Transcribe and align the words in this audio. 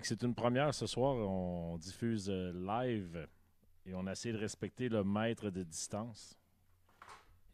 Fait 0.00 0.02
que 0.02 0.06
c'est 0.08 0.22
une 0.22 0.34
première 0.34 0.72
ce 0.72 0.86
soir. 0.86 1.14
On 1.14 1.76
diffuse 1.76 2.30
euh, 2.30 2.52
live 2.54 3.28
et 3.84 3.92
on 3.94 4.06
essaie 4.06 4.32
de 4.32 4.38
respecter 4.38 4.88
le 4.88 5.04
mètre 5.04 5.50
de 5.50 5.62
distance. 5.62 6.38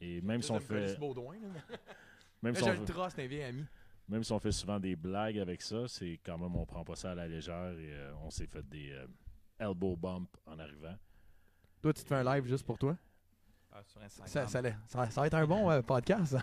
Et 0.00 0.20
même 0.20 0.42
si 0.42 0.52
on 0.52 0.60
fait, 0.60 0.96
Baudouin, 0.96 1.34
là. 1.42 1.76
même 2.42 2.54
si 2.54 2.62
on 2.62 2.66
je 2.66 2.70
le 2.80 2.86
fait- 2.86 2.92
trosse, 2.92 3.12
c'est 3.16 3.24
un 3.24 3.26
vieil 3.26 3.42
ami. 3.42 3.64
même 4.08 4.22
si 4.22 4.30
on 4.30 4.38
fait 4.38 4.52
souvent 4.52 4.78
des 4.78 4.94
blagues 4.94 5.38
avec 5.40 5.60
ça, 5.60 5.88
c'est 5.88 6.20
quand 6.24 6.38
même 6.38 6.54
on 6.54 6.64
prend 6.64 6.84
pas 6.84 6.94
ça 6.94 7.10
à 7.10 7.14
la 7.16 7.26
légère 7.26 7.72
et 7.78 7.92
euh, 7.94 8.12
on 8.24 8.30
s'est 8.30 8.46
fait 8.46 8.62
des 8.68 8.92
euh, 8.92 9.06
elbow 9.58 9.96
bump 9.96 10.28
en 10.46 10.56
arrivant. 10.60 10.94
Toi, 11.82 11.92
tu 11.94 12.02
te 12.04 12.08
fais 12.08 12.14
un 12.14 12.24
live 12.36 12.46
juste 12.46 12.64
pour 12.64 12.78
toi? 12.78 12.96
Ah, 13.72 13.82
sur. 13.82 14.00
Ça, 14.08 14.46
ça, 14.46 14.62
ça- 14.86 15.10
ça 15.10 15.20
va 15.20 15.26
être 15.26 15.34
un 15.34 15.46
bon 15.48 15.68
euh, 15.68 15.82
podcast. 15.82 16.36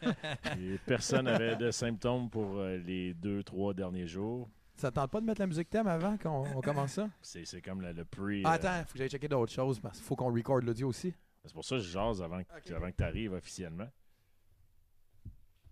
Et 0.60 0.78
personne 0.86 1.26
n'avait 1.26 1.56
de 1.56 1.72
symptômes 1.72 2.30
pour 2.30 2.58
euh, 2.58 2.76
les 2.78 3.14
deux, 3.14 3.42
trois 3.44 3.74
derniers 3.74 4.08
jours. 4.08 4.50
Ça 4.76 4.90
te 4.90 4.96
tente 4.96 5.12
pas 5.12 5.22
de 5.22 5.26
mettre 5.26 5.40
la 5.40 5.48
musique 5.48 5.70
thème 5.70 5.88
avant 5.88 6.18
qu'on 6.18 6.46
on 6.56 6.62
commence 6.62 6.94
ça? 6.94 7.10
C'est 7.22 7.46
c'est 7.46 7.62
comme 7.62 7.82
le, 7.82 7.92
le 7.94 8.06
pre. 8.06 8.42
Ah, 8.44 8.54
euh, 8.54 8.56
attends, 8.56 8.86
faut 8.86 8.94
que 8.94 8.98
j'aille 9.00 9.10
checker 9.10 9.28
d'autres 9.28 9.52
choses 9.54 9.80
parce 9.80 9.98
qu'il 9.98 10.06
faut 10.06 10.16
qu'on 10.16 10.34
record 10.34 10.60
l'audio 10.62 10.88
aussi. 10.90 11.14
c'est 11.46 11.54
pour 11.54 11.64
ça 11.64 11.76
que 11.78 11.82
je 11.82 11.90
jase 11.90 12.22
avant, 12.22 12.44
que- 12.44 12.58
Ok. 12.58 12.72
avant 12.72 12.92
que 12.92 12.98
tu 12.98 13.04
arrives 13.04 13.34
officiellement. 13.34 13.88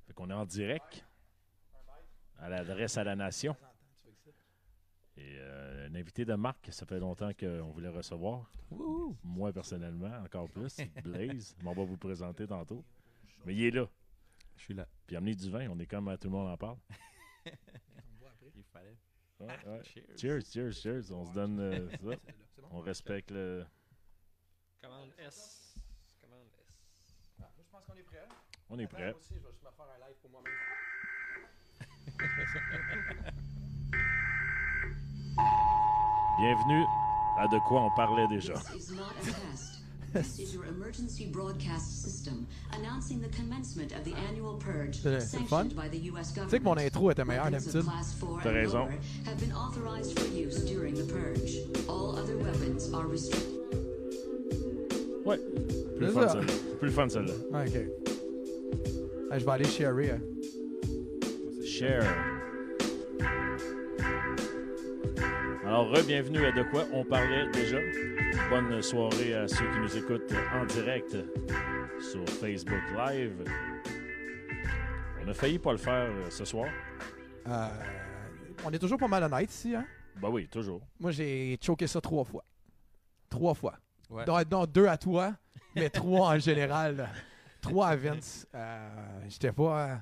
Fait 0.08 0.14
qu'on 0.14 0.30
est 0.30 0.34
en 0.34 0.46
direct 0.46 1.06
à 2.38 2.50
l'adresse 2.50 2.98
à 2.98 3.04
la 3.04 3.16
nation. 3.16 3.56
Et 5.18 5.36
euh, 5.40 5.88
un 5.90 5.96
invité 5.96 6.24
de 6.26 6.34
marque, 6.36 6.70
ça 6.72 6.86
fait 6.86 7.00
longtemps 7.00 7.32
qu'on 7.38 7.70
voulait 7.72 7.90
recevoir. 7.90 8.50
Wouhou. 8.72 9.18
Moi, 9.24 9.52
personnellement, 9.52 10.12
encore 10.24 10.50
plus. 10.50 10.78
Blaze. 11.04 11.56
On 11.66 11.74
va 11.74 11.84
vous 11.84 11.98
présenter 11.98 12.48
tantôt. 12.48 12.84
Mais 13.46 13.54
il 13.54 13.66
est 13.66 13.72
là. 13.72 13.88
Je 14.56 14.64
suis 14.64 14.74
là. 14.74 14.88
Puis 15.06 15.16
amener 15.18 15.36
du 15.36 15.50
vin, 15.50 15.68
on 15.70 15.78
est 15.80 15.86
comme 15.86 16.08
euh, 16.08 16.16
tout 16.18 16.30
le 16.30 16.32
monde 16.38 16.50
en 16.50 16.58
parle. 16.58 16.78
Fallait. 18.72 18.98
Ouais, 19.40 19.48
ouais. 19.48 19.82
Cheers. 19.84 20.18
Cheers, 20.18 20.42
cheers, 20.46 20.74
cheers. 20.74 21.12
On 21.12 21.26
se 21.26 21.34
donne 21.34 21.60
euh, 21.60 21.90
ça. 21.90 21.98
On 22.72 22.80
respecte 22.80 23.32
le. 23.32 23.66
Commande 24.82 25.12
S. 25.18 25.76
Commande 26.22 26.48
S. 26.60 26.64
Ah, 27.42 27.50
je 27.58 27.64
pense 27.72 27.86
qu'on 27.86 27.96
est 27.96 28.04
prêt. 28.04 28.28
On 28.70 28.80
est 28.80 28.88
prêt. 28.88 29.12
Moi 29.12 29.20
aussi, 29.20 29.34
je 29.36 29.40
vais 29.40 29.52
juste 29.52 29.64
me 29.64 29.72
faire 29.72 29.88
un 29.90 30.00
live 30.08 30.18
pour 30.22 30.32
moi-même. 30.32 30.54
Bienvenue 36.40 36.86
à 37.38 37.48
De 37.48 37.60
quoi 37.68 37.82
on 37.82 37.92
parlait 37.92 38.28
déjà. 38.28 38.54
This 40.14 40.40
is 40.40 40.54
your 40.54 40.66
emergency 40.66 41.26
broadcast 41.32 42.04
system 42.04 42.46
announcing 42.74 43.22
the 43.22 43.30
commencement 43.30 43.94
of 43.94 44.04
the 44.04 44.14
annual 44.30 44.58
purge 44.58 44.96
C'est- 45.02 45.20
c'est 45.22 45.40
le 45.40 45.46
fun. 45.46 45.70
sanctioned 45.70 45.76
by 45.76 45.88
the 45.88 46.04
US 46.12 46.34
government. 46.34 46.50
sais 46.52 46.60
que 46.60 46.64
mon 46.66 46.78
intro 46.78 47.12
était 47.12 47.24
meilleure 47.24 47.46
Weapons 47.46 47.58
of 47.58 47.64
d'habitude. 47.74 47.84
class 47.90 48.14
four 48.20 48.40
T'as 48.44 48.50
and 48.50 48.54
raison. 48.56 48.80
lower 48.80 48.92
have 49.26 49.38
been 49.40 49.54
authorized 49.54 50.20
for 50.20 50.28
use 50.36 50.66
during 50.66 50.96
the 50.96 51.06
purge. 51.06 51.60
All 51.88 52.18
other 52.18 52.36
weapons 52.38 52.92
are 52.94 53.08
restricted. 53.08 53.48
Ouais. 55.26 55.40
Plus 55.98 56.12
fun 56.12 56.28
ça. 56.28 56.40
Plus 56.80 56.92
fun 56.92 57.08
celle-là. 57.10 57.34
Ah, 57.54 57.64
ok. 57.66 57.88
Ah, 59.32 59.40
je 59.40 59.46
vais 59.46 59.52
aller 59.52 59.66
sharer. 59.66 60.12
hein. 60.12 60.22
Share. 61.66 62.04
Alors, 65.64 65.90
re-bienvenue 65.90 66.44
à 66.46 66.52
De 66.52 66.64
quoi 66.70 66.84
on 66.92 67.06
parlait 67.06 67.50
déjà. 67.54 67.78
Bonne 68.50 68.82
soirée 68.82 69.34
à 69.34 69.48
ceux 69.48 69.70
qui 69.72 69.80
nous 69.80 69.98
écoutent 69.98 70.34
en 70.54 70.66
direct 70.66 71.16
sur 72.02 72.28
Facebook 72.28 72.82
Live. 72.98 73.46
On 75.24 75.28
a 75.30 75.34
failli 75.34 75.58
pas 75.60 75.72
le 75.72 75.78
faire 75.78 76.10
euh, 76.10 76.30
ce 76.30 76.44
soir. 76.46 76.68
Euh, 77.48 77.68
on 78.66 78.72
est 78.72 78.80
toujours 78.80 78.98
pas 78.98 79.08
mal 79.08 79.24
honnête 79.24 79.50
ici. 79.52 79.74
Hein? 79.76 79.86
Bah 80.22 80.30
oui, 80.30 80.48
toujours. 80.48 80.82
Moi, 81.00 81.12
j'ai 81.12 81.58
choqué 81.62 81.88
ça 81.88 82.02
trois 82.02 82.24
fois. 82.26 82.44
Trois 83.30 83.54
fois. 83.54 83.76
Ouais. 84.10 84.26
Donc, 84.26 84.52
non, 84.52 84.66
deux 84.66 84.88
à 84.88 84.98
toi, 84.98 85.34
mais 85.76 85.90
trois 85.90 86.30
en 86.36 86.40
général. 86.40 87.08
Trois 87.62 87.88
à 87.88 87.96
Vince. 87.96 88.46
Euh, 88.54 88.90
J'étais 89.30 89.52
pas. 89.54 89.90
euh, 89.90 89.96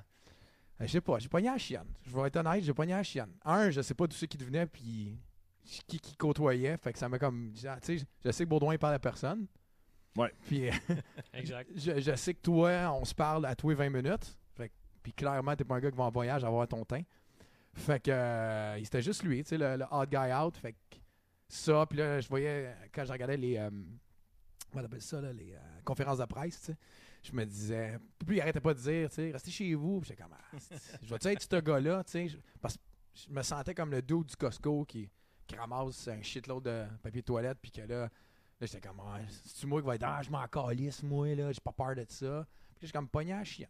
je 0.82 0.88
sais 0.88 1.02
pas, 1.02 1.20
j'ai 1.20 1.28
pogné 1.28 1.50
à 1.50 1.54
la 1.54 1.58
chienne. 1.58 1.86
Je 2.08 2.16
vais 2.16 2.28
être 2.28 2.38
honnête, 2.38 2.64
j'ai 2.64 2.74
pogné 2.74 2.94
à 2.94 2.98
la 2.98 3.04
chienne. 3.04 3.32
Un, 3.46 3.70
je 3.70 3.82
sais 3.82 3.94
pas 3.94 4.08
d'où 4.08 4.16
c'est 4.16 4.28
qui 4.28 4.38
devenait, 4.38 4.66
puis 4.66 5.16
qui 5.64 6.00
qui 6.00 6.16
côtoyait. 6.16 6.78
Fait 6.78 6.94
que 6.94 7.00
ça 7.00 7.08
m'a 7.10 7.20
comme. 7.20 7.52
Tu 7.54 7.68
sais, 7.82 7.98
je 8.26 8.32
sais 8.32 8.44
que 8.44 8.50
Baudouin 8.50 8.78
parle 8.78 8.96
à 8.96 9.00
personne. 9.00 9.46
Ouais. 10.18 10.34
Puis 10.48 10.70
Exact. 11.34 11.70
je, 11.76 12.00
je 12.00 12.16
sais 12.16 12.34
que 12.34 12.42
toi, 12.42 12.92
on 13.00 13.06
se 13.06 13.14
parle 13.14 13.46
à 13.46 13.56
tous 13.56 13.70
les 13.70 13.76
20 13.76 13.90
minutes. 13.90 14.38
Fait 14.56 14.70
que- 14.70 14.74
puis 15.04 15.14
clairement, 15.14 15.56
t'es 15.56 15.64
pas 15.64 15.76
un 15.76 15.80
gars 15.80 15.92
qui 15.92 15.98
va 15.98 16.06
en 16.06 16.10
voyage 16.12 16.44
avoir 16.44 16.68
ton 16.68 16.84
teint. 16.84 17.04
Fait 17.74 18.00
que 18.02 18.10
euh, 18.12 18.84
c'était 18.84 19.02
juste 19.02 19.24
lui, 19.24 19.44
tu 19.44 19.50
sais, 19.50 19.58
le, 19.58 19.78
le 19.78 19.86
odd 19.92 20.10
guy 20.10 20.34
out. 20.34 20.58
Fait 20.58 20.74
que 20.74 20.98
ça, 21.48 21.86
puis 21.88 22.00
là, 22.00 22.20
je 22.20 22.28
voyais, 22.28 22.76
quand 22.92 23.06
je 23.06 23.12
regardais 23.12 23.38
les. 23.38 23.58
euh, 23.58 23.70
comment 24.72 24.84
on 24.84 24.86
appelle 24.86 25.02
ça, 25.02 25.22
là, 25.22 25.32
les 25.32 25.54
euh, 25.54 25.60
conférences 25.86 26.18
de 26.18 26.26
presse, 26.26 26.60
tu 26.60 26.66
sais, 26.68 26.78
je 27.24 27.32
me 27.34 27.46
disais. 27.46 28.00
Puis 28.26 28.38
il 28.38 28.42
arrêtait 28.42 28.60
pas 28.60 28.74
de 28.74 28.80
dire, 28.80 29.10
tu 29.10 29.16
sais, 29.16 29.32
restez 29.32 29.52
chez 29.52 29.74
vous. 29.76 30.00
Puis 30.02 30.10
j'étais 30.10 30.24
comme, 30.24 30.34
ah, 30.34 30.58
je 31.04 31.10
vais-tu 31.10 31.28
être 31.28 31.42
ce 31.42 31.60
gars-là, 31.62 32.04
tu 32.04 32.30
sais, 32.30 32.38
parce 32.60 32.76
que 32.76 32.82
je 33.14 33.30
me 33.32 33.42
sentais 33.44 33.74
comme 33.76 33.92
le 33.92 34.02
dude 34.02 34.26
du 34.26 34.36
Costco 34.36 34.84
qui, 34.86 35.10
qui 35.50 35.56
ramasse 35.58 36.08
un 36.08 36.22
shitload 36.22 36.64
de 36.64 36.86
papier 37.02 37.22
de 37.22 37.26
toilette, 37.26 37.58
puis 37.62 37.72
que 37.72 37.82
là, 37.82 38.04
là 38.04 38.10
j'étais 38.62 38.80
comme, 38.88 39.00
ah, 39.02 39.20
c'est-tu 39.28 39.66
moi 39.68 39.82
qui 39.82 39.88
va 39.88 39.96
être, 39.96 40.04
ah, 40.06 40.22
je 40.22 40.30
m'en 40.30 40.48
calisse, 40.48 41.02
moi, 41.04 41.34
là, 41.36 41.52
j'ai 41.52 41.60
pas 41.62 41.72
peur 41.72 41.96
de 41.96 42.06
ça. 42.08 42.46
Puis 42.78 42.88
j'ai 42.88 42.94
comme 42.94 43.10
pogné 43.10 43.34
à 43.34 43.44
chienne. 43.44 43.68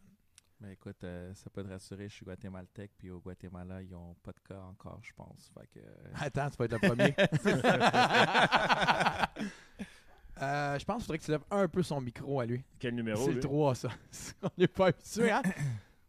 Ben 0.60 0.72
écoute, 0.72 1.02
euh, 1.04 1.32
ça 1.34 1.48
peut 1.48 1.64
te 1.64 1.68
rassurer, 1.70 2.06
je 2.10 2.14
suis 2.16 2.26
guatémaltèque, 2.26 2.90
puis 2.98 3.10
au 3.10 3.18
Guatemala, 3.18 3.80
ils 3.82 3.94
ont 3.94 4.14
pas 4.22 4.32
de 4.32 4.40
cas 4.46 4.60
encore, 4.60 5.00
je 5.02 5.12
pense. 5.16 5.50
Fait 5.58 5.66
que. 5.68 5.78
euh, 5.78 6.12
Attends, 6.20 6.50
tu 6.50 6.56
vas 6.58 6.64
être 6.66 6.72
le 6.72 6.88
premier. 6.88 7.14
Euh, 10.42 10.78
je 10.78 10.84
pense 10.86 10.96
qu'il 10.98 11.04
faudrait 11.04 11.18
que 11.18 11.24
tu 11.24 11.30
lèves 11.32 11.44
un 11.50 11.68
peu 11.68 11.82
son 11.82 12.00
micro 12.00 12.40
à 12.40 12.46
lui. 12.46 12.64
Quel 12.78 12.94
numéro, 12.94 13.20
C'est 13.24 13.28
le 13.28 13.34
lui? 13.34 13.40
3, 13.42 13.74
ça. 13.74 13.88
On 14.42 14.48
n'est 14.56 14.68
pas 14.68 14.86
habitué, 14.86 15.30
hein? 15.30 15.42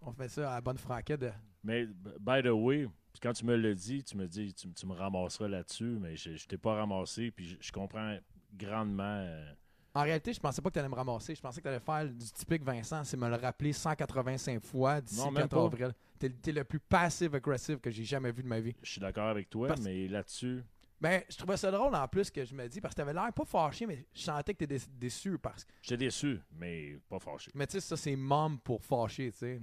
On 0.01 0.13
fait 0.13 0.29
ça 0.29 0.51
à 0.51 0.55
la 0.55 0.61
bonne 0.61 0.77
franquette. 0.77 1.19
de- 1.19 1.33
Mais, 1.65 1.85
by 1.85 2.41
the 2.41 2.47
way, 2.47 2.87
quand 3.19 3.33
tu 3.33 3.45
me 3.45 3.55
le 3.55 3.75
dis, 3.75 4.03
tu 4.03 4.15
me 4.17 4.27
dis, 4.27 4.53
tu, 4.53 4.71
tu 4.71 4.85
me 4.85 4.93
ramasseras 4.93 5.47
là-dessus, 5.47 5.97
mais 5.99 6.15
je, 6.15 6.35
je 6.37 6.47
t'ai 6.47 6.57
pas 6.57 6.75
ramassé, 6.75 7.31
puis 7.31 7.45
je, 7.45 7.55
je 7.59 7.71
comprends 7.71 8.17
grandement. 8.53 9.03
euh, 9.25 9.53
En 9.93 10.03
réalité, 10.03 10.33
je 10.33 10.39
pensais 10.39 10.61
pas 10.61 10.69
que 10.69 10.73
tu 10.73 10.79
allais 10.79 10.89
me 10.89 10.95
ramasser. 10.95 11.35
Je 11.35 11.41
pensais 11.41 11.59
que 11.61 11.63
tu 11.63 11.69
allais 11.69 11.79
faire 11.79 12.05
du 12.09 12.31
typique 12.31 12.63
Vincent, 12.63 13.03
c'est 13.03 13.17
me 13.17 13.27
le 13.29 13.35
rappeler 13.35 13.73
185 13.73 14.63
fois 14.63 15.01
d'ici 15.01 15.19
Non, 15.19 15.27
le 15.27 15.31
même 15.33 15.43
14 15.43 15.69
pas. 15.69 15.75
avril. 15.75 15.93
T'es 16.19 16.31
es 16.47 16.51
le 16.53 16.63
plus 16.63 16.79
passive-aggressive 16.79 17.79
que 17.79 17.89
j'ai 17.89 18.03
jamais 18.03 18.31
vu 18.31 18.43
de 18.43 18.47
ma 18.47 18.59
vie. 18.59 18.75
je 18.83 18.91
suis 18.91 19.01
d'accord 19.01 19.27
avec 19.29 19.49
toi, 19.49 19.69
Parce- 19.69 19.81
mais 19.81 20.07
là-dessus, 20.07 20.63
Ben, 21.01 21.23
je 21.29 21.35
trouvais 21.35 21.57
ça 21.57 21.71
drôle 21.71 21.95
en 21.95 22.07
plus 22.07 22.29
que 22.29 22.45
je 22.45 22.53
me 22.53 22.67
dis, 22.67 22.79
parce 22.79 22.93
que 22.93 22.97
t'avais 22.97 23.13
l'air 23.13 23.33
pas 23.33 23.43
fâché, 23.43 23.87
mais 23.87 24.05
je 24.13 24.21
sentais 24.21 24.53
que 24.53 24.65
dé- 24.65 24.77
déçu 24.99 25.39
parce 25.39 25.63
que. 25.65 25.71
j'étais 25.81 25.97
déçu, 26.05 26.39
mais 26.53 26.99
pas 27.09 27.17
fâché. 27.19 27.49
Mais 27.55 27.65
tu 27.65 27.71
sais, 27.73 27.79
ça, 27.81 27.97
c'est 27.97 28.15
mom 28.15 28.59
pour 28.59 28.83
fâcher, 28.83 29.31
tu 29.31 29.37
sais. 29.39 29.61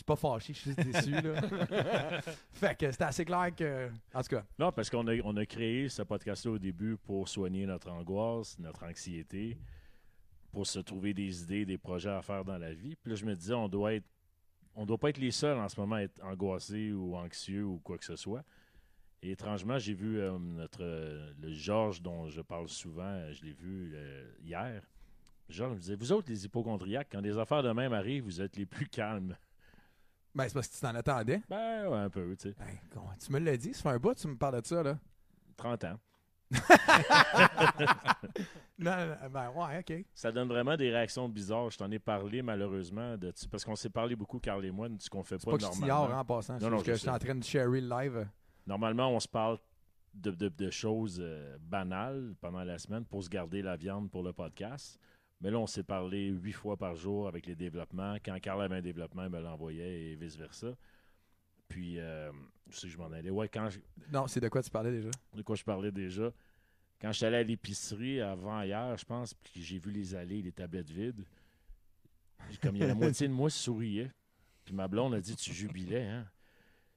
Je 0.00 0.02
suis 0.02 0.06
pas 0.06 0.16
fâché, 0.16 0.54
je 0.54 0.58
suis 0.60 0.70
juste 0.70 0.80
déçu, 0.80 1.10
là. 1.10 2.20
fait 2.52 2.74
que 2.74 2.90
c'était 2.90 3.04
assez 3.04 3.22
clair 3.22 3.54
que. 3.54 3.90
En 4.14 4.22
tout 4.22 4.30
cas, 4.30 4.46
Non, 4.58 4.72
parce 4.72 4.88
qu'on 4.88 5.06
a, 5.06 5.12
on 5.24 5.36
a 5.36 5.44
créé 5.44 5.90
ce 5.90 6.00
podcast-là 6.00 6.52
au 6.52 6.58
début 6.58 6.96
pour 6.96 7.28
soigner 7.28 7.66
notre 7.66 7.90
angoisse, 7.90 8.58
notre 8.58 8.84
anxiété, 8.84 9.58
pour 10.52 10.66
se 10.66 10.78
trouver 10.78 11.12
des 11.12 11.42
idées, 11.42 11.66
des 11.66 11.76
projets 11.76 12.08
à 12.08 12.22
faire 12.22 12.46
dans 12.46 12.56
la 12.56 12.72
vie. 12.72 12.96
Puis 12.96 13.10
là, 13.10 13.16
je 13.16 13.26
me 13.26 13.34
disais, 13.36 13.52
on 13.52 13.68
doit 13.68 13.92
être, 13.92 14.06
on 14.74 14.86
doit 14.86 14.96
pas 14.96 15.10
être 15.10 15.18
les 15.18 15.32
seuls 15.32 15.58
en 15.58 15.68
ce 15.68 15.78
moment 15.78 15.96
à 15.96 16.02
être 16.04 16.18
angoissés 16.24 16.92
ou 16.92 17.14
anxieux 17.14 17.66
ou 17.66 17.78
quoi 17.84 17.98
que 17.98 18.06
ce 18.06 18.16
soit. 18.16 18.42
Et 19.20 19.32
étrangement, 19.32 19.78
j'ai 19.78 19.92
vu 19.92 20.18
euh, 20.18 20.38
notre 20.38 20.82
euh, 20.82 21.30
le 21.42 21.52
Georges 21.52 22.00
dont 22.00 22.26
je 22.30 22.40
parle 22.40 22.70
souvent, 22.70 23.02
euh, 23.02 23.34
je 23.34 23.44
l'ai 23.44 23.52
vu 23.52 23.92
euh, 23.94 24.32
hier. 24.42 24.82
Georges 25.50 25.74
me 25.74 25.78
disait, 25.78 25.94
vous 25.94 26.10
autres, 26.12 26.30
les 26.30 26.46
hypochondriaques, 26.46 27.08
quand 27.12 27.20
des 27.20 27.36
affaires 27.36 27.62
de 27.62 27.72
même 27.72 27.92
arrivent, 27.92 28.24
vous 28.24 28.40
êtes 28.40 28.56
les 28.56 28.64
plus 28.64 28.88
calmes. 28.88 29.36
Ben, 30.34 30.48
c'est 30.48 30.54
parce 30.54 30.68
que 30.68 30.74
tu 30.74 30.80
t'en 30.80 30.94
attendais. 30.94 31.42
Ben, 31.48 31.86
ouais, 31.88 31.98
un 31.98 32.10
peu, 32.10 32.36
tu 32.36 32.48
sais. 32.50 32.54
Ben, 32.58 32.66
tu 33.18 33.32
me 33.32 33.38
l'as 33.40 33.56
dit, 33.56 33.74
ça 33.74 33.82
fait 33.82 33.88
un 33.90 33.98
bout, 33.98 34.14
tu 34.14 34.28
me 34.28 34.36
parles 34.36 34.60
de 34.60 34.66
ça, 34.66 34.82
là. 34.82 34.98
30 35.56 35.84
ans. 35.84 35.98
Non, 38.78 38.92
ben, 39.30 39.50
ouais, 39.50 39.78
ok. 39.80 40.04
Ça 40.14 40.32
donne 40.32 40.48
vraiment 40.48 40.76
des 40.76 40.90
réactions 40.90 41.28
bizarres. 41.28 41.70
Je 41.70 41.76
t'en 41.78 41.90
ai 41.90 41.98
parlé 41.98 42.40
malheureusement 42.42 43.16
de 43.18 43.32
parce 43.50 43.62
qu'on 43.64 43.76
s'est 43.76 43.90
parlé 43.90 44.16
beaucoup, 44.16 44.38
Carl 44.38 44.64
et 44.64 44.70
moi, 44.70 44.88
de 44.88 45.00
ce 45.00 45.10
qu'on 45.10 45.22
fait 45.22 45.38
C'est 45.38 45.44
pas, 45.44 45.50
pas 45.52 45.56
que 45.58 45.62
normalement. 45.62 45.86
t'ignore 45.86 46.12
hein, 46.14 46.20
en 46.20 46.24
passant. 46.24 46.54
Non, 46.54 46.60
C'est 46.60 46.70
non, 46.70 46.78
je 46.78 46.84
je 46.92 46.96
suis 46.96 47.08
en 47.10 47.18
train 47.18 47.34
de 47.34 47.44
sharer 47.44 47.80
le 47.82 47.88
live. 47.88 48.26
Normalement, 48.66 49.10
on 49.10 49.20
se 49.20 49.28
parle 49.28 49.58
de, 50.14 50.30
de- 50.30 50.48
de 50.48 50.70
choses 50.70 51.18
euh, 51.22 51.58
banales 51.60 52.34
pendant 52.40 52.64
la 52.64 52.78
semaine 52.78 53.04
pour 53.04 53.22
se 53.22 53.28
garder 53.28 53.60
la 53.62 53.76
viande 53.76 54.10
pour 54.10 54.22
le 54.22 54.32
podcast. 54.32 54.98
Mais 55.40 55.50
là, 55.50 55.58
on 55.58 55.66
s'est 55.66 55.82
parlé 55.82 56.28
huit 56.28 56.52
fois 56.52 56.76
par 56.76 56.94
jour 56.94 57.26
avec 57.26 57.46
les 57.46 57.56
développements. 57.56 58.16
Quand 58.24 58.38
Carl 58.40 58.60
avait 58.62 58.76
un 58.76 58.82
développement, 58.82 59.24
il 59.24 59.30
me 59.30 59.40
l'envoyait 59.40 60.10
et 60.10 60.14
vice-versa. 60.16 60.76
Puis, 61.68 61.98
euh, 61.98 62.30
je 62.68 62.76
sais 62.76 62.86
que 62.88 62.92
je 62.92 62.98
m'en 62.98 63.10
allais. 63.10 63.30
Ouais, 63.30 63.48
quand 63.48 63.70
je- 63.70 63.78
Non, 64.12 64.26
c'est 64.26 64.40
de 64.40 64.48
quoi 64.48 64.62
tu 64.62 64.70
parlais 64.70 64.90
déjà? 64.92 65.10
de 65.34 65.42
quoi 65.42 65.56
je 65.56 65.64
parlais 65.64 65.92
déjà? 65.92 66.30
Quand 67.00 67.12
je 67.12 67.16
suis 67.18 67.24
allé 67.26 67.36
à 67.38 67.42
l'épicerie 67.42 68.20
avant 68.20 68.60
hier, 68.62 68.94
je 68.98 69.04
pense, 69.06 69.32
puis 69.32 69.62
j'ai 69.62 69.78
vu 69.78 69.90
les 69.90 70.14
allées, 70.14 70.42
les 70.42 70.52
tablettes 70.52 70.90
vides, 70.90 71.24
comme 72.60 72.76
il 72.76 72.80
y 72.80 72.84
a 72.84 72.88
la 72.88 72.94
moitié 72.94 73.26
de 73.28 73.32
moi 73.32 73.48
souriait. 73.48 74.10
Puis 74.64 74.74
ma 74.74 74.88
blonde 74.88 75.14
a 75.14 75.20
dit 75.20 75.34
Tu 75.36 75.54
jubilais, 75.54 76.06
hein? 76.06 76.28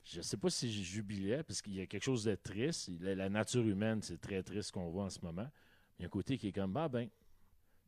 Je 0.04 0.20
sais 0.20 0.36
pas 0.36 0.50
si 0.50 0.70
je 0.74 0.84
jubilais, 0.84 1.44
parce 1.44 1.62
qu'il 1.62 1.76
y 1.76 1.80
a 1.82 1.86
quelque 1.86 2.04
chose 2.04 2.26
de 2.26 2.36
triste. 2.36 2.92
La, 3.00 3.16
la 3.16 3.30
nature 3.30 3.66
humaine, 3.66 4.02
c'est 4.02 4.20
très 4.20 4.44
triste 4.44 4.68
ce 4.68 4.72
qu'on 4.74 4.90
voit 4.90 5.06
en 5.06 5.10
ce 5.10 5.22
moment. 5.22 5.50
Il 5.98 6.02
y 6.02 6.06
a 6.06 6.08
un 6.08 6.10
côté 6.10 6.38
qui 6.38 6.50
est 6.50 6.52
comme, 6.52 6.74
bah 6.74 6.90
ben, 6.90 7.08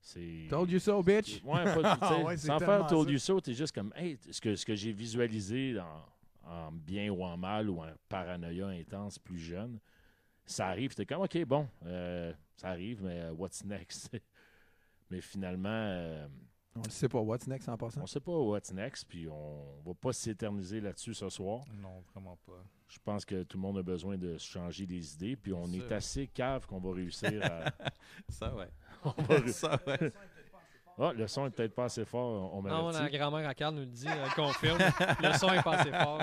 c'est... 0.05 0.45
Told 0.49 0.69
you 0.69 0.77
so, 0.77 1.01
bitch. 1.01 1.41
Ouais, 1.43 1.63
pas, 1.63 2.19
Ouais, 2.23 2.37
c'est 2.37 2.45
sans 2.45 2.59
tellement 2.59 2.77
faire 2.77 2.87
told 2.87 3.07
ça. 3.07 3.11
you 3.13 3.17
so, 3.17 3.41
t'es 3.41 3.53
juste 3.55 3.73
comme, 3.73 3.91
hey, 3.95 4.19
ce 4.29 4.39
que, 4.39 4.55
ce 4.55 4.63
que 4.63 4.75
j'ai 4.75 4.91
visualisé 4.91 5.79
en, 5.79 6.47
en 6.47 6.71
bien 6.71 7.09
ou 7.09 7.23
en 7.23 7.35
mal 7.35 7.71
ou 7.71 7.81
en 7.81 7.87
paranoïa 8.07 8.67
intense 8.67 9.17
plus 9.17 9.39
jeune, 9.39 9.79
ça 10.45 10.67
arrive. 10.67 10.93
T'es 10.93 11.07
comme, 11.07 11.23
OK, 11.23 11.43
bon, 11.45 11.67
euh, 11.87 12.31
ça 12.55 12.69
arrive, 12.69 13.03
mais 13.03 13.19
euh, 13.21 13.31
what's 13.31 13.65
next? 13.65 14.11
mais 15.09 15.21
finalement, 15.21 15.69
euh, 15.69 16.27
On 16.75 16.81
ne 16.81 16.89
sait 16.89 17.09
pas. 17.09 17.19
What's 17.19 17.47
next 17.47 17.67
en 17.67 17.75
passant? 17.75 18.01
on 18.03 18.05
sait 18.05 18.19
pas 18.19 18.31
what's 18.31 18.71
next, 18.71 19.05
puis 19.07 19.27
on 19.27 19.81
va 19.83 19.95
pas 19.95 20.13
s'éterniser 20.13 20.81
là-dessus 20.81 21.15
ce 21.15 21.29
soir. 21.29 21.63
Non, 21.81 22.03
vraiment 22.13 22.37
pas. 22.45 22.63
Je 22.87 22.99
pense 23.03 23.25
que 23.25 23.41
tout 23.41 23.57
le 23.57 23.61
monde 23.61 23.79
a 23.79 23.83
besoin 23.83 24.17
de 24.19 24.37
se 24.37 24.45
changer 24.45 24.85
les 24.85 25.15
idées, 25.15 25.35
puis 25.35 25.51
on 25.51 25.65
est 25.73 25.89
ça. 25.89 25.95
assez 25.95 26.27
cave 26.27 26.67
qu'on 26.67 26.79
va 26.79 26.93
réussir 26.93 27.43
à... 27.43 27.71
Ça, 28.29 28.53
ouais. 28.55 28.69
on 29.17 29.21
va 29.23 29.35
ré- 29.39 29.51
ça, 29.51 29.79
ouais. 29.87 30.11
Ah, 30.97 31.11
le 31.13 31.27
son 31.27 31.45
est 31.45 31.49
peut-être 31.49 31.75
pas 31.75 31.85
assez 31.85 32.05
fort, 32.05 32.53
on 32.53 32.61
Non, 32.61 32.91
m'avait 32.91 33.11
la 33.11 33.17
grand-mère 33.17 33.49
à 33.49 33.53
Carl 33.53 33.73
nous 33.75 33.81
le 33.81 33.85
dit, 33.87 34.07
elle 34.07 34.29
confirme. 34.31 34.77
le 35.21 35.33
son 35.37 35.51
est 35.51 35.61
pas 35.61 35.75
assez 35.77 35.91
fort. 35.91 36.21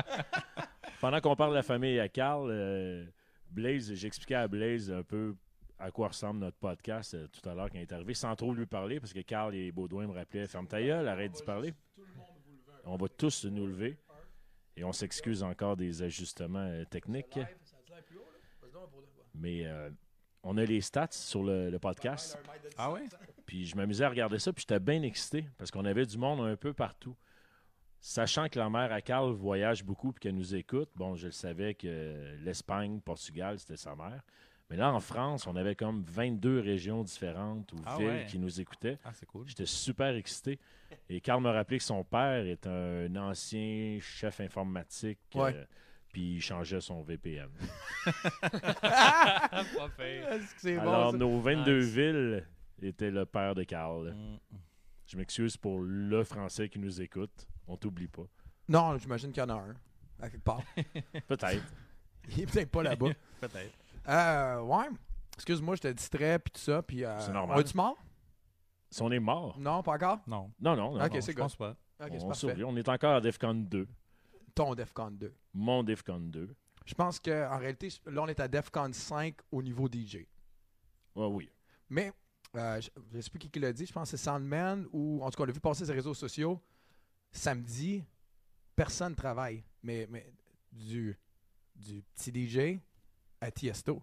Pendant 1.00 1.20
qu'on 1.20 1.36
parle 1.36 1.50
de 1.50 1.56
la 1.56 1.62
famille 1.62 2.00
à 2.00 2.08
Carl, 2.08 2.48
euh, 2.50 3.04
Blaze, 3.50 3.92
j'expliquais 3.92 4.36
à 4.36 4.48
Blaze 4.48 4.90
un 4.90 5.02
peu 5.02 5.34
à 5.78 5.90
quoi 5.90 6.08
ressemble 6.08 6.40
notre 6.40 6.56
podcast 6.56 7.12
euh, 7.14 7.26
tout 7.28 7.46
à 7.48 7.54
l'heure 7.54 7.68
quand 7.68 7.76
il 7.78 7.82
est 7.82 7.92
arrivé, 7.92 8.14
sans 8.14 8.34
trop 8.36 8.54
lui 8.54 8.66
parler, 8.66 8.98
parce 9.00 9.12
que 9.12 9.20
Carl 9.20 9.54
et 9.54 9.72
Baudouin 9.72 10.06
me 10.06 10.14
rappelaient 10.14 10.46
Ferme 10.46 10.66
ta 10.68 10.80
gueule, 10.80 11.06
arrête 11.08 11.32
d'y 11.32 11.42
parler. 11.42 11.74
On 12.84 12.96
va 12.96 13.08
tous 13.08 13.44
nous 13.44 13.66
lever. 13.66 13.98
Et 14.76 14.84
on 14.84 14.92
s'excuse 14.92 15.42
encore 15.42 15.76
des 15.76 16.02
ajustements 16.02 16.60
euh, 16.60 16.84
techniques. 16.86 17.38
Mais 19.34 19.66
euh, 19.66 19.90
on 20.42 20.56
a 20.58 20.64
les 20.64 20.80
stats 20.80 21.08
sur 21.12 21.42
le, 21.42 21.70
le 21.70 21.78
podcast. 21.78 22.38
Ah 22.76 22.90
ouais? 22.92 23.04
Puis 23.46 23.66
je 23.66 23.76
m'amusais 23.76 24.04
à 24.04 24.08
regarder 24.08 24.38
ça, 24.38 24.52
puis 24.52 24.62
j'étais 24.62 24.80
bien 24.80 25.02
excité 25.02 25.44
parce 25.58 25.70
qu'on 25.70 25.84
avait 25.84 26.06
du 26.06 26.18
monde 26.18 26.40
un 26.40 26.56
peu 26.56 26.72
partout. 26.72 27.16
Sachant 28.00 28.48
que 28.48 28.58
la 28.58 28.68
mère 28.68 28.90
à 28.92 29.00
Carl 29.00 29.30
voyage 29.32 29.84
beaucoup 29.84 30.10
et 30.10 30.18
qu'elle 30.18 30.34
nous 30.34 30.54
écoute, 30.56 30.90
bon, 30.96 31.14
je 31.14 31.26
le 31.26 31.32
savais 31.32 31.74
que 31.74 32.36
l'Espagne, 32.42 33.00
Portugal, 33.00 33.58
c'était 33.60 33.76
sa 33.76 33.94
mère. 33.94 34.22
Mais 34.70 34.76
là, 34.76 34.92
en 34.92 34.98
France, 35.00 35.46
on 35.46 35.54
avait 35.54 35.74
comme 35.76 36.02
22 36.02 36.60
régions 36.60 37.04
différentes 37.04 37.72
ou 37.74 37.76
Ah 37.84 37.98
villes 37.98 38.06
ouais. 38.08 38.26
qui 38.28 38.38
nous 38.38 38.60
écoutaient. 38.60 38.98
Ah, 39.04 39.12
c'est 39.12 39.26
cool. 39.26 39.46
J'étais 39.46 39.66
super 39.66 40.14
excité. 40.16 40.58
Et 41.10 41.20
Carl 41.20 41.42
me 41.42 41.50
rappelait 41.50 41.78
que 41.78 41.84
son 41.84 42.02
père 42.02 42.44
est 42.46 42.66
un 42.66 43.14
ancien 43.16 43.98
chef 44.00 44.40
informatique. 44.40 45.18
Ouais. 45.34 45.54
euh, 45.54 45.64
puis 46.12 46.34
il 46.34 46.40
changeait 46.40 46.80
son 46.80 47.02
VPN. 47.02 47.48
pas 48.42 49.88
pire. 49.96 50.80
Alors, 50.80 51.12
bon, 51.12 51.18
nos 51.18 51.40
22 51.40 51.78
Nice. 51.78 51.88
villes 51.88 52.46
étaient 52.82 53.10
le 53.10 53.24
père 53.26 53.54
de 53.54 53.64
Carl. 53.64 54.12
Mm. 54.14 54.38
Je 55.06 55.16
m'excuse 55.16 55.56
pour 55.56 55.80
le 55.80 56.22
Français 56.24 56.68
qui 56.68 56.78
nous 56.78 57.00
écoute. 57.00 57.46
On 57.66 57.76
t'oublie 57.76 58.08
pas. 58.08 58.26
Non, 58.68 58.96
j'imagine 58.98 59.32
qu'il 59.32 59.42
y 59.42 59.46
en 59.46 59.50
a 59.50 59.54
un. 59.54 59.74
À 60.20 60.30
quelque 60.30 60.44
part. 60.44 60.62
Peut-être. 61.28 61.64
Il 62.30 62.40
est 62.42 62.46
peut-être 62.46 62.70
pas 62.70 62.82
là-bas. 62.84 63.10
Peut-être. 63.40 63.72
Euh, 64.08 64.60
ouais. 64.60 64.86
Excuse-moi, 65.34 65.74
j'étais 65.74 65.94
distrait, 65.94 66.38
puis 66.38 66.52
tout 66.52 66.60
ça. 66.60 66.82
Puis, 66.82 67.04
euh, 67.04 67.18
C'est 67.18 67.32
normal. 67.32 67.56
On 67.56 67.60
est-tu 67.60 67.76
mort? 67.76 67.96
Si 68.90 69.02
on 69.02 69.10
est 69.10 69.18
mort. 69.18 69.58
Non, 69.58 69.82
pas 69.82 69.92
encore? 69.92 70.20
Non. 70.26 70.52
Non, 70.60 70.76
non. 70.76 70.94
non, 70.96 71.04
Ok, 71.04 71.14
non. 71.14 71.20
c'est 71.20 71.32
Je 71.32 71.36
pense 71.38 71.56
pas. 71.56 71.70
Ok, 72.00 72.10
c'est 72.12 72.22
on 72.22 72.34
survit. 72.34 72.64
On 72.64 72.76
est 72.76 72.88
encore 72.88 73.16
à 73.16 73.20
DEFCON 73.20 73.54
2. 73.54 73.88
Ton 74.54 74.74
DEFCON 74.74 75.10
2. 75.12 75.34
Mon 75.54 75.82
DEFCON 75.82 76.20
2. 76.20 76.54
Je 76.84 76.94
pense 76.94 77.18
qu'en 77.20 77.58
réalité, 77.58 77.88
là, 78.06 78.22
on 78.22 78.26
est 78.28 78.40
à 78.40 78.48
DEFCON 78.48 78.92
5 78.92 79.36
au 79.50 79.62
niveau 79.62 79.88
DJ. 79.88 80.26
Oui. 81.14 81.48
Mais, 81.88 82.12
euh, 82.56 82.80
je 82.80 82.90
ne 83.16 83.20
sais 83.20 83.30
plus 83.30 83.38
qui, 83.38 83.50
qui 83.50 83.60
l'a 83.60 83.72
dit, 83.72 83.86
je 83.86 83.92
pense 83.92 84.10
que 84.10 84.16
c'est 84.16 84.24
Sandman, 84.24 84.86
ou 84.92 85.22
en 85.22 85.30
tout 85.30 85.36
cas, 85.36 85.44
on 85.44 85.46
l'a 85.46 85.52
vu 85.52 85.60
passer 85.60 85.84
sur 85.84 85.92
les 85.92 86.00
réseaux 86.00 86.14
sociaux. 86.14 86.60
Samedi, 87.30 88.04
personne 88.74 89.14
travaille. 89.14 89.62
Mais, 89.82 90.06
mais 90.10 90.32
du, 90.72 91.16
du 91.74 92.02
petit 92.14 92.32
DJ 92.32 92.78
à 93.40 93.50
Tiesto. 93.50 94.02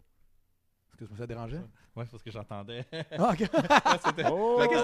Que 1.08 1.16
ça 1.18 1.28
dérangeait? 1.28 1.62
Ouais, 1.96 2.06
c'est 2.06 2.12
parce 2.12 2.24
que 2.24 2.32
j'entendais. 2.32 2.86
Ah, 3.18 3.32
ok. 3.34 3.50
Oh! 4.32 4.60
Fait 4.60 4.68
que. 4.68 4.76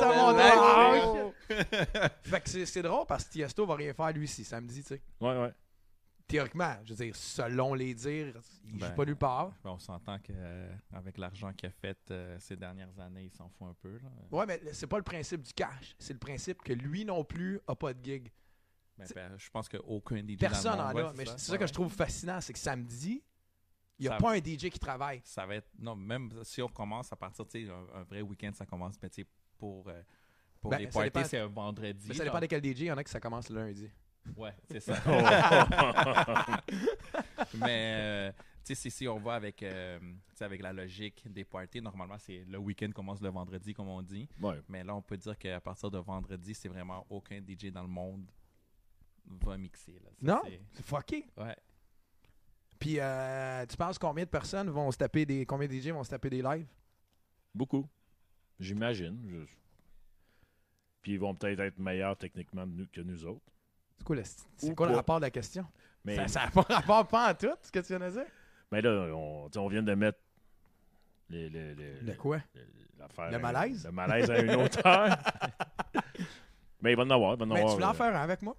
Fait 2.29 2.41
que 2.41 2.49
c'est- 2.49 2.65
c'est 2.65 2.81
drôle 2.81 3.05
parce 3.07 3.25
que 3.25 3.31
Tiesto 3.31 3.65
va 3.65 3.75
rien 3.75 3.93
faire 3.93 4.11
lui 4.11 4.25
ici 4.25 4.43
samedi, 4.43 4.81
tu 4.81 4.87
sais. 4.89 5.01
Ouais, 5.21 5.37
ouais. 5.39 5.53
Théoriquement, 6.27 6.73
je 6.83 6.93
veux 6.93 7.05
dire, 7.05 7.15
selon 7.15 7.75
les 7.75 7.93
dires, 7.93 8.33
il 8.67 8.79
Ben, 8.79 8.87
joue 8.87 8.95
pas 8.95 9.05
nulle 9.05 9.15
part. 9.15 9.51
Ben, 9.63 9.69
on 9.71 9.77
s'entend 9.79 10.17
qu'avec 10.19 11.17
l'argent 11.19 11.53
qu'il 11.53 11.69
a 11.69 11.71
fait 11.71 11.99
euh, 12.09 12.35
ces 12.39 12.55
dernières 12.55 12.99
années, 12.99 13.25
il 13.25 13.31
s'en 13.31 13.47
fout 13.49 13.67
un 13.67 13.75
peu. 13.79 13.93
Là. 13.99 14.09
Ouais, 14.31 14.45
mais 14.47 14.59
c'est 14.73 14.87
pas 14.87 14.97
le 14.97 15.03
principe 15.03 15.43
du 15.43 15.53
cash. 15.53 15.95
C'est 15.99 16.13
le 16.13 16.19
principe 16.19 16.63
que 16.63 16.73
lui 16.73 17.05
non 17.05 17.23
plus 17.23 17.59
a 17.67 17.75
pas 17.75 17.93
de 17.93 18.03
gig. 18.03 18.31
Ben, 18.97 19.05
ben, 19.13 19.33
je 19.37 19.49
pense 19.51 19.69
qu'aucun 19.69 20.17
DJ 20.25 20.37
Personne 20.39 20.79
en 20.79 20.87
a. 20.97 21.13
c'est 21.15 21.37
ça, 21.37 21.51
Ouais, 21.51 21.59
que 21.59 21.67
je 21.67 21.73
trouve 21.73 21.93
fascinant, 21.93 22.41
c'est 22.41 22.53
que 22.53 22.59
samedi, 22.59 23.21
il 23.99 24.03
n'y 24.03 24.07
a 24.07 24.11
Ça- 24.11 24.17
pas 24.17 24.33
un 24.33 24.37
DJ 24.37 24.69
qui 24.69 24.79
travaille. 24.79 25.21
Ça 25.23 25.45
va 25.45 25.55
être. 25.55 25.69
Non, 25.79 25.95
même 25.95 26.31
si 26.43 26.61
on 26.61 26.67
commence 26.67 27.11
à 27.11 27.15
partir, 27.15 27.45
tu 27.47 27.65
sais, 27.65 27.71
un, 27.71 27.99
un 27.99 28.03
vrai 28.03 28.21
week-end, 28.21 28.51
ça 28.53 28.65
commence, 28.65 28.95
mais 29.01 29.09
tu 29.09 29.21
sais, 29.23 29.27
pour, 29.57 29.87
euh, 29.89 30.01
pour 30.61 30.71
Ben, 30.71 30.77
les 30.79 30.87
parties, 30.87 31.29
c'est 31.29 31.39
un 31.39 31.47
vendredi. 31.47 32.05
Mais 32.09 32.13
ça 32.15 32.23
dépend 32.23 32.39
de 32.39 32.45
quel 32.47 32.61
DJ. 32.63 32.81
Il 32.81 32.85
y 32.87 32.91
en 32.91 32.97
a 32.97 33.03
qui 33.03 33.11
ça 33.11 33.19
commence 33.19 33.49
le 33.49 33.63
lundi. 33.65 33.89
Ouais, 34.35 34.53
c'est 34.69 34.79
ça. 34.79 34.95
Oh. 35.07 35.11
mais, 37.59 37.95
euh, 37.97 38.31
tu 38.63 38.73
sais, 38.73 38.75
si, 38.75 38.91
si 38.91 39.07
on 39.07 39.19
va 39.19 39.35
avec, 39.35 39.61
euh, 39.63 39.99
tu 39.99 40.15
sais, 40.35 40.45
avec 40.45 40.61
la 40.61 40.73
logique 40.73 41.23
des 41.31 41.43
parties, 41.45 41.81
normalement, 41.81 42.17
c'est 42.17 42.43
le 42.47 42.57
week-end 42.57 42.89
commence 42.93 43.21
le 43.21 43.29
vendredi, 43.29 43.73
comme 43.73 43.87
on 43.89 44.01
dit. 44.01 44.27
ouais. 44.41 44.59
Mais 44.67 44.83
là, 44.83 44.95
on 44.95 45.01
peut 45.01 45.17
dire 45.17 45.37
qu'à 45.37 45.61
partir 45.61 45.91
de 45.91 45.99
vendredi, 45.99 46.53
c'est 46.55 46.69
vraiment 46.69 47.05
aucun 47.09 47.39
DJ 47.39 47.67
dans 47.71 47.83
le 47.83 47.87
monde 47.87 48.29
va 49.27 49.57
mixer. 49.57 49.99
Là. 50.03 50.09
Ça, 50.09 50.15
Non? 50.33 50.41
c'est- 50.45 50.61
C'est 50.73 50.85
fucké. 50.85 51.25
Ouais. 51.37 51.55
Puis, 52.79 52.97
euh, 52.99 53.65
tu 53.65 53.77
penses 53.77 53.97
combien 53.97 54.25
de 54.25 54.29
personnes 54.29 54.69
vont 54.69 54.91
se 54.91 54.97
taper 54.97 55.25
des. 55.25 55.45
Combien 55.45 55.67
de 55.67 55.73
DJ 55.73 55.89
vont 55.89 56.03
se 56.03 56.09
taper 56.09 56.29
des 56.29 56.41
lives? 56.41 56.67
Beaucoup. 57.53 57.87
J'imagine. 58.59 59.19
Je- 59.29 59.45
Puis 61.01 61.13
ils 61.13 61.19
vont 61.19 61.35
peut-être 61.35 61.59
être 61.59 61.77
meilleurs 61.77 62.17
techniquement 62.17 62.65
que 62.91 63.01
nous 63.01 63.25
autres. 63.25 63.41
C'est 63.97 64.03
quoi, 64.03 64.15
le- 64.15 64.23
c'est 64.57 64.75
quoi 64.75 64.87
le 64.89 64.95
rapport 64.95 65.17
de 65.17 65.25
la 65.25 65.31
question? 65.31 65.65
Mais, 66.03 66.27
Ça 66.27 66.45
n'a 66.45 66.51
pas 66.51 66.61
rapport 66.61 67.07
pas 67.07 67.31
en 67.31 67.33
tout, 67.33 67.55
ce 67.61 67.71
que 67.71 67.79
tu 67.79 67.87
viens 67.95 67.99
de 67.99 68.09
dire? 68.11 68.25
mais 68.71 68.81
là, 68.81 68.89
on, 69.15 69.67
vient 69.67 69.81
de 69.83 69.93
mettre 69.95 70.19
le, 71.29 72.13
quoi? 72.15 72.39
le- 72.53 73.39
malaise? 73.39 73.85
Le 73.85 73.91
malaise 73.91 74.29
à 74.29 74.39
une 74.39 74.55
hauteur. 74.55 75.17
mais 76.81 76.91
il 76.91 76.97
va 76.97 77.03
en 77.03 77.09
avoir. 77.09 77.33
Il 77.33 77.39
va 77.39 77.45
en 77.45 77.47
Mais 77.47 77.55
avoir 77.59 77.69
tu 77.69 77.73
voulais 77.75 77.85
en 77.85 77.93
faire 77.93 78.15
un 78.15 78.21
avec 78.21 78.41
moi? 78.41 78.55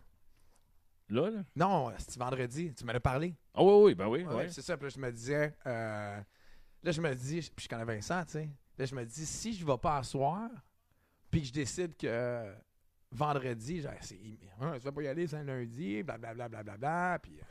Là, 1.08 1.30
là? 1.30 1.44
Non, 1.54 1.92
c'est 1.98 2.18
vendredi. 2.18 2.74
Tu 2.74 2.84
m'en 2.84 2.92
as 2.92 3.00
parlé. 3.00 3.34
Ah 3.54 3.62
oui, 3.62 3.72
oui, 3.84 3.94
ben 3.94 4.08
oui. 4.08 4.24
Ouais, 4.24 4.34
ouais. 4.34 4.48
C'est 4.50 4.62
ça. 4.62 4.76
Puis 4.76 4.86
là, 4.86 4.90
je 4.94 5.00
me 5.00 5.12
disais. 5.12 5.54
euh, 5.66 6.20
là, 6.82 6.90
je 6.92 7.00
me 7.00 7.14
dis. 7.14 7.50
Puis 7.54 7.64
je 7.64 7.68
connais 7.68 7.84
Vincent, 7.84 8.24
tu 8.24 8.32
sais. 8.32 8.50
Là, 8.78 8.84
je 8.84 8.94
me 8.94 9.04
dis, 9.04 9.24
si 9.24 9.52
je 9.54 9.64
vais 9.64 9.78
pas 9.78 9.98
à 9.98 10.02
soir, 10.02 10.50
puis 11.30 11.40
que 11.42 11.46
je 11.46 11.52
décide 11.52 11.96
que 11.96 12.06
euh, 12.06 12.54
vendredi, 13.10 13.80
genre, 13.80 13.92
c'est, 14.00 14.18
hein, 14.60 14.74
tu 14.74 14.80
vas 14.84 14.92
pas 14.92 15.02
y 15.02 15.08
aller, 15.08 15.26
c'est 15.26 15.36
un 15.36 15.44
lundi, 15.44 16.02
blablabla, 16.02 16.48
blablabla, 16.48 17.18
puis 17.22 17.38
euh, 17.40 17.44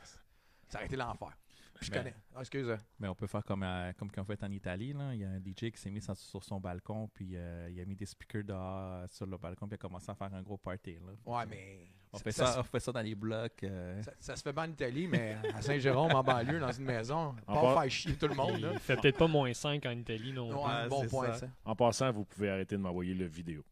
ça 0.68 0.78
aurait 0.78 0.86
été 0.86 0.96
l'enfer. 0.96 1.36
Puis 1.74 1.86
je 1.86 1.90
Ben, 1.90 1.98
connais. 1.98 2.14
Ah, 2.34 2.40
excuse. 2.40 2.74
Mais 2.98 3.08
on 3.08 3.14
peut 3.14 3.26
faire 3.26 3.44
comme, 3.44 3.62
euh, 3.62 3.92
comme 3.98 4.10
qu'on 4.10 4.24
fait 4.24 4.42
en 4.42 4.50
Italie. 4.50 4.94
Là. 4.94 5.12
Il 5.14 5.20
y 5.20 5.24
a 5.24 5.28
un 5.30 5.38
DJ 5.40 5.70
qui 5.72 5.76
s'est 5.78 5.90
mis 5.90 6.00
sur- 6.00 6.16
sur 6.16 6.42
son 6.42 6.58
balcon, 6.58 7.08
puis 7.12 7.26
il 7.34 7.36
a 7.80 7.84
mis 7.84 7.94
des 7.96 8.06
speakers 8.06 8.44
dehors 8.44 9.06
sur 9.10 9.26
le 9.26 9.36
balcon, 9.36 9.66
puis 9.66 9.74
il 9.74 9.74
a 9.74 9.78
commencé 9.78 10.10
à 10.10 10.14
faire 10.14 10.32
un 10.32 10.42
gros 10.42 10.56
party. 10.56 10.94
Là. 11.04 11.12
Ouais, 11.26 11.46
mais. 11.46 11.88
On 12.16 12.18
fait 12.18 12.32
ça, 12.32 12.56
on 12.60 12.62
fait 12.62 12.80
ça 12.80 12.92
dans 12.92 13.00
les 13.00 13.14
blocs. 13.14 13.62
euh, 13.64 14.02
Ça, 14.02 14.12
ça 14.18 14.36
se 14.36 14.42
fait 14.42 14.52
pas 14.52 14.62
en 14.66 14.70
Italie, 14.70 15.06
mais 15.06 15.36
à 15.54 15.62
Saint-Jérôme, 15.62 16.12
en 16.12 16.22
banlieue, 16.22 16.58
dans 16.58 16.72
une 16.72 16.84
maison, 16.84 17.34
pas 17.46 17.52
part- 17.54 17.82
faire 17.82 17.90
chier 17.90 18.14
tout 18.16 18.28
le 18.28 18.34
monde. 18.34 18.58
Là. 18.60 18.70
Il 18.72 18.78
fait 18.78 18.96
peut-être 18.96 19.18
pas 19.18 19.26
moins 19.28 19.52
5 19.54 19.84
en 19.86 19.90
Italie 19.92 20.32
non 20.32 20.48
Ouais, 20.48 20.54
plus. 20.54 20.62
Ouais, 20.82 20.88
bon 20.88 21.00
c'est 21.02 21.08
point, 21.08 21.26
ça. 21.32 21.38
ça. 21.40 21.48
En 21.64 21.76
passant, 21.76 22.10
vous 22.12 22.24
pouvez 22.24 22.50
arrêter 22.50 22.76
de 22.76 22.80
m'envoyer 22.80 23.14
le 23.14 23.26
vidéo 23.26 23.62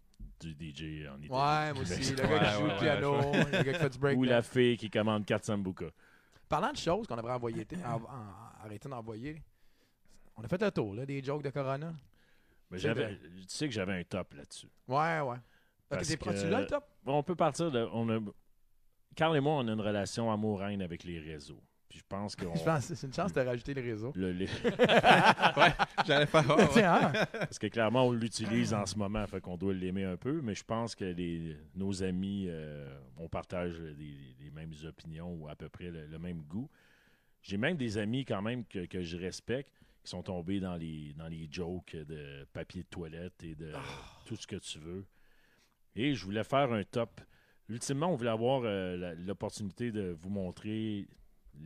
du 0.41 0.51
DJ 0.53 1.07
en 1.09 1.17
Italie. 1.23 1.29
Ouais, 1.31 1.73
moi 1.73 1.83
aussi. 1.83 2.11
Le 2.13 2.17
gars 2.17 2.29
Ouais, 2.29 2.39
qui 2.39 2.53
joue 2.53 2.61
ouais, 2.63 2.67
le 2.69 2.73
ouais, 2.75 2.79
piano, 2.79 3.21
le 3.33 3.63
gars 3.63 3.73
qui 3.73 3.79
fait 3.79 3.91
du 3.91 3.99
break. 3.99 4.19
Ou 4.19 4.23
la 4.25 4.43
fille 4.43 4.77
qui 4.77 4.91
commande 4.91 5.25
4 5.25 5.45
sambuca. 5.45 5.87
Parlant 6.49 6.73
de 6.73 6.77
choses 6.77 7.07
qu'on 7.07 7.17
devrait 7.17 7.33
envoyer, 7.33 7.67
en- 7.85 7.95
en- 7.95 8.63
arrêter 8.65 8.89
d'envoyer, 8.89 9.41
on 10.37 10.43
a 10.45 10.49
fait 10.49 10.61
le 10.61 10.71
tour, 10.71 10.95
là, 10.95 11.07
des 11.07 11.23
jokes 11.23 11.43
de 11.43 11.51
Corona. 11.51 11.93
Mais 12.71 12.79
C'est 12.79 12.89
j'avais, 12.89 13.17
tu 13.19 13.45
sais 13.49 13.67
que 13.69 13.73
j'avais 13.75 14.01
un 14.01 14.03
top 14.05 14.35
là-dessus. 14.35 14.69
Ouais, 14.89 15.21
ouais. 15.21 15.37
Parce 15.89 16.09
que- 16.17 16.25
Tu 16.45 16.49
l'as 16.51 16.61
le 16.63 16.67
top? 16.67 16.85
On 17.07 17.23
peut 17.23 17.37
partir 17.37 17.71
de. 17.71 17.87
On 17.93 18.09
a, 18.09 18.19
Carl 19.15 19.37
et 19.37 19.41
moi, 19.41 19.55
on 19.55 19.69
a 19.69 19.73
une 19.73 19.81
relation 19.81 20.31
amour-haine 20.33 20.83
avec 20.83 21.05
les 21.05 21.19
réseaux. 21.21 21.63
Puis 21.89 21.99
je 22.01 22.05
pense 22.09 22.35
que 22.35 22.47
c'est 22.81 23.07
une 23.07 23.13
chance 23.13 23.33
de 23.33 23.41
rajouter 23.41 23.75
le 23.75 23.83
réseau. 23.83 24.13
le- 24.17 24.33
les- 24.33 24.47
J'allais 26.07 26.27
faire. 26.27 26.49
ouais, 26.57 26.63
ouais. 26.63 26.69
Tiens, 26.73 26.95
hein? 27.03 27.13
parce 27.33 27.59
que 27.59 27.67
clairement, 27.69 28.07
on 28.07 28.13
l'utilise 28.13 28.75
en 28.75 28.87
ce 28.87 28.97
moment, 28.99 29.27
fait 29.27 29.41
qu'on 29.41 29.57
doit 29.57 29.75
l'aimer 29.75 30.05
un 30.05 30.17
peu. 30.17 30.41
Mais 30.43 30.55
je 30.55 30.65
pense 30.65 30.95
que 30.95 31.05
les, 31.05 31.57
nos 31.75 32.03
amis, 32.03 32.47
euh, 32.49 32.93
on 33.17 33.29
partage 33.29 33.79
des, 33.79 34.17
les 34.41 34.51
mêmes 34.51 34.73
opinions 34.87 35.33
ou 35.35 35.49
à 35.49 35.55
peu 35.55 35.69
près 35.69 35.91
le, 35.91 36.07
le 36.07 36.19
même 36.19 36.43
goût. 36.43 36.69
J'ai 37.43 37.59
même 37.59 37.77
des 37.77 37.99
amis 37.99 38.25
quand 38.25 38.43
même 38.43 38.65
que, 38.65 38.87
que 38.87 39.03
je 39.03 39.17
respecte 39.17 39.71
qui 40.03 40.11
sont 40.11 40.23
tombés 40.23 40.61
dans 40.61 40.77
les, 40.77 41.13
dans 41.15 41.29
les 41.29 41.49
jokes 41.51 41.95
de 41.97 42.45
papier 42.53 42.83
de 42.83 42.89
toilette 42.89 43.43
et 43.43 43.55
de 43.55 43.73
tout 44.27 44.37
ce 44.37 44.47
que 44.47 44.57
tu 44.57 44.79
veux. 44.79 45.05
Et 45.97 46.15
je 46.15 46.25
voulais 46.25 46.45
faire 46.45 46.73
un 46.73 46.83
top. 46.85 47.21
Ultimement, 47.69 48.09
on 48.13 48.17
voulait 48.17 48.31
avoir 48.31 48.63
euh, 48.65 49.15
l'opportunité 49.19 49.91
de 49.93 50.17
vous 50.21 50.29
montrer 50.29 51.07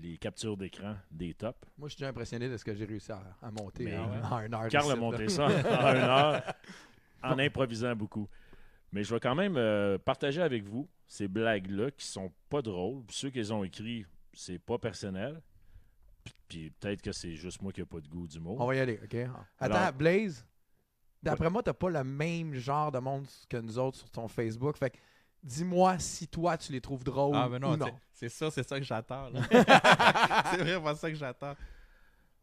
les 0.02 0.16
captures 0.18 0.56
d'écran 0.56 0.94
des 1.11 1.35
tops. 1.35 1.58
Moi, 1.78 1.88
je 1.88 1.94
suis 1.94 2.00
déjà 2.00 2.11
impressionné 2.11 2.49
de 2.49 2.56
ce 2.56 2.64
que 2.64 2.75
j'ai 2.75 2.85
réussi 2.85 3.11
à, 3.11 3.23
à 3.42 3.50
monter 3.50 3.85
Mais 3.85 3.97
en, 3.99 4.04
en 4.23 4.40
une 4.40 4.54
heure. 4.54 4.68
Carl 4.68 4.90
a 4.92 4.97
monté 4.97 5.28
ça 5.28 5.47
en 5.47 5.50
une 5.50 6.02
heure 6.02 6.42
en 7.23 7.38
improvisant 7.38 7.97
beaucoup. 7.97 8.28
Mais 8.92 9.02
je 9.02 9.12
vais 9.12 9.20
quand 9.20 9.35
même 9.35 9.56
euh, 9.56 9.99
partager 9.99 10.40
avec 10.42 10.62
vous 10.64 10.88
ces 11.06 11.26
blagues-là 11.26 11.90
qui 11.90 12.06
sont 12.06 12.30
pas 12.49 12.62
drôles. 12.62 13.02
Puis 13.06 13.16
Ceux 13.16 13.30
qu'ils 13.30 13.52
ont 13.52 13.64
écrits, 13.64 14.04
c'est 14.32 14.58
pas 14.58 14.78
personnel. 14.78 15.40
Puis- 16.23 16.35
Puis 16.49 16.70
peut-être 16.78 17.02
que 17.02 17.12
c'est 17.12 17.35
juste 17.35 17.61
moi 17.62 17.73
qui 17.73 17.80
n'ai 17.80 17.87
pas 17.87 18.00
de 18.00 18.08
goût 18.08 18.26
d'humour. 18.28 18.61
On 18.61 18.66
va 18.66 18.75
y 18.76 18.80
aller, 18.80 19.00
OK? 19.02 19.14
Attends, 19.58 19.75
Alors- 19.75 19.92
Blaze, 19.94 20.47
d'après 21.23 21.51
moi, 21.51 21.63
t'as 21.63 21.73
pas 21.73 21.91
le 21.91 22.05
même 22.05 22.55
genre 22.55 22.93
de 22.93 22.99
monde 22.99 23.27
que 23.49 23.57
nous 23.57 23.79
autres 23.79 23.99
sur 23.99 24.11
ton 24.11 24.29
Facebook. 24.29 24.77
Fait 24.77 24.91
que 24.91 24.99
dis-moi 25.43 25.99
si 25.99 26.29
toi, 26.29 26.57
tu 26.59 26.73
les 26.73 26.81
trouves 26.81 27.05
drôles 27.05 27.37
Ah, 27.37 27.49
mais 27.49 27.59
non, 27.59 27.73
ou 27.73 27.77
non. 27.77 27.87
c'est- 28.13 28.29
ça, 28.29 28.51
c'est 28.51 28.67
ça 28.67 28.79
que 28.79 28.85
j'attends. 28.85 29.31
c'est 29.51 30.57
vraiment 30.63 30.95
ça 30.95 31.09
que 31.11 31.17
j'attends. 31.17 31.55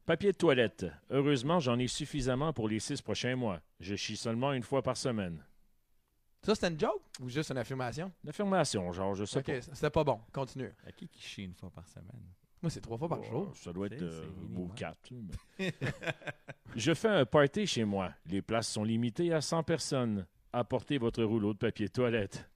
Papier 0.05 0.31
de 0.31 0.37
toilette. 0.37 0.85
Heureusement, 1.09 1.59
j'en 1.59 1.79
ai 1.79 1.87
suffisamment 1.87 2.53
pour 2.53 2.69
les 2.69 2.79
six 2.79 3.01
prochains 3.01 3.35
mois. 3.35 3.59
Je 3.79 3.95
chie 3.95 4.15
seulement 4.17 4.53
une 4.53 4.61
fois 4.63 4.83
par 4.83 4.97
semaine. 4.97 5.43
Ça, 6.43 6.53
c'était 6.53 6.67
une 6.67 6.79
joke 6.79 7.01
ou 7.21 7.27
juste 7.27 7.49
une 7.49 7.57
affirmation? 7.57 8.11
L'affirmation, 8.23 8.91
genre, 8.93 9.15
je 9.15 9.25
sais 9.25 9.39
OK, 9.39 9.45
pas. 9.47 9.61
c'était 9.61 9.89
pas 9.89 10.03
bon. 10.03 10.19
Continue. 10.31 10.71
À 10.85 10.91
qui 10.91 11.07
qui 11.07 11.19
chie 11.23 11.43
une 11.43 11.55
fois 11.55 11.71
par 11.71 11.87
semaine? 11.87 12.21
Moi, 12.61 12.69
c'est 12.69 12.81
trois 12.81 12.97
fois 12.97 13.07
par 13.09 13.19
Oh, 13.21 13.23
jour. 13.29 13.55
Ça 13.55 13.71
doit 13.73 13.87
être 13.87 14.01
euh, 14.01 14.25
minimum. 14.41 14.73
4. 14.75 14.97
Je 16.75 16.93
fais 16.93 17.09
un 17.09 17.25
party 17.25 17.67
chez 17.67 17.83
moi. 17.85 18.11
Les 18.25 18.41
places 18.41 18.69
sont 18.69 18.83
limitées 18.83 19.33
à 19.33 19.41
100 19.41 19.63
personnes. 19.63 20.25
Apportez 20.51 20.97
votre 20.97 21.23
rouleau 21.23 21.53
de 21.53 21.59
papier 21.59 21.87
de 21.87 21.91
toilette. 21.91 22.49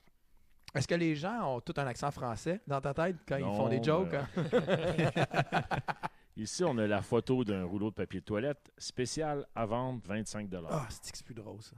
Est-ce 0.73 0.87
que 0.87 0.95
les 0.95 1.15
gens 1.15 1.55
ont 1.55 1.61
tout 1.61 1.73
un 1.77 1.87
accent 1.87 2.11
français 2.11 2.61
dans 2.67 2.79
ta 2.79 2.93
tête 2.93 3.17
quand 3.27 3.37
ils 3.37 3.43
font 3.43 3.69
des 3.69 3.83
jokes? 3.83 4.11
ben- 4.11 4.27
hein? 4.37 5.61
Ici, 6.37 6.63
on 6.63 6.77
a 6.77 6.87
la 6.87 7.01
photo 7.01 7.43
d'un 7.43 7.65
rouleau 7.65 7.89
de 7.89 7.95
papier 7.95 8.21
de 8.21 8.25
toilette 8.25 8.71
spécial 8.77 9.45
à 9.53 9.65
vendre 9.65 10.01
25 10.05 10.49
Ah, 10.69 10.87
c'est 10.89 11.11
que 11.11 11.17
c'est 11.17 11.25
plus 11.25 11.33
drôle, 11.33 11.61
ça? 11.61 11.75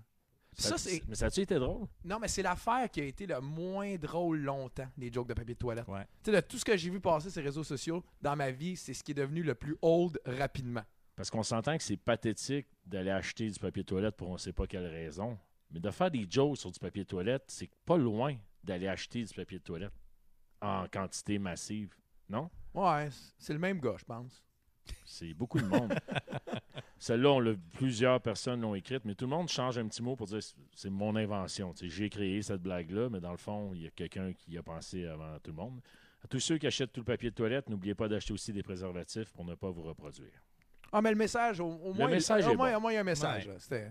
Ça, 0.61 0.77
c'est... 0.77 1.01
Mais 1.07 1.15
ça 1.15 1.27
a-tu 1.27 1.41
été 1.41 1.55
drôle? 1.55 1.87
Non, 2.03 2.19
mais 2.19 2.27
c'est 2.27 2.41
l'affaire 2.41 2.89
qui 2.89 3.01
a 3.01 3.05
été 3.05 3.25
le 3.25 3.39
moins 3.41 3.95
drôle 3.95 4.39
longtemps, 4.39 4.87
les 4.97 5.11
jokes 5.11 5.27
de 5.27 5.33
papier 5.33 5.53
de 5.53 5.59
toilette. 5.59 5.87
Ouais. 5.87 6.05
Tu 6.23 6.31
sais, 6.31 6.41
de 6.41 6.41
tout 6.41 6.57
ce 6.57 6.65
que 6.65 6.77
j'ai 6.77 6.89
vu 6.89 6.99
passer 6.99 7.29
sur 7.29 7.41
les 7.41 7.47
réseaux 7.47 7.63
sociaux 7.63 8.03
dans 8.21 8.35
ma 8.35 8.51
vie, 8.51 8.75
c'est 8.75 8.93
ce 8.93 9.03
qui 9.03 9.11
est 9.11 9.15
devenu 9.15 9.43
le 9.43 9.55
plus 9.55 9.75
old 9.81 10.19
rapidement. 10.25 10.83
Parce 11.15 11.29
qu'on 11.29 11.43
s'entend 11.43 11.77
que 11.77 11.83
c'est 11.83 11.97
pathétique 11.97 12.67
d'aller 12.85 13.11
acheter 13.11 13.49
du 13.49 13.59
papier 13.59 13.83
de 13.83 13.87
toilette 13.87 14.15
pour 14.15 14.29
on 14.29 14.33
ne 14.33 14.37
sait 14.37 14.53
pas 14.53 14.67
quelle 14.67 14.87
raison. 14.87 15.37
Mais 15.71 15.79
de 15.79 15.89
faire 15.91 16.11
des 16.11 16.25
jokes 16.29 16.57
sur 16.57 16.71
du 16.71 16.79
papier 16.79 17.03
de 17.03 17.07
toilette, 17.07 17.43
c'est 17.47 17.69
pas 17.85 17.97
loin 17.97 18.35
d'aller 18.63 18.87
acheter 18.87 19.23
du 19.23 19.33
papier 19.33 19.59
de 19.59 19.63
toilette 19.63 19.93
en 20.61 20.87
quantité 20.87 21.39
massive. 21.39 21.93
Non? 22.29 22.49
Ouais, 22.73 23.09
c'est 23.37 23.53
le 23.53 23.59
même 23.59 23.79
gars, 23.79 23.95
je 23.97 24.05
pense. 24.05 24.43
C'est 25.05 25.33
beaucoup 25.33 25.59
de 25.59 25.65
monde. 25.65 25.93
Celle-là, 27.01 27.55
plusieurs 27.73 28.21
personnes 28.21 28.61
l'ont 28.61 28.75
écrite, 28.75 29.05
mais 29.05 29.15
tout 29.15 29.25
le 29.25 29.31
monde 29.31 29.49
change 29.49 29.75
un 29.79 29.87
petit 29.87 30.03
mot 30.03 30.15
pour 30.15 30.27
dire 30.27 30.39
c'est 30.75 30.91
mon 30.91 31.15
invention. 31.15 31.73
J'ai 31.81 32.11
créé 32.11 32.43
cette 32.43 32.61
blague-là, 32.61 33.09
mais 33.09 33.19
dans 33.19 33.31
le 33.31 33.37
fond, 33.37 33.71
il 33.73 33.81
y 33.81 33.87
a 33.87 33.89
quelqu'un 33.89 34.31
qui 34.33 34.51
y 34.51 34.57
a 34.59 34.61
pensé 34.61 35.07
avant 35.07 35.39
tout 35.39 35.49
le 35.49 35.57
monde. 35.57 35.81
À 36.23 36.27
tous 36.27 36.39
ceux 36.39 36.59
qui 36.59 36.67
achètent 36.67 36.93
tout 36.93 37.01
le 37.01 37.05
papier 37.05 37.31
de 37.31 37.35
toilette, 37.35 37.67
n'oubliez 37.71 37.95
pas 37.95 38.07
d'acheter 38.07 38.33
aussi 38.33 38.53
des 38.53 38.61
préservatifs 38.61 39.31
pour 39.33 39.43
ne 39.45 39.55
pas 39.55 39.71
vous 39.71 39.81
reproduire. 39.81 40.29
Ah, 40.91 41.01
mais 41.01 41.09
le 41.09 41.15
message, 41.15 41.59
au, 41.59 41.69
au 41.69 41.91
moins, 41.91 42.07
message 42.07 42.45
au 42.45 42.51
est 42.51 42.55
moins, 42.55 42.69
bon. 42.73 42.77
au 42.77 42.79
moins, 42.81 42.91
il 42.91 42.93
y 42.93 42.97
a 42.97 43.01
un 43.01 43.03
message. 43.03 43.47
Ouais. 43.47 43.89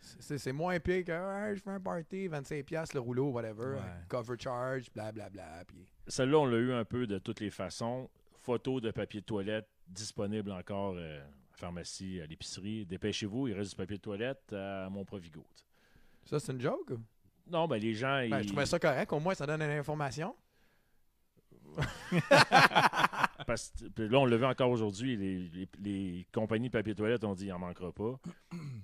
C'est 0.00 0.52
moins 0.52 0.80
pire 0.80 1.04
que 1.04 1.12
Hey, 1.12 1.56
je 1.56 1.60
fais 1.62 1.72
un 1.72 1.80
party, 1.80 2.28
25$ 2.30 2.94
le 2.94 3.00
rouleau, 3.00 3.28
whatever, 3.32 3.74
Ouais. 3.74 3.82
cover 4.08 4.36
charge, 4.38 4.90
blablabla. 4.94 5.64
Puis... 5.66 5.86
Celle-là, 6.06 6.38
on 6.38 6.46
l'a 6.46 6.56
eu 6.56 6.72
un 6.72 6.86
peu 6.86 7.06
de 7.06 7.18
toutes 7.18 7.40
les 7.40 7.50
façons. 7.50 8.08
Photos 8.40 8.80
de 8.80 8.90
papier 8.92 9.20
de 9.20 9.26
toilette 9.26 9.68
disponibles 9.88 10.52
encore 10.52 10.94
euh, 10.96 11.22
pharmacie, 11.64 12.20
à 12.22 12.26
l'épicerie. 12.26 12.84
Dépêchez-vous, 12.84 13.48
il 13.48 13.54
reste 13.54 13.70
du 13.70 13.76
papier 13.76 13.96
de 13.96 14.02
toilette 14.02 14.52
à 14.52 14.88
mon 14.90 15.04
Provigo. 15.04 15.44
Ça, 16.24 16.38
c'est 16.38 16.52
une 16.52 16.60
joke? 16.60 16.92
Non, 17.50 17.66
ben 17.66 17.76
les 17.78 17.94
gens. 17.94 18.16
Ben, 18.28 18.38
ils- 18.40 18.42
je 18.44 18.48
trouvais 18.48 18.66
ça 18.66 18.78
correct. 18.78 19.12
Au 19.12 19.20
moins, 19.20 19.34
ça 19.34 19.46
donne 19.46 19.62
une 19.62 19.70
information. 19.70 20.34
Parce 23.46 23.70
que 23.70 23.88
puis 23.88 24.08
là, 24.08 24.18
on 24.18 24.26
l'a 24.26 24.36
vu 24.36 24.44
encore 24.44 24.70
aujourd'hui, 24.70 25.16
les, 25.16 25.38
les- 25.48 25.68
les 25.82 26.26
compagnies 26.32 26.68
de 26.68 26.72
papier 26.72 26.94
toilette 26.94 27.24
ont 27.24 27.34
dit 27.34 27.46
il 27.46 27.48
n'en 27.50 27.58
manquera 27.58 27.92
pas. 27.92 28.18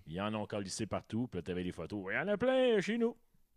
Ils 0.07 0.21
en 0.21 0.35
ont 0.35 0.47
calissé 0.47 0.87
partout. 0.87 1.29
Puis 1.31 1.39
là, 1.39 1.43
tu 1.43 1.51
avais 1.51 1.63
des 1.65 1.73
photos. 1.73 2.07
Il 2.11 2.15
y 2.15 2.19
en 2.19 2.29
a 2.29 2.37
plein 2.37 2.81
chez 2.81 2.99
nous. 2.99 3.17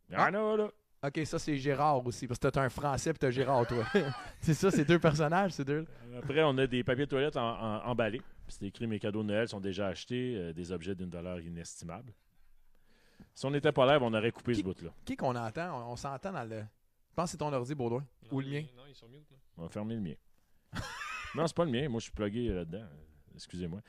Il 0.09 0.15
y 0.15 0.17
en 0.17 0.33
a 0.33 0.57
là. 0.57 0.69
Ok, 1.05 1.19
ça, 1.25 1.37
c'est 1.37 1.57
Gérard 1.57 2.05
aussi, 2.05 2.27
parce 2.27 2.39
que 2.39 2.47
t'as 2.47 2.61
un 2.63 2.69
français 2.69 3.09
et 3.09 3.13
t'as 3.13 3.29
Gérard, 3.29 3.67
toi. 3.67 3.83
c'est 4.39 4.53
ça, 4.53 4.71
c'est 4.71 4.85
deux 4.85 4.99
personnages, 4.99 5.51
c'est 5.51 5.65
deux. 5.65 5.85
Après, 6.17 6.41
on 6.43 6.57
a 6.57 6.65
des 6.65 6.81
papiers 6.83 7.03
de 7.05 7.09
toilette 7.09 7.35
en- 7.35 7.41
en- 7.59 7.85
emballés. 7.89 8.21
C'est 8.47 8.65
écrit 8.65 8.87
Mes 8.87 8.99
cadeaux 8.99 9.23
de 9.23 9.27
Noël 9.27 9.47
sont 9.47 9.59
déjà 9.59 9.87
achetés. 9.87 10.35
euh, 10.37 10.53
des 10.53 10.71
objets 10.71 10.95
d'une 10.95 11.09
valeur 11.09 11.39
inestimable. 11.39 12.13
Si 13.33 13.45
on 13.45 13.51
n'était 13.51 13.71
pas 13.71 13.85
là, 13.85 13.97
on 14.01 14.13
aurait 14.13 14.31
coupé 14.31 14.53
ce 14.53 14.61
bout-là. 14.61 14.91
Qui 15.05 15.15
qu'on 15.15 15.35
entend? 15.35 15.81
On, 15.87 15.93
on 15.93 15.95
s'entend 15.95 16.31
dans 16.31 16.43
le... 16.43 16.59
Je 16.59 17.15
pense 17.15 17.25
que 17.25 17.31
c'est 17.31 17.37
ton 17.37 17.51
ordi, 17.53 17.73
Baudouin. 17.75 18.05
Ou 18.31 18.39
le 18.41 18.45
Non, 18.47 18.51
mien. 18.53 18.59
il- 18.59 18.75
Non, 18.75 18.83
ils 18.87 18.95
sont 18.95 19.07
mute. 19.07 19.29
Là. 19.31 19.37
On 19.57 19.63
va 19.63 19.69
fermer 19.69 19.95
le 19.95 20.01
mien. 20.01 20.13
non, 21.35 21.47
c'est 21.47 21.55
pas 21.55 21.65
le 21.65 21.71
mien. 21.71 21.87
Moi, 21.89 21.99
je 21.99 22.03
suis 22.05 22.11
plugué 22.11 22.49
là-dedans. 22.49 22.79
Euh, 22.83 23.33
Excusez-moi. 23.35 23.81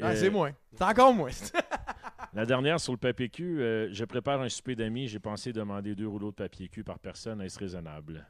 Ah, 0.00 0.08
Euh, 0.10 0.16
c'est 0.16 0.30
moi. 0.30 0.50
C'est 0.72 0.82
encore 0.84 1.12
moi. 1.14 1.30
La 2.32 2.44
dernière 2.46 2.80
sur 2.80 2.92
le 2.92 2.98
papier 2.98 3.28
cul, 3.28 3.60
euh, 3.60 3.92
je 3.92 4.04
prépare 4.04 4.40
un 4.40 4.48
souper 4.48 4.74
d'amis. 4.74 5.06
J'ai 5.06 5.20
pensé 5.20 5.52
demander 5.52 5.94
deux 5.94 6.08
rouleaux 6.08 6.30
de 6.32 6.36
papier 6.36 6.68
cul 6.68 6.82
par 6.82 6.98
personne. 6.98 7.40
Est-ce 7.42 7.58
raisonnable? 7.60 8.26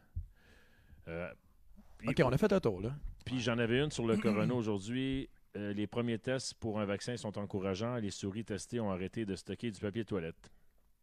Euh, 1.08 1.30
ok, 2.06 2.20
on 2.25 2.32
a 2.32 2.37
fait 2.38 2.52
un 2.52 2.61
tour, 2.61 2.80
là. 2.82 2.94
Puis 3.25 3.40
j'en 3.40 3.56
avais 3.58 3.82
une 3.82 3.90
sur 3.90 4.06
le 4.06 4.16
corona 4.18 4.52
aujourd'hui. 4.54 5.28
Euh, 5.56 5.73
les 5.73 5.87
premiers 5.87 6.18
tests 6.18 6.54
pour 6.54 6.80
un 6.80 6.84
vaccin 6.84 7.16
sont 7.16 7.38
encourageants. 7.38 7.96
Les 7.96 8.11
souris 8.11 8.44
testées 8.44 8.80
ont 8.80 8.90
arrêté 8.90 9.25
de 9.25 9.37
stocker 9.37 9.70
du 9.70 9.80
papier 9.80 10.02
de 10.02 10.08
toilette. 10.08 10.50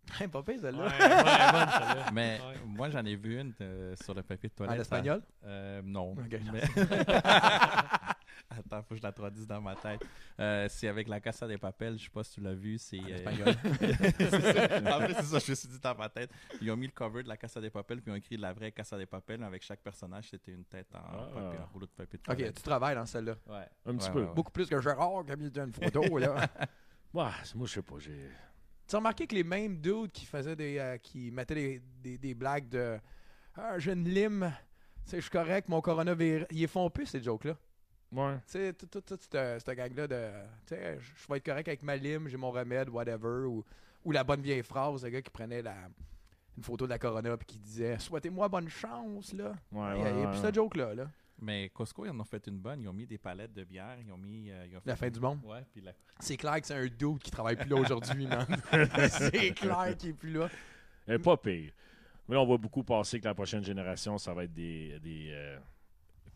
Hey, 0.19 0.27
pas 0.27 0.41
pire, 0.41 0.59
celle-là. 0.59 0.85
ouais. 0.87 2.03
Mais 2.13 2.39
Ouais. 2.39 2.55
moi, 2.65 2.89
j'en 2.89 3.05
ai 3.05 3.15
vu 3.15 3.39
une 3.39 3.53
euh, 3.61 3.95
sur 4.03 4.15
le 4.15 4.23
papier 4.23 4.49
de 4.49 4.53
toilette. 4.55 4.77
En 4.77 4.81
espagnol? 4.81 5.21
Euh, 5.45 5.81
non. 5.85 6.13
Ok, 6.13 6.39
non. 6.43 6.51
Mais- 6.53 6.61
Attends, 8.57 8.83
faut 8.83 8.89
que 8.95 8.97
je 8.97 9.03
la 9.03 9.11
traduise 9.11 9.47
dans 9.47 9.61
ma 9.61 9.75
tête. 9.75 10.01
Euh, 10.39 10.67
c'est 10.69 10.87
avec 10.87 11.07
la 11.07 11.19
Casa 11.19 11.47
des 11.47 11.57
Papels, 11.57 11.97
je 11.97 12.03
sais 12.03 12.09
pas 12.09 12.23
si 12.23 12.33
tu 12.33 12.41
l'as 12.41 12.53
vu. 12.53 12.77
C'est, 12.77 12.99
En 12.99 13.05
euh, 13.05 13.15
espagnol. 13.15 13.55
C'est 14.19 14.29
ça. 14.29 14.97
en 14.97 14.99
fait, 15.01 15.13
c'est 15.13 15.23
ça, 15.23 15.39
je 15.39 15.51
me 15.51 15.55
suis 15.55 15.67
dit 15.69 15.79
dans 15.79 15.95
ma 15.95 16.09
tête. 16.09 16.29
Ils 16.61 16.69
ont 16.71 16.75
mis 16.77 16.87
le 16.87 16.91
cover 16.91 17.23
de 17.23 17.27
la 17.29 17.37
Casa 17.37 17.61
des 17.61 17.69
Papels, 17.69 18.01
puis 18.01 18.11
ils 18.11 18.13
ont 18.13 18.17
écrit 18.17 18.37
la 18.37 18.51
vraie 18.53 18.71
Casa 18.71 18.97
des 18.97 19.05
Papels. 19.05 19.39
mais 19.39 19.45
Avec 19.45 19.63
chaque 19.63 19.79
personnage, 19.81 20.29
c'était 20.29 20.51
une 20.51 20.65
tête 20.65 20.87
en 20.93 20.99
Ah. 20.99 21.29
papier, 21.33 21.59
en 21.59 21.65
rouleau 21.73 21.85
de 21.85 21.91
papier 21.91 22.17
de 22.19 22.31
Ok, 22.31 22.37
toilette. 22.37 22.55
tu 22.57 22.61
travailles 22.63 22.95
dans 22.95 23.05
celle-là. 23.05 23.35
Ouais. 23.47 23.65
Un 23.85 23.95
petit 23.95 24.07
Ouais, 24.07 24.13
peu. 24.13 24.19
ouais, 24.21 24.27
ouais. 24.27 24.33
Beaucoup 24.33 24.51
plus 24.51 24.67
que 24.67 24.79
Gérard 24.81 25.25
qui 25.25 25.31
a 25.31 25.35
mis 25.35 25.47
une 25.47 25.73
photo, 25.73 26.17
là. 26.17 26.35
Ouais, 27.13 27.25
moi, 27.55 27.65
je 27.67 27.73
sais 27.73 27.81
pas. 27.81 27.95
J'ai... 27.99 28.29
Tu 28.87 28.95
as 28.95 28.99
remarqué 28.99 29.27
que 29.27 29.35
les 29.35 29.43
mêmes 29.43 29.79
dudes 29.81 30.11
qui 30.11 30.25
faisaient 30.25 30.55
des. 30.55 30.77
euh, 30.77 30.97
qui 30.97 31.29
mettaient 31.31 31.55
des, 31.55 31.81
des, 32.01 32.17
des 32.17 32.33
blagues 32.33 32.69
de. 32.69 32.99
Ah, 33.55 33.77
j'ai 33.79 33.91
une 33.93 34.07
lime. 34.07 34.51
Tu 35.03 35.11
sais, 35.11 35.17
je 35.17 35.21
suis 35.23 35.29
correct, 35.29 35.67
mon 35.67 35.81
coronavirus. 35.81 36.45
Ils 36.51 36.67
font 36.69 36.89
plus, 36.89 37.05
ces 37.07 37.21
jokes-là. 37.21 37.57
Ouais. 38.11 38.35
Tu 38.45 38.51
sais, 38.53 38.73
toute 38.73 39.07
cette, 39.09 39.31
cette 39.31 39.77
gang-là 39.77 40.07
de. 40.07 40.29
Tu 40.67 40.75
sais, 40.75 40.99
je 40.99 41.27
vais 41.29 41.37
être 41.37 41.45
correct 41.45 41.67
avec 41.67 41.83
ma 41.83 41.95
lime, 41.95 42.27
j'ai 42.27 42.37
mon 42.37 42.51
remède, 42.51 42.89
whatever. 42.89 43.45
Ou, 43.47 43.63
ou 44.03 44.11
la 44.11 44.23
bonne 44.23 44.41
vieille 44.41 44.63
phrase, 44.63 45.03
le 45.03 45.09
gars 45.09 45.21
qui 45.21 45.29
prenait 45.29 45.61
la, 45.61 45.75
une 46.57 46.63
photo 46.63 46.85
de 46.85 46.89
la 46.89 46.99
corona 46.99 47.37
puis 47.37 47.45
qui 47.45 47.57
disait 47.59 47.97
Souhaitez-moi 47.99 48.49
bonne 48.49 48.67
chance, 48.69 49.31
là. 49.33 49.53
Ouais, 49.71 49.99
Il 49.99 50.01
y 50.03 50.05
a- 50.05 50.09
il 50.11 50.17
y 50.17 50.21
a 50.21 50.25
ouais, 50.25 50.31
plus 50.31 50.41
ouais. 50.41 50.49
ce 50.49 50.53
joke-là, 50.53 50.93
là. 50.95 51.09
Mais 51.43 51.69
Costco, 51.69 52.05
ils 52.05 52.09
en 52.11 52.19
ont 52.19 52.23
fait 52.25 52.45
une 52.47 52.59
bonne. 52.59 52.81
Ils 52.81 52.87
ont 52.87 52.93
mis 52.93 53.07
des 53.07 53.17
palettes 53.17 53.53
de 53.53 53.63
bière. 53.63 53.97
Ils 54.05 54.11
ont 54.11 54.17
mis. 54.17 54.51
euh, 54.51 54.65
ils 54.69 54.77
ont 54.77 54.81
La 54.85 54.95
fin 54.95 55.09
du 55.09 55.19
monde. 55.19 55.39
Ouais, 55.43 55.63
puis 55.71 55.81
la- 55.81 55.93
C'est 56.19 56.37
clair 56.37 56.59
que 56.61 56.67
c'est 56.67 56.75
un 56.75 56.85
dude 56.85 57.17
qui 57.19 57.31
travaille 57.31 57.55
plus 57.55 57.69
là 57.69 57.77
aujourd'hui, 57.77 58.27
man. 58.27 58.45
c'est 59.09 59.51
clair 59.55 59.95
qu'il 59.97 60.09
est 60.09 60.13
plus 60.13 60.33
là. 60.33 60.49
Est 61.07 61.17
pas 61.17 61.37
pire. 61.37 61.71
Mais 62.27 62.35
là, 62.35 62.41
on 62.41 62.45
voit 62.45 62.57
beaucoup 62.59 62.83
passer 62.83 63.19
que 63.19 63.25
la 63.25 63.33
prochaine 63.33 63.63
génération, 63.63 64.17
ça 64.19 64.33
va 64.35 64.43
être 64.43 64.53
des, 64.53 64.99
des, 64.99 65.29
euh, 65.31 65.57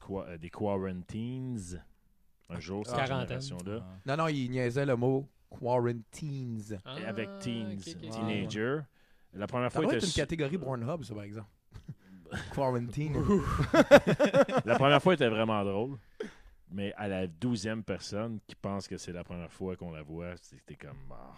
qua- 0.05 0.25
euh, 0.27 0.37
des 0.37 0.49
quarantines. 0.49 1.81
Un 2.49 2.59
jour, 2.59 2.85
cette 2.85 2.95
Quarantaine. 2.95 3.41
génération-là. 3.41 3.79
Ah. 3.81 3.97
Non, 4.05 4.17
non, 4.23 4.27
il 4.27 4.49
niaisait 4.51 4.85
le 4.85 4.95
mot 4.95 5.27
quarantines. 5.49 6.79
Ah, 6.85 6.99
Et 6.99 7.05
avec 7.05 7.27
teens, 7.39 7.75
teenagers. 7.77 8.81
La 9.33 9.47
première 9.47 9.71
Ça 9.71 9.79
fois, 9.79 9.85
doit 9.85 9.95
était 9.97 10.05
une 10.05 10.13
catégorie 10.13 10.57
Pornhub, 10.57 11.03
ça, 11.03 11.13
par 11.15 11.23
exemple. 11.23 11.49
Quarantine. 12.53 13.13
la 14.65 14.75
première 14.77 15.01
fois 15.01 15.13
était 15.13 15.27
vraiment 15.29 15.63
drôle. 15.63 15.97
Mais 16.71 16.93
à 16.97 17.07
la 17.07 17.27
douzième 17.27 17.83
personne 17.83 18.39
qui 18.47 18.55
pense 18.55 18.87
que 18.87 18.97
c'est 18.97 19.11
la 19.11 19.23
première 19.23 19.51
fois 19.51 19.75
qu'on 19.75 19.91
la 19.91 20.01
voit, 20.03 20.35
c'était 20.41 20.75
comme. 20.75 20.97
ah. 21.11 21.33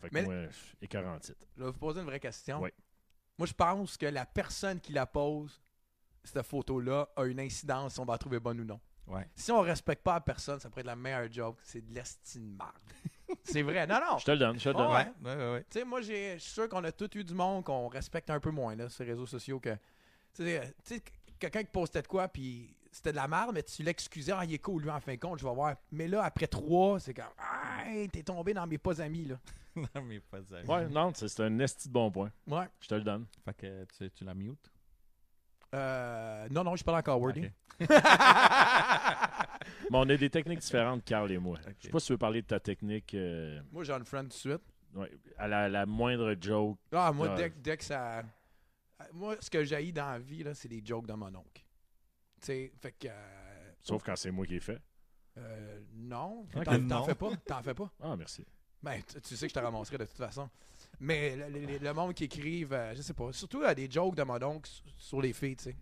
Fait 0.00 0.10
que 0.10 0.14
Mais- 0.14 0.22
moi. 0.24 0.34
Je 0.80 1.62
vais 1.64 1.66
vous 1.66 1.72
poser 1.78 2.00
une 2.00 2.06
vraie 2.06 2.20
question. 2.20 2.60
Oui. 2.62 2.70
Moi, 3.38 3.46
je 3.46 3.52
pense 3.54 3.96
que 3.96 4.06
la 4.06 4.26
personne 4.26 4.80
qui 4.80 4.92
la 4.92 5.06
pose, 5.06 5.60
cette 6.28 6.42
photo-là, 6.46 7.08
a 7.16 7.24
une 7.24 7.40
incidence 7.40 7.94
si 7.94 8.00
on 8.00 8.04
va 8.04 8.14
la 8.14 8.18
trouver 8.18 8.40
bonne 8.40 8.60
ou 8.60 8.64
non. 8.64 8.80
Ouais. 9.06 9.26
Si 9.34 9.50
on 9.50 9.60
respecte 9.60 10.02
pas 10.02 10.14
la 10.14 10.20
personne, 10.20 10.60
ça 10.60 10.68
pourrait 10.68 10.82
être 10.82 10.86
la 10.86 10.96
meilleure 10.96 11.32
joke. 11.32 11.56
C'est 11.62 11.80
de 11.80 11.94
l'estime 11.94 12.56
marde. 12.56 12.76
c'est 13.42 13.62
vrai. 13.62 13.86
Non, 13.86 14.00
non. 14.00 14.18
Je 14.18 14.24
te 14.26 14.30
le 14.32 14.38
donne, 14.38 14.58
je 14.58 14.64
te 14.64 14.68
le 14.68 14.74
donne. 14.74 14.90
Ouais. 14.92 15.12
Ouais, 15.24 15.34
ouais, 15.36 15.52
ouais. 15.52 15.66
Tu 15.70 15.78
sais, 15.78 15.84
moi, 15.84 16.00
j'ai- 16.02 16.34
je 16.34 16.42
suis 16.42 16.52
sûr 16.52 16.68
qu'on 16.68 16.84
a 16.84 16.92
tous 16.92 17.08
eu 17.16 17.24
du 17.24 17.32
monde 17.34 17.64
qu'on 17.64 17.88
respecte 17.88 18.28
un 18.30 18.38
peu 18.40 18.50
moins, 18.50 18.76
là, 18.76 18.88
sur 18.90 19.04
les 19.04 19.10
réseaux 19.12 19.26
sociaux. 19.26 19.60
que 19.60 19.74
Tu 20.34 20.44
sais, 20.84 21.02
quelqu'un 21.38 21.60
qui 21.62 21.70
postait 21.72 22.02
de 22.02 22.06
quoi, 22.06 22.28
puis 22.28 22.74
c'était 22.92 23.12
de 23.12 23.16
la 23.16 23.28
merde, 23.28 23.52
mais 23.54 23.62
tu 23.62 23.82
l'excusais, 23.82 24.32
ah, 24.32 24.44
il 24.44 24.52
est 24.52 24.58
cool, 24.58 24.82
lui, 24.82 24.90
en 24.90 25.00
fin 25.00 25.14
de 25.14 25.18
compte, 25.20 25.38
je 25.38 25.46
vais 25.46 25.54
voir. 25.54 25.74
Mais 25.90 26.06
là, 26.06 26.22
après 26.24 26.46
trois, 26.46 27.00
c'est 27.00 27.14
comme, 27.14 27.24
ah, 27.38 27.84
hey, 27.86 28.08
t'es 28.08 28.22
tombé 28.22 28.52
dans 28.52 28.66
mes 28.66 28.78
pas 28.78 29.00
amis, 29.00 29.24
là. 29.24 29.36
non, 29.76 30.02
mais 30.02 30.20
pas 30.20 30.42
ça. 30.42 30.60
Ouais, 30.62 30.86
non, 30.88 31.12
c'est 31.14 31.28
c'est 31.28 31.42
un 31.44 31.58
esti 31.60 31.88
de 31.88 31.92
bon 31.94 32.10
point. 32.10 32.30
Ouais. 32.46 32.66
Je 32.80 32.88
te 32.88 32.94
le 32.94 33.02
donne. 33.02 33.26
Fait 33.44 33.54
que 33.54 33.84
tu, 33.96 34.10
tu 34.10 34.24
la 34.24 34.34
mute. 34.34 34.70
Euh, 35.74 36.48
non, 36.50 36.64
non, 36.64 36.76
je 36.76 36.84
parle 36.84 36.98
encore 36.98 37.20
wording. 37.20 37.50
Ok. 37.80 37.88
Mais 39.90 39.96
on 39.98 40.08
a 40.08 40.16
des 40.16 40.30
techniques 40.30 40.60
différentes, 40.60 41.04
Carl 41.04 41.30
et 41.30 41.38
moi. 41.38 41.58
Ok. 41.66 41.74
Je 41.78 41.84
sais 41.86 41.90
pas 41.90 42.00
si 42.00 42.06
tu 42.06 42.12
veux 42.12 42.18
parler 42.18 42.42
de 42.42 42.46
ta 42.46 42.60
technique 42.60 43.14
euh, 43.14 43.60
Moi, 43.72 43.84
j'ai 43.84 43.92
un 43.92 44.04
friend 44.04 44.24
tout 44.28 44.34
de 44.34 44.34
suite. 44.34 44.62
ouais, 44.94 45.10
à 45.36 45.48
la, 45.48 45.68
la 45.68 45.86
moindre 45.86 46.34
joke. 46.40 46.78
Ah, 46.92 47.12
moi, 47.12 47.28
Ouais. 47.30 47.36
dès, 47.36 47.50
que- 47.50 47.58
dès 47.58 47.76
que 47.76 47.84
ça. 47.84 48.22
Moi, 49.12 49.36
ce 49.40 49.48
que 49.48 49.62
j'ai 49.64 49.92
dans 49.92 50.10
la 50.10 50.18
vie, 50.18 50.42
là, 50.42 50.54
c'est 50.54 50.68
les 50.68 50.82
jokes 50.84 51.06
de 51.06 51.12
mon 51.12 51.34
oncle. 51.34 51.62
Tu 52.40 52.46
sais, 52.46 52.72
fait 52.80 52.92
que. 52.92 53.08
euh, 53.08 53.72
Sauf 53.80 54.02
quand 54.02 54.16
c'est 54.16 54.30
moi 54.30 54.44
qui 54.46 54.56
ai 54.56 54.60
fait. 54.60 54.80
euh, 55.38 55.80
non, 55.94 56.46
t'en, 56.64 57.04
fais 57.04 57.14
pas. 57.14 57.30
T'en 57.46 57.62
fais 57.62 57.74
pas. 57.74 57.90
Ah, 58.02 58.16
merci. 58.16 58.44
Ben, 58.82 59.00
tu, 59.02 59.20
tu 59.20 59.36
sais 59.36 59.46
que 59.46 59.50
je 59.54 59.54
te 59.58 59.64
ramasserai 59.64 59.98
de 59.98 60.04
toute 60.04 60.16
façon. 60.16 60.48
Mais 61.00 61.36
le, 61.36 61.48
le- 61.66 61.78
le 61.78 61.92
monde 61.94 62.14
qui 62.14 62.24
écrive, 62.24 62.72
euh, 62.72 62.94
je 62.94 63.02
sais 63.02 63.14
pas, 63.14 63.32
surtout 63.32 63.62
euh, 63.62 63.74
des 63.74 63.88
jokes 63.90 64.16
de 64.16 64.22
mon 64.24 64.42
oncle 64.42 64.70
sur 64.96 65.20
les 65.20 65.32
filles, 65.32 65.56
tu 65.56 65.64
sais. 65.64 65.76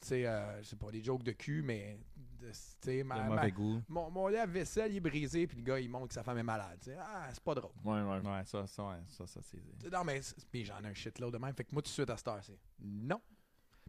Tu 0.00 0.06
sais, 0.08 0.26
euh, 0.26 0.62
je 0.62 0.68
sais 0.68 0.76
pas, 0.76 0.90
des 0.90 1.02
jokes 1.02 1.22
de 1.22 1.32
cul, 1.32 1.62
mais. 1.62 1.98
Tu 2.38 2.46
sais, 2.80 3.02
ma- 3.04 3.50
goût. 3.50 3.82
mon, 3.86 4.10
mon 4.10 4.28
lave-vaisselle 4.28 4.90
il 4.92 4.96
est 4.96 5.00
brisé, 5.00 5.46
puis 5.46 5.58
le 5.58 5.62
gars, 5.62 5.78
il 5.78 5.90
montre 5.90 6.08
que 6.08 6.14
sa 6.14 6.22
femme 6.22 6.38
est 6.38 6.42
malade. 6.42 6.78
tu 6.80 6.86
sais. 6.90 6.96
Ah, 6.98 7.28
c'est 7.30 7.42
pas 7.42 7.54
drôle. 7.54 7.72
Ouais, 7.84 8.00
ouais. 8.00 8.20
Ouais, 8.26 8.44
ça, 8.46 8.66
ça, 8.66 8.82
ouais, 8.88 8.96
ça, 9.08 9.26
ça 9.26 9.40
c'est. 9.42 9.58
Tu 9.58 9.84
sais, 9.84 9.90
Non, 9.90 10.04
mais, 10.04 10.20
mais 10.54 10.64
j'en 10.64 10.80
ai 10.82 10.86
un 10.86 10.94
shitload 10.94 11.34
de 11.34 11.38
même. 11.38 11.52
Fait 11.54 11.64
que 11.64 11.74
moi, 11.74 11.82
tout 11.82 11.88
de 11.88 11.92
suite, 11.92 12.08
à 12.08 12.16
cette 12.16 12.28
heure, 12.28 12.42
c'est 12.42 12.58
non. 12.80 13.20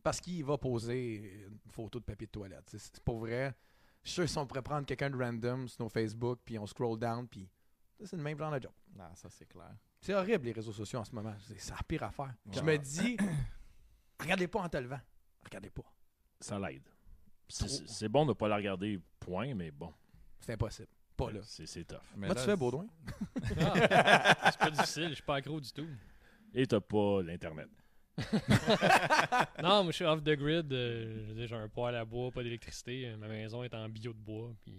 Parce 0.03 0.19
qu'il 0.19 0.43
va 0.43 0.57
poser 0.57 1.45
une 1.47 1.59
photo 1.71 1.99
de 1.99 2.03
papier 2.03 2.27
de 2.27 2.31
toilette. 2.31 2.65
tu 2.65 2.77
sais. 2.77 2.89
C'est 2.93 3.03
pas 3.03 3.13
vrai. 3.13 3.55
Je 4.03 4.09
suis 4.09 4.15
sûr 4.15 4.27
si 4.29 4.37
on 4.37 4.45
pourrait 4.47 4.63
prendre 4.63 4.85
quelqu'un 4.85 5.11
de 5.11 5.15
random 5.15 5.67
sur 5.69 5.83
nos 5.83 5.89
Facebook, 5.89 6.39
puis 6.43 6.57
on 6.59 6.65
scroll 6.67 6.99
down, 6.99 7.27
puis 7.29 7.47
c'est 8.03 8.17
le 8.17 8.23
même 8.23 8.37
genre 8.37 8.51
de 8.51 8.59
job. 8.63 8.71
Non, 8.97 9.15
ça, 9.15 9.29
c'est 9.29 9.45
clair. 9.47 9.77
C'est 10.01 10.13
horrible, 10.15 10.45
les 10.45 10.51
réseaux 10.51 10.73
sociaux 10.73 10.99
en 10.99 11.05
ce 11.05 11.13
moment. 11.13 11.35
C'est 11.57 11.69
la 11.71 11.83
pire 11.87 12.03
affaire. 12.03 12.33
Je 12.51 12.61
me 12.61 12.75
dis, 12.77 13.17
regardez 14.19 14.47
pas 14.47 14.61
en 14.61 14.69
te 14.69 14.77
levant. 14.77 14.99
Regardez 15.45 15.69
pas. 15.69 15.83
Ça 16.39 16.57
l'aide. 16.59 16.81
C'est- 17.47 18.07
bon 18.09 18.23
de 18.25 18.29
ne 18.29 18.33
pas 18.33 18.47
la 18.47 18.55
regarder, 18.55 18.99
point, 19.19 19.53
mais 19.53 19.69
bon. 19.71 19.93
C'est 20.39 20.53
impossible. 20.53 20.87
Pas 21.15 21.31
là. 21.31 21.41
C'est 21.43 21.67
c'est 21.67 21.83
tough. 21.83 21.99
Mais 22.15 22.27
Moi, 22.27 22.35
là, 22.35 22.41
tu 22.41 22.47
fais, 22.47 22.55
Baudouin? 22.55 22.87
Ah, 23.59 24.49
c'est 24.51 24.59
pas 24.59 24.71
difficile, 24.71 25.09
je 25.09 25.13
suis 25.15 25.23
pas 25.23 25.35
accro 25.35 25.59
du 25.59 25.71
tout. 25.71 25.87
Et 26.53 26.65
t'as 26.65 26.79
pas 26.79 27.21
l'Internet. 27.21 27.69
Non, 29.61 29.83
moi 29.83 29.87
je 29.87 29.91
suis 29.97 30.05
off 30.05 30.23
the 30.23 30.31
grid. 30.35 30.71
euh, 30.73 31.23
je 31.23 31.29
veux 31.29 31.35
dire, 31.35 31.47
j'ai 31.47 31.55
un 31.55 31.69
poêle 31.69 31.95
à 31.95 32.05
bois, 32.05 32.31
pas 32.31 32.43
d'électricité. 32.43 33.07
euh, 33.07 33.17
Ma 33.17 33.27
maison 33.27 33.63
est 33.63 33.73
en 33.73 33.87
bio 33.89 34.13
de 34.13 34.17
bois. 34.17 34.51
Puis... 34.63 34.73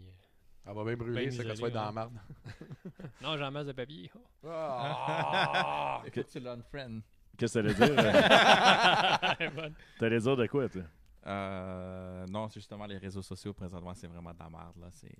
Elle 0.64 0.75
va 0.75 0.85
bien 0.85 0.97
brûler, 0.97 1.25
Ben 1.25 1.31
ça, 1.31 1.42
qu'elle 1.42 1.52
isolé, 1.52 1.57
soit 1.57 1.71
dans 1.71 1.85
la 1.87 1.92
marde. 1.92 2.12
Non, 3.23 3.37
j'ai 3.37 3.42
un 3.42 3.50
masse 3.50 3.66
de 3.66 3.73
papier. 3.73 4.11
Ah! 4.47 6.00
Faut 6.04 6.11
que 6.11 6.21
tu 6.21 6.40
l'unfriend. 6.40 7.00
Qu'est-ce 7.37 7.59
que 7.59 7.66
t'allais 7.66 7.75
dire? 7.75 7.95
euh? 7.99 9.71
T'allais 9.99 10.21
dire 10.21 10.37
de 10.37 10.47
quoi, 10.47 10.69
toi? 10.69 10.83
Euh, 11.26 12.26
non, 12.26 12.49
c'est 12.49 12.61
justement 12.61 12.87
les 12.87 12.99
réseaux 12.99 13.23
sociaux 13.23 13.52
présentement, 13.54 13.95
c'est 13.95 14.07
vraiment 14.09 14.33
de 14.33 14.38
la 14.38 14.50
merde. 14.50 14.76
Là. 14.81 14.88
C'est... 14.92 15.14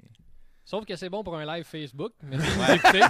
Sauf 0.65 0.85
que 0.87 0.95
c'est 0.97 1.09
bon 1.11 1.25
pour 1.25 1.37
un 1.37 1.45
live 1.45 1.65
Facebook. 1.65 2.13
Merci 2.23 2.49
de 2.51 2.57
nous 2.63 2.71
écouter. 2.75 3.01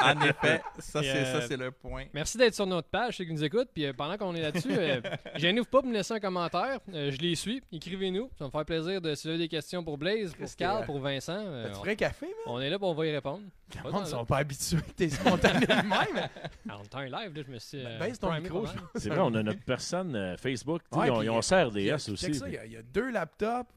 en 0.00 0.20
effet, 0.22 0.62
ça, 0.78 1.00
euh, 1.00 1.40
c'est 1.46 1.56
le 1.58 1.70
point. 1.70 2.06
Merci 2.14 2.38
d'être 2.38 2.54
sur 2.54 2.66
notre 2.66 2.88
page, 2.88 3.18
ceux 3.18 3.24
qui 3.24 3.32
nous 3.34 3.44
écoutent. 3.44 3.68
Puis 3.74 3.84
euh, 3.84 3.92
pendant 3.92 4.16
qu'on 4.16 4.34
est 4.34 4.40
là-dessus, 4.40 4.70
euh, 4.72 5.00
gênez-vous 5.36 5.66
pas 5.66 5.82
de 5.82 5.86
me 5.88 5.92
laisser 5.92 6.14
un 6.14 6.20
commentaire. 6.20 6.80
Euh, 6.94 7.10
je 7.10 7.18
les 7.18 7.34
suis. 7.34 7.62
Écrivez-nous. 7.70 8.30
Ça 8.38 8.44
va 8.44 8.46
me 8.46 8.50
faire 8.50 8.64
plaisir 8.64 9.00
de 9.02 9.14
si 9.14 9.24
vous 9.28 9.34
avez 9.34 9.38
des 9.44 9.48
questions 9.48 9.84
pour 9.84 9.98
Blaze, 9.98 10.34
pour 10.34 10.48
Carl, 10.56 10.84
pour 10.86 10.98
Vincent. 10.98 11.36
euh, 11.38 11.66
Tu 11.68 11.76
on, 11.76 11.80
ferais 11.80 11.92
un 11.92 11.96
café, 11.96 12.26
man? 12.26 12.34
on 12.46 12.60
est 12.60 12.70
là 12.70 12.78
pour 12.78 12.88
on 12.88 12.94
va 12.94 13.06
y 13.06 13.12
répondre. 13.12 13.42
Les 13.84 13.90
gens 13.90 14.00
ne 14.00 14.06
sont 14.06 14.24
pas 14.24 14.38
habitués 14.38 14.78
t'es 14.96 15.08
spontané 15.10 15.66
de 15.66 15.72
même. 15.74 16.28
En 16.70 16.82
temps 16.84 17.00
live, 17.00 17.12
là, 17.34 17.42
je 17.46 17.52
me 17.52 17.58
suis. 17.58 17.84
euh, 17.84 17.98
Baisse 17.98 18.18
ton 18.18 18.32
micro. 18.40 18.64
C'est 18.96 19.08
vrai, 19.10 19.20
on 19.20 19.34
a 19.34 19.42
notre 19.42 19.62
personne 19.62 20.14
euh, 20.16 20.36
Facebook. 20.36 20.82
Ouais, 20.92 21.08
ils 21.08 21.10
ont, 21.10 21.18
puis, 21.18 21.26
ils 21.26 21.30
ont 21.30 21.38
euh, 21.38 21.40
CRDS 21.42 21.76
Il 21.78 21.84
y 21.84 21.90
a- 21.90 21.94
aussi. 21.94 22.26
y, 22.30 22.58
il 22.66 22.72
y 22.72 22.76
a 22.76 22.82
deux 22.82 23.10
laptops, 23.10 23.68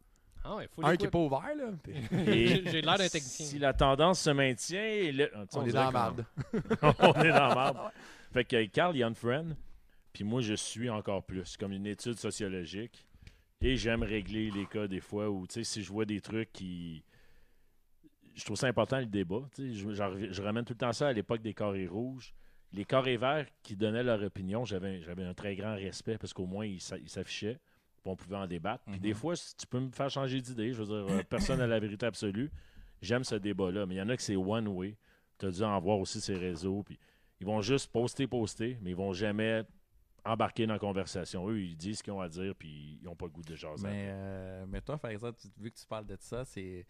Ah 0.43 0.55
ouais, 0.55 0.67
faut 0.73 0.85
un 0.85 0.95
qui 0.95 1.03
n'est 1.03 1.09
pas 1.11 1.19
ouvert. 1.19 1.41
Là, 1.55 1.71
J'ai 2.25 2.81
l'air 2.81 2.97
d'un 2.97 3.09
technicien. 3.09 3.45
Si 3.45 3.59
la 3.59 3.73
tendance 3.73 4.21
se 4.21 4.29
maintient, 4.29 5.11
le- 5.11 5.25
sais, 5.25 5.31
on 5.57 5.65
est 5.65 5.71
dans 5.71 5.85
la 5.85 5.91
marde. 5.91 6.25
on 6.81 7.13
est 7.23 7.29
dans 7.29 7.47
la 7.47 7.55
marde. 7.55 7.77
Fait 8.31 8.45
que 8.45 8.65
Carl, 8.65 8.95
il 8.95 9.03
unfriend, 9.03 9.55
puis 10.13 10.23
moi, 10.23 10.41
je 10.41 10.53
suis 10.53 10.89
encore 10.89 11.23
plus, 11.23 11.57
comme 11.57 11.71
une 11.71 11.87
étude 11.87 12.17
sociologique. 12.17 13.05
Et 13.61 13.75
j'aime 13.75 14.03
régler 14.03 14.51
les 14.51 14.65
cas 14.65 14.87
des 14.87 15.01
fois 15.01 15.29
où, 15.29 15.45
tu 15.45 15.55
sais, 15.55 15.63
si 15.63 15.83
je 15.83 15.91
vois 15.91 16.05
des 16.05 16.21
trucs 16.21 16.51
qui. 16.53 17.03
Je 18.35 18.45
trouve 18.45 18.55
ça 18.55 18.67
important 18.67 18.99
le 18.99 19.05
débat. 19.05 19.41
tu 19.53 19.73
sais. 19.73 19.93
Je, 19.93 20.41
ramène 20.41 20.63
tout 20.63 20.73
le 20.73 20.77
temps 20.77 20.93
ça 20.93 21.09
à 21.09 21.13
l'époque 21.13 21.41
des 21.41 21.53
carrés 21.53 21.87
rouges. 21.87 22.33
Les 22.71 22.85
carrés 22.85 23.17
verts 23.17 23.47
qui 23.63 23.75
donnaient 23.75 24.03
leur 24.03 24.21
opinion, 24.23 24.63
j'avais, 24.63 25.01
un 25.07 25.33
très 25.33 25.55
grand 25.55 25.73
respect 25.75 26.17
parce 26.17 26.33
qu'au 26.33 26.45
moins, 26.45 26.65
ils 26.65 26.79
s'affichaient. 26.79 27.59
On 28.05 28.15
pouvait 28.15 28.35
en 28.37 28.47
débattre. 28.47 28.83
Puis 28.85 28.95
Mhm. 28.95 28.99
des 29.01 29.13
fois, 29.13 29.35
si 29.35 29.55
tu 29.55 29.67
peux 29.67 29.79
me 29.79 29.91
faire 29.91 30.09
changer 30.09 30.41
d'idée. 30.41 30.73
Je 30.73 30.81
veux 30.81 30.85
dire, 30.85 31.13
euh, 31.13 31.23
personne 31.29 31.59
n'a 31.59 31.67
la 31.67 31.79
vérité 31.79 32.05
absolue. 32.05 32.49
J'aime 33.01 33.23
ce 33.23 33.35
débat-là. 33.35 33.85
Mais 33.85 33.95
il 33.95 33.97
y 33.97 34.01
en 34.01 34.09
a 34.09 34.15
que 34.17 34.21
c'est 34.23 34.35
one 34.35 34.67
way. 34.67 34.95
Tu 35.37 35.45
as 35.45 35.51
dû 35.51 35.63
en 35.63 35.79
voir 35.79 35.99
aussi 35.99 36.19
ces 36.21 36.35
réseaux. 36.35 36.83
Puis 36.83 36.97
ils 37.39 37.45
vont 37.45 37.61
juste 37.61 37.91
poster, 37.91 38.27
poster, 38.27 38.77
mais 38.81 38.89
ils 38.91 38.95
vont 38.95 39.13
jamais 39.13 39.63
embarquer 40.25 40.67
dans 40.67 40.73
la 40.73 40.79
conversation. 40.79 41.47
Eux, 41.49 41.61
ils 41.61 41.77
disent 41.77 41.99
ce 41.99 42.03
qu'ils 42.03 42.11
ont 42.13 42.19
à 42.21 42.27
dire, 42.27 42.53
puis 42.55 42.99
ils 43.01 43.05
n'ont 43.05 43.15
pas 43.15 43.25
le 43.25 43.31
goût 43.31 43.41
de 43.41 43.55
jaser. 43.55 43.87
Mais, 43.87 44.07
euh, 44.09 44.65
mais 44.67 44.81
toi, 44.81 44.97
par 44.97 45.11
exemple, 45.11 45.39
vu 45.57 45.71
que 45.71 45.77
tu 45.79 45.85
parles 45.85 46.05
de 46.05 46.17
ça, 46.19 46.43
c'est. 46.43 46.85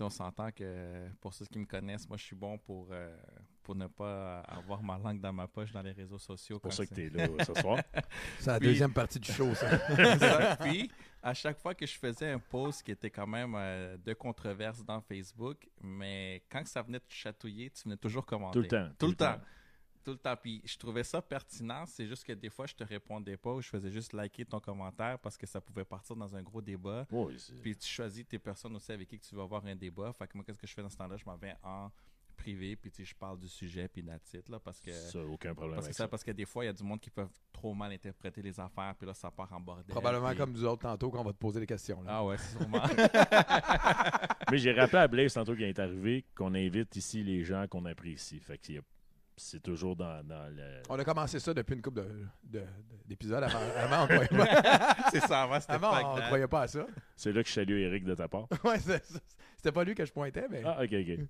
On 0.00 0.10
s'entend 0.10 0.50
que 0.52 1.08
pour 1.20 1.34
ceux 1.34 1.44
qui 1.46 1.58
me 1.58 1.66
connaissent, 1.66 2.08
moi 2.08 2.16
je 2.16 2.24
suis 2.24 2.36
bon 2.36 2.56
pour, 2.58 2.88
euh, 2.90 3.16
pour 3.62 3.74
ne 3.74 3.86
pas 3.86 4.40
avoir 4.40 4.82
ma 4.82 4.96
langue 4.98 5.20
dans 5.20 5.32
ma 5.32 5.46
poche 5.48 5.72
dans 5.72 5.82
les 5.82 5.92
réseaux 5.92 6.18
sociaux. 6.18 6.56
C'est 6.56 6.60
pour 6.62 6.70
quand 6.70 6.76
ça 6.76 6.86
que 6.86 6.94
c'est- 6.94 7.10
tu 7.10 7.18
es 7.18 7.26
là 7.28 7.44
ce 7.44 7.54
soir. 7.54 7.78
C'est 8.38 8.50
la 8.50 8.58
Puis- 8.58 8.68
deuxième 8.68 8.92
partie 8.92 9.18
du 9.20 9.30
show, 9.30 9.54
ça. 9.54 9.68
ça. 10.18 10.56
Puis, 10.56 10.90
à 11.22 11.34
chaque 11.34 11.58
fois 11.58 11.74
que 11.74 11.84
je 11.86 11.98
faisais 11.98 12.30
un 12.30 12.38
post 12.38 12.82
qui 12.82 12.92
était 12.92 13.10
quand 13.10 13.26
même 13.26 13.54
euh, 13.56 13.96
de 13.98 14.12
controverse 14.14 14.82
dans 14.84 15.00
Facebook, 15.00 15.68
mais 15.82 16.42
quand 16.50 16.66
ça 16.66 16.82
venait 16.82 17.00
te 17.00 17.12
chatouiller, 17.12 17.70
tu 17.70 17.82
venais 17.84 17.96
toujours 17.96 18.24
commenter. 18.24 18.54
Tout 18.54 18.62
le 18.62 18.68
temps. 18.68 18.88
Tout 18.98 19.06
le 19.08 19.14
temps. 19.16 19.40
Tout 20.04 20.12
le 20.12 20.16
temps. 20.18 20.36
Puis 20.36 20.62
je 20.64 20.76
trouvais 20.78 21.04
ça 21.04 21.20
pertinent. 21.22 21.84
C'est 21.86 22.06
juste 22.06 22.24
que 22.24 22.32
des 22.32 22.50
fois, 22.50 22.66
je 22.66 22.74
te 22.74 22.84
répondais 22.84 23.36
pas 23.36 23.52
ou 23.54 23.60
je 23.60 23.68
faisais 23.68 23.90
juste 23.90 24.12
liker 24.12 24.44
ton 24.44 24.60
commentaire 24.60 25.18
parce 25.18 25.36
que 25.36 25.46
ça 25.46 25.60
pouvait 25.60 25.84
partir 25.84 26.16
dans 26.16 26.34
un 26.34 26.42
gros 26.42 26.62
débat. 26.62 27.06
Oui, 27.10 27.34
c'est- 27.38 27.54
Puis 27.60 27.76
tu 27.76 27.86
choisis 27.88 28.26
tes 28.26 28.38
personnes 28.38 28.74
aussi 28.76 28.92
avec 28.92 29.08
qui 29.08 29.18
tu 29.18 29.34
vas 29.34 29.42
avoir 29.42 29.64
un 29.66 29.76
débat. 29.76 30.12
Fait 30.12 30.26
que 30.26 30.36
moi, 30.36 30.44
qu'est-ce 30.44 30.58
que 30.58 30.66
je 30.66 30.74
fais 30.74 30.82
dans 30.82 30.88
ce 30.90 30.96
temps-là? 30.96 31.16
Je 31.16 31.24
m'en 31.24 31.36
vais 31.36 31.54
en 31.62 31.90
privé, 32.36 32.74
puis 32.74 32.90
tu 32.90 32.96
sais, 32.96 33.04
je 33.04 33.14
parle 33.14 33.38
du 33.38 33.48
sujet, 33.48 33.86
puis 33.86 34.00
it, 34.32 34.48
là, 34.48 34.58
parce 34.58 34.80
que... 34.80 34.90
ça, 34.90 35.18
aucun 35.22 35.52
problème 35.54 35.74
Parce 35.74 35.88
que, 35.88 35.90
avec 35.90 35.94
ça, 35.94 36.04
ça. 36.04 36.08
parce 36.08 36.24
que 36.24 36.30
des 36.30 36.46
fois, 36.46 36.64
il 36.64 36.68
y 36.68 36.70
a 36.70 36.72
du 36.72 36.82
monde 36.82 36.98
qui 36.98 37.10
peuvent 37.10 37.28
trop 37.52 37.74
mal 37.74 37.92
interpréter 37.92 38.40
les 38.40 38.58
affaires, 38.58 38.94
puis 38.96 39.06
là, 39.06 39.12
ça 39.12 39.30
part 39.30 39.52
en 39.52 39.60
bordel. 39.60 39.84
Probablement 39.84 40.28
puis- 40.30 40.38
comme 40.38 40.52
nous 40.52 40.64
autres 40.64 40.80
tantôt 40.80 41.10
qu'on 41.10 41.22
va 41.22 41.34
te 41.34 41.38
poser 41.38 41.60
des 41.60 41.66
questions. 41.66 42.00
Là. 42.02 42.08
Ah 42.16 42.24
ouais, 42.24 42.38
sûrement. 42.38 42.80
Mais 44.50 44.56
j'ai 44.58 44.72
rappelé 44.72 44.98
à 45.02 45.08
Blaise 45.08 45.34
tantôt 45.34 45.52
qu'il 45.54 45.64
est 45.64 45.78
arrivé 45.78 46.24
qu'on 46.34 46.54
invite 46.54 46.96
ici 46.96 47.22
les 47.22 47.44
gens 47.44 47.66
qu'on 47.68 47.84
apprécie. 47.84 48.40
Fait 48.40 48.56
que 48.58 48.66
c'est- 48.66 48.80
c'est 49.40 49.60
toujours 49.62 49.96
dans, 49.96 50.22
dans 50.26 50.54
le... 50.54 50.82
On 50.88 50.98
a 50.98 51.04
commencé 51.04 51.38
ça 51.40 51.52
depuis 51.54 51.74
une 51.74 51.82
couple 51.82 52.02
de, 52.02 52.08
de- 52.44 52.58
de- 52.60 52.64
d'épisodes. 53.06 53.42
Avant, 53.42 53.58
avant, 53.76 54.02
on 54.04 54.06
croyait 54.06 54.28
pas, 54.28 54.96
c'est 55.12 55.20
ça, 55.20 55.42
avant, 55.42 55.60
c'était 55.60 55.72
avant, 55.72 56.12
on 56.12 56.14
clair. 56.14 56.26
croyait 56.26 56.48
pas 56.48 56.62
à 56.62 56.68
ça. 56.68 56.86
C'est 57.16 57.32
là 57.32 57.42
que 57.42 57.48
je 57.48 57.54
salue 57.54 57.78
Eric 57.80 58.04
de 58.04 58.14
ta 58.14 58.28
part. 58.28 58.46
Ouais, 58.64 58.78
c'était 58.78 59.72
pas 59.72 59.84
lui 59.84 59.94
que 59.94 60.04
je 60.04 60.12
pointais, 60.12 60.46
mais 60.50 60.62
Ah, 60.64 60.78
ok, 60.82 60.92
ok. 60.92 61.26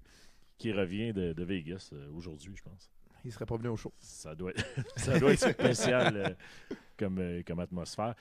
Qui 0.59 0.73
revient 0.73 1.13
de, 1.13 1.43
Vegas 1.45 1.91
euh, 1.93 2.11
aujourd'hui, 2.15 2.53
je 2.55 2.63
pense. 2.63 2.91
il 3.25 3.33
serait 3.33 3.47
pas 3.47 3.57
venu 3.57 3.69
au 3.69 3.77
show. 3.77 3.93
Ça 3.99 4.35
doit 4.35 4.51
être, 4.51 4.65
ça 4.97 5.19
doit 5.19 5.33
être 5.33 5.51
spécial 5.53 6.17
euh, 6.17 6.75
comme, 6.99 7.19
euh, 7.19 7.43
comme 7.47 7.61
atmosphère. 7.61 8.15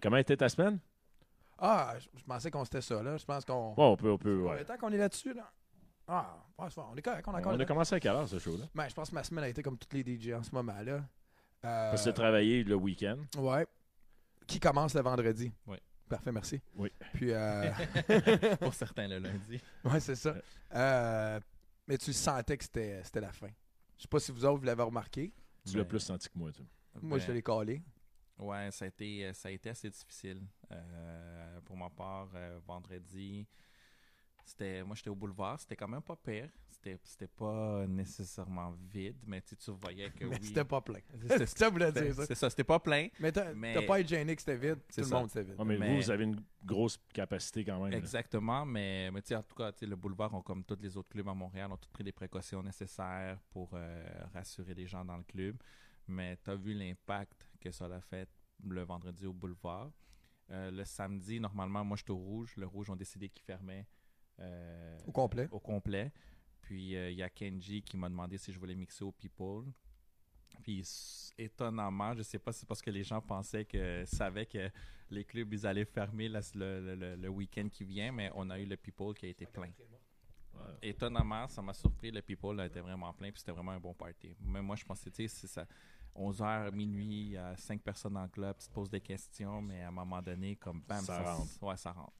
Comment 0.00 0.18
était 0.18 0.36
ta 0.36 0.48
semaine? 0.48 0.78
Ah, 1.58 1.94
je, 1.98 2.06
je 2.18 2.24
pensais 2.24 2.50
qu'on 2.52 2.64
c'était 2.64 2.80
ça, 2.80 3.02
là. 3.02 3.16
Je 3.16 3.24
pense 3.24 3.44
qu'on. 3.44 3.72
Bon, 3.74 3.92
on 3.92 3.96
peut, 3.96 4.10
on 4.10 4.18
peut, 4.18 4.42
ouais. 4.42 4.64
Tant 4.64 4.76
qu'on 4.76 4.92
est 4.92 4.96
là-dessus, 4.96 5.34
là. 5.34 5.50
Ah, 6.08 6.36
ouais, 6.58 6.66
c'est 6.68 6.76
bon. 6.76 6.86
On 6.92 6.96
est 6.96 7.02
correct, 7.02 7.26
on 7.28 7.34
a 7.34 7.38
encore 7.38 7.52
On 7.52 7.60
a 7.60 7.64
commencé 7.64 7.94
à 7.94 8.00
quelle 8.00 8.12
heure, 8.12 8.28
ce 8.28 8.38
show-là? 8.38 8.64
Ben, 8.74 8.88
je 8.88 8.94
pense 8.94 9.10
que 9.10 9.14
ma 9.14 9.22
semaine 9.24 9.44
a 9.44 9.48
été 9.48 9.62
comme 9.62 9.78
toutes 9.78 9.92
les 9.94 10.02
DJ 10.04 10.32
en 10.32 10.42
ce 10.42 10.54
moment-là. 10.54 10.94
Euh, 11.64 11.90
Parce 11.90 12.00
que 12.00 12.04
tu 12.04 12.10
as 12.10 12.12
travaillé 12.12 12.64
le 12.64 12.74
week-end. 12.74 13.18
Ouais. 13.38 13.66
Qui 14.46 14.58
commence 14.58 14.94
le 14.94 15.00
vendredi. 15.02 15.52
Oui. 15.66 15.76
Parfait, 16.08 16.32
merci. 16.32 16.60
Oui. 16.74 16.90
Puis, 17.14 17.30
euh, 17.32 17.70
Pour 18.60 18.74
certains, 18.74 19.08
le 19.08 19.18
lundi. 19.18 19.60
ouais, 19.84 20.00
c'est 20.00 20.16
ça. 20.16 20.34
Euh, 20.74 21.40
mais 21.86 21.96
tu 21.98 22.12
sentais 22.12 22.56
que 22.58 22.64
c'était 22.64 23.02
c'était 23.04 23.20
la 23.20 23.32
fin. 23.32 23.48
Je 23.96 24.02
sais 24.02 24.08
pas 24.08 24.18
si 24.20 24.32
vous 24.32 24.44
autres, 24.44 24.58
vous 24.58 24.66
l'avez 24.66 24.82
remarqué. 24.82 25.32
Tu 25.64 25.76
l'as 25.76 25.84
Ben, 25.84 25.88
plus 25.88 26.00
senti 26.00 26.28
que 26.28 26.36
moi, 26.38 26.50
tu. 26.52 26.62
Moi, 27.00 27.18
ben, 27.18 27.24
je 27.24 27.32
l'ai 27.32 27.42
collé. 27.42 27.80
Ouais, 28.38 28.70
ça 28.72 28.84
a 28.84 28.88
été, 28.88 29.26
euh, 29.26 29.32
ça 29.32 29.48
a 29.48 29.52
été 29.52 29.70
assez 29.70 29.88
difficile. 29.88 30.42
Euh, 30.70 31.60
pour 31.64 31.76
ma 31.76 31.88
part, 31.88 32.28
euh, 32.34 32.58
vendredi, 32.66 33.46
c'était, 34.44 34.82
moi 34.82 34.94
j'étais 34.96 35.10
au 35.10 35.14
boulevard, 35.16 35.58
c'était 35.60 35.76
quand 35.76 35.88
même 35.88 36.02
pas 36.02 36.16
pire. 36.16 36.48
C'était, 36.70 36.98
c'était 37.04 37.28
pas 37.28 37.86
nécessairement 37.86 38.72
vide, 38.92 39.16
mais 39.24 39.40
tu 39.42 39.54
voyais 39.70 40.10
que 40.10 40.24
Mais 40.24 40.38
oui. 40.40 40.46
c'était 40.48 40.64
pas 40.64 40.80
plein. 40.80 40.98
C'est- 41.28 41.46
ça 41.46 41.54
que 41.54 41.64
je 41.66 41.70
voulais 41.70 41.86
c'était- 41.86 42.02
dire, 42.06 42.14
ça. 42.14 42.26
C'est 42.26 42.34
ça, 42.34 42.50
c'était 42.50 42.64
pas 42.64 42.80
plein. 42.80 43.06
Mais 43.20 43.30
t'as 43.30 43.54
Mais- 43.54 43.74
t'as 43.74 43.86
pas 43.86 44.00
être 44.00 44.08
gêné 44.08 44.34
que 44.34 44.42
c'était 44.42 44.56
vide. 44.56 44.76
Tout 44.80 44.84
C'est 44.90 45.02
le 45.02 45.08
monde, 45.08 45.28
c'était 45.30 45.44
vide. 45.44 45.54
Ah, 45.58 45.64
mais, 45.64 45.78
Mais- 45.78 45.90
vous, 45.94 46.02
vous 46.02 46.10
avez 46.10 46.24
une 46.24 46.42
grosse 46.64 46.98
capacité 47.12 47.64
quand 47.64 47.80
même. 47.82 47.92
là. 47.92 47.98
Exactement, 47.98 48.66
mais, 48.66 49.10
mais 49.12 49.22
tu 49.22 49.28
sais, 49.28 49.36
en 49.36 49.42
tout 49.44 49.54
cas, 49.54 49.70
le 49.80 49.94
boulevard, 49.96 50.34
ont, 50.34 50.42
comme 50.42 50.64
tous 50.64 50.78
les 50.80 50.96
autres 50.96 51.08
clubs 51.10 51.28
à 51.28 51.34
Montréal, 51.34 51.70
ont 51.70 51.76
tous 51.76 51.88
pris 51.90 52.02
les 52.02 52.12
précautions 52.12 52.62
nécessaires 52.64 53.38
pour 53.50 53.70
euh, 53.74 54.04
rassurer 54.34 54.74
les 54.74 54.86
gens 54.88 55.04
dans 55.04 55.16
le 55.16 55.24
club. 55.24 55.56
Mais 56.08 56.36
tu 56.42 56.50
as 56.50 56.56
vu 56.56 56.74
l'impact 56.74 57.48
que 57.60 57.70
ça 57.70 57.84
a 57.84 58.00
fait 58.00 58.28
le 58.68 58.82
vendredi 58.82 59.24
au 59.24 59.32
boulevard. 59.32 59.92
Euh, 60.50 60.70
le 60.72 60.84
samedi, 60.84 61.38
normalement, 61.38 61.84
moi, 61.84 61.96
je 61.96 62.02
suis 62.02 62.10
au 62.12 62.16
rouge. 62.16 62.54
Le 62.56 62.66
rouge 62.66 62.90
ont 62.90 62.96
décidé 62.96 63.28
qu'ils 63.28 63.44
fermaient 63.44 63.86
euh, 64.42 64.98
Au 65.06 65.12
complet. 65.12 65.48
au 65.50 65.60
complet. 65.60 66.12
Puis 66.60 66.94
euh, 66.96 67.10
il 67.10 67.16
y 67.18 67.22
a 67.22 67.28
Kenji 67.30 67.82
qui 67.82 67.96
m'a 67.96 68.08
demandé 68.08 68.38
si 68.38 68.52
je 68.52 68.58
voulais 68.58 68.74
mixer 68.74 69.04
au 69.04 69.12
People. 69.12 69.70
Puis 70.62 70.86
étonnamment, 71.38 72.14
je 72.14 72.22
sais 72.22 72.38
pas 72.38 72.52
si 72.52 72.60
c'est 72.60 72.66
parce 72.66 72.82
que 72.82 72.90
les 72.90 73.02
gens 73.02 73.20
pensaient 73.20 73.64
que 73.64 74.04
savaient 74.06 74.46
que 74.46 74.70
les 75.10 75.24
clubs 75.24 75.52
ils 75.52 75.66
allaient 75.66 75.84
fermer 75.84 76.28
la- 76.28 76.40
le, 76.54 76.80
le- 76.80 76.94
le- 76.94 77.16
le 77.16 77.28
week-end 77.28 77.68
qui 77.70 77.84
vient, 77.84 78.12
mais 78.12 78.30
on 78.34 78.48
a 78.50 78.58
eu 78.60 78.66
le 78.66 78.76
People 78.76 79.14
qui 79.14 79.26
a 79.26 79.28
été 79.30 79.46
plein. 79.46 79.72
Ouais. 80.54 80.60
Étonnamment, 80.82 81.48
ça 81.48 81.62
m'a 81.62 81.72
surpris. 81.72 82.10
Le 82.10 82.20
People 82.22 82.60
a 82.60 82.66
été 82.66 82.80
vraiment 82.80 83.12
plein, 83.12 83.30
puis 83.30 83.40
c'était 83.40 83.52
vraiment 83.52 83.72
un 83.72 83.80
bon 83.80 83.94
party. 83.94 84.36
Mais 84.40 84.60
moi, 84.62 84.76
je 84.76 84.84
pensais, 84.84 85.10
tu 85.10 85.26
sais, 85.26 85.28
c'est 85.28 85.46
ça. 85.46 85.66
11h, 86.14 86.70
minuit, 86.72 87.06
il 87.22 87.28
y 87.30 87.36
a 87.38 87.56
5 87.56 87.80
personnes 87.80 88.12
dans 88.12 88.22
le 88.22 88.28
club, 88.28 88.54
tu 88.58 88.68
te 88.68 88.72
poses 88.72 88.90
des 88.90 89.00
questions, 89.00 89.62
mais 89.62 89.82
à 89.82 89.88
un 89.88 89.92
moment 89.92 90.20
donné, 90.20 90.56
comme 90.56 90.82
bam, 90.82 91.02
Ça 91.02 91.22
rentre. 91.22 91.62
Ouais, 91.62 91.76
ça 91.78 91.90
rentre. 91.92 92.12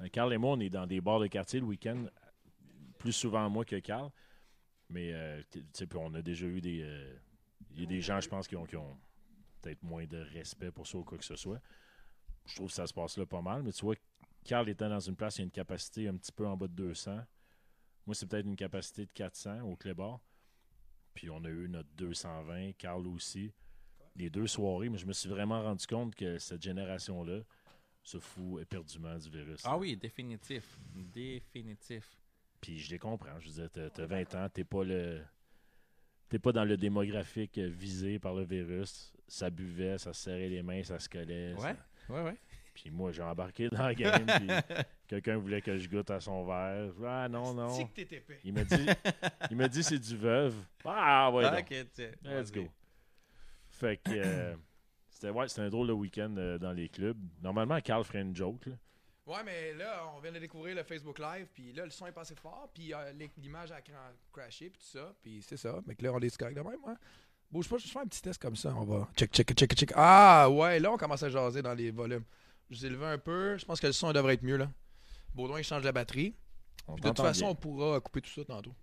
Euh, 0.00 0.08
Carl 0.08 0.32
et 0.32 0.38
moi, 0.38 0.52
on 0.52 0.60
est 0.60 0.70
dans 0.70 0.86
des 0.86 1.00
bars 1.00 1.20
de 1.20 1.26
quartier 1.26 1.60
le 1.60 1.66
week-end, 1.66 2.06
plus 2.98 3.12
souvent 3.12 3.48
moi 3.50 3.64
que 3.64 3.78
Carl. 3.80 4.10
Mais 4.90 5.12
euh, 5.12 5.42
on 5.96 6.14
a 6.14 6.22
déjà 6.22 6.46
eu 6.46 6.60
des. 6.60 6.82
euh, 6.82 7.16
Il 7.70 7.80
y 7.80 7.84
a 7.84 7.86
des 7.86 8.00
gens, 8.00 8.20
je 8.20 8.28
pense, 8.28 8.46
qui 8.46 8.56
ont, 8.56 8.64
qui 8.64 8.76
ont 8.76 8.98
peut-être 9.62 9.82
moins 9.82 10.06
de 10.06 10.18
respect 10.18 10.70
pour 10.70 10.86
ça 10.86 10.98
ou 10.98 11.04
quoi 11.04 11.18
que 11.18 11.24
ce 11.24 11.36
soit. 11.36 11.60
Je 12.46 12.56
trouve 12.56 12.68
que 12.68 12.74
ça 12.74 12.86
se 12.86 12.92
passe 12.92 13.16
là 13.16 13.24
pas 13.26 13.40
mal. 13.40 13.62
Mais 13.62 13.72
tu 13.72 13.84
vois, 13.84 13.94
Carl 14.44 14.68
étant 14.68 14.88
dans 14.88 15.00
une 15.00 15.16
place, 15.16 15.36
il 15.36 15.40
y 15.40 15.42
a 15.42 15.44
une 15.44 15.50
capacité 15.50 16.08
un 16.08 16.16
petit 16.16 16.32
peu 16.32 16.46
en 16.46 16.56
bas 16.56 16.68
de 16.68 16.74
200. 16.74 17.18
Moi, 18.06 18.14
c'est 18.14 18.26
peut-être 18.26 18.46
une 18.46 18.56
capacité 18.56 19.06
de 19.06 19.10
400 19.12 19.62
au 19.62 19.76
Clébar. 19.76 20.20
Puis 21.14 21.30
on 21.30 21.42
a 21.44 21.48
eu 21.48 21.68
notre 21.68 21.88
220, 21.94 22.72
Carl 22.72 23.06
aussi. 23.06 23.52
Les 24.16 24.28
deux 24.30 24.46
soirées, 24.46 24.90
mais 24.90 24.98
je 24.98 25.06
me 25.06 25.12
suis 25.12 25.28
vraiment 25.28 25.62
rendu 25.62 25.86
compte 25.86 26.14
que 26.14 26.38
cette 26.38 26.62
génération-là 26.62 27.40
se 28.04 28.18
fout 28.18 28.60
éperdument 28.62 29.16
du 29.16 29.28
virus. 29.30 29.62
Ah 29.64 29.76
oui, 29.76 29.96
définitif. 29.96 30.78
Définitif. 30.94 32.06
Puis 32.60 32.78
je 32.78 32.90
les 32.90 32.98
comprends. 32.98 33.40
Je 33.40 33.48
veux 33.48 33.54
dire, 33.54 33.70
t'as, 33.72 33.90
t'as 33.90 34.06
20 34.06 34.34
ans, 34.36 34.48
t'es 34.52 34.64
pas 34.64 34.84
le. 34.84 35.22
T'es 36.28 36.38
pas 36.38 36.52
dans 36.52 36.64
le 36.64 36.76
démographique 36.76 37.58
visé 37.58 38.18
par 38.18 38.34
le 38.34 38.44
virus. 38.44 39.12
Ça 39.26 39.50
buvait, 39.50 39.98
ça 39.98 40.12
se 40.12 40.22
serrait 40.22 40.48
les 40.48 40.62
mains, 40.62 40.82
ça 40.82 40.98
se 40.98 41.08
collait. 41.08 41.54
Ouais, 41.54 41.60
ça- 41.60 42.12
ouais, 42.12 42.22
ouais. 42.22 42.36
Puis 42.74 42.90
moi, 42.90 43.12
j'ai 43.12 43.22
embarqué 43.22 43.68
dans 43.68 43.82
la 43.84 43.94
game. 43.94 44.26
puis 44.26 44.48
quelqu'un 45.06 45.36
voulait 45.38 45.62
que 45.62 45.76
je 45.78 45.88
goûte 45.88 46.10
à 46.10 46.20
son 46.20 46.44
verre. 46.44 46.92
Ah 47.04 47.28
non, 47.28 47.54
non. 47.54 47.68
C'est 47.70 47.84
que 47.84 48.02
t'es 48.02 48.16
épais. 48.16 48.40
Il 48.44 48.52
m'a 48.52 48.64
dit, 48.64 48.86
il 49.50 49.56
m'a 49.56 49.68
dit 49.68 49.82
c'est 49.82 49.98
du 49.98 50.16
veuve. 50.16 50.56
Ah 50.84 51.30
ouais, 51.30 51.44
Ah. 51.44 51.60
Let's 52.40 52.50
go. 52.52 52.66
Fait 53.68 53.96
que 53.98 54.10
euh, 54.12 54.56
c'était 55.14 55.30
ouais, 55.30 55.48
c'était 55.48 55.62
un 55.62 55.70
drôle 55.70 55.86
de 55.86 55.92
week-end 55.92 56.34
euh, 56.36 56.58
dans 56.58 56.72
les 56.72 56.88
clubs. 56.88 57.16
Normalement, 57.40 57.80
Carl 57.80 58.04
ferait 58.04 58.20
une 58.20 58.34
joke. 58.34 58.66
Là. 58.66 58.74
Ouais, 59.26 59.42
mais 59.44 59.72
là, 59.74 60.04
on 60.14 60.20
vient 60.20 60.32
de 60.32 60.38
découvrir 60.38 60.74
le 60.76 60.82
Facebook 60.82 61.18
Live, 61.18 61.46
puis 61.54 61.72
là, 61.72 61.84
le 61.84 61.90
son 61.90 62.06
est 62.06 62.12
passé 62.12 62.34
fort, 62.34 62.68
puis 62.74 62.92
euh, 62.92 63.12
l'image 63.38 63.70
a 63.72 63.78
cra- 63.80 64.12
crashé, 64.32 64.68
puis 64.68 64.78
tout 64.80 64.98
ça, 64.98 65.14
puis 65.22 65.40
c'est 65.40 65.56
ça. 65.56 65.80
Mais 65.86 65.94
que 65.94 66.02
là, 66.04 66.12
on 66.12 66.18
est 66.20 66.36
correct 66.36 66.56
de 66.56 66.60
même, 66.60 66.80
moi. 66.80 66.94
Bouge 67.50 67.68
pas, 67.68 67.78
je 67.78 67.86
fais 67.86 68.00
un 68.00 68.06
petit 68.06 68.20
test 68.20 68.42
comme 68.42 68.56
ça, 68.56 68.74
on 68.76 68.84
va. 68.84 69.08
Check, 69.16 69.32
check, 69.32 69.54
check, 69.54 69.72
check. 69.74 69.92
Ah, 69.94 70.50
ouais, 70.50 70.80
là, 70.80 70.90
on 70.92 70.96
commence 70.96 71.22
à 71.22 71.30
jaser 71.30 71.62
dans 71.62 71.72
les 71.74 71.90
volumes. 71.90 72.24
Je 72.68 72.80
les 72.80 72.86
ai 72.86 72.90
levés 72.90 73.06
un 73.06 73.18
peu, 73.18 73.56
je 73.56 73.64
pense 73.64 73.80
que 73.80 73.86
le 73.86 73.92
son 73.92 74.12
devrait 74.12 74.34
être 74.34 74.42
mieux, 74.42 74.56
là. 74.56 74.68
Baudouin, 75.34 75.60
il 75.60 75.64
change 75.64 75.84
la 75.84 75.92
batterie. 75.92 76.34
On 76.86 76.94
Puis 76.96 77.02
de 77.04 77.08
toute 77.08 77.18
façon, 77.20 77.46
on 77.46 77.54
pourra 77.54 78.00
couper 78.00 78.20
tout 78.20 78.30
ça 78.30 78.44
tantôt. 78.44 78.74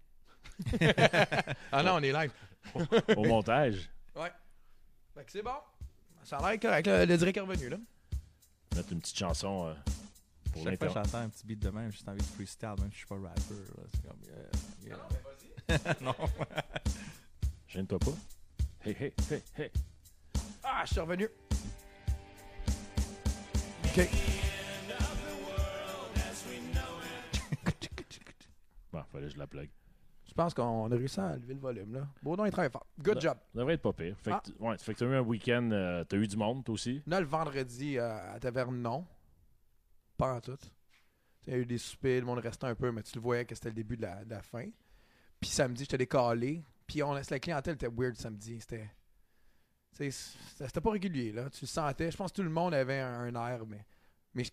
ah 1.72 1.84
non, 1.84 1.96
on 1.96 2.04
est 2.04 2.12
live. 2.14 2.32
au 3.16 3.24
montage, 3.26 3.90
Ouais. 4.16 4.32
Fait 5.14 5.26
que 5.26 5.32
c'est 5.32 5.44
bon. 5.44 5.52
Ça 6.24 6.38
a 6.38 6.52
l'air 6.52 6.60
correct, 6.60 6.88
le, 6.88 7.06
le 7.06 7.18
direct 7.18 7.38
est 7.38 7.42
revenu, 7.42 7.70
là. 7.70 7.78
mettre 8.76 8.92
une 8.94 9.00
petite 9.02 9.18
chanson 9.18 9.68
euh, 9.68 9.74
pour 10.54 10.64
Chaque 10.64 10.78
fois 10.78 10.88
que 10.88 10.94
j'entends 10.94 11.18
un 11.20 11.30
petit 11.30 11.46
beat 11.46 11.60
de 11.60 11.70
même, 11.70 11.86
j'ai 11.88 11.98
juste 11.98 12.08
envie 12.10 12.20
de 12.20 12.24
freestyle, 12.24 12.76
même 12.80 12.90
si 12.92 12.94
je 12.94 12.98
suis 12.98 13.06
pas 13.08 13.16
rapper. 13.16 13.42
là. 13.50 13.84
C'est 13.94 14.08
comme, 14.08 14.20
yeah, 14.88 14.98
yeah. 15.78 15.96
non. 16.02 16.16
Gêne-toi 17.68 18.00
pas. 18.00 18.12
Hey, 18.86 18.96
hey, 19.00 19.14
hey, 19.30 19.44
hey. 19.58 19.72
Ah, 20.64 20.84
je 20.86 20.92
suis 20.92 21.00
revenu. 21.02 21.28
OK. 23.86 24.10
Bon, 28.92 29.04
fallait 29.12 29.28
que 29.28 29.34
je 29.34 29.38
la 29.40 29.48
plug. 29.48 29.70
Je 30.32 30.36
pense 30.36 30.54
qu'on 30.54 30.90
a 30.90 30.96
réussi 30.96 31.20
à 31.20 31.36
lever 31.36 31.56
le 31.56 31.60
volume, 31.60 31.94
là? 31.94 32.08
Baudon 32.24 32.46
est 32.46 32.52
très 32.52 32.70
fort. 32.70 32.88
Good 33.00 33.20
job. 33.20 33.38
Ça 33.54 33.60
devrait 33.60 33.74
être 33.74 33.82
pas 33.82 33.92
pire. 33.92 34.18
Fait 34.18 34.32
que, 34.32 34.36
Ah. 34.36 34.42
ouais, 34.62 34.78
fait 34.78 34.94
que 34.94 35.00
t'as 35.00 35.06
eu 35.06 35.14
un 35.16 35.20
week-end, 35.22 35.70
euh, 35.74 36.06
t'as 36.06 36.16
eu 36.16 36.26
du 36.26 36.38
monde, 36.38 36.64
toi 36.64 36.74
aussi? 36.74 37.02
Là, 37.06 37.20
le 37.20 37.26
vendredi, 37.26 37.98
euh, 37.98 38.34
à 38.36 38.40
Taverne, 38.40 38.82
non. 38.82 39.06
Pas 40.16 40.36
en 40.36 40.40
tout. 40.40 40.58
Il 41.46 41.52
y 41.54 41.56
a 41.58 41.60
eu 41.60 41.66
des 41.66 41.78
soupers, 41.78 42.22
le 42.22 42.26
monde 42.26 42.40
restait 42.40 42.66
un 42.68 42.76
peu, 42.76 42.92
mais 42.94 43.04
tu 43.04 43.16
le 43.16 43.22
voyais 43.22 43.44
que 43.44 43.54
c'était 43.56 43.70
le 43.70 43.76
début 43.76 43.98
de 43.98 44.04
la, 44.04 44.24
de 44.24 44.30
la 44.30 44.42
fin. 44.42 44.70
Puis 45.42 45.50
samedi, 45.50 45.84
j'étais 45.84 45.98
décalé. 45.98 46.64
Puis 46.88 47.04
on, 47.04 47.12
la 47.14 47.24
clientèle 47.40 47.74
était 47.76 47.90
weird 47.90 48.16
samedi. 48.16 48.58
C'était. 48.62 48.90
C'était 49.92 50.80
pas 50.82 50.92
régulier, 50.92 51.34
là. 51.34 51.50
Tu 51.50 51.60
le 51.64 51.68
sentais. 51.68 52.10
Je 52.10 52.16
pense 52.16 52.32
que 52.32 52.38
tout 52.38 52.44
le 52.44 52.50
monde 52.50 52.74
avait 52.74 53.00
un, 53.02 53.34
un 53.36 53.48
air, 53.50 53.66
mais. 53.66 53.86
Mais 54.34 54.44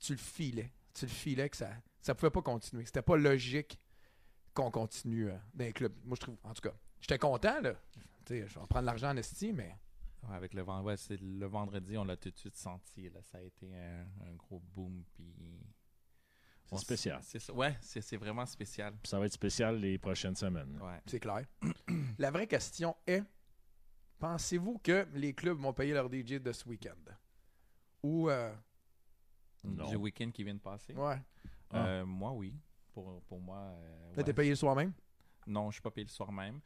tu 0.00 0.12
le 0.12 0.18
filais. 0.18 0.72
Tu 0.92 1.04
le 1.04 1.10
filais 1.10 1.48
que 1.48 1.56
ça. 1.56 1.70
Ça 2.00 2.16
pouvait 2.16 2.30
pas 2.30 2.42
continuer. 2.42 2.84
C'était 2.84 3.02
pas 3.02 3.16
logique 3.16 3.78
qu'on 4.54 4.70
continue 4.70 5.28
euh, 5.30 5.36
dans 5.54 5.64
les 5.64 5.72
clubs. 5.72 5.94
Moi, 6.04 6.16
je 6.16 6.20
trouve. 6.20 6.36
En 6.44 6.52
tout 6.54 6.62
cas, 6.62 6.74
j'étais 7.00 7.18
content, 7.18 7.60
là. 7.60 7.74
Tu 7.92 8.00
sais, 8.26 8.46
je 8.46 8.54
vais 8.54 8.60
en 8.60 8.66
prendre 8.66 8.86
l'argent 8.86 9.10
en 9.10 9.16
esti, 9.16 9.52
mais. 9.52 9.76
Ouais, 10.28 10.34
avec 10.36 10.52
le, 10.54 10.62
vend- 10.62 10.82
ouais, 10.82 10.96
c'est 10.98 11.18
le 11.20 11.46
vendredi, 11.46 11.96
on 11.96 12.04
l'a 12.04 12.16
tout 12.16 12.30
de 12.30 12.36
suite 12.36 12.56
senti. 12.56 13.08
Là. 13.08 13.22
Ça 13.22 13.38
a 13.38 13.40
été 13.42 13.74
un, 13.74 14.02
un 14.26 14.34
gros 14.34 14.60
boom. 14.74 15.02
Puis... 15.14 15.34
C'est 16.66 16.76
spécial. 16.78 17.20
c'est. 17.22 17.50
Ouais, 17.50 17.76
c'est 17.80 18.16
vraiment 18.18 18.44
spécial. 18.46 18.94
Puis 19.02 19.08
ça 19.08 19.18
va 19.18 19.26
être 19.26 19.32
spécial 19.32 19.76
les 19.80 19.98
prochaines 19.98 20.36
semaines. 20.36 20.78
Ouais. 20.80 21.00
C'est 21.06 21.18
clair. 21.20 21.44
La 22.18 22.30
vraie 22.30 22.46
question 22.46 22.94
est 23.06 23.22
pensez-vous 24.18 24.78
que 24.78 25.06
les 25.14 25.32
clubs 25.32 25.58
vont 25.58 25.72
payer 25.72 25.94
leur 25.94 26.06
DJ 26.12 26.34
de 26.34 26.52
ce 26.52 26.68
week-end? 26.68 26.94
Ou. 28.02 28.28
euh, 28.30 28.54
Non. 29.64 29.88
Du 29.88 29.96
week-end 29.96 30.30
qui 30.30 30.44
vient 30.44 30.54
de 30.54 30.60
passer? 30.60 30.94
ouais. 30.94 31.16
Ah. 31.70 31.86
Euh, 31.86 32.04
moi, 32.06 32.32
oui. 32.32 32.54
Pour, 33.02 33.22
pour 33.22 33.40
moi. 33.40 33.58
euh, 33.58 34.14
t'es 34.16 34.24
ouais. 34.26 34.32
payé 34.32 34.50
le 34.50 34.56
soir 34.56 34.74
même? 34.76 34.92
Non, 35.46 35.70
je 35.70 35.74
suis 35.76 35.82
pas 35.82 35.90
payé 35.90 36.04
le 36.04 36.10
soir 36.10 36.30
même. 36.32 36.60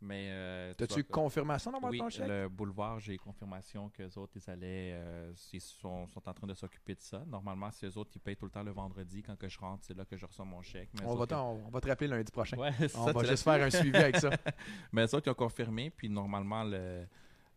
Mais. 0.00 0.28
euh, 0.30 0.70
tu 0.74 0.86
T'as-tu 0.86 1.02
confirmation 1.04 1.72
dans 1.72 1.80
Oui, 1.88 1.98
ton 1.98 2.08
chèque? 2.08 2.28
le 2.28 2.48
boulevard, 2.48 3.00
j'ai 3.00 3.16
confirmation 3.16 3.88
qu'eux 3.90 4.10
autres, 4.16 4.34
ils 4.36 4.48
allaient, 4.50 4.92
euh, 4.94 5.32
ils 5.52 5.60
sont, 5.60 6.06
sont 6.06 6.28
en 6.28 6.32
train 6.34 6.46
de 6.46 6.54
s'occuper 6.54 6.94
de 6.94 7.00
ça. 7.00 7.24
Normalement, 7.26 7.70
c'est 7.72 7.86
eux 7.86 7.98
autres 7.98 8.10
qui 8.10 8.20
payent 8.20 8.36
tout 8.36 8.44
le 8.44 8.50
temps 8.52 8.62
le 8.62 8.70
vendredi. 8.70 9.22
Quand 9.22 9.36
que 9.36 9.48
je 9.48 9.58
rentre, 9.58 9.82
c'est 9.84 9.96
là 9.96 10.04
que 10.04 10.16
je 10.16 10.24
reçois 10.24 10.44
mon 10.44 10.62
chèque. 10.62 10.90
Mais 10.94 11.04
on 11.04 11.14
va, 11.16 11.22
autres, 11.22 11.26
t'en- 11.34 11.52
on 11.66 11.70
va 11.70 11.80
te 11.80 11.88
rappeler 11.88 12.06
lundi 12.06 12.30
prochain. 12.30 12.56
Ouais, 12.58 12.70
on 12.94 13.06
ça, 13.06 13.12
va 13.12 13.24
juste 13.24 13.42
faire 13.42 13.60
un 13.64 13.70
suivi 13.70 13.96
avec 13.96 14.16
ça. 14.18 14.30
Mais 14.92 15.02
eux 15.04 15.14
autres, 15.16 15.26
ils 15.26 15.30
ont 15.30 15.34
confirmé. 15.34 15.90
Puis 15.90 16.08
normalement, 16.08 16.62
le, 16.62 17.04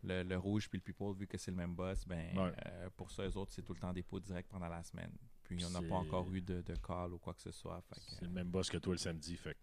le, 0.02 0.24
le 0.24 0.36
rouge 0.36 0.68
puis 0.68 0.78
le 0.78 0.82
people, 0.82 1.14
vu 1.14 1.28
que 1.28 1.38
c'est 1.38 1.52
le 1.52 1.56
même 1.56 1.76
boss, 1.76 2.04
ben, 2.04 2.36
Ouais. 2.36 2.52
euh, 2.66 2.88
pour 2.96 3.08
ça, 3.12 3.22
eux 3.22 3.36
autres, 3.36 3.52
c'est 3.52 3.62
tout 3.62 3.72
le 3.74 3.78
temps 3.78 3.92
dépôt 3.92 4.18
direct 4.18 4.50
pendant 4.50 4.68
la 4.68 4.82
semaine. 4.82 5.12
Puis 5.56 5.64
on 5.66 5.70
n'a 5.70 5.80
C'est- 5.80 5.88
pas 5.88 5.94
encore 5.96 6.32
eu 6.32 6.40
de, 6.40 6.60
de 6.62 6.74
call 6.76 7.12
ou 7.14 7.18
quoi 7.18 7.34
que 7.34 7.42
ce 7.42 7.50
soit. 7.52 7.82
C'est 8.08 8.22
le 8.22 8.28
même 8.30 8.48
boss 8.50 8.68
que 8.70 8.78
toi 8.78 8.92
le 8.94 8.98
samedi, 8.98 9.36
fait 9.36 9.54
que 9.54 9.60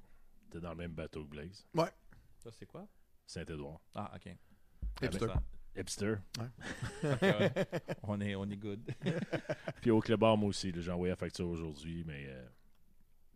t'es 0.52 0.60
dans 0.60 0.72
le 0.72 0.76
même 0.78 0.94
bateau 0.94 1.24
que 1.24 1.30
Blaze. 1.30 1.66
ça, 2.38 2.52
c'est 2.52 2.66
quoi? 2.66 2.88
Saint-Édouard. 3.26 3.80
Ah, 3.96 4.12
ok. 4.16 4.36
Hipster. 5.04 5.28
Hipster. 5.76 6.16
Ouais. 7.04 7.54
on, 8.04 8.20
est, 8.22 8.36
on 8.36 8.46
est 8.50 8.58
good. 8.58 8.82
Puis 9.82 9.92
au 9.92 10.00
club 10.00 10.20
moi 10.22 10.36
aussi, 10.44 10.72
j'ai 10.76 10.92
envoyé 10.92 11.12
la 11.12 11.16
facture 11.16 11.48
aujourd'hui, 11.48 12.04
mais 12.06 12.26
euh, 12.28 12.48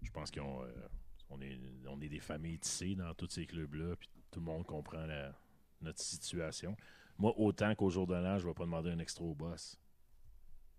je 0.02 0.12
pense 0.12 0.32
qu'on 0.32 0.66
on 1.30 1.42
est, 1.42 1.58
on 1.88 2.02
est 2.02 2.10
des 2.10 2.20
familles 2.20 2.60
tissées 2.60 2.96
dans 2.96 3.14
tous 3.14 3.30
ces 3.30 3.46
clubs-là, 3.46 3.96
puis 3.96 4.10
tout 4.32 4.40
le 4.40 4.46
monde 4.46 4.66
comprend 4.66 5.06
la- 5.06 5.34
notre 5.82 6.00
situation. 6.02 6.76
Moi, 7.18 7.34
autant 7.38 7.74
qu'au 7.76 7.90
jour 7.90 8.08
de 8.08 8.16
l'an, 8.16 8.40
je 8.40 8.44
ne 8.44 8.50
vais 8.50 8.54
pas 8.56 8.66
demander 8.66 8.90
un 8.92 9.00
extra 9.00 9.24
au 9.24 9.36
boss. 9.36 9.80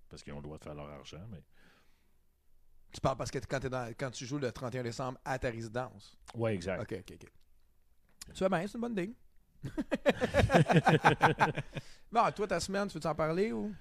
Parce 0.09 0.23
qu'ils 0.23 0.33
ont 0.33 0.37
le 0.39 0.43
droit 0.43 0.59
de 0.59 0.65
faire 0.65 0.75
leur 0.75 0.89
argent, 0.89 1.25
mais. 1.31 1.43
Tu 2.94 3.00
parles 3.00 3.16
parce 3.16 3.30
que 3.30 3.38
quand, 3.40 3.59
t'es 3.59 3.68
dans- 3.68 3.92
quand 3.98 4.11
tu 4.11 4.24
joues 4.24 4.38
le 4.38 4.52
31 4.52 4.83
décembre 4.85 5.18
à 5.24 5.38
ta 5.38 5.50
résidence. 5.50 6.16
Ouais, 6.35 6.54
exact. 6.54 6.80
Ok, 6.80 6.94
ok, 7.00 7.18
ok. 7.20 7.28
Tu 8.33 8.40
vas 8.44 8.48
bien, 8.48 8.66
c'est 8.66 8.74
une 8.76 8.80
bonne 8.80 8.94
dingue. 8.94 9.12
Bon, 12.12 12.30
toi, 12.30 12.46
ta 12.46 12.61
semaine, 12.61 12.87
tu 12.87 12.94
veux 12.94 13.00
t'en 13.00 13.14
parler 13.14 13.50
ou? 13.52 13.74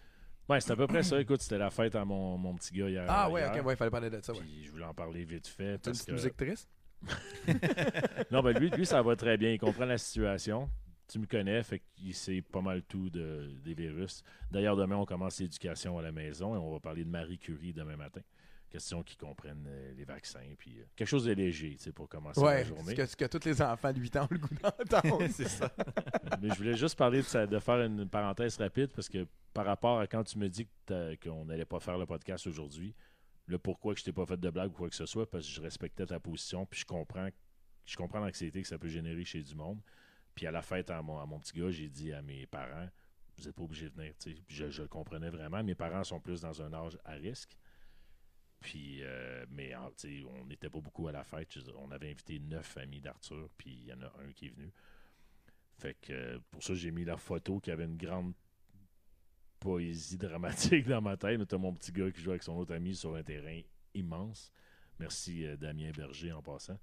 Ouais, 0.49 0.59
c'est 0.59 0.71
à 0.71 0.75
peu 0.75 0.87
près 0.87 1.03
ça. 1.03 1.19
Écoute, 1.21 1.41
c'était 1.41 1.57
la 1.59 1.69
fête 1.69 1.95
à 1.95 2.03
mon, 2.03 2.37
mon 2.37 2.55
petit 2.55 2.73
gars 2.73 2.89
hier. 2.89 3.05
Ah, 3.07 3.29
ouais, 3.29 3.41
hier. 3.41 3.55
ok, 3.55 3.65
ouais, 3.65 3.73
il 3.73 3.77
fallait 3.77 3.91
parler 3.91 4.09
de 4.09 4.19
ça, 4.21 4.33
ouais. 4.33 4.39
Je 4.63 4.71
voulais 4.71 4.85
en 4.85 4.93
parler 4.93 5.23
vite 5.23 5.47
fait. 5.47 5.77
T'as 5.77 5.91
une 5.91 5.95
Parce 5.95 5.99
petite 5.99 6.07
que... 6.07 6.11
musique 6.13 6.37
triste? 6.37 6.69
Non, 8.31 8.41
ben 8.41 8.57
lui, 8.57 8.69
lui, 8.71 8.85
ça 8.85 9.01
va 9.01 9.15
très 9.15 9.37
bien. 9.37 9.51
Il 9.51 9.59
comprend 9.59 9.85
la 9.85 9.97
situation. 9.97 10.69
Tu 11.07 11.19
me 11.19 11.25
connais, 11.27 11.61
fait 11.63 11.81
qu'il 11.95 12.15
sait 12.15 12.41
pas 12.41 12.61
mal 12.61 12.81
tout 12.83 13.09
de, 13.09 13.53
des 13.63 13.73
virus. 13.73 14.23
D'ailleurs, 14.49 14.75
demain, 14.75 14.95
on 14.95 15.05
commence 15.05 15.39
l'éducation 15.39 15.97
à 15.99 16.01
la 16.01 16.11
maison 16.11 16.55
et 16.55 16.57
on 16.57 16.71
va 16.71 16.79
parler 16.79 17.03
de 17.03 17.09
Marie 17.09 17.37
Curie 17.37 17.73
demain 17.73 17.97
matin. 17.97 18.21
Question 18.73 19.03
qu'ils 19.03 19.17
comprennent 19.19 19.67
euh, 19.67 19.93
les 19.93 20.03
vaccins. 20.03 20.55
Puis 20.57 20.79
euh, 20.79 20.83
quelque 20.95 21.07
chose 21.07 21.25
de 21.25 21.31
léger, 21.31 21.75
tu 21.75 21.83
sais, 21.83 21.91
pour 21.91 22.09
commencer 22.09 22.41
la 22.41 22.45
Ouais, 22.47 22.65
journée. 22.65 22.91
ce 22.91 22.95
que, 22.95 23.05
ce 23.05 23.15
que 23.15 23.25
tous 23.25 23.45
les 23.45 23.61
enfants 23.61 23.93
de 23.93 23.99
8 23.99 24.15
ans 24.17 24.23
ont 24.23 24.27
le 24.31 24.39
goût 24.39 24.55
d'entendre. 24.61 25.27
c'est 25.31 25.47
ça. 25.47 25.71
Mais 26.41 26.49
je 26.49 26.55
voulais 26.55 26.75
juste 26.75 26.97
parler 26.97 27.19
de, 27.19 27.23
ça, 27.25 27.45
de 27.45 27.59
faire 27.59 27.81
une 27.85 28.09
parenthèse 28.09 28.57
rapide 28.57 28.89
parce 28.95 29.07
que 29.07 29.27
par 29.53 29.65
rapport 29.65 29.99
à 29.99 30.07
quand 30.07 30.23
tu 30.23 30.39
me 30.39 30.49
dis 30.49 30.67
qu'on 31.23 31.45
n'allait 31.45 31.65
pas 31.65 31.79
faire 31.79 31.99
le 31.99 32.07
podcast 32.07 32.47
aujourd'hui, 32.47 32.95
le 33.45 33.59
pourquoi 33.59 33.93
que 33.93 33.99
je 33.99 34.05
t'ai 34.05 34.11
pas 34.11 34.25
fait 34.25 34.39
de 34.39 34.49
blague 34.49 34.71
ou 34.71 34.73
quoi 34.73 34.89
que 34.89 34.95
ce 34.95 35.05
soit, 35.05 35.29
parce 35.29 35.45
que 35.45 35.51
je 35.51 35.61
respectais 35.61 36.07
ta 36.07 36.19
position, 36.19 36.65
puis 36.65 36.79
je 36.79 36.85
comprends, 36.85 37.29
je 37.85 37.95
comprends 37.95 38.19
l'anxiété 38.21 38.61
que 38.63 38.67
ça 38.67 38.79
peut 38.79 38.87
générer 38.87 39.23
chez 39.23 39.43
du 39.43 39.53
monde. 39.53 39.79
Puis 40.33 40.47
à 40.47 40.51
la 40.51 40.63
fête 40.63 40.89
à 40.89 40.99
mon, 41.03 41.19
à 41.19 41.27
mon 41.27 41.37
petit 41.39 41.53
gars, 41.59 41.69
j'ai 41.69 41.89
dit 41.89 42.11
à 42.11 42.23
mes 42.23 42.47
parents, 42.47 42.87
vous 43.37 43.43
n'êtes 43.43 43.55
pas 43.55 43.61
obligés 43.63 43.89
de 43.91 43.93
venir. 43.95 44.13
Je, 44.47 44.69
je 44.71 44.81
le 44.81 44.87
comprenais 44.87 45.29
vraiment. 45.29 45.63
Mes 45.63 45.75
parents 45.75 46.03
sont 46.03 46.19
plus 46.19 46.41
dans 46.41 46.59
un 46.61 46.73
âge 46.73 46.97
à 47.05 47.11
risque. 47.11 47.55
Puis, 48.63 48.99
euh, 49.03 49.45
mais 49.49 49.75
on 49.75 50.45
n'était 50.45 50.69
pas 50.69 50.79
beaucoup 50.79 51.07
à 51.09 51.11
la 51.11 51.23
fête. 51.25 51.55
On 51.77 51.91
avait 51.91 52.09
invité 52.09 52.39
neuf 52.39 52.77
amis 52.77 53.01
d'Arthur, 53.01 53.49
puis 53.57 53.71
il 53.71 53.85
y 53.87 53.93
en 53.93 54.01
a 54.01 54.11
un 54.25 54.31
qui 54.33 54.47
est 54.47 54.49
venu. 54.55 54.71
Fait 55.79 55.95
que 56.01 56.37
pour 56.49 56.63
ça, 56.63 56.73
j'ai 56.73 56.89
mis 56.91 57.03
la 57.03 57.17
photo 57.17 57.59
qui 57.59 57.71
avait 57.71 57.83
une 57.83 57.97
grande 57.97 58.33
poésie 59.59 60.17
dramatique 60.17 60.87
dans 60.87 61.01
ma 61.01 61.17
tête. 61.17 61.45
T'as 61.47 61.57
mon 61.57 61.73
petit 61.73 61.91
gars 61.91 62.09
qui 62.09 62.21
joue 62.21 62.29
avec 62.31 62.43
son 62.43 62.53
autre 62.55 62.73
ami 62.73 62.95
sur 62.95 63.13
un 63.15 63.23
terrain 63.23 63.59
immense. 63.93 64.49
Merci 64.97 65.45
euh, 65.45 65.57
Damien 65.57 65.91
Berger 65.91 66.31
en 66.31 66.41
passant. 66.41 66.79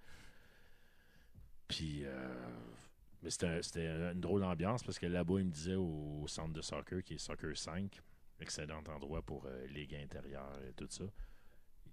Puis, 1.67 2.05
euh, 2.05 2.35
c'était 3.29 3.47
un- 3.47 3.63
c'était 3.63 3.87
une 3.87 4.21
drôle 4.21 4.41
d'ambiance 4.43 4.83
parce 4.83 4.99
que 4.99 5.07
là-bas, 5.07 5.39
il 5.39 5.47
me 5.47 5.51
disait 5.51 5.77
au, 5.77 6.21
au 6.23 6.29
centre 6.29 6.53
de 6.53 6.61
soccer, 6.61 7.03
qui 7.03 7.15
est 7.15 7.19
Soccer 7.19 7.57
5, 7.57 8.01
excellent 8.41 8.83
endroit 8.87 9.23
pour 9.23 9.47
euh, 9.47 9.67
ligue 9.69 9.95
intérieure 9.95 10.59
et 10.69 10.73
tout 10.75 10.89
ça. 10.91 11.05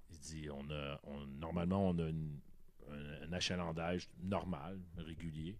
Il 0.09 0.19
dit 0.19 0.49
on 0.49 0.69
a, 0.69 0.99
on- 1.03 1.25
normalement, 1.25 1.89
on 1.89 1.97
a 1.99 2.09
un, 2.09 3.33
achalandage 3.33 4.07
normal, 4.23 4.79
régulier. 4.97 5.57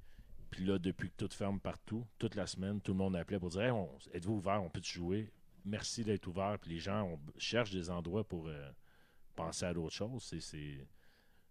Puis 0.49 0.65
là, 0.65 0.79
depuis 0.79 1.10
que 1.10 1.25
tout 1.25 1.36
ferme 1.36 1.60
partout, 1.60 2.05
toute 2.17 2.36
la 2.36 2.47
semaine, 2.47 2.79
tout 2.81 2.93
le 2.93 2.97
monde 2.97 3.15
appelait 3.15 3.39
pour 3.39 3.49
dire 3.49 3.62
Hey, 3.62 3.73
Êtes-vous 4.13 4.36
ouvert? 4.36 4.63
On 4.63 4.69
peut 4.69 4.81
jouer? 4.81 5.29
Merci 5.65 6.03
d'être 6.03 6.25
ouvert. 6.27 6.57
Puis 6.60 6.71
les 6.71 6.79
gens 6.79 7.19
cherchent 7.38 7.71
des 7.71 7.89
endroits 7.89 8.23
pour 8.23 8.47
euh, 8.47 8.71
penser 9.36 9.65
à 9.65 9.73
d'autres 9.73 9.93
choses. 9.93 10.23
C'est- 10.23 10.88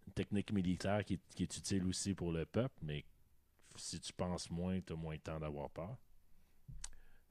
une 0.06 0.12
technique 0.12 0.52
militaire 0.52 1.04
qui 1.04 1.14
est, 1.14 1.56
utile 1.56 1.84
aussi 1.86 2.14
pour 2.14 2.32
le 2.32 2.46
peuple, 2.46 2.74
mais 2.82 3.04
si 3.74 4.00
tu 4.00 4.12
penses 4.12 4.48
moins, 4.50 4.80
tu 4.80 4.92
as 4.92 4.96
moins 4.96 5.16
de 5.16 5.20
temps 5.20 5.40
d'avoir 5.40 5.68
peur. 5.70 5.96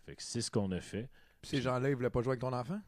Fait 0.06 0.16
que 0.16 0.22
c'est 0.22 0.42
ce 0.42 0.52
qu'on 0.52 0.70
a 0.72 0.82
fait. 0.82 1.10
Puis 1.42 1.52
ces 1.52 1.62
gens-là, 1.62 1.90
ils 1.90 1.96
voulaient 1.96 2.10
pas 2.10 2.22
jouer 2.22 2.32
avec 2.32 2.42
ton 2.42 2.54
enfant? 2.54 2.80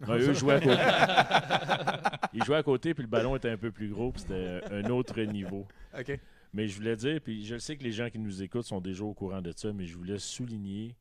Non, 0.00 0.14
eux 0.14 0.32
jouaient 0.32 0.54
à 0.54 0.60
côté. 0.60 2.18
Ils 2.34 2.44
jouaient 2.44 2.56
à 2.56 2.62
côté, 2.62 2.94
puis 2.94 3.02
le 3.02 3.08
ballon 3.08 3.34
était 3.36 3.50
un 3.50 3.56
peu 3.56 3.72
plus 3.72 3.88
gros, 3.88 4.12
puis 4.12 4.22
c'était 4.22 4.60
un 4.70 4.84
autre 4.90 5.20
niveau. 5.22 5.66
OK. 5.98 6.18
Mais 6.54 6.68
je 6.68 6.76
voulais 6.76 6.96
dire, 6.96 7.20
puis 7.20 7.44
je 7.44 7.58
sais 7.58 7.76
que 7.76 7.82
les 7.82 7.92
gens 7.92 8.08
qui 8.08 8.18
nous 8.18 8.42
écoutent 8.42 8.64
sont 8.64 8.80
déjà 8.80 9.04
au 9.04 9.12
courant 9.12 9.42
de 9.42 9.52
ça, 9.54 9.72
mais 9.72 9.86
je 9.86 9.96
voulais 9.96 10.18
souligner, 10.18 10.96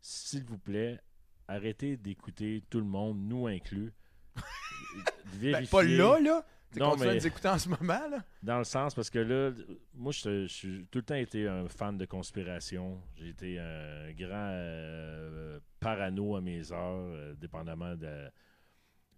s'il 0.00 0.44
vous 0.44 0.58
plaît, 0.58 1.00
arrêtez 1.48 1.96
d'écouter 1.96 2.62
tout 2.70 2.78
le 2.78 2.86
monde, 2.86 3.18
nous 3.18 3.46
inclus. 3.46 3.92
Ben, 5.42 5.66
pas 5.66 5.82
là, 5.82 6.18
là. 6.20 6.46
Non, 6.80 6.96
mais- 6.96 7.24
écouter 7.26 7.48
en 7.48 7.58
ce 7.58 7.68
moment, 7.68 8.08
là? 8.08 8.24
Dans 8.42 8.58
le 8.58 8.64
sens, 8.64 8.94
parce 8.94 9.10
que 9.10 9.18
là, 9.18 9.52
moi, 9.94 10.12
je 10.12 10.46
suis 10.46 10.86
tout 10.90 10.98
le 10.98 11.04
temps 11.04 11.14
été 11.14 11.46
un 11.48 11.68
fan 11.68 11.96
de 11.98 12.04
conspiration. 12.06 13.00
J'ai 13.16 13.28
été 13.28 13.58
un 13.58 14.12
grand 14.12 14.50
euh, 14.52 15.58
parano 15.80 16.36
à 16.36 16.40
mes 16.40 16.72
heures, 16.72 17.06
euh, 17.14 17.34
dépendamment 17.34 17.94
de- 17.96 18.30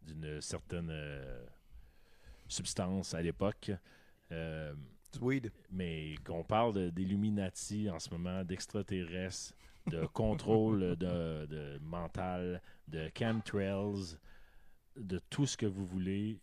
d'une 0.02 0.40
certaine 0.40 0.88
euh, 0.90 1.44
substance 2.48 3.14
à 3.14 3.22
l'époque. 3.22 3.70
Weed. 5.22 5.50
mais 5.70 6.16
qu'on 6.24 6.44
parle 6.44 6.74
de- 6.74 6.90
d'Illuminati 6.90 7.88
en 7.90 7.98
ce 7.98 8.10
moment, 8.10 8.44
d'extraterrestres, 8.44 9.54
de 9.86 10.04
contrôle 10.04 10.96
de, 10.96 11.46
de 11.46 11.78
mental, 11.80 12.60
de 12.86 13.10
chemtrails, 13.18 14.18
de 14.96 15.18
tout 15.30 15.46
ce 15.46 15.56
que 15.56 15.64
vous 15.64 15.86
voulez, 15.86 16.38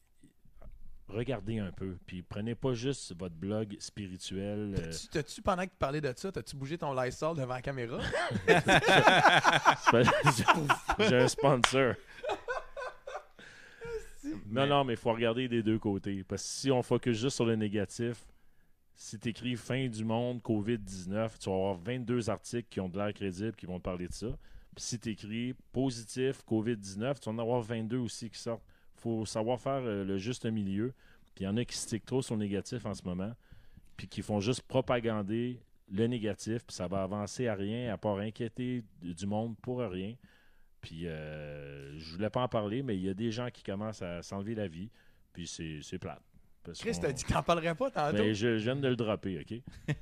regardez 1.08 1.60
un 1.60 1.72
peu. 1.72 1.98
Puis 2.06 2.22
prenez 2.24 2.56
pas 2.56 2.74
juste 2.74 3.16
votre 3.18 3.36
blog 3.36 3.76
spirituel. 3.80 4.76
euh, 4.80 4.92
T'as-tu- 5.12 5.42
pendant 5.42 5.64
que 5.66 5.72
tu 5.72 5.78
parlais 5.78 6.02
de 6.02 6.14
ça, 6.16 6.32
t'as-tu 6.32 6.56
bougé 6.56 6.78
ton 6.78 6.94
Lysol 7.00 7.38
devant 7.38 7.54
la 7.56 7.62
caméra? 7.62 8.00
J'ai 11.00 11.16
un 11.16 11.28
sponsor. 11.28 11.94
Non, 14.48 14.68
non, 14.68 14.84
mais 14.84 14.94
il 14.94 15.00
faut 15.00 15.14
regarder 15.14 15.48
des 15.48 15.64
deux 15.64 15.80
côtés. 15.80 16.24
Parce 16.24 16.44
que 16.44 16.50
si 16.50 16.72
on 16.72 16.82
focus 16.82 17.18
juste 17.18 17.36
sur 17.36 17.46
le 17.46 17.56
négatif, 17.56 18.26
si 18.96 19.20
tu 19.20 19.30
écris 19.30 19.56
fin 19.56 19.88
du 19.88 20.04
monde, 20.04 20.42
COVID-19, 20.42 21.38
tu 21.40 21.50
vas 21.50 21.56
avoir 21.56 21.76
22 21.76 22.30
articles 22.30 22.68
qui 22.70 22.80
ont 22.80 22.90
de 22.90 22.98
l'air 22.98 23.14
crédibles 23.14 23.56
qui 23.56 23.66
vont 23.66 23.78
te 23.78 23.84
parler 23.84 24.08
de 24.08 24.14
ça. 24.14 24.28
Puis 24.76 24.84
si 24.84 25.00
tu 25.00 25.10
écris 25.12 25.54
positif, 25.72 26.42
COVID-19, 26.50 27.20
tu 27.20 27.30
vas 27.30 27.36
en 27.36 27.40
avoir 27.40 27.62
22 27.62 27.98
aussi 27.98 28.30
qui 28.30 28.40
sortent. 28.40 28.64
Il 28.98 29.02
faut 29.02 29.26
savoir 29.26 29.60
faire 29.60 29.82
euh, 29.84 30.04
le 30.04 30.18
juste 30.18 30.46
milieu. 30.46 30.94
Puis 31.34 31.44
il 31.44 31.48
y 31.48 31.48
en 31.48 31.58
a 31.58 31.66
qui 31.66 31.78
stickent 31.78 32.06
trop 32.06 32.22
sur 32.22 32.36
le 32.36 32.40
négatif 32.40 32.86
en 32.86 32.94
ce 32.94 33.04
moment, 33.04 33.34
puis 33.98 34.08
qui 34.08 34.22
font 34.22 34.40
juste 34.40 34.62
propagander 34.62 35.60
le 35.92 36.08
négatif, 36.08 36.66
puis 36.66 36.76
ça 36.76 36.88
va 36.88 37.04
avancer 37.04 37.48
à 37.48 37.56
rien, 37.56 37.94
à 37.94 37.98
part 37.98 38.18
inquiéter 38.18 38.84
du 39.02 39.26
monde 39.28 39.56
pour 39.62 39.80
rien. 39.80 40.16
Puis 40.82 41.08
euh, 41.08 41.98
je 41.98 42.14
voulais 42.14 42.30
pas 42.30 42.42
en 42.42 42.48
parler, 42.48 42.84
mais 42.84 42.96
il 42.96 43.04
y 43.04 43.10
a 43.10 43.14
des 43.14 43.32
gens 43.32 43.50
qui 43.52 43.64
commencent 43.64 44.02
à 44.02 44.22
s'enlever 44.22 44.56
la 44.56 44.68
vie, 44.68 44.90
puis 45.34 45.48
c'est 45.48 46.00
plate. 46.00 46.22
Chris, 46.80 46.98
t'as 47.00 47.12
dit 47.12 47.24
que 47.24 47.32
t'en 47.32 47.44
parlerais 47.44 47.76
pas 47.76 47.92
tantôt. 47.92 48.18
Ben, 48.18 48.34
je, 48.34 48.58
je 48.58 48.64
viens 48.64 48.76
de 48.76 48.88
le 48.88 48.96
dropper, 48.96 49.40
OK? 49.40 49.62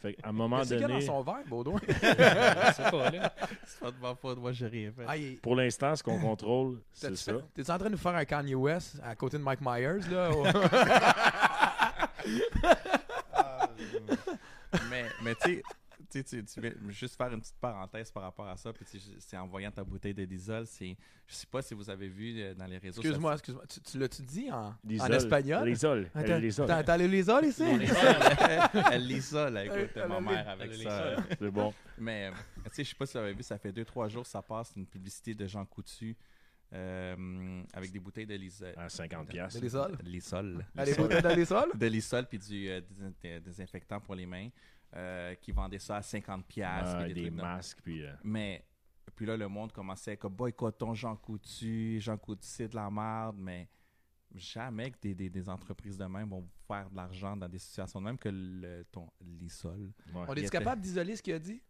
fait 0.00 0.14
qu'à 0.14 0.28
un 0.28 0.32
moment 0.32 0.58
Qu'est-ce 0.58 0.68
qu'il 0.70 0.80
y 0.80 0.84
a 0.84 0.88
donné, 0.88 1.06
dans 1.06 1.12
son 1.12 1.22
verre, 1.22 1.44
Baudouin? 1.46 1.80
Sais 1.88 2.90
pas, 2.90 3.10
là. 3.10 3.32
C'est 3.66 3.80
pas 3.80 3.90
de 3.90 3.96
ma 4.00 4.14
faute, 4.14 4.38
moi 4.38 4.52
j'ai 4.52 4.66
rien 4.66 4.90
fait. 4.96 5.04
Ah, 5.06 5.16
il- 5.16 5.38
pour 5.38 5.56
l'instant, 5.56 5.94
ce 5.96 6.02
qu'on 6.02 6.18
contrôle, 6.18 6.78
c'est 6.92 7.16
ça. 7.16 7.32
T'es 7.54 7.70
en 7.70 7.76
train 7.78 7.86
de 7.86 7.92
nous 7.92 7.98
faire 7.98 8.14
un 8.14 8.24
Kanye 8.24 8.54
West 8.54 8.96
à 9.04 9.14
côté 9.14 9.38
de 9.38 9.42
Mike 9.42 9.60
Myers, 9.60 10.00
là? 10.10 10.30
ou- 10.30 10.44
mais 14.90 15.04
mais 15.22 15.34
tu 15.36 15.54
sais, 15.56 15.62
tu 16.10 16.24
tu- 16.24 16.44
tu 16.44 16.60
viens- 16.60 16.72
juste 16.88 17.16
faire 17.16 17.32
une 17.32 17.40
petite 17.40 17.56
parenthèse 17.60 18.10
par 18.10 18.24
rapport 18.24 18.48
à 18.48 18.56
ça, 18.56 18.72
puis 18.72 18.84
c'est 19.18 19.36
en 19.36 19.46
voyant 19.46 19.70
ta 19.70 19.84
bouteille 19.84 20.12
de 20.14 20.22
Lysol, 20.24 20.66
c'est, 20.66 20.96
je 21.26 21.34
sais 21.34 21.46
pas 21.46 21.62
si 21.62 21.72
vous 21.74 21.88
avez 21.88 22.08
vu 22.08 22.34
euh, 22.40 22.54
dans 22.54 22.66
les 22.66 22.78
réseaux 22.78 23.00
excuse-moi, 23.00 23.32
excuse-moi. 23.34 23.64
Tu, 23.68 23.80
tu 23.80 23.98
l'as-tu 23.98 24.22
dit 24.22 24.50
en, 24.50 24.74
en 25.00 25.06
espagnol? 25.12 25.68
L'isole. 25.68 26.10
T'as 26.66 26.82
t'as 26.82 26.96
les 26.96 27.08
Lysol 27.08 27.44
ici? 27.46 27.62
Elle, 28.42 28.84
elle 28.92 29.06
lit 29.06 29.22
ça, 29.22 29.48
là, 29.50 29.64
écoute, 29.64 29.96
ma 30.08 30.20
mère 30.20 30.48
avec 30.48 30.74
ça. 30.74 31.16
C'est 31.38 31.50
bon. 31.50 31.72
Mais, 31.98 32.26
euh, 32.26 32.30
tu 32.64 32.70
sais, 32.72 32.84
je 32.84 32.88
sais 32.90 32.96
pas 32.96 33.06
si 33.06 33.12
vous 33.12 33.18
avez 33.24 33.32
vu, 33.34 33.42
ça 33.42 33.58
fait 33.58 33.72
2-3 33.72 34.08
jours, 34.08 34.26
ça 34.26 34.42
passe 34.42 34.72
une 34.76 34.86
publicité 34.86 35.34
de 35.34 35.46
Jean 35.46 35.64
Coutu 35.64 36.16
euh, 36.72 37.62
avec 37.72 37.90
des 37.90 37.98
bouteilles 37.98 38.26
de 38.26 38.34
Lysol. 38.34 38.74
À 38.76 38.88
50 38.88 39.28
pièces. 39.28 39.54
De 39.54 39.60
Lysol? 39.60 39.98
Lysol. 40.04 40.64
Allez, 40.76 40.94
bouteilles 40.94 41.22
de 41.22 41.28
Lysol? 41.40 41.70
De 41.74 41.86
Lysol, 41.86 42.26
puis 42.26 42.38
du 42.38 42.68
euh, 42.68 42.80
dés- 43.22 43.40
désinfectant 43.40 44.00
pour 44.00 44.14
les 44.14 44.26
mains, 44.26 44.48
euh, 44.94 45.34
qui 45.36 45.52
vendaient 45.52 45.78
ça 45.78 45.96
à 45.96 46.02
50 46.02 46.46
pièces 46.46 46.68
Ah, 46.84 47.08
des 47.08 47.30
masques, 47.30 47.78
puis... 47.82 48.04
euh, 48.04 48.12
Mais, 48.24 48.64
puis 49.14 49.26
là, 49.26 49.36
le 49.36 49.48
monde 49.48 49.72
commençait 49.72 50.16
comme 50.16 50.34
boycottons 50.34 50.94
Jean 50.94 51.16
Coutu, 51.16 51.98
Jean 52.00 52.16
Coutu, 52.16 52.40
c'est 52.46 52.68
de 52.68 52.76
la 52.76 52.90
merde, 52.90 53.36
mais 53.38 53.68
jamais 54.34 54.90
que 54.90 54.98
des, 55.00 55.14
des, 55.14 55.28
des 55.30 55.48
entreprises 55.48 55.96
de 55.96 56.04
même 56.04 56.28
vont 56.30 56.48
faire 56.66 56.88
de 56.90 56.96
l'argent 56.96 57.36
dans 57.36 57.48
des 57.48 57.58
situations 57.58 58.00
de 58.00 58.04
même 58.06 58.18
que 58.18 58.28
le, 58.28 58.84
ton 58.92 59.08
ouais. 59.22 59.48
On 60.14 60.34
est 60.34 60.40
était- 60.40 60.48
capable 60.50 60.80
d'isoler 60.80 61.16
ce 61.16 61.22
qu'il 61.22 61.34
a 61.34 61.38
dit? 61.38 61.60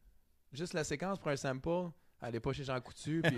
Juste 0.53 0.75
la 0.75 0.85
séquence 0.85 1.19
pour 1.19 1.29
un 1.29 1.37
sample? 1.37 1.91
Allez 2.23 2.39
pas 2.41 2.53
chez 2.53 2.65
Jean 2.65 2.79
Coutu, 2.81 3.23
puis... 3.25 3.37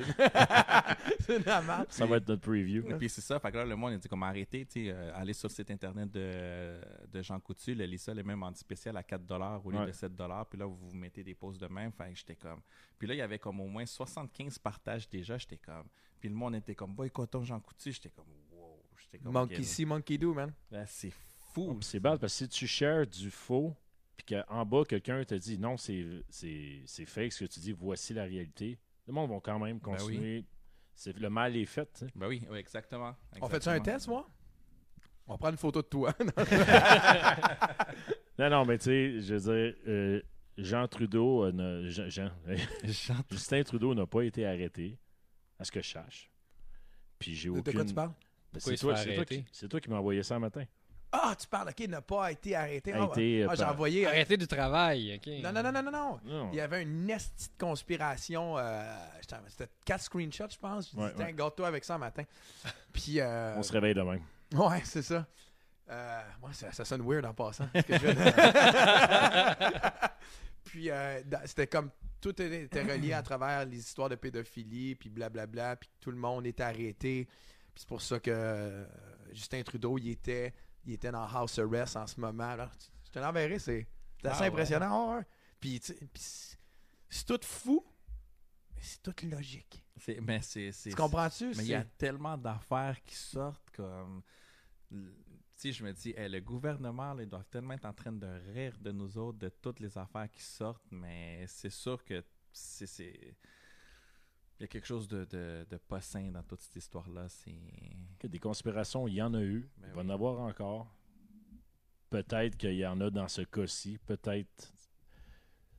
c'est 1.20 1.38
de 1.38 1.46
la 1.46 1.62
merde. 1.62 1.86
Ça 1.90 2.04
va 2.04 2.16
être 2.16 2.28
notre 2.28 2.42
preview. 2.42 2.82
Puis 2.98 3.08
c'est 3.08 3.20
ça, 3.20 3.38
fait 3.38 3.52
que 3.52 3.58
là, 3.58 3.64
le 3.64 3.76
monde 3.76 3.92
a 3.92 3.96
dit 3.98 4.08
comme 4.08 4.22
arrêtez, 4.24 4.66
tu 4.66 4.86
sais, 4.86 4.90
euh, 4.92 5.12
allez 5.14 5.32
sur 5.32 5.48
le 5.48 5.54
site 5.54 5.70
internet 5.70 6.10
de, 6.10 6.80
de 7.12 7.22
Jean 7.22 7.38
Coutu, 7.38 7.74
le 7.74 7.84
Lysol 7.84 8.18
est 8.18 8.24
même 8.24 8.42
en 8.42 8.52
spécial 8.54 8.96
à 8.96 9.02
4 9.02 9.22
au 9.64 9.70
lieu 9.70 9.78
Ouais. 9.78 9.86
de 9.86 9.92
7 9.92 10.12
puis 10.50 10.58
là, 10.58 10.66
vous 10.66 10.76
vous 10.76 10.94
mettez 10.96 11.22
des 11.22 11.34
pauses 11.34 11.58
de 11.58 11.66
même, 11.68 11.92
fait 11.92 12.10
que 12.10 12.16
j'étais 12.18 12.36
comme... 12.36 12.60
Puis 12.98 13.06
là, 13.06 13.14
il 13.14 13.18
y 13.18 13.22
avait 13.22 13.38
comme 13.38 13.60
au 13.60 13.68
moins 13.68 13.86
75 13.86 14.58
partages 14.58 15.08
déjà, 15.08 15.38
j'étais 15.38 15.58
comme... 15.58 15.86
Puis 16.18 16.28
le 16.28 16.34
monde 16.34 16.54
était 16.56 16.74
comme 16.74 16.94
boycottons 16.94 17.44
Jean 17.44 17.60
Coutu, 17.60 17.92
j'étais 17.92 18.10
comme 18.10 18.26
wow, 18.52 18.82
j'étais 18.98 19.18
comme... 19.18 19.32
Monkey 19.32 19.58
ok, 19.58 19.64
see, 19.64 19.84
monkey 19.84 20.18
do, 20.18 20.34
man. 20.34 20.52
là, 20.70 20.86
c'est 20.86 21.12
fou. 21.54 21.74
puis 21.74 21.84
c'est 21.88 22.00
bad 22.00 22.18
parce 22.18 22.32
que 22.32 22.44
si 22.44 22.48
tu 22.48 22.66
shares 22.66 23.06
du 23.06 23.30
faux, 23.30 23.74
puis 24.24 24.36
qu'en 24.36 24.64
bas, 24.66 24.82
quelqu'un 24.88 25.24
te 25.24 25.34
dit 25.34 25.58
non, 25.58 25.76
c'est 25.76 26.04
c'est- 26.28 26.82
c'est 26.86 27.06
fake 27.06 27.32
ce 27.32 27.44
que 27.44 27.50
tu 27.50 27.60
dis, 27.60 27.72
voici 27.72 28.14
la 28.14 28.24
réalité, 28.24 28.78
le 29.06 29.12
monde 29.12 29.30
va 29.30 29.40
quand 29.42 29.58
même 29.58 29.78
Ben 29.78 29.90
oui. 29.92 29.96
continuer. 29.98 30.44
C'est- 30.94 31.18
Le 31.18 31.30
mal 31.30 31.56
est 31.56 31.64
fait. 31.66 32.04
Ben 32.14 32.26
oui, 32.28 32.42
oui, 32.50 32.58
exactement. 32.58 33.16
On 33.40 33.48
fait 33.48 33.62
ça 33.62 33.72
un 33.72 33.80
test, 33.80 34.08
moi? 34.08 34.28
On 35.26 35.38
prend 35.38 35.50
une 35.50 35.56
photo 35.56 35.80
de 35.82 35.86
toi. 35.86 36.12
Non, 38.38 38.48
non, 38.50 38.64
mais 38.64 38.78
tu 38.78 38.84
sais, 38.84 39.20
je 39.20 39.34
veux 39.34 39.40
dire, 39.40 39.74
euh, 39.86 40.22
Jean 40.56 40.88
Trudeau, 40.88 41.44
euh, 41.44 41.52
n'a- 41.52 41.88
Jean- 41.90 42.08
Jean- 42.08 42.32
Jean- 42.84 43.22
Justin 43.30 43.62
Trudeau 43.62 43.94
n'a 43.94 44.06
pas 44.06 44.22
été 44.22 44.46
arrêté, 44.46 44.98
à 45.58 45.64
ce 45.64 45.70
que 45.70 45.82
je 45.82 45.90
sache. 45.90 46.30
Puis 47.18 47.34
j'ai 47.34 47.50
de 47.50 47.58
aucune. 47.58 47.72
quoi 47.74 47.84
tu 47.84 47.94
parles? 47.94 48.12
Ben, 48.52 48.58
c'est 48.60 48.76
toi, 48.76 48.94
qui, 49.26 49.44
c'est 49.52 49.68
toi 49.68 49.80
qui 49.80 49.90
m'as 49.90 49.96
envoyé 49.98 50.22
ça 50.22 50.36
un 50.36 50.38
matin. 50.40 50.64
Ah, 51.14 51.34
tu 51.38 51.46
parles, 51.46 51.68
OK, 51.68 51.78
il 51.80 51.90
n'a 51.90 52.00
pas 52.00 52.32
été 52.32 52.56
arrêté. 52.56 52.90
A 52.92 53.02
Ah, 53.02 53.06
été, 53.12 53.42
euh, 53.42 53.48
ah, 53.50 53.54
j'ai 53.54 53.64
envoyé... 53.64 54.06
Arrêtez 54.06 54.36
du 54.38 54.46
travail, 54.46 55.16
OK? 55.16 55.26
Non, 55.42 55.52
non, 55.52 55.62
non, 55.62 55.70
non, 55.72 55.82
non, 55.82 55.90
non. 55.92 56.20
Non. 56.24 56.48
Il 56.52 56.56
y 56.56 56.60
avait 56.60 56.82
une 56.82 57.08
esti 57.10 57.48
de 57.48 57.52
conspiration. 57.62 58.56
euh, 58.58 58.96
C'était 59.48 59.68
quatre 59.84 60.02
screenshots, 60.04 60.48
je 60.50 60.56
pense. 60.58 60.86
Je 60.90 60.96
dis, 60.96 61.02
Ouais, 61.02 61.12
tiens, 61.14 61.26
ouais. 61.26 61.32
garde-toi 61.34 61.68
avec 61.68 61.84
ça 61.84 61.96
un 61.96 61.98
matin. 61.98 62.22
Puis, 62.94 63.20
euh, 63.20 63.54
On 63.56 63.62
se 63.62 63.72
réveille 63.72 63.92
demain. 63.94 64.18
ouais, 64.54 64.80
c'est 64.84 65.02
ça. 65.02 65.26
Euh, 65.90 66.20
ouais, 66.42 66.52
ça. 66.54 66.72
Ça 66.72 66.84
sonne 66.86 67.02
weird 67.06 67.26
en 67.26 67.34
passant. 67.34 67.68
ce 67.74 67.80
que 67.82 67.98
je 67.98 68.06
viens 68.06 68.14
de- 68.14 68.20
puis, 70.64 70.90
euh, 70.90 71.20
c'était 71.44 71.66
comme 71.66 71.90
tout 72.20 72.40
était 72.40 72.82
relié 72.82 73.12
à 73.12 73.22
travers 73.22 73.64
les 73.66 73.78
histoires 73.78 74.08
de 74.08 74.14
pédophilie, 74.14 74.94
puis 74.94 75.10
blablabla, 75.10 75.76
puis 75.76 75.90
tout 76.00 76.10
le 76.10 76.16
monde 76.16 76.46
était 76.46 76.62
arrêté. 76.62 77.26
Puis 77.74 77.80
c'est 77.80 77.88
pour 77.88 78.00
ça 78.00 78.20
que 78.20 78.30
euh, 78.32 78.84
Justin 79.32 79.62
Trudeau, 79.62 79.98
il 79.98 80.10
était, 80.10 80.54
il 80.84 80.94
était 80.94 81.10
dans 81.12 81.24
House 81.26 81.58
Arrest 81.58 81.96
en 81.96 82.06
ce 82.06 82.18
moment. 82.20 82.50
Alors, 82.50 82.70
je 83.04 83.10
te 83.10 83.18
l'enverrai, 83.18 83.58
c'est 83.58 83.86
assez 84.24 84.44
Ah 84.44 84.46
impressionnant. 84.46 85.16
ouais. 85.16 85.22
Puis, 85.60 85.80
c'est 85.82 87.24
tout 87.26 87.40
fou, 87.44 87.84
mais 88.74 88.82
c'est 88.82 89.02
tout 89.02 89.14
logique. 89.26 89.84
Mais 90.22 90.40
c'est. 90.42 90.70
Tu 90.84 90.94
comprends-tu? 90.94 91.52
Mais 91.56 91.64
il 91.64 91.68
y 91.68 91.74
a 91.74 91.84
tellement 91.84 92.36
d'affaires 92.36 93.00
qui 93.04 93.14
sortent 93.14 93.70
comme. 93.70 94.22
Tu 94.90 94.98
sais, 95.56 95.72
je 95.72 95.84
me 95.84 95.92
dis, 95.92 96.12
hey, 96.16 96.28
le 96.28 96.40
gouvernement, 96.40 97.14
là, 97.14 97.22
ils 97.22 97.28
doivent 97.28 97.46
tellement 97.48 97.74
être 97.74 97.84
en 97.84 97.92
train 97.92 98.10
de 98.12 98.26
rire 98.52 98.76
de 98.80 98.90
nous 98.90 99.16
autres, 99.16 99.38
de 99.38 99.48
toutes 99.48 99.78
les 99.78 99.96
affaires 99.96 100.28
qui 100.30 100.42
sortent, 100.42 100.90
mais 100.90 101.44
c'est 101.46 101.70
sûr 101.70 102.02
que 102.04 102.24
c'est. 102.52 103.36
Il 104.62 104.66
y 104.66 104.66
a 104.66 104.68
quelque 104.68 104.86
chose 104.86 105.08
de, 105.08 105.24
de, 105.24 105.66
de 105.68 105.76
pas 105.76 106.00
sain 106.00 106.30
dans 106.30 106.42
toute 106.44 106.60
cette 106.60 106.76
histoire-là. 106.76 107.28
C'est. 107.28 107.50
Que 108.20 108.28
Des 108.28 108.38
conspirations, 108.38 109.08
il 109.08 109.14
y 109.14 109.22
en 109.22 109.34
a 109.34 109.42
eu. 109.42 109.68
Ben 109.78 109.88
il 109.88 109.94
va 109.96 110.00
oui. 110.02 110.06
en 110.06 110.10
avoir 110.10 110.40
encore. 110.40 110.86
Peut-être 112.10 112.56
qu'il 112.56 112.74
y 112.74 112.86
en 112.86 113.00
a 113.00 113.10
dans 113.10 113.26
ce 113.26 113.42
cas-ci. 113.42 113.98
Peut-être 114.06 114.72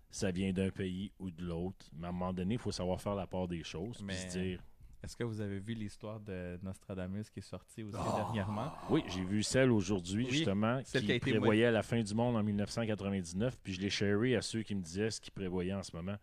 ça 0.09 0.31
vient 0.31 0.51
d'un 0.51 0.69
pays 0.69 1.13
ou 1.17 1.31
de 1.31 1.43
l'autre. 1.45 1.85
Mais 1.93 2.07
à 2.07 2.09
un 2.09 2.11
moment 2.11 2.33
donné, 2.33 2.55
il 2.55 2.59
faut 2.59 2.73
savoir 2.73 2.99
faire 3.01 3.15
la 3.15 3.25
part 3.25 3.47
des 3.47 3.63
choses. 3.63 3.95
Puis 3.97 4.05
Mais- 4.05 4.29
se 4.29 4.37
dire, 4.37 4.61
Est-ce 5.01 5.15
que 5.15 5.23
vous 5.23 5.39
avez 5.39 5.59
vu 5.59 5.73
l'histoire 5.75 6.19
de 6.19 6.59
Nostradamus 6.61 7.29
qui 7.29 7.39
est 7.39 7.41
sortie 7.41 7.83
aussi 7.83 7.97
Oh. 7.97 8.15
dernièrement? 8.17 8.71
oui, 8.89 9.03
j'ai 9.07 9.23
vu 9.23 9.43
celle 9.43 9.71
aujourd'hui, 9.71 10.25
Oui, 10.25 10.31
justement, 10.31 10.81
celle 10.83 11.01
qui, 11.01 11.07
qui 11.07 11.11
a 11.13 11.15
été 11.15 11.31
prévoyait 11.31 11.71
la 11.71 11.83
fin 11.83 12.01
du 12.03 12.13
monde 12.13 12.35
en 12.35 12.43
1999. 12.43 13.57
Puis 13.63 13.73
je 13.75 13.81
l'ai 13.81 13.89
sharé 13.89 14.35
à 14.35 14.41
ceux 14.41 14.61
qui 14.63 14.75
me 14.75 14.81
disaient 14.81 15.09
ce 15.09 15.21
qu'ils 15.21 15.33
prévoyaient 15.33 15.73
en 15.73 15.83
ce 15.83 15.95
moment. 15.95 16.15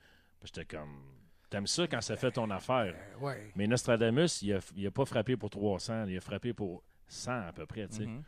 J'étais 0.44 0.64
comme, 0.66 0.98
t'aimes 1.50 1.66
ça 1.66 1.86
quand 1.86 2.00
ça 2.00 2.16
fait 2.16 2.30
ton 2.30 2.48
affaire. 2.50 2.94
Euh, 2.96 3.18
ouais. 3.24 3.52
Mais 3.56 3.66
Nostradamus, 3.66 4.40
il 4.42 4.54
a, 4.54 4.60
il 4.76 4.86
a 4.86 4.90
pas 4.90 5.04
frappé 5.04 5.36
pour 5.36 5.50
300, 5.50 6.06
il 6.06 6.16
a 6.16 6.20
frappé 6.20 6.52
pour 6.54 6.82
100 7.08 7.48
à 7.48 7.52
peu 7.52 7.66
près, 7.66 7.86
tu 7.88 7.96
sais. 7.96 8.06
Mhm. 8.06 8.22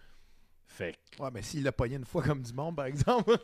Fait 0.66 0.96
que- 1.16 1.22
Ouais, 1.22 1.30
mais 1.32 1.42
s'il 1.42 1.62
l'a 1.64 1.72
pogné 1.72 1.96
une 1.96 2.04
fois 2.04 2.22
comme 2.22 2.42
du 2.42 2.52
monde, 2.52 2.76
par 2.76 2.86
exemple. 2.86 3.30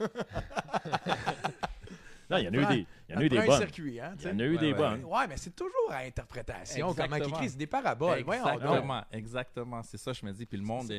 non, 2.31 2.37
il 2.39 2.45
y 2.45 2.49
en 2.49 2.53
a 2.53 2.57
eu 2.57 2.67
des, 2.77 2.87
il 3.09 3.15
y 3.15 3.17
en 3.17 3.21
a 3.21 3.25
eu 3.25 3.29
des 3.29 3.39
un 3.39 3.47
bonnes. 3.47 3.59
circuit, 3.59 4.01
hein, 4.01 4.15
Il 4.21 4.27
y 4.27 4.31
en 4.31 4.39
a 4.39 4.43
eu 4.45 4.55
Ouais, 4.55 4.59
des 4.61 4.73
ouais. 4.73 4.79
bonnes. 4.79 5.05
Ouais, 5.05 5.27
mais 5.29 5.37
c'est 5.37 5.55
toujours 5.57 5.91
à 5.91 5.99
interprétation. 5.99 6.95
Comment 6.95 7.17
écrit, 7.17 7.49
c'est 7.51 7.57
des 7.59 7.67
paraboles. 7.67 8.19
Exactement, 8.19 9.05
exactement. 9.13 9.83
C'est 9.83 9.99
ça, 9.99 10.13
je 10.13 10.25
me 10.27 10.33
dis. 10.33 10.47
Puis 10.47 10.59
le 10.59 10.65
monde, 10.65 10.91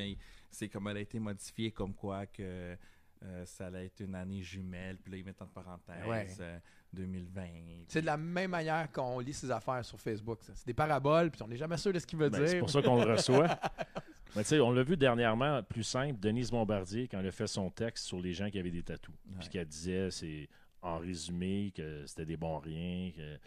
c'est 0.49 0.69
comme 0.69 0.87
elle 0.87 0.97
a 0.97 1.01
été 1.01 1.19
modifiée, 1.19 1.71
comme 1.71 1.93
quoi 1.93 2.25
que 2.25 2.75
euh, 3.23 3.45
ça 3.45 3.67
allait 3.67 3.85
être 3.87 3.99
une 3.99 4.15
année 4.15 4.41
jumelle. 4.41 4.97
Puis 4.97 5.11
là, 5.11 5.17
ils 5.17 5.25
mettent 5.25 5.41
en 5.41 5.47
parenthèse 5.47 6.05
Ouais. 6.07 6.27
euh, 6.39 6.57
2020. 6.93 7.43
C'est 7.87 8.01
de 8.01 8.05
la 8.05 8.17
même 8.17 8.51
manière 8.51 8.91
qu'on 8.91 9.19
lit 9.19 9.33
ses 9.33 9.51
affaires 9.51 9.83
sur 9.85 9.99
Facebook. 9.99 10.39
C'est 10.41 10.65
des 10.67 10.73
paraboles, 10.73 11.31
puis 11.31 11.41
on 11.43 11.47
n'est 11.47 11.57
jamais 11.57 11.77
sûr 11.77 11.93
de 11.93 11.99
ce 11.99 12.05
qu'il 12.07 12.19
veut 12.19 12.29
Ben, 12.29 12.39
dire. 12.39 12.49
c'est 12.49 12.59
pour 12.59 12.69
ça 12.69 12.81
qu'on 12.81 13.03
le 13.03 13.11
reçoit. 13.11 13.47
Mais 14.35 14.43
tu 14.43 14.49
sais, 14.49 14.59
on 14.59 14.71
l'a 14.71 14.83
vu 14.83 14.95
dernièrement, 14.95 15.63
plus 15.63 15.83
simple, 15.83 16.19
Denise 16.19 16.51
Bombardier, 16.51 17.07
quand 17.07 17.19
elle 17.19 17.27
a 17.27 17.31
fait 17.31 17.47
son 17.47 17.71
texte 17.71 18.05
sur 18.05 18.19
les 18.19 18.33
gens 18.33 18.49
qui 18.49 18.59
avaient 18.59 18.69
des 18.69 18.83
tatous. 18.83 19.15
Ouais. 19.27 19.37
Puis 19.39 19.49
qu'elle 19.49 19.65
disait, 19.67 20.11
c'est 20.11 20.47
en 20.81 20.99
résumé, 20.99 21.71
que 21.75 22.05
c'était 22.05 22.25
des 22.25 22.37
bons 22.37 22.59
riens. 22.59 23.11
Que... 23.15 23.39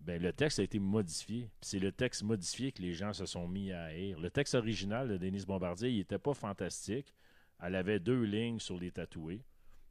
Ben, 0.00 0.20
le 0.20 0.32
texte 0.32 0.58
a 0.58 0.64
été 0.64 0.78
modifié. 0.80 1.42
Puis 1.60 1.70
c'est 1.70 1.78
le 1.78 1.92
texte 1.92 2.24
modifié 2.24 2.72
que 2.72 2.82
les 2.82 2.94
gens 2.94 3.12
se 3.12 3.26
sont 3.26 3.46
mis 3.46 3.70
à 3.72 3.84
haïr. 3.84 4.18
Le 4.18 4.30
texte 4.30 4.54
original 4.54 5.08
de 5.08 5.16
Denise 5.18 5.46
Bombardier, 5.46 5.90
il 5.90 6.00
était 6.00 6.18
pas 6.18 6.34
fantastique. 6.34 7.14
Elle 7.62 7.76
avait 7.76 8.00
deux 8.00 8.22
lignes 8.22 8.58
sur 8.60 8.78
les 8.78 8.90
tatoués. 8.90 9.42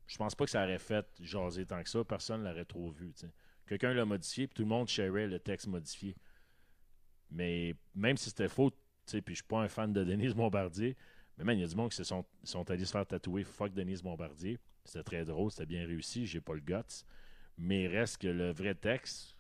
Je 0.08 0.18
pense 0.18 0.36
pas 0.36 0.46
que 0.46 0.52
ça 0.52 0.64
aurait 0.64 0.80
fait 0.80 1.06
jaser 1.20 1.66
tant 1.66 1.84
que 1.84 1.90
ça. 1.90 2.04
Personne 2.04 2.44
l'aurait 2.44 2.66
trop 2.66 2.90
vu. 2.90 3.14
Quelqu'un 3.68 3.94
l'a 3.94 4.06
modifié, 4.06 4.48
puis 4.48 4.56
tout 4.56 4.62
le 4.64 4.70
monde 4.70 4.88
sharait 4.88 5.28
le 5.28 5.40
texte 5.40 5.68
modifié. 5.68 6.16
Mais 7.30 7.76
même 7.94 8.16
si 8.18 8.30
c'était 8.30 8.48
faux, 8.48 8.72
puis 9.06 9.22
je 9.28 9.34
suis 9.36 9.44
pas 9.44 9.60
un 9.60 9.68
fan 9.68 9.92
de 9.92 10.04
Denise 10.04 10.34
Bombardier, 10.34 10.96
mais 11.38 11.44
man, 11.44 11.58
il 11.58 11.62
y 11.62 11.64
a 11.64 11.68
du 11.68 11.76
monde 11.76 11.92
qui 11.92 12.04
sont, 12.04 12.26
sont 12.44 12.70
allés 12.72 12.86
se 12.86 12.92
faire 12.92 13.06
tatouer 13.06 13.44
fuck 13.44 13.74
Denise 13.74 14.02
Bombardier. 14.02 14.58
C'était 14.86 15.04
très 15.04 15.26
drôle, 15.26 15.52
c'était 15.52 15.66
bien 15.66 15.86
réussi, 15.86 16.26
j'ai 16.26 16.42
pas 16.42 16.54
le 16.54 16.62
guts. 16.62 17.04
Mais 17.58 17.88
reste 17.88 18.22
que 18.22 18.28
le 18.28 18.52
vrai 18.52 18.76
texte, 18.76 19.37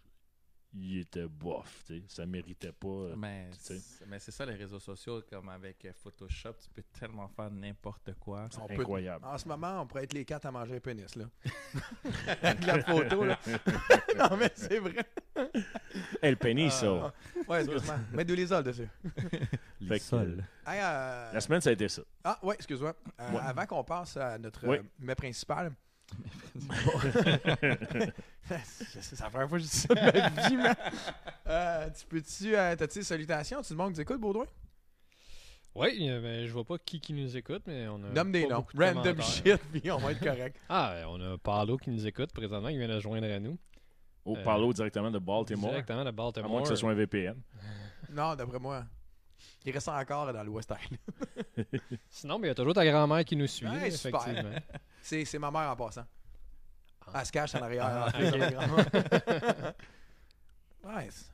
il 0.79 0.99
était 0.99 1.27
bof, 1.27 1.83
tu 1.87 1.97
sais. 1.97 2.03
Ça 2.07 2.25
méritait 2.25 2.71
pas. 2.71 2.87
euh, 2.87 3.15
Mais 3.17 3.47
c'est 3.57 3.81
mais 4.07 4.19
c'est 4.19 4.31
ça, 4.31 4.45
les 4.45 4.55
réseaux 4.55 4.79
sociaux, 4.79 5.21
comme 5.29 5.49
avec 5.49 5.83
euh, 5.85 5.91
Photoshop, 5.93 6.53
tu 6.63 6.69
peux 6.73 6.83
tellement 6.99 7.27
faire 7.27 7.49
n'importe 7.51 8.13
quoi. 8.19 8.47
Peut- 8.67 8.73
incroyable. 8.81 9.25
En 9.25 9.37
ce 9.37 9.47
moment, 9.47 9.81
on 9.81 9.87
pourrait 9.87 10.03
être 10.03 10.13
les 10.13 10.25
quatre 10.25 10.45
à 10.45 10.51
manger 10.51 10.75
un 10.75 10.79
pénis, 10.79 11.15
là. 11.15 11.25
Avec 12.41 12.65
la 12.65 12.83
photo, 12.83 13.23
là. 13.25 13.39
non, 14.17 14.37
mais 14.37 14.51
c'est 14.55 14.79
vrai. 14.79 15.05
Hey, 16.21 16.31
le 16.31 16.35
penny, 16.37 16.69
ça. 16.71 16.87
Ah, 16.87 17.13
ouais, 17.47 17.63
excuse-moi. 17.63 17.95
Mets 18.13 18.25
de 18.25 18.33
l'isole 18.33 18.63
dessus. 18.63 18.87
Fait 19.87 19.99
que, 19.99 20.15
euh, 20.15 20.37
Hey, 20.65 20.79
euh, 20.81 21.31
La 21.33 21.41
semaine, 21.41 21.61
ça 21.61 21.69
a 21.69 21.73
été 21.73 21.87
ça. 21.87 22.01
Ah, 22.23 22.39
ouais, 22.43 22.55
excuse-moi. 22.55 22.95
Euh, 23.19 23.31
Ouais. 23.31 23.39
Avant 23.41 23.65
qu'on 23.65 23.83
passe 23.83 24.17
à 24.17 24.37
notre 24.37 24.65
Ouais. 24.67 24.79
euh, 24.79 24.83
mets 24.99 25.15
principal. 25.15 25.71
C'est 28.49 29.19
la 29.19 29.29
première 29.29 29.49
fois 29.49 29.57
que 29.57 29.63
je 29.63 29.69
dis 29.69 29.75
ça 29.77 29.93
de 29.93 29.99
ma 29.99 30.47
vie, 30.47 30.57
man. 30.57 30.75
Euh, 31.47 31.89
tu 31.89 32.05
peux-tu. 32.07 32.55
Euh, 32.55 32.75
T'as-tu 32.75 32.99
des 32.99 33.05
salutations? 33.05 33.61
Tu 33.61 33.73
demandes 33.73 33.91
que 33.91 33.95
tu 33.95 34.01
écoutes, 34.01 34.19
Baudouin? 34.19 34.45
Oui, 35.75 36.09
euh, 36.09 36.19
ben, 36.21 36.45
je 36.47 36.51
vois 36.51 36.63
pas 36.63 36.77
qui, 36.79 36.99
qui 36.99 37.13
nous 37.13 37.37
écoute, 37.37 37.61
mais 37.67 37.87
on 37.87 38.03
a. 38.03 38.09
Nomme 38.09 38.31
des 38.31 38.47
noms. 38.47 38.65
Random 38.75 39.21
shit, 39.21 39.57
puis 39.71 39.91
on 39.91 39.97
va 39.97 40.11
être 40.11 40.19
correct. 40.23 40.57
Ah, 40.69 40.91
euh, 40.93 41.03
on 41.07 41.21
a 41.33 41.37
Paulo 41.37 41.77
qui 41.77 41.89
nous 41.91 42.05
écoute 42.07 42.31
présentement, 42.33 42.69
qui 42.69 42.77
vient 42.77 42.87
de 42.87 42.99
joindre 42.99 43.27
à 43.31 43.39
nous. 43.39 43.57
Au 44.25 44.35
Euh, 44.35 44.43
Parlo 44.43 44.73
directement 44.73 45.11
de 45.11 45.19
Baltimore. 45.19 45.69
Directement 45.69 46.03
de 46.03 46.09
À 46.09 46.11
Baltimore. 46.11 46.49
moins 46.49 46.61
que 46.63 46.67
ce 46.67 46.75
soit 46.75 46.91
un 46.91 46.95
VPN. 46.95 47.35
Non, 48.09 48.35
d'après 48.35 48.59
moi. 48.59 48.85
Il 49.65 49.71
reste 49.73 49.89
encore 49.89 50.31
dans 50.31 50.43
le 50.43 50.49
West 50.49 50.71
Island. 50.71 51.67
Sinon, 52.09 52.39
ben, 52.39 52.45
il 52.45 52.47
y 52.47 52.51
a 52.51 52.55
toujours 52.55 52.73
ta 52.73 52.85
grand-mère 52.85 53.25
qui 53.25 53.35
nous 53.35 53.47
suit, 53.47 53.67
Ouais, 53.67 53.89
effectivement. 53.89 54.51
C'est 55.07 55.23
c'est 55.23 55.39
ma 55.39 55.49
mère 55.49 55.69
en 55.71 55.75
passant. 55.77 56.03
Elle 57.15 57.25
se 57.25 57.31
cache 57.31 57.55
en 57.55 57.61
arrière. 57.61 57.85
Ah, 57.85 58.11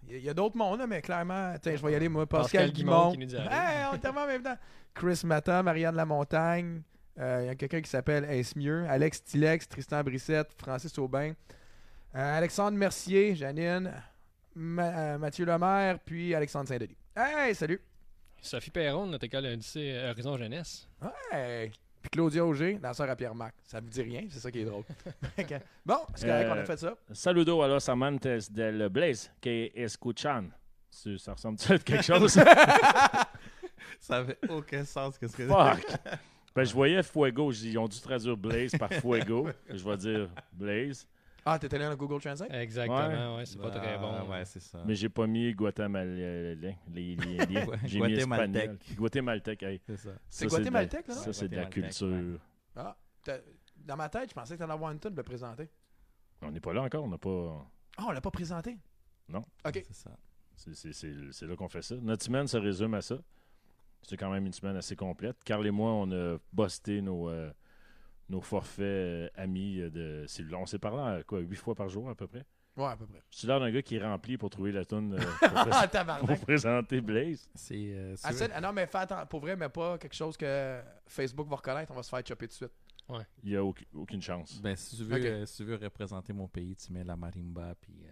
il 0.08 0.20
y 0.20 0.30
a, 0.30 0.34
d'autres 0.34 0.56
mondes, 0.58 0.84
mais 0.88 1.02
clairement, 1.02 1.56
tiens, 1.62 1.76
je 1.76 1.84
vais 1.84 1.92
y 1.92 1.96
aller, 1.96 2.08
moi. 2.10 2.26
Pascal, 2.28 2.68
Pascal 2.68 2.72
Guimond 2.72 2.92
Guimond. 2.92 3.12
qui 3.14 3.18
nous 3.20 3.26
dit 3.26 3.36
allô. 3.38 3.50
Hey, 3.52 3.86
on 3.92 3.96
est 3.96 4.00
tellement 4.00 4.22
en 4.22 4.28
même 4.28 4.44
temps. 4.44 4.58
Chris 4.94 5.22
Mata, 5.26 5.64
Marianne 5.64 5.96
Lamontagne. 5.96 6.82
euh, 7.20 7.40
Il 7.44 7.48
y 7.48 7.50
a 7.50 7.56
quelqu'un 7.56 7.82
qui 7.82 7.90
s'appelle 7.90 8.26
Est-ce 8.26 8.58
mieux? 8.58 8.86
Alex 8.88 9.24
Tilex, 9.24 9.68
Tristan 9.68 10.04
Brissette, 10.04 10.54
Francis 10.58 10.96
Aubin. 11.00 11.34
euh, 12.16 12.38
Alexandre 12.38 12.78
Mercier, 12.78 13.36
Janine. 13.36 13.92
Ma- 14.56 15.14
euh, 15.14 15.18
Mathieu 15.18 15.46
Lemaire, 15.46 15.98
puis 16.06 16.36
Alexandre 16.36 16.68
Saint-Denis. 16.68 16.96
Hey, 17.16 17.56
salut! 17.56 17.82
Sophie 18.40 18.70
Perron, 18.72 19.08
notre 19.08 19.24
école 19.26 19.46
lycée 19.48 20.00
Horizon 20.12 20.38
Jeunesse. 20.38 20.88
Hey! 21.32 21.72
Puis 22.04 22.10
Claudia 22.12 22.46
Auger, 22.46 22.74
danseur 22.76 23.10
à 23.10 23.16
Pierre-Marc. 23.16 23.56
Ça 23.64 23.80
vous 23.80 23.88
dit 23.88 24.02
rien, 24.02 24.22
c'est 24.30 24.40
ça 24.40 24.52
qui 24.52 24.60
est 24.60 24.66
drôle. 24.66 24.84
Bon, 25.86 25.98
c'est 26.14 26.28
correct, 26.28 26.48
Euh, 26.50 26.54
on 26.54 26.60
a 26.60 26.66
fait 26.66 26.78
ça. 26.78 26.94
Saludo 27.14 27.62
a 27.62 27.68
los 27.70 27.90
amantes 27.90 28.28
del 28.52 28.90
Blaze 28.90 29.32
que 29.42 29.72
escuchan. 29.74 30.50
Ça 30.92 31.10
ça 31.18 31.34
ressemble 31.34 31.58
à 31.70 31.78
quelque 31.80 32.04
chose? 32.04 32.38
Ça 34.00 34.18
avait 34.18 34.38
aucun 34.50 34.84
sens 34.86 35.18
que 35.18 35.28
ce 35.28 35.36
que 35.36 35.48
Fuck! 35.48 35.86
Ben, 36.56 36.64
je 36.66 36.74
voyais 36.74 37.02
Fuego. 37.04 37.52
Ils 37.52 37.78
ont 37.78 37.88
dû 37.88 38.00
traduire 38.00 38.36
Blaze 38.38 38.74
par 38.78 38.90
Fuego. 38.94 39.48
Je 39.70 39.84
vais 39.84 39.98
dire 39.98 40.30
Blaze. 40.52 41.08
Ah, 41.46 41.60
t'es 41.60 41.74
allé 41.76 41.84
dans 41.86 41.96
Google 41.96 42.22
Translate? 42.22 42.52
Exactement, 42.54 43.36
ouais, 43.36 43.46
c'est 43.46 43.60
pas 43.60 43.70
très 43.70 43.98
bon. 43.98 44.12
Ah, 44.14 44.26
Ouais, 44.26 44.46
c'est 44.46 44.62
ça. 44.62 44.82
Mais 44.86 44.96
j'ai 44.96 45.10
pas 45.10 45.28
mis 45.28 45.54
Guatemala. 45.54 46.06
Les, 46.06 46.56
les, 46.56 46.78
les- 46.88 47.16
les- 47.16 47.66
j'ai 47.86 48.00
mis 48.00 48.14
espagnol. 48.14 48.78
Guatémaltèque. 48.96 49.64
hey. 49.64 49.82
C'est 49.86 49.98
ça. 49.98 50.12
C'est 50.30 50.48
Guatémaltèque, 50.48 51.08
là? 51.08 51.14
Ça, 51.16 51.34
c'est 51.34 51.50
de 51.50 51.56
la 51.56 51.66
culture. 51.66 52.40
Ah, 52.76 52.96
dans 53.78 53.98
ma 53.98 54.08
tête, 54.10 54.30
je 54.30 54.34
pensais 54.34 54.54
que 54.54 54.60
t'allais 54.60 54.74
avoir 54.74 54.92
une 54.92 55.00
tonne 55.00 55.14
de 55.14 55.18
le 55.18 55.24
présenter. 55.24 55.70
On 56.42 56.52
n'est 56.52 56.60
pas 56.62 56.74
là 56.74 56.82
encore, 56.84 57.04
on 57.04 57.08
n'a 57.10 57.18
pas. 57.18 57.66
Ah, 57.98 58.04
on 58.08 58.12
l'a 58.12 58.22
pas 58.22 58.32
présenté? 58.32 58.78
Non. 59.28 59.44
OK. 59.66 59.84
C'est 59.86 59.94
ça. 59.94 60.12
C'est- 60.56 60.74
C'est 60.76 60.94
c'est- 60.94 61.32
c'est 61.32 61.46
là 61.48 61.56
qu'on 61.56 61.68
fait 61.70 61.82
ça. 61.82 61.96
Notre 62.02 62.24
semaine 62.24 62.48
se 62.48 62.58
résume 62.58 62.94
à 62.94 63.02
ça. 63.02 63.18
C'est 64.04 64.18
quand 64.18 64.30
même 64.32 64.46
une 64.46 64.54
semaine 64.54 64.76
assez 64.76 64.96
complète. 64.96 65.42
Carl 65.44 65.66
et 65.66 65.72
moi, 65.72 65.92
on 65.92 66.12
a 66.12 66.38
busté 66.52 67.02
nos, 67.02 67.30
euh, 67.30 67.52
nos 68.34 68.42
forfaits 68.42 68.82
euh, 68.84 69.30
amis 69.36 69.80
euh, 69.80 69.90
de 69.90 70.26
cellulaire. 70.28 70.60
On 70.60 70.66
s'est 70.66 70.80
parlé 70.80 71.20
euh, 71.20 71.24
quoi, 71.24 71.40
huit 71.40 71.56
fois 71.56 71.76
par 71.76 71.88
jour 71.90 72.10
à 72.10 72.16
peu 72.16 72.28
près? 72.28 72.44
Ouais, 72.76 72.86
à 72.88 72.98
peu 72.98 73.06
près. 73.06 73.22
C'est 73.30 73.46
l'air 73.46 73.60
d'un 73.60 73.70
gars 73.72 73.84
qui 73.84 73.98
est 73.98 74.04
rempli 74.04 74.36
pour 74.38 74.50
trouver 74.50 74.72
la 74.72 74.84
toune 74.84 75.14
euh, 75.14 75.18
pour, 75.40 75.50
Ah, 75.58 75.66
pré- 75.66 75.70
pour 75.82 75.90
tabarnak! 75.92 76.42
présenter 76.42 77.02
Blaze. 77.02 77.48
C'est. 77.54 77.76
euh, 77.94 78.16
Ah, 78.24 78.32
ah 78.56 78.62
non, 78.62 78.74
mais 78.74 78.88
fais 78.88 78.98
attention, 78.98 79.28
pour 79.28 79.40
vrai, 79.42 79.56
mais 79.56 79.70
pas 79.70 79.98
quelque 80.00 80.16
chose 80.16 80.36
que 80.36 80.82
Facebook 81.08 81.48
va 81.48 81.58
reconnaître, 81.58 81.92
on 81.92 81.96
va 81.96 82.02
se 82.04 82.10
faire 82.10 82.26
chopper 82.26 82.48
tout 82.48 82.52
de 82.54 82.56
suite. 82.56 82.72
Il 83.44 83.50
n'y 83.52 83.56
a 83.56 83.64
aucune, 83.64 83.86
aucune 83.94 84.22
chance. 84.22 84.60
Ben, 84.62 84.76
si 84.76 84.96
tu, 84.98 85.04
veux, 85.04 85.24
euh, 85.24 85.46
si 85.46 85.58
tu 85.58 85.64
veux 85.66 85.76
représenter 85.76 86.34
mon 86.34 86.48
pays, 86.48 86.76
tu 86.76 86.92
mets 86.92 87.04
la 87.04 87.16
marimba, 87.16 87.76
puis... 87.80 87.94
euh, 88.06 88.10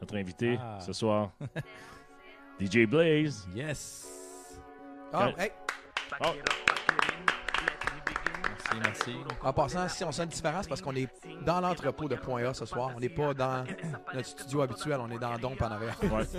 Notre 0.00 0.16
invité 0.16 0.56
Ah. 0.60 0.80
ce 0.80 0.92
soir, 0.92 1.30
DJ 2.60 2.86
Blaze. 2.88 3.46
Yes! 3.54 4.08
Ah, 5.12 5.30
Quand- 5.32 5.38
hey, 5.42 5.52
Oh, 6.20 6.32
Merci, 8.82 9.10
merci. 9.14 9.16
en 9.42 9.52
passant, 9.52 9.88
si 9.88 10.04
on 10.04 10.12
sent 10.12 10.22
une 10.24 10.28
différence, 10.30 10.66
parce 10.66 10.80
qu'on 10.80 10.94
est 10.96 11.08
dans 11.44 11.60
l'entrepôt 11.60 12.08
de 12.08 12.14
Point 12.16 12.44
A 12.48 12.54
ce 12.54 12.64
soir, 12.66 12.90
on 12.96 13.00
n'est 13.00 13.08
pas 13.08 13.34
dans 13.34 13.64
notre 14.14 14.26
studio 14.28 14.62
habituel, 14.62 14.98
on 15.00 15.10
est 15.10 15.18
dans 15.18 15.36
Domp 15.38 15.60
en 15.60 15.70
arrière. 15.70 15.96
ouais. 16.02 16.24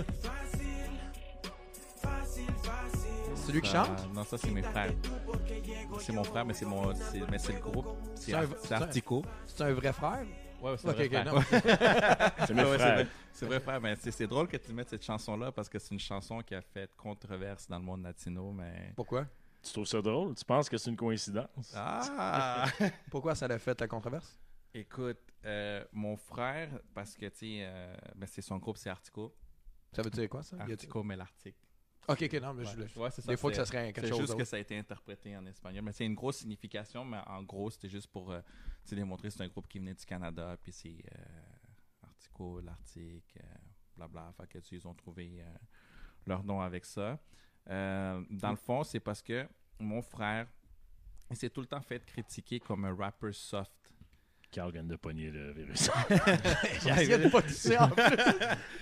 C'est 3.34 3.52
lui 3.52 3.60
qui 3.60 3.70
chante? 3.70 4.08
Non, 4.14 4.24
ça, 4.24 4.38
c'est 4.38 4.50
mes 4.50 4.62
frères. 4.62 4.90
C'est 6.00 6.12
mon 6.12 6.24
frère, 6.24 6.46
mais 6.46 6.54
c'est 6.54 6.64
mon... 6.64 6.94
c'est- 6.94 7.20
Mais 7.30 7.38
c'est 7.38 7.52
le 7.52 7.60
groupe. 7.60 7.86
C'est 8.14 8.32
un- 8.34 8.46
Artico. 8.70 9.22
C'est 9.46 9.64
un 9.64 9.72
vrai 9.74 9.92
frère? 9.92 10.24
Ouais, 10.62 10.74
c'est 10.78 10.88
vrai 10.88 11.08
frère. 11.08 11.34
C'est 12.46 12.54
mes 12.54 12.62
Ouais, 12.64 12.70
ouais, 12.70 12.78
frères. 12.78 12.94
vrai. 12.94 13.06
C'est 13.34 13.44
vrai, 13.46 13.60
frère, 13.60 13.80
mais 13.82 13.96
c'est 14.00 14.10
c'est 14.12 14.26
drôle 14.26 14.48
que 14.48 14.56
tu 14.56 14.72
mettes 14.72 14.88
cette 14.88 15.04
chanson-là 15.04 15.52
parce 15.52 15.68
que 15.68 15.78
c'est 15.78 15.90
une 15.92 16.00
chanson 16.00 16.40
qui 16.40 16.54
a 16.54 16.62
fait 16.62 16.88
controverse 16.96 17.68
dans 17.68 17.78
le 17.78 17.84
monde 17.84 18.02
latino, 18.04 18.50
mais... 18.52 18.92
Pourquoi? 18.96 19.26
Tu 19.64 19.72
trouves 19.72 19.86
ça 19.86 20.02
drôle? 20.02 20.34
Tu 20.34 20.44
penses 20.44 20.68
que 20.68 20.76
c'est 20.76 20.90
une 20.90 20.96
coïncidence? 20.96 21.72
Ah! 21.74 22.66
Pourquoi 23.10 23.34
ça 23.34 23.48
l'a 23.48 23.58
fait 23.58 23.80
la 23.80 23.88
controverse? 23.88 24.38
Écoute, 24.74 25.18
euh, 25.44 25.84
mon 25.92 26.16
frère, 26.16 26.80
parce 26.92 27.16
que, 27.16 27.26
tu 27.26 27.36
sais, 27.38 27.58
euh, 27.62 27.96
ben, 28.14 28.26
c'est 28.26 28.42
son 28.42 28.58
groupe, 28.58 28.76
c'est 28.76 28.90
Artico. 28.90 29.34
Ça 29.92 30.02
veut 30.02 30.10
dire 30.10 30.28
quoi, 30.28 30.42
ça? 30.42 30.56
Artico, 30.58 31.02
mais 31.02 31.16
l'Arctique. 31.16 31.56
Ok, 32.08 32.22
ok, 32.24 32.34
non, 32.42 32.52
mais 32.52 32.64
je 32.66 32.98
Ouais, 32.98 33.10
c'est 33.10 33.26
Des 33.26 33.36
fois 33.36 33.50
que 33.50 33.56
c'est- 33.56 33.62
ça 33.62 33.66
serait 33.66 33.92
quelque 33.92 34.00
C'est 34.02 34.08
chose 34.10 34.18
juste 34.18 34.36
que 34.36 34.44
ça 34.44 34.56
a 34.56 34.58
été 34.58 34.76
interprété 34.76 35.34
en 35.36 35.46
espagnol. 35.46 35.82
Mais 35.82 35.92
c'est 35.92 36.04
une 36.04 36.14
grosse 36.14 36.38
signification, 36.38 37.04
mais 37.04 37.20
en 37.26 37.42
gros, 37.42 37.70
c'était 37.70 37.88
juste 37.88 38.08
pour 38.08 38.32
euh, 38.32 38.40
tu 38.82 38.90
sais, 38.90 38.96
démontrer 38.96 39.28
que 39.28 39.34
c'est 39.34 39.42
un 39.42 39.48
groupe 39.48 39.68
qui 39.68 39.78
venait 39.78 39.94
du 39.94 40.04
Canada, 40.04 40.56
puis 40.62 40.72
c'est 40.72 41.02
euh, 41.16 41.24
Artico, 42.02 42.60
l'Arctique, 42.60 43.38
euh, 43.40 43.46
blabla. 43.96 44.30
Fait 44.36 44.46
que, 44.46 44.58
tu 44.58 44.68
sais, 44.68 44.76
ils 44.76 44.86
ont 44.88 44.94
trouvé 44.94 45.40
euh, 45.40 45.46
leur 46.26 46.44
nom 46.44 46.60
avec 46.60 46.84
ça. 46.84 47.18
Euh, 47.70 48.20
dans 48.30 48.50
le 48.50 48.56
fond, 48.56 48.84
c'est 48.84 49.00
parce 49.00 49.22
que 49.22 49.46
mon 49.80 50.02
frère, 50.02 50.46
il 51.30 51.36
s'est 51.36 51.50
tout 51.50 51.60
le 51.60 51.66
temps 51.66 51.80
fait 51.80 52.04
critiquer 52.04 52.60
comme 52.60 52.84
un 52.84 52.94
rapper 52.94 53.32
soft. 53.32 53.70
Carl 54.50 54.70
vient 54.70 54.84
de 54.84 54.94
pogner 54.94 55.32
le 55.32 55.50
virus. 55.50 55.90
J'ai 56.84 56.90
essayé 56.90 57.18
de 57.18 57.28
pas 57.28 57.42
tousser 57.42 57.76
en 57.76 57.88
plus. 57.88 58.04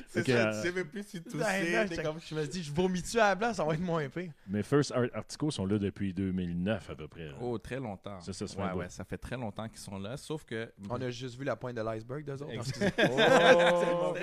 C'est 0.06 0.26
que, 0.26 0.32
euh, 0.32 0.62
sais 0.62 0.70
même 0.70 0.86
plus 0.86 1.02
si 1.02 1.16
là, 1.34 1.86
Je 1.86 2.34
me 2.34 2.40
suis 2.42 2.48
dit, 2.50 2.62
je 2.62 2.70
vomis-tu 2.70 3.18
à 3.18 3.28
la 3.28 3.34
blanc, 3.36 3.54
ça 3.54 3.64
va 3.64 3.72
être 3.72 3.80
moins 3.80 4.06
pire. 4.10 4.32
Mes 4.46 4.62
First 4.62 4.92
Art 4.92 5.06
Articles 5.14 5.50
sont 5.50 5.64
là 5.64 5.78
depuis 5.78 6.12
2009 6.12 6.90
à 6.90 6.94
peu 6.94 7.08
près. 7.08 7.24
là. 7.24 7.32
Oh, 7.40 7.56
très 7.56 7.80
longtemps. 7.80 8.20
Ça, 8.20 8.34
ça 8.34 8.44
ouais, 8.44 8.72
ouais, 8.80 8.88
ça 8.90 9.04
fait 9.04 9.16
très 9.16 9.38
longtemps 9.38 9.66
qu'ils 9.66 9.78
sont 9.78 9.98
là, 9.98 10.18
sauf 10.18 10.44
que... 10.44 10.70
On 10.90 11.00
a 11.00 11.08
juste 11.08 11.38
vu 11.38 11.44
la 11.46 11.56
pointe 11.56 11.74
de 11.74 11.80
l'iceberg 11.80 12.22
d'eux 12.22 12.42
autres. 12.42 12.52
Oh! 13.10 14.14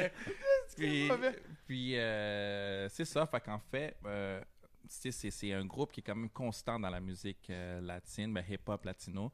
puis, 1.66 1.98
euh, 1.98 2.88
c'est 2.90 3.06
ça. 3.06 3.26
Fait 3.26 3.42
qu'en 3.42 3.60
fait, 3.60 3.98
euh, 4.06 4.44
c'est, 4.88 5.54
un 5.54 5.66
groupe 5.66 5.92
qui 5.92 6.00
est 6.02 6.04
quand 6.04 6.16
même 6.16 6.30
constant 6.30 6.80
dans 6.80 6.90
la 6.90 7.00
musique 7.00 7.50
euh, 7.50 7.82
latine, 7.82 8.34
ben, 8.34 8.44
hip-hop 8.48 8.86
latino. 8.86 9.32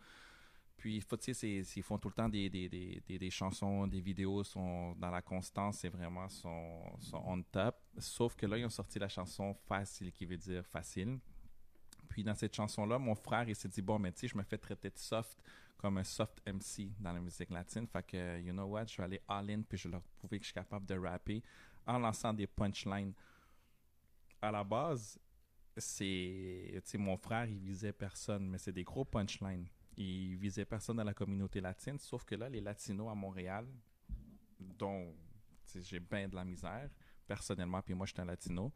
Puis, 0.77 0.97
ils 0.97 1.83
font 1.83 1.97
tout 1.97 2.09
le 2.09 2.13
temps 2.13 2.29
des, 2.29 2.49
des, 2.49 2.69
des, 2.69 3.01
des, 3.07 3.17
des 3.17 3.29
chansons, 3.31 3.87
des 3.87 4.01
vidéos, 4.01 4.43
sont 4.43 4.93
dans 4.95 5.09
la 5.09 5.21
constance, 5.21 5.79
c'est 5.79 5.89
vraiment 5.89 6.29
son, 6.29 6.81
son 6.99 7.21
on 7.25 7.41
top. 7.41 7.75
Sauf 7.97 8.35
que 8.35 8.45
là, 8.45 8.57
ils 8.57 8.65
ont 8.65 8.69
sorti 8.69 8.99
la 8.99 9.07
chanson 9.07 9.55
Facile, 9.67 10.11
qui 10.11 10.25
veut 10.25 10.37
dire 10.37 10.65
facile. 10.65 11.19
Puis, 12.15 12.23
dans 12.23 12.33
cette 12.33 12.55
chanson-là, 12.55 12.97
mon 12.97 13.13
frère, 13.13 13.43
il 13.49 13.57
s'est 13.57 13.67
dit, 13.67 13.81
bon, 13.81 13.99
mais 13.99 14.09
tu 14.13 14.21
sais, 14.21 14.27
je 14.29 14.37
me 14.37 14.43
fais 14.43 14.57
traiter 14.57 14.89
de 14.89 14.97
soft 14.97 15.37
comme 15.75 15.97
un 15.97 16.03
soft 16.05 16.41
MC 16.47 16.89
dans 16.97 17.11
la 17.11 17.19
musique 17.19 17.49
latine. 17.49 17.85
Fait 17.87 18.03
que, 18.03 18.39
you 18.39 18.53
know 18.53 18.63
what, 18.63 18.85
je 18.85 18.95
vais 18.95 19.03
aller 19.03 19.21
all-in, 19.27 19.63
puis 19.63 19.77
je 19.77 19.89
vais 19.89 19.91
leur 19.91 20.01
prouver 20.01 20.39
que 20.39 20.45
je 20.45 20.51
suis 20.51 20.53
capable 20.53 20.85
de 20.85 20.97
rapper 20.97 21.43
en 21.85 21.99
lançant 21.99 22.33
des 22.33 22.47
punchlines. 22.47 23.11
À 24.41 24.49
la 24.49 24.63
base, 24.63 25.19
c'est, 25.75 26.71
tu 26.75 26.81
sais, 26.85 26.97
mon 26.97 27.17
frère, 27.17 27.47
il 27.47 27.59
visait 27.59 27.91
personne, 27.91 28.47
mais 28.47 28.59
c'est 28.59 28.71
des 28.71 28.85
gros 28.85 29.03
punchlines. 29.03 29.67
Il 29.97 30.37
visait 30.37 30.63
personne 30.63 30.95
dans 30.95 31.03
la 31.03 31.13
communauté 31.13 31.59
latine, 31.59 31.99
sauf 31.99 32.23
que 32.23 32.35
là, 32.35 32.47
les 32.47 32.61
latinos 32.61 33.11
à 33.11 33.13
Montréal, 33.13 33.67
dont 34.57 35.13
j'ai 35.75 35.99
bien 35.99 36.29
de 36.29 36.35
la 36.35 36.45
misère, 36.45 36.89
personnellement, 37.27 37.81
puis 37.81 37.93
moi, 37.93 38.05
je 38.05 38.13
suis 38.13 38.21
un 38.21 38.25
latino, 38.25 38.71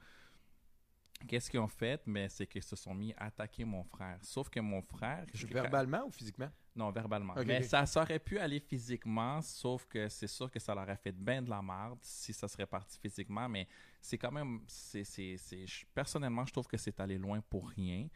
Qu'est-ce 1.27 1.49
qu'ils 1.49 1.59
ont 1.59 1.67
fait? 1.67 2.01
Mais 2.07 2.29
c'est 2.29 2.47
qu'ils 2.47 2.63
se 2.63 2.75
sont 2.75 2.93
mis 2.93 3.13
à 3.13 3.25
attaquer 3.25 3.65
mon 3.65 3.83
frère. 3.83 4.17
Sauf 4.21 4.49
que 4.49 4.59
mon 4.59 4.81
frère. 4.81 5.25
je- 5.33 5.45
Verbalement 5.47 6.05
ou 6.05 6.11
physiquement? 6.11 6.49
non, 6.75 6.91
verbalement. 6.91 7.33
Mais 7.45 7.61
ça, 7.63 7.85
ça 7.85 8.01
aurait 8.03 8.19
pu 8.19 8.39
aller 8.39 8.59
physiquement, 8.61 9.41
sauf 9.41 9.85
que 9.85 10.07
c'est 10.07 10.27
sûr 10.27 10.49
que 10.49 10.59
ça 10.59 10.73
leur 10.73 10.87
a 10.89 10.95
fait 10.95 11.11
bien 11.11 11.41
de 11.41 11.49
la 11.49 11.61
merde 11.61 11.99
si 12.01 12.31
ça 12.31 12.47
serait 12.47 12.65
parti 12.67 12.97
physiquement, 12.97 13.49
mais 13.49 13.67
c'est 14.01 14.17
quand 14.17 14.31
même, 14.31 14.61
c'est, 14.65 15.03
c'est, 15.03 15.35
c'est- 15.37 15.67
je- 15.67 15.85
personnellement, 15.93 16.45
je 16.45 16.53
trouve 16.53 16.67
que 16.67 16.77
c'est 16.77 16.97
allé 17.01 17.17
loin 17.17 17.41
pour 17.41 17.67
rien, 17.69 18.07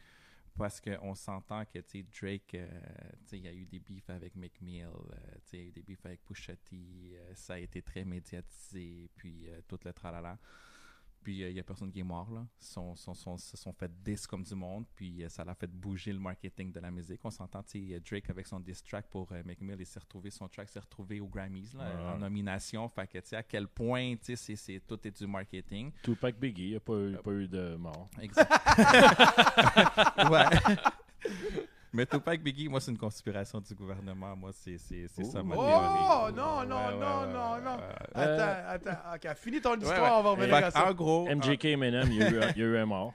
parce 0.56 0.80
qu'on 0.80 1.14
s'entend 1.14 1.64
que, 1.66 1.80
tu 1.80 1.84
sais, 2.00 2.06
Drake, 2.20 2.54
euh, 2.54 2.80
tu 3.24 3.26
sais, 3.26 3.38
il 3.38 3.44
y 3.44 3.48
a 3.48 3.52
eu 3.52 3.66
des 3.66 3.80
beefs 3.80 4.08
avec 4.08 4.34
McMill, 4.34 4.86
euh, 4.86 5.34
tu 5.44 5.50
sais, 5.50 5.56
il 5.58 5.60
y 5.60 5.64
a 5.64 5.68
eu 5.68 5.72
des 5.72 5.82
beefs 5.82 6.06
avec 6.06 6.24
Pusha 6.24 6.56
T, 6.56 6.76
euh, 7.16 7.34
ça 7.34 7.54
a 7.54 7.58
été 7.58 7.82
très 7.82 8.04
médiatisé, 8.04 9.10
puis 9.16 9.46
euh, 9.50 9.60
tout 9.68 9.78
le 9.84 9.92
tralala. 9.92 10.38
Puis 11.24 11.38
il 11.40 11.54
n'y 11.54 11.58
a 11.58 11.62
personne 11.64 11.90
qui 11.90 12.00
est 12.00 12.04
mort, 12.04 12.30
là. 12.30 12.46
Ils 12.60 12.66
sont, 12.66 12.94
sont, 12.94 13.14
sont- 13.14 13.38
se 13.38 13.56
sont 13.56 13.72
fait 13.72 13.90
diss 14.04 14.26
comme 14.26 14.42
du 14.42 14.54
monde, 14.54 14.84
puis 14.94 15.24
euh, 15.24 15.28
ça 15.30 15.42
l'a 15.42 15.54
fait 15.54 15.66
bouger 15.70 16.12
le 16.12 16.18
marketing 16.18 16.70
de 16.70 16.78
la 16.80 16.90
musique. 16.90 17.18
On 17.24 17.30
s'entend, 17.30 17.62
tu 17.62 17.98
Drake 18.00 18.28
avec 18.28 18.46
son 18.46 18.60
diss 18.60 18.84
track 18.84 19.06
pour 19.08 19.32
euh, 19.32 19.42
McMill, 19.44 19.76
il 19.80 19.86
s'est 19.86 19.98
retrouvé, 20.00 20.28
son 20.30 20.46
track 20.48 20.68
s'est 20.68 20.80
retrouvé 20.80 21.20
aux 21.20 21.26
Grammys, 21.28 21.72
là, 21.74 21.84
Ouais. 21.96 22.12
en 22.14 22.18
nomination. 22.18 22.86
Fait 22.90 23.06
que, 23.06 23.18
tu 23.18 23.28
sais, 23.28 23.36
à 23.36 23.42
quel 23.42 23.66
point, 23.68 24.16
tu 24.16 24.36
sais, 24.36 24.54
c'est- 24.56 24.80
tout 24.86 24.98
est 25.08 25.18
du 25.18 25.26
marketing. 25.26 25.90
Tupac 26.02 26.38
Biggie, 26.38 26.64
il 26.64 26.70
n'y 26.70 26.76
a 26.76 26.80
pas, 26.80 26.98
eu- 26.98 27.16
pas 27.16 27.32
eu 27.32 27.48
de 27.48 27.74
mort. 27.76 28.10
Exact. 28.20 28.52
ouais. 30.30 30.44
Mais 31.94 32.06
Tupac 32.06 32.42
Biggie, 32.42 32.68
moi, 32.68 32.80
c'est 32.80 32.90
une 32.90 32.98
conspiration 32.98 33.60
du 33.60 33.74
gouvernement. 33.74 34.34
Moi, 34.36 34.50
c'est 34.52 34.76
c'est- 34.78 35.06
c'est 35.08 35.24
ça 35.24 35.42
ma 35.42 35.54
Oh, 35.54 35.60
théorie. 35.64 36.34
non, 36.34 36.66
non, 36.66 36.76
Ouais, 36.76 36.84
ouais, 36.84 36.98
non, 36.98 37.20
ouais, 37.20 37.32
non, 37.32 37.52
ouais, 37.52 37.60
non. 37.62 37.76
ouais, 37.76 37.82
ouais. 38.16 38.20
Attends, 38.22 38.90
attends. 38.90 39.14
Ok, 39.14 39.36
finis 39.36 39.60
ton 39.60 39.74
histoire, 39.78 40.02
ouais. 40.02 40.18
on 40.18 40.22
va 40.22 40.30
revenir 40.30 40.54
à 40.56 40.70
ça. 40.70 40.90
en 40.90 40.94
gros, 40.94 41.26
MJK 41.28 41.64
Eminem, 41.66 42.08
il 42.10 42.16
y, 42.18 42.22
a 42.22 42.30
eu, 42.30 42.42
un- 42.42 42.50
il 42.50 42.58
y 42.58 42.62
a 42.62 42.66
eu 42.66 42.76
un 42.78 42.86
mort. 42.86 43.14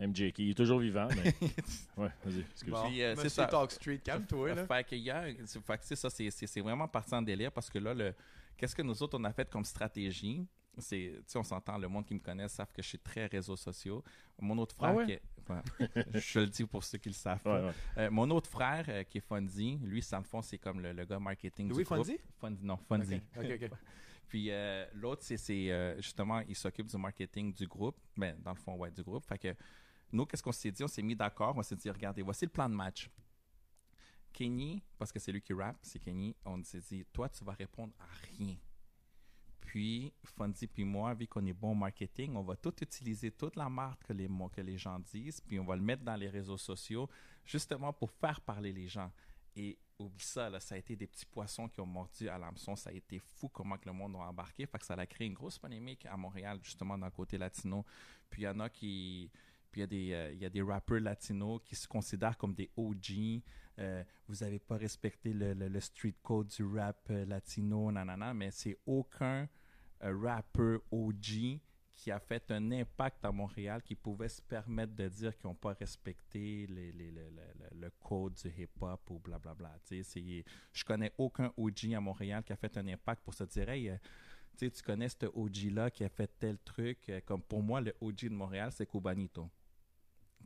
MJK, 0.00 0.38
il 0.38 0.50
est 0.50 0.54
toujours 0.54 0.78
vivant, 0.80 1.08
mais. 1.08 1.32
Ouais, 1.96 2.10
vas-y, 2.24 2.40
excuse. 2.40 2.72
Bon, 2.72 2.82
Puis, 2.88 3.02
euh, 3.02 3.14
c'est 3.16 3.24
Monsieur 3.24 3.42
ça. 3.42 3.46
Talk 3.46 3.70
Street, 3.72 3.98
calme-toi, 4.04 4.54
là. 4.54 4.66
Fait 4.66 4.84
que 4.84 4.94
hier, 4.94 5.24
c'est- 5.46 5.60
fait 5.60 5.78
que 5.78 5.96
ça, 5.96 6.08
c'est- 6.10 6.30
c'est 6.30 6.46
c'est 6.46 6.60
vraiment 6.60 6.88
parti 6.88 7.14
en 7.14 7.22
délire 7.22 7.52
parce 7.52 7.68
que 7.70 7.78
là, 7.78 7.92
le, 7.94 8.14
qu'est-ce 8.56 8.74
que 8.76 8.82
nous 8.82 9.02
autres, 9.02 9.18
on 9.18 9.24
a 9.24 9.32
fait 9.32 9.48
comme 9.50 9.64
stratégie? 9.64 10.46
C'est, 10.78 11.12
tu 11.16 11.22
sais, 11.26 11.38
on 11.38 11.42
s'entend, 11.42 11.76
le 11.76 11.88
monde 11.88 12.06
qui 12.06 12.14
me 12.14 12.20
connaît 12.20 12.48
savent 12.48 12.72
que 12.72 12.80
je 12.80 12.88
suis 12.88 12.98
très 12.98 13.26
réseaux 13.26 13.56
sociaux. 13.56 14.02
Mon 14.40 14.56
autre 14.58 14.74
frère, 14.76 14.90
Ah 14.90 14.94
ouais? 14.94 15.04
qui 15.06 15.12
est- 15.12 15.22
je 16.14 16.38
le 16.40 16.46
dis 16.46 16.64
pour 16.64 16.82
ceux 16.84 16.98
qui 16.98 17.08
le 17.08 17.14
savent 17.14 17.38
Ouais, 17.44 17.52
pas. 17.52 17.66
ouais. 17.66 17.72
Euh, 17.98 18.10
mon 18.10 18.30
autre 18.30 18.48
frère, 18.50 18.84
euh, 18.88 19.02
qui 19.04 19.18
est 19.18 19.20
Fonzie, 19.20 19.78
lui, 19.82 20.02
ça, 20.02 20.16
dans 20.16 20.22
le 20.22 20.28
fond, 20.28 20.42
c'est 20.42 20.58
comme 20.58 20.80
le, 20.80 20.92
le 20.92 21.04
gars 21.04 21.18
marketing 21.18 21.68
Louis 21.68 21.78
du 21.78 21.84
groupe. 21.84 21.98
Fonzie? 21.98 22.18
Fonzie, 22.38 22.64
non, 22.64 22.76
Fonzie. 22.76 23.20
Puis 24.28 24.50
euh, 24.50 24.86
l'autre, 24.94 25.22
c'est, 25.24 25.36
c'est, 25.36 25.96
justement, 25.96 26.40
il 26.40 26.54
s'occupe 26.54 26.86
du 26.86 26.96
marketing 26.96 27.52
du 27.52 27.66
groupe. 27.66 27.96
Mais 28.16 28.36
dans 28.40 28.52
le 28.52 28.56
fond, 28.58 28.76
ouais, 28.76 28.90
du 28.90 29.02
groupe. 29.02 29.24
Fait 29.26 29.38
que 29.38 29.54
nous, 30.12 30.24
qu'est-ce 30.26 30.42
qu'on 30.42 30.52
s'est 30.52 30.70
dit? 30.70 30.84
On 30.84 30.88
s'est 30.88 31.02
mis 31.02 31.16
d'accord. 31.16 31.54
On 31.56 31.62
s'est 31.62 31.76
dit, 31.76 31.90
regardez, 31.90 32.22
voici 32.22 32.44
le 32.44 32.50
plan 32.50 32.68
de 32.68 32.74
match. 32.74 33.10
Kenny, 34.32 34.82
parce 34.98 35.10
que 35.10 35.18
c'est 35.18 35.32
lui 35.32 35.40
qui 35.42 35.52
rappe, 35.52 35.78
c'est 35.82 35.98
Kenny, 35.98 36.36
on 36.44 36.62
s'est 36.62 36.78
dit, 36.80 37.04
toi, 37.12 37.28
tu 37.28 37.44
vas 37.44 37.52
répondre 37.52 37.92
à 37.98 38.04
rien. 38.38 38.54
Puis, 39.70 40.12
Fonzie 40.24 40.66
puis 40.66 40.82
moi, 40.82 41.14
vu 41.14 41.28
qu'on 41.28 41.46
est 41.46 41.52
bon 41.52 41.70
au 41.70 41.74
marketing, 41.76 42.34
on 42.34 42.42
va 42.42 42.56
tout 42.56 42.74
utiliser, 42.82 43.30
toute 43.30 43.54
la 43.54 43.68
marque 43.68 44.02
que 44.08 44.12
les, 44.12 44.28
que 44.52 44.60
les 44.62 44.76
gens 44.76 44.98
disent, 44.98 45.40
puis 45.40 45.60
on 45.60 45.64
va 45.64 45.76
le 45.76 45.82
mettre 45.82 46.02
dans 46.02 46.16
les 46.16 46.28
réseaux 46.28 46.56
sociaux, 46.56 47.08
justement 47.44 47.92
pour 47.92 48.10
faire 48.10 48.40
parler 48.40 48.72
les 48.72 48.88
gens. 48.88 49.12
Et 49.54 49.78
oublie 49.96 50.24
ça, 50.24 50.50
là, 50.50 50.58
ça 50.58 50.74
a 50.74 50.78
été 50.78 50.96
des 50.96 51.06
petits 51.06 51.24
poissons 51.24 51.68
qui 51.68 51.80
ont 51.80 51.86
mordu 51.86 52.28
à 52.28 52.36
l'hameçon. 52.36 52.74
Ça 52.74 52.90
a 52.90 52.92
été 52.92 53.20
fou 53.20 53.48
comment 53.48 53.78
que 53.78 53.86
le 53.86 53.92
monde 53.92 54.16
a 54.16 54.18
embarqué. 54.18 54.66
Fait 54.66 54.78
que 54.80 54.84
ça 54.84 54.94
a 54.94 55.06
créé 55.06 55.28
une 55.28 55.34
grosse 55.34 55.56
polémique 55.56 56.04
à 56.06 56.16
Montréal, 56.16 56.58
justement, 56.64 56.98
dans 56.98 57.06
le 57.06 57.12
côté 57.12 57.38
latino. 57.38 57.86
Puis 58.28 58.42
il 58.42 58.46
y 58.46 58.48
en 58.48 58.58
a 58.58 58.68
qui, 58.68 59.30
Puis 59.70 59.82
il 59.82 59.94
y, 60.02 60.44
a 60.44 60.50
des, 60.50 60.60
euh, 60.60 60.64
rappeurs 60.64 60.98
latinos 60.98 61.60
qui 61.64 61.76
se 61.76 61.86
considèrent 61.86 62.36
comme 62.36 62.54
des 62.54 62.72
OG. 62.76 63.40
Euh, 63.78 64.02
vous 64.26 64.34
n'avez 64.44 64.58
pas 64.58 64.76
respecté 64.76 65.32
le, 65.32 65.78
street 65.78 66.16
code 66.24 66.48
du 66.48 66.64
rap 66.64 67.06
euh, 67.10 67.24
latino, 67.24 67.92
nanana, 67.92 68.34
mais 68.34 68.50
c'est 68.50 68.76
aucun 68.84 69.48
rappeur 70.00 70.80
OG 70.90 71.60
qui 71.94 72.10
a 72.10 72.18
fait 72.18 72.50
un 72.50 72.72
impact 72.72 73.22
à 73.26 73.30
Montréal 73.30 73.82
qui 73.82 73.94
pouvait 73.94 74.28
se 74.30 74.40
permettre 74.40 74.94
de 74.94 75.06
dire 75.08 75.36
qu'ils 75.36 75.48
n'ont 75.48 75.54
pas 75.54 75.74
respecté 75.74 76.66
le, 76.66 77.90
code 78.02 78.32
du 78.34 78.48
hip-hop 78.62 79.10
ou 79.10 79.18
blablabla. 79.18 79.76
Sais, 79.82 80.02
c'est- 80.02 80.44
Je 80.72 80.84
connais 80.84 81.12
aucun 81.18 81.52
OG 81.58 81.94
à 81.94 82.00
Montréal 82.00 82.42
qui 82.42 82.52
a 82.54 82.56
fait 82.56 82.74
un 82.78 82.86
impact 82.88 83.22
pour 83.22 83.34
se 83.34 83.44
dire 83.44 83.68
Hey, 83.68 83.90
euh, 83.90 83.96
tu 84.56 84.70
connais 84.82 85.08
ce 85.08 85.26
OG-là 85.26 85.90
qui 85.90 86.04
a 86.04 86.08
fait 86.08 86.30
tel 86.38 86.58
truc. 86.58 87.08
Euh, 87.08 87.20
Comme 87.24 87.42
pour 87.42 87.62
moi, 87.62 87.80
le 87.80 87.94
OG 88.00 88.28
de 88.28 88.34
Montréal, 88.34 88.70
c'est 88.72 88.86
Cubanito. 88.86 89.50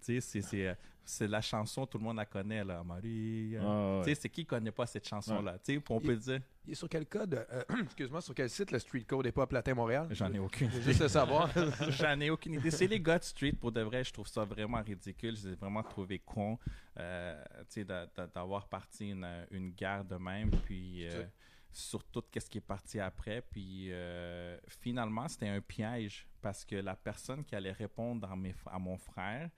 Tu 0.05 0.21
sais, 0.21 0.21
c'est- 0.21 0.41
c'est 0.43 0.77
c'est 1.07 1.29
la 1.29 1.43
chanson, 1.43 1.85
tout 1.87 1.99
le 1.99 2.05
monde 2.05 2.17
la 2.17 2.25
connaît, 2.25 2.65
là. 2.65 2.83
Marie. 2.83 3.57
Ah, 3.61 3.99
ouais. 3.99 4.05
Tu 4.05 4.09
sais, 4.09 4.15
c'est 4.23 4.29
qui 4.31 4.47
connaît 4.47 4.71
pas 4.73 4.87
cette 4.87 5.07
chanson-là? 5.07 5.59
Tu 5.63 5.75
sais, 5.75 5.83
on 5.91 6.01
peut 6.01 6.17
dire, 6.17 6.41
Il 6.67 6.73
est 6.73 6.75
sur 6.75 6.89
quel 6.89 7.05
code 7.05 7.35
euh, 7.53 7.63
Excuse-moi, 7.85 8.23
sur 8.23 8.35
quel 8.35 8.49
site 8.49 8.71
le 8.71 8.79
Street 8.79 9.03
Code 9.03 9.27
est 9.27 9.33
pas 9.33 9.47
Platin 9.47 9.75
Montréal? 9.75 10.07
J'en 10.13 10.33
ai 10.33 10.39
aucune 10.39 10.69
veux 10.69 10.81
juste 10.81 11.01
le 11.03 11.09
savoir. 11.09 11.51
J'en 11.91 12.19
ai 12.21 12.31
aucune 12.31 12.55
idée. 12.55 12.71
C'est 12.71 12.87
les 12.87 12.99
God 13.01 13.23
Street, 13.23 13.53
pour 13.53 13.71
de 13.71 13.83
vrai, 13.83 14.03
je 14.03 14.15
trouve 14.15 14.27
ça 14.27 14.45
vraiment 14.47 14.81
ridicule. 14.81 15.37
Je 15.37 15.49
les 15.49 15.53
ai 15.53 15.57
vraiment 15.57 15.83
trouvé 15.83 16.21
con, 16.21 16.59
euh, 16.99 17.45
tu 17.59 17.65
sais, 17.69 17.85
d'a- 17.85 18.07
d'a- 18.07 18.27
d'avoir 18.27 18.67
parti 18.67 19.11
une, 19.11 19.29
une 19.51 19.73
guerre 19.73 20.07
de 20.07 20.17
même, 20.17 20.51
puis 20.65 21.07
euh, 21.07 21.25
sur 21.71 22.03
tout 22.05 22.25
ce 22.35 22.49
qui 22.49 22.57
est 22.59 22.61
parti 22.63 22.99
après. 22.99 23.43
Puis 23.43 23.89
euh, 23.93 24.57
finalement, 24.81 25.29
c'était 25.29 25.49
un 25.49 25.61
piège 25.61 26.27
parce 26.41 26.65
que 26.65 26.77
la 26.77 26.97
personne 26.97 27.45
qui 27.45 27.55
allait 27.55 27.73
répondre 27.73 28.27
à, 28.31 28.35
mes- 28.37 28.55
à 28.73 28.79
mon 28.79 28.97
frère, 28.97 29.51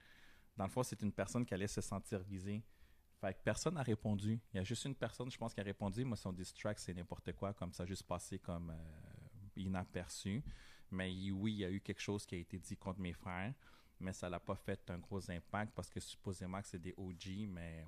dans 0.57 0.65
le 0.65 0.69
fond, 0.69 0.83
c'est 0.83 1.01
une 1.01 1.11
personne 1.11 1.45
qui 1.45 1.53
allait 1.53 1.67
se 1.67 1.81
sentir 1.81 2.19
visée. 2.23 2.63
Fait 3.21 3.33
que 3.33 3.39
personne 3.43 3.75
n'a 3.75 3.83
répondu. 3.83 4.39
Il 4.53 4.57
y 4.57 4.59
a 4.59 4.63
juste 4.63 4.85
une 4.85 4.93
personne, 4.95 5.29
je 5.31 5.37
pense, 5.37 5.53
qui 5.53 5.59
a 5.59 5.63
répondu. 5.63 6.03
Moi, 6.03 6.17
son 6.17 6.31
distract, 6.33 6.79
c'est 6.79 6.93
n'importe 6.93 7.31
quoi, 7.33 7.53
comme 7.53 7.71
ça, 7.73 7.85
juste 7.85 8.03
passé 8.03 8.37
comme 8.39 8.69
euh, 8.71 8.75
inaperçu. 9.55 10.43
Mais 10.91 11.09
oui, 11.31 11.53
il 11.53 11.57
y 11.59 11.65
a 11.65 11.71
eu 11.71 11.81
quelque 11.81 12.01
chose 12.01 12.25
qui 12.25 12.35
a 12.35 12.37
été 12.37 12.59
dit 12.59 12.77
contre 12.77 12.99
mes 12.99 13.13
frères, 13.13 13.53
mais 13.99 14.13
ça 14.13 14.29
n'a 14.29 14.39
pas 14.39 14.55
fait 14.55 14.79
un 14.89 14.99
gros 14.99 15.29
impact 15.31 15.73
parce 15.75 15.89
que 15.89 15.99
supposément 15.99 16.61
que 16.61 16.67
c'est 16.67 16.79
des 16.81 16.93
OG, 16.95 17.47
mais 17.49 17.85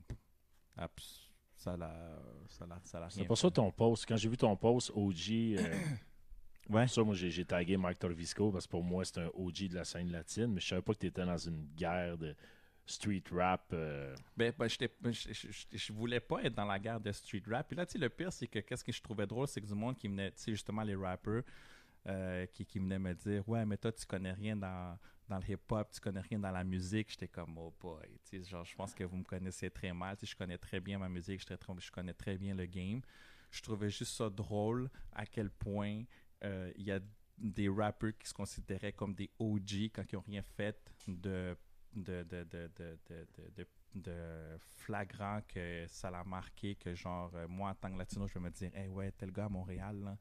abs- 0.78 1.32
ça 1.56 1.78
l'a 1.78 2.20
ça 2.50 2.66
l'a 2.66 2.80
ça 2.84 3.00
l'a 3.00 3.10
C'est 3.10 3.26
pour 3.26 3.38
ça 3.38 3.52
ton 3.52 3.72
post. 3.72 4.06
Quand 4.08 4.18
j'ai 4.18 4.30
vu 4.30 4.38
ton 4.38 4.56
post 4.56 4.92
OG, 4.96 5.56
euh, 5.58 5.80
Ouais. 6.70 6.88
ça, 6.88 7.02
moi, 7.04 7.16
j'ai 7.16 7.32
j'ai 7.32 7.46
tagué 7.46 7.78
Mike 7.78 7.98
Torvisco 8.00 8.52
parce 8.52 8.66
que 8.68 8.72
pour 8.72 8.84
moi, 8.84 9.04
c'est 9.04 9.18
un 9.20 9.30
OG 9.34 9.70
de 9.70 9.76
la 9.76 9.84
scène 9.86 10.12
latine, 10.12 10.48
mais 10.48 10.60
je 10.62 10.68
savais 10.68 10.82
pas 10.84 10.94
que 10.94 11.00
tu 11.00 11.08
étais 11.08 11.26
dans 11.26 11.38
une 11.38 11.66
guerre 11.76 12.16
de 12.18 12.36
street 12.92 13.24
rap. 13.32 13.72
euh, 13.74 14.16
Ben, 14.36 14.54
ben, 14.58 14.68
ben, 15.02 15.14
je, 15.14 15.94
voulais 15.94 16.20
pas 16.20 16.44
être 16.44 16.56
dans 16.56 16.66
la 16.66 16.80
guerre 16.80 17.00
de 17.00 17.12
street 17.12 17.44
rap. 17.48 17.68
Puis 17.68 17.76
là, 17.76 17.86
tu 17.86 17.98
le 17.98 18.10
pire, 18.10 18.32
c'est 18.32 18.48
que 18.48 18.60
qu'est-ce 18.60 18.84
que 18.84 18.92
je 18.92 19.02
trouvais 19.02 19.28
drôle, 19.28 19.48
c'est 19.48 19.62
que 19.62 19.68
du 19.68 19.74
monde 19.74 19.96
qui 19.98 20.08
venait, 20.08 20.32
tu 20.32 20.52
justement, 20.52 20.84
les 20.84 20.96
rappers, 20.96 21.44
euh, 22.08 22.46
qui, 22.48 22.66
qui 22.66 22.80
venaient 22.80 23.00
me 23.00 23.14
dire 23.14 23.48
Ouais, 23.48 23.66
mais 23.66 23.78
toi, 23.78 23.92
tu 23.92 24.06
connais 24.06 24.32
rien 24.32 24.56
dans, 24.56 24.98
dans 25.28 25.38
le 25.38 25.50
hip-hop, 25.50 25.92
tu 25.92 26.00
connais 26.00 26.22
rien 26.22 26.40
dans 26.40 26.52
la 26.52 26.64
musique. 26.64 27.12
J'étais 27.12 27.28
comme 27.28 27.58
Oh 27.58 27.74
boy. 27.80 28.08
Genre, 28.44 28.66
je 28.66 28.76
pense 28.76 28.94
que 28.94 29.04
vous 29.04 29.18
me 29.18 29.24
connaissez 29.24 29.70
très 29.70 29.94
mal. 29.94 30.16
Tu 30.18 30.26
sais, 30.26 30.32
je 30.32 30.36
connais 30.36 30.58
très 30.58 30.80
bien 30.80 30.98
ma 30.98 31.10
musique, 31.10 31.42
je 31.42 31.92
connais 31.92 32.14
très 32.14 32.38
bien 32.38 32.56
le 32.56 32.66
game. 32.66 33.02
Je 33.52 33.62
trouvais 33.62 33.90
juste 33.90 34.16
ça 34.16 34.30
drôle 34.30 34.90
à 35.12 35.26
quel 35.26 35.50
point 35.50 36.04
euh, 36.44 36.72
il 36.76 36.84
y 36.84 36.92
a 36.92 37.00
des 37.38 37.70
rappers 37.70 38.18
qui 38.18 38.28
se 38.28 38.34
considéraient 38.34 38.94
comme 38.94 39.14
des 39.16 39.30
OG 39.40 39.92
quand 39.94 40.04
ils 40.12 40.16
n'ont 40.16 40.22
rien 40.22 40.42
fait 40.42 40.78
de 41.08 41.56
de, 41.96 42.24
de, 42.24 42.44
de, 42.44 42.70
de, 42.76 42.98
de, 43.10 43.28
de- 43.38 43.50
de- 43.56 43.68
de 43.96 44.58
flagrant 44.78 45.42
que 45.48 45.86
ça 45.88 46.12
l'a 46.12 46.24
marqué, 46.24 46.76
que 46.76 46.94
genre, 46.94 47.32
euh, 47.36 47.48
moi 47.48 47.72
en 47.72 47.76
tant 47.76 47.92
que 47.92 47.98
latino, 47.98 48.28
je 48.28 48.36
vais 48.36 48.40
me 48.40 48.52
dire, 48.52 48.70
hey 48.76 48.88
ouais, 48.88 49.12
tel 49.12 49.32
gars 49.32 49.46
à 49.46 49.50
Montréal, 49.50 50.00
là, 50.04 50.18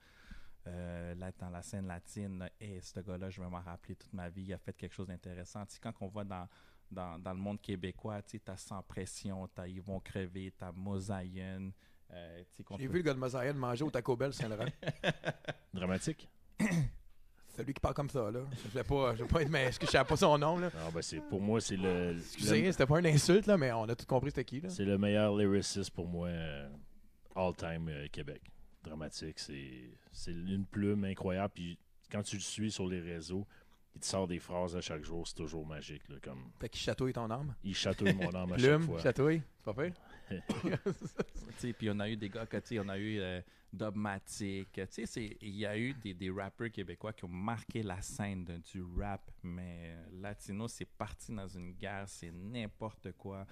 euh, 0.68 1.14
là, 1.14 1.30
dans 1.38 1.50
la 1.50 1.60
scène 1.62 1.86
latine, 1.86 2.48
hey, 2.60 2.80
ce 2.82 3.00
gars-là, 3.00 3.28
je 3.30 3.40
vais 3.42 3.48
m'en 3.48 3.60
rappeler 3.60 3.94
toute 3.94 4.12
ma 4.14 4.28
vie, 4.30 4.44
il 4.44 4.52
a 4.54 4.58
fait 4.58 4.72
quelque 4.72 4.92
chose 4.94 5.06
d'intéressant. 5.08 5.64
Tu 5.66 5.74
sais, 5.74 5.80
quand 5.82 5.92
on 6.00 6.08
va 6.08 6.24
dans, 6.24 6.48
dans, 6.90 7.18
dans 7.18 7.32
le 7.34 7.38
monde 7.38 7.60
québécois, 7.60 8.22
tu 8.22 8.32
sais, 8.32 8.38
t'as 8.40 8.56
Sans 8.56 8.82
Pression, 8.82 9.46
t'as 9.48 9.66
Ils 9.66 9.82
vont 9.82 10.00
crever, 10.00 10.52
t'as 10.56 10.72
Mosaïen, 10.72 11.70
euh, 12.10 12.42
J'ai 12.56 12.64
peut- 12.64 12.92
vu 12.92 12.98
le 12.98 13.02
gars 13.02 13.14
de 13.14 13.18
Mosaïen 13.18 13.52
manger 13.52 13.84
au 13.84 13.90
Taco 13.90 14.16
Bell 14.16 14.32
Saint-Laurent. 14.32 14.64
dramatique. 15.74 16.26
Celui 17.58 17.74
qui 17.74 17.80
parle 17.80 17.94
comme 17.94 18.08
ça, 18.08 18.30
là. 18.30 18.40
Je 18.64 18.68
voulais 18.70 18.84
pas, 18.84 19.12
je 19.16 19.18
voulais 19.24 19.28
pas 19.32 19.42
être, 19.42 19.50
mais 19.50 19.64
est-ce 19.64 19.80
que 19.80 19.86
je 19.86 19.90
savais 19.90 20.08
pas 20.08 20.16
son 20.16 20.38
nom, 20.38 20.58
là? 20.58 20.70
Non, 20.74 20.92
ben, 20.94 21.02
c'est, 21.02 21.20
pour 21.28 21.40
moi, 21.40 21.60
c'est 21.60 21.76
le, 21.76 22.16
Excusez, 22.18 22.62
le- 22.62 22.70
c'était 22.72 22.86
pas 22.86 23.00
une 23.00 23.06
insulte, 23.06 23.46
là, 23.46 23.56
mais 23.58 23.72
on 23.72 23.82
a 23.88 23.96
tout 23.96 24.06
compris 24.06 24.30
c'était 24.30 24.44
qui, 24.44 24.60
là. 24.60 24.70
c'est 24.70 24.84
le 24.84 24.96
meilleur 24.96 25.36
lyriciste 25.36 25.90
pour 25.90 26.06
moi 26.06 26.28
euh, 26.28 26.68
all-time 27.34 27.88
euh, 27.88 28.06
Québec. 28.12 28.42
Dramatique, 28.84 29.40
c'est, 29.40 29.90
c'est 30.12 30.30
une 30.30 30.64
plume 30.66 31.02
incroyable. 31.04 31.52
Puis 31.54 31.78
quand 32.12 32.22
tu 32.22 32.36
le 32.36 32.42
suis 32.42 32.70
sur 32.70 32.86
les 32.86 33.00
réseaux, 33.00 33.44
il 33.96 34.00
te 34.00 34.06
sort 34.06 34.28
des 34.28 34.38
phrases 34.38 34.76
à 34.76 34.80
chaque 34.80 35.02
jour, 35.02 35.26
c'est 35.26 35.34
toujours 35.34 35.66
magique. 35.66 36.08
Là, 36.08 36.16
comme 36.22 36.38
Fait 36.60 36.68
qu'il 36.68 36.80
chatouille 36.80 37.12
ton 37.12 37.28
âme? 37.28 37.54
il 37.64 37.74
chatouille 37.74 38.12
mon 38.14 38.32
âme 38.36 38.52
à 38.52 38.56
chaque 38.56 38.66
Plume, 38.68 38.82
fois. 38.82 39.00
chatouille. 39.02 39.42
C'est 39.56 39.64
pas 39.64 39.74
pire? 39.82 39.94
Puis 41.78 41.90
on 41.90 41.98
a 42.00 42.08
eu 42.08 42.16
des 42.16 42.28
gars, 42.28 42.46
que, 42.46 42.80
on 42.80 42.88
a 42.88 42.98
eu 42.98 43.18
euh, 43.18 43.40
Dogmatic. 43.72 44.80
Il 45.40 45.56
y 45.56 45.66
a 45.66 45.78
eu 45.78 45.94
des, 45.94 46.14
des 46.14 46.30
rappeurs 46.30 46.70
québécois 46.70 47.12
qui 47.12 47.24
ont 47.24 47.28
marqué 47.28 47.82
la 47.82 48.00
scène 48.00 48.44
du 48.44 48.82
rap, 48.82 49.30
mais 49.42 49.94
euh, 49.94 50.06
latino, 50.20 50.68
c'est 50.68 50.84
parti 50.84 51.34
dans 51.34 51.48
une 51.48 51.72
guerre, 51.72 52.08
c'est 52.08 52.30
n'importe 52.30 53.12
quoi. 53.12 53.46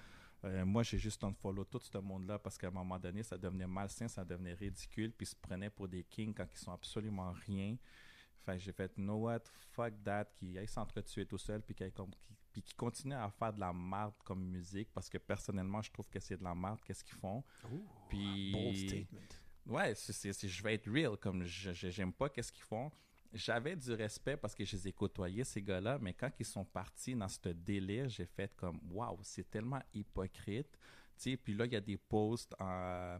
Euh, 0.45 0.65
moi, 0.65 0.83
j'ai 0.83 0.97
juste 0.97 1.23
unfollow 1.23 1.65
tout 1.65 1.79
ce 1.79 1.97
monde-là 1.97 2.37
parce 2.39 2.57
qu'à 2.57 2.67
un 2.67 2.71
moment 2.71 2.99
donné, 2.99 3.23
ça 3.23 3.37
devenait 3.37 3.67
malsain, 3.67 4.07
ça 4.07 4.23
devenait 4.23 4.53
ridicule, 4.53 5.11
puis 5.11 5.25
ils 5.25 5.29
se 5.29 5.35
prenaient 5.35 5.69
pour 5.69 5.87
des 5.87 6.03
kings 6.03 6.33
quand 6.33 6.47
ils 6.51 6.59
sont 6.59 6.71
absolument 6.71 7.33
rien. 7.45 7.75
Fait 8.45 8.59
j'ai 8.59 8.71
fait, 8.71 8.93
know 8.95 9.15
what, 9.15 9.41
fuck 9.71 9.93
that, 10.03 10.25
qui 10.35 10.57
aille 10.57 10.67
s'entretuer 10.67 11.25
tout 11.25 11.37
seul, 11.37 11.61
puis 11.61 11.73
qui, 11.73 11.83
qui, 11.91 12.36
puis 12.57 12.63
qui 12.63 12.73
continue 12.73 13.13
à 13.13 13.29
faire 13.29 13.53
de 13.53 13.59
la 13.59 13.71
merde 13.71 14.13
comme 14.23 14.43
musique, 14.43 14.89
parce 14.91 15.09
que 15.09 15.19
personnellement, 15.19 15.79
je 15.83 15.91
trouve 15.91 16.07
que 16.09 16.19
c'est 16.19 16.37
de 16.37 16.43
la 16.43 16.55
merde, 16.55 16.79
qu'est-ce 16.83 17.03
qu'ils 17.03 17.17
font. 17.17 17.43
Puis, 18.09 18.51
Bold 18.51 18.75
statement. 18.75 19.19
ouais, 19.67 19.93
c'est, 19.95 20.47
je 20.47 20.63
vais 20.63 20.73
être 20.73 20.89
real, 20.89 21.17
comme 21.17 21.43
je, 21.43 21.71
je- 21.73 21.89
j'aime 21.89 22.11
pas 22.13 22.29
qu'est-ce 22.29 22.51
qu'ils 22.51 22.63
font. 22.63 22.89
J'avais 23.31 23.75
du 23.75 23.91
respect 23.93 24.37
parce 24.37 24.55
que 24.55 24.65
je 24.65 24.75
les 24.75 24.87
ai 24.87 24.91
côtoyés, 24.91 25.43
ces 25.43 25.61
gars-là, 25.61 25.99
mais 26.01 26.13
quand 26.13 26.31
ils 26.39 26.45
sont 26.45 26.65
partis 26.65 27.13
dans 27.13 27.27
ce 27.27 27.49
délire, 27.49 28.09
j'ai 28.09 28.25
fait 28.25 28.51
comme, 28.55 28.79
waouh, 28.89 29.19
c'est 29.21 29.47
tellement 29.49 29.81
hypocrite. 29.93 30.71
Tu 31.19 31.31
sais, 31.31 31.37
puis 31.37 31.53
là, 31.53 31.65
il 31.65 31.73
y 31.73 31.75
a 31.75 31.81
des 31.81 31.97
posts 31.97 32.55
euh, 32.59 33.19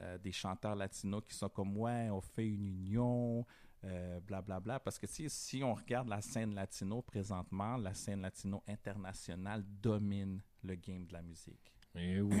euh, 0.00 0.18
des 0.18 0.32
chanteurs 0.32 0.74
latinos 0.74 1.22
qui 1.26 1.34
sont 1.36 1.48
comme, 1.48 1.74
ouais, 1.78 2.10
on 2.10 2.20
fait 2.20 2.46
une 2.48 2.66
union, 2.66 3.46
euh, 3.84 4.20
blablabla. 4.20 4.80
Parce 4.80 4.98
que 4.98 5.06
si 5.06 5.62
on 5.62 5.74
regarde 5.74 6.08
la 6.08 6.20
scène 6.20 6.54
latino 6.54 7.02
présentement, 7.02 7.76
la 7.76 7.94
scène 7.94 8.22
latino 8.22 8.62
internationale 8.66 9.62
domine 9.82 10.40
le 10.62 10.74
game 10.76 11.06
de 11.06 11.12
la 11.12 11.22
musique. 11.22 11.72
Eh 11.94 12.20
oui. 12.20 12.40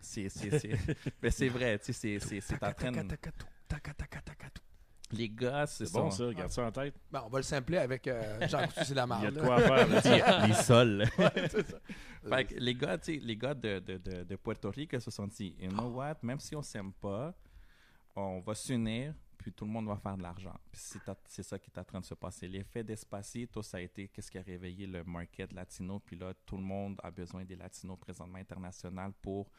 C'est, 0.00 0.28
c'est, 0.28 0.58
c'est, 0.58 0.70
mais 1.22 1.30
c'est 1.30 1.48
vrai, 1.48 1.78
tu 1.78 1.86
sais, 1.86 1.92
c'est, 1.92 2.18
c'est, 2.20 2.40
c'est 2.40 2.62
en 2.62 2.72
train 2.72 2.92
de... 2.92 3.16
Les 5.10 5.28
gars, 5.30 5.66
c'est, 5.66 5.86
C'est 5.86 5.92
bon, 5.94 6.10
sont- 6.10 6.28
ça, 6.28 6.34
garde 6.34 6.50
ça 6.50 6.66
en 6.66 6.70
tête. 6.70 6.94
Bon, 7.10 7.20
on 7.24 7.28
va 7.30 7.38
le 7.38 7.42
sampler 7.42 7.78
avec 7.78 8.06
euh, 8.06 8.46
Jean 8.46 8.66
c'est 8.84 8.94
la 8.94 9.06
Il 9.18 9.24
y 9.24 9.26
a 9.26 9.30
de 9.30 9.40
là. 9.40 9.42
quoi 9.46 9.60
faire. 9.60 9.88
là. 9.88 10.46
les 10.46 10.52
sols. 10.54 11.06
Fait 12.28 12.44
que 12.44 12.54
les 12.56 12.74
gars, 12.74 12.98
tu 12.98 13.14
sais, 13.14 13.20
les 13.20 13.36
gars 13.36 13.54
de, 13.54 13.78
de, 13.78 13.96
de, 13.96 14.24
de 14.24 14.36
Puerto 14.36 14.70
Rico 14.70 15.00
se 15.00 15.10
sont 15.10 15.26
dit, 15.26 15.56
you 15.58 15.70
know 15.70 15.88
what, 15.94 16.16
même 16.22 16.38
si 16.40 16.54
on 16.54 16.62
s'aime 16.62 16.92
pas, 16.92 17.34
on 18.14 18.40
va 18.40 18.54
s'unir, 18.54 19.14
puis 19.48 19.54
tout 19.54 19.64
le 19.64 19.70
monde 19.70 19.86
va 19.86 19.96
faire 19.96 20.18
de 20.18 20.22
l'argent. 20.22 20.54
C'est, 20.72 21.42
ça 21.42 21.58
qui 21.58 21.70
est 21.70 21.78
en 21.78 21.84
train 21.84 22.00
de 22.00 22.04
se 22.04 22.12
passer. 22.12 22.46
L'effet 22.48 22.84
d'Espacito, 22.84 23.62
ça 23.62 23.78
a 23.78 23.80
été 23.80 24.08
qu'est-ce 24.08 24.30
qui 24.30 24.36
a 24.36 24.42
réveillé 24.42 24.86
le 24.86 25.02
market 25.04 25.54
latino, 25.54 25.98
puis 26.00 26.16
là, 26.16 26.34
tout 26.44 26.58
le 26.58 26.62
monde 26.62 27.00
a 27.02 27.10
besoin 27.10 27.46
des 27.46 27.56
latinos 27.56 27.98
présentement 27.98 28.36
internationaux 28.36 29.10
pour, 29.22 29.50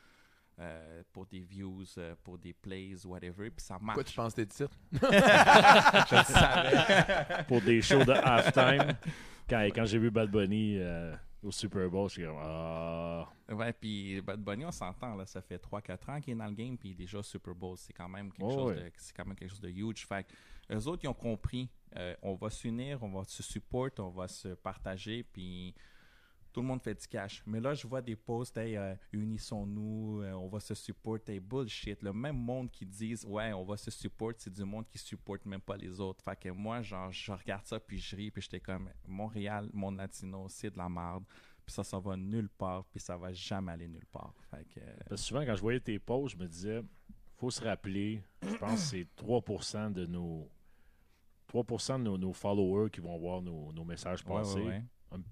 euh, 0.60 1.02
pour 1.12 1.26
des 1.26 1.40
views, 1.40 1.86
euh, 1.98 2.16
pour 2.24 2.38
des 2.38 2.54
plays, 2.54 3.04
whatever, 3.04 3.50
puis 3.50 3.66
ça 3.66 3.80
Pourquoi 3.80 3.96
marche. 3.96 4.10
tu 4.12 4.16
penses 4.16 4.36
tes 4.36 4.46
titres? 4.46 4.78
Je 4.92 6.16
le 6.16 6.24
savais. 6.24 7.44
Pour 7.48 7.62
des 7.62 7.82
shows 7.82 8.06
de 8.06 8.12
halftime, 8.12 8.96
quand, 9.50 9.64
quand 9.74 9.86
j'ai 9.86 9.98
vu 9.98 10.12
Bad 10.12 10.30
Bunny 10.30 10.78
euh, 10.78 11.16
au 11.44 11.52
Super 11.52 11.90
Bowl, 11.90 12.10
je 12.10 12.14
suis 12.16 12.24
comme 12.26 12.38
Ah. 12.42 13.28
Ouais, 13.50 13.74
puis 13.74 14.22
Bad 14.22 14.42
Bunny, 14.42 14.66
on 14.66 14.72
s'entend, 14.72 15.16
là, 15.16 15.26
ça 15.26 15.42
fait 15.42 15.58
3-4 15.58 16.10
ans 16.12 16.20
qu'il 16.22 16.34
est 16.34 16.38
dans 16.38 16.46
le 16.48 16.54
game, 16.54 16.78
puis 16.78 16.94
déjà 16.94 17.22
Super 17.24 17.56
Bowl, 17.56 17.78
c'est 17.78 17.94
quand 17.94 18.10
même 18.10 18.32
quelque 18.32 18.46
Oh, 18.46 18.52
chose 18.52 18.76
ouais. 18.78 18.84
de, 18.86 18.92
c'est 18.98 19.16
quand 19.16 19.26
même 19.26 19.36
quelque 19.36 19.50
chose 19.50 19.62
de 19.62 19.70
huge. 19.70 20.06
Fait 20.06 20.26
que 20.26 20.74
eux 20.76 20.88
autres, 20.88 21.04
ils 21.04 21.08
ont 21.08 21.14
compris, 21.14 21.70
euh, 21.96 22.16
on 22.22 22.36
va 22.36 22.50
s'unir, 22.50 23.02
on 23.04 23.10
va 23.10 23.24
se 23.24 23.42
support, 23.42 23.90
on 24.00 24.10
va 24.10 24.28
se 24.28 24.50
partager, 24.50 25.24
puis 25.24 25.74
tout 26.52 26.62
le 26.62 26.68
monde 26.68 26.82
fait 26.82 26.95
du 26.95 27.08
cash. 27.08 27.43
Mais 27.45 27.60
là, 27.60 27.74
je 27.74 27.86
vois 27.88 28.02
des 28.02 28.16
posts, 28.16 28.58
hey, 28.58 28.76
euh, 28.76 28.95
unissons-nous, 29.14 30.22
euh, 30.22 30.34
on 30.34 30.47
va 30.47 30.60
se 30.60 30.74
supporter. 30.74 31.39
Bullshit. 31.39 32.02
Le 32.02 32.14
même 32.14 32.38
monde 32.38 32.72
qui 32.72 32.86
disent, 32.86 33.26
ouais, 33.26 33.54
on 33.54 33.64
va 33.64 33.78
se 33.78 33.91
supporter, 33.91 34.39
c'est 34.39 34.54
du 34.54 34.64
monde 34.64 34.88
qui 34.88 34.97
supporte 34.97 35.45
même 35.45 35.62
pas 35.62 35.78
les 35.78 36.00
autres. 36.00 36.24
Fait 36.24 36.36
que 36.36 36.50
moi, 36.50 36.82
genre, 36.82 37.12
je 37.12 37.32
regarde 37.32 37.66
ça, 37.66 37.80
puis 37.80 38.00
je 38.00 38.16
ris, 38.16 38.32
puis 38.32 38.41
j'étais 38.41 38.60
comme, 38.60 38.89
Montréal, 39.08 39.70
mon 39.74 39.91
latino, 39.91 40.47
c'est 40.50 40.72
de 40.72 40.78
la 40.78 40.89
merde. 40.89 41.24
Puis 41.66 41.74
ça, 41.74 41.84
ça 41.84 42.00
va 42.00 42.18
nulle 42.18 42.50
part, 42.50 42.86
puis 42.86 43.00
ça 43.00 43.16
va 43.16 43.32
jamais 43.32 43.74
aller 43.74 43.88
nulle 43.88 44.08
part. 44.12 44.34
Fait 44.50 44.66
que, 44.66 44.80
euh, 44.80 44.95
Parce 45.08 45.22
que 45.22 45.28
souvent, 45.28 45.45
quand 45.45 45.56
je 45.56 45.62
voyais 45.62 45.80
tes 45.80 46.00
posts, 46.00 46.36
je 46.36 46.41
me 46.41 46.47
disais, 46.47 46.82
faut 47.36 47.52
se 47.52 47.64
rappeler, 47.64 48.24
je 48.41 48.56
pense 48.56 48.91
que 48.91 48.97
c'est 48.97 49.08
3% 49.16 49.91
de 49.91 50.06
nos 50.06 50.50
3% 51.54 51.97
de 51.97 52.04
nos, 52.04 52.18
nos 52.18 52.34
followers 52.34 52.89
qui 52.91 53.02
vont 53.02 53.18
voir 53.18 53.41
nos, 53.41 53.72
nos 53.74 53.84
messages 53.84 54.24
ouais, 54.26 54.34
passer. 54.34 54.60
ouais, 54.60 54.68
ouais. 54.68 54.84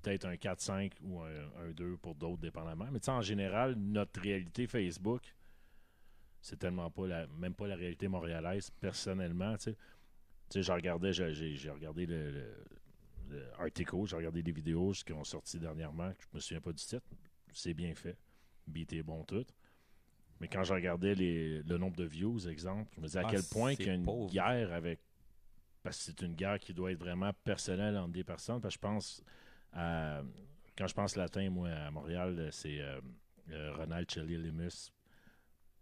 Peut-être 0.02 0.26
un 0.26 0.34
4-5 0.36 0.92
ou 1.04 1.22
un, 1.22 1.30
un 1.60 1.72
2 1.72 1.98
pour 1.98 2.16
d'autres, 2.16 2.42
dépendamment. 2.42 2.88
Mais 2.92 3.00
tu 3.00 3.06
sais, 3.06 3.12
en 3.12 3.22
général, 3.22 3.76
notre 3.76 4.20
réalité 4.22 4.66
Facebook, 4.68 5.34
c'est 6.42 6.58
tellement 6.58 6.90
pas 6.90 7.06
la, 7.08 7.28
même 7.28 7.54
pas 7.54 7.68
la 7.68 7.76
réalité 7.76 8.08
montréalaise, 8.08 8.70
personnellement. 8.80 9.56
Tu 9.58 9.74
sais, 10.50 10.64
j'ai 10.64 10.72
regardé, 10.74 11.14
j'ai, 11.14 11.70
regardé 11.70 12.06
le, 12.08 12.32
le, 12.32 12.56
le 13.30 13.54
Article, 13.60 14.06
j'ai 14.06 14.16
regardé 14.16 14.42
des 14.42 14.52
vidéos 14.52 14.94
qui 15.06 15.14
ont 15.14 15.24
sorti 15.24 15.60
dernièrement, 15.60 16.12
je 16.20 16.26
me 16.34 16.40
souviens 16.40 16.62
pas 16.62 16.72
du 16.72 16.84
titre. 16.84 17.06
C'est 17.54 17.74
bien 17.74 17.94
fait. 17.94 18.18
Beat 18.66 18.94
est 18.94 19.04
bon 19.04 19.24
tout. 19.24 19.46
Mais 20.40 20.48
quand 20.48 20.64
je 20.64 20.74
regardais 20.74 21.16
les, 21.16 21.64
le 21.64 21.78
nombre 21.78 21.96
de 21.98 22.04
views, 22.04 22.48
exemple, 22.48 22.92
je 22.96 23.02
me 23.02 23.06
disais 23.08 23.20
à 23.20 23.28
Ah, 23.28 23.32
quel 23.32 23.44
point 23.44 23.76
qu'il 23.76 23.88
y 23.88 23.90
a 23.90 23.94
une 23.94 24.04
pauvre. 24.04 24.32
guerre 24.32 24.72
avec. 24.74 25.00
Parce 25.84 25.98
que 25.98 26.04
c'est 26.06 26.22
une 26.22 26.36
guerre 26.36 26.60
qui 26.60 26.74
doit 26.74 26.92
être 26.92 27.00
vraiment 27.00 27.32
personnelle 27.44 27.98
entre 27.98 28.12
des 28.14 28.24
personnes. 28.24 28.60
Parce 28.62 28.76
que 28.76 28.80
je 28.82 28.88
pense 28.88 29.24
à- 29.78 30.22
Quand 30.78 30.88
je 30.88 30.94
pense 30.94 31.16
latin, 31.16 31.50
moi, 31.50 31.70
à 31.70 31.90
Montréal, 31.92 32.50
c'est 32.52 32.80
euh, 32.82 33.00
euh, 33.52 33.74
Ronald 33.76 34.10
Chelly 34.12 34.38
Limus. 34.38 34.92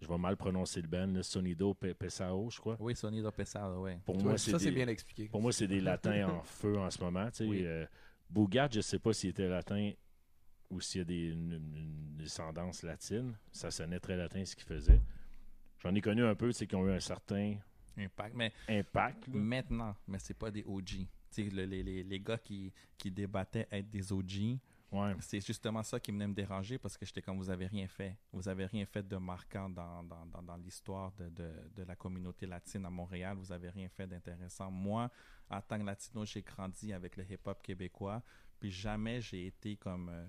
Je 0.01 0.07
vais 0.07 0.17
mal 0.17 0.37
prononcer 0.37 0.81
le 0.81 0.87
band, 0.87 1.07
là, 1.07 1.23
Sonido 1.23 1.73
Pe- 1.73 1.93
Pesao, 1.93 2.49
je 2.49 2.59
crois. 2.59 2.77
Oui, 2.79 2.95
Sony 2.95 3.21
Pesado, 3.35 3.81
ouais. 3.83 3.99
Pour 4.05 4.21
moi, 4.21 4.37
c'est 4.37 4.51
ça, 4.51 4.59
c'est 4.59 4.71
bien 4.71 4.87
expliqué. 4.87 5.27
pour 5.29 5.41
moi, 5.41 5.51
c'est 5.51 5.67
des 5.67 5.79
latins 5.81 6.29
en 6.29 6.43
feu 6.43 6.77
en 6.77 6.89
ce 6.89 7.01
moment. 7.01 7.25
tu 7.31 7.37
sais. 7.37 7.45
Oui. 7.45 7.65
Euh, 7.65 7.85
Bougat, 8.29 8.69
je 8.71 8.77
ne 8.77 8.81
sais 8.81 8.99
pas 8.99 9.13
s'il 9.13 9.29
était 9.31 9.47
latin 9.47 9.91
ou 10.69 10.81
s'il 10.81 10.99
y 10.99 11.01
a 11.01 11.05
des, 11.05 11.27
une, 11.31 11.53
une 11.53 12.15
descendance 12.17 12.83
latine. 12.83 13.37
Ça 13.51 13.71
sonnait 13.71 13.99
très 13.99 14.17
latin 14.17 14.43
ce 14.45 14.55
qu'il 14.55 14.65
faisait. 14.65 15.01
J'en 15.79 15.93
ai 15.93 16.01
connu 16.01 16.23
un 16.23 16.35
peu, 16.35 16.47
tu 16.47 16.53
sais, 16.53 16.67
qui 16.67 16.75
ont 16.75 16.87
eu 16.87 16.91
un 16.91 16.99
certain 16.99 17.55
Impact. 17.97 18.35
Mais 18.35 18.51
impact. 18.67 19.27
là. 19.27 19.33
maintenant, 19.35 19.95
mais 20.07 20.19
c'est 20.19 20.33
pas 20.37 20.51
des 20.51 20.63
OG. 20.65 21.07
Le- 21.43 21.65
les, 21.65 21.83
les, 21.83 22.03
les 22.03 22.19
gars 22.19 22.37
qui, 22.37 22.71
qui 22.97 23.11
débattaient 23.11 23.67
être 23.71 23.89
des 23.89 24.11
OG, 24.11 24.57
Ouais. 24.91 25.13
c'est 25.19 25.45
justement 25.45 25.83
ça 25.83 25.99
qui 25.99 26.11
venait 26.11 26.27
me 26.27 26.33
déranger 26.33 26.77
parce 26.77 26.95
que 26.95 27.05
j'étais 27.05 27.21
comme 27.21 27.37
vous 27.37 27.49
avez 27.49 27.65
rien 27.67 27.87
fait. 27.87 28.15
Vous 28.31 28.47
avez 28.47 28.65
rien 28.65 28.85
fait 28.85 29.05
de 29.05 29.17
marquant 29.17 29.67
dans, 29.69 30.03
dans, 30.03 30.25
dans, 30.27 30.41
dans 30.41 30.55
l'histoire 30.55 31.11
de, 31.13 31.27
de, 31.29 31.51
de 31.75 31.83
la 31.83 31.95
communauté 31.97 32.45
latine 32.45 32.85
à 32.85 32.89
Montréal. 32.89 33.35
Vous 33.37 33.51
avez 33.51 33.69
rien 33.69 33.89
fait 33.89 34.07
d'intéressant. 34.07 34.71
Moi, 34.71 35.09
en 35.49 35.59
tant 35.61 35.79
que 35.79 35.83
latino, 35.85 36.23
j'ai 36.23 36.43
grandi 36.43 36.93
avec 36.93 37.17
le 37.17 37.29
hip-hop 37.29 37.61
québécois. 37.61 38.21
Puis 38.59 38.71
jamais 38.71 39.19
j'ai 39.19 39.47
été 39.47 39.75
comme. 39.75 40.07
Euh, 40.09 40.27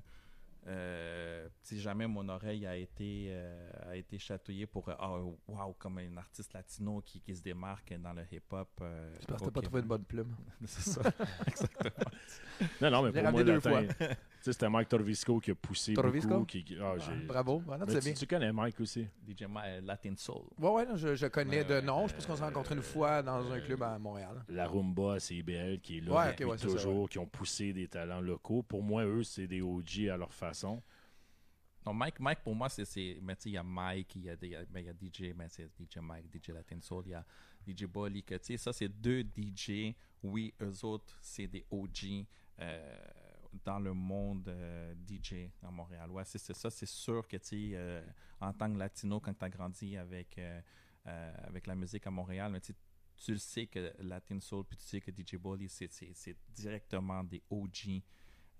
euh, 0.69 1.49
si 1.63 1.81
jamais 1.81 2.07
mon 2.07 2.29
oreille 2.29 2.67
a 2.67 2.77
été, 2.77 3.27
euh, 3.31 3.71
a 3.91 3.97
été 3.97 4.19
chatouillée 4.19 4.67
pour. 4.67 4.89
euh, 4.89 4.95
oh, 5.01 5.39
wow, 5.49 5.75
comme 5.79 5.99
un 5.99 6.17
artiste 6.17 6.53
latino 6.55 7.01
qui, 7.05 7.21
qui 7.21 7.35
se 7.37 7.43
démarque 7.43 7.95
dans 7.99 8.13
le 8.13 8.23
hip-hop. 8.31 8.69
euh, 8.81 9.13
parce 9.29 9.41
que 9.43 9.47
t'as 9.47 9.51
pas 9.53 9.63
trouvé 9.63 9.83
Québec. 9.83 9.89
bonne 9.89 10.05
plume. 10.05 10.37
C'est 10.65 10.91
ça, 10.91 11.03
exactement. 11.47 12.11
Non, 12.81 12.91
non, 12.91 13.03
mais 13.03 13.13
pour 13.23 13.31
moi, 13.33 13.45
deux 13.45 13.61
sais, 13.61 14.17
c'était 14.53 14.69
Mike 14.69 14.89
Torvisco 14.89 15.41
qui 15.41 15.51
a 15.51 15.55
poussé 15.55 15.95
Torvisco? 15.95 16.29
beaucoup. 16.29 16.45
Qui, 16.47 16.65
ah, 16.81 16.95
Ah, 16.95 16.99
j'ai- 16.99 17.27
Bravo. 17.27 17.63
C'est 17.89 17.99
tu, 18.01 18.05
bien. 18.05 18.15
tu 18.15 18.27
connais 18.27 18.53
Mike 18.53 18.81
aussi. 18.81 19.07
DJ 19.27 19.43
euh, 19.43 19.81
Latin 19.83 20.15
Soul. 20.17 20.43
Ouais, 20.59 20.71
ouais, 20.71 20.87
non, 20.87 20.97
je, 20.97 21.15
je 21.15 21.27
connais 21.27 21.65
de 21.65 21.81
nom. 21.81 22.07
Je 22.09 22.15
pense 22.15 22.27
qu'on 22.27 22.37
s'est 22.37 22.45
rencontrés 22.45 22.75
une 22.75 22.83
fois 22.83 23.23
dans 23.23 23.51
un 23.51 23.61
club 23.61 23.83
à 23.83 23.99
Montréal. 23.99 24.45
La 24.49 24.67
Rumba 24.67 25.15
à 25.15 25.21
CIBL 25.21 25.81
qui 25.81 25.99
est 25.99 26.01
là 26.01 26.13
Ouais, 26.15 26.57
ça, 26.57 26.67
toujours, 26.69 27.09
qui 27.09 27.19
ont 27.19 27.27
poussé 27.27 27.73
des 27.73 27.89
talents 27.89 28.21
locaux. 28.21 28.63
Pour 28.63 28.83
moi, 28.83 29.05
eux, 29.05 29.23
c'est 29.25 29.47
des 29.47 29.61
OG 29.61 30.09
à 30.11 30.17
leur 30.17 30.33
façon. 30.33 30.83
Non, 31.85 31.95
Mike, 31.95 32.19
Mike, 32.19 32.41
pour 32.43 32.55
moi, 32.55 32.69
c'est. 32.69 32.85
c'est- 32.85 33.19
Mais 33.23 33.37
tu 33.37 33.43
sais, 33.43 33.49
il 33.51 33.53
y 33.53 33.59
a 33.59 33.63
Mike, 33.63 34.17
il 34.17 34.23
y 34.25 34.31
a, 34.31 34.35
des- 34.37 34.49
y 34.49 34.57
a- 34.57 34.65
il 34.75 34.85
y 34.85 34.89
a 34.89 34.93
DJ, 34.93 35.33
mais 35.37 35.47
c'est 35.49 35.69
DJ 35.79 35.99
Mike, 36.03 36.27
DJ 36.33 36.49
Latin 36.49 36.81
Soul, 36.81 37.05
il 37.07 37.11
y 37.11 37.15
a 37.15 37.25
DJ 37.65 37.85
Bolly, 37.87 38.25
que 38.25 38.35
tu 38.35 38.45
sais, 38.47 38.57
ça, 38.57 38.73
c'est 38.73 38.89
deux 38.89 39.23
DJ. 39.23 39.95
Oui, 40.23 40.53
eux 40.61 40.85
autres, 40.85 41.17
c'est 41.21 41.47
des 41.47 41.65
OG 41.71 42.27
euh, 42.59 42.97
dans 43.65 43.79
le 43.79 43.93
monde 43.93 44.49
euh, 44.49 44.95
DJ 45.09 45.51
à 45.63 45.71
Montréal. 45.71 46.11
Ouais, 46.11 46.25
c'est 46.25 46.39
ça, 46.39 46.71
c'est 46.71 46.87
sûr 46.87 47.27
que 47.27 47.37
tu 47.37 47.73
euh, 47.75 48.03
en 48.41 48.53
tant 48.53 48.73
que 48.73 48.79
latino, 48.79 49.21
quand 49.21 49.35
tu 49.35 49.45
as 49.45 49.51
grandi 49.51 49.97
avec, 49.97 50.39
euh, 50.39 50.61
euh, 51.07 51.35
avec 51.45 51.67
la 51.67 51.75
musique 51.75 52.07
à 52.07 52.11
Montréal, 52.11 52.53
mais 52.53 52.61
tu 52.61 52.75
le 53.29 53.39
sais 53.39 53.67
que 53.67 53.93
Latin 54.01 54.41
Soul, 54.41 54.65
puis 54.65 54.77
tu 54.77 54.85
sais 54.85 55.01
que 55.01 55.11
DJ 55.11 55.37
c'est 55.69 55.91
c'est 55.91 56.37
directement 56.51 57.25
des 57.25 57.43
OG 57.51 58.03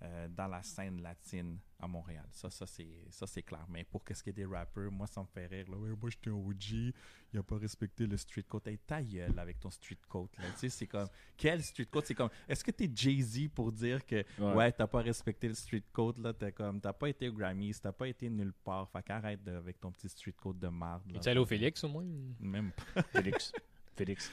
euh, 0.03 0.27
dans 0.29 0.47
la 0.47 0.61
scène 0.61 1.01
latine 1.01 1.57
à 1.79 1.87
Montréal. 1.87 2.25
Ça, 2.31 2.49
ça 2.49 2.65
c'est 2.67 2.87
ça 3.09 3.25
c'est 3.25 3.41
clair. 3.43 3.65
Mais 3.69 3.83
pour 3.83 4.03
qu'est-ce 4.03 4.23
qui 4.23 4.29
est 4.29 4.33
des 4.33 4.45
rappeurs, 4.45 4.91
moi, 4.91 5.07
ça 5.07 5.21
me 5.21 5.25
fait 5.27 5.47
rire. 5.47 5.65
Là. 5.71 5.77
Ouais, 5.77 5.89
moi, 5.99 6.09
j'étais 6.09 6.29
un 6.29 6.33
OG, 6.33 6.93
il 7.33 7.39
a 7.39 7.43
pas 7.43 7.57
respecté 7.57 8.05
le 8.05 8.15
street 8.17 8.43
code. 8.47 8.67
Hey, 8.67 8.77
ta 8.77 9.01
gueule 9.01 9.37
avec 9.39 9.59
ton 9.59 9.69
street 9.71 9.97
code. 10.07 10.29
Là. 10.37 10.45
Tu 10.53 10.57
sais, 10.59 10.69
c'est 10.69 10.87
comme, 10.87 11.07
quel 11.35 11.63
street 11.63 11.85
code? 11.85 12.05
C'est 12.05 12.13
comme, 12.15 12.29
est-ce 12.47 12.63
que 12.63 12.71
t'es 12.71 12.89
Jay-Z 12.93 13.49
pour 13.55 13.71
dire 13.71 14.05
que, 14.05 14.23
Ouais. 14.39 14.53
ouais, 14.53 14.71
t'as 14.71 14.87
pas 14.87 15.01
respecté 15.01 15.47
le 15.47 15.53
street 15.55 15.83
code, 15.91 16.17
là, 16.19 16.31
t'as 16.33 16.51
comme, 16.51 16.79
t'as 16.79 16.93
pas 16.93 17.09
été 17.09 17.29
au 17.29 17.33
Grammys, 17.33 17.79
t'as 17.81 17.91
pas 17.91 18.07
été 18.07 18.29
nulle 18.29 18.53
part. 18.53 18.89
Fait 18.91 19.01
qu'arrête 19.03 19.43
de- 19.43 19.51
avec 19.55 19.79
ton 19.79 19.91
petit 19.91 20.09
street 20.09 20.33
code 20.37 20.59
de 20.59 20.67
marde. 20.67 21.11
là. 21.11 21.19
Tu 21.19 21.29
allé 21.29 21.39
au 21.39 21.45
Félix 21.45 21.83
au 21.83 21.89
moins? 21.89 22.05
Même 22.39 22.71
pas. 22.71 23.01
Félix. 23.11 23.51
Félix. 23.95 24.31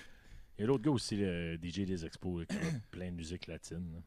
Il 0.58 0.60
y 0.60 0.64
a 0.64 0.66
l'autre 0.68 0.84
gars 0.84 0.90
aussi, 0.92 1.16
le 1.16 1.56
DJ 1.56 1.80
des 1.86 2.04
expos, 2.04 2.46
qui 2.46 2.56
plein 2.90 3.10
de 3.10 3.16
musique 3.16 3.46
latine. 3.48 3.92
là. 3.94 4.00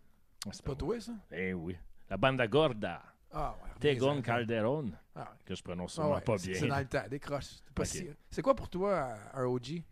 C'est 0.52 0.66
pas 0.66 0.76
toi, 0.76 1.00
ça? 1.00 1.14
Eh 1.32 1.54
oui. 1.54 1.76
La 2.10 2.18
banda 2.18 2.48
gorda. 2.48 3.04
Ah, 3.32 3.56
ouais. 3.64 3.70
Tegon. 3.80 4.22
Calderon. 4.22 4.92
Ah, 5.16 5.20
ouais. 5.22 5.26
Que 5.46 5.54
je 5.56 5.62
prononce 5.62 5.92
Ah 5.92 5.96
sûrement 5.96 6.16
ouais, 6.16 6.22
pas 6.22 6.38
bien. 6.38 6.54
C'est 6.54 6.68
dans 6.68 6.80
le 6.80 6.86
temps, 6.88 7.04
décroche. 7.10 7.56
C'est 7.84 8.16
si- 8.32 8.42
quoi 8.42 8.56
pour 8.56 8.70
toi 8.70 9.16
un 9.34 9.44
OG? 9.46 9.84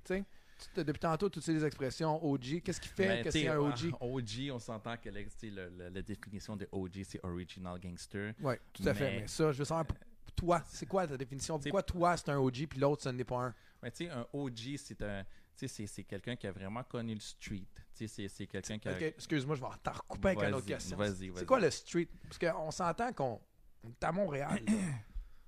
Depuis 0.77 0.99
tantôt, 0.99 1.29
tu 1.29 1.39
utilises 1.39 1.63
l'expression 1.63 2.23
OG. 2.23 2.61
Qu'est-ce 2.61 2.79
qui 2.79 2.87
fait 2.87 3.07
Mais, 3.07 3.21
que 3.23 3.31
c'est 3.31 3.47
un 3.49 3.57
OG? 3.57 3.87
euh, 3.87 3.91
OG, 3.99 4.51
on 4.53 4.59
s'entend 4.59 4.95
que 4.95 5.09
le- 5.09 5.89
la 5.89 6.01
définition 6.01 6.55
de 6.55 6.67
OG, 6.71 7.03
c'est 7.03 7.19
Original 7.25 7.77
Gangster. 7.79 8.33
Oui, 8.41 8.53
tout 8.71 8.83
à 8.87 8.93
fait. 8.93 9.19
mais- 9.21 9.27
ça, 9.27 9.51
je 9.51 9.57
veux 9.59 9.65
savoir, 9.65 9.85
toi, 10.33 10.61
c'est 10.65 10.85
quoi 10.85 11.05
ta 11.05 11.17
définition? 11.17 11.59
Pourquoi 11.59 11.83
toi, 11.83 12.15
c'est 12.15 12.29
un 12.29 12.37
OG 12.37 12.67
puis 12.67 12.79
l'autre, 12.79 13.03
ce 13.03 13.09
n'est 13.09 13.25
pas 13.25 13.47
un? 13.47 13.53
Sais, 13.93 14.09
un 14.09 14.25
OG, 14.33 14.77
c'est 14.77 15.01
un. 15.01 15.23
Tu 15.23 15.29
sais, 15.55 15.67
c'est- 15.67 15.87
c'est 15.87 16.03
quelqu'un 16.03 16.35
qui 16.35 16.47
a 16.47 16.51
vraiment 16.51 16.83
connu 16.83 17.13
le 17.13 17.19
street. 17.19 17.67
Tu 17.97 18.07
sais, 18.07 18.27
c'est- 18.27 18.47
quelqu'un 18.47 18.77
qui 18.77 18.87
a. 18.89 18.99
Excuse-moi, 19.07 19.55
je 19.55 19.61
vais 19.61 19.67
t'en 19.81 19.91
recouper 19.93 20.29
avec 20.29 20.43
une 20.49 20.53
autre 20.55 20.65
question. 20.65 20.97
vas-y, 20.97 21.29
vas-y. 21.29 21.39
C'est 21.39 21.45
quoi 21.45 21.59
le 21.59 21.69
street? 21.71 22.09
Parce 22.23 22.37
qu'on 22.37 22.71
s'entend 22.71 23.13
qu'on 23.13 23.39
on 23.83 23.89
est 23.89 24.03
à 24.03 24.11
Montréal. 24.11 24.61
là. 24.67 24.73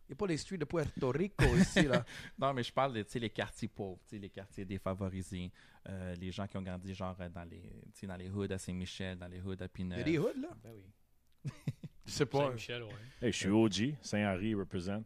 Il 0.10 0.12
n'y 0.12 0.14
a 0.14 0.16
pas 0.16 0.28
les 0.28 0.38
streets 0.38 0.58
de 0.58 0.64
Puerto 0.64 1.10
Rico 1.12 1.43
ici. 1.58 1.84
Là. 1.84 2.06
Non, 2.39 2.54
mais 2.54 2.64
je 2.64 2.72
parle 2.72 2.93
de 2.93 3.04
tu 3.04 3.12
sais, 3.12 3.20
les 3.20 3.30
quartiers 3.30 3.68
pauvres, 3.68 4.00
tu 4.08 4.16
sais, 4.16 4.20
les 4.22 4.30
quartiers 4.30 4.64
défavorisés, 4.64 5.52
euh, 5.89 6.16
les 6.16 6.32
gens 6.32 6.48
qui 6.48 6.56
ont 6.56 6.62
grandi 6.62 6.93
genre 6.95 7.18
euh, 7.20 7.28
dans 7.28 7.43
les, 7.43 7.62
tu 7.93 8.00
sais, 8.00 8.08
dans 8.08 8.16
les 8.16 8.30
hoods 8.30 8.50
à 8.54 8.58
Saint-Michel, 8.58 9.18
dans 9.18 9.28
les 9.28 9.41
hoods 9.41 9.62
à 9.62 9.68
Il 9.78 9.89
y 9.89 9.93
a 9.93 10.04
des 10.04 10.18
hoods, 10.18 10.39
là? 10.41 10.50
Ben 10.64 10.72
oui. 10.74 11.52
Je 12.06 12.12
sais 12.12 12.26
pas. 12.26 12.45
Saint-Michel, 12.48 12.84
ouais. 12.84 12.89
Hey, 13.22 13.32
je 13.34 13.38
suis 13.38 13.50
OG. 13.50 13.95
Saint-Henri 14.02 14.56
represent. 14.56 15.04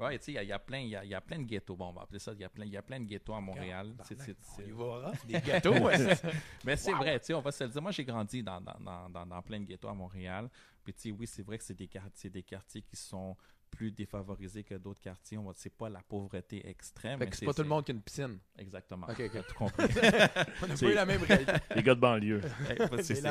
Ouais, 0.00 0.18
tu 0.18 0.24
sais, 0.26 0.32
il 0.32 0.34
y 0.34 0.38
a- 0.38 0.42
il 0.42 0.48
y, 0.48 0.52
a 0.52 0.58
plein, 0.58 0.78
il 0.78 0.88
y 0.88 0.96
a, 0.96 1.04
il 1.04 1.10
y 1.10 1.14
a 1.14 1.20
plein 1.20 1.38
de 1.38 1.44
ghettos. 1.44 1.76
Bon, 1.76 1.88
on 1.88 1.92
va 1.92 2.02
appeler 2.02 2.18
ça. 2.18 2.32
Il 2.32 2.40
y 2.40 2.44
a 2.44 2.48
plein, 2.48 2.64
il 2.64 2.72
y 2.72 2.76
a 2.76 2.82
plein 2.82 2.98
de 3.00 3.04
ghettos 3.04 3.34
à 3.34 3.40
Montréal. 3.40 3.94
C'est- 4.04 4.18
c'est- 4.20 4.36
c'est- 4.40 5.26
des 5.26 5.40
gâteaux. 5.46 5.74
ouais. 5.78 5.96
Mais 6.64 6.76
c'est 6.76 6.92
vrai, 6.92 7.18
tu 7.20 7.26
sais, 7.26 7.34
on 7.34 7.40
va 7.40 7.52
se 7.52 7.64
le 7.64 7.70
dire. 7.70 7.82
Moi, 7.82 7.90
j'ai 7.92 8.04
grandi 8.04 8.42
dans, 8.42 8.60
dans, 8.60 9.26
dans, 9.26 9.42
plein 9.42 9.60
de 9.60 9.64
ghettos 9.66 9.88
à 9.88 9.94
Montréal. 9.94 10.48
Puis, 10.82 10.94
tu 10.94 11.00
sais, 11.00 11.10
oui, 11.10 11.26
c'est 11.26 11.42
vrai 11.42 11.58
que 11.58 11.64
c'est 11.64 11.74
des, 11.74 11.86
quartiers, 11.88 12.30
des 12.30 12.42
quartiers 12.42 12.82
qui 12.82 12.96
sont 12.96 13.36
plus 13.70 13.90
défavorisés 13.92 14.64
que 14.64 14.74
d'autres 14.74 15.00
quartiers. 15.00 15.38
On 15.38 15.44
va- 15.44 15.52
C'est 15.56 15.72
pas 15.74 15.88
la 15.88 16.00
pauvreté 16.02 16.68
extrême. 16.68 17.18
Fait 17.18 17.24
mais 17.24 17.30
que 17.30 17.36
c'est 17.36 17.46
pas 17.46 17.54
tout 17.54 17.62
le 17.62 17.68
monde 17.68 17.84
qui 17.84 17.92
a 17.92 17.94
une 17.94 18.02
piscine. 18.02 18.38
Exactement. 18.58 19.06
Ok, 19.08 19.20
ok. 19.20 19.46
Tout 19.46 19.54
compris. 19.54 19.84
On 20.62 20.66
n'a 20.66 20.74
pas 20.74 20.86
eu 20.86 20.94
la 20.94 21.06
même 21.06 21.22
réalité. 21.22 21.52
Les 21.76 21.82
gars 21.82 21.94
de 21.94 22.00
banlieue. 22.00 22.40
C'est-. 23.02 23.24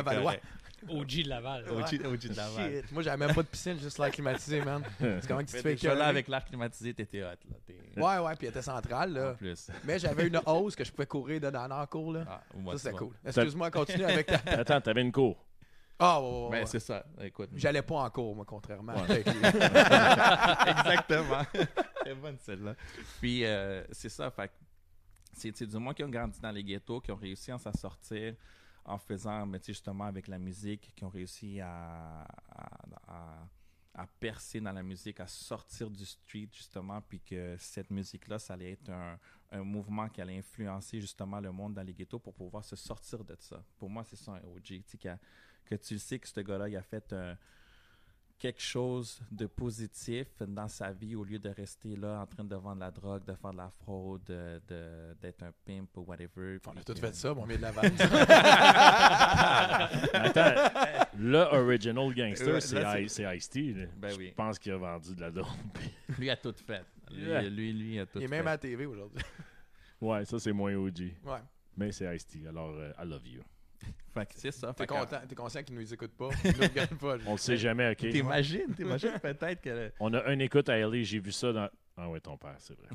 OG 0.87 1.23
de 1.23 1.29
Laval. 1.29 1.65
OG, 1.69 2.05
OG 2.05 2.19
de 2.29 2.35
Laval. 2.35 2.71
Shit. 2.83 2.91
Moi, 2.93 3.03
j'avais 3.03 3.17
même 3.25 3.35
pas 3.35 3.43
de 3.43 3.47
piscine, 3.47 3.77
juste 3.79 3.99
l'air 3.99 4.11
climatisé, 4.11 4.61
man. 4.61 4.81
C'est 4.99 5.27
comment 5.27 5.41
que 5.41 5.45
tu 5.47 5.57
te 5.57 5.61
fais 5.61 5.75
déjà 5.75 5.93
là, 5.93 6.07
avec 6.07 6.27
l'air 6.27 6.45
climatisé, 6.45 6.93
t'étais 6.93 7.21
hot. 7.21 7.25
Là. 7.27 7.35
T'es- 7.65 7.99
Ouais, 7.99 8.17
ouais, 8.19 8.35
puis 8.37 8.47
elle 8.47 8.51
était 8.51 8.61
centrale, 8.61 9.11
En 9.11 9.21
là. 9.21 9.33
plus. 9.33 9.69
Mais 9.83 9.99
j'avais 9.99 10.27
une 10.27 10.39
hausse 10.45 10.75
que 10.77 10.85
je 10.85 10.91
pouvais 10.91 11.05
courir 11.05 11.41
dedans 11.41 11.67
dans 11.67 11.79
la 11.79 11.85
cour, 11.87 12.13
là. 12.13 12.23
Ah, 12.27 12.41
moi, 12.55 12.77
Ça, 12.77 12.83
c'était 12.91 12.95
cool. 12.97 13.13
Excuse-moi, 13.25 13.71
continue 13.71 14.05
avec 14.05 14.27
ta. 14.27 14.35
Attends, 14.53 14.79
t'avais 14.79 15.01
une 15.01 15.11
cour. 15.11 15.35
Ah, 15.99 16.21
ouais, 16.21 16.27
ouais, 16.27 16.33
ouais, 16.45 16.49
Ben, 16.51 16.59
ouais. 16.61 16.65
c'est 16.65 16.79
ça. 16.79 17.05
Écoute. 17.21 17.49
J'allais 17.55 17.81
pas 17.81 17.95
en 17.95 18.09
cours, 18.09 18.35
moi, 18.35 18.45
contrairement 18.45 18.93
Ouais. 19.03 19.19
Exactement. 20.67 21.43
C'est 22.03 22.15
bonne 22.15 22.37
celle-là. 22.39 22.75
Puis, 23.19 23.43
euh, 23.45 23.83
c'est 23.91 24.09
ça. 24.09 24.31
Fait 24.31 24.51
c'est 25.33 25.63
du 25.63 25.77
monde 25.77 25.93
qui 25.93 26.03
ont 26.03 26.09
grandi 26.09 26.39
dans 26.41 26.51
les 26.51 26.63
ghettos, 26.63 26.99
qui 27.01 27.11
ont 27.11 27.15
réussi 27.15 27.51
à 27.51 27.57
s'en 27.57 27.71
sortir 27.73 28.35
en 28.83 28.97
faisant, 28.97 29.45
mais 29.45 29.59
justement, 29.65 30.05
avec 30.05 30.27
la 30.27 30.37
musique, 30.39 30.93
qui 30.95 31.03
ont 31.05 31.09
réussi 31.09 31.59
à, 31.61 32.21
à, 32.49 32.69
à- 33.07 33.47
à 33.95 34.05
percer 34.19 34.61
dans 34.61 34.71
la 34.71 34.83
musique, 34.83 35.19
à 35.19 35.27
sortir 35.27 35.89
du 35.89 36.05
street, 36.05 36.47
justement, 36.53 37.01
puis 37.01 37.19
que 37.19 37.55
cette 37.59 37.89
musique-là, 37.91 38.39
ça 38.39 38.53
allait 38.53 38.71
être 38.73 38.89
un, 38.89 39.17
un 39.51 39.63
mouvement 39.63 40.07
qui 40.07 40.21
allait 40.21 40.37
influencer, 40.37 41.01
justement, 41.01 41.39
le 41.39 41.51
monde 41.51 41.73
dans 41.73 41.81
les 41.83 41.93
ghettos 41.93 42.19
pour 42.19 42.33
pouvoir 42.33 42.63
se 42.63 42.75
sortir 42.77 43.23
de 43.25 43.35
ça. 43.39 43.61
Pour 43.77 43.89
moi, 43.89 44.03
c'est 44.05 44.15
ça 44.15 44.31
un 44.33 44.41
OG, 44.47 44.81
a- 45.07 45.17
que 45.69 45.75
tu 45.75 45.97
sais 45.99 46.19
que 46.19 46.27
ce 46.27 46.39
gars-là, 46.41 46.67
il 46.69 46.75
a 46.77 46.81
fait 46.81 47.11
un- 47.13 47.37
quelque 48.37 48.61
chose 48.61 49.19
de 49.31 49.47
positif 49.47 50.27
dans 50.47 50.69
sa 50.69 50.93
vie 50.93 51.13
au 51.13 51.25
lieu 51.25 51.39
de 51.39 51.49
rester 51.49 51.97
là 51.97 52.21
en 52.21 52.25
train 52.25 52.45
de 52.45 52.55
vendre 52.55 52.79
la 52.79 52.89
drogue, 52.89 53.25
de 53.25 53.33
faire 53.33 53.51
de 53.51 53.57
la 53.57 53.69
fraude, 53.69 54.23
de- 54.27 54.61
de- 54.65 55.13
d'être 55.21 55.43
un 55.43 55.51
pimp 55.65 55.89
ou 55.97 56.03
whatever. 56.03 56.57
On 56.65 56.71
a 56.77 56.81
tout 56.83 56.93
que- 56.93 56.99
fait 56.99 57.13
ça, 57.13 57.33
mais 57.35 57.41
on 57.41 57.45
met 57.45 57.57
de 57.57 57.63
la. 57.63 57.69
Attends, 60.13 61.09
le 61.17 61.39
original 61.57 62.13
gangster, 62.13 62.61
c'est 62.61 62.81
là, 62.81 62.99
I- 63.01 63.09
c'est 63.09 63.37
Ice-T. 63.37 63.73
Ben 63.97 64.09
Je 64.11 64.17
oui. 64.17 64.33
pense 64.35 64.57
qu'il 64.57 64.71
a 64.71 64.77
vendu 64.77 65.13
de 65.15 65.21
la 65.21 65.31
dope. 65.31 65.47
Lui 66.17 66.29
a 66.29 66.37
tout 66.37 66.53
fait. 66.65 66.83
Lui, 67.11 67.23
Yeah. 67.25 67.41
lui, 67.41 67.73
lui 67.73 67.99
a 67.99 68.05
tout 68.05 68.19
Il 68.19 68.23
est 68.23 68.27
fait. 68.27 68.37
même 68.37 68.47
à 68.47 68.51
la 68.51 68.57
TV 68.57 68.85
aujourd'hui. 68.85 69.21
ouais, 70.01 70.23
ça, 70.25 70.39
c'est 70.39 70.51
moins 70.53 70.73
OG. 70.75 71.13
Ouais. 71.25 71.39
Mais 71.75 71.91
c'est 71.91 72.15
Ice-T. 72.15 72.47
Alors, 72.47 72.69
euh, 72.75 72.91
I 73.03 73.07
love 73.07 73.27
you. 73.27 73.41
Fait 74.13 74.25
que 74.25 74.33
c'est 74.35 74.51
ça. 74.51 74.73
T'es 74.73 74.85
content, 74.87 75.21
conscient 75.35 75.63
qu'il 75.63 75.75
nous 75.75 75.93
écoute 75.93 76.11
pas. 76.17 76.29
Il 76.43 76.51
nous 76.51 76.61
regarde 76.61 76.95
pas. 76.95 77.17
On 77.25 77.33
le 77.33 77.37
sait 77.37 77.57
jamais, 77.57 77.91
OK? 77.91 78.09
T'imagines, 78.09 78.73
t'imagines 78.75 79.19
peut-être 79.21 79.61
que. 79.61 79.91
On 79.99 80.13
a 80.13 80.25
un 80.27 80.39
écoute 80.39 80.67
à 80.69 80.77
LA, 80.77 81.03
j'ai 81.03 81.19
vu 81.19 81.31
ça 81.31 81.51
dans... 81.53 81.69
Ah 81.97 82.09
ouais, 82.09 82.19
ton 82.19 82.37
père, 82.37 82.55
c'est 82.59 82.75
vrai. 82.77 82.87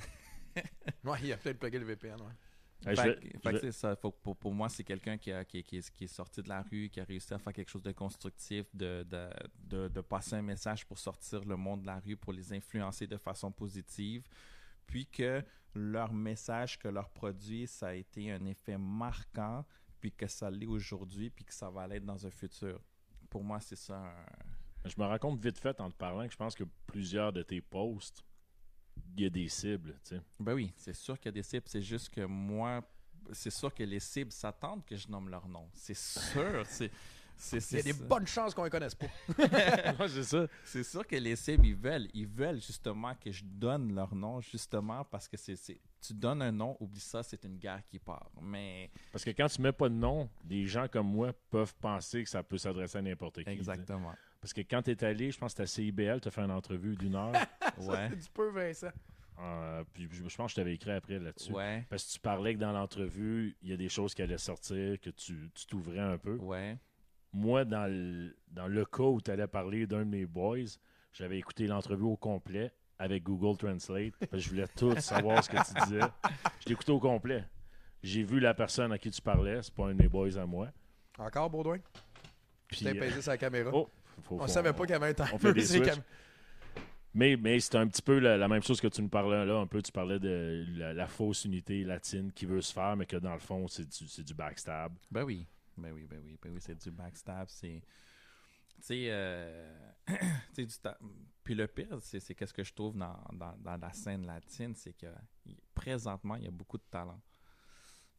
Ouais, 1.05 1.19
il 1.23 1.33
a 1.33 1.37
peut-être 1.37 1.59
plugué 1.59 1.79
le 1.81 1.85
VPN. 1.85 2.17
Ouais. 2.21 2.91
Hey, 2.91 2.97
Fait, 2.97 3.19
vais- 3.53 3.59
vais- 3.59 3.73
ça. 3.73 3.97
Faut- 3.97 4.11
pour, 4.13 4.37
pour 4.37 4.53
moi, 4.53 4.69
c'est 4.69 4.85
quelqu'un 4.85 5.17
qui, 5.19 5.33
a- 5.33 5.45
qui, 5.45 5.63
qui 5.65 5.79
est, 5.79 5.91
qui 5.91 6.05
est 6.05 6.07
sorti 6.07 6.43
de 6.43 6.49
la 6.49 6.63
rue, 6.63 6.89
qui 6.91 7.01
a 7.01 7.05
réussi 7.05 7.33
à 7.35 7.39
faire 7.39 7.53
quelque 7.53 7.71
chose 7.71 7.83
de 7.83 7.93
constructif, 7.93 8.67
de, 8.75 9.05
de, 9.09 9.29
de, 9.65 9.89
de 9.89 10.01
passer 10.01 10.37
un 10.37 10.43
message 10.43 10.87
pour 10.87 10.99
sortir 10.99 11.45
le 11.45 11.57
monde 11.57 11.83
de 11.83 11.87
la 11.87 11.99
rue, 11.99 12.17
pour 12.17 12.33
les 12.33 12.53
influencer 12.53 13.07
de 13.07 13.17
façon 13.17 13.51
positive. 13.51 14.29
Puis 14.87 15.07
que 15.07 15.43
leur 15.75 16.13
message, 16.13 16.79
que 16.79 16.89
leur 16.89 17.09
produit, 17.11 17.67
ça 17.67 17.89
a 17.89 17.95
été 17.95 18.31
un 18.31 18.45
effet 18.45 18.77
marquant, 18.79 19.65
puis 20.05 20.13
que 20.13 20.27
ça 20.27 20.51
l'est 20.51 20.67
aujourd'hui, 20.67 21.31
puis 21.31 21.47
que 21.47 21.55
ça 21.55 21.71
va 21.71 21.87
l'être 21.87 22.05
dans 22.05 22.27
un 22.27 22.31
futur. 22.31 22.79
Pour 23.31 23.43
moi, 23.43 23.59
c'est 23.59 23.75
ça. 23.77 23.97
un- 23.97 24.27
Je 24.91 24.95
me 24.99 25.19
compte 25.19 25.41
vite 25.41 25.57
fait 25.59 25.81
en 25.81 25.91
te 25.91 25.97
parlant 25.97 26.27
que 26.27 26.33
je 26.33 26.37
pense 26.37 26.55
que 26.55 26.65
plusieurs 26.87 27.33
de 27.33 27.43
tes 27.43 27.63
posts, 27.63 28.23
il 29.17 29.23
y 29.23 29.25
a 29.25 29.31
des 29.31 29.49
cibles, 29.49 29.99
tu 30.05 30.17
sais. 30.17 30.21
Ben 30.39 30.53
oui, 30.53 30.75
c'est 30.77 30.93
sûr 30.93 31.19
qu'il 31.19 31.29
y 31.29 31.29
a 31.31 31.33
des 31.33 31.43
cibles. 31.43 31.65
C'est 31.67 31.81
juste 31.81 32.11
que 32.11 32.21
moi, 32.27 32.83
c'est 33.33 33.49
sûr 33.51 33.73
que 33.75 33.83
les 33.83 33.99
cibles 33.99 34.31
s'attendent 34.31 34.85
que 34.85 34.95
je 34.95 35.09
nomme 35.09 35.31
leur 35.31 35.49
nom. 35.49 35.71
C'est 35.73 35.97
sûr. 35.97 36.67
C'est, 36.67 36.91
c'est, 37.37 37.59
Il 37.73 37.77
y 37.77 37.81
a 37.81 37.83
des 37.83 37.93
ça. 37.93 38.05
bonnes 38.05 38.27
chances 38.27 38.55
qu'on 38.55 38.65
ne 38.65 38.69
connaisse 38.69 38.95
pas. 38.95 39.07
C'est 40.09 40.23
ça. 40.25 40.47
C'est 40.65 40.83
sûr 40.85 41.07
que 41.07 41.17
les 41.17 41.37
cibles, 41.37 41.67
ils 41.67 41.75
veulent. 41.77 42.09
Ils 42.15 42.27
veulent 42.27 42.61
justement 42.63 43.15
que 43.15 43.31
je 43.31 43.43
donne 43.45 43.95
leur 43.95 44.15
nom, 44.15 44.41
justement, 44.41 45.05
parce 45.05 45.29
que 45.29 45.37
c'est, 45.37 45.57
c'est- 45.57 45.81
tu 46.01 46.13
donnes 46.15 46.43
un 46.43 46.53
nom, 46.53 46.77
oublie 46.81 47.01
ça, 47.01 47.23
c'est 47.23 47.43
une 47.45 47.57
guerre 47.57 47.83
qui 47.89 47.99
part. 47.99 48.31
Mais 48.43 48.91
Parce 49.13 49.25
que 49.25 49.31
quand 49.31 49.47
tu 49.47 49.61
mets 49.63 49.73
pas 49.73 49.89
de 49.89 49.95
nom, 49.95 50.29
des 50.45 50.67
gens 50.67 50.87
comme 50.89 51.09
moi 51.09 51.33
peuvent 51.51 51.75
penser 51.81 52.23
que 52.25 52.29
ça 52.31 52.43
peut 52.43 52.59
s'adresser 52.59 52.99
à 52.99 53.03
n'importe 53.03 53.43
qui. 53.43 53.51
exactement. 53.51 54.15
Parce 54.41 54.53
que 54.53 54.61
quand 54.61 54.83
tu 54.83 54.91
es 54.91 55.05
allé, 55.05 55.31
je 55.31 55.39
pense 55.39 55.55
que 55.55 55.65
c'était 55.67 55.83
à 55.83 55.85
CIBL, 55.87 56.21
tu 56.21 56.29
as 56.29 56.31
fait 56.31 56.43
une 56.43 56.51
entrevue 56.51 56.97
d'une 56.97 57.15
heure. 57.15 57.33
Ouais. 57.79 58.09
C'est 58.11 58.17
du 58.21 58.29
peu, 58.33 58.51
Vincent. 58.51 58.93
Euh, 59.41 59.83
puis 59.93 60.07
je 60.13 60.29
je 60.29 60.37
pense 60.37 60.47
que 60.47 60.51
je 60.51 60.55
t'avais 60.57 60.75
écrit 60.75 60.93
après 60.93 61.19
là-dessus. 61.19 61.51
Ouais. 61.53 61.85
Parce 61.91 62.05
que 62.05 62.13
tu 62.13 62.21
parlais 62.21 62.55
que 62.55 62.61
dans 62.61 62.71
l'entrevue, 62.71 63.57
il 63.63 63.71
y 63.71 63.73
a 63.73 63.77
des 63.77 63.89
choses 63.89 64.15
qui 64.15 64.23
allaient 64.23 64.39
sortir, 64.39 65.01
que 65.01 65.11
tu 65.11 65.51
tu 65.53 65.67
t'ouvrais 65.67 65.99
un 65.99 66.17
peu. 66.19 66.37
Ouais. 66.37 66.79
Moi, 67.35 67.65
dans 67.65 67.87
le, 67.91 68.35
dans 68.53 68.69
le 68.69 68.85
cas 68.87 69.03
où 69.03 69.21
tu 69.21 69.31
allais 69.31 69.47
parler 69.49 69.87
d'un 69.87 70.05
de 70.05 70.11
mes 70.11 70.25
boys, 70.25 70.59
j'avais 71.13 71.37
écouté 71.39 71.67
l'entrevue 71.67 72.05
au 72.05 72.17
complet 72.17 72.73
avec 72.99 73.25
Google 73.25 73.57
Translate. 73.59 74.15
parce 74.19 74.31
que 74.31 74.39
je 74.39 74.49
voulais 74.51 74.69
tout 74.77 74.95
savoir 75.01 75.43
ce 75.45 75.51
que 75.51 75.57
tu 75.57 75.85
disais. 75.85 76.01
Je 76.61 76.67
l'ai 76.67 76.73
écouté 76.73 76.93
au 76.93 77.01
complet. 77.01 77.45
J'ai 78.03 78.23
vu 78.23 78.39
la 78.39 78.55
personne 78.55 78.93
à 78.93 78.99
qui 78.99 79.11
tu 79.11 79.21
parlais, 79.21 79.61
c'est 79.63 79.75
pas 79.75 79.87
un 79.87 79.95
de 79.95 80.03
mes 80.03 80.09
boys 80.09 80.37
à 80.39 80.47
moi. 80.47 80.69
Encore, 81.19 81.51
Baudouin? 81.51 81.79
Puis, 82.69 82.87
euh, 82.87 82.95
pesé 82.95 83.21
sur 83.23 83.31
la 83.33 83.39
caméra. 83.39 83.71
oh, 83.73 83.89
faut- 84.23 84.37
on 84.37 84.39
faut- 84.41 84.47
savait 84.49 84.73
pas 84.73 84.81
qu'il 84.85 84.91
y 84.91 84.95
avait 84.95 85.09
un 85.09 85.15
temps. 85.15 85.25
on 85.33 85.39
fait 85.39 85.53
des 85.53 85.63
switches. 85.65 86.01
Mais, 87.17 87.37
mais 87.37 87.61
c'est 87.61 87.77
un 87.77 87.87
petit 87.87 88.03
peu 88.03 88.19
la, 88.19 88.37
la 88.37 88.49
même 88.49 88.63
chose 88.63 88.81
que 88.81 88.89
tu 88.89 89.01
nous 89.01 89.09
parlais 89.09 89.45
là. 89.47 89.55
Un 89.59 89.67
peu, 89.67 89.81
tu 89.81 89.93
parlais 89.93 90.19
de 90.19 90.65
la, 90.77 90.93
la 90.93 91.07
fausse 91.07 91.45
unité 91.45 91.85
latine 91.85 92.33
qui 92.33 92.45
veut 92.45 92.61
se 92.61 92.73
faire, 92.73 92.97
mais 92.97 93.07
que 93.07 93.17
dans 93.17 93.33
le 93.35 93.39
fond, 93.39 93.69
c'est 93.69 93.89
du, 93.89 94.09
c'est 94.09 94.25
du 94.25 94.35
backstab. 94.35 94.93
Ben 95.13 95.23
oui. 95.23 95.47
Ben 95.77 95.93
oui, 95.93 96.07
ben 96.07 96.21
oui, 96.25 96.39
ben 96.41 96.53
oui, 96.53 96.61
c'est 96.61 96.75
du 96.77 96.91
backstab, 96.91 97.49
c'est... 97.49 97.83
Tu 98.77 98.83
sais, 98.83 99.07
euh, 99.11 99.93
tu 100.07 100.15
sais, 100.53 100.67
du 100.67 100.75
ta- 100.79 100.99
Puis 101.43 101.55
le 101.55 101.67
pire, 101.69 101.99
c'est 102.01 102.35
qu'est-ce 102.35 102.53
que 102.53 102.65
je 102.65 102.73
trouve 102.75 102.97
dans, 102.97 103.17
dans, 103.33 103.57
dans 103.59 103.77
la 103.77 103.93
scène 103.93 104.27
latine, 104.27 104.75
c'est 104.75 104.93
que 104.95 105.07
présentement, 105.75 106.35
il 106.37 106.45
y 106.45 106.49
a 106.49 106.51
beaucoup 106.51 106.77
de 106.79 106.85
talent. 106.91 107.21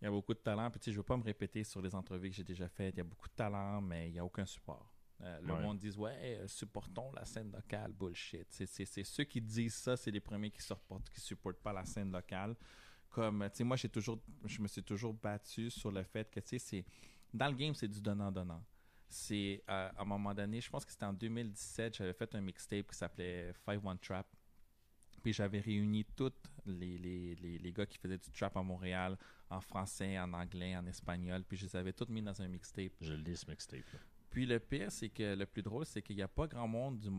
Il 0.01 0.05
y 0.05 0.07
a 0.07 0.11
beaucoup 0.11 0.33
de 0.33 0.39
talent, 0.39 0.69
puis 0.71 0.79
tu 0.79 0.85
sais, 0.85 0.91
je 0.91 0.97
veux 0.97 1.03
pas 1.03 1.17
me 1.17 1.23
répéter 1.23 1.63
sur 1.63 1.81
les 1.81 1.93
entrevues 1.95 2.29
que 2.29 2.35
j'ai 2.35 2.43
déjà 2.43 2.67
faites, 2.69 2.95
il 2.95 2.97
y 2.97 3.01
a 3.01 3.05
beaucoup 3.05 3.27
de 3.29 3.33
talent, 3.35 3.81
mais 3.81 4.07
il 4.09 4.13
n'y 4.13 4.19
a 4.19 4.25
aucun 4.25 4.45
support. 4.45 4.91
Euh, 5.21 5.39
le 5.41 5.53
Ouais. 5.53 5.61
monde 5.61 5.77
dit, 5.77 5.91
ouais, 5.91 6.39
euh, 6.41 6.47
supportons 6.47 7.11
la 7.13 7.23
scène 7.25 7.51
locale, 7.51 7.93
bullshit. 7.93 8.47
C'est 8.51 9.03
ceux 9.03 9.23
qui 9.23 9.41
disent 9.41 9.75
ça, 9.75 9.95
c'est 9.95 10.11
les 10.11 10.19
premiers 10.19 10.51
qui 10.51 10.61
supportent, 10.61 11.09
qui 11.09 11.21
supportent 11.21 11.61
pas 11.61 11.71
la 11.73 11.85
scène 11.85 12.11
locale. 12.11 12.55
Comme, 13.09 13.47
tu 13.49 13.57
sais, 13.57 13.63
moi, 13.63 13.77
j'ai 13.77 13.87
toujours, 13.87 14.19
je 14.43 14.61
me 14.61 14.67
suis 14.67 14.83
toujours 14.83 15.13
battu 15.13 15.69
sur 15.69 15.89
le 15.91 16.03
fait 16.03 16.29
que, 16.29 16.41
tu 16.41 16.49
sais, 16.49 16.59
c'est 16.59 16.85
dans 17.35 17.47
le 17.47 17.55
game, 17.55 17.73
c'est 17.73 17.87
du 17.87 18.01
donnant-donnant. 18.01 18.63
C'est 19.07 19.63
euh, 19.69 19.89
à 19.95 20.01
un 20.01 20.05
moment 20.05 20.33
donné, 20.33 20.59
je 20.61 20.69
pense 20.69 20.83
que 20.83 20.91
c'était 20.91 21.05
en 21.05 21.13
2017, 21.13 21.95
j'avais 21.97 22.13
fait 22.13 22.33
un 22.35 22.41
mixtape 22.41 22.87
qui 22.87 22.97
s'appelait 22.97 23.53
Five 23.65 23.85
One 23.85 23.99
Trap. 23.99 24.27
Puis 25.21 25.33
j'avais 25.33 25.59
réuni 25.59 26.05
tous 26.15 26.33
les, 26.65 26.97
les, 26.97 27.35
les, 27.35 27.57
les 27.57 27.71
gars 27.71 27.85
qui 27.85 27.97
faisaient 27.97 28.17
du 28.17 28.29
trap 28.31 28.55
à 28.57 28.61
Montréal, 28.61 29.17
en 29.49 29.59
français, 29.59 30.19
en 30.19 30.31
anglais, 30.33 30.75
en 30.75 30.85
espagnol. 30.85 31.43
Puis 31.43 31.57
je 31.57 31.65
les 31.65 31.75
avais 31.75 31.93
tous 31.93 32.09
mis 32.09 32.21
dans 32.21 32.39
un 32.41 32.47
mixtape. 32.47 32.91
Je 33.01 33.13
le 33.13 33.23
lis, 33.23 33.37
ce 33.37 33.49
mixtape. 33.49 33.85
là. 33.91 33.99
Puis 34.29 34.45
le 34.45 34.59
pire, 34.59 34.91
c'est 34.91 35.09
que 35.09 35.35
le 35.35 35.45
plus 35.45 35.63
drôle, 35.63 35.85
c'est 35.85 36.01
qu'il 36.01 36.17
n'y 36.17 36.21
a 36.21 36.27
pas 36.27 36.45
grand 36.47 36.67
monde 36.67 36.99
du 36.99 37.09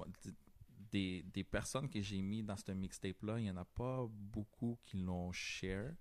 des, 0.91 1.23
des 1.33 1.45
personnes 1.45 1.89
que 1.89 2.01
j'ai 2.01 2.21
mis 2.21 2.43
dans 2.43 2.57
ce 2.57 2.73
mixtape-là, 2.73 3.39
il 3.39 3.45
n'y 3.45 3.51
en 3.51 3.57
a 3.57 3.65
pas 3.65 4.07
beaucoup 4.09 4.79
qui 4.85 4.99
l'ont 4.99 5.33
share. 5.33 5.93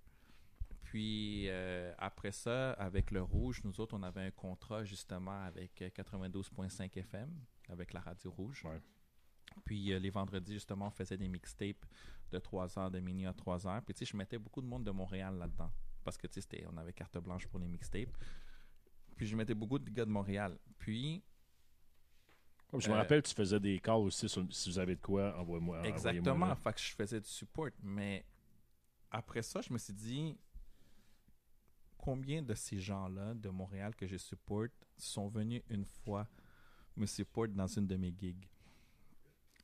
Puis 0.95 1.49
euh, 1.49 1.93
après 1.97 2.31
ça, 2.31 2.71
avec 2.71 3.11
le 3.11 3.21
Rouge, 3.21 3.59
nous 3.65 3.81
autres, 3.81 3.97
on 3.97 4.03
avait 4.03 4.21
un 4.21 4.31
contrat 4.31 4.85
justement 4.85 5.43
avec 5.43 5.81
euh, 5.81 5.89
92.5 5.89 6.97
FM, 6.99 7.29
avec 7.67 7.91
la 7.91 7.99
radio 7.99 8.31
Rouge. 8.31 8.63
Ouais. 8.63 8.79
Puis 9.65 9.91
euh, 9.91 9.99
les 9.99 10.09
vendredis, 10.09 10.53
justement, 10.53 10.87
on 10.87 10.91
faisait 10.91 11.17
des 11.17 11.27
mixtapes 11.27 11.85
de 12.31 12.39
3 12.39 12.79
heures, 12.79 12.89
de 12.91 13.01
minuit 13.01 13.25
à 13.27 13.33
3 13.33 13.67
heures. 13.67 13.81
Puis 13.83 13.93
tu 13.93 14.05
sais, 14.05 14.09
je 14.09 14.15
mettais 14.15 14.37
beaucoup 14.37 14.61
de 14.61 14.67
monde 14.67 14.85
de 14.85 14.91
Montréal 14.91 15.37
là-dedans. 15.37 15.69
Parce 16.05 16.17
que 16.17 16.27
tu 16.27 16.39
sais, 16.41 16.65
on 16.71 16.77
avait 16.77 16.93
carte 16.93 17.17
blanche 17.17 17.45
pour 17.47 17.59
les 17.59 17.67
mixtapes. 17.67 18.15
Puis 19.17 19.25
je 19.25 19.35
mettais 19.35 19.53
beaucoup 19.53 19.79
de 19.79 19.89
gars 19.89 20.05
de 20.05 20.11
Montréal. 20.11 20.57
Puis 20.77 21.21
Comme 22.71 22.79
je 22.79 22.87
me 22.87 22.93
Euh, 22.93 22.97
rappelle, 22.99 23.21
tu 23.21 23.33
faisais 23.35 23.59
des 23.59 23.79
calls 23.79 23.95
aussi. 23.97 24.29
sur- 24.29 24.47
si 24.49 24.69
vous 24.69 24.79
avez 24.79 24.95
de 24.95 25.01
quoi, 25.01 25.37
envoyez-moi. 25.37 25.85
Exactement. 25.85 26.31
envoyez-moi 26.35 26.55
Fait 26.55 26.73
que 26.73 26.79
je 26.79 26.95
faisais 26.95 27.19
du 27.19 27.27
support. 27.27 27.67
Mais 27.83 28.25
après 29.11 29.41
ça, 29.41 29.59
je 29.59 29.73
me 29.73 29.77
suis 29.77 29.93
dit 29.93 30.37
combien 32.05 32.43
de 32.43 32.53
ces 32.53 32.79
gens-là 32.79 33.33
de 33.33 33.49
Montréal 33.49 33.95
que 33.95 34.05
je 34.05 34.17
supporte 34.17 34.71
sont 34.95 35.27
venus 35.27 35.63
une 35.71 35.85
fois 35.85 36.27
me 36.95 37.07
support 37.07 37.47
dans 37.47 37.65
une 37.67 37.87
de 37.87 37.95
mes 37.95 38.13
gigs? 38.15 38.47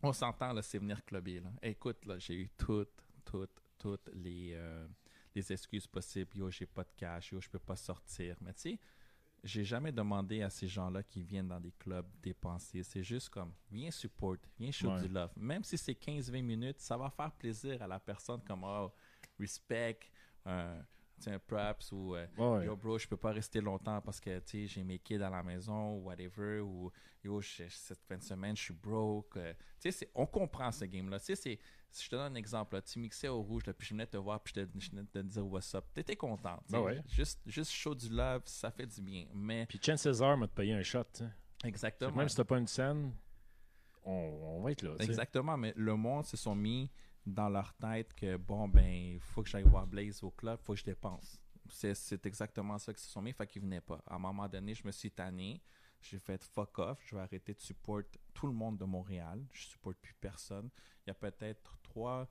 On 0.02 0.12
s'entend, 0.12 0.52
là, 0.52 0.64
c'est 0.64 0.80
venir 0.80 1.06
clubber. 1.06 1.40
Là. 1.40 1.52
Écoute, 1.62 2.04
là, 2.08 2.18
j'ai 2.18 2.34
eu 2.42 2.50
toutes, 2.58 2.90
toutes, 3.24 3.62
toutes 3.78 4.10
les, 4.14 4.54
euh, 4.56 4.88
les 5.36 5.54
excuses 5.54 5.86
possibles. 5.86 6.36
Yo, 6.36 6.50
j'ai 6.50 6.66
pas 6.66 6.84
de 6.84 6.90
cash. 6.98 7.32
Yo, 7.32 7.40
je 7.40 7.48
peux 7.48 7.60
pas 7.60 7.76
sortir. 7.76 8.36
Mais 8.42 8.54
tu 8.54 8.62
sais, 8.62 8.80
j'ai 9.44 9.64
jamais 9.64 9.92
demandé 9.92 10.42
à 10.42 10.50
ces 10.50 10.68
gens-là 10.68 11.04
qui 11.04 11.22
viennent 11.22 11.48
dans 11.50 11.60
des 11.60 11.74
clubs 11.74 12.08
dépenser. 12.24 12.82
C'est 12.82 13.04
juste 13.04 13.30
comme, 13.30 13.54
viens 13.70 13.92
support, 13.92 14.38
viens 14.58 14.72
show 14.72 14.90
Ouais. 14.90 15.02
du 15.02 15.10
love. 15.10 15.32
Même 15.38 15.64
si 15.64 15.78
c'est 15.78 15.94
15-20 15.94 16.42
minutes, 16.42 16.80
ça 16.80 16.98
va 16.98 17.12
faire 17.12 17.32
plaisir 17.32 17.80
à 17.84 17.88
la 17.88 18.00
personne 18.00 18.42
comme, 18.44 18.64
oh, 18.64 18.92
respect, 19.40 20.00
un, 20.44 20.84
un 21.30 21.40
props 21.40 21.92
ou 21.92 22.16
euh. 22.16 22.26
Ouais. 22.38 22.66
yo 22.66 22.76
bro, 22.76 22.98
je 22.98 23.08
peux 23.08 23.18
pas 23.18 23.32
rester 23.32 23.62
longtemps 23.62 24.02
parce 24.02 24.20
que 24.20 24.40
tu 24.40 24.68
j'ai 24.68 24.84
mes 24.84 24.98
kids 25.00 25.22
à 25.22 25.30
la 25.30 25.44
maison 25.44 25.96
ou 25.98 26.04
whatever 26.06 26.60
ou 26.62 26.92
yo 27.24 27.42
cette 27.42 28.02
fin 28.08 28.18
de 28.18 28.24
semaine 28.24 28.56
je 28.58 28.64
suis 28.64 28.74
broke. 28.74 29.38
euh, 29.38 29.54
tu 29.54 29.60
sais, 29.80 29.92
c'est- 29.92 30.12
on 30.16 30.26
comprend 30.26 30.72
ce 30.72 30.86
game 30.86 31.10
là. 31.10 31.20
Tu 31.20 31.26
sais, 31.26 31.36
c'est 31.36 31.60
si 31.94 32.06
je 32.06 32.10
te 32.10 32.16
donne 32.16 32.32
un 32.32 32.36
exemple, 32.36 32.76
là, 32.76 32.82
tu 32.82 33.00
mixais 33.00 33.28
au 33.28 33.42
rouge, 33.42 33.66
là, 33.66 33.74
puis 33.74 33.86
je 33.86 33.94
venais 33.94 34.08
te 34.08 34.16
voir, 34.16 34.40
puis 34.42 34.54
je, 34.56 34.62
te, 34.62 34.80
je 34.80 34.90
venais 34.92 35.04
te 35.12 35.20
dire 35.20 35.46
what's 35.46 35.76
up. 35.76 35.84
T'étais 35.94 36.16
content. 36.16 36.58
Ben 36.70 36.80
ouais. 36.80 37.04
Juste, 37.10 37.42
juste 37.46 37.70
show 37.72 37.94
du 37.94 38.08
love, 38.08 38.44
ça 38.46 38.72
fait 38.72 38.86
du 38.88 39.02
bien. 39.02 39.26
Mais 39.34 39.66
Puis 39.66 39.78
Chen 39.82 39.98
César 39.98 40.38
m'a 40.38 40.48
te 40.48 40.54
payé 40.54 40.74
un 40.74 40.84
shot. 40.84 41.04
exactement. 41.66 42.16
Même 42.16 42.30
si 42.30 42.38
t'as 42.38 42.46
pas 42.46 42.58
une 42.60 42.68
scène, 42.68 43.14
on, 44.06 44.12
on 44.12 44.62
va 44.62 44.72
être 44.72 44.82
là. 44.84 44.96
Exactement, 45.00 45.58
mais 45.58 45.74
le 45.76 45.96
monde 45.96 46.26
se 46.26 46.38
sont 46.38 46.56
mis 46.56 46.90
dans 47.26 47.50
leur 47.50 47.74
tête 47.74 48.14
que 48.14 48.38
bon, 48.38 48.68
ben, 48.68 48.86
il 48.86 49.20
faut 49.20 49.44
que 49.44 49.50
j'aille 49.50 49.64
voir 49.64 49.86
Blaze 49.88 50.24
au 50.24 50.32
club, 50.32 50.60
il 50.62 50.66
faut 50.66 50.74
que 50.74 50.80
je 50.80 50.86
dépense. 50.86 51.40
C'est, 51.70 52.26
exactement 52.26 52.78
ça 52.78 52.94
qu'ils 52.94 53.04
se 53.04 53.10
sont 53.10 53.22
mis, 53.22 53.32
fait 53.32 53.48
qu'ils 53.48 53.62
venaient 53.62 53.82
pas. 53.82 54.04
À 54.08 54.16
un 54.16 54.20
moment 54.20 54.48
donné, 54.48 54.74
je 54.74 54.86
me 54.86 54.92
suis 54.92 55.12
tanné. 55.12 55.62
J'ai 56.02 56.18
fait 56.18 56.44
fuck 56.44 56.80
off, 56.80 57.00
je 57.06 57.16
vais 57.16 57.22
arrêter 57.22 57.54
de 57.54 57.60
support 57.60 58.02
tout 58.34 58.48
le 58.48 58.54
monde 58.54 58.78
de 58.78 58.86
Montréal. 58.86 59.46
Je 59.54 59.68
supporte 59.68 59.98
plus 59.98 60.16
personne. 60.16 60.70
Il 61.06 61.10
y 61.10 61.12
a 61.12 61.14
peut-être 61.14 61.78
trois, 61.84 62.28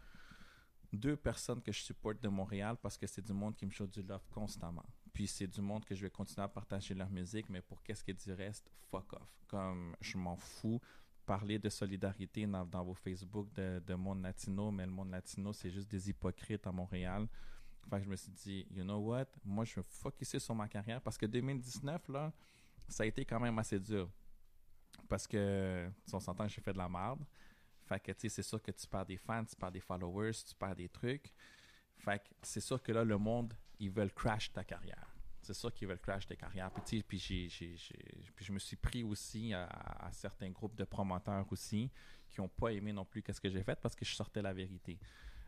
deux 0.93 1.16
personnes 1.16 1.62
que 1.62 1.70
je 1.70 1.80
supporte 1.80 2.20
de 2.20 2.28
Montréal 2.28 2.76
parce 2.82 2.99
que 2.99 3.07
c'est 3.07 3.22
du 3.22 3.32
monde 3.32 3.55
qui 3.55 3.64
me 3.64 3.70
show 3.70 3.86
du 3.86 4.03
love 4.03 4.26
constamment. 4.28 4.86
Puis 5.12 5.28
c'est 5.28 5.47
du 5.47 5.61
monde 5.61 5.84
que 5.84 5.95
je 5.95 6.03
vais 6.03 6.11
continuer 6.11 6.45
à 6.45 6.49
partager 6.49 6.95
leur 6.95 7.11
musique, 7.11 7.49
mais 7.49 7.62
pour 7.62 7.80
qu'est-ce 7.82 8.03
qui 8.03 8.11
est 8.11 8.26
du 8.26 8.32
reste, 8.32 8.70
fuck 8.91 9.12
off. 9.12 9.41
Comme 9.47 9.97
je 10.01 10.18
m'en 10.18 10.36
fous. 10.36 10.80
Parler 11.31 11.61
de 11.61 11.68
solidarité 11.68 12.45
dans, 12.45 12.83
vos 12.83 12.93
Facebook 12.93 13.53
de, 13.53 13.81
de 13.87 13.95
monde 13.95 14.20
latino, 14.20 14.72
mais 14.72 14.85
le 14.85 14.91
monde 14.91 15.12
latino, 15.12 15.53
c'est 15.53 15.70
juste 15.70 15.89
des 15.89 16.11
hypocrites 16.11 16.66
à 16.66 16.72
Montréal. 16.72 17.28
Fait 17.89 17.99
que 17.99 18.05
je 18.05 18.09
me 18.09 18.16
suis 18.16 18.33
dit, 18.33 18.66
you 18.68 18.83
know 18.83 18.99
what, 18.99 19.26
moi 19.45 19.64
je 19.64 19.76
vais 19.76 19.87
focuser 19.89 20.41
sur 20.41 20.57
ma 20.57 20.66
carrière 20.66 21.01
parce 21.01 21.16
que 21.16 21.26
2019, 21.26 22.09
là, 22.09 22.33
ça 22.89 23.05
a 23.05 23.07
été 23.07 23.24
quand 23.24 23.39
même 23.39 23.57
assez 23.61 23.78
dur. 23.78 24.11
Parce 25.09 25.28
que, 25.28 25.89
sais, 26.05 26.16
on 26.16 26.18
s'entend 26.18 26.49
j'ai 26.49 26.61
fait 26.61 26.72
de 26.72 26.78
la 26.78 26.89
merde. 26.89 27.24
Fait 27.85 28.01
que, 28.01 28.11
tu 28.11 28.22
sais, 28.22 28.28
c'est 28.28 28.43
sûr 28.43 28.61
que 28.61 28.72
tu 28.72 28.89
perds 28.89 29.07
des 29.07 29.16
fans, 29.16 29.45
tu 29.45 29.55
perds 29.55 29.70
des 29.70 29.78
followers, 29.78 30.33
tu 30.33 30.57
perds 30.57 30.74
des 30.74 30.89
trucs. 30.89 31.33
Fait 31.99 32.18
que 32.18 32.28
c'est 32.43 32.61
sûr 32.61 32.83
que 32.83 32.91
là, 32.91 33.05
le 33.05 33.18
monde, 33.18 33.55
ils 33.78 33.93
veulent 33.93 34.12
crash 34.12 34.53
ta 34.53 34.64
carrière. 34.64 35.10
C'est 35.53 35.61
sûr 35.61 35.74
qu'ils 35.74 35.88
veulent 35.88 35.98
crash 35.98 36.26
ta 36.26 36.36
carrière. 36.36 36.70
Puis, 36.70 37.03
puis, 37.03 37.18
j'ai- 37.18 37.48
j'ai- 37.48 37.76
j'ai- 37.76 38.22
puis 38.36 38.44
je 38.44 38.53
me 38.53 38.59
suis 38.61 38.76
pris 38.76 39.03
aussi 39.03 39.53
à, 39.53 39.64
à 39.66 40.12
certains 40.12 40.51
groupes 40.51 40.76
de 40.76 40.84
promoteurs 40.84 41.44
aussi 41.51 41.90
qui 42.28 42.40
n'ont 42.40 42.48
pas 42.48 42.68
aimé 42.68 42.92
non 42.92 43.05
plus 43.05 43.20
qu'est-ce 43.20 43.40
que 43.40 43.51
j'ai 43.51 43.62
fait 43.64 43.74
parce 43.80 43.96
que 43.96 44.05
je 44.05 44.14
sortais 44.14 44.42
la 44.42 44.53
vérité. 44.53 44.96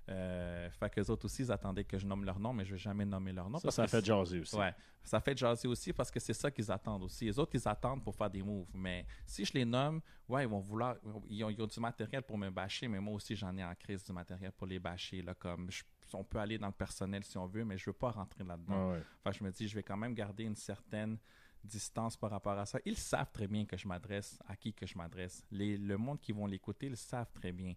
Euh, 0.08 0.68
fait 0.70 0.90
que 0.90 0.98
les 1.00 1.08
autres 1.08 1.26
aussi, 1.26 1.42
ils 1.42 1.52
attendaient 1.52 1.84
que 1.84 1.96
je 1.96 2.04
nomme 2.04 2.24
leur 2.24 2.40
nom, 2.40 2.52
mais 2.52 2.64
je 2.64 2.72
vais 2.72 2.78
jamais 2.78 3.04
nommer 3.04 3.32
leur 3.32 3.48
nom. 3.48 3.58
Ça, 3.58 3.68
parce 3.68 3.76
ça 3.76 3.84
que 3.84 3.90
fait 3.90 4.04
jaser 4.04 4.40
aussi. 4.40 4.56
Ouais, 4.56 4.74
ça 5.04 5.20
fait 5.20 5.36
jaser 5.38 5.68
aussi 5.68 5.92
parce 5.92 6.10
que 6.10 6.18
c'est 6.18 6.32
ça 6.34 6.50
qu'ils 6.50 6.72
attendent 6.72 7.04
aussi. 7.04 7.26
Les 7.26 7.38
autres, 7.38 7.52
ils 7.54 7.68
attendent 7.68 8.02
pour 8.02 8.16
faire 8.16 8.28
des 8.28 8.42
moves. 8.42 8.66
Mais 8.74 9.06
si 9.24 9.44
je 9.44 9.52
les 9.52 9.64
nomme, 9.64 10.00
ouais, 10.28 10.42
ils 10.42 10.48
vont 10.48 10.58
vouloir. 10.58 10.96
Ils 11.28 11.44
ont, 11.44 11.50
ils 11.50 11.62
ont 11.62 11.66
du 11.68 11.78
matériel 11.78 12.22
pour 12.22 12.36
me 12.36 12.50
bâcher, 12.50 12.88
mais 12.88 12.98
moi 12.98 13.14
aussi, 13.14 13.36
j'en 13.36 13.56
ai 13.56 13.62
en 13.62 13.74
crise 13.76 14.02
du 14.04 14.12
matériel 14.12 14.50
pour 14.50 14.66
les 14.66 14.80
bâcher. 14.80 15.22
Là, 15.22 15.34
comme 15.34 15.70
je- 15.70 15.84
on 16.14 16.24
peut 16.24 16.38
aller 16.38 16.58
dans 16.58 16.66
le 16.66 16.72
personnel 16.72 17.24
si 17.24 17.36
on 17.38 17.46
veut, 17.46 17.64
mais 17.64 17.76
je 17.78 17.86
veux 17.90 17.94
pas 17.94 18.10
rentrer 18.10 18.44
là-dedans. 18.44 18.92
Ouais. 18.92 19.02
Que 19.24 19.32
je 19.32 19.42
me 19.44 19.50
dis, 19.50 19.68
je 19.68 19.74
vais 19.74 19.82
quand 19.82 19.96
même 19.96 20.14
garder 20.14 20.44
une 20.44 20.56
certaine 20.56 21.18
distance 21.64 22.16
par 22.16 22.30
rapport 22.30 22.58
à 22.58 22.66
ça. 22.66 22.78
Ils 22.84 22.96
savent 22.96 23.30
très 23.32 23.46
bien 23.46 23.64
que 23.64 23.76
je 23.76 23.86
m'adresse 23.86 24.38
à 24.48 24.56
qui 24.56 24.72
que 24.74 24.86
je 24.86 24.96
m'adresse. 24.98 25.44
Les- 25.50 25.78
Le 25.78 25.96
monde 25.96 26.20
qui 26.20 26.32
vont 26.32 26.46
l'écouter, 26.46 26.86
ils 26.86 26.96
savent 26.96 27.30
très 27.32 27.52
bien. 27.52 27.74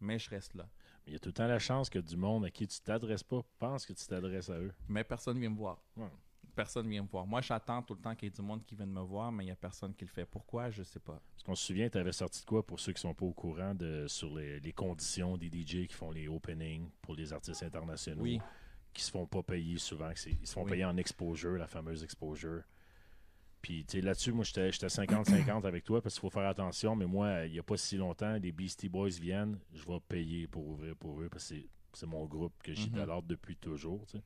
Mais 0.00 0.18
je 0.18 0.28
reste 0.30 0.54
là. 0.54 0.68
Mais 1.06 1.10
il 1.10 1.12
y 1.12 1.16
a 1.16 1.18
tout 1.20 1.28
le 1.28 1.32
temps 1.34 1.46
la 1.46 1.60
chance 1.60 1.88
que 1.88 2.00
du 2.00 2.16
monde 2.16 2.44
à 2.44 2.50
qui 2.50 2.66
tu 2.66 2.80
t'adresses 2.80 3.22
pas 3.22 3.42
pense 3.58 3.86
que 3.86 3.92
tu 3.92 4.04
t'adresses 4.06 4.50
à 4.50 4.58
eux. 4.58 4.72
Mais 4.88 5.04
personne 5.04 5.38
vient 5.38 5.50
me 5.50 5.56
voir. 5.56 5.80
Ouais. 5.96 6.10
Personne 6.54 6.88
vient 6.88 7.02
me 7.02 7.08
voir. 7.08 7.26
Moi, 7.26 7.40
j'attends 7.40 7.80
tout 7.82 7.94
le 7.94 8.00
temps 8.00 8.14
qu'il 8.14 8.26
y 8.28 8.32
ait 8.32 8.34
du 8.34 8.42
monde 8.42 8.62
qui 8.64 8.74
vienne 8.74 8.90
me 8.92 9.00
voir, 9.00 9.32
mais 9.32 9.44
il 9.44 9.46
n'y 9.46 9.52
a 9.52 9.56
personne 9.56 9.94
qui 9.94 10.04
le 10.04 10.10
fait. 10.10 10.26
Pourquoi? 10.26 10.70
Je 10.70 10.82
sais 10.82 11.00
pas. 11.00 11.18
Parce 11.32 11.42
qu'on 11.44 11.54
se 11.54 11.66
souvient, 11.66 11.88
tu 11.88 11.96
avais 11.98 12.12
sorti 12.12 12.40
de 12.42 12.46
quoi 12.46 12.64
pour 12.66 12.78
ceux 12.78 12.92
qui 12.92 13.00
sont 13.00 13.14
pas 13.14 13.24
au 13.24 13.32
courant 13.32 13.74
de 13.74 14.06
sur 14.06 14.36
les, 14.36 14.60
les 14.60 14.72
conditions 14.72 15.36
des 15.38 15.46
DJ 15.48 15.86
qui 15.86 15.94
font 15.94 16.10
les 16.10 16.28
openings 16.28 16.90
pour 17.00 17.14
les 17.14 17.32
artistes 17.32 17.62
internationaux 17.62 18.22
Oui. 18.22 18.40
qui 18.92 19.02
se 19.02 19.10
font 19.10 19.26
pas 19.26 19.42
payer 19.42 19.78
souvent, 19.78 20.10
ils 20.10 20.46
se 20.46 20.52
font 20.52 20.64
Oui. 20.64 20.70
payer 20.72 20.84
en 20.84 20.96
exposure, 20.98 21.52
la 21.56 21.66
fameuse 21.66 22.04
exposure. 22.04 22.62
Puis 23.62 23.86
là-dessus, 23.94 24.32
moi 24.32 24.44
j'étais 24.44 24.72
j'étais 24.72 24.88
50-50 24.88 25.64
avec 25.66 25.84
toi 25.84 26.02
parce 26.02 26.16
qu'il 26.16 26.20
faut 26.20 26.30
faire 26.30 26.48
attention, 26.48 26.96
mais 26.96 27.06
moi, 27.06 27.46
il 27.46 27.52
n'y 27.52 27.58
a 27.60 27.62
pas 27.62 27.76
si 27.76 27.96
longtemps, 27.96 28.34
les 28.34 28.50
Beastie 28.52 28.88
Boys 28.88 29.08
viennent, 29.20 29.58
je 29.72 29.84
vais 29.86 30.00
payer 30.08 30.48
pour 30.48 30.66
ouvrir 30.68 30.96
pour 30.96 31.20
eux 31.22 31.28
parce 31.30 31.48
que 31.48 31.54
c'est- 31.94 32.06
mon 32.06 32.24
groupe 32.26 32.54
que 32.62 32.72
j'idolâtre 32.74 33.22
depuis 33.22 33.56
toujours. 33.56 34.04
tu 34.06 34.18
sais. 34.18 34.24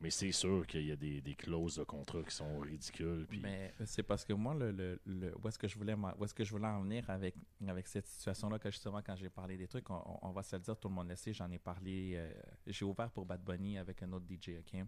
Mais 0.00 0.08
c'est 0.10 0.32
sûr 0.32 0.66
qu'il 0.66 0.86
y 0.86 0.92
a 0.92 0.96
des, 0.96 1.20
des 1.20 1.34
clauses 1.34 1.76
de 1.76 1.84
contrat 1.84 2.22
qui 2.22 2.34
sont 2.34 2.58
ridicules. 2.58 3.26
Mais 3.42 3.74
c'est 3.84 4.02
parce 4.02 4.24
que 4.24 4.32
moi, 4.32 4.54
le, 4.54 4.70
le, 4.72 4.98
le- 5.04 5.34
où 5.36 5.46
est-ce 5.46 5.58
que 5.58 5.68
je 5.68 5.76
voulais, 5.76 5.94
où 5.94 6.24
est-ce 6.24 6.32
que 6.32 6.42
je 6.42 6.50
voulais 6.50 6.66
en 6.66 6.80
venir 6.80 7.08
avec, 7.10 7.34
avec 7.66 7.86
cette 7.86 8.06
situation-là, 8.06 8.58
que 8.58 8.70
justement, 8.70 9.02
quand 9.02 9.14
j'ai 9.14 9.28
parlé 9.28 9.58
des 9.58 9.68
trucs, 9.68 9.90
on, 9.90 10.30
va 10.32 10.42
se 10.42 10.56
le 10.56 10.62
dire, 10.62 10.76
tout 10.78 10.88
le 10.88 10.94
monde 10.94 11.08
le 11.08 11.16
sait, 11.16 11.34
j'en 11.34 11.50
ai 11.50 11.58
parlé, 11.58 12.14
euh, 12.16 12.32
j'ai 12.66 12.84
ouvert 12.86 13.10
pour 13.10 13.26
Bad 13.26 13.44
Bunny 13.44 13.76
avec 13.76 14.02
un 14.02 14.10
autre 14.12 14.24
DJ, 14.26 14.52
OK? 14.60 14.80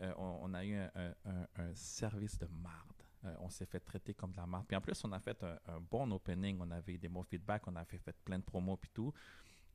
Euh, 0.00 0.12
on, 0.16 0.54
a 0.54 0.64
eu 0.64 0.74
un, 0.76 1.14
un- 1.24 1.74
service 1.74 2.38
de 2.38 2.46
marde. 2.46 2.92
Euh, 3.24 3.34
on 3.40 3.50
s'est 3.50 3.66
fait 3.66 3.78
traiter 3.80 4.14
comme 4.14 4.32
de 4.32 4.36
la 4.36 4.46
marde. 4.46 4.66
Puis 4.66 4.76
en 4.76 4.80
plus, 4.80 5.00
on 5.04 5.12
a 5.12 5.20
fait 5.20 5.44
un, 5.44 5.80
bon 5.80 6.10
opening, 6.12 6.58
on 6.60 6.70
avait 6.70 6.98
des 6.98 7.08
bons 7.08 7.22
feedbacks, 7.22 7.66
on 7.66 7.76
avait 7.76 7.98
fait 7.98 8.16
plein 8.24 8.38
de 8.38 8.44
promos 8.44 8.76
puis 8.76 8.90
tout. 8.92 9.12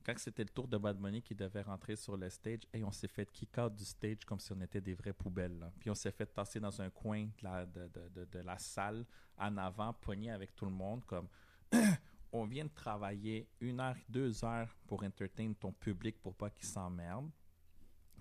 Quand 0.08 0.18
c'était 0.18 0.44
le 0.44 0.48
tour 0.48 0.66
de 0.66 0.78
Bad 0.78 0.96
Bunny 0.96 1.20
qui 1.20 1.34
devait 1.34 1.60
rentrer 1.60 1.94
sur 1.94 2.16
le 2.16 2.30
stage, 2.30 2.60
et 2.72 2.82
on 2.82 2.90
s'est 2.90 3.08
fait 3.08 3.30
kick 3.30 3.58
out 3.58 3.74
du 3.74 3.84
stage 3.84 4.24
comme 4.24 4.40
si 4.40 4.50
on 4.52 4.60
était 4.62 4.80
des 4.80 4.94
vraies 4.94 5.12
poubelles. 5.12 5.70
Puis 5.78 5.90
on 5.90 5.94
s'est 5.94 6.12
fait 6.12 6.24
tasser 6.24 6.58
dans 6.58 6.80
un 6.80 6.88
coin 6.88 7.28
de 7.42 8.38
la 8.38 8.56
salle 8.56 9.04
en 9.36 9.54
avant, 9.58 9.92
poigné 9.92 10.30
avec 10.30 10.56
tout 10.56 10.64
le 10.64 10.70
monde, 10.70 11.04
comme 11.04 11.28
on 12.32 12.46
vient 12.46 12.64
de 12.64 12.70
travailler 12.70 13.50
une 13.60 13.80
heure, 13.80 13.96
deux 14.08 14.42
heures 14.46 14.74
pour 14.86 15.02
entertain 15.02 15.52
ton 15.52 15.72
public 15.72 16.18
pour 16.22 16.34
pas 16.34 16.48
qu'il 16.48 16.66
s'emmerde. 16.66 17.28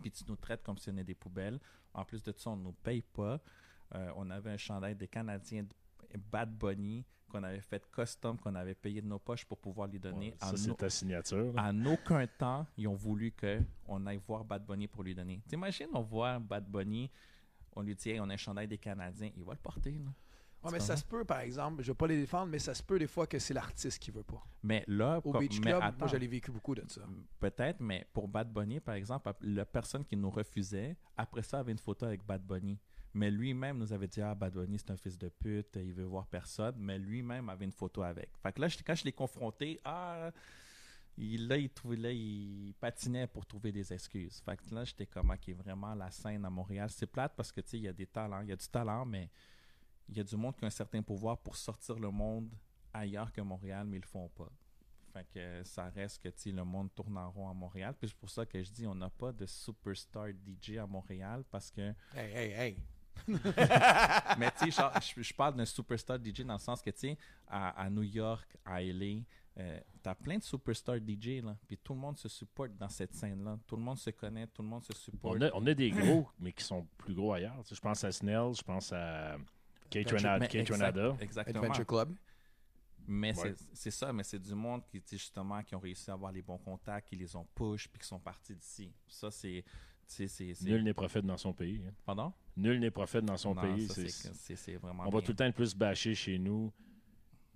Puis 0.02 0.12
tu 0.12 0.26
nous 0.28 0.36
traites 0.36 0.64
comme 0.64 0.78
si 0.78 0.90
on 0.90 0.94
était 0.96 1.06
des 1.06 1.16
poubelles. 1.16 1.58
En 1.94 2.04
plus 2.04 2.22
de 2.22 2.34
ça, 2.34 2.50
on 2.50 2.58
ne 2.58 2.64
nous 2.64 2.74
paye 2.74 3.02
pas. 3.02 3.40
Euh, 3.96 4.12
on 4.18 4.30
avait 4.30 4.52
un 4.52 4.58
chandail 4.58 4.98
des 4.98 5.08
Canadiens 5.08 5.64
de 5.64 6.18
Bad 6.18 6.54
Bunny 6.54 7.06
qu'on 7.28 7.44
avait 7.44 7.62
fait 7.62 7.84
custom, 7.92 8.38
qu'on 8.38 8.56
avait 8.56 8.76
payé 8.76 9.02
de 9.02 9.08
nos 9.08 9.20
poches 9.20 9.46
pour 9.46 9.58
pouvoir 9.58 9.88
lui 9.88 10.00
donner. 10.00 10.32
Ouais, 10.32 10.38
ça, 10.40 10.54
en 10.54 10.58
c'est 10.58 10.68
no- 10.70 10.74
ta 10.76 10.90
signature. 10.90 11.54
là. 11.54 11.64
en 11.70 11.86
aucun 11.86 12.26
temps, 12.28 12.66
ils 12.78 12.88
ont 12.88 12.96
voulu 12.96 13.32
qu'on 13.34 14.06
aille 14.06 14.22
voir 14.26 14.44
Bad 14.46 14.66
Bunny 14.66 14.88
pour 14.88 15.04
lui 15.04 15.14
donner. 15.14 15.42
T'imagines, 15.48 15.88
on 15.94 16.02
voit 16.02 16.40
Bad 16.40 16.66
Bunny, 16.70 17.10
on 17.76 17.82
lui 17.82 17.96
dit, 17.96 18.10
Hey, 18.10 18.20
on 18.20 18.30
a 18.30 18.34
un 18.34 18.38
chandail 18.38 18.68
des 18.68 18.78
Canadiens, 18.78 19.30
il 19.36 19.44
va 19.44 19.54
le 19.54 19.60
porter. 19.60 19.92
Là. 19.92 20.12
Ouais, 20.64 20.72
mais 20.72 20.80
ça 20.80 20.98
se 20.98 21.06
peut, 21.06 21.24
par 21.24 21.40
exemple, 21.42 21.84
je 21.84 21.92
veux 21.92 21.96
pas 21.96 22.08
les 22.08 22.18
défendre, 22.18 22.48
mais 22.52 22.58
ça 22.60 22.74
se 22.74 22.82
peut 22.82 22.98
des 22.98 23.06
fois 23.08 23.28
que 23.28 23.38
c'est 23.38 23.54
l'artiste 23.54 24.00
qui 24.00 24.10
veut 24.10 24.24
pas. 24.24 24.44
Mais 24.64 24.84
là, 24.88 25.20
Au 25.24 25.32
comme- 25.32 25.40
Beach 25.42 25.60
mais 25.60 25.72
Club, 25.72 25.84
attends, 25.84 25.98
moi, 26.00 26.08
j'avais 26.08 26.28
vécu 26.28 26.52
beaucoup 26.52 26.74
de 26.74 26.84
ça. 26.88 27.02
peut-être, 27.40 27.80
mais 27.80 28.08
pour 28.12 28.28
Bad 28.28 28.52
Bunny, 28.52 28.80
par 28.80 28.96
exemple, 28.96 29.32
la 29.42 29.66
personne 29.66 30.04
qui 30.04 30.18
nous 30.18 30.32
refusait, 30.32 30.98
après 31.16 31.44
ça, 31.44 31.60
avait 31.60 31.72
une 31.72 31.78
photo 31.78 32.06
avec 32.08 32.26
Bad 32.26 32.42
Bunny. 32.44 32.78
Mais 33.18 33.32
lui-même 33.32 33.80
nous 33.80 33.92
avait 33.92 34.08
dit 34.08 34.22
Ah, 34.22 34.36
Bad 34.36 34.54
Bunny, 34.54 34.78
c'est 34.78 34.92
un 34.92 34.98
fils 34.98 35.18
de 35.18 35.30
pute, 35.30 35.76
il 35.76 35.92
veut 35.92 36.06
voir 36.06 36.28
personne. 36.28 36.76
Mais 36.78 37.00
lui-même 37.00 37.50
avait 37.50 37.66
une 37.66 37.72
photo 37.72 38.04
avec. 38.04 38.30
Fait 38.44 38.54
que 38.54 38.62
là, 38.62 38.68
quand 38.86 38.94
je 38.94 39.06
l'ai 39.06 39.12
confronté, 39.12 39.82
ah, 39.84 40.32
il, 41.18 41.48
là, 41.48 41.58
il, 41.58 41.72
trouvait, 41.72 41.98
là, 41.98 42.12
il 42.12 42.76
patinait 42.80 43.26
pour 43.26 43.48
trouver 43.48 43.72
des 43.72 43.92
excuses. 43.92 44.40
Fait 44.42 44.56
que 44.56 44.74
là, 44.74 44.84
j'étais 44.84 45.08
comme, 45.08 45.32
OK, 45.32 45.50
vraiment, 45.56 45.96
la 45.96 46.12
scène 46.12 46.46
à 46.46 46.50
Montréal, 46.52 46.92
c'est 46.92 47.08
plate 47.08 47.34
parce 47.36 47.52
que, 47.52 47.60
tu 47.62 47.70
sais, 47.70 47.78
il 47.78 47.84
y 47.86 47.88
a 47.88 47.94
des 47.94 48.06
talents, 48.06 48.42
il 48.42 48.50
y 48.50 48.52
a 48.52 48.56
du 48.56 48.68
talent, 48.68 49.04
mais 49.04 49.32
il 50.08 50.16
y 50.16 50.20
a 50.20 50.24
du 50.24 50.36
monde 50.36 50.56
qui 50.56 50.64
a 50.66 50.68
un 50.68 50.72
certain 50.72 51.02
pouvoir 51.02 51.40
pour 51.40 51.56
sortir 51.56 51.98
le 51.98 52.12
monde 52.12 52.54
ailleurs 52.94 53.32
que 53.32 53.42
Montréal, 53.42 53.88
mais 53.88 53.98
ils 53.98 54.02
le 54.02 54.08
font 54.08 54.30
pas. 54.30 54.52
Fait 55.12 55.26
que 55.34 55.64
ça 55.64 55.90
reste 55.90 56.22
que, 56.22 56.50
le 56.52 56.64
monde 56.64 56.94
tourne 56.94 57.18
en 57.18 57.32
rond 57.32 57.50
à 57.50 57.54
Montréal. 57.54 57.96
Puis 58.00 58.10
c'est 58.10 58.18
pour 58.18 58.30
ça 58.30 58.46
que 58.46 58.62
je 58.62 58.70
dis, 58.70 58.86
on 58.86 58.94
n'a 58.94 59.10
pas 59.10 59.32
de 59.32 59.48
superstar 59.48 60.28
DJ 60.30 60.78
à 60.78 60.86
Montréal 60.86 61.44
parce 61.50 61.72
que 61.72 61.96
Hey, 62.14 62.32
hey, 62.32 62.52
hey. 62.52 62.78
mais 64.38 64.52
tu 64.60 64.72
sais, 64.72 64.84
je, 65.16 65.22
je 65.22 65.34
parle 65.34 65.56
d'un 65.56 65.66
superstar 65.66 66.18
DJ 66.24 66.42
dans 66.42 66.54
le 66.54 66.60
sens 66.60 66.82
que, 66.82 66.90
tu 66.90 67.00
sais, 67.00 67.18
à, 67.48 67.70
à 67.82 67.90
New 67.90 68.04
York, 68.04 68.48
à 68.66 68.82
LA, 68.82 69.22
euh, 69.60 69.80
t'as 70.04 70.14
plein 70.16 70.38
de 70.38 70.44
superstars 70.44 70.98
DJ, 70.98 71.42
là. 71.44 71.58
Puis 71.68 71.78
tout 71.78 71.94
le 71.94 72.00
monde 72.00 72.18
se 72.18 72.30
supporte 72.30 72.72
dans 72.78 72.90
cette 72.90 73.14
scène-là. 73.14 73.58
Tout 73.66 73.76
le 73.76 73.82
monde 73.82 73.98
se 73.98 74.10
connaît, 74.12 74.48
tout 74.48 74.62
le 74.62 74.68
monde 74.68 74.84
se 74.84 74.94
supporte. 74.94 75.38
On 75.38 75.42
a, 75.42 75.50
on 75.54 75.66
a 75.66 75.74
des 75.74 75.90
gros, 75.92 76.28
mais 76.40 76.52
qui 76.54 76.64
sont 76.64 76.88
plus 76.98 77.14
gros 77.16 77.34
ailleurs. 77.34 77.56
Tu 77.64 77.70
sais, 77.70 77.76
je 77.76 77.82
pense 77.82 78.04
à 78.04 78.12
Snell, 78.12 78.54
je 78.56 78.62
pense 78.62 78.92
à 78.94 79.38
Kate 79.90 80.12
Renada. 80.12 80.46
Exact- 80.46 81.22
exactement. 81.24 81.64
Adventure 81.64 81.86
Club. 81.88 82.16
Mais 83.10 83.34
Ouais. 83.40 83.54
c'est- 83.58 83.66
c'est 83.74 83.92
ça, 83.92 84.12
mais 84.12 84.24
c'est 84.24 84.38
du 84.40 84.54
monde 84.54 84.84
qui, 84.86 85.02
tu 85.02 85.08
sais, 85.12 85.18
justement, 85.18 85.64
qui 85.64 85.74
ont 85.76 85.80
réussi 85.80 86.12
à 86.12 86.14
avoir 86.14 86.32
les 86.32 86.42
bons 86.42 86.58
contacts, 86.58 87.08
qui 87.08 87.16
les 87.16 87.34
ont 87.38 87.48
push, 87.56 87.88
puis 87.88 88.00
qui 88.00 88.06
sont 88.08 88.20
partis 88.20 88.54
d'ici. 88.54 88.92
Ça, 89.08 89.32
c'est. 89.32 89.64
C'est- 90.08 90.28
c'est- 90.28 90.64
Nul 90.64 90.84
n'est 90.84 90.94
prophète 90.94 91.26
dans 91.26 91.38
son 91.38 91.54
pays. 91.54 91.82
hein. 91.88 91.92
Pardon? 92.06 92.34
Nul 92.56 92.80
n'est 92.80 92.92
prophète 92.92 93.26
dans 93.26 93.38
son 93.38 93.54
Non, 93.54 93.62
pays. 93.62 93.88
ça, 93.88 93.94
c'est- 93.96 94.08
c'est- 94.10 94.34
c'est 94.34 94.56
c'est 94.56 94.76
vraiment. 94.76 95.04
on 95.04 95.06
va 95.06 95.12
bien. 95.12 95.22
tout 95.22 95.32
le 95.32 95.36
temps 95.36 95.46
le 95.46 95.52
plus 95.52 95.76
bâcher 95.76 96.16
chez 96.16 96.40
nous 96.40 96.72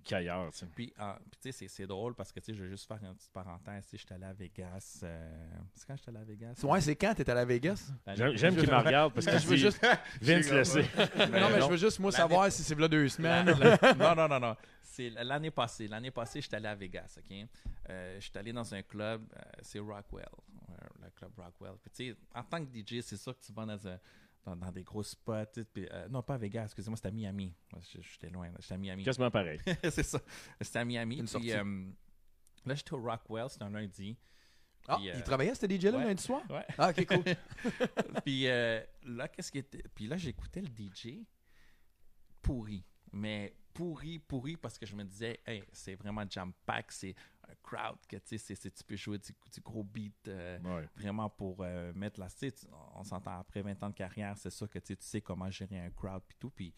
qu'ailleurs. 0.04 0.50
tu 0.52 0.58
sais. 0.58 0.66
Puis, 0.74 0.92
ah, 0.98 1.18
puis 1.30 1.38
tu 1.40 1.48
sais, 1.48 1.52
c'est- 1.52 1.68
c'est 1.68 1.86
drôle 1.86 2.14
parce 2.14 2.32
que, 2.32 2.40
tu 2.40 2.46
sais, 2.46 2.54
je 2.54 2.62
vais 2.64 2.70
juste 2.70 2.86
faire 2.86 2.98
une 3.02 3.14
petite 3.14 3.30
parenthèse. 3.32 3.84
Sais, 3.86 3.96
j'étais 3.96 4.14
allé 4.14 4.24
à 4.24 4.32
Vegas. 4.32 5.00
euh, 5.02 5.50
C'est 5.74 5.86
quand 5.86 5.96
j'étais 5.96 6.08
allé 6.10 6.18
à 6.18 6.24
Vegas? 6.24 6.60
Ouais, 6.64 6.80
c'est 6.80 6.96
quand 6.96 7.14
t'étais 7.14 7.30
à 7.32 7.34
la 7.36 7.44
Vegas? 7.44 7.92
L'année- 8.06 8.18
J'aime 8.18 8.36
j'aime 8.36 8.56
qu'il 8.56 8.70
me 8.70 8.76
regarde 8.76 9.12
parce 9.14 9.26
que 9.26 9.38
je 9.38 9.46
veux 9.46 9.56
juste. 9.56 9.80
Vince 10.20 10.50
le 10.50 10.64
sait. 10.64 10.82
non, 10.82 11.50
mais 11.50 11.60
je 11.60 11.68
veux 11.70 11.76
juste, 11.76 11.98
moi, 12.00 12.10
L'année- 12.10 12.22
savoir 12.22 12.50
si 12.52 12.62
c'est 12.62 12.78
là 12.78 12.88
deux 12.88 13.08
semaines. 13.08 13.46
Non, 13.98 14.14
non, 14.14 14.28
non, 14.28 14.40
non. 14.40 14.56
C'est 14.82 15.08
l'année 15.10 15.50
passée. 15.50 15.88
L'année 15.88 16.10
passée, 16.10 16.42
j'étais 16.42 16.56
allé 16.56 16.66
à 16.68 16.74
Vegas, 16.74 17.16
OK? 17.18 17.48
Euh, 17.88 18.20
j'étais 18.20 18.38
allé 18.38 18.52
dans 18.52 18.74
un 18.74 18.82
club, 18.82 19.22
euh, 19.34 19.40
c'est 19.62 19.78
Rockwell, 19.78 20.26
le 21.02 21.10
club 21.10 21.32
Rockwell. 21.36 21.74
Puis, 21.94 22.14
en 22.34 22.42
tant 22.44 22.64
que 22.64 22.70
DJ, 22.70 23.00
c'est 23.02 23.16
sûr 23.16 23.36
que 23.38 23.44
tu 23.44 23.52
vas 23.52 23.64
dans, 23.66 23.86
un- 23.88 23.98
dans, 24.44 24.56
dans 24.56 24.72
des 24.72 24.82
gros 24.82 25.02
spots. 25.02 25.62
puis, 25.72 25.86
euh, 25.90 26.08
non, 26.08 26.22
pas 26.22 26.34
à 26.34 26.38
Vegas, 26.38 26.64
excusez-moi, 26.64 26.96
c'était 26.96 27.08
à 27.08 27.12
Miami. 27.12 27.54
J'étais 28.00 28.30
loin, 28.30 28.48
là, 28.48 28.56
j'étais 28.60 28.74
à 28.74 28.78
Miami. 28.78 29.04
Quasiment 29.04 29.30
pareil. 29.30 29.60
c'est 29.90 30.02
ça. 30.02 30.20
C'était 30.60 30.78
à 30.80 30.84
Miami. 30.84 31.18
Une 31.18 31.26
Puis, 31.26 31.52
euh, 31.52 31.84
là, 32.64 32.74
j'étais 32.74 32.92
au 32.92 33.00
Rockwell, 33.02 33.48
c'était 33.50 33.64
un 33.64 33.70
lundi. 33.70 34.16
Ah, 34.88 34.96
Puis, 34.96 35.10
euh, 35.10 35.14
il 35.16 35.22
travaillait, 35.22 35.54
ce 35.54 35.64
DJ-là, 35.66 35.96
ouais. 35.98 36.04
lundi 36.06 36.22
soir? 36.22 36.42
Ouais. 36.50 36.66
Ah, 36.76 36.90
ok, 36.90 37.06
cool. 37.06 37.22
puis 38.24 38.48
euh, 38.48 38.82
là, 39.04 39.28
qu'est-ce 39.28 39.52
qui 39.52 39.58
était. 39.58 39.82
Puis 39.94 40.08
là, 40.08 40.16
j'écoutais 40.16 40.60
le 40.60 40.66
DJ 40.68 41.24
pourri. 42.42 42.84
mais 43.12 43.54
pourri, 43.74 44.18
pourri, 44.18 44.56
parce 44.56 44.78
que 44.78 44.86
je 44.86 44.94
me 44.94 45.04
disais, 45.04 45.40
hey, 45.46 45.62
c'est 45.72 45.94
vraiment 45.94 46.24
jam-pack, 46.28 46.92
c'est 46.92 47.14
un 47.48 47.54
crowd 47.62 47.98
que 48.08 48.16
tu 48.16 48.38
sais, 48.38 48.54
tu 48.56 48.84
peux 48.84 48.96
jouer 48.96 49.18
du, 49.18 49.32
du 49.52 49.60
gros 49.60 49.82
beat 49.84 50.28
euh, 50.28 50.58
Ouais. 50.60 50.88
vraiment 50.96 51.28
pour 51.30 51.56
euh, 51.60 51.92
mettre 51.94 52.20
la. 52.20 52.28
tu 52.30 52.50
On 52.94 53.04
s'entend 53.04 53.38
après 53.38 53.62
20 53.62 53.82
ans 53.82 53.90
de 53.90 53.94
carrière, 53.94 54.36
c'est 54.36 54.50
sûr 54.50 54.68
que 54.68 54.78
tu 54.78 54.96
sais, 55.00 55.20
comment 55.20 55.50
gérer 55.50 55.78
un 55.80 55.90
crowd 55.90 56.22
puis 56.26 56.36
tout. 56.38 56.50
Puis 56.50 56.72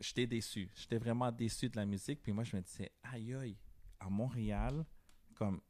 j'étais 0.00 0.26
déçu. 0.26 0.70
J'étais 0.74 0.98
vraiment 0.98 1.30
déçu 1.32 1.68
de 1.68 1.76
la 1.76 1.84
musique. 1.86 2.22
Puis 2.22 2.32
moi, 2.32 2.44
je 2.44 2.56
me 2.56 2.62
disais, 2.62 2.90
aïe 3.02 3.34
aïe, 3.34 3.56
à 3.98 4.08
Montréal, 4.08 4.84
comme 5.34 5.60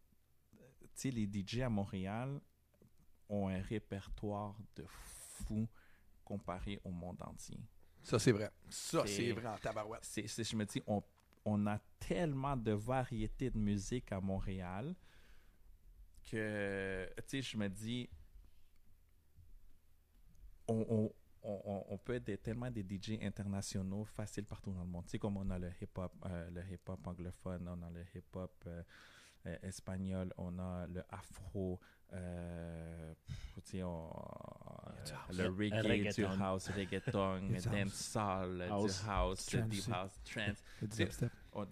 tu 0.81 0.89
sais, 0.95 1.11
les 1.11 1.27
DJ 1.27 1.61
à 1.61 1.69
Montréal 1.69 2.41
ont 3.29 3.49
un 3.49 3.61
répertoire 3.63 4.57
de 4.77 4.85
fou 4.89 5.69
comparé 6.25 6.81
au 6.85 6.91
monde 6.91 7.21
entier. 7.23 7.61
Ça, 8.03 8.19
c'est 8.19 8.33
vrai. 8.33 8.51
Ça, 8.69 9.05
C'est- 9.07 9.33
vrai 9.33 9.47
en 9.47 9.57
tabarouette. 9.59 10.05
C'est, 10.05 10.27
je 10.27 10.57
me 10.57 10.65
dis, 10.65 10.83
on, 10.87 11.03
on 11.45 11.67
a 11.67 11.79
tellement 11.99 12.57
de 12.57 12.73
variétés 12.73 13.51
de 13.51 13.59
musique 13.59 14.11
à 14.13 14.21
Montréal 14.21 14.95
que, 16.31 17.09
tu 17.17 17.23
sais, 17.27 17.43
je 17.43 17.57
me 17.57 17.69
dis, 17.69 18.09
on, 20.69 21.11
on- 21.43 21.99
peut 21.99 22.15
être 22.15 22.43
tellement 22.43 22.71
des 22.71 22.83
DJ 22.83 23.19
internationaux 23.23 24.05
faciles 24.05 24.45
partout 24.45 24.73
dans 24.73 24.81
le 24.83 24.87
monde. 24.89 25.05
Tu 25.05 25.11
sais, 25.13 25.19
comme 25.19 25.37
on 25.37 25.49
a 25.51 25.59
le 25.59 25.71
hip-hop, 25.81 26.13
euh, 26.27 26.51
le 26.51 26.63
hip-hop 26.73 27.07
anglophone, 27.07 27.69
on 27.69 27.83
a 27.83 27.91
le 27.91 28.05
hip-hop 28.15 28.53
euh, 28.67 28.83
euh, 29.47 29.57
espagnol, 29.63 30.33
on 30.37 30.59
a 30.59 30.87
le 30.87 31.03
afro, 31.11 31.81
euh, 32.13 33.15
pff, 33.27 33.55
tu 33.65 33.71
sais, 33.71 33.83
on- 33.83 34.11
le 35.33 35.49
reggae, 35.49 35.81
du 35.83 35.89
reggaeton. 36.25 36.41
house, 36.41 36.69
reggaeton, 36.71 37.35
a 37.37 37.39
du 37.41 37.55
house. 37.55 37.65
dancehall, 37.67 38.63
House. 38.63 39.03
du 39.05 39.09
house, 39.11 39.47
Trance 39.47 39.69
deep 39.69 39.79
aussi. 39.81 39.93
house, 39.93 40.21
trance, 40.25 40.65
du 40.83 41.07
on, 41.53 41.67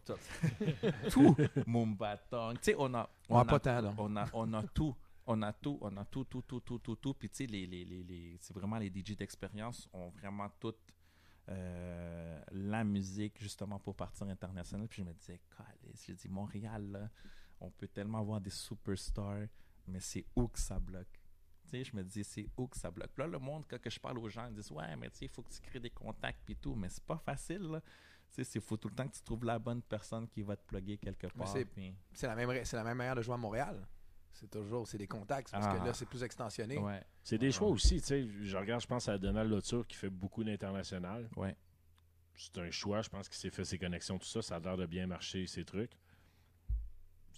tout, 1.10 1.36
mumbatong, 1.66 2.54
tu 2.58 2.64
sais, 2.72 2.74
on 2.78 2.94
a, 2.94 3.08
On 3.28 3.34
on 3.34 3.38
a 3.38 3.42
a, 3.42 3.44
pas 3.44 3.60
tant, 3.60 3.94
on 3.98 4.16
a, 4.16 4.28
on 4.32 4.52
a 4.54 4.62
tout. 4.62 4.94
On 5.30 5.42
a 5.42 5.52
tout, 5.52 5.76
on 5.82 5.94
a 5.98 6.04
tout, 6.06 6.24
tout, 6.24 6.40
tout, 6.40 6.60
tout, 6.60 6.78
tout, 6.78 6.96
tout. 6.96 7.12
Puis, 7.12 7.28
tu 7.28 7.36
sais, 7.36 7.46
les, 7.46 7.66
les, 7.66 7.84
les, 7.84 8.02
les- 8.02 8.38
c'est 8.40 8.54
vraiment 8.54 8.78
les 8.78 8.88
DJ 8.88 9.14
d'expérience 9.14 9.86
ont 9.92 10.08
vraiment 10.08 10.48
toute 10.58 10.78
euh, 11.50 12.40
la 12.50 12.82
musique, 12.82 13.38
justement, 13.38 13.78
pour 13.78 13.94
partir 13.94 14.26
international. 14.26 14.88
Puis, 14.88 15.02
je 15.02 15.06
me 15.08 15.12
disais, 15.12 15.38
Calisse, 15.54 16.04
j'ai 16.06 16.14
dit, 16.14 16.28
Montréal, 16.30 16.90
là, 16.90 17.10
on 17.60 17.70
peut 17.70 17.88
tellement 17.88 18.20
avoir 18.20 18.40
des 18.40 18.48
superstars, 18.48 19.48
mais 19.88 20.00
c'est 20.00 20.24
où 20.36 20.48
que 20.48 20.58
ça 20.58 20.78
bloque? 20.78 21.06
Tu 21.64 21.70
sais, 21.70 21.84
je 21.84 21.94
me 21.96 22.02
dis, 22.02 22.24
c'est 22.24 22.46
où 22.56 22.66
que 22.66 22.76
ça 22.78 22.90
bloque? 22.90 23.10
Puis 23.14 23.22
là, 23.22 23.28
le 23.28 23.38
monde, 23.38 23.64
quand 23.68 23.78
que 23.80 23.90
je 23.90 24.00
parle 24.00 24.18
aux 24.18 24.28
gens, 24.28 24.46
ils 24.48 24.54
disent, 24.54 24.70
ouais, 24.70 24.96
mais 24.96 25.10
tu 25.10 25.18
sais, 25.18 25.24
il 25.26 25.28
faut 25.30 25.42
que 25.42 25.50
tu 25.52 25.60
crées 25.60 25.80
des 25.80 25.90
contacts, 25.90 26.40
puis 26.44 26.56
tout. 26.56 26.74
Mais 26.74 26.88
c'est 26.88 27.04
pas 27.04 27.18
facile, 27.18 27.62
là. 27.62 27.80
Tu 28.34 28.44
sais, 28.44 28.50
il 28.58 28.60
faut 28.60 28.76
tout 28.76 28.88
le 28.88 28.94
temps 28.94 29.06
que 29.08 29.14
tu 29.14 29.22
trouves 29.22 29.44
la 29.44 29.58
bonne 29.58 29.82
personne 29.82 30.28
qui 30.28 30.42
va 30.42 30.56
te 30.56 30.62
plugger 30.66 30.96
quelque 30.98 31.26
part. 31.28 31.48
c'est- 31.48 31.64
puis- 31.64 31.94
la, 32.22 32.34
même, 32.36 32.64
c'est 32.64 32.76
la 32.76 32.84
même 32.84 32.96
manière 32.96 33.14
de 33.16 33.22
jouer 33.22 33.34
à 33.34 33.38
Montréal. 33.38 33.86
C'est 34.32 34.48
toujours, 34.50 34.86
c'est 34.86 34.98
des 34.98 35.06
contacts, 35.08 35.50
parce 35.50 35.66
que 35.66 35.80
Ah. 35.80 35.84
là, 35.84 35.92
c'est 35.92 36.06
plus 36.06 36.22
extensionné. 36.22 36.78
Ouais, 36.78 37.02
C'est 37.24 37.38
des 37.38 37.46
Ouais. 37.46 37.52
choix 37.52 37.68
aussi, 37.68 38.00
tu 38.00 38.06
sais. 38.06 38.28
Je 38.42 38.56
regarde, 38.56 38.80
je 38.80 38.86
pense 38.86 39.08
à 39.08 39.18
Donald 39.18 39.50
Lauture 39.50 39.86
qui 39.86 39.96
fait 39.96 40.10
beaucoup 40.10 40.44
d'international. 40.44 41.28
ouais. 41.36 41.56
C'est 42.40 42.56
un 42.58 42.70
choix, 42.70 43.02
je 43.02 43.08
pense 43.08 43.28
qu'il 43.28 43.36
s'est 43.36 43.50
fait 43.50 43.64
ses 43.64 43.78
connexions, 43.80 44.16
tout 44.16 44.26
ça. 44.28 44.40
Ça 44.42 44.56
a 44.56 44.60
l'air 44.60 44.76
de 44.76 44.86
bien 44.86 45.08
marcher, 45.08 45.44
ses 45.48 45.64
trucs. 45.64 45.90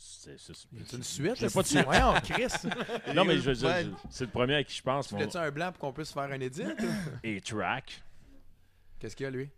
C'est 0.03 0.33
une 0.33 1.03
suite, 1.03 1.37
J'ai 1.37 1.45
là, 1.47 1.51
pas 1.53 1.61
de 1.63 1.67
c'est- 1.67 1.75
suite. 1.75 1.85
Voyons, 1.85 2.15
Chris. 2.25 2.47
Non, 3.15 3.25
mais 3.27 3.37
je 3.37 3.51
veux 3.51 3.55
dire, 3.55 3.69
je- 3.85 3.91
c'est 4.09 4.25
le 4.25 4.31
premier 4.31 4.55
à 4.55 4.65
qui 4.65 4.75
je 4.75 4.83
pense. 4.83 5.09
Tu 5.09 5.15
Mon... 5.15 5.21
voulais-tu 5.21 5.37
un 5.37 5.51
blanc 5.51 5.73
pour 5.73 5.79
qu'on 5.81 5.93
puisse 5.93 6.11
faire 6.13 6.23
un 6.23 6.41
edit? 6.41 6.63
Et 7.23 7.41
Track. 7.43 8.03
Qu'est-ce 8.99 9.15
qu'il 9.15 9.25
y 9.25 9.27
a, 9.27 9.31
lui? 9.31 9.51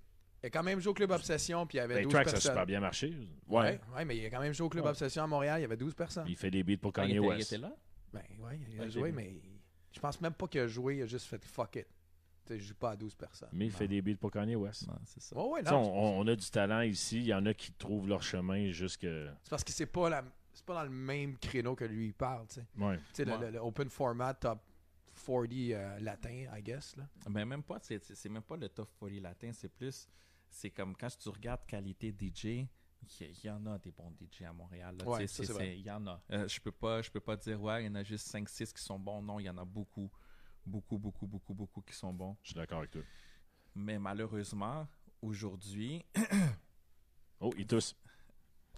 Il 0.42 0.46
a 0.46 0.50
quand 0.50 0.64
même 0.64 0.80
joué 0.80 0.90
au 0.90 0.94
Club 0.94 1.12
Obsession, 1.12 1.64
puis 1.66 1.78
il 1.78 1.80
y 1.80 1.84
avait 1.84 1.94
Ben, 1.94 2.02
12 2.04 2.12
Track, 2.12 2.24
ça 2.26 2.30
a 2.30 2.32
personnes. 2.34 2.52
super 2.52 2.66
bien 2.66 2.80
marché. 2.80 3.14
Ouais. 3.48 3.60
Ouais. 3.60 3.80
ouais, 3.94 4.04
mais 4.04 4.16
il 4.16 4.26
a 4.26 4.30
quand 4.30 4.40
même 4.40 4.52
joué 4.52 4.66
au 4.66 4.68
Club 4.68 4.84
Ouais. 4.84 4.90
Obsession 4.90 5.22
à 5.22 5.26
Montréal, 5.28 5.60
il 5.60 5.62
y 5.62 5.64
avait 5.64 5.76
12 5.76 5.94
personnes. 5.94 6.26
Il 6.28 6.36
fait 6.36 6.50
des 6.50 6.64
beats 6.64 6.76
pour 6.76 6.90
Ah, 6.96 7.04
il, 7.04 7.14
Kanye 7.14 7.18
était, 7.18 7.24
il 7.24 7.28
West. 7.38 7.52
était 7.52 7.62
là? 7.62 7.72
Ben, 8.12 8.22
ouais, 8.40 8.60
il 8.68 8.80
a 8.80 8.84
Ok. 8.84 8.90
joué, 8.90 9.12
mais 9.12 9.34
je 9.92 10.00
pense 10.00 10.20
même 10.20 10.32
pas 10.32 10.48
qu'il 10.48 10.60
a 10.60 10.66
joué, 10.66 10.96
il 10.96 11.02
a 11.02 11.06
juste 11.06 11.26
fait 11.26 11.42
fuck 11.44 11.76
it. 11.76 11.86
Je 12.48 12.56
joue 12.58 12.74
pas 12.74 12.90
à 12.92 12.96
12 12.96 13.14
personnes. 13.14 13.48
Mais 13.52 13.66
il 13.66 13.72
fait 13.72 13.88
des 13.88 14.02
beats 14.02 14.16
pour 14.16 14.30
Kanye 14.30 14.56
West. 14.56 14.86
Non, 14.88 14.98
c'est 15.04 15.22
ça. 15.22 15.36
Ouais, 15.38 15.62
non. 15.62 15.72
on, 15.80 16.20
on 16.20 16.26
a 16.26 16.34
du 16.36 16.50
talent 16.50 16.80
ici. 16.82 17.18
Il 17.18 17.26
y 17.26 17.34
en 17.34 17.44
a 17.46 17.54
qui 17.54 17.72
trouvent 17.72 18.08
leur 18.08 18.22
chemin 18.22 18.70
jusque. 18.70 19.02
C'est 19.02 19.50
parce 19.50 19.64
que 19.64 19.72
c'est 19.72 19.86
pas 19.86 20.08
la 20.10 20.24
c'est 20.54 20.66
pas 20.66 20.74
dans 20.74 20.84
le 20.84 20.90
même 20.90 21.38
créneau 21.38 21.74
que 21.74 21.84
lui 21.84 22.08
il 22.08 22.14
parle, 22.14 22.46
tu 22.46 22.56
sais. 22.56 22.66
Ouais. 22.78 22.98
Tu 22.98 23.02
sais, 23.14 23.24
le- 23.24 23.38
le, 23.38 23.50
le 23.52 23.58
open 23.58 23.88
format 23.88 24.34
top 24.34 24.60
40 25.24 25.48
euh, 25.50 25.98
latin, 26.00 26.44
I 26.56 26.62
guess, 26.62 26.94
là. 26.96 27.08
Ben, 27.30 27.44
même 27.46 27.62
pas, 27.62 27.78
c'est, 27.80 28.02
c'est- 28.04 28.28
même 28.28 28.42
pas 28.42 28.56
le 28.56 28.68
top 28.68 28.90
40 29.00 29.20
latin, 29.22 29.50
c'est 29.52 29.68
plus, 29.70 30.06
c'est 30.50 30.70
comme 30.70 30.94
quand 30.94 31.08
tu 31.16 31.28
regardes 31.30 31.64
qualité 31.66 32.10
DJ, 32.18 32.66
il 33.20 33.36
y, 33.44 33.50
en 33.50 33.64
a 33.66 33.78
des 33.78 33.90
bons 33.90 34.12
DJ 34.20 34.42
à 34.42 34.52
Montréal. 34.52 34.94
là. 34.98 35.08
Ouais, 35.08 35.20
Tu 35.22 35.28
ça, 35.28 35.36
sais, 35.38 35.46
c'est 35.46 35.52
vrai. 35.52 35.76
Il 35.78 35.84
y 35.84 35.90
en 35.90 36.06
a. 36.06 36.22
Euh, 36.30 36.46
je 36.46 36.60
peux 36.60 36.70
pas, 36.70 37.02
je 37.02 37.10
peux 37.10 37.18
pas 37.20 37.36
dire, 37.36 37.60
ouais, 37.60 37.82
il 37.82 37.86
y 37.86 37.88
en 37.88 37.94
a 37.96 38.04
juste 38.04 38.28
5-6 38.28 38.72
qui 38.72 38.82
sont 38.82 38.98
bons. 38.98 39.20
Non, 39.22 39.40
il 39.40 39.44
y 39.44 39.50
en 39.50 39.58
a 39.58 39.64
beaucoup. 39.64 40.10
Beaucoup, 40.64 40.98
beaucoup, 40.98 41.26
beaucoup, 41.26 41.54
beaucoup 41.54 41.80
qui 41.82 41.94
sont 41.94 42.12
bons. 42.12 42.36
Je 42.42 42.48
suis 42.48 42.54
d'accord 42.54 42.78
avec 42.78 42.90
toi. 42.90 43.02
Mais 43.74 43.98
malheureusement, 43.98 44.86
aujourd'hui, 45.20 46.04
Oh, 47.40 47.52
il 47.58 47.66
tousse. 47.66 47.96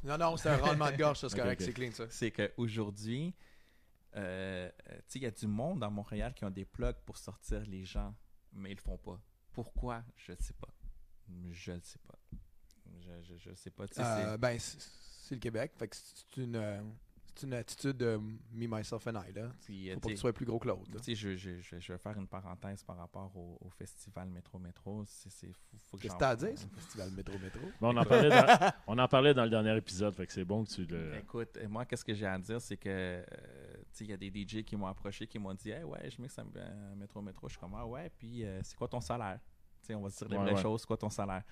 Non, 0.03 0.17
non, 0.17 0.37
c'est 0.39 0.49
un 0.49 0.57
rendement 0.57 0.91
de 0.91 0.97
gorge, 0.97 1.19
ça, 1.19 1.29
c'est 1.29 1.37
correct, 1.41 1.61
ok. 1.61 1.67
c'est 1.67 1.73
clean, 1.75 1.93
ça. 1.93 2.09
c'est 2.09 2.31
qu'aujourd'hui, 2.31 3.35
euh, 4.17 4.71
tu 4.79 4.95
sais, 5.07 5.19
il 5.19 5.23
y 5.23 5.27
a 5.27 5.31
du 5.31 5.47
monde 5.47 5.85
à 5.85 5.91
Montréal 5.91 6.33
qui 6.35 6.45
ont 6.47 6.51
des 6.51 6.65
plugs 6.65 6.97
pour 7.05 7.19
sortir 7.19 7.61
les 7.67 7.85
gens, 7.85 8.15
mais 8.53 8.71
ils 8.71 8.77
le 8.77 8.81
font 8.81 8.97
pas. 8.97 9.21
Pourquoi? 9.53 10.03
Je 10.17 10.33
ne 10.33 10.37
sais 10.39 10.55
pas. 10.55 10.69
Je 11.51 11.73
ne 11.73 11.81
sais 11.81 11.99
pas. 11.99 12.19
Je, 13.23 13.37
je 13.37 13.55
sais 13.55 13.71
pas. 13.71 13.85
Euh, 13.99 14.39
ben, 14.39 14.59
c'est 14.59 14.81
c'est 15.25 15.35
le 15.37 15.41
Québec, 15.41 15.73
fait 15.79 15.89
que 15.89 15.97
c'est 15.97 16.37
une, 16.37 16.57
euh, 16.57 16.83
c'est 17.35 17.47
une 17.47 17.55
attitude 17.55 17.97
de 17.97 18.19
me, 18.53 18.67
myself 18.67 19.07
and 19.07 19.21
I, 19.29 19.33
là. 19.33 19.51
puis, 19.61 19.91
euh, 19.91 19.95
Faut 19.95 20.01
pas 20.01 20.09
que 20.09 20.15
tu 20.15 20.21
sois 20.21 20.33
plus 20.33 20.47
gros 20.47 20.59
que 20.59 20.69
l'autre, 20.69 20.91
je, 21.07 21.15
je, 21.15 21.37
je, 21.37 21.79
je 21.81 21.93
vais 21.93 21.99
faire 21.99 22.17
une 22.19 22.29
parenthèse 22.29 22.83
par 22.83 22.97
rapport 22.97 23.37
au, 23.37 23.59
au 23.61 23.71
festival 23.71 24.29
Métro 24.29 24.59
Métro. 24.59 25.03
C'est, 25.07 25.31
c'est, 25.31 25.53
faut, 25.53 25.77
faut 25.79 25.97
que 25.97 26.03
Qu'est-ce 26.03 26.15
que 26.15 26.19
t'as 26.19 26.31
à 26.31 26.37
dire, 26.37 26.57
ça? 26.59 26.67
Festival 26.75 27.11
Métro 27.11 27.39
Métro? 27.39 27.61
Bon, 27.81 27.95
on, 27.95 27.97
en 27.97 28.05
parlait 28.05 28.29
dans, 28.31 28.73
on 28.87 28.99
en 28.99 29.09
parlait 29.09 29.35
dans 29.35 29.45
le 29.45 29.51
dernier 29.51 29.77
épisode, 29.77 30.15
fait 30.15 30.27
que 30.27 30.33
c'est 30.33 30.45
bon 30.45 30.65
que 30.65 30.71
tu 30.71 30.85
le. 30.85 31.17
Écoute, 31.17 31.57
euh, 31.57 31.69
moi, 31.69 31.85
qu'est-ce 31.85 32.05
que 32.05 32.15
j'ai 32.15 32.27
à 32.27 32.39
dire, 32.39 32.61
c'est 32.61 32.77
que, 32.77 32.89
euh, 32.89 33.25
il 34.01 34.07
y 34.07 34.13
a 34.13 34.17
des 34.17 34.31
DJ 34.31 34.63
qui 34.65 34.77
m'ont 34.77 34.87
approché, 34.87 35.27
qui 35.27 35.39
m'ont 35.39 35.55
dit, 35.55 35.71
hey, 35.71 35.83
ouais, 35.85 36.09
je 36.11 36.21
mixe 36.23 36.39
un 36.39 36.45
métro, 36.97 37.21
métro. 37.23 37.49
Je 37.49 37.53
suis 37.55 37.61
comme, 37.61 37.75
ah 37.77 37.87
ouais, 37.87 38.11
puis 38.17 38.45
euh, 38.45 38.61
c'est 38.63 38.77
quoi 38.77 38.89
ton 38.89 39.01
salaire? 39.01 39.41
Tu 39.83 39.89
sais, 39.89 39.95
on 39.95 40.03
va 40.03 40.11
se 40.11 40.19
dire 40.25 40.29
les 40.29 40.37
Ouais, 40.37 40.43
vraies 40.45 40.55
ouais. 40.55 40.63
choses, 40.63 40.81
c'est 40.83 40.87
quoi 40.87 40.97
ton 40.97 41.11
salaire? 41.11 41.43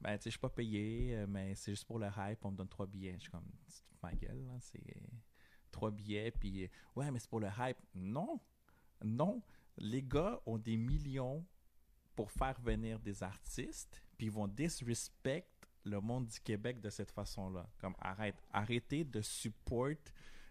Ben, 0.00 0.16
tu 0.16 0.24
sais, 0.24 0.30
je 0.30 0.30
suis 0.30 0.38
pas 0.38 0.48
payé, 0.48 1.16
euh, 1.16 1.26
mais 1.28 1.54
c'est 1.54 1.72
juste 1.72 1.84
pour 1.84 1.98
le 1.98 2.08
hype, 2.16 2.44
on 2.44 2.52
me 2.52 2.56
donne 2.56 2.68
trois 2.68 2.86
billets. 2.86 3.14
Je 3.14 3.22
suis 3.22 3.30
comme, 3.30 3.50
ma 4.02 4.12
gueule, 4.14 4.44
là, 4.46 4.56
c'est 4.60 4.82
trois 5.70 5.90
billets, 5.90 6.30
puis, 6.30 6.64
euh, 6.64 6.68
ouais, 6.96 7.10
mais 7.10 7.18
c'est 7.18 7.30
pour 7.30 7.40
le 7.40 7.48
hype. 7.58 7.78
Non, 7.94 8.40
non. 9.02 9.42
Les 9.76 10.02
gars 10.02 10.40
ont 10.46 10.58
des 10.58 10.76
millions 10.76 11.44
pour 12.14 12.30
faire 12.30 12.60
venir 12.60 12.98
des 12.98 13.22
artistes, 13.22 14.02
puis 14.16 14.26
ils 14.26 14.32
vont 14.32 14.48
disrespect 14.48 15.46
le 15.84 16.00
monde 16.00 16.26
du 16.26 16.40
Québec 16.40 16.80
de 16.80 16.90
cette 16.90 17.10
façon-là. 17.10 17.68
Comme 17.78 17.94
arrête, 18.00 18.42
arrêtez 18.52 19.04
de 19.04 19.20
support 19.20 19.94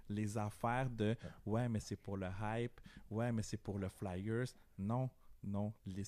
les 0.09 0.37
affaires 0.37 0.89
de 0.89 1.15
ouais, 1.45 1.67
mais 1.67 1.79
c'est 1.79 1.97
pour 1.97 2.17
le 2.17 2.27
hype, 2.41 2.79
ouais, 3.09 3.31
mais 3.31 3.43
c'est 3.43 3.57
pour 3.57 3.79
le 3.79 3.89
flyers. 3.89 4.47
Non, 4.77 5.09
non. 5.43 5.73
Les- 5.85 6.03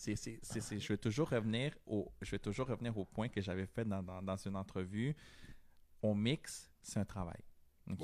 je 0.79 0.87
vais 0.93 0.97
toujours 0.97 1.29
revenir 1.29 1.75
au, 1.85 2.11
je 2.21 2.31
vais 2.31 2.39
toujours 2.39 2.67
revenir 2.67 2.97
au 2.97 3.05
point 3.05 3.29
que 3.29 3.41
j'avais 3.41 3.65
fait 3.65 3.85
dans, 3.85 4.01
dans, 4.03 4.21
dans 4.21 4.37
une 4.37 4.55
entrevue. 4.55 5.15
On 6.01 6.15
mixe, 6.15 6.71
c'est 6.81 6.99
un 6.99 7.05
travail. 7.05 7.39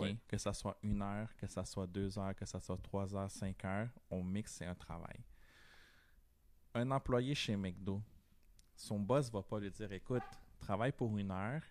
Ouais. 0.01 0.17
Que 0.27 0.37
ça 0.37 0.51
soit 0.53 0.77
une 0.81 1.01
heure, 1.01 1.35
que 1.37 1.45
ça 1.47 1.63
soit 1.63 1.85
deux 1.87 2.17
heures, 2.17 2.35
que 2.35 2.45
ça 2.45 2.59
soit 2.59 2.77
trois 2.81 3.13
heures, 3.15 3.29
cinq 3.29 3.63
heures, 3.65 3.89
on 4.09 4.23
mixe, 4.23 4.53
c'est 4.53 4.65
un 4.65 4.73
travail. 4.75 5.19
Un 6.73 6.89
employé 6.91 7.35
chez 7.35 7.55
McDo, 7.55 8.01
son 8.75 8.99
boss 8.99 9.31
va 9.31 9.41
pas 9.43 9.59
lui 9.59 9.69
dire 9.71 9.91
écoute, 9.91 10.23
travaille 10.59 10.91
pour 10.91 11.15
une 11.17 11.31
heure. 11.31 11.61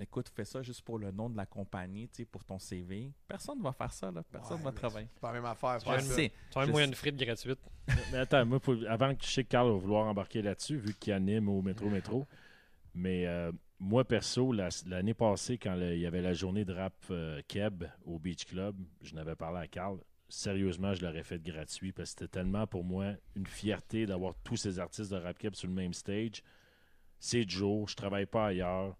Écoute, 0.00 0.28
fais 0.34 0.44
ça 0.44 0.60
juste 0.62 0.82
pour 0.82 0.98
le 0.98 1.10
nom 1.12 1.30
de 1.30 1.36
la 1.36 1.46
compagnie, 1.46 2.08
tu 2.08 2.16
sais, 2.16 2.24
pour 2.24 2.44
ton 2.44 2.58
CV. 2.58 3.12
Personne 3.28 3.58
ne 3.58 3.62
va 3.62 3.72
faire 3.72 3.92
ça, 3.92 4.10
là. 4.10 4.22
Personne 4.24 4.58
Ouais, 4.58 4.64
va 4.64 4.72
travailler. 4.72 5.08
C'est 5.14 5.20
pas 5.20 5.28
la 5.28 5.34
même 5.40 5.44
affaire. 5.50 5.78
Tu 5.82 5.88
as 5.88 5.94
un 5.94 6.66
Je 6.66 6.70
moyen 6.70 6.86
sais. 6.86 6.90
de 6.90 6.96
frites 6.96 7.16
gratuite. 7.16 7.58
Mais 8.10 8.18
attends, 8.18 8.44
moi, 8.44 8.58
pour- 8.58 8.76
avant 8.88 9.14
que 9.14 9.22
je 9.24 9.30
sais 9.30 9.44
que 9.44 9.48
Carl 9.50 9.68
va 9.70 9.76
vouloir 9.76 10.06
embarquer 10.06 10.42
là-dessus, 10.42 10.76
vu 10.78 10.94
qu'il 10.94 11.12
anime 11.12 11.48
au 11.48 11.62
métro 11.62 11.88
métro. 11.88 12.26
Mais 12.94 13.26
euh, 13.26 13.52
moi, 13.78 14.04
perso, 14.04 14.52
la- 14.52 14.68
l'année 14.86 15.14
passée, 15.14 15.58
quand 15.58 15.74
le- 15.76 15.94
il 15.94 16.00
y 16.00 16.06
avait 16.06 16.22
la 16.22 16.32
journée 16.32 16.64
de 16.64 16.72
rap 16.72 16.94
euh, 17.10 17.40
Keb 17.46 17.84
au 18.04 18.18
Beach 18.18 18.46
Club, 18.46 18.76
je 19.02 19.14
n'avais 19.14 19.36
parlé 19.36 19.60
à 19.60 19.66
Carl. 19.68 19.98
Sérieusement, 20.28 20.94
je 20.94 21.04
l'aurais 21.06 21.22
fait 21.22 21.40
gratuit 21.40 21.92
parce 21.92 22.14
que 22.14 22.20
c'était 22.20 22.28
tellement 22.40 22.66
pour 22.66 22.82
moi 22.82 23.12
une 23.36 23.46
fierté 23.46 24.06
d'avoir 24.06 24.34
tous 24.42 24.56
ces 24.56 24.80
artistes 24.80 25.12
de 25.12 25.16
rap 25.18 25.38
Keb 25.38 25.54
sur 25.54 25.68
le 25.68 25.74
même 25.74 25.92
stage. 25.92 26.42
C'est 27.20 27.48
Joe, 27.48 27.88
je 27.90 27.94
travaille 27.94 28.26
pas 28.26 28.46
ailleurs. 28.48 28.96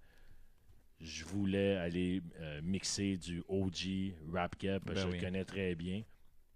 Je 1.04 1.24
voulais 1.26 1.76
aller 1.76 2.22
euh, 2.40 2.60
mixer 2.62 3.16
du 3.18 3.42
OG 3.48 4.14
rap 4.32 4.56
que 4.56 4.78
Ben 4.78 4.96
je 4.96 5.06
oui. 5.06 5.18
le 5.18 5.20
connais 5.20 5.44
très 5.44 5.74
bien. 5.74 6.02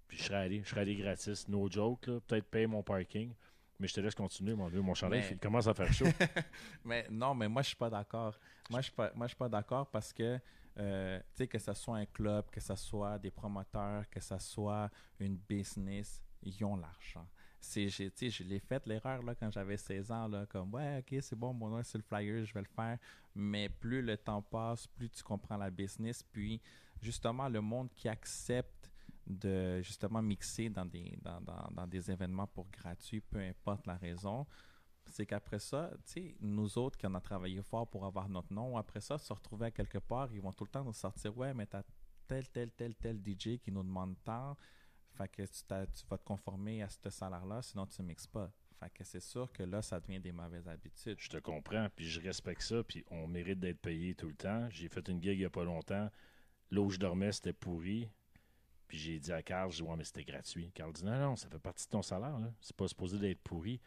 Puis 0.08 0.16
je 0.16 0.22
serais 0.24 0.36
allé, 0.38 0.62
je 0.64 0.68
serais 0.70 0.80
allé 0.80 0.96
gratis, 0.96 1.46
no 1.48 1.70
joke, 1.70 2.06
peut-être 2.26 2.46
payer 2.46 2.66
mon 2.66 2.82
parking. 2.82 3.32
Mais 3.78 3.86
je 3.86 3.94
te 3.94 4.00
laisse 4.00 4.14
continuer, 4.14 4.54
mon 4.54 4.68
Dieu. 4.70 4.80
Mon 4.80 4.94
chandail 4.94 5.20
Mais- 5.20 5.28
il 5.32 5.38
commence 5.38 5.66
à 5.66 5.74
faire 5.74 5.92
chaud. 5.92 6.06
Mais 6.84 7.06
non, 7.10 7.34
mais 7.34 7.46
moi, 7.48 7.62
je 7.62 7.68
suis 7.68 7.76
pas 7.76 7.90
d'accord. 7.90 8.36
Moi, 8.70 8.80
je 8.80 8.84
suis 8.86 8.94
pas, 8.94 9.12
moi, 9.14 9.26
je 9.26 9.30
suis 9.30 9.36
pas 9.38 9.48
d'accord 9.48 9.86
parce 9.90 10.12
que, 10.12 10.40
euh, 10.78 11.18
tu 11.18 11.24
sais, 11.36 11.46
que 11.46 11.58
ce 11.58 11.72
soit 11.74 11.98
un 11.98 12.06
club, 12.06 12.46
que 12.50 12.58
ce 12.60 12.74
soit 12.74 13.18
des 13.18 13.30
promoteurs, 13.30 14.08
que 14.10 14.18
ce 14.18 14.36
soit 14.38 14.90
une 15.20 15.36
business, 15.36 16.20
ils 16.42 16.64
ont 16.64 16.74
l'argent. 16.76 17.28
C'est, 17.60 17.88
j'ai, 17.88 18.10
je 18.30 18.44
l'ai 18.44 18.60
fait 18.60 18.86
l'erreur 18.86 19.22
là, 19.22 19.34
quand 19.34 19.50
j'avais 19.50 19.76
16 19.76 20.10
ans, 20.12 20.28
là, 20.28 20.46
comme 20.46 20.72
ouais, 20.74 20.98
ok, 21.00 21.18
c'est 21.20 21.36
bon, 21.36 21.52
mon 21.52 21.68
nom 21.70 21.78
est 21.80 21.84
sur 21.84 21.98
le 21.98 22.04
flyer, 22.04 22.44
je 22.44 22.54
vais 22.54 22.60
le 22.60 22.66
faire. 22.68 22.98
Mais 23.34 23.68
plus 23.68 24.00
le 24.02 24.16
temps 24.16 24.42
passe, 24.42 24.86
plus 24.86 25.10
tu 25.10 25.22
comprends 25.22 25.56
la 25.56 25.70
business. 25.70 26.22
Puis, 26.22 26.60
justement, 27.02 27.48
le 27.48 27.60
monde 27.60 27.90
qui 27.94 28.08
accepte 28.08 28.90
de 29.26 29.82
justement 29.82 30.22
mixer 30.22 30.70
dans 30.70 30.86
des, 30.86 31.18
dans, 31.20 31.40
dans- 31.40 31.68
dans 31.72 31.86
des 31.86 32.10
événements 32.10 32.46
pour 32.46 32.66
gratuit, 32.70 33.20
peu 33.20 33.38
importe 33.40 33.86
la 33.86 33.96
raison, 33.96 34.46
c'est 35.06 35.26
qu'après 35.26 35.58
ça, 35.58 35.90
nous 36.40 36.78
autres 36.78 36.98
qui 36.98 37.06
en 37.06 37.14
a 37.14 37.20
travaillé 37.20 37.62
fort 37.62 37.88
pour 37.88 38.04
avoir 38.04 38.28
notre 38.28 38.52
nom, 38.52 38.76
après 38.76 39.00
ça, 39.00 39.18
se 39.18 39.32
retrouver 39.32 39.66
à 39.66 39.70
quelque 39.70 39.98
part, 39.98 40.32
ils 40.32 40.40
vont 40.40 40.52
tout 40.52 40.64
le 40.64 40.70
temps 40.70 40.84
nous 40.84 40.92
sortir 40.92 41.36
Ouais, 41.36 41.54
mais 41.54 41.66
t'as 41.66 41.82
tel, 42.26 42.48
tel, 42.50 42.70
tel, 42.72 42.94
tel 42.94 43.18
DJ 43.22 43.58
qui 43.58 43.72
nous 43.72 43.82
demande 43.82 44.16
tant. 44.24 44.56
Fait 45.18 45.28
que 45.28 45.42
tu, 45.42 45.62
t'as- 45.66 45.84
vas 46.08 46.16
te 46.18 46.24
conformer 46.24 46.82
à 46.82 46.88
ce 46.88 47.10
salaire-là, 47.10 47.60
sinon 47.60 47.86
tu 47.86 48.00
ne 48.02 48.06
mixes 48.06 48.28
pas. 48.28 48.50
Fait 48.78 48.88
que 48.90 49.02
c'est 49.02 49.20
sûr 49.20 49.50
que 49.52 49.64
là, 49.64 49.82
ça 49.82 49.98
devient 49.98 50.20
des 50.20 50.30
mauvaises 50.30 50.68
habitudes. 50.68 51.18
Je 51.18 51.28
te 51.28 51.38
comprends, 51.38 51.88
puis 51.96 52.06
je 52.08 52.20
respecte 52.20 52.62
ça, 52.62 52.84
puis 52.84 53.04
on 53.10 53.26
mérite 53.26 53.58
d'être 53.58 53.80
payé 53.80 54.14
tout 54.14 54.28
le 54.28 54.34
temps. 54.36 54.68
J'ai 54.70 54.88
fait 54.88 55.06
une 55.08 55.20
gig 55.20 55.32
il 55.32 55.38
n'y 55.40 55.44
a 55.44 55.50
pas 55.50 55.64
longtemps. 55.64 56.08
Là 56.70 56.80
où 56.80 56.88
je 56.88 56.98
dormais, 56.98 57.32
c'était 57.32 57.52
pourri. 57.52 58.08
Puis 58.86 58.96
j'ai 58.98 59.18
dit 59.18 59.32
à 59.32 59.42
Carl, 59.42 59.70
je 59.72 59.82
dis, 59.82 59.90
mais 59.96 60.04
c'était 60.04 60.24
gratuit. 60.24 60.70
Carl 60.72 60.92
dit, 60.92 61.04
non, 61.04 61.18
non, 61.18 61.36
ça 61.36 61.48
fait 61.48 61.58
partie 61.58 61.86
de 61.86 61.90
ton 61.90 62.02
salaire. 62.02 62.38
là. 62.38 62.52
C'est 62.60 62.76
pas 62.76 62.86
supposé 62.86 63.18
d'être 63.18 63.40
pourri. 63.42 63.80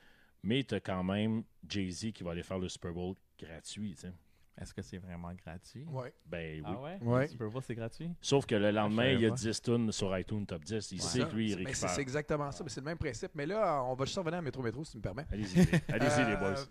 Mais 0.43 0.63
tu 0.63 0.75
as 0.75 0.79
quand 0.81 1.03
même 1.03 1.43
Jay-Z 1.67 2.11
qui 2.11 2.23
va 2.23 2.31
aller 2.31 2.43
faire 2.43 2.59
le 2.59 2.67
Super 2.67 2.91
Bowl 2.93 3.15
gratuit. 3.39 3.95
Est-ce 4.59 4.73
que 4.73 4.81
c'est 4.81 4.97
vraiment 4.97 5.33
gratuit? 5.33 5.85
Ouais. 5.85 6.13
Ben 6.25 6.57
oui. 6.59 6.63
Ah 6.65 6.79
ouais? 6.81 6.97
Ouais. 7.01 7.21
Le 7.23 7.27
Super 7.29 7.49
Bowl, 7.49 7.61
c'est 7.63 7.73
gratuit? 7.75 8.11
Sauf 8.21 8.45
que 8.45 8.55
le 8.55 8.69
lendemain, 8.71 9.03
savais 9.03 9.13
il 9.15 9.21
y 9.21 9.25
a 9.25 9.29
pas. 9.29 9.35
10 9.35 9.61
tunes 9.61 9.91
sur 9.91 10.17
iTunes 10.17 10.45
Top 10.45 10.63
10. 10.63 10.91
Il 10.91 11.01
sait 11.01 11.19
que 11.25 11.35
lui, 11.35 11.51
il 11.51 11.57
Mais 11.57 11.63
c'est- 11.63 11.67
récupère. 11.69 11.89
C'est 11.89 12.01
exactement 12.01 12.51
ça. 12.51 12.63
mais 12.63 12.69
C'est 12.69 12.81
le 12.81 12.85
même 12.85 12.97
principe. 12.97 13.31
Mais 13.33 13.45
là, 13.45 13.81
on 13.83 13.95
va 13.95 14.05
juste 14.05 14.17
revenir 14.17 14.39
à 14.39 14.41
Métro 14.41 14.61
Métro, 14.61 14.83
si 14.83 14.91
tu 14.91 14.97
me 14.97 15.01
permets. 15.01 15.25
Allez-y, 15.31 15.55
les- 15.65 15.81
allez-y, 15.93 16.25
les 16.25 16.33
Euh, 16.33 16.37
boys. 16.37 16.65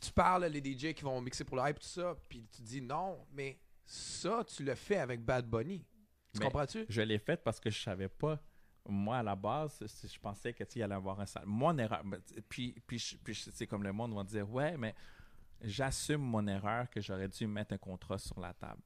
Tu 0.00 0.10
parles, 0.12 0.44
les 0.46 0.60
DJ 0.60 0.92
qui 0.94 1.02
vont 1.04 1.20
mixer 1.20 1.44
pour 1.44 1.56
le 1.56 1.68
hype, 1.68 1.78
tout 1.78 1.86
ça, 1.86 2.16
puis 2.28 2.46
tu 2.54 2.62
dis 2.62 2.80
non, 2.82 3.24
mais 3.32 3.58
ça, 3.86 4.42
tu 4.44 4.64
le 4.64 4.74
fais 4.74 4.96
avec 4.98 5.22
Bad 5.24 5.46
Bunny. 5.46 5.84
Tu 6.32 6.40
comprends-tu? 6.40 6.84
Je 6.88 7.00
l'ai 7.02 7.18
fait 7.18 7.42
parce 7.42 7.60
que 7.60 7.70
je 7.70 7.80
savais 7.80 8.08
pas. 8.08 8.40
Moi, 8.86 9.18
à 9.18 9.22
la 9.22 9.36
base, 9.36 9.78
je 9.86 10.18
pensais 10.18 10.52
que 10.52 10.64
tu 10.64 10.72
sais, 10.72 10.78
il 10.80 10.82
allait 10.82 10.94
avoir 10.96 11.18
un 11.20 11.26
salaire. 11.26 11.48
Mon 11.48 11.76
erreur. 11.78 12.02
ben, 12.04 12.20
Puis, 12.48 12.74
puis, 12.86 13.18
puis 13.22 13.34
c'est 13.34 13.66
comme 13.66 13.82
le 13.82 13.92
monde 13.92 14.14
va 14.14 14.24
dire 14.24 14.50
Ouais, 14.50 14.76
mais 14.76 14.94
j'assume 15.64 16.22
mon 16.22 16.46
erreur 16.46 16.88
que 16.90 17.00
j'aurais 17.00 17.28
dû 17.28 17.46
mettre 17.46 17.74
un 17.74 17.78
contrat 17.78 18.18
sur 18.18 18.38
la 18.40 18.52
table. 18.54 18.82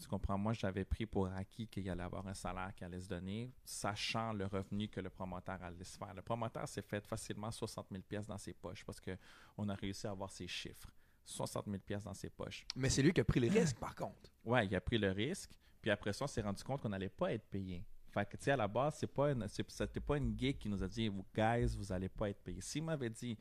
Tu 0.00 0.06
comprends? 0.06 0.38
Moi, 0.38 0.52
j'avais 0.52 0.84
pris 0.84 1.06
pour 1.06 1.26
acquis 1.26 1.66
qu'il 1.66 1.88
allait 1.90 2.04
avoir 2.04 2.26
un 2.26 2.34
salaire 2.34 2.72
qui 2.74 2.84
allait 2.84 3.00
se 3.00 3.08
donner, 3.08 3.52
sachant 3.64 4.32
le 4.32 4.46
revenu 4.46 4.88
que 4.88 5.00
le 5.00 5.10
promoteur 5.10 5.60
allait 5.60 5.82
se 5.82 5.98
faire. 5.98 6.14
Le 6.14 6.22
promoteur 6.22 6.68
s'est 6.68 6.82
fait 6.82 7.04
facilement 7.04 7.50
60 7.50 7.88
000 7.90 8.02
pièces 8.02 8.26
dans 8.26 8.38
ses 8.38 8.52
poches 8.52 8.84
parce 8.84 9.00
qu'on 9.00 9.68
a 9.68 9.74
réussi 9.74 10.06
à 10.06 10.10
avoir 10.10 10.30
ses 10.30 10.46
chiffres. 10.46 10.92
60 11.24 11.66
000 11.66 11.78
pièces 11.78 12.04
dans 12.04 12.14
ses 12.14 12.30
poches. 12.30 12.64
Mais 12.76 12.88
c'est 12.88 13.02
lui 13.02 13.12
qui 13.12 13.20
a 13.20 13.24
pris 13.24 13.40
les 13.40 13.48
risques, 13.48 13.78
par 13.78 13.94
contre. 13.94 14.30
Ouais, 14.44 14.66
il 14.66 14.74
a 14.74 14.80
pris 14.80 14.98
le 14.98 15.10
risque. 15.10 15.50
Puis 15.80 15.90
après 15.90 16.12
ça, 16.12 16.24
on 16.24 16.28
s'est 16.28 16.42
rendu 16.42 16.62
compte 16.62 16.80
qu'on 16.80 16.88
n'allait 16.88 17.08
pas 17.08 17.32
être 17.32 17.46
payé. 17.48 17.84
Fait 18.10 18.26
que, 18.26 18.36
tu 18.36 18.44
sais, 18.44 18.52
à 18.52 18.56
la 18.56 18.68
base, 18.68 18.96
c'est 18.98 19.06
pas 19.06 19.32
une, 19.32 19.46
c'était 19.48 20.00
pas 20.00 20.16
une 20.16 20.38
gig 20.38 20.58
qui 20.58 20.68
nous 20.68 20.82
a 20.82 20.88
dit, 20.88 21.08
vous, 21.08 21.24
guys, 21.34 21.76
vous 21.76 21.92
allez 21.92 22.08
pas 22.08 22.30
être 22.30 22.42
payé. 22.42 22.60
S'il 22.60 22.84
m'avait 22.84 23.10
dit, 23.10 23.36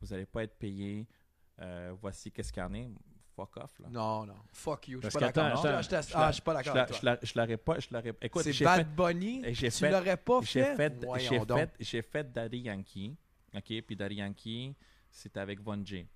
vous 0.00 0.12
allez 0.12 0.26
pas 0.26 0.42
être 0.42 0.58
payé, 0.58 1.06
euh, 1.60 1.94
voici 2.00 2.30
qu'est-ce 2.30 2.52
qu'il 2.52 2.62
y 2.62 2.66
en 2.66 2.74
est, 2.74 2.88
fuck 3.34 3.56
off, 3.56 3.78
là. 3.78 3.88
Non, 3.90 4.26
non. 4.26 4.34
Fuck 4.52 4.88
you. 4.88 5.00
Je 5.02 5.08
suis 5.08 5.18
pas 5.18 5.32
d'accord. 5.32 5.64
Ah, 6.14 6.28
je 6.30 6.32
suis 6.34 6.42
pas 6.42 6.54
d'accord 6.54 6.86
je 7.22 7.38
l'aurais 7.38 7.56
pas, 7.56 7.78
je 7.80 7.88
l'aurais... 7.90 8.14
Écoute, 8.20 8.42
C'est 8.42 8.64
Bad 8.64 8.86
fait... 8.86 8.94
Bunny? 8.94 9.42
Tu 9.54 9.70
fait- 9.70 9.90
l'aurais 9.90 10.16
pas 10.16 10.40
J'ai 10.42 10.64
j'ai 10.64 10.76
fait, 10.76 11.76
j'ai 11.80 12.02
fait 12.02 12.32
Daddy 12.32 12.58
Yankee, 12.58 13.16
ok, 13.54 13.82
puis 13.82 13.96
Daddy 13.96 14.16
Yankee, 14.16 14.74
c'était 15.10 15.40
avec 15.40 15.60
Von 15.60 15.84
J. 15.84 16.06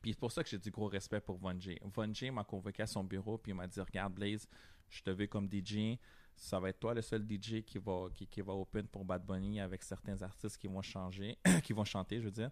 Puis 0.00 0.12
c'est 0.12 0.18
pour 0.18 0.32
ça 0.32 0.42
que 0.42 0.48
j'ai 0.48 0.58
du 0.58 0.70
gros 0.70 0.88
respect 0.88 1.20
pour 1.20 1.38
Von 1.38 1.58
J. 1.58 1.78
Von 1.82 2.12
J 2.12 2.30
m'a 2.30 2.44
convoqué 2.44 2.82
à 2.82 2.86
son 2.86 3.04
bureau, 3.04 3.38
puis 3.38 3.52
il 3.52 3.54
m'a 3.54 3.66
dit, 3.66 3.80
regarde 3.80 4.12
Blaze, 4.14 4.46
je 4.88 5.02
te 5.02 5.10
veux 5.10 5.26
comme 5.26 5.48
DJ, 5.50 5.98
ça 6.36 6.58
va 6.60 6.68
être 6.70 6.80
toi 6.80 6.94
le 6.94 7.02
seul 7.02 7.22
DJ 7.22 7.62
qui 7.62 7.78
va, 7.78 8.08
qui, 8.12 8.26
qui 8.26 8.40
va 8.40 8.52
open 8.52 8.86
pour 8.88 9.04
Bad 9.04 9.24
Bunny 9.24 9.60
avec 9.60 9.82
certains 9.82 10.20
artistes 10.22 10.58
qui 10.58 10.66
vont 10.66 10.82
changer, 10.82 11.38
qui 11.62 11.72
vont 11.72 11.84
chanter, 11.84 12.18
je 12.18 12.24
veux 12.24 12.30
dire. 12.30 12.50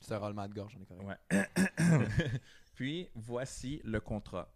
C'est 0.00 0.14
un 0.14 0.18
roulement 0.18 0.46
de 0.46 0.54
gorge, 0.54 0.76
on 0.78 0.82
est 0.82 0.86
correct. 0.86 1.20
Ouais. 1.30 2.38
Puis, 2.74 3.08
voici 3.14 3.80
le 3.84 4.00
contrat. 4.00 4.52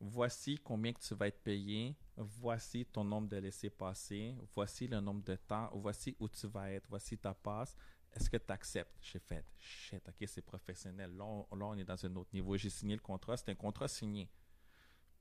Voici 0.00 0.58
combien 0.58 0.92
que 0.92 1.00
tu 1.00 1.14
vas 1.14 1.28
être 1.28 1.42
payé. 1.42 1.96
Voici 2.16 2.84
ton 2.84 3.04
nombre 3.04 3.28
de 3.28 3.36
laissés-passer. 3.36 4.34
Voici 4.54 4.88
le 4.88 5.00
nombre 5.00 5.22
de 5.22 5.36
temps. 5.36 5.70
Voici 5.74 6.16
où 6.18 6.28
tu 6.28 6.46
vas 6.48 6.70
être. 6.72 6.86
Voici 6.88 7.16
ta 7.16 7.32
passe. 7.32 7.76
Est-ce 8.14 8.28
que 8.28 8.36
tu 8.36 8.52
acceptes? 8.52 8.94
J'ai 9.00 9.18
fait, 9.18 9.44
shit, 9.58 10.06
ok, 10.06 10.28
c'est 10.28 10.42
professionnel. 10.42 11.16
Là 11.16 11.24
on, 11.24 11.56
là, 11.56 11.66
on 11.66 11.74
est 11.78 11.84
dans 11.84 12.04
un 12.04 12.14
autre 12.16 12.30
niveau. 12.32 12.56
J'ai 12.56 12.68
signé 12.68 12.94
le 12.94 13.00
contrat. 13.00 13.36
C'était 13.36 13.52
un 13.52 13.56
contrat 13.56 13.88
signé. 13.88 14.28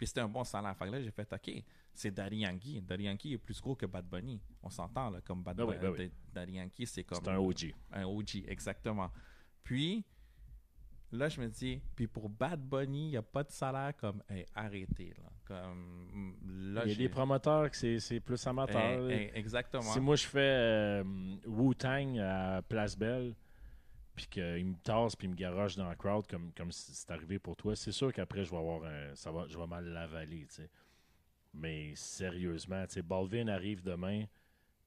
Puis 0.01 0.07
c'était 0.07 0.21
un 0.21 0.27
bon 0.27 0.43
salaire. 0.43 0.75
Fait 0.75 0.87
que 0.87 0.89
là, 0.93 0.99
j'ai 0.99 1.11
fait, 1.11 1.31
ok, 1.31 1.63
c'est 1.93 2.09
Daddy 2.09 2.37
Yankee. 2.37 2.81
Daddy 2.81 3.03
Yankee 3.03 3.33
est 3.33 3.37
plus 3.37 3.61
gros 3.61 3.75
que 3.75 3.85
Bad 3.85 4.03
Bunny. 4.09 4.41
On 4.63 4.69
s'entend, 4.71 5.11
là, 5.11 5.21
comme 5.21 5.43
Bad 5.43 5.55
Ben 5.57 5.63
oui, 5.63 5.75
Bunny. 5.77 6.11
ben 6.33 6.45
oui. 6.49 6.55
Yankee, 6.55 6.87
c'est 6.87 7.03
comme. 7.03 7.19
C'est 7.23 7.29
un 7.29 7.37
OG. 7.37 7.75
Un 7.93 8.05
OG, 8.05 8.45
exactement. 8.47 9.11
Puis, 9.63 10.03
là, 11.11 11.29
je 11.29 11.39
me 11.39 11.47
dis, 11.49 11.79
puis 11.95 12.07
pour 12.07 12.29
Bad 12.29 12.59
Bunny, 12.67 13.09
il 13.09 13.11
n'y 13.11 13.17
a 13.17 13.21
pas 13.21 13.43
de 13.43 13.51
salaire 13.51 13.95
comme, 13.95 14.23
hey, 14.27 14.43
arrêtez, 14.55 15.13
là. 15.19 15.29
Comme, 15.45 16.35
là, 16.73 16.81
Il 16.85 16.89
y 16.93 16.95
a 16.95 16.97
des 16.97 17.09
promoteurs 17.09 17.69
que 17.69 17.99
c'est- 17.99 18.19
plus 18.21 18.47
amateur. 18.47 19.07
Exactement. 19.35 19.83
Si 19.83 19.99
moi 19.99 20.15
je 20.15 20.25
fais 20.25 20.39
euh, 20.39 21.03
Wu-Tang 21.45 22.17
à 22.17 22.63
Place 22.63 22.97
Belle, 22.97 23.35
puis 24.15 24.27
qu'il 24.27 24.65
me 24.65 24.75
tasse 24.75 25.15
puis 25.15 25.27
il 25.27 25.31
me 25.31 25.35
garoche 25.35 25.75
dans 25.75 25.87
la 25.87 25.95
crowd 25.95 26.27
comme, 26.27 26.51
comme 26.53 26.71
si 26.71 26.93
c'est 26.93 27.11
arrivé 27.11 27.39
pour 27.39 27.55
toi, 27.55 27.75
c'est 27.75 27.91
sûr 27.91 28.11
qu'après 28.13 28.43
je 28.43 28.51
vais 28.51 28.57
avoir 28.57 28.83
un, 28.83 29.15
ça 29.15 29.31
va, 29.31 29.45
je 29.47 29.57
vais 29.57 29.67
mal 29.67 29.85
l'avaler, 29.85 30.45
tu 30.47 30.55
sais. 30.55 30.69
Mais 31.53 31.93
sérieusement, 31.95 32.85
tu 32.87 32.93
sais, 32.93 33.01
Balvin 33.01 33.47
arrive 33.47 33.81
demain, 33.83 34.25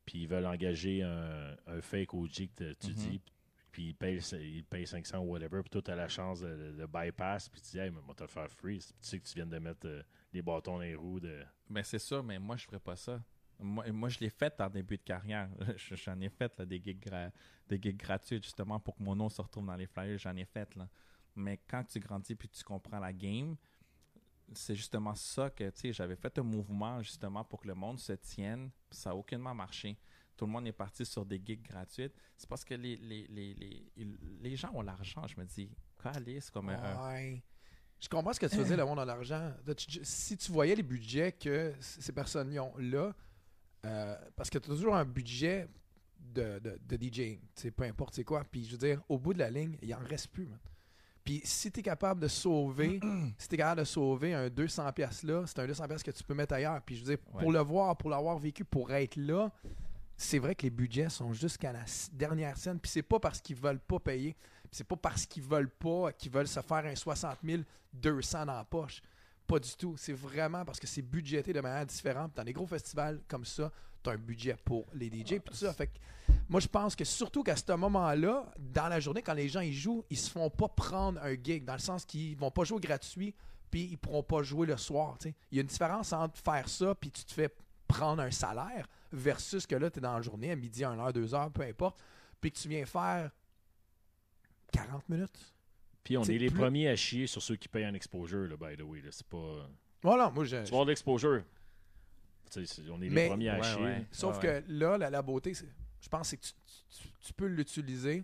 puis 0.07 0.22
ils 0.22 0.29
veulent 0.29 0.47
engager 0.47 1.03
un, 1.03 1.57
un 1.66 1.81
fake 1.81 2.14
OG 2.14 2.49
que 2.57 2.72
tu 2.75 2.93
dis, 2.93 3.20
puis 3.70 3.89
il 3.89 3.95
paye, 3.95 4.18
il 4.41 4.64
paye 4.64 4.87
500 4.87 5.18
ou 5.18 5.33
whatever, 5.33 5.61
puis 5.62 5.70
toi 5.70 5.83
tu 5.83 5.91
as 5.91 5.97
la 5.97 6.09
chance 6.09 6.41
de, 6.41 6.72
de 6.79 6.87
bypass, 6.87 7.49
puis 7.49 7.61
tu 7.61 7.72
dis, 7.72 7.79
hey, 7.79 7.91
mais 7.91 8.01
moi 8.01 8.14
te 8.14 8.22
le 8.22 8.29
faire 8.29 8.51
free, 8.51 8.79
tu 8.79 8.93
sais 9.01 9.18
que 9.18 9.27
tu 9.27 9.35
viens 9.35 9.47
de 9.47 9.59
mettre 9.59 9.87
euh, 9.87 10.03
des 10.33 10.43
bâtons 10.43 10.75
dans 10.75 10.79
les 10.81 10.95
roues 10.95 11.20
de. 11.20 11.43
Mais 11.70 11.83
c'est 11.83 11.99
ça, 11.99 12.22
mais 12.22 12.39
moi, 12.39 12.57
je 12.57 12.64
ferais 12.66 12.81
pas 12.81 12.97
ça. 12.97 13.22
Moi, 13.61 13.90
moi 13.92 14.09
je 14.09 14.18
l'ai 14.20 14.30
fait 14.30 14.61
en 14.61 14.68
début 14.68 14.96
de 14.96 15.02
carrière. 15.02 15.48
Je- 15.76 15.94
J'en 15.96 16.20
ai 16.20 16.28
fait 16.28 16.61
des, 16.62 16.82
gigs 16.82 17.09
des 17.68 17.80
gigs 17.80 17.96
gratuits 17.96 18.40
justement 18.42 18.78
pour 18.80 18.96
que 18.96 19.02
mon 19.02 19.14
nom 19.14 19.28
se 19.28 19.40
retrouve 19.40 19.66
dans 19.66 19.76
les 19.76 19.86
flyers. 19.86 20.18
J'en 20.18 20.36
ai 20.36 20.44
fait. 20.44 20.74
Là. 20.76 20.88
Mais 21.36 21.61
quand 21.68 21.84
tu 21.84 21.98
grandis 22.00 22.34
puis 22.34 22.48
tu 22.48 22.62
comprends 22.64 22.98
la 22.98 23.12
game, 23.12 23.57
c'est 24.52 24.74
justement 24.74 25.14
ça 25.14 25.50
que, 25.50 25.70
tu 25.70 25.80
sais, 25.80 25.92
j'avais 25.92 26.16
fait 26.16 26.38
un 26.38 26.42
mouvement 26.42 27.00
justement 27.02 27.44
pour 27.44 27.61
que 27.61 27.68
le 27.68 27.74
monde 27.74 27.98
se 27.98 28.12
tienne. 28.12 28.70
Ça 28.90 29.11
n'a 29.11 29.16
aucunement 29.16 29.55
marché. 29.55 29.96
Tout 30.36 30.47
le 30.47 30.52
monde 30.52 30.66
est 30.66 30.72
parti 30.72 31.06
sur 31.06 31.24
des 31.24 31.40
gigs 31.44 31.62
gratuites. 31.62 32.14
C'est 32.36 32.48
parce 32.48 32.64
que 32.64 32.74
les, 32.74 32.97
les, 32.97 33.26
les, 33.28 33.55
les, 33.55 34.06
les 34.40 34.56
gens 34.56 34.70
ont 34.74 34.82
l'argent. 34.82 35.26
Je 35.26 35.39
me 35.40 35.44
dis, 35.44 35.70
c'est 36.40 36.51
comme. 36.52 36.68
Je 38.01 38.09
comprends 38.09 38.32
ce 38.35 38.40
que 38.40 38.47
tu 38.47 38.56
faisais, 38.56 38.76
le 38.76 38.85
monde 38.85 38.98
a 38.98 39.05
l'argent. 39.05 39.52
Si 40.02 40.36
tu 40.36 40.52
voyais 40.52 40.74
les 40.74 40.82
budgets 40.82 41.32
que 41.32 41.72
ces 41.81 42.12
personnes 42.12 42.59
ont 42.59 42.76
là, 42.76 43.14
euh, 43.85 44.16
parce 44.36 44.51
que 44.51 44.59
tu 44.59 44.70
as 44.70 44.74
toujours 44.74 44.97
un 44.97 45.05
budget 45.05 45.69
de, 46.19 46.59
de, 46.59 46.78
de 46.89 46.97
DJing, 47.09 47.39
peu 47.77 47.85
importe 47.85 48.15
c'est 48.15 48.24
quoi. 48.24 48.44
Puis 48.51 48.65
je 48.65 48.73
veux 48.73 48.78
dire, 48.78 49.02
au 49.09 49.19
bout 49.19 49.35
de 49.35 49.39
la 49.39 49.51
ligne, 49.51 49.77
il 49.82 49.94
en 49.94 49.98
reste 49.98 50.28
plus. 50.28 50.47
man. 50.47 50.59
Puis 51.23 51.40
si 51.44 51.70
tu 51.73 51.81
es 51.81 51.82
capable 51.82 52.20
de 52.20 52.28
sauver, 52.28 53.01
si 53.39 53.48
tu 53.48 53.56
capable 53.56 53.81
de 53.81 53.85
sauver 53.85 54.35
un 54.35 54.48
200$ 54.48 54.93
pièces 54.93 55.23
là, 55.23 55.44
c'est 55.47 55.59
un 55.59 55.66
200$ 55.66 55.86
pièces 55.89 56.02
que 56.02 56.11
tu 56.11 56.23
peux 56.24 56.35
mettre 56.35 56.55
ailleurs. 56.55 56.81
Puis 56.82 56.97
je 56.97 57.05
veux 57.05 57.16
dire, 57.16 57.24
Ouais. 57.32 57.43
pour 57.43 57.52
le 57.52 57.61
voir, 57.61 57.97
pour 57.97 58.11
l'avoir 58.11 58.39
vécu, 58.39 58.65
pour 58.65 58.93
être 58.93 59.16
là, 59.16 59.51
c'est 60.16 60.39
vrai 60.39 60.55
que 60.55 60.62
les 60.62 60.70
budgets 60.70 61.09
sont 61.09 61.32
jusqu'à 61.32 61.73
la 61.73 61.85
dernière 62.12 62.56
scène. 62.56 62.78
Puis 62.78 62.90
c'est 62.90 63.02
pas 63.02 63.19
parce 63.19 63.40
qu'ils 63.40 63.56
veulent 63.56 63.81
pas 63.81 63.98
payer. 63.98 64.36
C'est 64.70 64.85
pas 64.85 64.97
parce 64.97 65.24
qu'ils 65.27 65.43
veulent 65.43 65.70
pas 65.70 66.12
qu'ils 66.12 66.31
veulent 66.32 66.48
se 66.48 66.61
faire 66.61 66.85
un 66.85 66.94
60 66.94 67.39
200 67.93 68.47
dans 68.47 68.55
la 68.55 68.65
poche. 68.65 69.01
Pas 69.47 69.59
du 69.59 69.75
tout. 69.77 69.97
C'est 69.97 70.12
vraiment 70.12 70.65
parce 70.65 70.81
que 70.81 70.87
c'est 70.87 71.03
budgété 71.03 71.53
de 71.53 71.61
manière 71.61 71.87
différente. 71.87 72.33
Dans 72.35 72.45
des 72.45 72.53
gros 72.53 72.66
festivals 72.66 73.21
comme 73.29 73.45
ça, 73.45 73.71
tu 74.03 74.11
as 74.11 74.15
un 74.15 74.19
budget 74.19 74.57
pour 74.65 74.87
les 74.95 75.07
DJ. 75.07 75.25
Puis 75.25 75.41
tout 75.47 75.55
ça. 75.55 75.73
Fait 75.73 75.89
que 75.89 75.99
moi, 76.49 76.61
je 76.61 76.69
pense 76.69 76.97
que 76.97 77.05
surtout 77.05 77.43
qu'à 77.43 77.57
ce 77.57 77.73
moment-là, 77.73 78.47
dans 78.59 78.89
la 78.89 79.01
journée, 79.01 79.23
quand 79.23 79.35
les 79.35 79.49
gens 79.49 79.61
ils 79.61 79.75
jouent, 79.75 80.05
ils 80.11 80.19
se 80.19 80.31
font 80.31 80.51
pas 80.51 80.69
prendre 80.69 81.21
un 81.23 81.35
gig. 81.35 81.65
Dans 81.65 81.75
le 81.75 81.79
sens 81.79 82.05
qu'ils 82.05 82.37
vont 82.37 82.51
pas 82.51 82.65
jouer 82.65 82.81
gratuit, 82.81 83.35
puis 83.71 83.89
ils 83.91 83.99
pourront 83.99 84.23
pas 84.23 84.43
jouer 84.43 84.66
le 84.66 84.77
soir. 84.77 85.19
Il 85.25 85.57
y 85.57 85.59
a 85.59 85.62
une 85.62 85.69
différence 85.69 86.12
entre 86.12 86.39
faire 86.39 86.69
ça, 86.69 86.95
puis 86.95 87.11
tu 87.11 87.25
te 87.25 87.33
fais 87.33 87.55
prendre 87.87 88.23
un 88.23 88.31
salaire, 88.31 88.89
versus 89.12 89.66
que 89.66 89.75
là, 89.75 89.91
tu 89.91 89.99
es 89.99 90.03
dans 90.03 90.15
la 90.16 90.23
journée, 90.23 90.51
à 90.51 90.57
midi, 90.57 90.83
1h, 90.83 91.12
2h, 91.12 91.51
peu 91.51 91.62
importe. 91.62 92.03
puis 92.41 92.51
que 92.53 92.59
tu 92.59 92.69
viens 92.69 92.85
faire 92.85 93.31
40 94.73 95.09
minutes. 95.09 95.53
Puis 96.05 96.16
on 96.18 96.22
est 96.24 96.39
les 96.39 96.48
plus- 96.51 96.59
premiers 96.60 96.89
à 96.89 96.97
chier 96.97 97.26
sur 97.26 97.43
ceux 97.43 97.56
qui 97.56 97.66
payent 97.68 97.86
en 97.86 97.94
exposure, 97.94 98.47
là, 98.47 98.56
by 98.56 98.76
the 98.76 98.82
way. 98.82 99.02
C'est 99.10 99.26
pas. 99.26 99.68
Voilà, 100.02 100.31
moi, 100.31 100.44
je, 100.44 100.62
Tu 100.64 100.70
vas 100.72 100.85
l'exposure. 100.85 101.43
On 102.56 103.02
est 103.02 103.09
Mais- 103.09 103.22
les 103.24 103.28
premiers 103.31 103.48
à 103.48 103.56
Ouais, 103.59 103.62
chier. 103.64 103.82
ouais. 103.82 104.06
Sauf 104.12 104.36
Ouais, 104.36 104.62
que 104.64 104.72
là, 104.72 104.97
la, 104.98 105.10
la 105.10 105.22
beauté, 105.22 105.55
c'est- 105.55 105.66
je 106.01 106.09
pense 106.09 106.28
c'est 106.28 106.36
que 106.36 106.43
tu, 106.44 106.52
tu- 106.90 107.09
tu 107.20 107.32
peux 107.32 107.47
l'utiliser, 107.47 108.22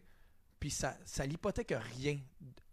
puis 0.60 0.70
ça 0.70 0.96
ça 1.04 1.26
l'hypothèque 1.26 1.74
rien 1.96 2.18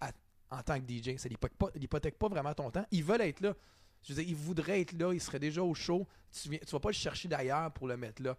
à- 0.02 0.12
en 0.52 0.62
tant 0.62 0.80
que 0.80 0.86
DJ. 0.86 1.18
Ça 1.18 1.28
l'hypothèque 1.30 1.58
pas, 1.58 1.70
l'hypothèque 1.76 2.20
pas 2.20 2.28
vraiment 2.28 2.54
ton 2.54 2.70
temps. 2.70 2.86
Ils 2.92 3.04
veulent 3.04 3.22
être 3.22 3.40
là. 3.42 3.56
Je 4.04 4.14
veux 4.14 4.22
dire, 4.22 4.30
ils 4.30 4.36
voudraient 4.36 4.82
être 4.82 4.94
là, 4.94 5.12
ils 5.14 5.20
seraient 5.22 5.40
déjà 5.40 5.64
au 5.64 5.74
show. 5.74 6.06
Tu 6.32 6.50
ne 6.50 6.58
vas 6.72 6.80
pas 6.80 6.90
le 6.90 6.94
chercher 6.94 7.28
d'ailleurs 7.28 7.72
pour 7.74 7.88
le 7.88 7.98
mettre 7.98 8.22
là. 8.22 8.38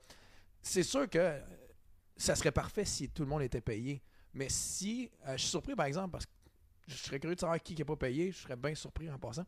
C'est 0.63 0.85
sûr 0.85 1.09
que 1.11 1.19
euh, 1.19 1.41
ça 2.17 2.37
serait 2.37 2.53
parfait 2.53 2.85
si 2.85 3.09
tout 3.09 3.23
le 3.23 3.29
monde 3.29 3.43
était 3.43 3.61
payé. 3.61 4.01
Mais 4.33 4.49
si. 4.49 5.11
euh, 5.27 5.33
je 5.33 5.39
suis 5.43 5.51
surpris, 5.51 5.75
par 5.75 5.87
exemple, 5.87 6.11
parce 6.13 6.27
que 6.27 6.31
je 6.89 6.97
serais 6.97 7.21
curieux 7.21 7.35
de 7.35 7.41
savoir 7.41 7.61
qui 7.63 7.75
n'est 7.75 7.85
pas 7.85 7.97
payé. 7.97 8.33
Je 8.33 8.39
serais 8.39 8.57
bien 8.57 8.75
surpris 8.75 9.11
en 9.11 9.19
passant. 9.19 9.45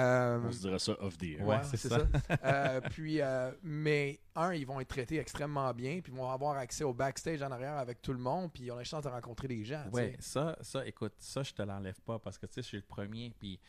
Euh, 0.00 0.40
On 0.46 0.50
se 0.52 0.60
dirait 0.60 0.78
ça 0.78 0.96
off 1.00 1.18
the 1.18 1.24
air. 1.24 1.46
Ouais, 1.46 1.60
c'est 1.64 1.76
ça. 1.76 1.98
Euh, 2.44 2.80
puis, 2.90 3.20
euh, 3.20 3.52
mais 3.62 4.18
un, 4.34 4.54
ils 4.54 4.66
vont 4.66 4.80
être 4.80 4.88
traités 4.88 5.18
extrêmement 5.18 5.72
bien, 5.74 6.00
puis 6.00 6.12
ils 6.12 6.18
vont 6.18 6.30
avoir 6.30 6.56
accès 6.56 6.82
au 6.82 6.92
backstage 6.92 7.42
en 7.42 7.50
arrière 7.50 7.76
avec 7.76 8.00
tout 8.00 8.12
le 8.12 8.18
monde, 8.18 8.50
puis 8.52 8.64
ils 8.64 8.70
ont 8.72 8.76
la 8.76 8.84
chance 8.84 9.04
de 9.04 9.08
rencontrer 9.08 9.48
des 9.48 9.64
gens. 9.64 9.84
sais. 9.92 10.16
ça, 10.18 10.56
ça, 10.60 10.86
écoute, 10.86 11.12
ça, 11.18 11.42
je 11.42 11.52
te 11.52 11.62
l'enlève 11.62 12.00
pas 12.00 12.18
parce 12.18 12.38
que 12.38 12.46
tu 12.46 12.54
sais, 12.54 12.62
je 12.62 12.66
suis 12.68 12.76
le 12.78 12.84
premier. 12.84 13.32
Puis 13.38 13.60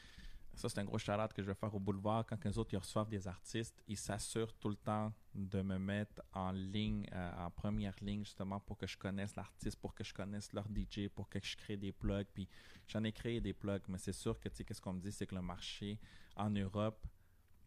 ça, 0.56 0.70
c'est 0.70 0.80
un 0.80 0.86
gros 0.86 0.98
shout 0.98 1.12
que 1.36 1.42
je 1.42 1.48
vais 1.48 1.56
faire 1.56 1.74
au 1.74 1.80
boulevard. 1.80 2.26
Quand 2.26 2.44
les 2.46 2.58
autres 2.58 2.74
ils 2.74 2.78
reçoivent 2.78 3.10
des 3.10 3.28
artistes, 3.28 3.84
ils 3.88 3.98
s'assurent 3.98 4.54
tout 4.54 4.70
le 4.70 4.76
temps 4.76 5.12
de 5.34 5.62
me 5.62 5.78
mettre 5.78 6.22
en 6.32 6.52
ligne, 6.52 7.08
euh, 7.12 7.46
en 7.46 7.50
première 7.50 7.96
ligne, 8.02 8.24
justement, 8.24 8.60
pour 8.60 8.78
que 8.78 8.88
je 8.88 8.98
connaisse 8.98 9.36
l'artiste, 9.36 9.78
pour 9.80 9.94
que 9.94 10.04
je 10.04 10.14
connaisse 10.14 10.54
leur 10.54 10.66
DJ, 10.68 11.10
pour 11.10 11.28
que 11.28 11.40
je 11.42 11.58
crée 11.58 11.78
des 11.78 11.92
plugs. 11.92 12.28
Puis 12.34 12.48
j'en 12.88 13.04
ai 13.04 13.12
créé 13.12 13.40
des 13.42 13.54
plugs, 13.54 13.84
mais 13.88 13.98
c'est 13.98 14.14
sûr 14.14 14.40
que, 14.40 14.50
tu 14.50 14.56
sais, 14.58 14.64
qu'est-ce 14.64 14.82
qu'on 14.82 14.94
me 14.94 15.00
dit, 15.02 15.12
c'est 15.12 15.26
que 15.28 15.36
le 15.36 15.42
marché 15.42 16.00
en 16.36 16.50
Europe, 16.50 17.06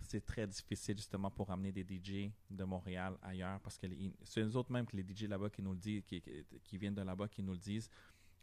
c'est 0.03 0.25
très 0.25 0.47
difficile 0.47 0.97
justement 0.97 1.31
pour 1.31 1.51
amener 1.51 1.73
des 1.73 1.83
DJ 1.83 2.31
de 2.51 2.65
Montréal 2.65 3.17
ailleurs 3.23 3.59
parce 3.61 3.79
que 3.79 3.87
c'est 4.23 4.41
eux 4.43 4.55
autres 4.57 4.71
même 4.71 4.87
que 4.87 4.95
les 4.97 5.03
DJ 5.03 5.23
là-bas 5.23 5.51
qui 5.51 5.63
nous 5.63 5.73
le 5.73 5.79
disent, 5.79 6.03
qui, 6.05 6.21
qui- 6.21 6.45
qui 6.63 6.79
viennent 6.79 6.95
de 6.95 7.03
là-bas 7.03 7.29
qui 7.29 7.43
nous 7.43 7.53
le 7.53 7.59
disent. 7.59 7.89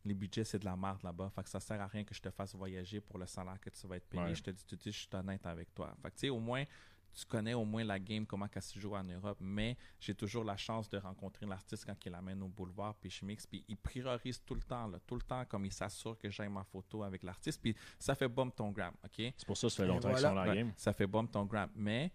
Les 0.06 0.14
budgets, 0.14 0.44
c'est 0.44 0.60
de 0.60 0.66
la 0.66 0.76
merde 0.76 1.02
là-bas. 1.04 1.30
Fait 1.30 1.44
que 1.44 1.50
ça 1.50 1.62
sert 1.62 1.80
à 1.80 1.88
rien 1.88 2.04
que 2.04 2.14
je 2.14 2.20
te 2.22 2.30
fasse 2.30 2.54
voyager 2.56 3.00
pour 3.00 3.18
le 3.18 3.26
salaire 3.26 3.58
que 3.62 3.70
tu 3.70 3.88
vas 3.88 3.96
être 3.96 4.10
payé. 4.10 4.24
Ouais. 4.24 4.36
Je 4.36 4.44
te 4.44 4.52
dis 4.52 4.66
tout 4.66 4.76
de 4.76 4.82
suite, 4.82 4.94
je 4.94 5.00
suis 5.00 5.10
honnête 5.14 5.46
avec 5.46 5.74
toi. 5.74 5.96
Fait 6.02 6.10
que 6.10 6.16
tu 6.16 6.20
sais, 6.22 6.30
au 6.30 6.40
moins, 6.40 6.66
tu 7.14 7.26
connais 7.26 7.54
au 7.54 7.64
moins 7.64 7.84
la 7.84 8.00
game, 8.00 8.26
comment 8.26 8.48
elle 8.54 8.62
se 8.62 8.80
joue 8.80 8.96
en 8.96 9.04
Europe, 9.04 9.38
mais 9.40 9.78
j'ai 10.00 10.16
toujours 10.16 10.44
la 10.44 10.58
chance 10.58 10.90
de 10.90 10.98
rencontrer 10.98 11.46
l'artiste 11.46 11.86
quand 11.86 11.96
il 12.06 12.12
l'amène 12.12 12.42
au 12.42 12.48
boulevard, 12.48 12.96
puis 12.96 13.10
je 13.10 13.24
mixe, 13.24 13.46
puis 13.46 13.64
il 13.68 13.78
priorise 13.78 14.42
tout 14.44 14.56
le 14.56 14.62
temps, 14.62 14.88
là, 14.88 15.00
tout 15.06 15.16
le 15.16 15.22
temps, 15.22 15.46
comme 15.46 15.66
il 15.66 15.72
s'assure 15.72 16.18
que 16.18 16.30
j'ai 16.30 16.50
ma 16.50 16.64
photo 16.64 17.04
avec 17.04 17.22
l'artiste, 17.24 17.62
puis 17.62 17.76
ça 18.00 18.16
fait 18.16 18.28
bump 18.28 18.56
ton 18.56 18.72
gram, 18.72 18.94
OK? 19.04 19.12
C'est 19.38 19.46
pour 19.46 19.56
ça 19.58 19.68
que 19.68 19.74
ça 19.74 19.84
fait 19.84 19.88
longtemps 19.88 20.10
voilà. 20.10 20.16
qu'ils 20.18 20.28
sont 20.30 20.36
dans 20.36 20.44
la 20.46 20.56
game. 20.56 20.74
Ça 20.76 20.94
fait 20.94 21.08
bump 21.08 21.32
ton 21.32 21.46
gram. 21.46 21.70
Mais, 21.76 22.12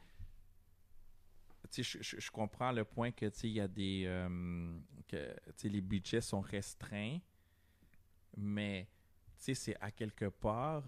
je, 1.77 1.83
je- 1.83 2.19
je 2.20 2.31
comprends 2.31 2.73
le 2.73 2.85
point 2.85 3.11
que, 3.12 3.27
il 3.45 3.51
y 3.53 3.61
a 3.61 3.69
des. 3.69 4.05
euh, 4.07 4.79
que, 5.07 5.35
les 5.65 5.81
budgets 5.81 6.20
sont 6.20 6.41
restreints, 6.41 7.19
mais, 8.37 8.89
c'est 9.37 9.77
à 9.81 9.91
quelque 9.91 10.27
part. 10.27 10.83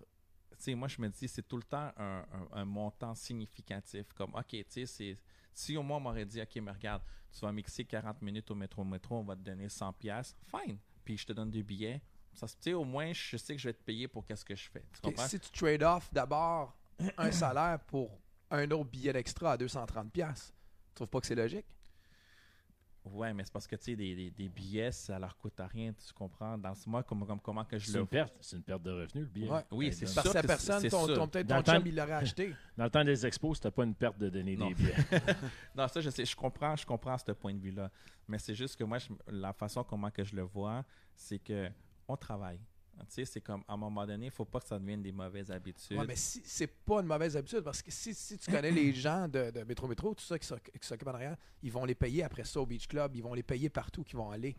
Sais, 0.63 0.75
moi, 0.75 0.89
je 0.89 1.01
me 1.01 1.09
dis, 1.09 1.27
c'est 1.29 1.43
tout 1.47 1.57
le 1.57 1.63
temps 1.63 1.91
un, 1.97 2.25
un- 2.33 2.49
un 2.53 2.65
montant 2.65 3.15
significatif. 3.15 4.13
Comme, 4.15 4.35
OK, 4.35 4.49
tu 4.51 4.65
sais, 4.69 4.87
c'est. 4.87 5.17
Si 5.53 5.77
au 5.77 5.83
moins 5.83 5.97
on 5.97 6.01
m'aurait 6.01 6.25
dit, 6.27 6.41
OK, 6.41 6.57
mais 6.63 6.71
regarde, 6.71 7.03
tu 7.33 7.41
vas 7.41 7.51
mixer 7.53 7.85
40 7.85 8.21
minutes 8.23 8.51
au 8.51 8.55
métro, 8.55 8.85
métro, 8.85 9.17
on 9.19 9.25
va 9.25 9.35
te 9.37 9.41
donner 9.41 9.67
100$, 9.69 9.93
piastres, 9.95 10.39
fine. 10.51 10.79
Puis 11.05 11.19
je 11.19 11.27
te 11.27 11.33
donne 11.33 11.51
des 11.51 11.63
billets. 11.63 12.01
Ça, 12.33 12.47
se- 12.47 12.55
tu 12.55 12.61
sais, 12.65 12.73
au 12.75 12.85
moins, 12.85 13.13
je 13.13 13.37
sais 13.37 13.55
que 13.57 13.61
je 13.61 13.69
vais 13.69 13.75
te 13.75 13.83
payer 13.83 14.07
pour 14.07 14.25
qu'est-ce 14.25 14.45
que 14.45 14.55
je 14.55 14.69
fais. 14.71 14.85
Tu 14.93 15.01
si 15.29 15.41
tu 15.41 15.51
trade 15.51 15.83
off 15.83 16.13
d'abord 16.13 16.77
un 17.19 17.33
salaire 17.33 17.81
pour 17.87 18.21
un 18.51 18.71
autre 18.71 18.91
billet 18.91 19.13
d'extra 19.13 19.53
à 19.53 19.57
230$, 19.57 20.11
piastres, 20.11 20.53
tu 20.89 20.95
trouves 20.95 21.09
pas 21.09 21.21
que 21.21 21.27
c'est 21.27 21.35
logique? 21.35 21.67
Ouais, 23.05 23.33
mais 23.33 23.45
c'est 23.45 23.53
parce 23.53 23.67
que 23.67 23.77
tu 23.77 23.85
sais, 23.85 23.97
des, 23.97 24.15
des, 24.15 24.31
des 24.31 24.49
billets, 24.49 24.93
ça 24.93 25.19
leur 25.19 25.35
coûte 25.39 25.59
à 25.59 25.67
rien, 25.67 25.93
tu 25.93 26.13
comprends? 26.13 26.59
Dans 26.59 26.75
ce 26.75 26.87
mois, 26.89 27.03
comme, 27.03 27.27
comme- 27.27 27.41
comment 27.41 27.65
que 27.65 27.79
je 27.79 27.93
le 27.95 28.01
une 28.01 28.07
perte. 28.07 28.35
C'est 28.43 28.57
une 28.57 28.63
perte 28.63 28.83
de 28.83 28.91
revenus, 28.91 29.15
le 29.15 29.25
billet. 29.25 29.51
Ouais. 29.51 29.65
Oui, 29.71 29.93
c'est. 29.93 30.15
Parce 30.15 30.29
que 30.29 30.35
la 30.35 30.43
personne, 30.43 30.87
ton, 30.89 31.07
ton- 31.07 31.27
peut-être 31.29 31.47
ton 31.49 31.63
chum, 31.63 31.83
il 31.87 31.97
l'aurait 31.97 32.13
acheté. 32.25 32.55
Dans 32.77 32.85
le 32.85 32.91
temps 32.91 33.03
des 33.05 33.25
expos, 33.27 33.57
c'était 33.57 33.71
pas 33.71 33.85
une 33.85 33.95
perte 33.95 34.19
de 34.19 34.29
donner 34.29 34.55
Non. 34.57 34.69
des 34.69 34.75
billets. 34.75 34.95
Non, 35.75 35.89
ça, 35.89 36.01
je 36.03 36.11
sais, 36.11 36.25
je 36.27 36.37
comprends, 36.37 36.77
je 36.77 36.85
comprends 36.85 37.17
ce 37.17 37.33
point 37.33 37.55
de 37.55 37.61
vue-là. 37.61 37.91
Mais 38.29 38.39
c'est 38.39 38.55
juste 38.55 38.77
que 38.77 38.85
moi, 38.85 38.99
je- 38.99 39.09
la 39.29 39.55
façon 39.55 39.83
comment 39.83 40.11
que 40.11 40.23
je 40.23 40.37
le 40.37 40.43
vois, 40.43 40.85
c'est 41.17 41.39
que 41.39 41.71
on 42.07 42.17
travaille. 42.17 42.61
Tu 43.07 43.15
sais, 43.15 43.25
c'est 43.25 43.41
comme, 43.41 43.63
à 43.67 43.75
un 43.75 43.77
moment 43.77 44.07
donné, 44.07 44.27
il 44.27 44.29
ne 44.29 44.35
faut 44.35 44.45
pas 44.45 44.61
que 44.61 44.67
ça 44.69 44.79
devienne 44.79 45.03
des 45.03 45.13
mauvaises 45.13 45.51
habitudes. 45.51 45.97
Ouais, 45.99 46.07
mais 46.07 46.17
si, 46.17 46.43
c'est 46.45 46.67
pas 46.67 47.01
une 47.01 47.07
mauvaise 47.07 47.37
habitude 47.37 47.61
parce 47.61 47.83
que 47.83 47.91
si, 47.91 48.15
si 48.15 48.39
tu 48.39 48.51
connais 48.51 48.71
les 48.71 48.93
gens 48.95 49.27
de, 49.29 49.51
de 49.51 49.63
Métro 49.65 49.87
Métro, 49.89 50.15
tout 50.15 50.25
ça 50.25 50.39
qui 50.39 50.47
s'oc- 50.47 50.71
qui 50.79 50.87
s'occupent 50.87 51.09
en 51.09 51.15
arrière, 51.15 51.37
ils 51.63 51.73
vont 51.73 51.85
les 51.85 51.95
payer 51.95 52.23
après 52.23 52.45
ça 52.45 52.61
au 52.61 52.67
Beach 52.67 52.87
Club, 52.87 53.17
ils 53.17 53.23
vont 53.23 53.35
les 53.35 53.43
payer 53.43 53.69
partout 53.71 54.03
qu'ils 54.05 54.17
vont 54.19 54.31
aller. 54.31 54.57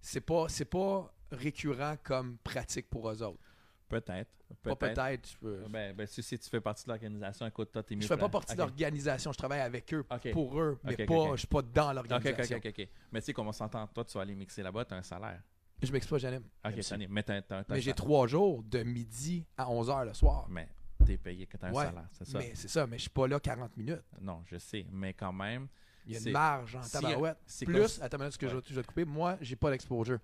C'est 0.00 0.20
pas, 0.22 0.48
c'est 0.48 0.64
pas 0.64 1.12
récurrent 1.30 1.96
comme 2.02 2.38
pratique 2.38 2.88
pour 2.88 3.10
eux 3.10 3.22
autres. 3.22 3.40
Peut-être. 3.88 4.30
Pas 4.62 4.74
Peut-être. 4.76 4.94
peut-être. 4.94 5.28
je 5.30 5.36
peux- 5.38 5.64
Ben, 5.68 5.94
ben, 5.94 6.06
si, 6.06 6.22
si 6.22 6.38
tu 6.38 6.48
fais 6.48 6.60
partie 6.60 6.84
de 6.84 6.90
l'organisation, 6.90 7.46
écoute, 7.46 7.70
toi, 7.72 7.82
t'es 7.82 7.94
mieux 7.94 8.02
je 8.02 8.06
fais 8.08 8.16
pas 8.16 8.28
partie 8.28 8.52
de 8.54 8.58
l'organisation, 8.58 9.32
je 9.32 9.38
travaille 9.38 9.60
avec 9.60 9.92
eux 9.94 10.04
pour 10.32 10.60
eux, 10.60 10.78
mais 10.84 10.96
pas, 11.06 11.30
je 11.32 11.36
suis 11.40 11.46
pas 11.48 11.62
dans 11.62 11.92
l'organisation. 11.92 12.56
ok, 12.56 12.66
ok, 12.66 12.74
ok. 12.78 12.88
Mais 13.12 13.20
tu 13.20 13.26
sais, 13.26 13.32
comme 13.32 13.48
on 13.48 13.52
s'entend, 13.52 13.86
toi, 13.88 14.04
tu 14.04 14.14
vas 14.14 14.22
aller 14.22 14.34
mixer 14.34 14.62
là-bas, 14.62 14.84
tu 14.84 14.94
as 14.94 14.96
un 14.96 15.02
salaire. 15.02 15.42
Je 15.82 15.92
m'exploite, 15.92 16.20
j'anime. 16.20 16.44
Ok, 16.64 16.74
t'as- 16.80 16.96
mais 17.08 17.22
t'as- 17.22 17.42
t'as- 17.42 17.64
t'as 17.64 17.74
Mais 17.74 17.80
j'ai 17.80 17.94
trois 17.94 18.26
jours 18.26 18.62
de 18.62 18.82
midi 18.82 19.46
à 19.56 19.68
11h 19.70 20.04
le 20.04 20.14
soir. 20.14 20.46
Mais 20.48 20.68
t'es 21.04 21.16
payé 21.16 21.46
que 21.46 21.56
tu 21.56 21.64
as 21.64 21.68
un 21.68 21.72
Ouais, 21.72 21.84
salaire, 21.86 22.08
c'est 22.12 22.26
ça? 22.26 22.38
Mais 22.38 22.52
c'est 22.54 22.68
ça, 22.68 22.86
mais 22.86 22.96
je 22.98 23.02
suis 23.02 23.10
pas 23.10 23.26
là 23.26 23.40
40 23.40 23.76
minutes. 23.76 24.02
Non, 24.20 24.42
je 24.46 24.58
sais. 24.58 24.86
Mais 24.92 25.14
quand 25.14 25.32
même, 25.32 25.68
Il 26.06 26.12
y 26.12 26.16
a 26.16 26.20
une 26.20 26.32
marge 26.32 26.76
en 26.76 26.82
si- 26.82 26.92
tabarouette. 26.92 27.38
c'est 27.46 27.64
Plus, 27.64 27.96
comme- 27.96 28.04
attends 28.04 28.18
minute, 28.18 28.32
ce 28.32 28.38
que 28.38 28.46
je, 28.48 28.54
Ouais. 28.56 28.60
vais- 28.60 28.68
je 28.68 28.74
vais 28.74 28.82
te 28.82 28.86
couper, 28.86 29.04
moi, 29.04 29.36
j'ai 29.40 29.56
pas 29.56 29.70
d'exposure. 29.70 30.18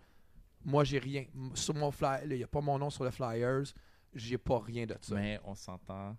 Moi, 0.65 0.85
j'ai 0.85 0.99
rien. 0.99 1.24
Sur 1.55 1.74
mon 1.74 1.91
flyer, 1.91 2.23
il 2.24 2.37
n'y 2.39 2.43
a 2.43 2.47
pas 2.49 2.61
mon 2.61 2.78
nom 2.78 2.91
sur 2.91 3.05
le 3.05 3.11
flyers. 3.11 3.62
J'ai 4.15 4.39
pas 4.39 4.59
rien 4.59 4.85
de 4.87 4.97
ça. 5.01 5.15
Mais 5.15 5.39
on 5.45 5.55
s'entend 5.55 6.16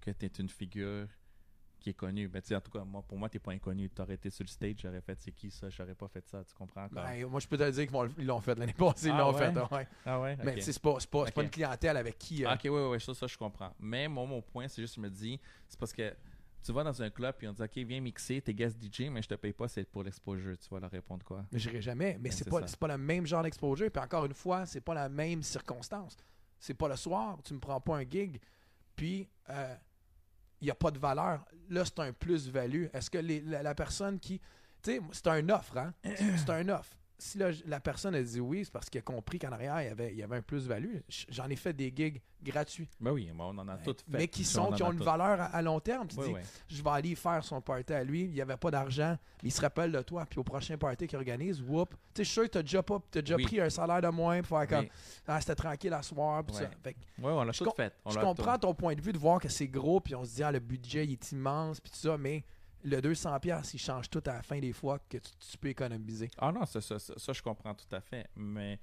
que 0.00 0.10
tu 0.10 0.26
es 0.26 0.28
une 0.38 0.48
figure 0.48 1.06
qui 1.88 1.90
est 1.90 1.94
connue. 1.94 2.28
Ben, 2.28 2.42
tu 2.42 2.48
sais, 2.48 2.54
en 2.56 2.60
tout 2.60 2.70
cas, 2.70 2.84
moi, 2.84 3.02
pour 3.02 3.18
moi, 3.18 3.28
tu 3.28 3.36
n'es 3.36 3.40
pas 3.40 3.52
inconnu. 3.52 3.88
Tu 3.90 4.02
aurais 4.02 4.14
été 4.14 4.28
sur 4.30 4.44
le 4.44 4.48
stage, 4.48 4.76
j'aurais 4.82 5.00
fait 5.00 5.18
c'est 5.20 5.32
qui 5.32 5.50
ça, 5.50 5.68
j'aurais 5.70 5.94
pas 5.94 6.08
fait 6.08 6.26
ça. 6.28 6.44
Tu 6.44 6.54
comprends 6.54 6.84
encore? 6.84 7.02
Ben, 7.04 7.26
moi, 7.26 7.40
je 7.40 7.46
peux 7.48 7.56
te 7.56 7.70
dire 7.70 7.86
qu'ils 8.16 8.26
l'ont 8.26 8.40
fait 8.40 8.54
l'année 8.58 8.72
passée. 8.74 9.08
Ils 9.08 9.12
Ah 9.14 9.18
l'ont 9.18 9.32
ouais? 9.32 9.52
fait. 9.52 9.74
ouais? 9.74 9.88
ah 10.04 10.20
ouais? 10.20 10.36
Mais 10.42 10.52
Ok. 10.52 10.58
tu 10.58 10.60
sais, 10.64 10.72
c'est 10.72 10.82
pas, 10.82 10.98
pas, 11.10 11.24
c'est 11.26 11.34
pas 11.34 11.42
une 11.42 11.50
clientèle 11.50 11.96
avec 11.96 12.18
qui. 12.18 12.44
euh, 12.44 12.48
Ah, 12.50 12.54
ok, 12.54 12.60
oui, 12.64 12.80
oui, 12.90 13.00
ça, 13.00 13.14
ça, 13.14 13.26
je 13.26 13.36
comprends. 13.38 13.72
Mais 13.80 14.06
moi, 14.08 14.26
mon 14.26 14.42
point, 14.42 14.68
c'est 14.68 14.82
juste, 14.82 14.96
je 14.96 15.00
me 15.00 15.08
dis, 15.08 15.40
c'est 15.66 15.78
parce 15.78 15.92
que 15.92 16.14
tu 16.62 16.72
vas 16.72 16.84
dans 16.84 17.00
un 17.02 17.08
club 17.10 17.34
et 17.40 17.48
on 17.48 17.54
te 17.54 17.62
dit, 17.62 17.82
OK, 17.82 17.86
viens 17.88 18.00
mixer, 18.00 18.42
t'es 18.42 18.52
guest 18.52 18.76
DJ, 18.82 19.08
mais 19.10 19.22
je 19.22 19.28
te 19.28 19.34
paye 19.34 19.52
pas, 19.52 19.68
c'est 19.68 19.84
pour 19.84 20.02
l'exposure. 20.02 20.58
Tu 20.58 20.68
vas 20.68 20.80
leur 20.80 20.90
répondre 20.90 21.24
quoi? 21.24 21.46
Mais 21.52 21.58
j'irai 21.58 21.80
jamais. 21.80 22.14
Mais 22.20 22.28
Ben, 22.28 22.32
c'est 22.32 22.48
pas, 22.50 22.60
pas 22.78 22.88
le 22.88 22.98
même 22.98 23.26
genre 23.26 23.42
d'exposure. 23.42 23.90
Puis 23.90 24.02
encore 24.02 24.24
une 24.26 24.34
fois, 24.34 24.66
c'est 24.66 24.80
pas 24.82 24.94
la 24.94 25.08
même 25.08 25.42
circonstance. 25.42 26.16
C'est 26.60 26.74
pas 26.74 26.88
le 26.88 26.96
soir, 26.96 27.38
tu 27.44 27.54
me 27.54 27.60
prends 27.60 27.80
pas 27.80 27.96
un 27.96 28.02
gig, 28.08 28.40
puis 28.96 29.28
il 30.60 30.64
n'y 30.64 30.70
a 30.70 30.74
pas 30.74 30.90
de 30.90 30.98
valeur. 30.98 31.44
Là, 31.70 31.84
c'est 31.84 32.00
un 32.00 32.12
plus-value. 32.12 32.86
Est-ce 32.92 33.10
que 33.10 33.18
la, 33.18 33.62
la 33.62 33.74
personne 33.74 34.18
qui. 34.18 34.40
Tu 34.82 34.92
sais, 34.92 35.00
c'est 35.12 35.26
un 35.28 35.48
offre, 35.48 35.76
hein? 35.76 35.92
C'est 36.04 36.50
un 36.50 36.68
offre. 36.68 36.96
Si 37.20 37.36
là, 37.36 37.50
la 37.66 37.80
personne 37.80 38.14
a 38.14 38.22
dit 38.22 38.38
oui, 38.40 38.64
c'est 38.64 38.70
parce 38.72 38.88
qu'elle 38.88 39.00
a 39.00 39.02
compris 39.02 39.40
qu'en 39.40 39.50
arrière, 39.50 39.82
il 39.82 39.86
y 39.86 39.90
avait, 39.90 40.12
il 40.12 40.18
y 40.18 40.22
avait 40.22 40.36
un 40.36 40.42
plus-value. 40.42 40.98
J'en 41.28 41.48
ai 41.48 41.56
fait 41.56 41.72
des 41.72 41.92
gigs 41.94 42.20
gratuits. 42.40 42.88
Ben 43.00 43.10
oui, 43.10 43.28
on 43.36 43.40
en 43.58 43.66
a 43.68 43.76
toutes 43.78 44.02
fait. 44.02 44.06
Mais 44.18 44.28
qui 44.28 44.44
sont, 44.44 44.70
qui 44.70 44.84
ont 44.84 44.92
une 44.92 45.02
valeur 45.02 45.40
à, 45.40 45.46
à 45.46 45.60
long 45.60 45.80
terme. 45.80 46.06
Tu 46.06 46.16
dis, 46.16 46.32
je 46.68 46.80
vais 46.80 46.90
aller 46.90 47.14
faire 47.16 47.42
son 47.42 47.60
party 47.60 47.92
à 47.92 48.04
lui, 48.04 48.22
il 48.26 48.30
n'y 48.30 48.40
avait 48.40 48.56
pas 48.56 48.70
d'argent, 48.70 49.18
mais 49.42 49.48
il 49.48 49.52
se 49.52 49.60
rappelle 49.60 49.90
de 49.90 50.00
toi, 50.02 50.24
puis 50.30 50.38
au 50.38 50.44
prochain 50.44 50.78
party 50.78 51.08
qu'il 51.08 51.18
organise, 51.18 51.60
whoop, 51.60 51.90
tu 52.14 52.22
sais, 52.22 52.24
je 52.24 52.28
suis 52.28 52.32
sûr 52.34 52.42
que 52.44 52.50
tu 52.50 52.58
as 52.58 52.62
déjà, 52.62 52.82
pas, 52.84 53.00
t'as 53.10 53.20
déjà 53.20 53.34
Oui. 53.34 53.42
pris 53.44 53.60
un 53.60 53.68
salaire 53.70 54.00
de 54.00 54.08
moins 54.08 54.40
pour 54.42 54.56
faire 54.56 54.68
comme, 54.68 54.86
ah, 55.26 55.40
c'était 55.40 55.56
tranquille 55.56 55.92
à 55.92 56.02
soir, 56.02 56.44
puis 56.44 56.54
Ouais. 56.54 56.62
ça. 56.62 56.70
Fait 56.84 56.94
que 56.94 56.98
Ouais, 57.20 57.32
on 57.32 57.42
l'a 57.42 57.52
tout 57.52 57.68
fait. 57.76 57.92
On 58.04 58.10
je 58.10 58.16
l'a 58.16 58.22
comprends 58.22 58.52
tout- 58.54 58.60
ton 58.60 58.74
point 58.74 58.94
de 58.94 59.00
vue 59.00 59.12
de 59.12 59.18
voir 59.18 59.40
que 59.40 59.48
c'est 59.48 59.66
gros, 59.66 59.98
puis 60.00 60.14
on 60.14 60.24
se 60.24 60.36
dit, 60.36 60.42
ah, 60.44 60.52
le 60.52 60.60
budget 60.60 61.04
il 61.04 61.12
est 61.12 61.32
immense, 61.32 61.80
puis 61.80 61.90
tout 61.90 61.98
ça, 61.98 62.16
mais 62.16 62.44
le 62.84 63.00
200$, 63.00 63.40
piastres, 63.40 63.74
il 63.74 63.78
change 63.78 64.08
tout 64.10 64.22
à 64.26 64.34
la 64.34 64.42
fin 64.42 64.58
des 64.58 64.72
fois 64.72 64.98
que 65.08 65.18
tu, 65.18 65.30
tu 65.50 65.58
peux 65.58 65.68
économiser. 65.68 66.30
Ah 66.38 66.52
non, 66.52 66.64
ça, 66.66 66.80
ça, 66.80 66.98
ça, 66.98 67.14
ça, 67.16 67.32
je 67.32 67.42
comprends 67.42 67.74
tout 67.74 67.92
à 67.94 68.00
fait. 68.00 68.28
Mais 68.36 68.78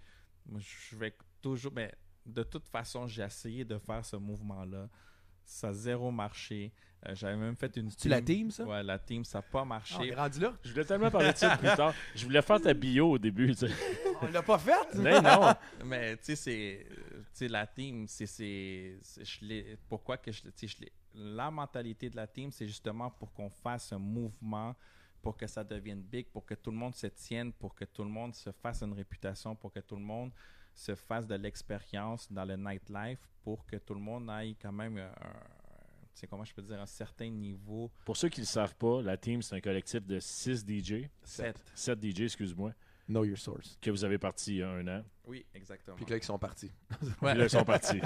moi, 0.45 0.59
je 0.59 0.95
vais 0.95 1.15
toujours. 1.41 1.71
Mais 1.73 1.93
de 2.25 2.43
toute 2.43 2.67
façon, 2.67 3.07
j'ai 3.07 3.23
essayé 3.23 3.63
de 3.65 3.77
faire 3.77 4.03
ce 4.05 4.15
mouvement-là. 4.15 4.89
Ça 5.43 5.67
a 5.69 5.73
zéro 5.73 6.09
marché. 6.11 6.73
Euh, 7.07 7.13
J'avais 7.13 7.35
même 7.37 7.55
fait 7.55 7.77
une 7.77 7.91
Tu 7.93 8.07
la 8.09 8.19
team, 8.19 8.49
ça? 8.49 8.63
Ouais, 8.65 8.81
la 8.81 8.97
team, 8.97 9.23
ça 9.23 9.37
n'a 9.37 9.41
pas 9.43 9.59
Ah, 9.59 9.61
on 9.61 9.65
marché. 9.67 10.07
est 10.07 10.15
rendu 10.15 10.39
là? 10.39 10.53
Je 10.63 10.71
voulais 10.71 10.85
tellement 10.85 11.11
parler 11.11 11.33
de 11.33 11.37
ça 11.37 11.55
plus 11.55 11.67
tard. 11.75 11.93
Je 12.15 12.25
voulais 12.25 12.41
faire 12.41 12.59
ta 12.59 12.73
bio 12.73 13.11
au 13.11 13.17
début. 13.19 13.49
tu 13.55 13.67
sais. 13.67 13.73
On 14.21 14.27
l'a 14.27 14.41
pas 14.41 14.57
fait? 14.57 14.95
Mais 14.95 15.21
non. 15.21 15.53
Mais 15.85 16.17
tu 16.17 16.23
sais, 16.23 16.35
c'est. 16.35 16.87
Tu 16.89 17.25
sais, 17.33 17.47
la 17.47 17.67
team, 17.67 18.07
c'est. 18.07 18.25
c'est- 18.25 18.97
c'est- 19.03 19.23
je 19.23 19.45
l'ai- 19.45 19.77
Pourquoi 19.87 20.17
que 20.17 20.31
je, 20.31 20.41
tu 20.41 20.49
sais, 20.55 20.67
je 20.67 20.81
l'ai- 20.81 20.91
La 21.15 21.49
mentalité 21.49 22.09
de 22.09 22.15
la 22.15 22.27
team, 22.27 22.51
c'est 22.51 22.67
justement 22.67 23.09
pour 23.09 23.31
qu'on 23.33 23.49
fasse 23.49 23.93
un 23.93 23.99
mouvement 23.99 24.75
pour 25.21 25.35
que 25.35 25.47
ça 25.47 25.63
devienne 25.63 26.03
big, 26.03 26.27
pour 26.27 26.45
que 26.45 26.53
tout 26.53 26.69
le 26.69 26.77
monde 26.77 26.93
se 26.93 27.07
tienne, 27.07 27.51
pour 27.51 27.73
que 27.73 27.85
tout 27.85 28.03
le 28.03 28.09
monde 28.09 28.35
se 28.35 28.51
fasse 28.51 28.83
une 28.83 28.93
réputation, 28.93 29.55
pour 29.55 29.71
que 29.71 29.79
tout 29.79 29.95
le 29.95 30.03
monde 30.03 30.31
se 30.71 30.93
fasse 30.93 31.25
de 31.25 31.33
l'expérience 31.33 32.31
dans 32.31 32.45
le 32.45 32.55
nightlife, 32.55 33.27
pour 33.41 33.65
que 33.65 33.77
tout 33.77 33.95
le 33.95 34.01
monde 34.01 34.29
aille 34.29 34.55
quand 34.55 34.71
même 34.71 34.97
un, 34.99 35.11
tu 36.15 36.21
sais, 36.21 36.27
comment 36.27 36.45
je 36.45 36.53
peux 36.53 36.61
dire, 36.61 36.79
un 36.79 36.85
certain 36.85 37.29
niveau. 37.29 37.91
Pour 38.05 38.15
ceux 38.15 38.29
qui 38.29 38.39
ne 38.39 38.45
le 38.45 38.49
savent 38.49 38.75
pas, 38.75 39.01
la 39.01 39.17
team, 39.17 39.41
c'est 39.41 39.55
un 39.55 39.61
collectif 39.61 40.05
de 40.05 40.19
6 40.19 40.63
DJ. 40.65 41.09
Sept. 41.23 41.59
7 41.73 42.01
DJ, 42.01 42.21
excuse-moi, 42.21 42.73
Know 43.07 43.23
your 43.23 43.37
source. 43.37 43.77
que 43.81 43.91
vous 43.91 44.03
avez 44.03 44.17
parti 44.17 44.55
il 44.55 44.57
y 44.57 44.63
a 44.63 44.69
un 44.69 44.87
an. 44.87 45.03
Oui, 45.25 45.45
exactement. 45.53 45.95
Puis 45.95 46.05
que 46.05 46.11
là, 46.11 46.17
ils 46.17 46.23
sont 46.23 46.39
partis. 46.39 46.71
Ouais. 47.21 47.31
Puis 47.31 47.39
là, 47.39 47.43
ils 47.45 47.49
sont 47.49 47.63
partis. 47.63 48.01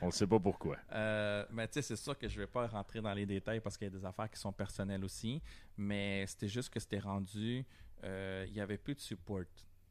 On 0.00 0.06
ne 0.06 0.10
sait 0.10 0.26
pas 0.26 0.40
pourquoi. 0.40 0.78
Euh, 0.92 1.44
mais 1.50 1.68
tu 1.68 1.74
sais, 1.74 1.82
c'est 1.82 1.96
sûr 1.96 2.18
que 2.18 2.28
je 2.28 2.40
vais 2.40 2.46
pas 2.48 2.66
rentrer 2.66 3.00
dans 3.00 3.12
les 3.14 3.24
détails 3.26 3.60
parce 3.60 3.76
qu'il 3.76 3.86
y 3.86 3.90
a 3.94 3.96
des 3.96 4.04
affaires 4.04 4.28
qui 4.28 4.40
sont 4.40 4.52
personnelles 4.52 5.04
aussi. 5.04 5.40
Mais 5.76 6.26
c'était 6.26 6.48
juste 6.48 6.70
que 6.70 6.80
c'était 6.80 6.98
rendu, 6.98 7.64
euh, 8.02 8.44
il 8.48 8.54
y 8.54 8.60
avait 8.60 8.78
plus 8.78 8.94
de 8.96 9.00
support. 9.00 9.44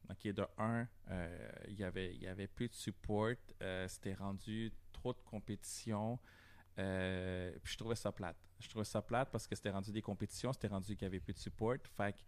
Ok, 0.10 0.34
de 0.34 0.46
un, 0.58 0.86
euh, 1.10 1.50
il 1.70 1.76
y 1.80 1.84
avait, 1.86 2.14
il 2.16 2.22
y 2.22 2.28
avait 2.28 2.48
plus 2.48 2.68
de 2.68 2.74
support. 2.74 3.36
euh, 3.62 3.88
c'était 3.88 4.14
rendu 4.16 4.74
trop 4.92 5.14
de 5.14 5.20
compétition. 5.24 6.20
Euh, 6.78 7.52
puis 7.64 7.74
je 7.74 7.78
trouvais 7.78 7.96
ça 7.96 8.12
plate. 8.12 8.36
Je 8.60 8.68
trouvais 8.68 8.86
ça 8.86 9.02
plate 9.02 9.30
parce 9.32 9.48
que 9.48 9.56
c'était 9.56 9.70
rendu 9.70 9.92
des 9.92 10.02
compétitions, 10.02 10.52
c'était 10.52 10.68
rendu 10.68 10.96
qu'il 10.96 11.04
y 11.04 11.06
avait 11.06 11.20
plus 11.22 11.34
de 11.34 11.40
support. 11.40 11.78
Fait 11.96 12.14
que 12.14 12.20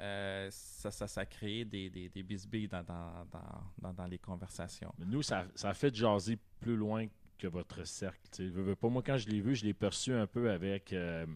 euh, 0.00 0.48
ça, 0.50 0.90
ça, 0.90 1.06
ça 1.06 1.20
a 1.22 1.26
créé 1.26 1.64
des, 1.64 1.90
des, 1.90 2.08
des 2.08 2.22
bisbilles 2.22 2.68
dans, 2.68 2.82
dans, 2.82 3.24
dans, 3.30 3.62
dans, 3.78 3.92
dans 3.92 4.06
les 4.06 4.18
conversations. 4.18 4.92
Mais 4.98 5.04
nous, 5.06 5.22
ça, 5.22 5.44
ça 5.54 5.68
a 5.70 5.74
fait 5.74 5.94
jaser 5.94 6.38
plus 6.60 6.76
loin 6.76 7.06
que 7.38 7.46
votre 7.46 7.84
cercle. 7.86 8.20
Veux, 8.38 8.74
pas, 8.76 8.88
moi, 8.88 9.02
quand 9.04 9.16
je 9.16 9.28
l'ai 9.28 9.40
vu, 9.40 9.54
je 9.54 9.64
l'ai 9.64 9.74
perçu 9.74 10.12
un 10.12 10.26
peu 10.26 10.50
avec. 10.50 10.92
euh, 10.92 11.26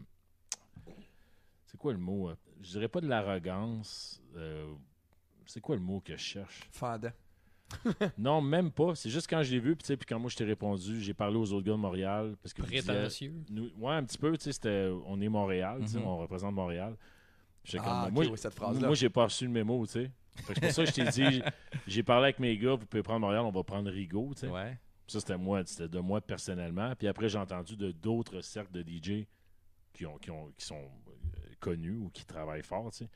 c'est 1.67 1.79
quoi 1.79 1.93
le 1.93 1.99
mot 1.99 2.29
euh? 2.31 2.37
Je 2.63 2.71
dirais 2.71 2.89
pas 2.89 3.01
de 3.01 3.09
l'arrogance. 3.09 4.21
euh, 4.37 4.73
c'est 5.47 5.61
quoi 5.61 5.77
le 5.77 5.83
mot 5.83 6.01
que 6.01 6.17
je 6.17 6.23
cherche? 6.23 6.61
Fendant. 6.71 7.11
Non, 8.19 8.41
même 8.41 8.71
pas. 8.71 8.95
C'est 8.95 9.11
juste 9.11 9.29
quand 9.29 9.43
je 9.43 9.51
l'ai 9.53 9.59
vu, 9.59 9.75
puis 9.75 9.83
tu 9.83 9.87
sais, 9.89 9.97
puis 9.97 10.07
quand 10.07 10.19
moi 10.19 10.31
je 10.31 10.37
t'ai 10.37 10.45
répondu, 10.45 11.01
j'ai 11.01 11.15
parlé 11.15 11.37
aux 11.37 11.53
autres 11.53 11.65
gars 11.67 11.73
de 11.73 11.79
Montréal. 11.79 12.37
Parce 12.43 12.53
que 12.55 12.63
Prétentieux. 12.63 13.33
nous, 13.51 13.71
ouais, 13.79 13.93
un 13.95 14.05
petit 14.05 14.19
peu, 14.19 14.37
tu 14.37 14.45
sais, 14.45 14.53
c'était, 14.53 14.91
on 15.07 15.21
est 15.21 15.29
Montréal, 15.29 15.81
tu 15.83 15.89
sais, 15.89 15.99
Mhm. 15.99 16.07
on 16.07 16.19
représente 16.19 16.55
Montréal. 16.55 16.95
J'étais 17.65 17.85
Ah, 17.87 18.05
ok, 18.09 18.13
moi, 18.13 18.25
oui, 18.27 18.39
cette 18.39 18.55
phrase-là. 18.55 18.87
moi, 18.87 18.95
j'ai 18.95 19.09
pas 19.11 19.25
reçu 19.25 19.45
le 19.47 19.51
mémo, 19.51 19.87
tu 19.87 19.93
sais. 19.93 20.11
Fait 20.37 20.55
que 20.55 20.61
C'est 20.61 20.67
pour 20.67 20.75
ça 20.75 20.85
que 20.85 20.91
je 20.91 20.95
t'ai 20.95 21.31
dit, 21.31 21.43
j'ai 21.87 22.03
parlé 22.03 22.25
avec 22.25 22.39
mes 22.39 22.57
gars, 22.59 22.75
vous 22.75 22.87
pouvez 22.87 23.03
prendre 23.03 23.21
Montréal, 23.21 23.43
on 23.45 23.51
va 23.51 23.63
prendre 23.63 23.91
Rigaud, 23.91 24.33
tu 24.35 24.41
sais. 24.41 24.49
Ouais. 24.49 24.79
Ça, 25.07 25.21
c'était 25.21 25.37
moi, 25.37 25.63
c'était 25.65 25.89
de 25.89 25.99
moi 25.99 26.21
personnellement. 26.21 26.95
Puis 26.97 27.07
après, 27.09 27.29
j'ai 27.29 27.39
entendu 27.39 27.77
de 27.77 27.93
d'autres 27.93 28.41
cercles 28.41 28.73
de 28.73 28.83
DJ 28.83 29.27
qui, 29.93 30.07
ont, 30.07 30.17
qui, 30.19 30.31
ont, 30.31 30.51
qui 30.57 30.65
sont 30.65 30.81
euh, 31.09 31.55
connus 31.61 31.97
ou 31.97 32.11
qui 32.11 32.25
travaillent 32.25 32.63
fort, 32.63 32.91
tu 32.91 32.99
sais. 33.05 33.11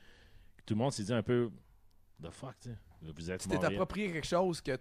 Tout 0.65 0.73
le 0.75 0.79
monde 0.79 0.91
s'est 0.91 1.03
dit 1.03 1.13
un 1.13 1.23
peu, 1.23 1.51
the 2.23 2.29
fuck, 2.31 2.55
tu 2.61 2.69
sais. 2.69 2.75
Vous 3.01 3.31
êtes 3.31 3.41
Tu 3.41 3.47
t'es 3.49 3.55
Montréal. 3.55 3.73
approprié 3.73 4.11
quelque 4.11 4.27
chose 4.27 4.61
que. 4.61 4.71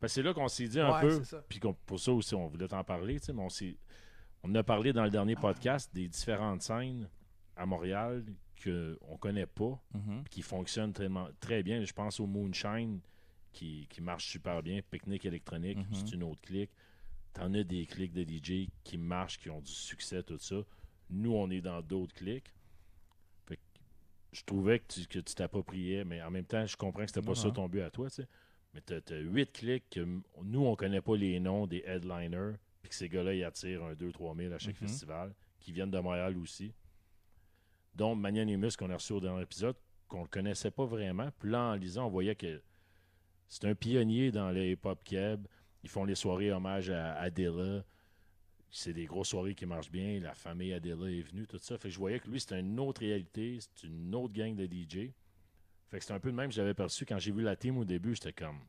Parce 0.00 0.12
que 0.12 0.14
c'est 0.14 0.22
là 0.22 0.34
qu'on 0.34 0.48
s'est 0.48 0.66
dit 0.68 0.80
un 0.80 0.92
Ouais, 0.94 1.00
peu, 1.00 1.10
c'est 1.18 1.24
ça. 1.36 1.44
puis 1.48 1.60
qu'on- 1.60 1.74
pour 1.74 2.00
ça 2.00 2.12
aussi, 2.12 2.34
on 2.34 2.46
voulait 2.48 2.66
t'en 2.68 2.82
parler, 2.82 3.20
tu 3.20 3.26
sais, 3.26 3.32
mais 3.32 3.42
on 3.42 3.48
s'est. 3.48 3.76
On 4.42 4.52
a 4.56 4.62
parlé 4.64 4.92
dans 4.92 5.04
le 5.04 5.10
dernier 5.10 5.36
podcast 5.36 5.94
des 5.94 6.08
différentes 6.08 6.62
scènes 6.62 7.08
à 7.56 7.64
Montréal 7.66 8.24
qu'on 8.62 9.16
connaît 9.18 9.46
pas, 9.46 9.80
Mhm. 9.94 10.24
qui 10.30 10.42
fonctionnent 10.42 10.92
tellement, 10.92 11.28
très 11.40 11.62
bien. 11.62 11.84
Je 11.84 11.92
pense 11.92 12.20
au 12.20 12.26
Moonshine 12.26 13.00
qui, 13.52 13.86
qui 13.90 14.00
marche 14.00 14.26
super 14.26 14.62
bien. 14.62 14.80
Pique-nique 14.90 15.24
électronique, 15.24 15.78
Mhm. 15.78 15.86
c'est 15.94 16.12
une 16.12 16.22
autre 16.22 16.40
clique. 16.42 16.70
T'en 17.32 17.52
as 17.54 17.64
des 17.64 17.86
clics 17.86 18.12
de 18.12 18.24
DJ 18.24 18.68
qui 18.84 18.98
marchent, 18.98 19.38
qui 19.38 19.48
ont 19.50 19.60
du 19.60 19.72
succès, 19.72 20.22
tout 20.22 20.38
ça. 20.38 20.56
Nous, 21.10 21.32
on 21.34 21.50
est 21.50 21.60
dans 21.60 21.80
d'autres 21.82 22.14
clics. 22.14 22.52
Fait 23.46 23.56
que 23.56 23.62
je 24.32 24.42
trouvais 24.44 24.78
que 24.80 24.86
tu 24.92 25.06
que 25.06 25.18
t'appropriais, 25.20 26.04
mais 26.04 26.22
en 26.22 26.30
même 26.30 26.44
temps, 26.44 26.66
je 26.66 26.76
comprends 26.76 27.02
que 27.02 27.08
c'était 27.08 27.22
pas 27.26 27.34
ça 27.34 27.50
ton 27.50 27.68
but 27.68 27.80
à 27.82 27.90
toi, 27.90 28.08
tu 28.10 28.16
sais. 28.22 28.28
Mais 28.74 28.80
t'as 28.80 29.00
as 29.14 29.18
huit 29.20 29.52
clics 29.52 29.88
que 29.90 30.00
nous, 30.42 30.64
on 30.64 30.76
connaît 30.76 31.00
pas 31.02 31.16
les 31.16 31.38
noms 31.40 31.66
des 31.66 31.82
headliners, 31.86 32.54
puis 32.80 32.88
que 32.90 32.94
ces 32.94 33.08
gars-là, 33.08 33.34
ils 33.34 33.44
attirent 33.44 33.82
un 33.84 33.94
2-3 33.94 34.34
000 34.34 34.52
à 34.54 34.58
chaque 34.58 34.80
Mhm. 34.80 34.88
festival, 34.88 35.34
qui 35.60 35.72
viennent 35.72 35.90
de 35.90 35.98
Montréal 35.98 36.36
aussi. 36.38 36.72
Dont 37.94 38.14
Magnanimus 38.14 38.76
qu'on 38.78 38.90
a 38.90 38.94
reçu 38.94 39.12
au 39.12 39.20
dernier 39.20 39.42
épisode, 39.42 39.76
qu'on 40.08 40.22
le 40.22 40.28
connaissait 40.28 40.70
pas 40.70 40.84
vraiment. 40.84 41.30
Puis 41.38 41.50
là, 41.50 41.72
en 41.72 41.74
lisant, 41.74 42.06
on 42.06 42.10
voyait 42.10 42.34
que 42.34 42.62
c'est 43.48 43.66
un 43.66 43.74
pionnier 43.74 44.30
dans 44.30 44.50
le 44.50 44.64
hip-hop 44.64 45.02
keb. 45.04 45.46
Ils 45.82 45.90
font 45.90 46.04
les 46.04 46.14
soirées 46.14 46.52
hommage 46.52 46.90
à 46.90 47.14
Adela. 47.14 47.84
C'est 48.70 48.94
des 48.94 49.04
grosses 49.04 49.28
soirées 49.28 49.54
qui 49.54 49.66
marchent 49.66 49.90
bien. 49.90 50.20
La 50.20 50.34
famille 50.34 50.72
Adela 50.72 51.10
est 51.10 51.22
venue, 51.22 51.46
tout 51.46 51.58
ça. 51.58 51.76
Fait 51.76 51.88
que 51.88 51.94
je 51.94 51.98
voyais 51.98 52.18
que 52.18 52.28
lui, 52.28 52.40
c'était 52.40 52.60
une 52.60 52.78
autre 52.80 53.00
réalité. 53.00 53.58
C'est 53.60 53.86
une 53.86 54.14
autre 54.14 54.32
gang 54.32 54.54
de 54.54 54.64
DJ. 54.64 55.10
Fait 55.90 55.98
que 55.98 56.04
c'est 56.04 56.14
un 56.14 56.20
peu 56.20 56.28
le 56.28 56.34
même 56.34 56.48
que 56.48 56.54
j'avais 56.54 56.72
perçu 56.72 57.04
quand 57.04 57.18
j'ai 57.18 57.32
vu 57.32 57.42
la 57.42 57.56
team 57.56 57.76
au 57.76 57.84
début. 57.84 58.14
J'étais 58.14 58.32
comme, 58.32 58.60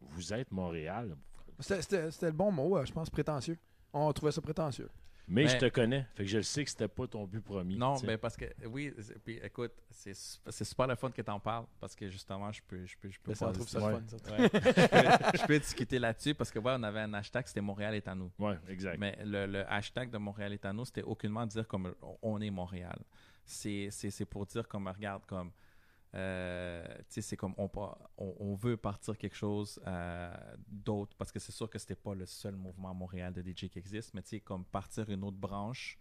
vous 0.00 0.32
êtes 0.32 0.50
Montréal? 0.50 1.14
C'était 1.60 2.26
le 2.26 2.32
bon 2.32 2.50
mot, 2.50 2.78
euh, 2.78 2.84
je 2.84 2.92
pense, 2.92 3.10
prétentieux. 3.10 3.58
On 3.92 4.10
trouvait 4.12 4.32
ça 4.32 4.40
prétentieux. 4.40 4.88
Mais 5.28 5.42
Mais- 5.44 5.48
je 5.48 5.56
te 5.58 5.68
connais. 5.68 6.06
Fait 6.14 6.22
que 6.22 6.30
je 6.30 6.36
le 6.36 6.42
sais 6.44 6.62
que 6.64 6.70
c'était 6.70 6.86
pas 6.86 7.06
ton 7.08 7.24
but 7.24 7.40
premier. 7.40 7.74
Non, 7.76 7.94
tu 7.94 8.02
sais. 8.02 8.06
ben 8.06 8.16
parce 8.18 8.36
que 8.36 8.44
oui, 8.66 8.92
puis 9.24 9.40
écoute, 9.42 9.72
c'est 9.90 10.14
su- 10.14 10.38
c'est 10.50 10.64
super 10.64 10.86
le 10.86 10.94
fun 10.94 11.10
que 11.10 11.20
tu 11.20 11.30
en 11.30 11.40
parles 11.40 11.66
parce 11.80 11.96
que 11.96 12.08
justement, 12.08 12.52
je 12.52 12.62
peux 12.66 12.86
je 12.86 12.96
peux 12.96 13.10
je 13.10 13.18
peux 13.18 13.30
Mais 13.32 13.34
ça, 13.34 13.48
on 13.48 13.52
trouve 13.52 13.68
ça 13.68 13.80
Ouais. 13.84 13.92
fun, 13.94 14.02
ça. 14.06 14.36
Ouais. 14.36 14.48
je, 14.52 15.30
peux, 15.32 15.38
je 15.38 15.46
peux 15.46 15.58
discuter 15.58 15.98
là-dessus 15.98 16.34
parce 16.34 16.50
que 16.52 16.60
ouais, 16.60 16.72
on 16.76 16.82
avait 16.84 17.00
un 17.00 17.12
hashtag, 17.14 17.44
c'était 17.48 17.60
Montréal 17.60 17.94
est 17.96 18.06
à 18.06 18.14
nous. 18.14 18.30
Ouais, 18.38 18.56
exact. 18.68 18.98
Mais 18.98 19.18
le, 19.24 19.46
le 19.46 19.68
hashtag 19.72 20.10
de 20.10 20.18
Montréal 20.18 20.52
est 20.52 20.64
à 20.64 20.72
nous, 20.72 20.84
c'était 20.84 21.02
aucunement 21.02 21.44
dire 21.44 21.66
comme 21.66 21.92
on 22.22 22.40
est 22.40 22.50
Montréal. 22.50 22.98
C'est 23.44 23.88
c'est- 23.90 24.10
c'est 24.10 24.26
pour 24.26 24.46
dire 24.46 24.68
comme 24.68 24.86
regarde 24.86 25.22
comme 25.26 25.50
euh, 26.14 26.86
tu 26.98 27.04
sais, 27.08 27.22
c'est 27.22 27.36
comme 27.36 27.54
on, 27.58 27.68
on, 28.16 28.34
on 28.38 28.54
veut 28.54 28.76
partir 28.76 29.18
quelque 29.18 29.36
chose 29.36 29.80
euh, 29.86 30.34
d'autre 30.68 31.14
parce 31.18 31.30
que 31.32 31.38
c'est 31.38 31.52
sûr 31.52 31.68
que 31.68 31.78
c'était 31.78 31.94
pas 31.96 32.14
le 32.14 32.24
seul 32.26 32.54
mouvement 32.56 32.94
Montréal 32.94 33.32
de 33.34 33.42
DJ 33.42 33.68
qui 33.68 33.78
existe, 33.78 34.14
mais 34.14 34.22
tu 34.22 34.28
sais, 34.30 34.40
comme 34.40 34.64
partir 34.64 35.08
une 35.10 35.24
autre 35.24 35.36
branche 35.36 35.98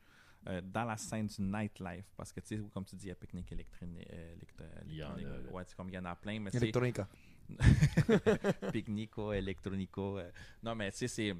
euh, 0.48 0.61
dans 0.61 0.86
la 0.86 0.95
scène 0.95 1.27
du 1.27 1.41
nightlife 1.41 2.06
parce 2.15 2.32
que 2.32 2.40
tu 2.40 2.48
sais, 2.57 2.61
comme 2.73 2.86
tu 2.86 2.95
dis, 2.95 3.06
il 3.07 3.10
y 3.10 3.11
a 3.11 3.15
pique-nique 3.15 3.52
électronique. 3.52 4.07
Il 4.88 4.95
y 4.95 5.03
en 5.03 5.15
a, 5.15 5.19
là. 5.22 5.52
ouais, 5.52 5.64
comme 5.76 5.90
il 5.90 5.95
y 5.95 5.98
en 5.98 6.06
a 6.06 6.15
plein, 6.15 6.40
mais 6.40 6.52
c'est 6.52 6.57
Electronica. 6.57 7.07
Picnico, 8.72 9.34
Electronico. 9.34 10.18
euh, 10.19 10.32
Non, 10.64 10.76
mais 10.76 10.91
tu 10.91 10.99
sais, 10.99 11.07
c'est. 11.07 11.34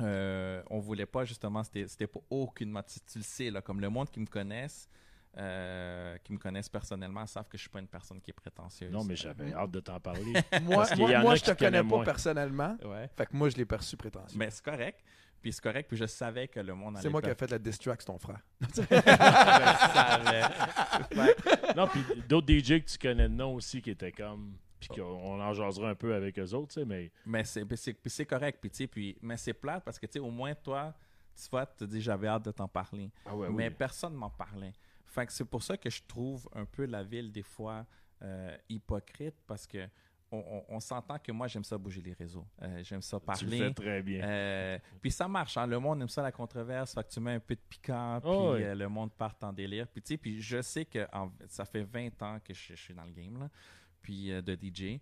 euh, 0.00 0.62
on 0.70 0.78
voulait 0.80 1.06
pas 1.06 1.24
justement, 1.24 1.62
c'était 1.64 1.86
c'était 1.86 2.06
pas 2.06 2.20
aucunement. 2.30 2.82
Tu, 2.82 3.00
tu 3.00 3.18
le 3.18 3.24
sais, 3.24 3.50
là, 3.50 3.62
comme 3.62 3.80
le 3.80 3.88
monde 3.90 4.10
qui 4.10 4.20
me 4.20 4.26
connaisse, 4.26 4.88
euh, 5.36 6.16
qui 6.22 6.32
me 6.32 6.38
connaissent 6.38 6.68
personnellement, 6.68 7.26
savent 7.26 7.48
que 7.48 7.56
je 7.56 7.62
suis 7.62 7.70
pas 7.70 7.80
une 7.80 7.88
personne 7.88 8.20
qui 8.20 8.30
est 8.30 8.34
prétentieuse. 8.34 8.92
non, 8.92 9.04
mais 9.04 9.16
j'avais 9.16 9.52
hâte 9.52 9.70
de 9.70 9.80
t'en 9.80 9.98
parler. 9.98 10.32
Moi, 10.62 10.86
moi, 10.96 11.10
y 11.10 11.16
en 11.16 11.22
moi, 11.22 11.32
a 11.32 11.36
je 11.36 11.42
te 11.44 11.50
connais 11.52 11.78
pas 11.82 11.82
moins. 11.82 12.04
personnellement. 12.04 12.76
Ouais. 12.84 13.10
Fait 13.16 13.26
que 13.26 13.36
moi, 13.36 13.48
je 13.48 13.56
l'ai 13.56 13.64
perçu 13.64 13.96
prétentieux. 13.96 14.38
Mais 14.38 14.50
c'est 14.50 14.64
correct. 14.64 15.00
Puis 15.42 15.52
c'est 15.52 15.62
correct, 15.62 15.88
puis 15.88 15.96
je 15.98 16.06
savais 16.06 16.48
que 16.48 16.58
le 16.60 16.74
monde 16.74 16.94
allait 16.96 17.02
C'est 17.02 17.10
moi 17.10 17.20
qui 17.20 17.28
ai 17.28 17.34
fait 17.34 17.50
la 17.50 17.58
diss 17.58 17.78
track, 17.78 18.02
ton 18.04 18.16
frère. 18.18 18.40
Je 18.74 18.80
savais. 19.92 20.42
Non, 21.76 21.86
puis 21.88 22.00
d'autres 22.28 22.46
DJ 22.50 22.80
que 22.82 22.90
tu 22.90 22.98
connais 22.98 23.28
de 23.28 23.34
nom 23.34 23.54
aussi 23.54 23.82
qui 23.82 23.90
étaient 23.90 24.12
comme. 24.12 24.56
Puis 24.80 24.88
qu'on 24.88 25.40
en 25.40 25.52
jasera 25.52 25.90
un 25.90 25.94
peu 25.94 26.14
avec 26.14 26.38
eux 26.38 26.52
autres, 26.54 26.68
tu 26.74 26.80
sais, 26.80 26.86
mais 26.86 27.10
Mais 27.26 27.42
c'est 27.44 28.26
correct. 28.26 28.58
Puis, 28.60 28.70
tu 28.70 28.76
sais, 28.76 28.86
puis, 28.86 29.16
mais 29.22 29.36
c'est 29.36 29.52
plate 29.54 29.84
parce 29.84 29.98
que 29.98 30.06
tu 30.06 30.12
sais, 30.14 30.18
au 30.18 30.30
moins 30.30 30.54
toi, 30.54 30.94
tu 31.36 31.48
vois, 31.50 31.66
tu 31.66 31.76
te 31.76 31.84
dis 31.84 32.00
j'avais 32.00 32.28
hâte 32.28 32.44
de 32.44 32.50
t'en 32.50 32.68
parler. 32.68 33.10
Ah 33.26 33.34
ouais, 33.34 33.48
mais 33.50 33.68
oui. 33.68 33.74
personne 33.76 34.14
m'en 34.14 34.30
parlait. 34.30 34.72
Fait 35.14 35.26
que 35.26 35.32
c'est 35.32 35.44
pour 35.44 35.62
ça 35.62 35.76
que 35.76 35.88
je 35.90 36.02
trouve 36.06 36.48
un 36.54 36.64
peu 36.64 36.86
la 36.86 37.02
ville 37.04 37.30
des 37.30 37.42
fois 37.42 37.86
euh, 38.22 38.56
hypocrite 38.68 39.36
parce 39.46 39.66
que 39.66 39.86
on, 40.32 40.38
on- 40.38 40.76
on 40.76 40.80
s'entend 40.80 41.18
que 41.18 41.30
moi 41.30 41.46
j'aime 41.46 41.62
ça 41.62 41.78
bouger 41.78 42.00
les 42.02 42.14
réseaux. 42.14 42.46
Euh, 42.62 42.82
j'aime 42.82 43.02
ça 43.02 43.18
tu 43.20 43.22
le 43.22 43.26
parler. 43.50 43.58
fais 43.58 43.74
très 43.74 44.02
bien. 44.02 44.24
Euh, 44.26 44.78
puis 45.00 45.10
ça 45.12 45.28
marche, 45.28 45.56
hein. 45.56 45.66
le 45.68 45.78
monde 45.78 46.02
aime 46.02 46.08
ça 46.08 46.22
la 46.22 46.32
controverse, 46.32 46.94
fait 46.94 47.04
que 47.04 47.10
tu 47.10 47.20
mets 47.20 47.34
un 47.34 47.40
peu 47.40 47.54
de 47.54 47.60
piquant, 47.68 48.18
puis 48.20 48.30
Oh, 48.32 48.54
oui. 48.54 48.64
euh, 48.64 48.74
le 48.74 48.88
monde 48.88 49.12
part 49.12 49.36
en 49.42 49.52
délire. 49.52 49.86
Puis 49.86 50.02
tu 50.02 50.14
sais, 50.14 50.16
puis 50.16 50.40
je 50.40 50.60
sais 50.62 50.84
que 50.84 51.06
en- 51.12 51.30
ça 51.48 51.64
fait 51.64 51.82
20 51.84 52.20
ans 52.22 52.38
que 52.42 52.52
je, 52.52 52.74
je 52.74 52.80
suis 52.80 52.94
dans 52.94 53.04
le 53.04 53.12
game 53.12 53.38
là, 53.38 53.48
puis 54.02 54.30
de 54.30 54.54
DJ. 54.60 55.00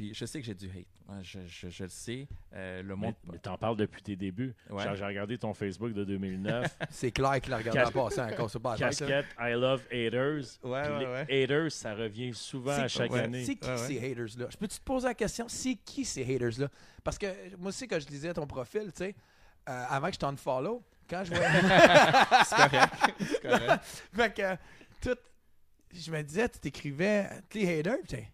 Puis 0.00 0.14
je 0.14 0.24
sais 0.24 0.40
que 0.40 0.46
j'ai 0.46 0.54
du 0.54 0.64
hate, 0.70 0.86
Ouais, 1.10 1.18
je, 1.22 1.40
je- 1.46 1.68
je 1.68 1.82
le 1.82 1.88
sais. 1.90 2.26
Euh, 2.54 2.80
le 2.82 2.96
mais 2.96 3.08
monde, 3.08 3.14
mais 3.30 3.36
t'en 3.38 3.58
parles 3.58 3.76
depuis 3.76 4.00
tes 4.02 4.16
débuts. 4.16 4.54
Ouais. 4.70 4.82
J'ai 4.96 5.04
regardé 5.04 5.36
ton 5.36 5.52
Facebook 5.52 5.92
de 5.92 6.04
2009. 6.04 6.74
C'est 6.90 7.10
clair 7.10 7.38
qu'il 7.38 7.52
a 7.52 7.58
regardé 7.58 7.80
Cas- 7.80 7.88
en 7.88 8.04
passant 8.08 8.60
pas. 8.60 8.76
Casquette 8.78 9.26
I 9.38 9.52
love 9.52 9.82
haters. 9.92 10.58
Ouais, 10.62 10.70
ouais, 10.88 11.26
les 11.28 11.42
haters, 11.44 11.70
ça 11.70 11.94
revient 11.94 12.32
souvent 12.32 12.72
à 12.72 12.88
chaque 12.88 13.12
ouais. 13.12 13.20
année. 13.20 13.44
C'est 13.44 13.56
qui 13.56 13.68
Ouais, 13.68 13.74
ouais. 13.74 13.86
ces 13.88 13.98
haters-là? 13.98 14.46
Je 14.48 14.56
peux-tu 14.56 14.78
te 14.78 14.84
poser 14.84 15.08
la 15.08 15.14
question? 15.14 15.44
C'est 15.50 15.74
qui 15.74 16.06
ces 16.06 16.22
haters-là? 16.22 16.68
Parce 17.04 17.18
que 17.18 17.26
moi 17.58 17.68
aussi, 17.68 17.86
quand 17.86 18.00
je 18.00 18.06
lisais 18.08 18.32
ton 18.32 18.46
profil, 18.46 18.84
tu 18.86 19.04
sais, 19.04 19.14
euh, 19.68 19.84
avant 19.86 20.06
que 20.08 20.14
je 20.14 20.18
t'en 20.18 20.34
follow, 20.34 20.82
quand 21.10 21.24
je 21.24 21.34
voyais. 21.34 21.46
c'est 22.46 22.56
correct. 22.56 22.94
c'est 23.20 23.42
correct. 23.42 23.84
fait 24.14 24.34
que, 24.34 24.56
tout. 25.02 25.18
Je 25.92 26.10
me 26.10 26.22
disais, 26.22 26.48
tu 26.48 26.58
t'écrivais, 26.58 27.28
les 27.52 27.80
haters, 27.80 27.98
tu 28.08 28.16
sais, 28.16 28.30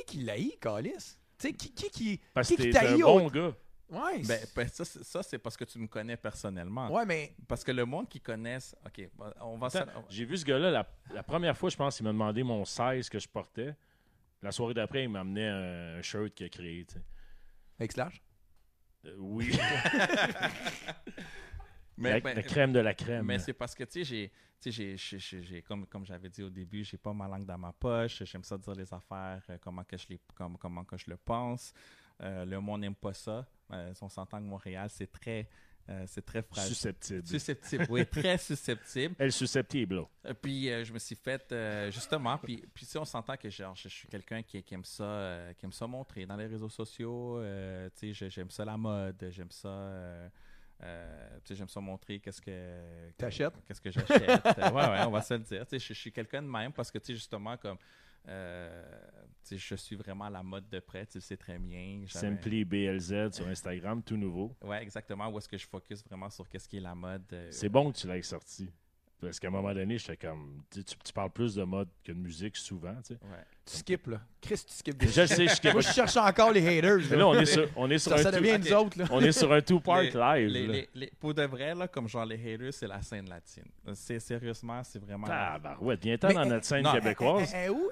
qui 0.00 0.04
qui 0.04 0.18
l'haït, 0.24 0.58
Calis? 0.60 0.92
Tu 1.38 1.48
sais, 1.48 1.52
qui 1.52 1.72
qui 1.72 1.90
qui. 1.90 2.20
Parce 2.32 2.48
qui 2.48 2.56
que 2.56 2.62
qui 2.62 2.70
t'es 2.70 2.78
un 2.86 2.98
bon 2.98 3.26
au- 3.26 3.30
gars. 3.30 3.52
Ouais, 3.90 4.18
Ben, 4.22 4.38
c'est- 4.40 4.54
ben, 4.56 4.66
ça, 4.68 4.84
c'est- 4.84 5.04
ça, 5.04 5.22
c'est 5.22 5.38
parce 5.38 5.56
que 5.56 5.64
tu 5.64 5.78
me 5.78 5.86
connais 5.86 6.16
personnellement. 6.16 6.90
ouais, 6.92 7.04
mais 7.04 7.34
Parce 7.46 7.62
que 7.62 7.70
le 7.70 7.84
monde 7.84 8.08
qui 8.08 8.20
connaisse. 8.20 8.74
Ok, 8.84 9.08
on 9.40 9.56
va. 9.58 9.66
Attends, 9.66 10.04
J'ai 10.08 10.24
vu 10.24 10.36
ce 10.38 10.44
gars-là 10.44 10.70
la, 10.70 10.88
la 11.12 11.22
première 11.22 11.56
fois, 11.56 11.68
je 11.70 11.76
pense, 11.76 12.00
il 12.00 12.02
m'a 12.04 12.10
demandé 12.12 12.42
mon 12.42 12.64
16 12.64 13.08
que 13.08 13.18
je 13.18 13.28
portais. 13.28 13.74
La 14.42 14.52
soirée 14.52 14.74
d'après, 14.74 15.04
il 15.04 15.08
m'a 15.10 15.20
amené 15.20 15.46
un, 15.46 15.98
un 15.98 16.02
shirt 16.02 16.34
qu'il 16.34 16.46
a 16.46 16.48
créé. 16.48 16.84
tu 16.86 16.94
sais. 16.94 17.02
avec 17.78 17.92
Slash. 17.92 18.22
Euh, 19.06 19.14
oui, 19.18 19.50
Mais, 21.96 22.10
la, 22.10 22.20
ben, 22.20 22.34
la 22.36 22.42
crème 22.42 22.72
de 22.72 22.80
la 22.80 22.94
crème. 22.94 23.26
Mais 23.26 23.38
c'est 23.38 23.52
parce 23.52 23.74
que, 23.74 23.84
tu 23.84 24.04
sais, 24.04 24.30
j'ai, 24.70 25.62
comme, 25.62 25.86
comme 25.86 26.04
j'avais 26.04 26.28
dit 26.28 26.42
au 26.42 26.50
début, 26.50 26.84
j'ai 26.84 26.96
pas 26.96 27.12
ma 27.12 27.28
langue 27.28 27.46
dans 27.46 27.58
ma 27.58 27.72
poche. 27.72 28.22
J'aime 28.24 28.44
ça 28.44 28.58
dire 28.58 28.74
les 28.74 28.92
affaires, 28.92 29.42
euh, 29.50 29.58
comment, 29.60 29.84
que 29.84 29.96
je 29.96 30.06
les, 30.08 30.20
comme, 30.34 30.56
comment 30.58 30.84
que 30.84 30.96
je 30.96 31.08
le 31.08 31.16
pense. 31.16 31.72
Euh, 32.22 32.44
le 32.44 32.60
monde 32.60 32.80
n'aime 32.82 32.94
pas 32.94 33.14
ça. 33.14 33.46
Euh, 33.72 33.92
on 34.00 34.08
s'entend 34.08 34.38
que 34.38 34.44
Montréal, 34.44 34.88
c'est 34.90 35.10
très, 35.10 35.48
c'est 36.06 36.24
très 36.24 36.42
fragile. 36.42 36.74
susceptible. 36.74 37.26
Susceptible, 37.26 37.86
oui, 37.90 38.06
très 38.06 38.38
susceptible. 38.38 39.14
Elle 39.18 39.32
susceptible, 39.32 39.96
là. 39.96 40.04
Euh, 40.26 40.34
Puis 40.34 40.68
je 40.84 40.92
me 40.92 40.98
suis 40.98 41.16
fait 41.16 41.54
justement, 41.90 42.38
puis 42.38 42.64
puis 42.72 42.86
si 42.86 42.96
on 42.96 43.04
s'entend 43.04 43.36
que 43.36 43.50
genre, 43.50 43.74
je, 43.74 43.88
je 43.88 43.94
suis 43.94 44.08
quelqu'un 44.08 44.42
qui, 44.42 44.62
qui 44.62 44.74
aime 44.74 44.84
ça, 44.84 45.52
qui 45.58 45.66
aime 45.66 45.72
ça 45.72 45.86
montrer 45.86 46.24
dans 46.24 46.36
les 46.36 46.46
réseaux 46.46 46.70
sociaux. 46.70 47.42
tu 47.96 48.14
sais, 48.14 48.30
j'aime 48.30 48.50
ça 48.50 48.64
la 48.64 48.76
mode, 48.78 49.26
j'aime 49.30 49.50
ça, 49.50 50.30
euh, 50.82 51.36
tu 51.44 51.48
sais, 51.48 51.54
j'aime 51.56 51.68
ça 51.68 51.80
montrer 51.80 52.20
qu'est-ce 52.20 52.40
que 52.42 53.10
T'achètes? 53.16 53.54
qu'est-ce 53.66 53.80
que 53.80 53.90
j'achète. 53.90 54.18
Ouais, 54.74 54.88
ouais, 54.88 55.04
on 55.06 55.10
va 55.10 55.22
se 55.22 55.34
le 55.34 55.40
dire. 55.40 55.64
Tu 55.66 55.70
sais, 55.70 55.78
je, 55.78 55.94
je 55.94 55.98
suis 56.00 56.12
quelqu'un 56.12 56.42
de 56.42 56.48
même 56.48 56.72
parce 56.72 56.90
que 56.90 56.98
tu 56.98 57.06
sais 57.06 57.14
justement 57.14 57.56
comme 57.56 57.78
euh, 58.26 58.82
tu 59.42 59.58
sais, 59.58 59.58
je 59.58 59.74
suis 59.74 59.96
vraiment 59.96 60.24
à 60.24 60.30
la 60.30 60.42
mode 60.42 60.68
de 60.70 60.80
près, 60.80 61.04
tu 61.06 61.18
le 61.18 61.22
sais 61.22 61.36
très 61.36 61.58
bien. 61.58 62.04
Simply 62.08 62.64
BLZ 62.64 63.32
sur 63.32 63.46
Instagram, 63.46 64.02
tout 64.02 64.16
nouveau. 64.16 64.56
Ouais, 64.62 64.82
exactement. 64.82 65.28
Où 65.28 65.38
est-ce 65.38 65.48
que 65.48 65.58
je 65.58 65.66
focus 65.66 66.02
vraiment 66.04 66.30
sur 66.30 66.48
qu'est-ce 66.48 66.68
qui 66.68 66.78
est 66.78 66.80
la 66.80 66.94
mode. 66.94 67.24
euh, 67.32 67.48
C'est 67.50 67.68
bon 67.68 67.92
que 67.92 67.98
tu 67.98 68.06
l'aies 68.06 68.22
sorti. 68.22 68.70
Parce 69.20 69.38
qu'à 69.38 69.48
un 69.48 69.50
moment 69.50 69.72
donné, 69.72 69.96
j'étais 69.98 70.16
comme. 70.16 70.64
Tu- 70.70 70.84
tu 70.84 71.12
parles 71.12 71.30
plus 71.30 71.54
de 71.54 71.62
mode 71.64 71.88
que 72.02 72.12
de 72.12 72.18
musique 72.18 72.56
souvent, 72.56 72.96
tu 73.02 73.14
sais. 73.14 73.20
ouais. 73.22 73.44
Tu 73.66 73.76
skips, 73.78 74.06
là. 74.08 74.20
Chris, 74.42 74.62
tu 74.66 74.74
skips 74.74 74.98
des 74.98 75.08
Je 75.08 75.20
le 75.22 75.26
sais, 75.26 75.46
je 75.48 75.72
Moi, 75.72 75.80
je 75.80 75.88
cherche 75.90 76.16
encore 76.18 76.52
les 76.52 76.60
haters. 76.78 76.98
Mais 77.10 77.16
là, 77.16 77.26
on 77.28 77.34
est 77.34 77.46
sur, 77.46 77.66
on 77.76 77.90
est 77.90 77.98
sur 77.98 78.12
ça, 78.12 78.18
un 78.18 78.22
ça 78.24 78.30
devient 78.30 78.58
nous 78.58 78.72
autres, 78.74 78.98
là. 78.98 79.06
on 79.10 79.20
est 79.22 79.32
sur 79.32 79.50
un 79.50 79.62
two-part 79.62 80.02
live. 80.02 80.48
les- 80.50 80.66
là. 80.66 80.72
les- 80.74 80.90
les- 80.94 81.12
pour 81.18 81.32
de 81.32 81.42
vrai, 81.44 81.74
là, 81.74 81.88
comme 81.88 82.06
genre 82.06 82.26
les 82.26 82.34
haters, 82.54 82.74
c'est 82.74 82.86
la 82.86 83.00
scène 83.00 83.26
latine. 83.26 83.64
C'est 83.94 84.20
sérieusement, 84.20 84.82
c'est 84.84 84.98
vraiment. 84.98 85.26
Ah, 85.30 85.58
bah 85.58 85.78
ouais, 85.80 85.96
viens-t'en 85.96 86.28
Mais, 86.28 86.34
dans 86.34 86.44
notre 86.44 86.66
scène 86.66 86.84
non, 86.84 86.92
québécoise. 86.92 87.50
Elle 87.54 87.64
est 87.64 87.68
où? 87.70 87.88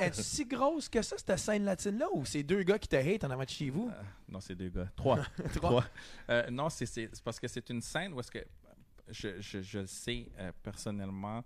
Es-tu 0.00 0.22
si 0.22 0.44
grosse 0.44 0.86
que 0.90 1.00
ça, 1.00 1.16
cette 1.16 1.38
scène 1.38 1.64
latine-là? 1.64 2.08
Ou 2.12 2.26
c'est 2.26 2.42
deux 2.42 2.62
gars 2.62 2.78
qui 2.78 2.88
te 2.88 2.96
hate 2.96 3.24
en 3.24 3.30
avant 3.30 3.44
de 3.44 3.48
chez 3.48 3.70
vous? 3.70 3.88
Euh, 3.90 4.02
non, 4.28 4.40
c'est 4.40 4.54
deux 4.54 4.68
gars. 4.68 4.88
Trois. 4.96 5.20
Trois. 5.54 5.84
Euh, 6.28 6.50
non, 6.50 6.68
c'est 6.68 7.08
parce 7.24 7.40
que 7.40 7.48
c'est 7.48 7.70
une 7.70 7.80
scène 7.80 8.12
où 8.12 8.20
est-ce 8.20 8.30
que 8.30 8.44
je, 9.08 9.40
je, 9.40 9.62
je 9.62 9.86
sais 9.86 10.26
euh, 10.38 10.52
personnellement 10.62 11.42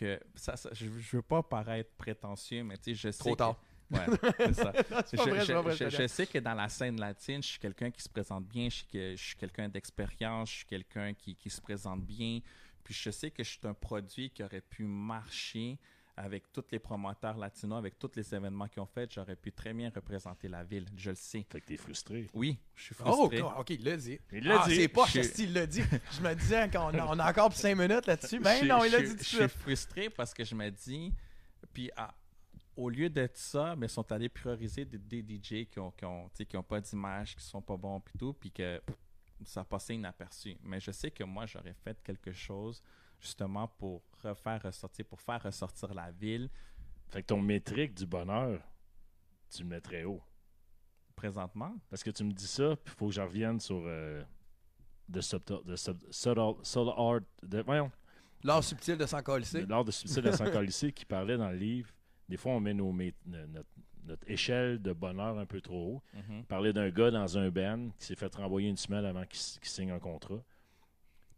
que 0.00 0.20
ça, 0.34 0.56
ça- 0.56 0.70
je, 0.72 0.86
je 0.86 1.16
veux 1.16 1.22
pas 1.22 1.42
paraître 1.42 1.90
prétentieux, 1.96 2.62
mais 2.64 2.76
tu 2.78 2.84
sais, 2.84 2.94
je 2.94 3.10
sais. 3.10 3.18
Trop 3.18 3.36
que-. 3.36 3.56
Ouais, 3.90 4.06
c'est 4.38 4.54
ça. 4.54 4.72
je, 5.12 5.16
vrai, 5.16 5.44
vrai, 5.62 5.76
sais 6.08 6.26
que 6.26 6.38
dans 6.38 6.54
la 6.54 6.68
scène 6.68 6.98
latine, 7.00 7.42
je 7.42 7.48
suis 7.48 7.58
quelqu'un 7.58 7.90
qui 7.90 8.00
se 8.02 8.08
présente 8.08 8.46
bien, 8.46 8.68
je 8.68 8.76
suis, 8.76 8.86
que- 8.86 9.16
suis 9.16 9.36
quelqu'un 9.36 9.68
d'expérience, 9.68 10.50
je 10.50 10.56
suis 10.58 10.66
quelqu'un 10.66 11.12
qui, 11.12 11.34
qui 11.34 11.50
se 11.50 11.60
présente 11.60 12.02
bien. 12.04 12.40
Puis 12.84 12.94
je 12.94 13.10
sais 13.10 13.30
que 13.30 13.42
je 13.42 13.50
suis 13.50 13.60
un 13.64 13.74
produit 13.74 14.30
qui 14.30 14.42
aurait 14.42 14.60
pu 14.60 14.84
marcher 14.84 15.76
avec 16.22 16.52
tous 16.52 16.64
les 16.70 16.78
promoteurs 16.78 17.36
latinos, 17.36 17.78
avec 17.78 17.98
tous 17.98 18.10
les 18.16 18.34
événements 18.34 18.68
qu'ils 18.68 18.82
ont 18.82 18.86
fait. 18.86 19.10
J'aurais 19.12 19.36
pu 19.36 19.52
très 19.52 19.72
bien 19.72 19.90
représenter 19.94 20.48
la 20.48 20.62
ville. 20.64 20.86
Je 20.96 21.10
le 21.10 21.16
sais. 21.16 21.46
Fait 21.50 21.60
que 21.60 21.66
t'es 21.66 21.76
frustré. 21.76 22.26
Oui, 22.34 22.58
je 22.74 22.82
suis 22.84 22.94
Oh, 23.04 23.12
frustré. 23.28 23.40
ok, 23.42 23.70
il 23.70 23.84
l'a 23.84 23.96
dit. 23.96 24.18
Il 24.32 24.44
l'a 24.44 24.62
ah, 24.62 24.68
dit. 24.68 24.76
c'est 24.76 24.88
pas 24.88 25.06
Je- 25.06 25.42
il 25.42 25.52
l'a 25.54 25.66
dit. 25.66 25.82
Je 26.12 26.20
me 26.20 26.34
disais 26.34 26.68
qu'on 26.70 26.88
a, 26.88 27.06
on 27.06 27.18
a 27.18 27.30
encore 27.30 27.52
5 27.52 27.74
minutes 27.76 28.06
là-dessus. 28.06 28.38
Ben 28.38 28.60
Je- 28.60 28.66
non, 28.66 28.84
il 28.84 28.92
l'a 28.92 29.00
dit 29.00 29.08
tout 29.10 29.14
de 29.16 29.18
Je 29.22 29.24
suis 29.24 29.36
suite. 29.38 29.48
frustré 29.50 30.10
parce 30.10 30.34
que 30.34 30.44
je 30.44 30.54
me 30.54 30.70
dis, 30.70 31.12
puis 31.72 31.90
ah, 31.96 32.14
au 32.76 32.88
lieu 32.90 33.08
d'être 33.10 33.36
ça, 33.36 33.74
mais 33.76 33.86
ils 33.86 33.90
sont 33.90 34.10
allés 34.12 34.28
prioriser 34.28 34.84
des, 34.84 34.98
des 34.98 35.22
DJ 35.38 35.66
qui 35.68 35.78
ont, 35.78 35.90
qui 35.90 36.04
ont, 36.04 36.28
tu 36.28 36.36
sais, 36.38 36.46
qui 36.46 36.56
ont 36.56 36.62
pas 36.62 36.80
d'image, 36.80 37.34
qui 37.36 37.42
sont 37.44 37.62
pas 37.62 37.76
bons, 37.76 38.00
puis 38.00 38.14
tout, 38.18 38.32
puis 38.34 38.50
que 38.50 38.80
ça 39.44 39.60
a 39.62 39.64
passé 39.64 39.94
inaperçu. 39.94 40.56
Mais 40.62 40.80
je 40.80 40.90
sais 40.90 41.10
que 41.10 41.24
moi, 41.24 41.46
j'aurais 41.46 41.74
fait 41.74 41.98
quelque 42.02 42.32
chose 42.32 42.82
justement 43.20 43.68
pour 43.68 44.02
refaire 44.22 44.62
ressortir, 44.62 45.04
pour 45.04 45.20
faire 45.20 45.42
ressortir 45.42 45.92
la 45.94 46.10
ville 46.10 46.48
Fait 47.08 47.22
que 47.22 47.28
ton 47.28 47.40
métrique 47.40 47.94
du 47.94 48.06
bonheur, 48.06 48.60
tu 49.50 49.62
le 49.62 49.68
mettrais 49.68 50.04
haut. 50.04 50.22
présentement? 51.14 51.74
Parce 51.88 52.02
que 52.02 52.10
tu 52.10 52.24
me 52.24 52.32
dis 52.32 52.46
ça, 52.46 52.76
puis 52.76 52.94
il 52.94 52.98
faut 52.98 53.08
que 53.08 53.14
je 53.14 53.20
revienne 53.20 53.60
sur 53.60 53.82
euh, 53.84 54.22
subtle 55.20 55.60
Art. 56.96 57.20
De, 57.42 57.62
voyons, 57.62 57.90
L'art 58.42 58.64
subtil 58.64 58.96
de 58.96 59.22
coller. 59.22 59.44
l'art 59.68 59.84
de 59.84 59.90
subtil 59.90 60.22
de 60.22 60.30
San 60.32 60.92
qui 60.92 61.04
parlait 61.04 61.36
dans 61.36 61.50
le 61.50 61.56
livre. 61.56 61.90
Des 62.28 62.36
fois, 62.36 62.52
on 62.52 62.60
met 62.60 62.72
nos, 62.72 62.92
notre, 62.92 63.68
notre 64.04 64.30
échelle 64.30 64.80
de 64.80 64.92
bonheur 64.92 65.38
un 65.38 65.46
peu 65.46 65.60
trop 65.60 65.96
haut. 65.96 66.02
Il 66.30 66.44
parlait 66.44 66.72
d'un 66.72 66.88
gars 66.90 67.10
dans 67.10 67.36
un 67.36 67.50
band 67.50 67.90
qui 67.98 68.06
s'est 68.06 68.14
fait 68.14 68.34
renvoyer 68.34 68.68
une 68.68 68.76
semaine 68.76 69.04
avant 69.04 69.24
qu'il 69.26 69.38
signe 69.68 69.90
un 69.90 69.98
contrat. 69.98 70.42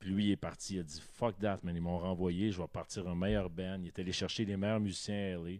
Puis 0.02 0.10
lui, 0.10 0.24
il 0.26 0.30
est 0.32 0.36
parti. 0.36 0.74
Il 0.74 0.80
a 0.80 0.82
dit 0.82 1.00
Fuck 1.14 1.38
that, 1.38 1.60
man. 1.62 1.76
Ils 1.76 1.80
m'ont 1.80 1.96
renvoyé. 1.96 2.50
Je 2.50 2.60
vais 2.60 2.66
partir 2.66 3.06
un 3.06 3.14
meilleur 3.14 3.48
band. 3.48 3.78
Il 3.82 3.86
est 3.86 3.98
allé 4.00 4.10
chercher 4.10 4.44
les 4.44 4.56
meilleurs 4.56 4.80
musiciens 4.80 5.14
à 5.14 5.36
LA. 5.36 5.58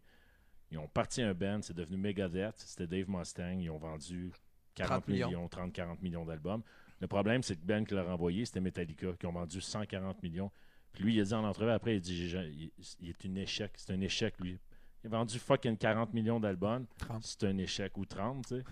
Ils 0.73 0.79
ont 0.79 0.89
parti 0.89 1.23
un 1.23 1.33
band. 1.33 1.61
C'est 1.63 1.77
devenu 1.77 1.97
Megadeth. 1.97 2.57
C'était 2.59 2.89
Dave 2.89 3.09
Mustang. 3.09 3.61
Ils 3.61 3.71
ont 3.71 3.79
vendu 3.79 4.33
40 4.75 5.05
30 5.05 5.09
millions. 5.09 5.27
millions, 5.29 5.47
30-40 5.47 6.03
millions 6.03 6.25
d'albums. 6.25 6.63
Le 7.01 7.07
problème, 7.07 7.45
c'est 7.45 7.55
que 7.55 7.65
Ben 7.65 7.85
qui 7.85 7.95
l'a 7.95 8.03
renvoyé, 8.03 8.45
c'était 8.45 8.61
Metallica, 8.61 9.13
qui 9.13 9.27
ont 9.27 9.33
vendu 9.33 9.61
140 9.61 10.21
millions. 10.25 10.51
Puis 10.93 11.05
lui, 11.05 11.15
il 11.15 11.21
a 11.21 11.25
dit 11.25 11.35
en 11.35 11.45
entrevue 11.45 11.71
après, 11.71 11.95
il 11.95 12.01
dit 12.01 12.33
il, 12.35 12.73
il 13.01 13.11
est 13.11 13.25
un 13.25 13.35
échec. 13.37 13.71
C'est 13.77 13.93
un 13.93 14.01
échec, 14.01 14.35
lui. 14.41 14.59
Il 15.05 15.07
a 15.07 15.11
vendu 15.11 15.39
fucking 15.39 15.77
40 15.77 16.13
millions 16.15 16.41
d'albums. 16.41 16.85
30. 16.99 17.23
C'est 17.23 17.45
un 17.45 17.59
échec 17.59 17.97
ou 17.97 18.05
30, 18.05 18.45
tu 18.45 18.57
sais. 18.57 18.65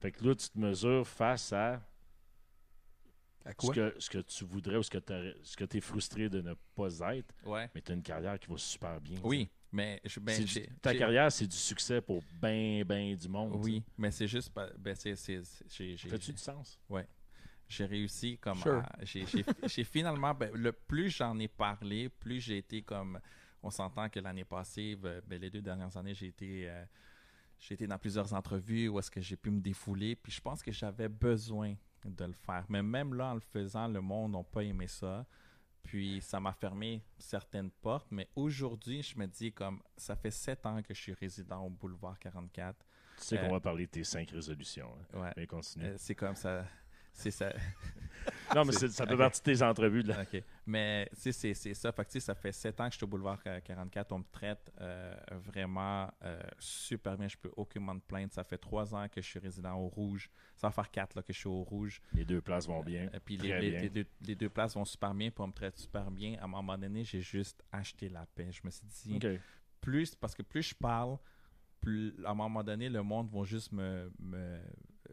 Fait 0.00 0.10
que 0.10 0.26
là, 0.26 0.34
tu 0.34 0.48
te 0.48 0.58
mesures 0.58 1.06
face 1.06 1.52
à 1.52 1.80
À 3.46 3.52
ce 3.58 3.70
que, 3.70 3.94
ce 3.98 4.10
que 4.10 4.18
tu 4.18 4.44
voudrais 4.44 4.76
ou 4.76 4.82
ce 4.82 4.90
que 4.90 5.64
tu 5.64 5.76
es 5.76 5.80
frustré 5.80 6.28
de 6.28 6.40
ne 6.42 6.54
pas 6.74 6.88
être, 7.16 7.32
Ouais. 7.44 7.70
mais 7.74 7.80
tu 7.80 7.92
as 7.92 7.94
une 7.94 8.02
carrière 8.02 8.38
qui 8.38 8.48
va 8.50 8.58
super 8.58 9.00
bien. 9.00 9.20
Oui, 9.22 9.48
mais 9.70 10.00
je, 10.04 10.18
ben, 10.20 10.42
du- 10.42 10.66
ta 10.82 10.94
carrière, 10.94 11.30
c'est 11.30 11.46
du 11.46 11.56
succès 11.56 12.00
pour 12.00 12.22
ben, 12.40 12.82
ben 12.84 13.14
du 13.14 13.28
monde. 13.28 13.54
Oui, 13.64 13.84
mais 13.96 14.10
c'est 14.10 14.26
juste, 14.26 14.52
ben, 14.78 14.94
c'est, 14.94 15.14
Fais-tu 15.96 16.32
du 16.32 16.38
sens? 16.38 16.80
j'ai 17.68 17.84
réussi 17.84 18.38
comme 18.38 18.58
Sure. 18.58 18.82
j'ai 19.66 19.84
finalement 19.84 20.32
ben, 20.34 20.50
le 20.54 20.72
plus 20.72 21.10
j'en 21.10 21.36
ai 21.38 21.48
parlé 21.48 22.08
plus 22.08 22.40
j'ai 22.40 22.58
été 22.58 22.82
comme 22.82 23.18
on 23.62 23.70
s'entend 23.70 24.08
que 24.08 24.20
l'année 24.20 24.44
passée 24.44 24.94
ben, 24.94 25.20
ben, 25.26 25.40
les 25.40 25.50
deux 25.50 25.60
dernières 25.62 25.96
années 25.96 26.14
j'ai 26.14 26.28
été 26.28 26.68
euh, 26.70 26.84
j'ai 27.58 27.74
été 27.74 27.86
dans 27.88 27.98
plusieurs 27.98 28.32
entrevues 28.34 28.88
où 28.88 29.00
est-ce 29.00 29.10
que 29.10 29.20
j'ai 29.20 29.34
pu 29.36 29.50
me 29.50 29.60
défouler 29.60 30.14
puis 30.14 30.30
je 30.30 30.40
pense 30.40 30.62
que 30.62 30.70
j'avais 30.70 31.08
besoin 31.08 31.74
de 32.14 32.24
le 32.24 32.32
faire 32.32 32.64
mais 32.68 32.82
même 32.82 33.14
là 33.14 33.26
en 33.30 33.34
le 33.34 33.40
faisant 33.40 33.88
le 33.88 34.00
monde 34.00 34.32
n'a 34.32 34.42
pas 34.42 34.62
aimé 34.62 34.86
ça 34.86 35.26
puis 35.82 36.20
ça 36.20 36.40
m'a 36.40 36.52
fermé 36.52 37.02
certaines 37.18 37.70
portes 37.70 38.08
mais 38.10 38.28
aujourd'hui 38.36 39.02
je 39.02 39.18
me 39.18 39.26
dis 39.26 39.52
comme 39.52 39.80
ça 39.96 40.16
fait 40.16 40.30
sept 40.30 40.64
ans 40.66 40.82
que 40.82 40.92
je 40.94 41.00
suis 41.00 41.12
résident 41.14 41.62
au 41.64 41.70
boulevard 41.70 42.18
44 42.18 42.76
Tu 43.18 43.24
sais 43.24 43.38
Euh, 43.38 43.46
qu'on 43.46 43.52
va 43.52 43.60
parler 43.60 43.86
de 43.86 43.90
tes 43.92 44.04
cinq 44.04 44.30
résolutions. 44.30 44.90
hein. 45.14 45.20
ouais 45.20 45.32
Mais 45.36 45.46
continue. 45.46 45.84
Euh, 45.84 45.94
c'est 45.96 46.14
comme 46.14 46.34
ça 46.36 46.66
c'est 47.16 47.30
ça 47.30 47.52
non, 48.56 48.64
mais 48.64 48.72
c'est- 48.72 48.88
ça 48.88 49.06
fait 49.06 49.12
ok. 49.12 49.18
partie 49.18 49.40
de 49.40 49.44
tes 49.52 49.62
entrevues. 49.62 50.02
Là. 50.02 50.22
OK. 50.22 50.42
Mais 50.66 51.08
c'est 51.12 51.30
c'est 51.30 51.54
ça. 51.74 51.92
Fait 51.92 52.04
que, 52.04 52.18
ça 52.18 52.34
fait 52.34 52.50
7 52.50 52.80
ans 52.80 52.86
que 52.86 52.92
je 52.92 52.96
suis 52.96 53.04
au 53.04 53.06
boulevard 53.08 53.38
euh, 53.46 53.60
44. 53.60 54.10
On 54.12 54.18
me 54.18 54.24
traite 54.32 54.72
euh, 54.80 55.14
vraiment 55.44 56.10
euh, 56.24 56.40
super 56.58 57.16
bien. 57.16 57.28
Je 57.28 57.36
peux 57.36 57.52
aucunement 57.56 57.94
me 57.94 58.00
plaindre. 58.00 58.32
Ça 58.32 58.42
fait 58.42 58.58
3 58.58 58.94
ans 58.96 59.08
que 59.08 59.20
je 59.20 59.26
suis 59.28 59.38
résident 59.38 59.74
au 59.76 59.86
Rouge. 59.86 60.28
Ça 60.56 60.66
va 60.66 60.72
faire 60.72 60.90
4 60.90 61.14
là, 61.14 61.22
que 61.22 61.32
je 61.32 61.38
suis 61.38 61.48
au 61.48 61.62
Rouge. 61.62 62.00
Les 62.14 62.24
deux 62.24 62.40
places 62.40 62.66
vont 62.66 62.82
bien. 62.82 63.08
Et 63.14 63.20
puis 63.20 63.36
les, 63.36 63.48
Très 63.50 63.60
les- 63.60 63.70
bien. 63.70 63.80
les 63.82 63.90
deux, 63.90 64.06
les 64.22 64.34
deux 64.34 64.48
places 64.50 64.74
vont 64.74 64.84
super 64.84 65.14
bien. 65.14 65.30
Puis 65.30 65.42
on 65.44 65.46
me 65.48 65.52
traite 65.52 65.76
super 65.78 66.10
bien. 66.10 66.36
À 66.40 66.44
un 66.44 66.48
moment 66.48 66.76
donné, 66.76 67.04
j'ai 67.04 67.20
juste 67.20 67.62
acheté 67.70 68.08
la 68.08 68.26
paix. 68.34 68.50
Je 68.50 68.60
me 68.64 68.70
suis 68.70 68.86
dit, 68.88 69.20
plus, 69.80 70.16
parce 70.16 70.34
que 70.34 70.42
plus 70.42 70.62
je 70.64 70.74
parle, 70.74 71.16
plus 71.80 72.12
à 72.24 72.30
un 72.30 72.34
moment 72.34 72.64
donné, 72.64 72.88
le 72.88 73.02
monde 73.04 73.28
va 73.30 73.44
juste 73.44 73.70
me, 73.70 74.10
me- 74.18 74.60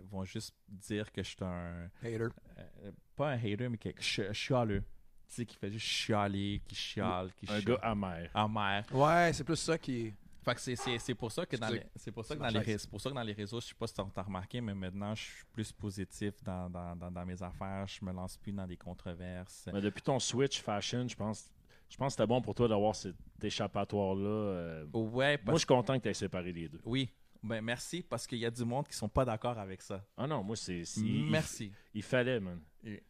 vont 0.10 0.24
juste 0.26 0.54
dire 0.68 1.12
que 1.12 1.22
je 1.24 1.30
suis 1.30 1.38
un 1.44 1.90
Hater. 2.02 2.28
euh, 2.58 2.92
pas 3.16 3.32
un 3.32 3.38
hater, 3.38 3.70
mais 3.70 3.78
quelque 3.78 4.04
ch- 4.04 4.32
chialeux. 4.34 4.82
Tu 5.28 5.36
sais, 5.36 5.46
qui 5.46 5.56
fait 5.56 5.72
juste 5.72 5.86
chialer, 5.86 6.62
qui 6.68 6.76
chiale, 6.76 7.32
qui 7.36 7.46
Un 7.50 7.60
chiale. 7.60 7.64
gars 7.64 7.80
amer. 7.84 8.30
amer. 8.34 8.84
Ouais, 8.92 9.32
c'est 9.34 9.44
plus 9.44 9.56
ça 9.56 9.78
qui. 9.78 10.14
Fait 10.44 10.56
que 10.56 10.60
c'est- 10.62 10.76
c'est 10.76 11.00
c'est 11.00 11.16
pour 11.16 11.32
ça 11.32 11.46
que 11.46 11.56
dans 11.56 11.70
les, 11.70 11.84
c'est 11.96 12.12
pour 12.12 12.26
ça 12.26 12.36
que 12.36 12.40
dans 12.42 12.48
les, 12.50 12.78
pour 12.90 13.00
ça 13.00 13.10
que 13.10 13.16
dans 13.16 13.24
les 13.24 13.32
réseaux, 13.32 13.62
je 13.62 13.68
sais 13.68 13.74
pas 13.76 13.88
si 13.88 13.94
t'as 13.94 14.22
remarqué, 14.22 14.60
mais 14.60 14.74
maintenant 14.76 15.16
je 15.16 15.22
suis 15.24 15.46
plus 15.54 15.72
positif 15.72 16.34
dans, 16.44 16.70
dans, 16.70 16.96
dans, 16.98 17.10
dans 17.10 17.26
mes 17.26 17.42
affaires. 17.42 17.88
Je 17.88 18.04
me 18.04 18.12
lance 18.12 18.36
plus 18.38 18.52
dans 18.52 18.68
des 18.68 18.76
controverses. 18.76 19.70
Mais 19.74 19.80
depuis 19.80 20.02
ton 20.02 20.20
switch 20.20 20.62
fashion, 20.62 21.08
je 21.08 21.16
pense, 21.16 21.50
je 21.90 21.96
pense 21.96 22.08
que 22.08 22.12
c'était 22.22 22.28
bon 22.28 22.42
pour 22.42 22.54
toi 22.56 22.68
d'avoir 22.68 22.94
cet 22.94 23.16
échappatoire-là. 23.42 24.28
euh. 24.28 24.86
Ouais, 24.92 25.38
Moi, 25.38 25.38
je 25.38 25.46
parce 25.46 25.58
suis 25.60 25.68
content 25.68 25.98
que 25.98 26.04
tu 26.04 26.10
aies 26.10 26.14
séparé 26.14 26.52
les 26.52 26.68
deux. 26.68 26.82
Oui, 26.84 27.10
Ben, 27.44 27.62
merci, 27.62 28.02
parce 28.02 28.26
qu'il 28.26 28.38
y 28.40 28.46
a 28.46 28.52
du 28.52 28.64
monde 28.64 28.88
qui 28.88 28.96
sont 28.96 29.10
pas 29.10 29.26
d'accord 29.26 29.58
avec 29.60 29.82
ça. 29.82 30.04
Ah 30.16 30.26
non, 30.28 30.44
moi, 30.44 30.56
c'est. 30.56 30.86
c'est- 30.86 31.02
il- 31.02 31.30
Merci. 31.30 31.72
Il, 31.94 32.02
fallait, 32.04 32.40
man. 32.40 32.62
Et- 32.86 33.04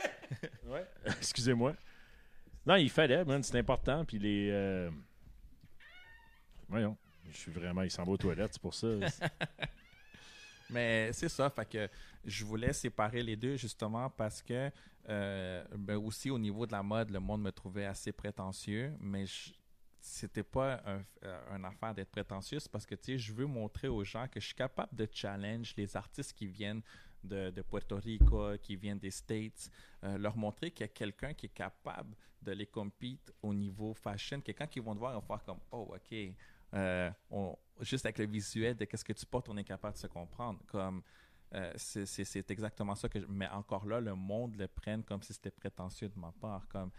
ouais. 0.66 0.86
Excusez-moi. 1.04 1.74
Non, 2.64 2.76
il 2.76 2.88
fallait, 2.90 3.24
man. 3.24 3.42
C'est 3.42 3.58
important. 3.58 4.04
Puis 4.04 4.18
les. 4.18 4.48
euh, 4.50 4.90
Voyons. 6.68 6.96
Je 7.30 7.36
suis 7.36 7.52
vraiment. 7.52 7.82
Il 7.82 7.90
s'en 7.90 8.04
va 8.04 8.12
aux 8.12 8.16
toilettes, 8.16 8.52
c'est 8.54 8.62
pour 8.62 8.74
ça. 8.74 8.88
Mais 10.70 11.12
c'est 11.12 11.28
ça, 11.28 11.50
fait 11.50 11.68
que 11.68 11.88
je 12.24 12.44
voulais 12.44 12.72
séparer 12.72 13.22
les 13.24 13.34
deux 13.36 13.56
justement 13.56 14.08
parce 14.08 14.40
que 14.40 14.70
euh, 15.08 15.64
ben 15.76 15.96
aussi 15.96 16.30
au 16.30 16.38
niveau 16.38 16.64
de 16.64 16.70
la 16.72 16.82
mode, 16.82 17.10
le 17.10 17.18
monde 17.18 17.42
me 17.42 17.50
trouvait 17.50 17.86
assez 17.86 18.12
prétentieux, 18.12 18.92
mais 19.00 19.26
je- 19.26 19.50
c'était 20.00 20.42
pas 20.42 20.80
un, 20.86 21.02
euh, 21.24 21.64
affaire 21.64 21.94
d'être 21.94 22.10
prétentieux, 22.10 22.58
parce 22.72 22.86
que 22.86 22.94
tu 22.94 23.04
sais, 23.12 23.18
je 23.18 23.32
veux 23.32 23.46
montrer 23.46 23.88
aux 23.88 24.04
gens 24.04 24.26
que 24.28 24.40
je 24.40 24.46
suis 24.46 24.54
capable 24.54 24.94
de 24.94 25.06
challenge 25.12 25.74
les 25.76 25.96
artistes 25.96 26.32
qui 26.32 26.46
viennent 26.46 26.82
de, 27.22 27.50
de 27.50 27.62
Puerto 27.62 27.96
Rico, 27.96 28.56
qui 28.62 28.76
viennent 28.76 28.98
des 28.98 29.10
States, 29.10 29.70
euh, 30.04 30.16
leur 30.16 30.36
montrer 30.36 30.70
qu'il 30.70 30.84
y 30.84 30.88
a 30.88 30.88
quelqu'un 30.88 31.34
qui 31.34 31.46
est 31.46 31.54
capable 31.54 32.16
de 32.40 32.52
les 32.52 32.66
compete 32.66 33.30
au 33.42 33.52
niveau 33.52 33.92
fashion, 33.92 34.40
quelqu'un 34.40 34.66
qui 34.66 34.80
vont 34.80 34.94
te 34.94 34.98
voir 34.98 35.12
et 35.12 35.14
vont 35.14 35.20
faire 35.20 35.44
comme 35.44 35.60
oh 35.70 35.94
ok, 35.94 36.16
euh, 36.72 37.10
juste 37.80 38.06
avec 38.06 38.18
le 38.18 38.26
visuel 38.26 38.76
de 38.76 38.86
qu'est-ce 38.86 39.04
que 39.04 39.12
tu 39.12 39.26
portes, 39.26 39.48
on 39.50 39.56
est 39.58 39.64
capable 39.64 39.94
de 39.94 39.98
se 39.98 40.06
comprendre. 40.06 40.60
Comme 40.66 41.02
c'est- 41.76 42.50
exactement 42.50 42.94
ça 42.94 43.08
que 43.08 43.20
je- 43.20 43.26
mais 43.26 43.48
encore 43.48 43.84
là, 43.84 44.00
le 44.00 44.14
monde 44.14 44.54
le 44.56 44.68
prenne 44.68 45.02
comme 45.02 45.20
si 45.22 45.32
c'était 45.34 45.50
prétentieux 45.50 46.08
de 46.08 46.18
ma 46.18 46.32
part. 46.40 46.66
Comme 46.68 46.90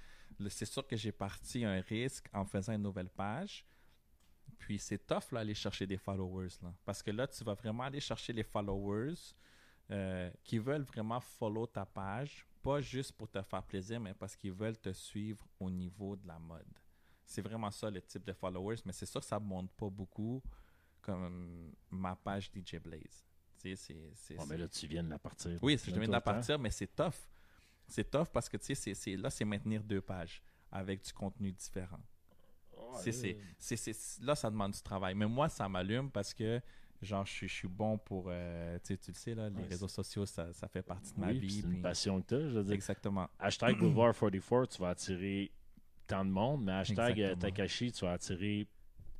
c'est 0.49 0.65
sûr 0.65 0.85
que 0.87 0.95
j'ai 0.95 1.11
parti 1.11 1.63
un 1.65 1.81
risque 1.81 2.27
en 2.33 2.45
faisant 2.45 2.73
une 2.73 2.81
nouvelle 2.83 3.09
page. 3.09 3.65
Puis 4.57 4.77
c'est 4.79 5.05
tough 5.07 5.31
là 5.31 5.39
aller 5.41 5.53
chercher 5.55 5.87
des 5.87 5.97
followers 5.97 6.49
là, 6.61 6.73
parce 6.85 7.01
que 7.01 7.09
là 7.11 7.25
tu 7.27 7.43
vas 7.43 7.53
vraiment 7.55 7.83
aller 7.83 7.99
chercher 7.99 8.31
les 8.33 8.43
followers 8.43 9.15
euh, 9.89 10.29
qui 10.43 10.59
veulent 10.59 10.83
vraiment 10.83 11.19
follow 11.19 11.65
ta 11.67 11.85
page, 11.85 12.45
pas 12.61 12.79
juste 12.79 13.13
pour 13.13 13.29
te 13.29 13.41
faire 13.41 13.63
plaisir, 13.63 13.99
mais 13.99 14.13
parce 14.13 14.35
qu'ils 14.35 14.51
veulent 14.53 14.77
te 14.77 14.91
suivre 14.93 15.45
au 15.59 15.69
niveau 15.69 16.15
de 16.15 16.27
la 16.27 16.37
mode. 16.37 16.67
C'est 17.25 17.41
vraiment 17.41 17.71
ça 17.71 17.89
le 17.89 18.01
type 18.01 18.23
de 18.25 18.33
followers, 18.33 18.77
mais 18.85 18.91
c'est 18.93 19.05
sûr 19.05 19.19
que 19.21 19.25
ça 19.25 19.39
ne 19.39 19.45
monte 19.45 19.71
pas 19.71 19.89
beaucoup 19.89 20.41
comme 21.01 21.73
ma 21.89 22.15
page 22.15 22.51
DJ 22.51 22.75
Blaze. 22.77 23.25
Tu 23.59 23.75
sais, 23.75 23.75
c'est- 23.75 24.11
c'est- 24.13 24.35
Bon, 24.35 24.45
mais 24.45 24.57
là, 24.57 24.67
tu 24.67 24.85
viens 24.87 25.03
de 25.03 25.09
la 25.09 25.19
partir. 25.19 25.57
oui, 25.63 25.77
je 25.77 25.91
viens 25.91 26.07
de 26.07 26.11
la 26.11 26.21
partir, 26.21 26.59
mais 26.59 26.69
c'est 26.71 26.93
tough. 26.95 27.15
C'est 27.91 28.09
tough 28.09 28.27
parce 28.33 28.47
que 28.49 28.57
tu 28.57 28.73
sais, 28.75 28.93
c'est- 28.93 29.15
là, 29.17 29.29
c'est 29.29 29.45
maintenir 29.45 29.83
deux 29.83 30.01
pages 30.01 30.41
avec 30.71 31.03
du 31.03 31.11
contenu 31.13 31.51
différent. 31.51 31.99
C'est- 32.95 33.11
c'est- 33.11 33.37
c'est- 33.57 33.75
c'est- 33.77 34.21
là, 34.23 34.35
ça 34.35 34.49
demande 34.49 34.71
du 34.71 34.81
travail. 34.81 35.13
Mais 35.15 35.25
moi, 35.27 35.47
ça 35.49 35.67
m'allume 35.69 36.09
parce 36.11 36.33
que, 36.33 36.59
genre, 37.01 37.25
je 37.25 37.31
suis, 37.31 37.47
je 37.47 37.53
suis 37.53 37.67
bon 37.67 37.97
pour. 37.97 38.25
euh, 38.27 38.77
tu 38.83 38.93
le 38.93 39.13
sais, 39.13 39.33
là, 39.35 39.49
les 39.49 39.55
Ouais, 39.61 39.67
réseaux 39.69 39.87
sociaux, 39.87 40.25
ça, 40.25 40.51
ça 40.53 40.67
fait 40.67 40.81
partie 40.81 41.13
de 41.13 41.19
ma 41.19 41.27
Oui, 41.27 41.39
vie. 41.39 41.51
c'est 41.51 41.67
une 41.67 41.73
puis- 41.73 41.81
passion 41.81 42.21
que 42.21 42.27
tu 42.27 42.35
as. 42.35 42.39
Je 42.49 42.57
veux 42.57 42.63
dire. 42.63 42.73
Exactement. 42.73 43.29
Hashtag 43.39 43.77
Boulevard 43.77 44.13
44, 44.17 44.67
tu 44.67 44.81
vas 44.81 44.89
attirer 44.89 45.51
tant 46.07 46.25
de 46.25 46.31
monde, 46.31 46.63
mais 46.65 46.71
hashtag 46.73 47.19
euh, 47.19 47.31
Exactement. 47.31 47.39
Takashi, 47.41 47.91
tu 47.91 48.05
vas 48.05 48.11
attirer 48.13 48.67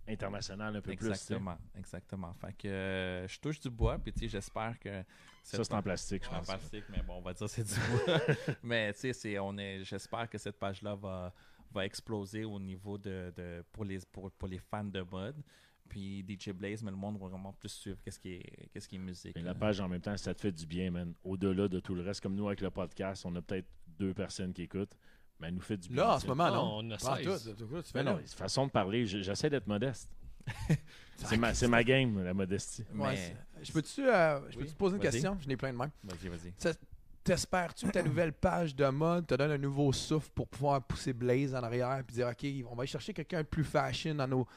international 0.07 0.75
un 0.75 0.81
peu 0.81 0.95
plus. 0.95 1.07
Exactement. 1.07 1.57
Exactement. 1.77 2.33
Fait 2.33 2.53
que 2.53 2.67
euh, 2.67 3.27
je 3.27 3.39
touche 3.39 3.59
du 3.59 3.69
bois, 3.69 3.97
puis 3.99 4.11
tu 4.11 4.19
sais, 4.21 4.27
j'espère 4.27 4.79
que. 4.79 5.03
Ça, 5.43 5.63
c'est 5.63 5.73
en 5.73 5.81
plastique, 5.81 6.23
je 6.23 6.29
En 6.29 6.37
pense. 6.37 6.47
plastique, 6.47 6.83
mais 6.89 7.01
bon, 7.01 7.15
on 7.15 7.21
va 7.21 7.33
dire 7.33 7.49
c'est 7.49 7.63
du 7.63 7.73
bois. 7.73 8.19
mais 8.63 8.93
tu 8.93 8.99
sais, 8.99 9.13
c'est- 9.13 9.39
on 9.39 9.57
est, 9.57 9.83
j'espère 9.83 10.29
que 10.29 10.37
cette 10.37 10.57
page-là 10.59 10.93
va, 10.95 11.33
va 11.71 11.85
exploser 11.85 12.43
au 12.43 12.59
niveau 12.59 12.97
de, 12.97 13.33
de- 13.35 13.63
pour, 13.71 13.83
les, 13.85 13.99
pour, 14.11 14.29
pour 14.31 14.47
les 14.47 14.59
fans 14.59 14.83
de 14.83 15.01
mode. 15.01 15.41
Puis 15.89 16.23
DJ 16.25 16.51
Blaze, 16.51 16.83
mais 16.83 16.91
le 16.91 16.95
monde 16.97 17.19
va 17.19 17.27
vraiment 17.27 17.51
plus 17.51 17.67
suivre 17.69 17.99
qu'est-ce 18.01 18.19
qui 18.19 18.33
est, 18.35 18.69
qu'est-ce 18.71 18.87
qui 18.87 18.95
est 18.95 18.99
musique. 18.99 19.35
Mais 19.35 19.41
la 19.41 19.53
page, 19.55 19.81
en 19.81 19.89
même 19.89 19.99
temps, 19.99 20.15
ça 20.15 20.33
te 20.33 20.39
fait 20.39 20.51
du 20.51 20.65
bien, 20.65 20.89
man. 20.89 21.13
Au-delà 21.23 21.67
de 21.67 21.79
tout 21.81 21.95
le 21.95 22.01
reste, 22.01 22.21
comme 22.21 22.35
nous 22.35 22.47
avec 22.47 22.61
le 22.61 22.69
podcast, 22.69 23.25
on 23.25 23.35
a 23.35 23.41
peut-être 23.41 23.67
deux 23.99 24.13
personnes 24.13 24.53
qui 24.53 24.61
écoutent, 24.61 24.95
mais 25.41 25.47
elle 25.47 25.55
nous 25.55 25.61
fait 25.61 25.77
du 25.77 25.89
bien. 25.89 26.03
Là, 26.03 26.15
en 26.15 26.19
ce 26.19 26.27
moment, 26.27 26.49
Non, 26.51 26.77
on 26.77 26.91
a 26.91 26.97
Pas 26.97 27.11
en 27.13 27.15
16. 27.15 27.55
tout. 27.57 27.67
Quoi 27.67 27.81
tu 27.83 27.91
Mais 27.95 28.03
non, 28.03 28.13
là? 28.17 28.21
façon 28.27 28.67
de 28.67 28.71
parler. 28.71 29.05
j- 29.05 29.23
J'essaie 29.23 29.49
d'être 29.49 29.67
modeste. 29.67 30.09
c'est 31.17 31.37
ma, 31.37 31.53
c'est 31.53 31.67
ma 31.67 31.83
game, 31.83 32.23
la 32.23 32.33
modestie. 32.33 32.83
Mais, 32.93 33.15
c'est- 33.15 33.65
je 33.65 33.71
peux-tu 33.71 34.07
euh, 34.07 34.39
je 34.41 34.45
Oui, 34.57 34.63
peux-tu 34.63 34.71
te 34.73 34.77
poser 34.77 34.95
une 34.95 35.01
vas-y. 35.03 35.11
question? 35.11 35.37
Je 35.41 35.47
n'ai 35.47 35.57
plein 35.57 35.71
de 35.71 35.77
mains. 35.77 35.91
vas-y, 36.03 36.27
vas-y. 36.29 36.73
T'espères-tu 37.23 37.85
que 37.85 37.91
ta 37.91 38.01
nouvelle 38.01 38.33
page 38.33 38.75
de 38.75 38.87
mode 38.87 39.27
te 39.27 39.35
donne 39.35 39.51
un 39.51 39.57
nouveau 39.57 39.93
souffle 39.93 40.31
pour 40.33 40.47
pouvoir 40.47 40.81
pousser 40.81 41.13
Blaze 41.13 41.53
en 41.53 41.61
arrière 41.61 41.99
et 41.99 42.11
dire 42.11 42.27
OK, 42.27 42.45
on 42.67 42.73
va 42.75 42.81
aller 42.81 42.87
chercher 42.87 43.13
quelqu'un 43.13 43.41
de 43.43 43.47
plus 43.47 43.63
fashion 43.63 44.15
dans 44.15 44.27
nos, 44.27 44.47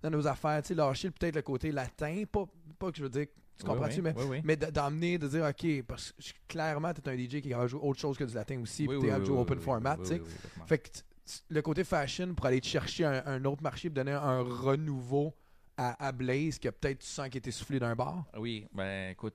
dans 0.00 0.10
nos 0.10 0.24
affaires, 0.28 0.62
tu 0.62 0.68
sais, 0.68 0.74
lâcher 0.76 1.10
peut-être 1.10 1.34
le 1.34 1.42
côté 1.42 1.72
latin, 1.72 2.22
pas, 2.30 2.44
pas 2.78 2.92
que 2.92 2.98
je 2.98 3.02
veux 3.02 3.08
dire, 3.10 3.26
tu 3.62 3.70
comprends-tu, 3.70 3.96
oui, 3.96 4.02
mais, 4.02 4.14
oui, 4.16 4.24
oui. 4.28 4.40
mais 4.44 4.56
d'emmener, 4.56 5.18
de 5.18 5.28
dire 5.28 5.44
OK, 5.44 5.82
parce 5.86 6.12
que 6.12 6.22
clairement, 6.48 6.92
tu 6.92 7.00
es 7.00 7.08
un 7.08 7.16
DJ 7.16 7.40
qui 7.42 7.52
a 7.54 7.66
joué 7.66 7.80
autre 7.82 8.00
chose 8.00 8.16
que 8.18 8.24
du 8.24 8.34
latin 8.34 8.60
aussi, 8.60 8.86
Oui, 8.86 8.96
puis 8.98 9.08
joué 9.08 9.18
oui, 9.34 9.40
open 9.40 9.58
oui, 9.58 9.64
format, 9.64 9.96
oui, 9.96 10.02
tu 10.02 10.08
sais. 10.08 10.14
oui, 10.14 10.20
oui, 10.26 10.32
complètement. 10.34 10.66
Fait 10.66 10.78
que 10.78 10.88
le 11.48 11.62
côté 11.62 11.84
fashion 11.84 12.34
pour 12.34 12.46
aller 12.46 12.60
te 12.60 12.66
chercher 12.66 13.04
un, 13.04 13.22
un 13.26 13.44
autre 13.44 13.62
marché 13.62 13.88
pour 13.88 13.94
donner 13.94 14.12
un 14.12 14.40
renouveau 14.42 15.34
à, 15.76 16.06
à 16.06 16.12
Blaze 16.12 16.58
que 16.58 16.68
peut-être 16.68 16.98
tu 16.98 17.06
sens 17.06 17.28
qu'il 17.28 17.38
était 17.38 17.50
soufflé 17.50 17.78
d'un 17.78 17.94
bar. 17.94 18.24
Oui, 18.36 18.66
ben 18.74 19.10
écoute. 19.12 19.34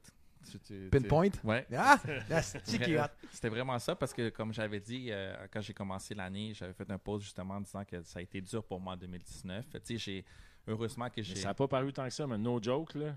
tu- 0.52 0.60
tu- 0.60 0.60
tu- 0.60 0.90
Pinpoint? 0.92 1.30
Ouais. 1.44 1.66
Ah! 1.76 1.98
Qui 2.66 2.76
est 2.76 3.00
hot. 3.00 3.06
C'était 3.32 3.50
vraiment 3.50 3.80
ça 3.80 3.96
parce 3.96 4.14
que, 4.14 4.30
comme 4.30 4.54
j'avais 4.54 4.80
dit, 4.80 5.08
euh, 5.10 5.36
quand 5.52 5.62
j'ai 5.62 5.74
commencé 5.74 6.14
l'année, 6.14 6.54
j'avais 6.54 6.74
fait 6.74 6.90
un 6.92 6.98
post 7.00 7.24
justement 7.24 7.56
en 7.56 7.62
disant 7.62 7.84
que 7.84 8.02
ça 8.04 8.20
a 8.20 8.22
été 8.22 8.40
dur 8.42 8.64
pour 8.64 8.80
moi 8.80 8.94
en 8.94 8.98
2019. 8.98 9.66
Fait, 9.66 9.80
tu 9.80 9.86
sais, 9.94 9.98
j'ai 9.98 10.26
heureusement 10.68 11.10
que 11.10 11.22
j'ai. 11.24 11.36
ça 11.36 11.48
n'a 11.50 11.54
pas 11.54 11.68
paru 11.68 11.92
tant 11.92 12.06
que 12.06 12.14
ça, 12.14 12.28
mais 12.28 12.38
no 12.38 12.62
joke, 12.62 12.94
là. 12.96 13.16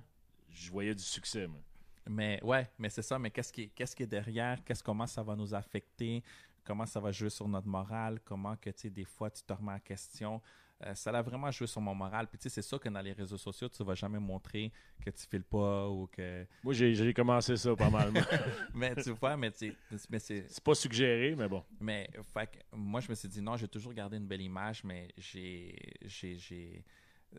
Je 0.52 0.70
voyais 0.70 0.94
du 0.94 1.02
succès, 1.02 1.46
moi. 1.46 1.60
Mais 2.08 2.40
ouais, 2.42 2.68
mais 2.78 2.88
c'est 2.90 3.02
ça. 3.02 3.18
Mais 3.18 3.30
qu'est-ce 3.30 3.52
qui, 3.52 3.70
qu'est-ce 3.70 3.94
qui 3.94 4.02
est 4.02 4.06
derrière? 4.06 4.62
Qu'est-ce 4.64 4.82
comment 4.82 5.06
ça 5.06 5.22
va 5.22 5.36
nous 5.36 5.54
affecter? 5.54 6.22
Comment 6.64 6.86
ça 6.86 7.00
va 7.00 7.12
jouer 7.12 7.30
sur 7.30 7.48
notre 7.48 7.68
morale? 7.68 8.20
Comment 8.24 8.56
que 8.56 8.70
tu 8.70 8.80
sais 8.82 8.90
des 8.90 9.04
fois 9.04 9.30
tu 9.30 9.42
te 9.42 9.52
remets 9.52 9.72
en 9.72 9.78
question? 9.78 10.40
Euh, 10.86 10.94
Ça 10.94 11.10
a 11.10 11.20
vraiment 11.22 11.50
joué 11.50 11.66
sur 11.66 11.80
mon 11.80 11.94
moral. 11.94 12.26
Puis 12.26 12.38
tu 12.38 12.44
sais, 12.44 12.48
c'est 12.48 12.62
sûr 12.66 12.80
que 12.80 12.88
dans 12.88 13.00
les 13.02 13.12
réseaux 13.12 13.36
sociaux, 13.36 13.68
tu 13.68 13.84
vas 13.84 13.94
jamais 13.94 14.18
montrer 14.18 14.72
que 15.04 15.10
tu 15.10 15.26
files 15.26 15.44
pas 15.44 15.88
ou 15.88 16.06
que. 16.06 16.46
Moi, 16.64 16.72
j'ai 16.72 16.94
j'ai 16.94 17.12
commencé 17.12 17.56
ça 17.56 17.76
pas 17.76 17.90
mal. 17.90 18.12
mais 18.74 18.94
tu 18.96 19.10
vois, 19.10 19.36
mais 19.36 19.50
tu 19.52 19.76
sais, 19.90 20.06
mais 20.08 20.18
c'est 20.18 20.46
c'est 20.48 20.64
pas 20.64 20.74
suggéré, 20.74 21.34
mais 21.36 21.48
bon. 21.48 21.62
Mais 21.80 22.08
fait 22.32 22.46
que 22.46 22.76
moi, 22.76 23.00
je 23.00 23.10
me 23.10 23.14
suis 23.14 23.28
dit 23.28 23.42
non, 23.42 23.56
j'ai 23.56 23.68
toujours 23.68 23.92
gardé 23.92 24.16
une 24.16 24.26
belle 24.26 24.40
image, 24.42 24.82
mais 24.84 25.08
j'ai, 25.18 25.76
j'ai, 26.06 26.38
j'ai, 26.38 26.84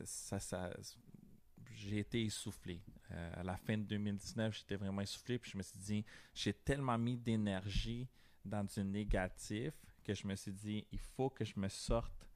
ça, 0.03 0.39
ça, 0.39 0.71
j'ai 1.75 1.99
été 1.99 2.23
essoufflé. 2.23 2.81
Euh, 3.11 3.33
à 3.37 3.43
la 3.43 3.57
fin 3.57 3.77
de 3.77 3.83
2019, 3.83 4.55
j'étais 4.57 4.75
vraiment 4.75 5.01
essoufflé, 5.01 5.37
puis 5.39 5.51
je 5.51 5.57
me 5.57 5.63
suis 5.63 5.79
dit, 5.79 6.05
j'ai 6.33 6.53
tellement 6.53 6.97
mis 6.97 7.17
d'énergie 7.17 8.07
dans 8.45 8.63
du 8.63 8.83
négatif 8.83 9.73
que 10.03 10.13
je 10.13 10.25
me 10.25 10.35
suis 10.35 10.51
dit, 10.53 10.85
il 10.91 10.99
faut 10.99 11.29
que 11.29 11.45
je 11.45 11.53
me 11.59 11.67
sorte 11.69 12.27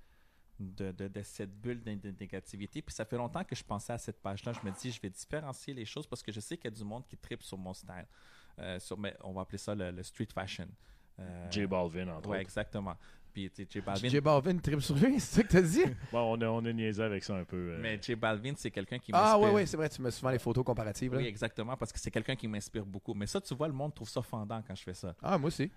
de, 0.60 0.91
de, 0.91 1.07
de 1.07 1.22
cette 1.24 1.52
bulle 1.60 1.84
de, 1.84 1.95
de 1.95 2.12
négativité. 2.12 2.82
Puis 2.82 2.94
ça 2.95 3.03
fait 3.06 3.18
longtemps 3.18 3.44
que 3.44 3.56
je 3.56 3.64
pensais 3.64 3.91
à 3.94 3.98
cette 3.98 4.22
page-là. 4.22 4.53
Je 4.53 4.66
me 4.68 4.72
dis, 4.72 4.91
je 4.91 5.02
vais 5.02 5.10
différencier 5.10 5.74
les 5.74 5.86
choses 5.86 6.07
parce 6.07 6.22
que 6.24 6.32
je 6.32 6.40
sais 6.40 6.56
qu'il 6.57 6.66
y 6.66 6.74
a 6.74 6.78
du 6.78 6.84
monde 6.84 7.06
qui 7.07 7.18
tripe 7.18 7.44
sur 7.44 7.57
mon 7.57 7.74
style. 7.74 8.06
Euh, 8.60 8.80
sur, 8.80 8.98
mais 8.98 9.16
on 9.22 9.34
va 9.34 9.41
appeler 9.41 9.57
ça 9.57 9.76
le, 9.76 9.91
le 9.91 10.03
street 10.03 10.30
fashion. 10.34 10.68
Euh, 11.20 11.52
J 11.52 11.66
Balvin, 11.66 12.07
entre 12.10 12.30
Ouais, 12.30 12.38
autres. 12.38 12.41
exactement. 12.41 12.95
Puis, 13.36 13.52
tu 13.52 13.64
sais, 13.64 13.68
J 13.70 13.82
Balvin. 13.82 14.07
J 14.07 14.22
Balvin 14.22 14.57
trip 14.60 14.80
sur 14.80 14.95
lui, 14.95 15.20
c'est 15.20 15.41
ça 15.41 15.44
que 15.44 15.49
t'as 15.49 15.62
dit? 15.62 15.84
Bon, 16.10 16.38
on 16.38 16.41
a, 16.41 16.45
on 16.48 16.64
a 16.64 16.72
niaisé 16.72 17.03
avec 17.03 17.22
ça 17.22 17.36
un 17.36 17.44
peu. 17.44 17.57
euh. 17.74 17.80
Mais 17.82 17.99
J 18.02 18.16
Balvin, 18.16 18.53
c'est 18.56 18.72
quelqu'un 18.72 18.98
qui 18.98 19.12
Ah, 19.14 19.34
m'inspire. 19.34 19.53
oui, 19.53 19.62
oui, 19.62 19.68
c'est 19.68 19.76
vrai, 19.76 19.90
tu 19.90 20.02
mets 20.02 20.10
souvent 20.12 20.30
les 20.32 20.40
photos 20.40 20.64
comparatives. 20.64 21.12
là. 21.12 21.18
Oui, 21.18 21.26
exactement, 21.26 21.76
parce 21.76 21.91
que 21.91 21.99
c'est 21.99 22.12
quelqu'un 22.12 22.38
qui 22.38 22.48
m'inspire 22.48 22.86
beaucoup. 22.86 23.14
Mais 23.14 23.28
ça, 23.28 23.41
tu 23.41 23.53
vois, 23.53 23.68
le 23.68 23.74
monde 23.74 23.94
trouve 23.94 24.07
ça 24.07 24.22
fendant 24.22 24.62
quand 24.66 24.74
je 24.74 24.84
fais 24.84 24.94
ça. 24.94 25.14
Ah, 25.22 25.38
moi 25.38 25.49
aussi. 25.49 25.70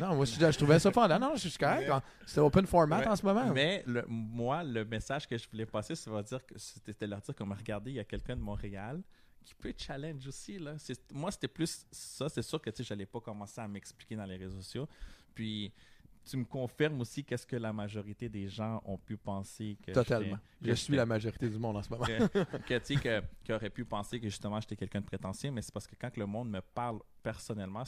non, 0.00 0.16
moi, 0.16 0.24
je, 0.24 0.32
je 0.50 0.56
trouvais 0.58 0.80
ça 0.80 0.90
fendant. 0.90 1.18
Non, 1.20 1.36
je 1.36 1.48
suis 1.48 1.58
correct. 1.58 1.88
hein. 1.88 2.02
C'était 2.26 2.40
open 2.40 2.66
format 2.66 2.98
Ouais. 2.98 3.06
en 3.06 3.14
ce 3.14 3.24
moment. 3.24 3.52
Mais 3.54 3.84
le- 3.86 4.04
moi, 4.08 4.64
le 4.64 4.84
message 4.84 5.28
que 5.28 5.38
je 5.38 5.48
voulais 5.48 5.66
passer, 5.66 5.94
ça 5.94 6.10
va 6.10 6.24
dire 6.24 6.44
que 6.44 6.54
c'était 6.58 7.06
leur 7.06 7.20
dire 7.20 7.36
comme 7.36 7.52
regardez, 7.52 7.92
il 7.92 7.96
y 7.98 8.00
a 8.00 8.04
quelqu'un 8.04 8.34
de 8.34 8.40
Montréal 8.42 9.00
qui 9.44 9.54
peut 9.54 9.72
challenge 9.76 10.26
aussi 10.26 10.58
là. 10.58 10.74
C'est- 10.78 11.12
Moi, 11.12 11.30
c'était 11.30 11.46
plus 11.48 11.86
ça. 11.92 12.28
C'est 12.28 12.42
sûr 12.42 12.60
que 12.60 12.70
tu 12.70 12.78
sais, 12.78 12.82
j'allais 12.82 13.06
pas 13.06 13.20
commencer 13.20 13.60
à 13.60 13.68
m'expliquer 13.68 14.16
dans 14.16 14.24
les 14.26 14.36
réseaux 14.36 14.60
sociaux. 14.60 14.88
Puis 15.34 15.72
tu 16.24 16.36
me 16.36 16.44
confirmes 16.44 17.00
aussi 17.00 17.24
qu'est-ce 17.24 17.46
que 17.46 17.56
la 17.56 17.72
majorité 17.72 18.28
des 18.28 18.48
gens 18.48 18.80
ont 18.84 18.98
pu 18.98 19.16
penser 19.16 19.76
que 19.84 19.92
Totalement. 19.92 20.38
Je 20.62 20.72
suis 20.74 20.94
la 20.94 21.06
majorité 21.06 21.48
du 21.48 21.58
monde 21.58 21.76
en 21.78 21.82
ce 21.82 21.88
moment. 21.90 22.04
que, 22.04 22.78
tu 22.84 22.98
que, 23.00 23.22
qui 23.42 23.52
aurait 23.52 23.70
pu 23.70 23.84
penser 23.84 24.20
que 24.20 24.28
justement 24.28 24.60
j'étais 24.60 24.76
quelqu'un 24.76 25.00
de 25.00 25.06
prétentieux, 25.06 25.50
mais 25.50 25.62
c'est 25.62 25.72
parce 25.72 25.86
que 25.86 25.96
quand 25.98 26.16
le 26.16 26.26
monde 26.26 26.50
me 26.50 26.60
parle 26.60 27.00
personnellement, 27.22 27.84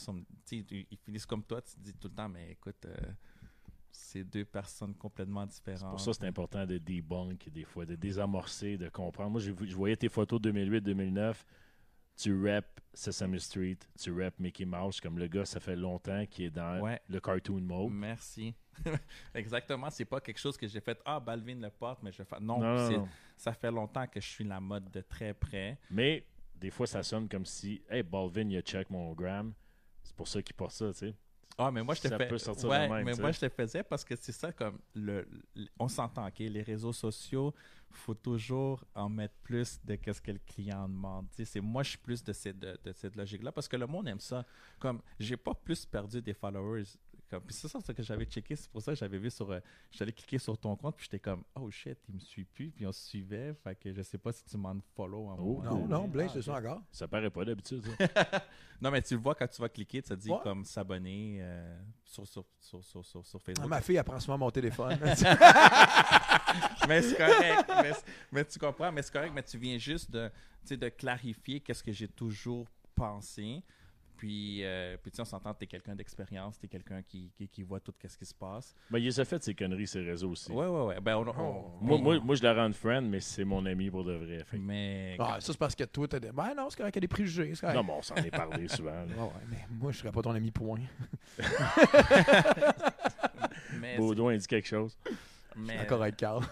ils 0.51 0.99
finissent 1.05 1.27
comme 1.27 1.43
toi, 1.45 1.61
tu 1.63 1.75
te 1.75 1.81
dis 1.81 1.95
tout 1.95 2.09
le 2.09 2.15
temps, 2.15 2.29
mais 2.29 2.53
écoute, 2.53 2.85
euh, 2.87 2.97
c'est 3.91 4.25
deux 4.25 4.45
personnes 4.45 4.95
complètement 4.95 5.47
différentes. 5.47 5.91
Pour 5.91 6.01
ça, 6.01 6.13
c'est 6.15 6.27
important 6.27 6.67
de 6.67 6.79
debunk 6.79 7.49
des 7.51 7.65
fois, 7.65 7.85
de 7.85 7.95
désamorcer, 7.95 8.79
de 8.79 8.89
comprendre. 8.89 9.31
Moi, 9.31 9.41
vu- 9.41 9.55
je 9.69 9.75
voyais 9.77 9.97
tes 9.97 10.09
photos 10.09 10.41
2008-2009. 10.41 11.45
Tu 12.23 12.47
rap 12.47 12.65
Sesame 12.95 13.39
Street, 13.39 13.79
tu 13.99 14.13
rap 14.13 14.39
Mickey 14.39 14.65
Mouse, 14.65 15.01
comme 15.01 15.19
le 15.19 15.27
gars, 15.27 15.45
ça 15.45 15.61
fait 15.61 15.77
longtemps 15.77 16.25
qu'il 16.27 16.47
est 16.47 16.51
dans 16.51 16.81
Ouais. 16.81 17.01
le 17.09 17.21
cartoon 17.21 17.61
mode. 17.61 17.91
Merci. 17.93 18.55
Exactement, 19.35 19.91
c'est 19.91 20.05
pas 20.05 20.21
quelque 20.21 20.39
chose 20.39 20.57
que 20.57 20.67
j'ai 20.67 20.81
fait. 20.81 20.99
Ah, 21.05 21.19
Balvin 21.21 21.57
le 21.61 21.71
porte, 21.71 22.03
mais 22.03 22.13
je 22.13 22.23
fais. 22.23 22.41
Non, 22.41 22.59
Non, 22.61 22.75
non, 22.77 22.89
c'est- 22.89 22.97
non. 22.97 23.09
ça 23.37 23.53
fait 23.53 23.71
longtemps 23.71 24.07
que 24.07 24.21
je 24.21 24.27
suis 24.29 24.45
la 24.45 24.61
mode 24.61 24.91
de 24.91 25.01
très 25.01 25.33
près. 25.35 25.79
Mais 25.91 26.25
des 26.55 26.71
fois, 26.71 26.87
ça 26.87 27.03
sonne 27.03 27.29
comme 27.29 27.47
si, 27.47 27.83
hey, 27.91 28.03
Balvin, 28.03 28.49
il 28.49 28.57
a 28.57 28.63
check 28.63 28.89
mon 28.91 29.13
gram. 29.13 29.53
C'est 30.03 30.15
pour 30.17 30.29
ça 30.29 30.43
qu'il 30.43 30.55
porte 30.55 30.73
ça, 30.73 30.89
tu 30.93 30.99
sais. 30.99 31.15
Ah, 31.59 31.71
mais 31.71 31.83
moi, 31.83 31.95
je 31.95 32.01
te 32.03 32.09
Ça 32.09 32.17
fais. 32.19 32.29
peut 32.29 32.39
sortir 32.39 32.69
ouais, 32.69 32.89
de 32.89 32.93
même, 32.95 33.05
mais 33.05 33.15
moi, 33.15 33.31
je 33.33 33.41
te 33.41 33.49
faisais 33.49 33.83
parce 33.83 34.05
que 34.05 34.17
c'est 34.17 34.33
ça, 34.33 34.53
comme. 34.53 34.79
Le, 34.95 35.27
le- 35.55 35.69
on 35.79 35.87
s'entend, 35.89 36.27
OK? 36.27 36.39
Les 36.39 36.63
réseaux 36.63 36.93
sociaux, 36.93 37.55
faut 37.91 38.15
toujours 38.15 38.85
en 38.95 39.09
mettre 39.11 39.35
plus 39.43 39.79
de 39.85 39.97
qu'est-ce 39.97 40.23
que 40.23 40.33
le 40.33 40.39
client 40.47 40.89
demande. 40.89 41.27
C'est 41.33 41.61
moi, 41.61 41.83
je 41.83 41.91
suis 41.91 41.99
plus 41.99 42.25
de 42.25 42.33
cette, 42.33 42.59
de, 42.59 42.79
de 42.83 42.93
cette 42.93 43.17
logique-là 43.17 43.53
parce 43.53 43.69
que 43.69 43.77
le 43.77 43.87
monde 43.87 44.09
aime 44.09 44.21
ça. 44.21 44.47
Comme, 44.79 45.03
j'ai 45.21 45.37
pas 45.37 45.55
plus 45.55 45.85
perdu 45.85 46.23
des 46.23 46.33
followers. 46.35 46.85
Comme, 47.33 47.43
puis 47.45 47.55
c'est 47.55 47.67
ça, 47.69 47.81
ce 47.81 47.93
que 47.93 48.03
j'avais 48.03 48.27
checké. 48.27 48.55
C'est 48.57 48.71
pour 48.71 48.83
ça 48.83 48.93
que 48.93 48.99
j'avais 48.99 49.17
vu 49.17 49.31
sur. 49.31 49.51
euh, 49.51 49.59
J'allais 49.91 50.13
cliquer 50.13 50.39
sur 50.39 50.59
ton 50.59 50.77
compte, 50.77 50.97
puis 50.97 51.05
j'étais 51.05 51.19
comme, 51.19 51.43
oh 51.55 51.71
shit, 51.71 51.99
il 52.11 52.15
me 52.17 52.21
suit 52.21 52.45
plus. 52.45 52.71
Puis 52.71 52.87
on 52.87 52.93
se 52.93 53.09
suivait. 53.09 53.55
Fait 53.65 53.75
que 53.75 53.91
je 53.93 54.03
sais 54.03 54.19
pas 54.19 54.33
si 54.33 54.45
tu 54.45 54.57
m'en 54.59 54.77
follow 54.95 55.29
en 55.29 55.37
Oh, 55.39 55.63
Non, 55.65 55.87
non, 55.89 56.09
Blaze, 56.09 56.29
Ah, 56.31 56.35
c'est 56.35 56.43
ça 56.43 56.55
encore. 56.59 56.83
Ça 56.93 57.09
paraît 57.09 57.31
pas 57.31 57.45
d'habitude, 57.47 57.83
ça. 57.99 58.25
Non, 58.83 58.91
mais 58.91 59.01
tu 59.01 59.15
le 59.15 59.21
vois 59.21 59.35
quand 59.37 59.47
tu 59.47 59.61
vas 59.63 59.69
cliquer, 59.69 60.03
ça 60.03 60.15
dit 60.17 60.29
Ouais. 60.29 60.39
comme 60.43 60.65
s'abonner 60.65 61.39
euh, 61.41 61.81
sur, 62.05 62.27
sur, 62.27 62.45
sur, 62.61 62.83
sur, 62.85 63.05
sur, 63.05 63.25
sur 63.25 63.39
Ah, 63.41 63.45
Facebook. 63.47 63.69
ma 63.71 63.81
fille, 63.81 63.97
elle 63.97 64.05
prend 64.05 64.19
souvent 64.21 64.37
mon 64.39 64.51
téléphone. 64.51 64.99
mais 66.89 67.03
c'est 67.03 67.17
correct. 67.17 67.71
mais, 68.31 68.45
tu 68.45 68.59
comprends, 68.59 68.93
mais 68.93 69.03
c'est 69.03 69.13
correct, 69.13 69.33
mais 69.35 69.43
tu 69.43 69.57
viens 69.59 69.79
juste 69.79 70.11
de, 70.11 70.31
de 70.69 70.89
clarifier 70.89 71.61
qu'est-ce 71.61 71.83
que 71.83 71.93
j'ai 71.93 72.09
toujours 72.09 72.67
pensé. 72.95 73.63
Puis, 74.23 74.63
euh, 74.63 74.97
puis 75.03 75.11
tu 75.11 75.17
sais, 75.17 75.23
on 75.23 75.25
s'entend, 75.25 75.53
tu 75.53 75.65
es 75.65 75.67
quelqu'un 75.67 75.97
d'expérience, 75.97 76.57
tu 76.57 76.67
es 76.67 76.69
quelqu'un 76.69 77.03
qui, 77.03 77.33
qui, 77.37 77.49
qui 77.49 77.65
voit 77.65 77.81
tout 77.81 77.93
ce 78.07 78.17
qui 78.17 78.25
se 78.25 78.33
passe. 78.33 78.73
Mais 78.89 79.01
il 79.01 79.05
les 79.07 79.19
a 79.19 79.25
fait, 79.25 79.43
ces 79.43 79.53
conneries, 79.53 79.89
ces 79.89 80.01
réseaux 80.01 80.31
aussi. 80.31 80.53
Ouais, 80.53 80.65
ouais, 80.69 80.83
ouais. 80.85 81.01
Ben, 81.01 81.17
on, 81.17 81.27
on- 81.27 81.33
Oh. 81.37 81.73
Moi, 81.81 81.97
on- 81.97 82.01
moi, 82.03 82.21
moi, 82.21 82.35
je 82.37 82.43
la 82.45 82.55
rends 82.55 82.73
friend, 82.73 83.11
mais 83.11 83.19
c'est 83.19 83.43
mon 83.45 83.67
ami 83.67 83.91
pour 83.91 84.05
de 84.05 84.13
vrai. 84.13 84.45
Fait 84.45 84.59
mais 84.59 85.17
ah, 85.19 85.39
ça, 85.41 85.51
c'est 85.53 85.59
parce 85.59 85.75
que 85.75 85.83
toi, 85.83 86.07
t'as 86.07 86.21
des. 86.21 86.31
Ben 86.31 86.55
non, 86.57 86.71
c'est 86.71 86.77
correct, 86.77 86.95
il 86.95 86.99
y 86.99 87.01
a 87.01 87.01
des 87.01 87.09
préjugés. 87.09 87.53
Non, 87.75 87.83
mais 87.83 87.93
on 87.95 88.03
s'en 88.03 88.15
est 88.15 88.31
parlé 88.31 88.69
souvent. 88.77 88.93
là. 88.93 89.03
Ouais, 89.07 89.23
ouais, 89.25 89.47
mais 89.51 89.67
moi, 89.69 89.91
je 89.91 89.99
serais 89.99 90.13
pas 90.13 90.23
ton 90.23 90.31
ami, 90.31 90.53
point. 90.53 90.79
mais, 93.81 93.97
Baudouin 93.97 94.37
dit 94.37 94.47
quelque 94.47 94.69
chose. 94.69 94.97
c'est- 95.05 95.13
mais- 95.57 95.79
D'accord 95.79 96.03
avec 96.03 96.17
Carl. 96.17 96.45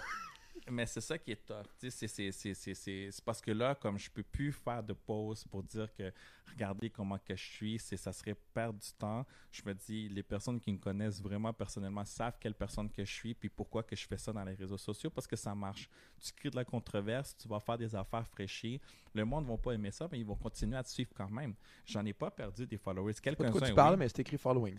Mais 0.70 0.86
c'est 0.86 1.00
ça 1.00 1.18
qui 1.18 1.32
est 1.32 1.52
sais, 1.78 1.90
c'est- 1.90 2.08
c'est- 2.08 2.32
c'est- 2.32 2.54
c'est- 2.54 2.74
C'est 2.74 3.10
c'est 3.10 3.24
parce 3.24 3.40
que 3.40 3.50
là, 3.50 3.74
comme 3.74 3.98
je 3.98 4.10
peux 4.10 4.22
plus 4.22 4.52
faire 4.52 4.82
de 4.82 4.92
pause 4.92 5.44
pour 5.44 5.62
dire 5.62 5.92
que 5.94 6.12
regardez 6.52 6.90
comment 6.90 7.18
que 7.18 7.34
je 7.34 7.42
suis, 7.44 7.78
c'est 7.78 7.96
ça 7.96 8.12
serait 8.12 8.34
perdre 8.54 8.78
du 8.78 8.92
temps. 8.92 9.26
Je 9.50 9.62
me 9.64 9.74
dis, 9.74 10.08
les 10.08 10.22
personnes 10.22 10.60
qui 10.60 10.72
me 10.72 10.78
connaissent 10.78 11.20
vraiment 11.20 11.52
personnellement 11.52 12.04
savent 12.04 12.36
quelle 12.40 12.54
personne 12.54 12.88
que 12.90 13.04
je 13.04 13.12
suis 13.12 13.34
puis 13.34 13.48
pourquoi 13.48 13.82
que 13.82 13.96
je 13.96 14.06
fais 14.06 14.16
ça 14.18 14.32
dans 14.32 14.44
les 14.44 14.54
réseaux 14.54 14.78
sociaux 14.78 15.10
parce 15.10 15.26
que 15.26 15.36
ça 15.36 15.54
marche. 15.54 15.88
Tu 16.20 16.32
crées 16.32 16.50
de 16.50 16.56
la 16.56 16.64
controverse, 16.64 17.36
tu 17.36 17.48
vas 17.48 17.60
faire 17.60 17.78
des 17.78 17.94
affaires 17.94 18.26
fraîchies. 18.28 18.80
Le 19.14 19.24
monde 19.24 19.44
ne 19.46 19.50
va 19.50 19.56
pas 19.58 19.72
aimer 19.72 19.90
ça, 19.90 20.08
mais 20.10 20.18
ils 20.20 20.26
vont 20.26 20.36
continuer 20.36 20.76
à 20.76 20.82
te 20.82 20.88
suivre 20.88 21.10
quand 21.14 21.30
même. 21.30 21.54
J'en 21.86 22.04
ai 22.04 22.12
pas 22.12 22.30
perdu 22.30 22.66
des 22.66 22.78
followers. 22.78 23.14
Quelqu'un 23.14 23.50
quoi 23.50 23.60
tu 23.68 23.74
parles, 23.74 23.96
mais 23.96 24.08
c'est 24.08 24.20
écrit 24.20 24.38
following. 24.38 24.76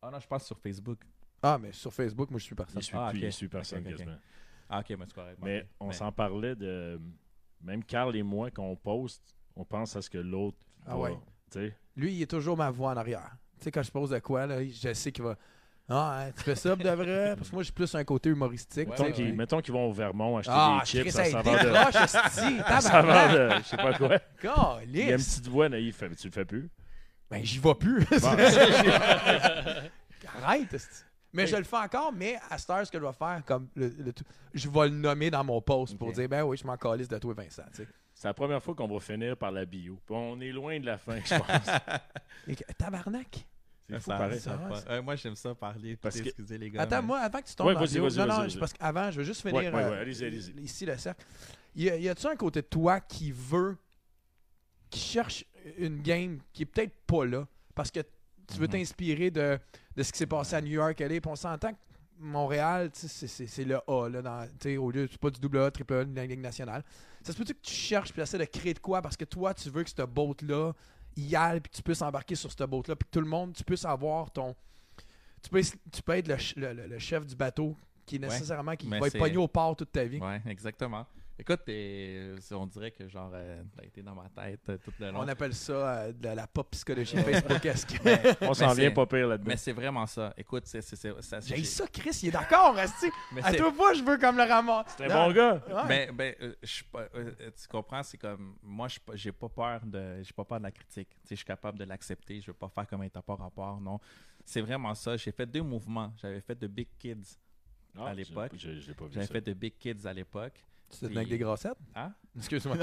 Ah 0.00 0.10
non, 0.10 0.18
je 0.18 0.26
pense 0.26 0.46
sur 0.46 0.58
Facebook. 0.58 1.00
Ah, 1.44 1.58
mais 1.60 1.72
sur 1.72 1.92
Facebook, 1.92 2.30
moi, 2.30 2.38
je 2.38 2.44
suis 2.44 2.54
personne. 2.54 2.80
Il 2.80 2.84
suit 2.84 2.96
Ah, 2.96 3.10
plus, 3.10 3.18
ok. 3.18 3.24
il 3.24 3.32
suit 3.32 3.48
personne 3.48 3.82
quasiment. 3.84 4.16
Ah, 4.68 4.80
ok, 4.80 4.90
mais 4.98 5.04
c'est 5.06 5.14
correct. 5.14 5.38
Mais 5.42 5.66
on 5.80 5.88
Mais- 5.88 5.92
s'en 5.92 6.10
parlait 6.12 6.54
de. 6.56 7.00
Même 7.62 7.84
Carl 7.84 8.14
et 8.16 8.22
moi, 8.22 8.50
quand 8.50 8.64
on 8.64 8.76
poste, 8.76 9.34
on 9.54 9.64
pense 9.64 9.94
à 9.96 10.02
ce 10.02 10.10
que 10.10 10.18
l'autre. 10.18 10.58
Ah 10.86 10.96
va, 10.96 11.02
ouais. 11.02 11.16
tu 11.50 11.58
sais. 11.60 11.76
Lui, 11.96 12.14
il 12.14 12.22
est 12.22 12.26
toujours 12.30 12.56
ma 12.56 12.70
voix 12.70 12.92
en 12.92 12.96
arrière. 12.96 13.30
Tu 13.58 13.64
sais, 13.64 13.70
quand 13.70 13.82
je 13.82 13.90
pose 13.92 14.10
de 14.10 14.18
quoi, 14.18 14.46
là, 14.46 14.64
je 14.64 14.92
sais 14.94 15.12
qu'il 15.12 15.22
va. 15.24 15.36
Ah, 15.88 16.22
hein, 16.26 16.30
tu 16.36 16.42
fais 16.44 16.54
ça 16.54 16.74
de 16.74 16.88
vrai? 16.88 17.34
Parce 17.36 17.50
que 17.50 17.54
moi, 17.54 17.62
j'ai 17.62 17.72
plus 17.72 17.94
un 17.94 18.02
côté 18.04 18.30
humoristique. 18.30 18.88
Ouais. 18.88 19.32
Mettons 19.32 19.60
qu'ils- 19.60 19.74
vont 19.74 19.90
au 19.90 19.92
Vermont 19.92 20.38
acheter 20.38 20.52
Ah, 20.54 20.78
des 20.80 20.86
chips 20.86 21.16
à 21.18 21.24
saveur 21.26 21.54
de. 21.54 22.06
saveur 22.06 22.82
tabarnak. 22.92 23.58
de. 23.58 23.62
Je 23.62 23.68
sais 23.68 23.76
pas 23.76 23.92
quoi. 23.94 24.18
Il 24.84 24.96
y 24.96 25.02
a 25.02 25.10
une 25.10 25.16
petite 25.18 25.48
voix 25.48 25.68
naïve. 25.68 25.94
Fait, 25.94 26.08
Tu 26.16 26.28
le 26.28 26.32
fais 26.32 26.44
plus? 26.44 26.70
Ben, 27.30 27.44
j'y 27.44 27.58
vais 27.58 27.74
plus. 27.74 28.04
Bon, 28.06 28.28
Arrête, 30.42 30.76
Mais 31.32 31.46
je 31.46 31.56
le 31.56 31.64
fais 31.64 31.76
encore, 31.78 32.12
mais 32.12 32.38
à 32.50 32.58
cette 32.58 32.70
heure, 32.70 32.86
ce 32.86 32.90
que 32.92 32.98
je 32.98 33.04
vais 33.04 33.12
faire, 33.12 33.42
comme 33.46 33.68
le, 33.74 33.88
le 33.88 34.12
tout- 34.12 34.24
je 34.52 34.68
vais 34.68 34.88
le 34.88 34.94
nommer 34.94 35.30
dans 35.30 35.42
mon 35.42 35.60
post 35.62 35.96
pour 35.96 36.08
Ok. 36.08 36.14
dire, 36.14 36.28
ben 36.28 36.42
oui, 36.42 36.56
je 36.58 36.66
m'en 36.66 36.76
calisse 36.76 37.08
de 37.08 37.18
toi, 37.18 37.32
Vincent. 37.34 37.62
c'est 38.14 38.28
la 38.28 38.34
première 38.34 38.62
fois 38.62 38.74
qu'on 38.74 38.86
va 38.86 39.00
finir 39.00 39.36
par 39.36 39.50
la 39.50 39.64
bio. 39.64 39.98
On 40.10 40.38
est 40.40 40.52
loin 40.52 40.78
de 40.78 40.84
la 40.86 40.98
fin, 40.98 41.16
je 41.24 41.34
pense. 41.34 42.56
Tabarnak. 42.78 43.46
C'est 43.88 43.98
fou, 44.00 44.10
Ça- 44.10 44.16
pareil. 44.18 44.40
ça 44.40 44.50
Ça 44.52 44.56
va. 44.56 44.68
va, 44.68 44.90
Euh, 44.92 45.02
moi, 45.02 45.16
j'aime 45.16 45.34
ça 45.36 45.54
parler. 45.54 45.96
Parce 45.96 46.18
que- 46.20 46.28
Excusez 46.28 46.56
les 46.58 46.70
gars. 46.70 46.82
Attends, 46.82 46.96
mais- 47.02 47.06
moi, 47.08 47.18
avant 47.20 47.40
que 47.40 47.46
tu 47.46 47.54
tombes 47.54 47.66
Ouais, 47.68 47.74
dans 47.74 47.80
vas-y, 47.80 47.98
vas-y, 47.98 48.16
non, 48.18 48.26
vas-y, 48.26 48.54
non, 48.54 48.60
parce 48.60 48.72
qu'avant, 48.72 49.10
je 49.10 49.18
veux 49.18 49.24
juste 49.24 49.40
finir 49.42 49.56
Ouais, 49.56 49.70
ouais, 49.70 49.82
euh, 49.82 49.90
ouais, 49.90 49.98
allez-y, 49.98 50.24
allez-y. 50.24 50.60
ici 50.62 50.86
le 50.86 50.96
cercle. 50.96 51.24
Y, 51.74 51.90
a- 51.90 51.96
y 51.96 52.08
a-tu 52.08 52.26
un 52.26 52.36
côté 52.36 52.62
de 52.62 52.66
toi 52.66 53.00
qui 53.00 53.32
veut, 53.32 53.76
qui 54.90 55.00
cherche 55.00 55.44
une 55.78 56.00
game 56.02 56.38
qui 56.52 56.62
est 56.62 56.66
peut-être 56.66 56.94
pas 57.06 57.24
là, 57.26 57.46
parce 57.74 57.90
que 57.90 58.00
tu 58.48 58.58
veux 58.58 58.66
Mhm. 58.66 58.72
t'inspirer 58.72 59.30
de, 59.30 59.58
de 59.96 60.02
ce 60.02 60.12
qui 60.12 60.18
s'est 60.18 60.26
passé 60.26 60.56
à 60.56 60.60
New 60.60 60.70
York, 60.72 61.00
LA, 61.00 61.20
puis 61.20 61.30
on 61.30 61.36
s'entend 61.36 61.72
que 61.72 61.78
Montréal, 62.18 62.90
c'est- 62.92 63.64
le 63.64 63.78
A, 63.88 64.08
là, 64.08 64.22
dans, 64.22 64.46
au 64.78 64.90
lieu, 64.90 65.08
c'est 65.10 65.20
pas 65.20 65.30
du 65.30 65.40
double 65.40 65.58
A, 65.58 65.70
triple 65.70 65.94
A, 65.94 66.04
de 66.04 66.14
la 66.14 66.24
Ligue 66.26 66.40
nationale. 66.40 66.84
Ça 67.22 67.32
se 67.32 67.38
peut-tu 67.38 67.54
que 67.54 67.60
tu 67.62 67.72
cherches 67.74 68.12
puis 68.12 68.22
essaies 68.22 68.38
de 68.38 68.44
créer 68.44 68.74
de 68.74 68.78
quoi, 68.78 69.02
parce 69.02 69.16
que 69.16 69.24
toi, 69.24 69.52
tu 69.54 69.68
veux 69.70 69.82
que 69.82 69.90
cette 69.90 70.00
boat-là 70.02 70.72
y 71.16 71.34
aille, 71.34 71.60
puis 71.60 71.70
que 71.70 71.76
tu 71.76 71.82
puisses 71.82 72.02
embarquer 72.02 72.34
sur 72.36 72.50
cette 72.50 72.62
boat-là, 72.68 72.94
puis 72.96 73.06
que 73.06 73.10
tout 73.12 73.20
le 73.20 73.26
monde, 73.28 73.52
tu 73.54 73.64
puisses 73.64 73.84
avoir 73.84 74.30
ton... 74.30 74.54
Tu 75.42 75.50
peux, 75.50 75.60
tu 75.90 76.02
peux 76.02 76.12
être 76.12 76.28
le, 76.28 76.36
le- 76.56 76.72
le- 76.72 76.86
le 76.86 76.98
chef 77.00 77.26
du 77.26 77.34
bateau 77.34 77.74
qui 78.06 78.16
est 78.16 78.18
Ouais, 78.20 78.28
nécessairement 78.28 78.76
qui 78.76 78.86
va 78.88 78.98
être 79.08 79.18
pogné 79.18 79.36
au 79.36 79.48
port 79.48 79.74
toute 79.74 79.90
ta 79.90 80.04
vie. 80.04 80.18
Ouais, 80.20 80.40
exactement. 80.46 81.04
Écoute, 81.38 81.60
c'est- 81.66 82.54
on 82.54 82.66
dirait 82.66 82.90
que 82.90 83.08
genre, 83.08 83.30
euh, 83.34 83.62
t'as 83.76 83.84
été 83.84 84.02
dans 84.02 84.14
ma 84.14 84.28
tête 84.28 84.60
euh, 84.68 84.78
tout 84.78 84.92
le 85.00 85.10
long. 85.10 85.20
On 85.20 85.28
appelle 85.28 85.54
ça 85.54 85.72
euh, 85.72 86.12
de 86.12 86.28
la 86.28 86.46
pop 86.46 86.70
psychologie 86.70 87.16
Facebook-esque. 87.16 88.00
On 88.42 88.54
s'en 88.54 88.68
Mais 88.74 88.82
vient 88.82 88.90
pas 88.90 89.06
pire 89.06 89.26
là-dedans. 89.26 89.48
Mais 89.48 89.56
c'est 89.56 89.72
vraiment 89.72 90.06
ça. 90.06 90.32
Écoute, 90.36 90.64
c'est, 90.66 90.82
ça, 90.82 91.40
J'ai 91.40 91.64
ça, 91.64 91.86
Chris, 91.88 92.18
il 92.22 92.28
est 92.28 92.32
d'accord. 92.32 92.76
Mais 93.32 93.42
À 93.42 93.52
toi 93.54 93.72
fois, 93.72 93.94
je 93.94 94.02
veux 94.02 94.18
comme 94.18 94.36
le 94.36 94.42
ramasser. 94.44 94.90
C'est 94.96 95.10
un 95.10 95.26
bon 95.28 95.32
gars. 95.32 95.54
Ouais. 95.68 95.88
Ben, 95.88 96.16
ben, 96.16 96.34
euh, 96.42 96.54
je 96.62 96.68
suis 96.68 96.84
pas- 96.84 97.08
euh, 97.14 97.32
euh, 97.40 97.50
tu 97.60 97.66
comprends, 97.68 98.02
c'est 98.02 98.18
comme 98.18 98.56
moi, 98.62 98.88
pas- 99.04 99.16
j'ai 99.16 99.32
pas 99.32 99.48
peur 99.48 99.80
de, 99.84 100.22
j'ai 100.22 100.32
pas 100.32 100.44
peur 100.44 100.58
de 100.58 100.64
la 100.64 100.70
critique. 100.72 101.08
Tu 101.10 101.16
sais, 101.28 101.28
je 101.30 101.36
suis 101.36 101.44
capable 101.44 101.78
de 101.78 101.84
l'accepter. 101.84 102.40
Je 102.40 102.48
veux 102.48 102.52
pas 102.56 102.68
faire 102.68 102.86
comme 102.86 103.00
un 103.02 103.08
pas 103.08 103.34
rapport, 103.34 103.80
non. 103.80 103.98
C'est 104.44 104.60
vraiment 104.60 104.94
ça. 104.94 105.16
J'ai 105.16 105.32
fait 105.32 105.46
deux 105.46 105.62
mouvements. 105.62 106.12
J'avais 106.20 106.40
fait 106.40 106.58
de 106.58 106.66
Big 106.66 106.88
Kids. 106.98 107.38
Ah, 107.96 108.06
à 108.08 108.14
l'époque. 108.14 108.52
Je 108.56 108.78
je 108.80 108.88
l'ai 108.88 108.94
pas 108.94 109.04
vu. 109.06 109.12
J'avais 109.14 109.26
fait 109.26 109.40
de 109.40 109.52
Big 109.52 109.76
Kids 109.78 110.06
à 110.06 110.12
l'époque. 110.12 110.64
Tu 110.92 110.98
te 110.98 111.06
tenais 111.06 111.18
avec 111.18 111.28
des 111.28 111.38
grossettes? 111.38 111.78
Hein? 111.94 112.12
Excuse-moi. 112.36 112.76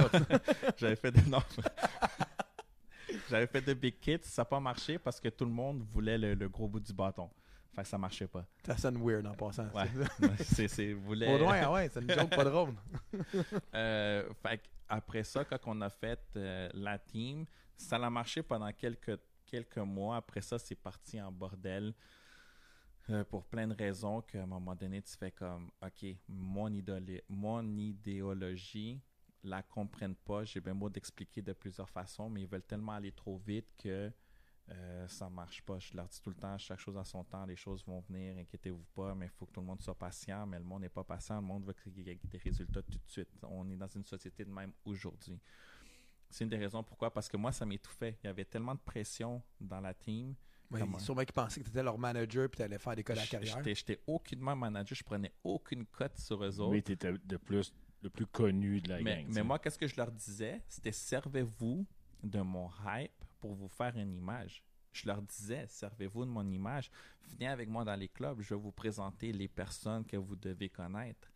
J'avais 0.78 0.96
fait 0.96 1.12
de 1.12 1.30
non. 1.30 1.42
J'avais 3.30 3.48
fait 3.48 3.62
de 3.62 3.74
Big 3.74 4.00
Kids. 4.00 4.24
Ça 4.24 4.42
n'a 4.42 4.46
pas 4.46 4.60
marché 4.60 4.98
parce 4.98 5.20
que 5.20 5.30
tout 5.30 5.46
le 5.46 5.52
monde 5.52 5.84
voulait 5.84 6.18
le, 6.18 6.34
le 6.34 6.50
gros 6.50 6.68
bout 6.68 6.80
du 6.80 6.94
bâton. 6.94 7.30
Fait 7.76 7.84
que 7.84 7.88
ça 7.88 7.98
marchait 7.98 8.28
pas. 8.28 8.46
Ça 8.66 8.78
sonne 8.78 8.98
weird 8.98 9.26
en 9.28 9.34
passant. 9.34 9.68
Ouais. 9.74 9.90
c'est, 10.40 10.68
c'est, 10.68 10.94
voulait... 10.94 11.28
Baudouin, 11.28 11.62
ah 11.64 11.72
ouais, 11.72 11.90
c'est 11.90 12.02
une 12.02 12.12
joke 12.12 12.36
pas 12.36 12.44
drôle. 12.44 12.74
Euh, 13.76 14.28
fait 14.42 14.58
que 14.58 14.68
après 14.88 15.24
ça, 15.24 15.46
quand 15.46 15.60
on 15.68 15.80
a 15.82 15.90
fait 15.90 16.20
euh, 16.36 16.70
la 16.74 16.98
team, 16.98 17.46
ça 17.78 17.98
a 17.98 18.10
marché 18.10 18.42
pendant 18.42 18.72
quelques, 18.74 19.20
quelques 19.46 19.78
mois. 19.78 20.18
Après 20.18 20.42
ça, 20.42 20.58
c'est 20.58 20.76
parti 20.76 21.22
en 21.22 21.32
bordel 21.32 21.94
euh, 23.10 23.24
pour 23.24 23.46
plein 23.46 23.68
de 23.68 23.74
raisons 23.74 24.22
qu'à 24.22 24.44
un 24.44 24.46
moment 24.46 24.76
donné, 24.76 25.02
tu 25.02 25.16
fais 25.18 25.32
comme, 25.32 25.72
OK, 25.82 26.06
mon, 26.28 26.70
idolé- 26.70 27.24
mon 27.30 27.78
idéologie 27.78 29.02
la 29.44 29.64
comprennent 29.64 30.16
pas. 30.16 30.44
J'ai 30.44 30.60
bien 30.62 30.76
beau 30.76 30.90
d'expliquer 30.90 31.42
de 31.42 31.54
plusieurs 31.54 31.90
façons, 31.90 32.30
mais 32.30 32.42
ils 32.42 32.48
veulent 32.48 32.64
tellement 32.64 32.94
aller 32.94 33.12
trop 33.12 33.38
vite 33.38 33.68
que 33.78 34.12
euh, 34.72 35.08
ça 35.08 35.30
marche 35.30 35.62
pas. 35.64 35.80
Je 35.80 35.96
leur 35.96 36.08
dis 36.08 36.22
tout 36.22 36.30
le 36.30 36.36
temps, 36.36 36.58
chaque 36.58 36.80
chose 36.80 36.98
à 36.98 37.04
son 37.04 37.24
temps, 37.24 37.46
les 37.46 37.56
choses 37.56 37.84
vont 37.86 38.02
venir, 38.02 38.38
inquiétez-vous 38.38 38.86
pas, 38.94 39.16
mais 39.16 39.26
il 39.26 39.32
faut 39.32 39.46
que 39.46 39.52
tout 39.54 39.62
le 39.62 39.66
monde 39.66 39.82
soit 39.82 39.98
patient. 39.98 40.46
Mais 40.46 40.60
le 40.60 40.66
monde 40.66 40.82
n'est 40.82 40.90
pas 40.90 41.04
patient, 41.04 41.36
le 41.36 41.48
monde 41.48 41.66
veut 41.66 41.76
ait 42.08 42.20
des 42.24 42.38
résultats 42.38 42.84
tout 42.84 43.00
de 43.00 43.08
suite. 43.10 43.30
On 43.44 43.68
est 43.70 43.78
dans 43.78 43.88
une 43.88 44.06
société 44.06 44.46
de 44.46 44.52
même 44.52 44.74
aujourd'hui. 44.86 45.40
C'est 46.30 46.44
une 46.44 46.50
des 46.50 46.58
raisons 46.58 46.84
pourquoi, 46.84 47.12
parce 47.12 47.28
que 47.28 47.38
moi, 47.38 47.52
ça 47.52 47.66
m'étouffait. 47.66 48.20
Il 48.24 48.28
y 48.28 48.30
avait 48.30 48.46
tellement 48.46 48.76
de 48.76 48.80
pression 48.80 49.42
dans 49.60 49.80
la 49.82 49.94
team. 49.96 50.36
Ouais, 50.72 50.82
sûrement 51.00 51.24
qu'ils 51.24 51.34
pensaient 51.34 51.62
que 51.62 51.66
tu 51.66 51.72
étais 51.72 51.82
leur 51.84 51.98
manager 51.98 52.48
puis 52.50 52.58
tu 52.58 52.64
allais 52.64 52.78
faire 52.78 52.96
des 52.96 53.04
codes 53.04 53.18
à 53.18 53.22
la 53.22 53.28
carrière. 53.28 53.58
J'étais 53.58 53.76
j'étais 53.76 54.00
aucunement 54.06 54.56
manager, 54.56 54.96
je 54.96 55.04
prenais 55.04 55.34
aucune 55.44 55.86
cote 55.86 56.18
sur 56.18 56.44
eux 56.44 56.60
autres. 56.60 56.72
Mais 56.72 56.82
tu 56.82 56.92
étais 56.92 57.12
de 57.12 57.38
plus, 57.38 57.74
le 58.04 58.10
plus 58.10 58.28
connu 58.28 58.80
de 58.82 58.90
la 58.90 59.02
Mais, 59.02 59.24
gang. 59.24 59.34
mais 59.34 59.44
moi, 59.44 59.58
qu'est-ce 59.58 59.80
que 59.80 59.88
je 59.88 59.96
leur 59.96 60.12
disais? 60.12 60.62
C'était 60.68 60.92
servez-vous 60.92 61.88
de 62.24 62.42
mon 62.42 62.70
hype 62.86 63.12
pour 63.40 63.56
vous 63.56 63.68
faire 63.68 63.96
une 63.98 64.14
image. 64.14 64.64
Je 64.92 65.08
leur 65.08 65.22
disais, 65.22 65.66
servez-vous 65.68 66.26
de 66.26 66.30
mon 66.30 66.48
image. 66.50 66.92
Venez 67.24 67.48
avec 67.48 67.70
moi 67.70 67.84
dans 67.84 67.96
les 67.96 68.10
clubs, 68.10 68.42
je 68.42 68.54
vais 68.54 68.60
vous 68.60 68.72
présenter 68.72 69.32
les 69.32 69.48
personnes 69.48 70.06
que 70.06 70.18
vous 70.18 70.36
devez 70.36 70.70
connaître. 70.70 71.32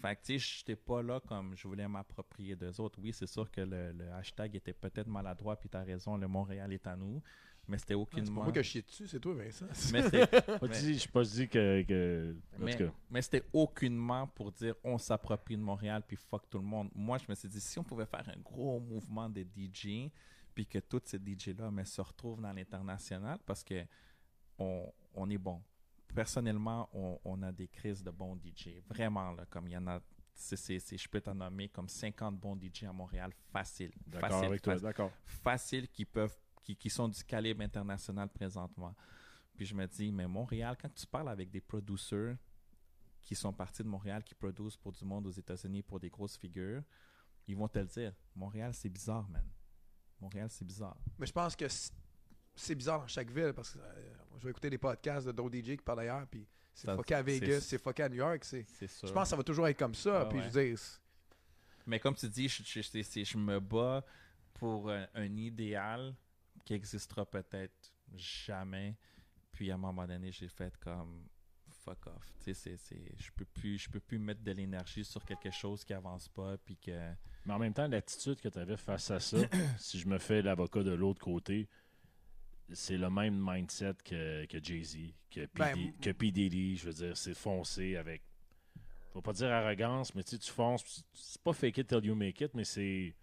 Fait 0.00 0.14
que, 0.14 0.22
tu 0.22 0.38
sais, 0.38 0.58
j'étais 0.58 0.76
pas 0.76 1.02
là 1.02 1.18
comme 1.20 1.56
je 1.56 1.66
voulais 1.66 1.88
m'approprier 1.88 2.54
d'eux 2.54 2.80
autres. 2.80 3.00
Oui, 3.02 3.12
c'est 3.12 3.26
sûr 3.26 3.50
que 3.50 3.60
le, 3.60 3.92
le 3.92 4.12
hashtag 4.12 4.54
était 4.54 4.72
peut-être 4.72 5.08
maladroit, 5.08 5.56
puis 5.58 5.68
t'as 5.68 5.82
raison, 5.82 6.16
le 6.16 6.28
Montréal 6.28 6.72
est 6.72 6.86
à 6.86 6.94
nous. 6.94 7.20
Mais 7.68 7.76
c'était 7.78 7.94
Ah, 7.94 7.98
C'est 7.98 8.10
pas 8.14 8.20
aucunement. 8.20 8.42
moi 8.44 8.52
qui 8.52 8.62
chié 8.64 8.82
dessus, 8.82 9.06
c'est 9.06 9.20
toi, 9.20 9.34
Vincent. 9.34 9.66
mais 9.92 10.00
Je 10.72 10.92
suis 10.98 11.08
pas 11.08 11.22
dit 11.22 11.48
que. 11.48 11.82
que- 11.82 12.34
en 12.58 12.64
mais, 12.64 12.72
tout 12.76 12.84
cas, 12.86 12.92
mais 13.10 13.20
c'était 13.22 13.44
aucunement 13.52 14.26
pour 14.26 14.50
dire 14.52 14.74
on 14.82 14.96
s'approprie 14.96 15.56
de 15.56 15.62
Montréal 15.62 16.02
puis 16.06 16.16
fuck 16.16 16.48
tout 16.48 16.58
le 16.58 16.64
monde. 16.64 16.90
Moi, 16.94 17.18
je 17.18 17.26
me 17.28 17.34
suis 17.34 17.48
dit 17.48 17.60
si 17.60 17.78
on 17.78 17.84
pouvait 17.84 18.06
faire 18.06 18.26
un 18.28 18.40
gros 18.40 18.80
mouvement 18.80 19.28
de 19.28 19.42
DJ 19.42 20.10
puis 20.54 20.66
que 20.66 20.78
tous 20.78 21.02
ces 21.04 21.18
DJ-là 21.18 21.70
mais, 21.70 21.84
se 21.84 22.00
retrouvent 22.00 22.40
dans 22.40 22.52
l'international 22.52 23.38
parce 23.44 23.62
que 23.62 23.84
on, 24.58 24.90
on 25.14 25.28
est 25.30 25.38
bon. 25.38 25.62
Personnellement, 26.14 26.88
on, 26.94 27.18
on 27.24 27.42
a 27.42 27.52
des 27.52 27.68
crises 27.68 28.02
de 28.02 28.10
bons 28.10 28.34
DJ. 28.36 28.80
Vraiment, 28.88 29.30
là, 29.32 29.44
comme 29.50 29.68
il 29.68 29.72
y 29.72 29.76
en 29.76 29.86
a. 29.88 30.00
c'est- 30.34 30.56
c'est- 30.56 30.78
c'est- 30.78 30.96
je 30.96 31.08
peux 31.08 31.20
t'en 31.20 31.34
nommer 31.34 31.68
comme 31.68 31.88
50 31.88 32.38
bons 32.38 32.56
DJ 32.56 32.84
à 32.84 32.92
Montréal, 32.92 33.30
facile. 33.52 33.92
d'accord 34.06 34.30
Facile, 34.30 34.46
avec 34.46 34.62
toi, 34.62 35.10
facile 35.26 35.88
qui 35.88 36.04
peuvent 36.04 36.36
qui, 36.62 36.76
qui 36.76 36.90
sont 36.90 37.08
du 37.08 37.22
calibre 37.24 37.62
international 37.62 38.28
présentement. 38.28 38.94
Puis 39.56 39.66
je 39.66 39.74
me 39.74 39.86
dis, 39.86 40.12
mais 40.12 40.26
Montréal, 40.26 40.76
quand 40.80 40.92
tu 40.94 41.06
parles 41.06 41.28
avec 41.28 41.50
des 41.50 41.60
producers 41.60 42.36
qui 43.24 43.34
sont 43.34 43.52
partis 43.52 43.82
de 43.82 43.88
Montréal, 43.88 44.22
qui 44.24 44.34
produisent 44.34 44.76
pour 44.76 44.92
du 44.92 45.04
monde 45.04 45.26
aux 45.26 45.30
États-Unis 45.32 45.82
pour 45.82 45.98
des 46.00 46.08
grosses 46.08 46.36
figures, 46.36 46.82
ils 47.46 47.56
vont 47.56 47.68
te 47.68 47.78
le 47.78 47.86
dire. 47.86 48.12
Montréal, 48.34 48.72
c'est 48.74 48.88
bizarre, 48.88 49.28
man. 49.28 49.46
Montréal, 50.20 50.48
c'est 50.50 50.64
bizarre. 50.64 50.96
Mais 51.18 51.26
je 51.26 51.32
pense 51.32 51.54
que 51.56 51.66
c'est 52.54 52.74
bizarre 52.74 53.00
dans 53.00 53.06
chaque 53.06 53.30
ville 53.30 53.52
parce 53.54 53.72
que 53.72 53.78
euh, 53.78 54.14
je 54.38 54.44
vais 54.44 54.50
écouter 54.50 54.70
des 54.70 54.78
podcasts 54.78 55.26
de 55.26 55.32
d'autres 55.32 55.54
DJ 55.56 55.76
qui 55.76 55.82
parlent 55.84 56.00
ailleurs, 56.00 56.26
puis 56.26 56.46
c'est 56.74 56.94
fucké 56.94 57.14
à 57.14 57.22
Vegas, 57.22 57.60
c'est- 57.60 57.78
fucké 57.78 58.02
à 58.04 58.08
New 58.08 58.16
York. 58.16 58.44
c'est-. 58.44 58.66
Je 58.80 59.12
pense 59.12 59.24
que 59.24 59.28
ça 59.28 59.36
va 59.36 59.42
toujours 59.42 59.66
être 59.68 59.78
comme 59.78 59.94
ça. 59.94 60.22
Ah 60.22 60.26
puis 60.26 60.38
ouais. 60.38 60.44
je 60.44 60.76
c'est- 60.76 61.00
Mais 61.86 61.98
comme 62.00 62.14
tu 62.14 62.28
dis, 62.28 62.48
je, 62.48 62.62
je- 62.64 63.38
me 63.38 63.58
bats 63.60 64.04
pour 64.54 64.90
un, 64.90 65.06
un 65.14 65.36
idéal 65.36 66.14
qui 66.68 66.74
existera 66.74 67.24
peut-être 67.24 67.94
jamais. 68.14 68.94
Puis 69.52 69.70
à 69.70 69.74
un 69.76 69.78
moment 69.78 70.06
donné, 70.06 70.30
j'ai 70.30 70.48
fait 70.48 70.76
comme 70.76 71.26
fuck 71.82 72.06
off. 72.08 72.30
Tu 72.44 72.52
sais, 72.52 72.76
c'est- 72.76 73.14
je 73.16 73.30
peux 73.32 73.46
plus, 73.46 73.78
je 73.78 73.88
peux 73.88 74.00
plus 74.00 74.18
mettre 74.18 74.42
de 74.42 74.52
l'énergie 74.52 75.02
sur 75.02 75.24
quelque 75.24 75.50
chose 75.50 75.82
qui 75.82 75.94
avance 75.94 76.28
pas, 76.28 76.58
puis 76.58 76.76
que 76.76 76.90
Mais 77.46 77.54
en 77.54 77.58
même 77.58 77.72
temps, 77.72 77.88
l'attitude 77.88 78.38
que 78.38 78.50
tu 78.50 78.58
avais 78.58 78.76
face 78.76 79.10
à 79.10 79.18
ça, 79.18 79.38
si 79.78 79.98
je 79.98 80.06
me 80.06 80.18
fais 80.18 80.42
l'avocat 80.42 80.82
de 80.82 80.92
l'autre 80.92 81.22
côté, 81.22 81.70
c'est 82.70 82.98
le 82.98 83.08
même 83.08 83.38
mindset 83.42 83.94
que, 84.04 84.44
que 84.44 84.62
Jay-Z, 84.62 85.14
que, 85.30 85.46
P. 85.46 85.48
Ben, 85.58 85.92
que 86.02 86.10
P. 86.10 86.30
Diddy. 86.30 86.76
Je 86.76 86.84
veux 86.84 86.92
dire, 86.92 87.16
c'est 87.16 87.32
foncé 87.32 87.96
avec. 87.96 88.20
Faut 89.14 89.22
pas 89.22 89.32
dire 89.32 89.50
arrogance, 89.50 90.14
mais 90.14 90.22
tu 90.22 90.32
sais, 90.32 90.38
tu 90.38 90.52
fonces. 90.52 91.02
C'est 91.14 91.40
pas 91.40 91.54
fake 91.54 91.78
it 91.78 91.86
till 91.88 92.04
you 92.04 92.14
make 92.14 92.42
it, 92.42 92.52
mais 92.52 92.64
c'est. 92.64 93.16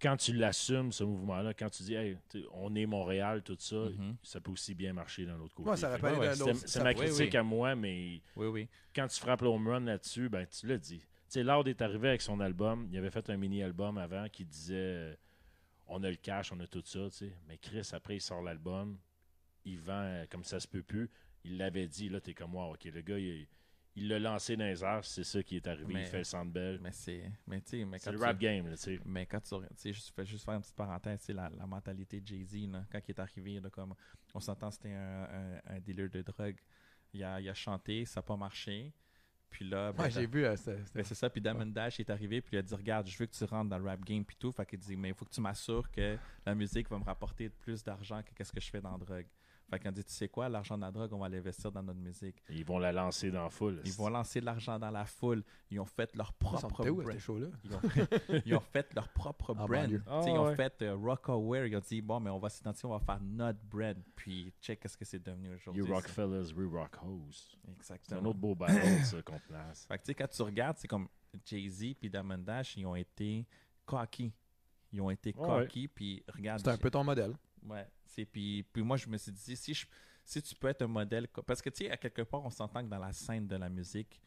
Quand 0.00 0.16
tu 0.16 0.32
l'assumes, 0.32 0.92
ce 0.92 1.04
mouvement-là, 1.04 1.52
quand 1.52 1.68
tu 1.68 1.82
dis, 1.82 1.94
hey, 1.94 2.16
on 2.52 2.74
est 2.74 2.86
Montréal, 2.86 3.42
tout 3.42 3.56
ça, 3.58 3.76
Mhm. 3.76 4.16
ça 4.22 4.40
peut 4.40 4.50
aussi 4.50 4.74
bien 4.74 4.92
marcher 4.94 5.26
dans 5.26 5.36
l'autre 5.36 5.54
côté. 5.54 5.66
Moi, 5.66 5.76
ça 5.76 5.90
rappelle 5.90 6.18
ouais, 6.18 6.34
C'est 6.54 6.82
ma 6.82 6.94
critique 6.94 7.30
oui. 7.32 7.36
à 7.36 7.42
moi, 7.42 7.74
mais 7.74 8.20
oui, 8.36 8.46
oui. 8.46 8.68
quand 8.94 9.06
tu 9.08 9.20
frappes 9.20 9.42
le 9.42 9.48
home 9.48 9.68
run 9.68 9.80
là-dessus, 9.80 10.28
ben 10.30 10.46
tu 10.46 10.66
l'as 10.66 10.78
dit. 10.78 11.00
Tu 11.00 11.04
sais, 11.28 11.42
Lord 11.42 11.68
est 11.68 11.80
arrivé 11.82 12.08
avec 12.08 12.22
son 12.22 12.40
album. 12.40 12.88
Il 12.90 12.96
avait 12.98 13.10
fait 13.10 13.28
un 13.30 13.36
mini-album 13.36 13.98
avant 13.98 14.28
qui 14.28 14.44
disait 14.44 14.74
euh, 14.76 15.14
on 15.86 16.02
a 16.02 16.08
le 16.10 16.16
cash, 16.16 16.50
on 16.50 16.58
a 16.60 16.66
tout 16.66 16.82
ça, 16.84 17.04
tu 17.10 17.16
sais. 17.16 17.32
Mais 17.46 17.58
Chris, 17.58 17.88
après, 17.92 18.16
il 18.16 18.20
sort 18.20 18.42
l'album. 18.42 18.98
Il 19.64 19.78
vend 19.78 19.92
euh, 20.02 20.24
comme 20.30 20.44
ça 20.44 20.58
se 20.60 20.66
peut 20.66 20.82
plus. 20.82 21.10
Il 21.44 21.58
l'avait 21.58 21.86
dit, 21.86 22.08
là, 22.08 22.20
t'es 22.20 22.32
comme 22.34 22.52
moi. 22.52 22.68
OK, 22.70 22.84
le 22.84 23.00
gars, 23.02 23.18
il 23.18 23.46
il 24.00 24.08
l'a 24.08 24.18
lancé 24.18 24.56
dans 24.56 24.64
les 24.64 24.82
airs. 24.82 25.04
C'est 25.04 25.24
ça 25.24 25.42
qui 25.42 25.56
est 25.56 25.66
arrivé. 25.66 25.92
Mais- 25.92 26.02
il 26.02 26.06
fait 26.06 26.18
le 26.18 26.24
Sandbell. 26.24 26.78
Mais 26.82 26.90
c'est, 26.92 27.30
mais 27.46 27.60
tu 27.60 27.68
sais, 27.78 27.84
mais 27.84 27.98
C'est 27.98 28.06
quand 28.06 28.12
le 28.12 28.18
tu- 28.18 28.24
rap 28.24 28.38
game, 28.38 28.66
là, 28.66 28.72
tu 28.76 28.82
sais. 28.82 29.00
Mais 29.04 29.26
quand 29.26 29.40
tu 29.40 29.54
sais, 29.76 29.92
je 29.92 30.00
fais 30.14 30.24
juste 30.26 30.44
faire 30.44 30.54
une 30.54 30.62
petite 30.62 30.74
parenthèse, 30.74 31.20
tu 31.20 31.26
sais, 31.26 31.32
la, 31.32 31.50
la 31.50 31.66
mentalité 31.66 32.20
de 32.20 32.26
Jay-Z, 32.26 32.56
quand 32.90 33.00
il 33.06 33.10
est 33.10 33.18
arrivé, 33.20 33.60
là, 33.60 33.70
comme 33.70 33.94
on 34.34 34.40
s'entend, 34.40 34.70
c'était 34.70 34.92
un, 34.92 35.24
un, 35.24 35.60
un 35.76 35.80
dealer 35.80 36.08
de 36.08 36.22
drogue. 36.22 36.56
Il 37.12 37.22
a, 37.24 37.40
il 37.40 37.48
a 37.48 37.54
chanté, 37.54 38.04
ça 38.04 38.20
n'a 38.20 38.22
pas 38.22 38.36
marché. 38.36 38.92
Puis 39.50 39.68
là, 39.68 39.92
ben, 39.92 40.04
Ouais, 40.04 40.10
j'ai 40.12 40.26
vu. 40.26 40.44
euh, 40.44 40.54
ben, 40.94 41.02
c'est 41.04 41.14
ça. 41.16 41.28
Puis 41.28 41.40
Damon 41.40 41.66
Dash 41.66 41.98
est 41.98 42.08
arrivé, 42.08 42.40
puis 42.40 42.54
il 42.54 42.58
a 42.60 42.62
dit 42.62 42.72
Regarde, 42.74 43.08
je 43.08 43.18
veux 43.18 43.26
que 43.26 43.34
tu 43.34 43.44
rentres 43.44 43.68
dans 43.68 43.78
le 43.78 43.84
rap 43.84 44.00
game, 44.04 44.24
puis 44.24 44.36
tout. 44.38 44.52
Fait 44.52 44.64
qu'il 44.64 44.78
dit 44.78 44.94
Mais 44.96 45.08
il 45.08 45.14
faut 45.14 45.24
que 45.24 45.32
tu 45.32 45.40
m'assures 45.40 45.90
que 45.90 46.16
la 46.46 46.54
musique 46.54 46.88
va 46.88 46.98
me 46.98 47.04
rapporter 47.04 47.48
plus 47.48 47.82
d'argent 47.82 48.22
que 48.22 48.44
ce 48.44 48.52
que 48.52 48.60
je 48.60 48.70
fais 48.70 48.80
dans 48.80 48.92
la 48.92 48.98
drogue. 48.98 49.26
Fait 49.70 49.86
a 49.86 49.90
dit 49.92 50.02
Tu 50.04 50.12
sais 50.12 50.28
quoi, 50.28 50.48
l'argent 50.48 50.76
de 50.76 50.82
la 50.82 50.90
drogue, 50.90 51.12
on 51.12 51.18
va 51.20 51.28
l'investir 51.28 51.70
dans 51.70 51.82
notre 51.82 52.00
musique. 52.00 52.42
Ils 52.48 52.64
vont 52.64 52.78
la 52.78 52.90
lancer 52.92 53.30
dans 53.30 53.44
la 53.44 53.50
foule. 53.50 53.80
Ils 53.84 53.92
vont 53.92 54.08
lancer 54.08 54.40
de 54.40 54.44
l'argent 54.46 54.78
dans 54.78 54.90
la 54.90 55.04
foule. 55.04 55.44
Ils 55.70 55.78
ont 55.78 55.84
fait 55.84 56.14
leur 56.16 56.32
Ils 56.32 56.34
propre 56.36 56.68
brand. 56.90 57.52
Ils 57.64 57.74
ont, 57.74 57.80
ils 58.46 58.54
ont 58.56 58.60
fait 58.60 58.92
leur 58.94 59.08
propre 59.10 59.50
En 59.56 59.66
brand. 59.66 59.88
sais, 59.88 60.00
Ah, 60.08 60.22
ils 60.26 60.30
ont 60.38 60.46
ouais. 60.46 60.56
fait 60.56 60.82
euh, 60.82 60.96
Rockaware. 60.96 61.66
Ils 61.66 61.76
ont 61.76 61.80
dit 61.80 62.02
bon, 62.02 62.18
mais 62.20 62.30
on 62.30 62.38
va 62.40 62.48
s'identifier, 62.48 62.88
on 62.88 62.92
va 62.92 63.00
faire 63.00 63.20
notre 63.22 63.60
brand. 63.70 63.96
Puis 64.16 64.52
check 64.60 64.80
qu'est-ce 64.80 64.96
que 64.96 65.04
c'est 65.04 65.24
devenu 65.24 65.54
aujourd'hui. 65.54 65.82
You 65.84 65.92
rock 65.94 66.08
fellas, 66.08 66.52
we 66.52 66.68
rock 66.68 66.96
hoes. 67.02 67.30
C'est- 67.30 67.56
C'est 67.62 67.70
Exactement. 67.94 68.20
un 68.20 68.24
autre 68.24 68.38
beau 68.38 68.54
battle, 68.56 69.04
ça, 69.04 69.22
qu'on 69.22 69.38
place. 69.38 69.86
Fait 69.86 69.98
que 69.98 70.02
tu 70.02 70.06
sais, 70.06 70.14
quand 70.14 70.28
tu 70.28 70.42
regardes, 70.42 70.76
c'est 70.78 70.88
comme 70.88 71.06
Jay-Z 71.44 71.94
puis 72.00 72.10
Diamond 72.10 72.38
Dash, 72.38 72.76
ils 72.76 72.84
ont 72.86 72.96
été 72.96 73.46
cocky. 73.86 74.32
Ils 74.92 75.00
ont 75.00 75.10
été 75.10 75.32
Ouais, 75.36 75.46
cocky, 75.46 75.86
puis 75.86 76.24
regarde. 76.34 76.60
C'est 76.60 76.68
un 76.70 76.76
peu 76.76 76.90
ton 76.90 77.04
modèle. 77.04 77.36
Ouais. 77.66 77.86
C'est, 78.04 78.24
puis, 78.24 78.62
puis 78.62 78.82
moi, 78.82 78.96
je 78.96 79.08
me 79.08 79.16
suis 79.16 79.32
dit, 79.32 79.56
si, 79.56 79.74
je- 79.74 79.86
si 80.24 80.42
tu 80.42 80.54
peux 80.54 80.68
être 80.68 80.82
un 80.82 80.86
modèle. 80.88 81.28
Parce 81.46 81.60
que, 81.62 81.70
tu 81.70 81.84
sais, 81.84 81.90
à 81.90 81.96
quelque 81.96 82.22
part, 82.22 82.44
on 82.44 82.50
s'entend 82.50 82.82
que 82.82 82.88
dans 82.88 82.98
la 82.98 83.12
scène 83.12 83.46
de 83.46 83.56
la 83.56 83.68
musique, 83.68 84.20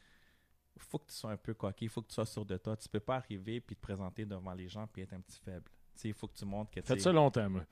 il 0.76 0.81
faut 0.81 0.99
que 0.99 1.07
tu 1.07 1.14
sois 1.15 1.31
un 1.31 1.38
peu 1.38 1.53
coquille, 1.53 1.85
il 1.85 1.89
faut 1.89 2.01
que 2.01 2.07
tu 2.07 2.15
sois 2.15 2.26
sûr 2.26 2.45
de 2.45 2.57
toi. 2.57 2.76
Tu 2.77 2.89
peux 2.89 2.99
pas 2.99 3.18
arriver 3.18 3.61
puis 3.61 3.76
te 3.76 3.81
présenter 3.81 4.26
devant 4.26 4.53
les 4.53 4.68
gens 4.68 4.88
puis 4.88 5.01
être 5.03 5.14
un 5.14 5.22
petit 5.22 5.39
faible. 5.39 5.69
Tu 5.95 6.01
sais, 6.01 6.07
il 6.10 6.14
faut 6.14 6.27
que 6.27 6.35
tu 6.35 6.45
montres 6.45 6.72
que 6.72 6.80
tu 6.80 6.88
Faites 6.88 7.01
ça 7.01 7.11
longtemps, 7.11 7.47
moi. 7.49 7.65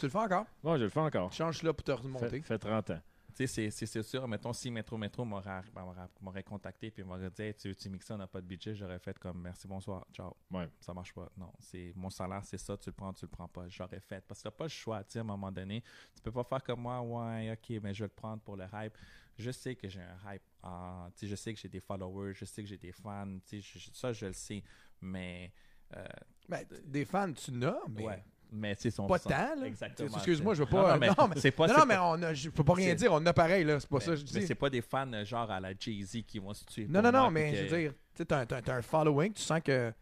Tu 0.00 0.06
le 0.06 0.08
fais 0.10 0.18
encore? 0.18 0.46
Moi, 0.62 0.76
je 0.78 0.84
le 0.84 0.88
fais 0.90 1.00
encore. 1.00 1.32
Change 1.32 1.62
là 1.62 1.72
pour 1.72 1.84
te 1.84 1.94
Fait, 1.94 2.02
remonter. 2.02 2.42
fait 2.42 2.58
30 2.58 2.90
ans. 2.90 3.00
Tu 3.36 3.48
sais, 3.48 3.70
c'est- 3.70 4.02
sûr, 4.02 4.28
mettons, 4.28 4.52
si 4.52 4.70
Métro 4.70 4.96
Métro 4.96 5.24
m'aurait 5.24 6.42
contacté 6.44 6.90
puis 6.92 7.02
m'aurait 7.02 7.30
dit 7.30 7.42
hey, 7.42 7.54
tu 7.54 7.68
veux-tu 7.68 7.88
mixer, 7.90 8.12
on 8.14 8.18
n'a 8.18 8.28
pas 8.28 8.40
de 8.40 8.46
budget, 8.46 8.74
j'aurais 8.76 9.00
fait 9.00 9.18
comme 9.18 9.40
merci, 9.42 9.66
bonsoir, 9.66 10.06
ciao. 10.12 10.36
Ouais. 10.52 10.68
Ça 10.80 10.94
marche 10.94 11.12
pas. 11.12 11.28
Non, 11.36 11.52
c'est 11.58 11.92
mon 11.96 12.10
salaire, 12.10 12.44
c'est 12.44 12.58
ça, 12.58 12.76
tu 12.76 12.90
le 12.90 12.92
prends, 12.94 13.12
tu 13.12 13.24
le 13.24 13.30
prends 13.30 13.48
pas. 13.48 13.68
J'aurais 13.68 13.98
fait. 14.00 14.24
Parce 14.26 14.40
que 14.40 14.44
t'as 14.44 14.50
pas 14.54 14.64
le 14.66 14.70
choix, 14.70 15.02
tu 15.02 15.12
sais, 15.12 15.18
à 15.18 15.22
un 15.22 15.24
moment 15.24 15.50
donné. 15.50 15.82
Tu 16.14 16.22
peux 16.22 16.30
pas 16.30 16.44
faire 16.44 16.62
comme 16.62 16.80
moi, 16.82 17.00
ouais, 17.00 17.50
ok, 17.52 17.80
mais 17.82 17.92
je 17.92 18.04
vais 18.04 18.08
le 18.08 18.14
prendre 18.14 18.40
pour 18.42 18.56
le 18.56 18.66
hype. 18.72 18.96
Je 19.36 19.50
sais 19.50 19.74
que 19.74 19.88
j'ai 19.88 20.00
un 20.00 20.32
hype. 20.32 20.42
ah, 20.62 21.10
tu 21.14 21.20
sais, 21.20 21.26
je 21.26 21.34
sais 21.36 21.52
que 21.52 21.60
j'ai 21.60 21.68
des 21.68 21.80
followers, 21.80 22.32
je 22.34 22.44
sais 22.44 22.62
que 22.62 22.68
j'ai 22.68 22.78
des 22.78 22.92
fans, 22.92 23.38
tu 23.46 23.60
je- 23.60 23.90
ça, 23.92 24.12
je 24.12 24.26
le 24.26 24.32
sais. 24.32 24.62
Mais, 25.00 25.52
euh, 25.94 26.06
Ben, 26.48 26.64
des 26.84 27.04
fans, 27.04 27.32
tu 27.32 27.50
n'as, 27.52 27.80
mais 27.88 28.04
ouais. 28.06 28.24
Mais, 28.56 28.76
tu 28.76 28.82
sais, 28.82 28.90
son 28.90 29.06
pas 29.06 29.18
son- 29.18 29.28
tant. 29.30 29.54
Là. 29.56 29.66
Exactement. 29.66 30.14
Excuse-moi, 30.16 30.54
je 30.54 30.62
veux 30.62 30.70
Non, 30.70 30.82
pas. 30.82 30.92
non, 30.94 30.98
mais 31.00 31.08
non, 31.08 31.28
mais, 31.28 31.40
c'est 31.40 31.50
pas. 31.50 31.66
non, 31.66 31.74
c'est 31.74 31.80
non, 31.80 31.86
mais 31.86 31.96
on 31.98 32.22
a, 32.22 32.34
je 32.34 32.48
peux 32.50 32.62
pas 32.64 32.74
rien 32.74 32.90
c'est- 32.90 32.94
dire. 32.96 33.12
On 33.12 33.24
a 33.26 33.32
pareil, 33.32 33.64
là. 33.64 33.80
C'est 33.80 33.88
pas 33.88 33.98
ça 34.00 34.06
que 34.06 34.10
mais, 34.12 34.16
je 34.26 34.34
mais 34.34 34.40
dis. 34.40 34.46
c'est 34.46 34.54
pas 34.54 34.70
des 34.70 34.80
fans 34.82 35.12
euh, 35.12 35.24
genre 35.24 35.50
à 35.50 35.58
la 35.60 35.72
Jay-Z 35.78 36.22
qui 36.26 36.38
vont 36.38 36.54
se 36.54 36.64
tuer. 36.64 36.86
Non, 36.88 37.02
non, 37.02 37.10
non, 37.12 37.30
mais 37.30 37.50
que- 37.50 37.56
je 37.56 37.62
veux 37.64 37.78
dire, 37.78 37.92
tu 37.92 37.98
sais, 38.18 38.24
t'as, 38.24 38.40
un- 38.42 38.76
un 38.78 38.82
following, 38.82 39.32
tu 39.32 39.42
sens 39.42 39.60
que 39.64 39.92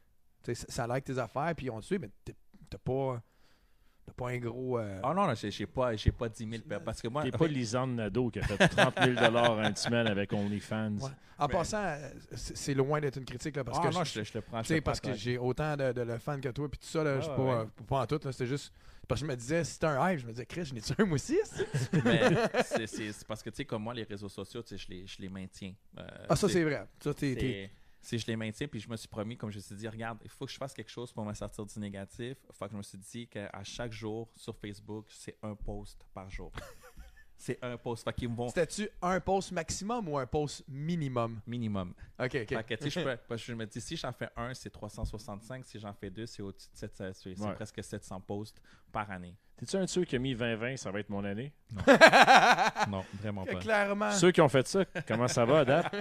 ça 0.44 0.52
ça 0.68 0.86
like 0.86 1.04
tes 1.04 1.18
affaires, 1.18 1.52
puis 1.56 1.70
on 1.70 1.80
te 1.80 1.84
suit, 1.86 1.98
mais 1.98 2.10
t'as 2.68 2.78
pas, 2.78 3.22
t'as 4.06 4.12
pas 4.12 4.30
un 4.30 4.38
gros. 4.38 4.78
euh, 4.78 5.00
Ah 5.02 5.14
non, 5.14 5.26
non, 5.26 5.34
j'ai 5.34 5.50
j'ai 5.50 5.66
pas, 5.66 5.92
pas 6.18 6.28
10 6.28 6.48
000 6.50 6.62
per- 6.68 6.78
Parce 6.84 7.00
que 7.02 7.08
moi, 7.08 7.22
T'es 7.22 7.30
pas 7.30 7.46
Lisanne 7.46 7.96
Nadeau 7.96 8.30
qui 8.30 8.38
a 8.40 8.42
fait 8.42 8.68
30 8.68 8.94
000 9.02 9.18
en 9.36 9.62
une 9.64 9.76
semaine 9.76 10.06
avec 10.06 10.32
OnlyFans. 10.32 10.96
ouais. 10.98 11.10
En 11.38 11.46
mais- 11.48 11.54
passant, 11.54 11.82
euh, 11.82 12.10
c'est, 12.34 12.74
loin 12.74 13.00
d'être 13.00 13.16
une 13.16 13.24
critique, 13.24 13.56
là, 13.56 13.64
parce 13.64 13.78
ah 13.82 13.88
que 13.88 13.94
non, 13.94 14.04
je- 14.04 14.20
je, 14.20 14.24
je 14.24 14.32
le 14.34 14.40
prends. 14.42 14.62
Tu 14.62 14.74
je 14.76 14.80
parce 14.80 15.00
que 15.00 15.12
j'ai 15.14 15.38
autant 15.38 15.76
de, 15.76 15.90
de 15.92 16.02
le 16.02 16.18
fan 16.18 16.40
que 16.40 16.48
toi, 16.50 16.68
puis 16.70 16.78
tout 16.78 16.86
ça, 16.86 17.02
là, 17.02 17.16
je 17.16 17.22
suis 17.22 17.30
Ouais, 17.30 17.36
pas, 17.36 17.42
ouais. 17.42 17.52
euh, 17.80 17.84
pas 17.88 18.00
en 18.02 18.06
tout, 18.06 18.20
c'était 18.30 18.46
juste. 18.46 18.72
Parce 19.08 19.20
que 19.20 19.26
je 19.26 19.32
me 19.32 19.36
disais, 19.36 19.64
si 19.64 19.72
c'était 19.72 19.86
un 19.86 20.10
hype, 20.12 20.20
je 20.20 20.26
me 20.26 20.30
disais, 20.30 20.46
Chris, 20.46 20.64
je 20.66 20.74
n'ai-tu 20.74 20.92
un 20.96 21.04
moi 21.04 21.14
aussi? 21.16 21.36
Mais 22.04 22.20
c'est- 22.86 23.26
parce 23.26 23.42
que, 23.42 23.50
tu 23.50 23.56
sais, 23.56 23.64
comme 23.64 23.82
moi, 23.82 23.92
les 23.94 24.04
réseaux 24.04 24.28
sociaux, 24.28 24.62
tu 24.62 24.68
sais, 24.76 24.84
je 24.84 24.88
les, 24.88 25.06
je 25.06 25.20
les 25.20 25.28
maintiens. 25.28 25.74
Euh, 25.98 26.02
Ah, 26.28 26.36
ça, 26.36 26.48
c'est 26.48 26.62
vrai. 26.62 26.86
Ça, 27.02 27.12
t'es, 27.12 27.70
c'est- 28.02 28.18
je 28.18 28.26
les 28.26 28.36
maintiens, 28.36 28.68
puis 28.68 28.80
je 28.80 28.88
me 28.90 28.96
suis 28.96 29.08
promis, 29.08 29.36
comme 29.36 29.50
je 29.50 29.56
me 29.56 29.62
suis 29.62 29.74
dit, 29.76 29.88
regarde, 29.88 30.18
il 30.24 30.28
faut 30.30 30.44
que 30.44 30.52
je 30.52 30.58
fasse 30.58 30.74
quelque 30.74 30.90
chose 30.90 31.12
pour 31.12 31.24
me 31.24 31.32
sortir 31.32 31.64
du 31.64 31.78
négatif. 31.78 32.36
Fait 32.52 32.66
que 32.66 32.72
je 32.72 32.76
me 32.76 32.82
suis 32.82 32.98
dit 32.98 33.26
qu'à 33.28 33.50
chaque 33.64 33.92
jour 33.92 34.28
sur 34.36 34.54
Facebook, 34.56 35.06
c'est 35.08 35.38
un 35.42 35.54
post 35.54 36.04
par 36.12 36.28
jour. 36.28 36.52
c'est 37.36 37.58
un 37.62 37.76
post. 37.76 38.04
Fait 38.04 38.12
qu'ils 38.12 38.28
me 38.28 38.36
vont 38.36 38.48
C'était-tu 38.48 38.88
un 39.00 39.18
post 39.20 39.50
maximum 39.52 40.08
ou 40.08 40.16
un 40.18 40.26
post 40.26 40.62
minimum? 40.68 41.40
minimum. 41.46 41.92
Ok, 42.18 42.26
ok. 42.26 42.30
Fait 42.32 42.46
que, 42.46 42.74
tu 42.74 42.90
sais, 42.90 43.00
je, 43.00 43.00
peux- 43.04 43.18
parce 43.28 43.40
que 43.40 43.46
je 43.52 43.54
me 43.54 43.66
dis, 43.66 43.80
si 43.80 43.96
j'en 43.96 44.12
fais 44.12 44.28
un, 44.36 44.52
c'est 44.54 44.70
365. 44.70 45.64
Si 45.64 45.78
j'en 45.80 45.92
fais 45.92 46.10
deux, 46.10 46.26
c'est 46.26 46.42
au-dessus 46.42 46.68
de 46.72 46.76
700, 46.76 47.04
c'est 47.14 47.38
Ouais. 47.40 47.54
presque 47.54 47.82
700 47.82 48.20
posts 48.20 48.60
par 48.92 49.10
année. 49.10 49.34
T'es-tu 49.56 49.76
un 49.76 49.82
de 49.82 49.86
ceux 49.86 50.04
qui 50.04 50.16
a 50.16 50.18
mis 50.18 50.34
20-20, 50.34 50.76
ça 50.76 50.90
va 50.90 50.98
être 51.00 51.08
mon 51.10 51.24
année? 51.24 51.52
Non, 52.88 53.04
vraiment 53.20 53.44
pas. 53.44 53.54
Clairement. 53.56 54.10
Ceux 54.12 54.32
qui 54.32 54.40
ont 54.40 54.48
fait 54.48 54.66
ça, 54.66 54.84
comment 55.06 55.28
ça 55.28 55.44
va 55.44 55.64
date? 55.64 55.92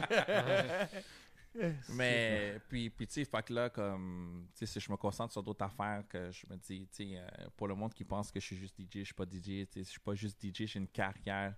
Mais 1.90 2.60
puis, 2.69 2.90
puis 2.90 3.07
tu 3.07 3.14
sais, 3.14 3.26
fait 3.26 3.44
que 3.44 3.53
là, 3.53 3.69
comme, 3.69 4.48
tu 4.56 4.65
sais, 4.65 4.73
si 4.73 4.80
je 4.80 4.91
me 4.91 4.98
concentre 4.98 5.34
sur 5.34 5.44
d'autres 5.44 5.65
affaires, 5.65 6.03
que 6.07 6.32
je 6.32 6.45
me 6.49 6.56
dis, 6.56 6.88
tu 6.88 7.10
sais, 7.10 7.18
euh, 7.18 7.48
pour 7.57 7.68
le 7.68 7.76
monde 7.76 7.94
qui 7.94 8.03
pense 8.06 8.32
que 8.32 8.40
je 8.40 8.45
suis 8.45 8.56
juste 8.56 8.76
DJ, 8.80 8.99
je 8.99 9.03
suis 9.06 9.14
pas 9.14 9.26
DJ, 9.26 9.44
tu 9.44 9.65
sais, 9.72 9.84
je 9.84 9.90
suis 9.90 9.99
pas 9.99 10.15
juste 10.15 10.41
DJ, 10.41 10.65
j'ai 10.65 10.80
une 10.80 10.88
carrière 10.88 11.53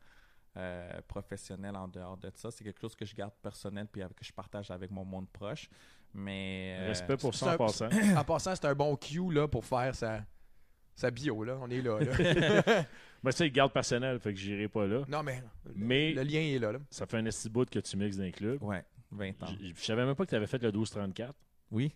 euh, 0.57 1.01
professionnel 1.07 1.75
en 1.75 1.87
dehors 1.87 2.17
de 2.17 2.31
ça. 2.35 2.51
C'est 2.51 2.63
quelque 2.63 2.79
chose 2.81 2.95
que 2.95 3.05
je 3.05 3.15
garde 3.15 3.33
personnel 3.41 3.87
puis 3.91 4.01
que 4.01 4.23
je 4.25 4.31
partage 4.33 4.69
avec 4.71 4.91
mon 4.91 5.05
monde 5.05 5.29
proche. 5.31 5.69
Mais 6.13 6.77
euh, 6.79 6.87
Respect 6.89 7.17
pour 7.17 7.33
ça 7.33 7.53
en 7.53 7.57
passant. 7.57 7.89
En 8.17 8.23
passant, 8.23 8.55
c'est 8.55 8.65
un 8.65 8.75
bon 8.75 8.95
cue 8.95 9.31
là, 9.31 9.47
pour 9.47 9.65
faire 9.65 9.95
sa, 9.95 10.23
sa 10.95 11.09
bio. 11.09 11.43
Là. 11.43 11.57
On 11.59 11.69
est 11.71 11.81
là. 11.81 11.99
là. 11.99 12.85
Mais 13.23 13.31
ça, 13.31 13.45
il 13.45 13.51
garde 13.51 13.71
personnel, 13.71 14.19
fait 14.19 14.33
que 14.33 14.39
j'irai 14.39 14.67
pas 14.67 14.85
là. 14.85 15.05
non, 15.07 15.23
mais, 15.23 15.41
Mais- 15.75 16.11
le 16.13 16.23
lien 16.23 16.41
est 16.41 16.59
là. 16.59 16.73
là. 16.73 16.79
Ça 16.89 17.05
fait 17.07 17.17
un 17.17 17.25
esti 17.25 17.49
bout 17.49 17.69
que 17.69 17.79
tu 17.79 17.95
mixes 17.95 18.17
dans 18.17 18.23
les 18.23 18.33
clubs. 18.33 18.61
ouais, 18.61 18.83
20 19.13 19.43
ans. 19.43 19.47
Je 19.61 19.67
je 19.75 19.81
savais 19.83 20.05
même 20.05 20.15
pas 20.15 20.25
que 20.25 20.29
tu 20.29 20.35
avais 20.35 20.47
fait 20.47 20.61
le 20.61 20.71
12-34. 20.71 21.31
Oui. 21.71 21.95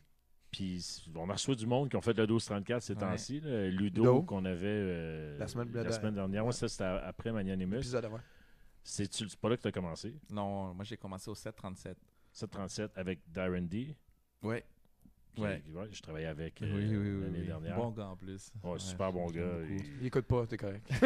Puis 0.51 1.03
on 1.15 1.25
reçoit 1.25 1.55
du 1.55 1.67
monde 1.67 1.89
qui 1.89 1.95
ont 1.97 2.01
fait 2.01 2.17
le 2.17 2.25
12-34 2.25 2.79
ces 2.81 2.93
Ouais. 2.93 2.99
temps-ci. 2.99 3.39
là. 3.41 3.67
Ludo, 3.69 4.01
Ludo. 4.03 4.23
qu'on 4.23 4.45
avait 4.45 4.65
euh, 4.65 5.37
La 5.37 5.47
semaine- 5.47 5.71
la 5.73 5.83
la- 5.83 5.91
semaine 5.91 6.13
dernière. 6.15 6.43
Moi, 6.43 6.53
ça, 6.53 6.67
c'était 6.69 6.85
après 6.85 7.31
Magnanimus. 7.31 7.77
Épisode 7.77 8.05
avant. 8.05 8.19
C'est 8.83 9.13
c'est 9.13 9.35
pas 9.35 9.49
là 9.49 9.57
que 9.57 9.61
tu 9.63 9.67
as 9.67 9.71
commencé? 9.73 10.15
Non, 10.29 10.73
moi 10.73 10.85
j'ai 10.85 10.95
commencé 10.95 11.29
au 11.29 11.35
737. 11.35 11.97
737 12.31 12.91
avec 12.97 13.19
Darren 13.29 13.63
D. 13.63 13.95
Ouais. 14.41 14.63
Qui- 15.37 15.43
Ouais. 15.43 15.61
ouais, 15.73 15.87
je 15.91 16.01
travaillais 16.01 16.27
avec 16.27 16.61
euh, 16.61 16.65
oui, 16.75 16.87
oui, 16.87 16.97
oui, 16.97 17.21
l'année 17.23 17.39
oui. 17.41 17.45
dernière. 17.45 17.75
Bon 17.77 17.89
gars 17.91 18.07
en 18.07 18.15
plus. 18.15 18.51
Ouais, 18.63 18.71
Ouais, 18.71 18.79
super 18.79 19.11
bon 19.13 19.27
gars. 19.27 19.59
Il- 19.99 20.05
écoute 20.07 20.25
pas, 20.25 20.45
t'es 20.47 20.57
correct. 20.57 20.85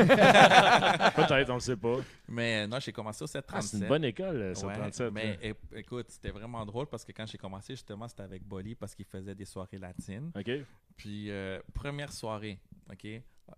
Peut-être, 1.15 1.49
on 1.49 1.55
le 1.55 1.59
sait 1.59 1.75
pas. 1.77 1.97
Mais 2.27 2.67
non, 2.67 2.79
j'ai 2.79 2.91
commencé 2.91 3.23
au 3.23 3.25
Ah, 3.25 3.27
c'est 3.27 3.77
737. 3.77 3.81
une 3.81 3.87
bonne 3.87 4.03
école, 4.05 4.35
euh, 4.37 4.49
Ouais, 4.49 4.55
737. 4.55 5.13
mais 5.13 5.25
là. 5.37 5.37
é- 5.43 5.79
écoute, 5.79 6.05
c'était 6.09 6.31
vraiment 6.31 6.65
drôle 6.65 6.87
parce 6.87 7.03
que 7.05 7.11
quand 7.11 7.25
j'ai 7.27 7.37
commencé, 7.37 7.73
justement, 7.73 8.07
c'était 8.07 8.23
avec 8.23 8.43
Bolly 8.43 8.75
parce 8.75 8.95
qu'il 8.95 9.05
faisait 9.05 9.35
des 9.35 9.45
soirées 9.45 9.77
latines. 9.77 10.31
OK? 10.35 10.51
Puis, 10.97 11.29
euh, 11.31 11.59
première 11.73 12.11
soirée, 12.11 12.59
OK? 12.89 13.07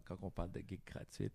Quand 0.06 0.18
on 0.22 0.30
parle 0.32 0.52
de 0.52 0.60
gigs 0.68 0.82
gratuites. 0.86 1.34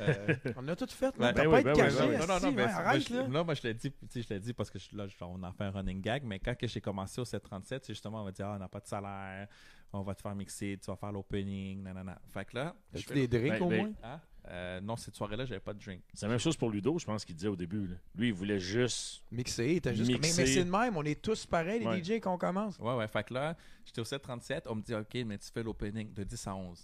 Euh, 0.00 0.34
On 0.56 0.66
a 0.68 0.76
tout 0.76 0.86
fait. 0.88 1.16
Là. 1.18 1.32
Ben 1.32 1.44
pas 1.44 1.48
oui, 1.48 1.58
être 1.58 1.64
ben 1.64 1.72
oui, 1.72 1.78
caché. 1.78 1.96
ben 1.98 2.08
oui. 2.10 2.16
non, 2.18 2.26
non, 2.26 2.40
non, 2.40 2.52
mais 2.52 2.66
c'est- 2.66 2.72
moi, 2.72 2.80
arrête 2.86 3.08
je, 3.08 3.14
là. 3.14 3.28
non, 3.28 3.44
moi 3.44 3.54
je 3.54 3.62
l'ai 3.62 3.74
dit, 3.74 3.92
tu 4.10 4.22
je 4.22 4.28
l'ai 4.28 4.40
dit 4.40 4.52
parce 4.52 4.70
que 4.70 4.78
je- 4.78 4.96
là, 4.96 5.06
je- 5.06 5.14
on 5.22 5.42
en 5.42 5.52
fait 5.52 5.64
un 5.64 5.70
running 5.70 6.00
gag, 6.00 6.22
mais 6.24 6.38
quand 6.38 6.56
que 6.56 6.66
j'ai 6.66 6.80
commencé 6.80 7.20
au 7.20 7.24
737, 7.24 7.84
c'est 7.84 7.92
justement, 7.94 8.22
on 8.22 8.24
va 8.24 8.32
dire, 8.32 8.46
ah, 8.46 8.54
on 8.56 8.58
n'a 8.58 8.68
pas 8.68 8.80
de 8.80 8.86
salaire, 8.86 9.48
on 9.92 10.02
va 10.02 10.14
te 10.14 10.22
faire 10.22 10.34
mixer, 10.34 10.78
tu 10.82 10.90
vas 10.90 10.96
faire 10.96 11.12
l'opening, 11.12 11.82
nanana. 11.82 12.20
Fait 12.28 12.44
que 12.44 12.56
là, 12.56 12.74
je 12.92 12.98
As-tu 12.98 13.08
fais 13.08 13.26
des 13.26 13.28
drinks 13.38 13.58
Ben, 13.60 13.62
au 13.62 13.68
ben, 13.68 13.80
moins? 13.82 13.92
Hein? 14.02 14.20
Euh, 14.50 14.80
non, 14.80 14.96
cette 14.96 15.14
soirée-là, 15.14 15.44
j'avais 15.44 15.60
pas 15.60 15.74
de 15.74 15.78
drink. 15.84 16.00
C'est 16.14 16.24
la 16.24 16.30
même 16.30 16.38
chose 16.38 16.56
pour 16.56 16.70
Ludo, 16.70 16.98
je 16.98 17.04
pense 17.04 17.22
qu'il 17.22 17.34
disait 17.34 17.48
au 17.48 17.56
début. 17.56 17.86
là. 17.86 17.96
Lui, 18.14 18.28
il 18.28 18.32
voulait 18.32 18.58
juste. 18.58 19.22
Mixé, 19.30 19.78
t'as 19.82 19.92
juste. 19.92 20.10
Mais, 20.10 20.16
Mixé. 20.18 20.40
mais 20.42 20.46
c'est 20.46 20.64
de 20.64 20.70
même, 20.70 20.96
on 20.96 21.02
est 21.02 21.20
tous 21.20 21.44
pareils, 21.44 21.80
les 21.80 21.86
Ouais. 21.86 22.02
DJ, 22.02 22.18
qu'on 22.18 22.38
commence. 22.38 22.78
Ouais, 22.78 22.94
ouais. 22.94 23.06
Fait 23.08 23.24
que 23.24 23.34
là, 23.34 23.56
j'étais 23.84 24.00
au 24.00 24.04
737. 24.04 24.64
On 24.68 24.76
me 24.76 24.80
dit, 24.82 24.94
OK, 24.94 25.14
mais 25.26 25.36
tu 25.36 25.50
fais 25.52 25.62
l'opening 25.62 26.14
de 26.14 26.24
10 26.24 26.46
à 26.46 26.54
11. 26.54 26.78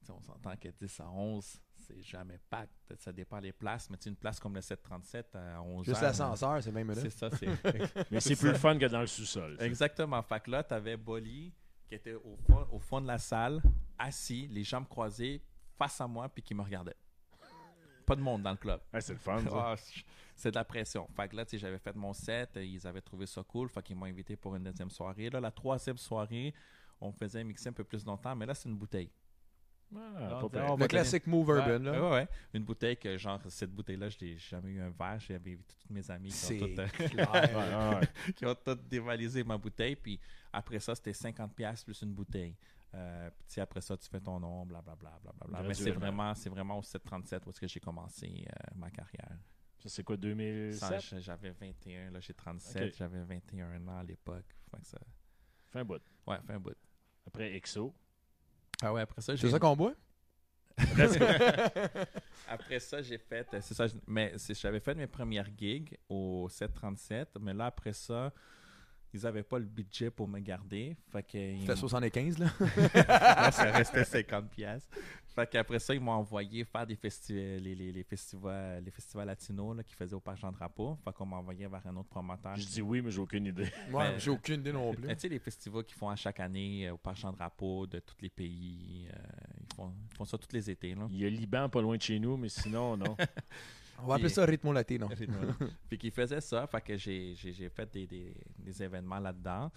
Tu 0.00 0.06
sais, 0.06 0.12
on 0.12 0.20
s'entend 0.22 0.56
que 0.56 0.68
10 0.80 0.98
à 0.98 1.08
11, 1.08 1.60
c'est 1.86 2.02
jamais 2.02 2.38
pack. 2.50 2.68
Peut-être 2.86 3.02
ça 3.02 3.12
dépend 3.12 3.40
des 3.40 3.52
places, 3.52 3.90
mais 3.90 3.96
tu 3.96 4.04
sais, 4.04 4.10
une 4.10 4.16
place 4.16 4.38
comme 4.38 4.54
le 4.54 4.60
737 4.60 5.36
à 5.36 5.62
11 5.62 5.86
Juste 5.86 6.00
l'ascenseur, 6.00 6.62
c'est 6.62 6.72
même 6.72 6.88
là. 6.88 6.94
C'est 6.94 7.10
ça, 7.10 7.30
c'est. 7.30 7.46
Mais 8.10 8.20
c'est 8.20 8.36
plus 8.36 8.48
le 8.48 8.54
fun 8.54 8.78
que 8.78 8.86
dans 8.86 9.00
le 9.00 9.06
sous-sol. 9.06 9.56
ça. 9.58 9.66
Exactement. 9.66 10.22
Fait 10.22 10.40
que 10.40 10.50
là, 10.50 10.62
t'avais 10.62 10.96
Bolly 10.96 11.52
qui 11.86 11.94
était 11.94 12.14
au 12.14 12.36
fond, 12.36 12.66
au 12.70 12.78
fond 12.78 13.00
de 13.00 13.06
la 13.06 13.18
salle, 13.18 13.62
assis, 13.98 14.48
les 14.48 14.64
jambes 14.64 14.88
croisées, 14.88 15.42
face 15.76 16.00
à 16.00 16.06
moi, 16.06 16.28
puis 16.28 16.42
qui 16.42 16.54
me 16.54 16.62
regardait. 16.62 16.96
Pas 18.06 18.16
de 18.16 18.20
monde 18.20 18.42
dans 18.42 18.50
le 18.50 18.56
club. 18.56 18.80
Ah, 18.92 19.00
c'est 19.00 19.12
le 19.12 19.18
fun, 19.18 19.40
ça. 19.40 19.50
Ah, 19.54 19.74
c'est 20.34 20.50
de 20.50 20.56
la 20.56 20.64
pression. 20.64 21.06
Fait 21.14 21.28
que 21.28 21.36
là, 21.36 21.44
tu 21.44 21.50
sais, 21.50 21.58
j'avais 21.58 21.78
fait 21.78 21.94
mon 21.94 22.12
set, 22.12 22.56
euh, 22.56 22.64
ils 22.64 22.86
avaient 22.86 23.00
trouvé 23.00 23.26
ça 23.26 23.42
cool, 23.42 23.68
fait 23.68 23.82
qu'ils 23.82 23.96
m'ont 23.96 24.06
invité 24.06 24.36
pour 24.36 24.56
une 24.56 24.64
deuxième 24.64 24.90
soirée. 24.90 25.30
Là, 25.30 25.40
la 25.40 25.50
troisième 25.50 25.98
soirée, 25.98 26.54
on 27.00 27.12
faisait 27.12 27.44
mixer 27.44 27.68
un 27.68 27.72
peu 27.72 27.84
plus 27.84 28.04
longtemps, 28.04 28.34
mais 28.34 28.46
là, 28.46 28.54
c'est 28.54 28.68
une 28.68 28.76
bouteille. 28.76 29.10
Ah, 29.94 30.38
pas 30.40 30.48
pire. 30.48 30.76
Le 30.76 30.86
classique 30.86 31.26
move 31.26 31.48
urban, 31.50 31.70
Ouais, 31.70 31.78
là. 31.78 32.02
ouais, 32.02 32.10
ouais. 32.10 32.28
Une 32.54 32.64
bouteille 32.64 32.96
que, 32.96 33.16
genre, 33.16 33.40
cette 33.48 33.70
bouteille-là, 33.70 34.08
je 34.08 34.16
n'ai 34.24 34.36
jamais 34.38 34.70
eu 34.70 34.80
un 34.80 34.90
verre. 34.90 35.18
J'avais 35.20 35.38
vu 35.54 35.58
toutes 35.66 35.90
mes 35.90 36.10
amis 36.10 36.28
qui 36.30 36.34
ont, 36.34 36.38
C'est 36.48 36.58
toutes, 36.58 36.78
euh, 36.78 38.00
qui 38.36 38.46
ont 38.46 38.54
toutes 38.54 38.88
dévalisé 38.88 39.44
ma 39.44 39.58
bouteille. 39.58 39.96
Puis 39.96 40.18
après 40.52 40.78
ça, 40.80 40.94
c'était 40.94 41.12
50$ 41.12 41.84
plus 41.84 42.02
une 42.02 42.12
bouteille. 42.14 42.56
Euh, 42.94 43.30
puis 43.48 43.60
après 43.60 43.80
ça, 43.80 43.96
tu 43.96 44.08
fais 44.08 44.20
ton 44.20 44.38
nom, 44.38 44.66
blablabla. 44.66 45.18
blablabla. 45.22 45.62
Mais 45.68 45.74
c'est 45.74 45.90
vraiment, 45.92 46.34
c'est 46.34 46.50
vraiment 46.50 46.78
au 46.78 46.82
737 46.82 47.46
où 47.46 47.50
est-ce 47.50 47.60
que 47.60 47.66
j'ai 47.68 47.80
commencé 47.80 48.46
euh, 48.48 48.52
ma 48.76 48.90
carrière. 48.90 49.36
Ça, 49.78 49.88
c'est 49.88 50.04
quoi, 50.04 50.14
Ça, 50.16 50.20
2007? 50.20 51.00
j'- 51.00 51.20
J'avais 51.22 51.50
21, 51.50 52.10
là 52.10 52.20
j'ai 52.20 52.34
37, 52.34 52.82
Ok. 52.92 52.94
j'avais 52.98 53.24
21 53.24 53.88
ans 53.88 53.98
à 53.98 54.04
l'époque. 54.04 54.44
Ça... 54.82 54.98
Fin 55.70 55.84
bout. 55.84 56.00
Ouais, 56.26 56.36
fait 56.46 56.52
un 56.52 56.60
bout. 56.60 56.76
Après 57.26 57.52
EXO. 57.56 57.94
Ah 58.82 58.92
ouais, 58.92 59.00
après 59.02 59.20
ça, 59.22 59.34
j'ai... 59.34 59.46
C'est 59.46 59.52
ça 59.52 59.58
qu'on 59.58 59.76
boit? 59.76 59.94
Après 62.48 62.80
ça, 62.80 63.00
j'ai 63.02 63.18
fait... 63.18 63.46
C'est 63.60 63.74
ça, 63.74 63.86
mais 64.06 64.34
j'avais 64.50 64.80
fait 64.80 64.94
mes 64.94 65.06
premières 65.06 65.48
gigs 65.56 65.96
au 66.08 66.48
737, 66.50 67.36
mais 67.40 67.54
là, 67.54 67.66
après 67.66 67.92
ça, 67.92 68.32
ils 69.14 69.26
avaient 69.26 69.42
pas 69.42 69.58
le 69.58 69.64
budget 69.66 70.10
pour 70.10 70.26
me 70.28 70.38
garder. 70.40 70.96
Fait 71.10 71.22
que... 71.22 71.28
C'était 71.60 71.66
m'ont- 71.68 71.76
75, 71.76 72.38
là. 72.38 72.46
Non, 72.60 73.50
ça 73.52 73.70
restait 73.72 74.04
50 74.04 74.50
pièces. 74.50 74.88
Fait 75.34 75.48
qu'après 75.48 75.78
ça, 75.78 75.94
ils 75.94 76.00
m'ont 76.00 76.12
envoyé 76.12 76.62
faire 76.64 76.86
des 76.86 76.94
festi- 76.94 77.32
les, 77.58 77.74
les, 77.74 77.90
les 77.90 78.02
festivals, 78.04 78.82
les 78.84 78.90
festivals 78.90 79.26
latinos 79.26 79.74
là, 79.76 79.82
qu'ils 79.82 79.96
faisaient 79.96 80.14
au 80.14 80.20
Parc 80.20 80.36
Jean 80.38 80.52
Drapeau. 80.52 80.98
Fait 81.04 81.12
qu'on 81.14 81.24
m'a 81.24 81.36
envoyé 81.36 81.66
vers 81.66 81.86
un 81.86 81.96
autre 81.96 82.10
promoteur. 82.10 82.54
Je 82.56 82.66
dis 82.66 82.82
oui, 82.82 83.00
mais 83.00 83.10
j'ai 83.10 83.20
aucune 83.20 83.46
idée. 83.46 83.62
Ouais, 83.90 84.10
Mais- 84.12 84.18
j'ai 84.20 84.30
aucune 84.30 84.60
idée 84.60 84.72
non 84.72 84.92
plus. 84.92 85.06
Mais 85.06 85.14
tu 85.14 85.22
sais, 85.22 85.28
les 85.28 85.38
festivals 85.38 85.84
qu'ils 85.84 85.96
font 85.96 86.10
à 86.10 86.16
chaque 86.16 86.38
année 86.40 86.86
euh, 86.88 86.92
au 86.92 86.98
Parc 86.98 87.16
Jean 87.16 87.32
Drapeau 87.32 87.86
de 87.86 87.98
tous 88.00 88.16
les 88.20 88.28
pays, 88.28 89.06
euh, 89.10 89.16
ils, 89.70 89.74
font, 89.74 89.92
ils 90.12 90.16
font 90.18 90.24
ça 90.26 90.36
tous 90.36 90.52
les 90.52 90.68
étés. 90.68 90.94
Là. 90.94 91.08
Il 91.10 91.18
y 91.18 91.24
a 91.24 91.30
Liban 91.30 91.68
pas 91.70 91.80
loin 91.80 91.96
de 91.96 92.02
chez 92.02 92.18
nous, 92.18 92.36
mais 92.36 92.50
sinon, 92.50 92.96
non. 92.98 93.16
On 94.00 94.06
va 94.06 94.14
appeler 94.14 94.28
ça 94.28 94.44
Ritmo 94.44 94.72
Latino. 94.72 95.08
Puis 95.88 95.98
qu'ils 95.98 96.10
faisaient 96.12 96.40
ça, 96.40 96.66
fait 96.66 96.80
que 96.80 96.96
j'ai, 96.96 97.34
j'ai, 97.34 97.52
j'ai 97.52 97.68
fait 97.68 97.90
des, 97.92 98.06
des, 98.06 98.34
des 98.58 98.82
événements 98.82 99.18
là-dedans. 99.20 99.70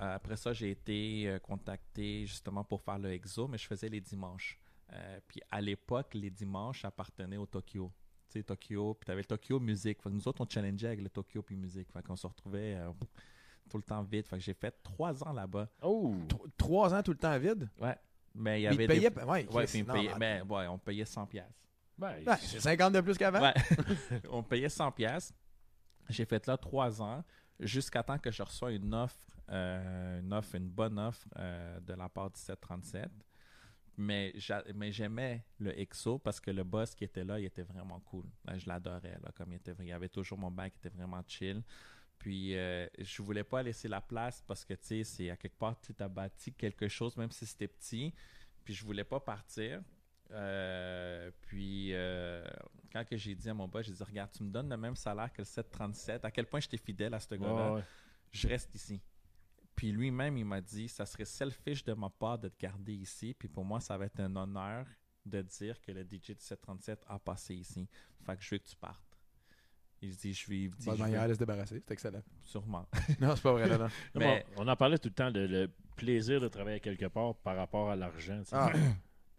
Euh, 0.00 0.14
après 0.14 0.36
ça, 0.36 0.52
j'ai 0.52 0.70
été 0.70 1.24
euh, 1.28 1.38
contacté 1.38 2.26
justement 2.26 2.64
pour 2.64 2.80
faire 2.82 2.98
le 2.98 3.12
EXO, 3.12 3.48
mais 3.48 3.58
je 3.58 3.66
faisais 3.66 3.88
les 3.88 4.00
dimanches. 4.00 4.58
Euh, 4.92 5.20
puis 5.28 5.40
à 5.50 5.60
l'époque, 5.60 6.14
les 6.14 6.30
dimanches 6.30 6.84
appartenaient 6.84 7.36
au 7.36 7.46
Tokyo. 7.46 7.92
Tu 8.28 8.38
sais, 8.38 8.42
Tokyo, 8.44 8.94
puis 8.94 9.06
t'avais 9.06 9.20
le 9.20 9.26
Tokyo 9.26 9.60
Music. 9.60 10.00
Fait 10.02 10.08
que 10.08 10.14
nous 10.14 10.26
autres, 10.26 10.40
on 10.40 10.48
challengeait 10.48 10.86
avec 10.88 11.00
le 11.02 11.10
Tokyo 11.10 11.42
puis 11.42 11.56
musique. 11.56 11.92
Fait 11.92 12.02
qu'on 12.02 12.16
se 12.16 12.26
retrouvait 12.26 12.76
euh, 12.76 12.90
tout 13.68 13.76
le 13.76 13.82
temps 13.82 14.02
vite. 14.02 14.26
Fait 14.28 14.36
que 14.38 14.42
j'ai 14.42 14.54
fait 14.54 14.74
trois 14.82 15.22
ans 15.24 15.32
là-bas. 15.32 15.68
Oh! 15.82 16.14
Tro- 16.28 16.46
Trois 16.56 16.94
ans 16.94 17.02
tout 17.02 17.10
le 17.12 17.18
temps 17.18 17.38
vide? 17.38 17.68
Ouais. 17.80 17.96
Mais 18.34 18.60
il 18.62 18.64
y 18.64 18.68
Mais 18.68 18.84
avait 18.84 18.84
ils 18.96 19.00
des... 19.00 19.10
payaient. 19.10 19.24
Ouais, 19.24 19.48
Ouais, 19.52 19.80
attends. 19.80 20.18
mais, 20.18 20.40
ouais, 20.42 20.66
on 20.68 20.78
payait 20.78 21.04
100 21.04 21.26
pièces. 21.26 21.44
Ben, 22.00 22.24
Ouais, 22.26 22.36
c'est 22.40 22.60
50 22.60 22.92
de 22.94 23.00
plus 23.00 23.16
qu'avant. 23.18 23.40
Ouais. 23.42 23.54
on 24.30 24.42
payait 24.42 24.68
100 24.68 24.90
pièces. 24.92 25.32
J'ai 26.08 26.24
fait 26.24 26.46
là 26.46 26.56
trois 26.56 27.00
ans 27.02 27.22
jusqu'à 27.60 28.02
temps 28.02 28.18
que 28.18 28.30
je 28.30 28.42
reçois 28.42 28.72
une 28.72 28.92
offre, 28.94 29.28
euh, 29.50 30.20
une 30.20 30.32
offre, 30.32 30.54
une 30.56 30.68
bonne 30.68 30.98
offre 30.98 31.28
euh, 31.36 31.78
de 31.80 31.92
la 31.94 32.08
part 32.08 32.30
du 32.30 32.40
737. 32.40 33.10
Mais, 33.96 34.32
j'a- 34.36 34.64
mais 34.74 34.90
j'aimais 34.92 35.44
le 35.58 35.78
EXO 35.78 36.18
parce 36.18 36.40
que 36.40 36.50
le 36.50 36.64
boss 36.64 36.94
qui 36.94 37.04
était 37.04 37.22
là, 37.24 37.38
il 37.38 37.44
était 37.44 37.62
vraiment 37.62 38.00
cool. 38.00 38.24
Euh, 38.48 38.58
Je 38.58 38.66
l'adorais. 38.66 39.18
Comme 39.36 39.52
il, 39.52 39.56
était, 39.56 39.74
il 39.80 39.86
y 39.86 39.92
avait 39.92 40.08
toujours 40.08 40.38
mon 40.38 40.50
bac 40.50 40.72
qui 40.72 40.78
était 40.78 40.96
vraiment 40.96 41.22
chill. 41.28 41.62
Puis 42.18 42.56
euh, 42.56 42.86
je 42.98 43.22
voulais 43.22 43.44
pas 43.44 43.62
laisser 43.62 43.88
la 43.88 44.00
place 44.00 44.42
parce 44.46 44.64
que 44.64 44.74
tu 44.74 44.80
sais, 44.86 45.04
c'est 45.04 45.30
à 45.30 45.36
quelque 45.36 45.58
part, 45.58 45.78
tu 45.80 45.94
as 45.98 46.08
bâti 46.08 46.52
quelque 46.52 46.88
chose, 46.88 47.16
même 47.16 47.30
si 47.30 47.44
c'était 47.46 47.68
petit. 47.68 48.12
Puis 48.64 48.74
je 48.74 48.84
voulais 48.84 49.04
pas 49.04 49.20
partir. 49.20 49.82
Euh, 50.32 51.30
puis 51.42 51.90
euh, 51.92 52.44
quand 52.92 53.04
que 53.04 53.16
j'ai 53.16 53.34
dit 53.34 53.48
à 53.48 53.54
mon 53.54 53.66
boss, 53.68 53.86
j'ai 53.86 53.92
dit 53.92 54.02
regarde, 54.02 54.30
tu 54.32 54.42
me 54.42 54.50
donnes 54.50 54.68
le 54.68 54.76
même 54.76 54.96
salaire 54.96 55.32
que 55.32 55.40
le 55.42 55.44
737. 55.44 56.24
À 56.24 56.30
quel 56.30 56.46
point 56.46 56.60
j'étais 56.60 56.76
fidèle 56.76 57.14
à 57.14 57.20
ce 57.20 57.34
gars-là? 57.34 57.72
Ouais, 57.72 57.76
ouais. 57.78 57.84
Je 58.32 58.48
reste 58.48 58.74
ici. 58.74 59.00
Puis 59.74 59.92
lui-même, 59.92 60.36
il 60.36 60.44
m'a 60.44 60.60
dit 60.60 60.88
ça 60.88 61.06
serait 61.06 61.24
selfish 61.24 61.84
de 61.84 61.92
ma 61.94 62.10
part 62.10 62.38
de 62.38 62.48
te 62.48 62.58
garder 62.58 62.94
ici. 62.94 63.34
Puis 63.38 63.48
pour 63.48 63.64
moi, 63.64 63.80
ça 63.80 63.96
va 63.96 64.06
être 64.06 64.20
un 64.20 64.34
honneur 64.36 64.86
de 65.26 65.42
dire 65.42 65.80
que 65.80 65.92
le 65.92 66.02
DJ 66.02 66.30
du 66.30 66.36
737 66.38 67.04
a 67.08 67.18
passé 67.18 67.54
ici. 67.54 67.88
Fait 68.24 68.36
que 68.36 68.42
je 68.42 68.50
veux 68.54 68.58
que 68.58 68.66
tu 68.68 68.76
partes. 68.76 69.04
Il 70.02 70.16
dit 70.16 70.32
je 70.32 70.48
vais. 70.48 70.68
Bonne 70.86 70.98
manière 70.98 71.28
de 71.28 71.34
se 71.34 71.38
débarrasser, 71.38 71.80
c'est 71.80 71.90
excellent. 71.92 72.22
Sûrement. 72.40 72.86
Non, 73.20 73.36
c'est 73.36 73.42
pas 73.42 73.52
vrai, 73.52 73.68
non, 73.68 73.78
non. 73.78 73.84
Non, 73.84 73.90
Mais- 74.14 74.46
On 74.56 74.66
en 74.66 74.76
parlait 74.76 74.98
tout 74.98 75.08
le 75.10 75.14
temps, 75.14 75.30
de 75.30 75.40
le 75.40 75.70
plaisir 75.96 76.40
de 76.40 76.48
travailler 76.48 76.80
quelque 76.80 77.04
part 77.06 77.34
par 77.36 77.56
rapport 77.56 77.90
à 77.90 77.96
l'argent. 77.96 78.42
Ah, 78.52 78.72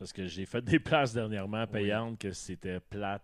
Parce 0.02 0.14
que 0.14 0.26
j'ai 0.26 0.48
fait 0.48 0.62
des 0.66 0.80
places 0.80 1.14
dernièrement 1.14 1.68
payantes 1.68 2.18
que 2.18 2.32
c'était 2.32 2.80
plate 2.80 3.22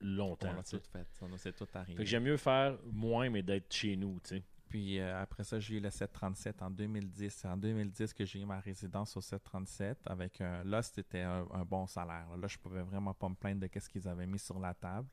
longtemps. 0.00 0.48
On 0.56 0.60
a 0.60 0.62
tout 0.62 0.80
fait. 0.90 1.06
On 1.20 1.30
a- 1.30 1.36
c'est 1.36 1.52
tout 1.54 1.68
arrivé. 1.74 1.98
Fait 1.98 2.04
que 2.04 2.08
j'aime 2.08 2.22
mieux 2.22 2.38
faire 2.38 2.78
moins, 2.90 3.28
mais 3.28 3.42
d'être 3.42 3.70
chez 3.70 3.96
nous. 3.96 4.18
tu 4.24 4.36
sais. 4.36 4.42
Puis 4.70 4.98
euh, 4.98 5.20
après 5.22 5.44
ça, 5.44 5.60
j'ai 5.60 5.76
eu 5.76 5.80
le 5.80 5.90
737 5.90 6.62
en 6.62 6.70
2010. 6.70 7.30
C'est 7.34 7.48
en 7.48 7.56
2010 7.58 8.14
que 8.14 8.24
j'ai 8.24 8.40
eu 8.40 8.46
ma 8.46 8.60
résidence 8.60 9.14
au 9.16 9.20
737. 9.20 9.98
Avec 10.06 10.40
un, 10.40 10.64
là, 10.64 10.80
c'était 10.80 11.20
un, 11.20 11.46
un 11.52 11.64
bon 11.66 11.86
salaire. 11.86 12.26
Là, 12.40 12.48
je 12.48 12.56
pouvais 12.56 12.80
vraiment 12.82 13.12
pas 13.12 13.28
me 13.28 13.34
plaindre 13.34 13.60
de 13.60 13.68
ce 13.78 13.86
qu'ils 13.88 14.08
avaient 14.08 14.26
mis 14.26 14.38
sur 14.38 14.58
la 14.58 14.72
table. 14.72 15.06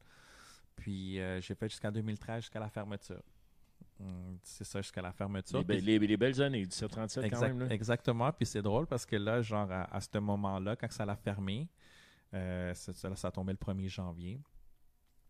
Puis 0.77 1.19
euh, 1.19 1.41
j'ai 1.41 1.53
fait 1.53 1.67
jusqu'en 1.69 1.91
2013, 1.91 2.43
jusqu'à 2.43 2.59
la 2.61 2.69
fermeture. 2.69 3.21
Hum, 3.99 4.37
c'est 4.43 4.63
ça, 4.63 4.81
jusqu'à 4.81 5.01
la 5.01 5.11
fermeture. 5.13 5.59
Les, 5.59 5.65
Puis- 5.65 5.77
be- 5.77 5.85
les- 5.85 5.99
les 5.99 6.17
belles 6.17 6.41
années 6.41 6.65
du 6.65 6.71
737 6.75 7.21
quand 7.23 7.27
Exact- 7.27 7.47
même. 7.47 7.59
là. 7.59 7.73
Exactement. 7.73 8.31
Puis 8.33 8.45
c'est 8.47 8.61
drôle 8.61 8.87
parce 8.87 9.05
que 9.05 9.15
là, 9.15 9.41
genre, 9.41 9.71
à, 9.71 9.83
à 9.95 10.01
ce 10.01 10.17
moment-là, 10.17 10.75
quand 10.75 10.91
ça 10.91 11.05
l'a 11.05 11.15
fermé, 11.15 11.69
euh, 12.33 12.73
ça, 12.73 13.27
a 13.27 13.31
tombé 13.31 13.53
le 13.53 13.57
1er 13.57 13.87
janvier. 13.89 14.41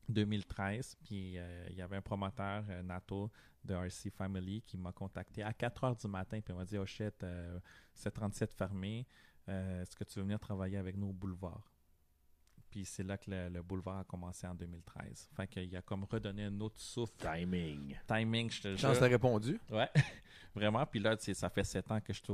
2013. 0.10 0.96
Puis 1.04 1.38
euh, 1.38 1.68
il 1.70 1.76
y 1.78 1.82
avait 1.82 1.98
un 1.98 2.02
promoteur, 2.02 2.64
euh, 2.70 2.82
Nato, 2.84 3.32
de 3.64 3.74
RC 3.74 4.10
Family, 4.10 4.62
qui 4.62 4.78
m'a 4.78 4.92
contacté 4.92 5.44
à 5.44 5.54
4 5.54 5.84
heures 5.86 5.96
du 5.96 6.08
matin. 6.08 6.40
Puis 6.42 6.54
il 6.54 6.58
m'a 6.58 6.66
dit 6.66 6.78
Oh 6.78 6.86
shit, 6.86 7.26
c'est 7.94 8.12
37 8.12 8.52
fermé. 8.54 9.06
Est-ce 9.48 9.96
que 9.96 10.04
tu 10.04 10.20
veux 10.20 10.24
venir 10.24 10.40
travailler 10.40 10.78
avec 10.78 10.98
nous 10.98 11.08
au 11.10 11.14
boulevard? 11.14 11.73
Puis 12.74 12.86
c'est 12.86 13.04
là 13.04 13.20
que 13.20 13.30
le, 13.30 13.50
le 13.50 13.62
boulevard 13.62 14.00
a 14.00 14.04
commencé 14.04 14.48
en 14.48 14.56
2013. 14.56 15.30
Fait 15.36 15.46
qu'il 15.46 15.78
a 15.78 15.84
comme 15.84 16.06
redonné 16.06 16.46
un 16.46 16.60
autre 16.60 16.80
souffle. 16.82 17.14
Timing. 17.20 17.96
Timing, 18.08 18.50
je 18.50 18.62
te 18.64 18.68
jure. 18.70 18.80
Chance 18.80 18.98
t'a 19.00 19.06
répondu? 19.06 19.60
Ouais, 19.70 19.88
vraiment. 20.56 20.84
Puis 20.88 21.00
là, 21.00 21.16
ça 21.20 21.50
fait 21.52 21.64
sept 21.64 21.92
ans 21.92 22.02
que 22.02 22.12
je 22.12 22.20
suis 22.20 22.32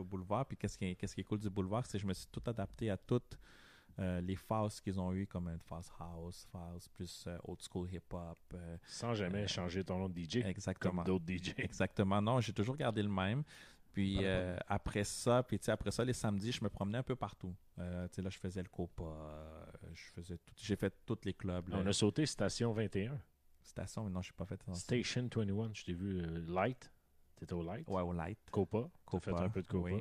au, 0.00 0.04
boulevard. 0.04 0.46
Puis 0.46 0.56
qu'est-ce 0.56 0.78
qui, 0.78 0.86
est- 0.86 0.94
qu'est-ce 0.94 1.14
qui 1.14 1.20
est 1.20 1.24
cool 1.24 1.38
du 1.40 1.50
boulevard, 1.50 1.84
c'est 1.84 1.98
que 1.98 2.02
je 2.02 2.06
me 2.06 2.14
suis 2.14 2.28
tout 2.32 2.40
adapté 2.46 2.88
à 2.88 2.96
toutes 2.96 3.38
euh, 3.98 4.22
les 4.22 4.36
phases 4.36 4.80
qu'ils 4.80 4.98
ont 4.98 5.12
eues, 5.12 5.26
comme 5.26 5.48
une 5.48 5.58
phase 5.60 5.92
house, 6.00 6.46
phase 6.50 6.88
plus 6.88 7.24
euh, 7.26 7.36
old 7.44 7.60
school 7.60 7.92
hip-hop. 7.92 8.38
euh, 8.54 8.76
Sans 8.86 9.12
jamais 9.12 9.42
Euh, 9.42 9.46
changer 9.48 9.84
ton 9.84 9.98
nom 9.98 10.08
de 10.08 10.18
DJ. 10.18 10.36
exactement. 10.46 11.02
Comme 11.02 11.04
d'autres 11.04 11.26
DJ. 11.28 11.52
Exactement. 11.58 12.22
Non, 12.22 12.40
j'ai 12.40 12.54
toujours 12.54 12.76
gardé 12.76 13.02
le 13.02 13.10
même. 13.10 13.42
Puis 13.98 14.24
euh, 14.24 14.56
après 14.68 15.02
ça, 15.02 15.42
puis 15.42 15.58
tu 15.58 15.64
sais, 15.64 15.72
après 15.72 15.90
ça, 15.90 16.04
les 16.04 16.12
samedis, 16.12 16.52
je 16.52 16.62
me 16.62 16.68
promenais 16.68 16.98
un 16.98 17.02
peu 17.02 17.16
partout. 17.16 17.52
Euh, 17.80 18.06
tu 18.06 18.14
sais, 18.14 18.22
là, 18.22 18.30
je 18.30 18.38
faisais 18.38 18.62
le 18.62 18.68
Copa, 18.68 19.02
euh, 19.02 19.64
je 19.92 20.02
faisais 20.14 20.38
tout, 20.38 20.54
j'ai 20.56 20.76
fait 20.76 20.94
tous 21.04 21.18
les 21.24 21.34
clubs. 21.34 21.68
là. 21.68 21.78
On 21.78 21.86
a 21.86 21.92
sauté 21.92 22.24
Station 22.24 22.72
21. 22.72 23.18
Station, 23.60 24.04
mais 24.04 24.10
non, 24.10 24.22
je 24.22 24.30
n'ai 24.30 24.36
pas 24.36 24.44
fait 24.46 24.62
ça. 24.62 24.72
Station 24.74 25.22
21, 25.34 25.70
je 25.74 25.84
t'ai 25.84 25.94
vu 25.94 26.20
euh, 26.20 26.44
Light. 26.46 26.92
T'étais 27.34 27.54
au 27.54 27.62
Light? 27.64 27.88
Ouais, 27.88 28.02
au 28.02 28.12
Light. 28.12 28.38
Copa? 28.52 28.88
Copa, 29.04 29.34
fait 29.36 29.42
un 29.44 29.48
peu 29.48 29.62
de 29.62 29.66
Copa? 29.66 29.90
oui. 29.92 30.00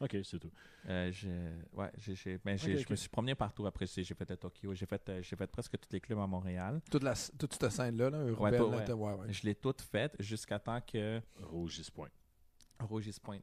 Ok, 0.00 0.16
c'est 0.22 0.38
tout. 0.38 0.52
Euh, 0.88 1.10
j'ai- 1.10 1.54
ouais, 1.72 1.90
j'ai, 1.96 2.38
ben, 2.38 2.56
je 2.56 2.86
me 2.88 2.94
suis 2.96 3.08
promené 3.08 3.34
partout 3.34 3.66
après. 3.66 3.86
J'ai 3.86 4.04
j'ai 4.04 4.14
fait 4.14 4.30
à 4.30 4.36
Tokyo, 4.36 4.74
j'ai 4.74 4.86
fait, 4.86 5.08
euh, 5.08 5.22
j'ai 5.22 5.34
fait 5.34 5.46
presque 5.48 5.72
tous 5.78 5.92
les 5.92 6.00
clubs 6.00 6.18
à 6.20 6.26
Montréal. 6.28 6.80
Toute, 6.88 7.02
la, 7.02 7.14
toute 7.36 7.52
cette 7.54 7.70
scène-là, 7.72 8.10
là, 8.10 8.24
urbaine, 8.26 8.56
tout, 8.60 8.70
là, 8.70 8.76
ouais. 8.78 8.84
t'as- 8.84 8.94
ouais, 8.94 9.12
ouais. 9.14 9.32
Je 9.32 9.42
l'ai 9.44 9.54
toute 9.56 9.80
faite 9.80 10.14
jusqu'à 10.20 10.58
temps 10.60 10.80
que 10.80 11.20
Rouge 11.40 11.76
10 11.78 11.90
points. 11.90 12.08
Rouge 12.82 13.06
is 13.08 13.18
Point. 13.22 13.40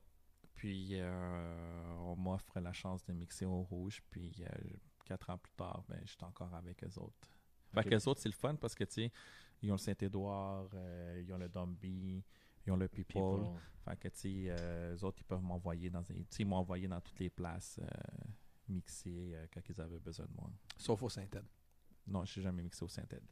Puis 0.56 0.90
euh, 0.94 1.96
on 2.00 2.16
m'offre 2.16 2.60
la 2.60 2.74
chance 2.74 3.04
de 3.06 3.14
mixer 3.14 3.46
au 3.46 3.64
Rouge. 3.64 4.02
Puis 4.10 4.34
euh, 4.42 4.48
quatre 5.06 5.30
ans 5.30 5.38
plus 5.38 5.54
tard, 5.54 5.84
ben, 5.88 6.00
j'étais 6.06 6.26
encore 6.26 6.54
avec 6.54 6.84
eux 6.84 7.00
autres. 7.00 7.28
Fait 7.74 7.84
que 7.84 7.90
les 7.90 8.08
autres, 8.08 8.20
c'est 8.22 8.30
le 8.30 8.36
fun 8.36 8.56
parce 8.56 8.76
que 8.76 8.84
tu 8.84 8.94
sais, 8.94 9.12
ils 9.62 9.70
ont 9.72 9.76
le 9.76 9.80
Saint-Édouard, 9.80 10.70
euh, 10.74 11.22
ils 11.24 11.32
ont 11.32 11.38
le 11.38 11.48
Dumby, 11.48 12.24
ils 12.66 12.72
ont 12.72 12.78
le 12.78 12.88
People. 12.88 13.42
People. 13.42 13.62
Fait 13.86 13.98
que 13.98 14.08
tu 14.10 14.18
sais, 14.18 14.46
euh, 14.50 14.96
eux 14.96 15.04
autres, 15.04 15.20
ils 15.22 15.26
peuvent 15.26 15.42
m'envoyer 15.42 15.90
dans, 15.90 16.04
tu 16.04 16.14
sais, 16.30 16.44
ils 16.44 16.46
m'ont 16.46 16.58
envoyé 16.58 16.88
dans 16.88 17.00
toutes 17.02 17.20
les 17.20 17.30
places 17.30 17.80
euh, 17.82 17.88
mixer 18.68 19.32
euh, 19.34 19.46
quand 19.54 19.62
ils 19.70 19.80
avaient 19.82 20.00
besoin 20.00 20.26
de 20.26 20.34
moi. 20.34 20.50
Sauf 20.78 21.02
au 21.04 21.10
Saint-Ed. 21.10 21.44
Non, 22.08 22.26
je 22.26 22.40
n'ai 22.40 22.44
jamais 22.44 22.64
mixé 22.64 22.84
au 22.84 22.88
Saint-Ed. 22.88 23.24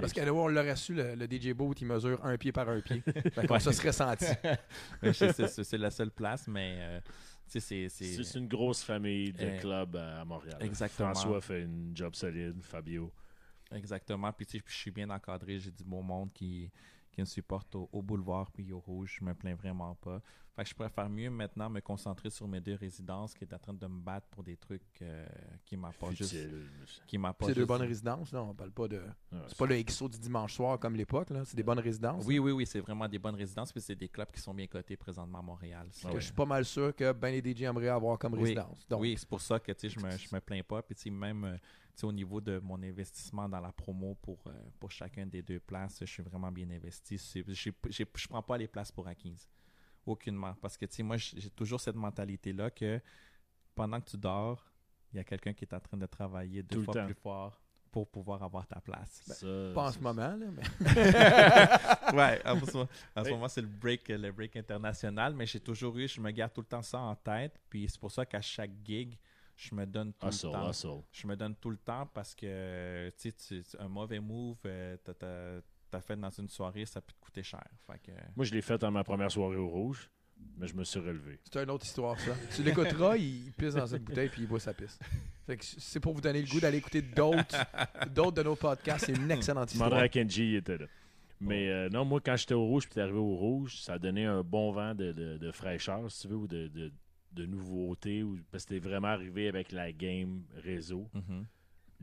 Parce 0.00 0.12
qu'à 0.12 0.32
on 0.32 0.48
l'aurait 0.48 0.76
su, 0.76 0.94
le, 0.94 1.14
le 1.14 1.26
DJ 1.26 1.52
Boot, 1.52 1.80
il 1.80 1.86
mesure 1.86 2.24
un 2.24 2.36
pied 2.36 2.52
par 2.52 2.68
un 2.68 2.80
pied. 2.80 3.02
Ouais. 3.50 3.60
se 3.60 3.72
serait 3.72 3.92
senti. 3.92 4.26
C'est 5.12 5.64
c'est 5.64 5.78
la 5.78 5.90
seule 5.90 6.10
place, 6.10 6.46
mais 6.48 6.76
euh, 6.80 7.00
c'est- 7.46 7.60
C'est 7.60 7.88
c'est. 7.88 8.22
c'est 8.22 8.38
une 8.38 8.48
grosse 8.48 8.82
famille 8.82 9.32
de 9.32 9.44
Euh, 9.44 9.58
clubs 9.58 9.96
à 9.96 10.24
Montréal. 10.24 10.58
exactement. 10.60 11.12
François 11.14 11.40
fait 11.40 11.62
une 11.62 11.92
job 11.96 12.14
solide, 12.14 12.60
Fabio. 12.62 13.12
Exactement. 13.72 14.32
Puis 14.32 14.46
tu 14.46 14.58
sais, 14.58 14.64
je 14.66 14.74
suis 14.76 14.90
bien 14.90 15.08
encadré. 15.10 15.58
J'ai 15.58 15.70
du 15.70 15.84
beau 15.84 16.02
monde 16.02 16.32
qui, 16.32 16.70
qui 17.18 17.22
me 17.22 17.26
supporte 17.26 17.74
au, 17.74 17.88
au 17.92 18.00
boulevard 18.00 18.48
puis 18.52 18.72
au 18.72 18.78
rouge. 18.78 19.16
Je 19.18 19.24
me 19.24 19.34
plains 19.34 19.56
vraiment 19.56 19.96
pas. 19.96 20.22
Fait 20.54 20.62
que 20.62 20.70
je 20.70 20.74
préfère 20.74 21.08
mieux 21.08 21.30
maintenant 21.30 21.68
me 21.68 21.80
concentrer 21.80 22.30
sur 22.30 22.46
mes 22.46 22.60
deux 22.60 22.74
résidences 22.76 23.34
qui 23.34 23.42
est 23.44 23.52
en 23.52 23.58
train 23.58 23.74
de 23.74 23.86
me 23.88 24.00
battre 24.00 24.28
pour 24.28 24.44
des 24.44 24.56
trucs 24.56 24.82
euh, 25.02 25.26
qui 25.64 25.76
m'apportent 25.76 26.14
juste. 26.16 26.30
Futile. 26.30 26.68
Qui 27.08 27.18
m'apportent 27.18 27.50
C'est 27.50 27.56
deux 27.58 27.66
bonnes 27.66 27.82
résidences, 27.82 28.32
là. 28.32 28.42
On 28.42 28.54
parle 28.54 28.70
pas 28.70 28.86
de. 28.86 29.02
C'est 29.48 29.58
pas 29.58 29.66
le 29.66 29.82
XO 29.82 30.08
du 30.08 30.18
dimanche 30.18 30.54
soir 30.54 30.78
comme 30.78 30.94
l'époque, 30.94 31.30
là. 31.30 31.44
C'est 31.44 31.56
des 31.56 31.62
bonnes 31.64 31.78
résidences. 31.80 32.24
Oui, 32.24 32.38
oui, 32.38 32.52
oui, 32.52 32.66
c'est 32.66 32.80
vraiment 32.80 33.08
des 33.08 33.18
bonnes 33.18 33.34
résidences. 33.36 33.72
Puis 33.72 33.80
c'est 33.80 33.96
des 33.96 34.08
clubs 34.08 34.30
qui 34.30 34.40
sont 34.40 34.54
bien 34.54 34.68
cotés 34.68 34.96
présentement 34.96 35.38
à 35.40 35.42
Montréal. 35.42 35.88
Que. 36.02 36.20
Je 36.20 36.24
suis 36.26 36.34
pas 36.34 36.46
mal 36.46 36.64
sûr 36.64 36.94
que 36.94 37.12
ben 37.12 37.30
les 37.32 37.52
DJ 37.54 37.62
aimeraient 37.62 37.88
avoir 37.88 38.16
comme 38.18 38.34
Oui. 38.34 38.42
résidence. 38.42 38.86
Donc, 38.88 39.00
oui, 39.00 39.16
c'est 39.18 39.28
pour 39.28 39.40
ça 39.40 39.58
que 39.58 39.72
tu 39.72 39.88
sais, 39.88 39.88
je 39.88 40.04
me, 40.04 40.10
je 40.10 40.28
me 40.32 40.40
plains 40.40 40.62
pas. 40.62 40.82
Puis 40.82 40.94
tu 40.94 41.02
sais, 41.02 41.10
même 41.10 41.44
euh, 41.44 41.56
au 42.06 42.12
niveau 42.12 42.40
de 42.40 42.58
mon 42.60 42.82
investissement 42.82 43.48
dans 43.48 43.60
la 43.60 43.72
promo 43.72 44.14
pour, 44.22 44.38
euh, 44.46 44.52
pour 44.78 44.90
chacun 44.90 45.26
des 45.26 45.42
deux 45.42 45.60
places, 45.60 45.98
je 46.00 46.06
suis 46.06 46.22
vraiment 46.22 46.52
bien 46.52 46.70
investi. 46.70 47.16
Je 47.16 48.26
prends 48.28 48.42
pas 48.42 48.58
les 48.58 48.68
places 48.68 48.92
pour 48.92 49.06
acquises. 49.08 49.48
Aucunement. 50.06 50.54
Parce 50.60 50.76
que 50.76 50.86
tu 50.86 50.96
sais, 50.96 51.02
moi, 51.02 51.16
j'ai 51.18 51.50
toujours 51.50 51.80
cette 51.80 51.96
mentalité-là 51.96 52.70
que 52.70 53.00
pendant 53.74 54.00
que 54.00 54.10
tu 54.10 54.16
dors, 54.16 54.64
il 55.12 55.16
y 55.16 55.20
a 55.20 55.24
quelqu'un 55.24 55.52
qui 55.52 55.64
est 55.64 55.74
en 55.74 55.80
train 55.80 55.96
de 55.96 56.06
travailler 56.06 56.62
deux 56.62 56.78
Tout 56.78 56.84
fois 56.84 57.04
plus 57.04 57.14
fort 57.14 57.60
pour 57.90 58.08
pouvoir 58.08 58.42
avoir 58.42 58.66
ta 58.66 58.80
place. 58.80 59.22
Ça, 59.24 59.46
pas 59.74 59.88
en 59.88 59.92
ce 59.92 59.98
moment, 59.98 60.36
là. 60.36 60.46
Mais... 60.52 62.16
ouais, 62.16 62.46
en 62.46 62.58
ce 62.64 62.72
moment, 62.72 62.88
Oui. 63.16 63.30
moment, 63.30 63.48
c'est 63.48 63.62
le 63.62 63.66
break, 63.66 64.08
le 64.08 64.30
break 64.30 64.56
international, 64.56 65.34
mais 65.34 65.46
j'ai 65.46 65.60
toujours 65.60 65.96
eu, 65.96 66.06
je 66.06 66.20
me 66.20 66.30
garde 66.30 66.52
tout 66.52 66.60
le 66.60 66.66
temps 66.66 66.82
ça 66.82 66.98
en 66.98 67.14
tête, 67.14 67.58
puis 67.68 67.88
c'est 67.88 68.00
pour 68.00 68.10
ça 68.10 68.26
qu'à 68.26 68.40
chaque 68.40 68.72
gig, 68.84 69.18
je 69.58 69.74
me 69.74 69.84
donne 69.84 70.12
tout 70.14 70.26
Hustle, 70.28 70.46
le 70.46 70.52
temps. 70.52 70.70
hustle. 70.70 71.02
Je 71.12 71.26
me 71.26 71.36
donne 71.36 71.54
tout 71.56 71.70
le 71.70 71.76
temps 71.78 72.06
parce 72.14 72.34
que, 72.34 73.10
tu 73.20 73.32
sais, 73.36 73.62
un 73.78 73.88
mauvais 73.88 74.20
move, 74.20 74.56
euh, 74.64 74.96
t'as- 75.04 76.00
fait 76.00 76.16
dans 76.16 76.30
une 76.30 76.48
soirée, 76.48 76.86
ça 76.86 77.00
peut 77.00 77.12
te 77.12 77.20
coûter 77.20 77.42
cher. 77.42 77.64
Fait 77.86 77.98
que, 77.98 78.12
Moi, 78.36 78.44
je 78.44 78.54
l'ai 78.54 78.62
fait 78.62 78.78
dans 78.78 78.90
ma 78.92 79.02
première 79.02 79.30
soirée 79.32 79.56
au 79.56 79.68
rouge, 79.68 80.08
mais 80.56 80.66
je 80.68 80.74
me 80.74 80.84
suis 80.84 81.00
relevé. 81.00 81.40
C'est 81.50 81.60
une 81.62 81.70
autre 81.70 81.84
histoire, 81.86 82.18
ça. 82.20 82.32
tu 82.54 82.62
l'écouteras, 82.62 83.16
il, 83.16 83.46
il 83.46 83.52
pisse 83.52 83.74
dans 83.74 83.86
une 83.86 83.98
bouteille 84.04 84.28
puis 84.28 84.42
il 84.42 84.48
boit 84.48 84.60
sa 84.60 84.72
pisse. 84.74 84.98
Fait 85.46 85.56
que 85.56 85.64
c'est 85.64 85.98
pour 85.98 86.12
vous 86.14 86.20
donner 86.20 86.40
le 86.42 86.46
goût 86.48 86.60
d'aller 86.60 86.78
écouter 86.78 87.02
d'autres 87.02 87.56
d'autres 88.14 88.32
de 88.36 88.42
nos 88.44 88.54
podcasts. 88.54 89.06
C'est 89.06 89.12
une 89.16 89.30
excellente 89.30 89.72
histoire. 89.72 89.92
à 89.94 90.08
Kenji, 90.08 90.54
était 90.56 90.78
là. 90.78 90.86
Mais 91.40 91.68
euh, 91.70 91.88
non, 91.88 92.04
moi, 92.04 92.20
quand 92.20 92.36
j'étais 92.36 92.54
au 92.54 92.64
rouge, 92.66 92.84
puis 92.84 92.94
t'es 92.94 93.00
arrivé 93.00 93.16
au 93.18 93.34
rouge, 93.36 93.80
ça 93.80 93.94
a 93.94 93.98
donné 93.98 94.24
un 94.26 94.42
bon 94.42 94.72
vent 94.72 94.94
de, 94.94 95.12
de- 95.12 95.38
de 95.38 95.52
fraîcheur, 95.52 96.10
si 96.10 96.22
tu 96.22 96.28
veux, 96.28 96.36
ou 96.36 96.46
de, 96.48 96.68
de, 96.68 96.92
de 97.32 97.46
nouveauté, 97.46 98.22
ou, 98.22 98.38
parce 98.50 98.64
que 98.64 98.70
t'es 98.70 98.78
vraiment 98.78 99.08
arrivé 99.08 99.48
avec 99.48 99.72
la 99.72 99.92
game 99.92 100.42
réseau. 100.62 101.08
mhm. 101.14 101.44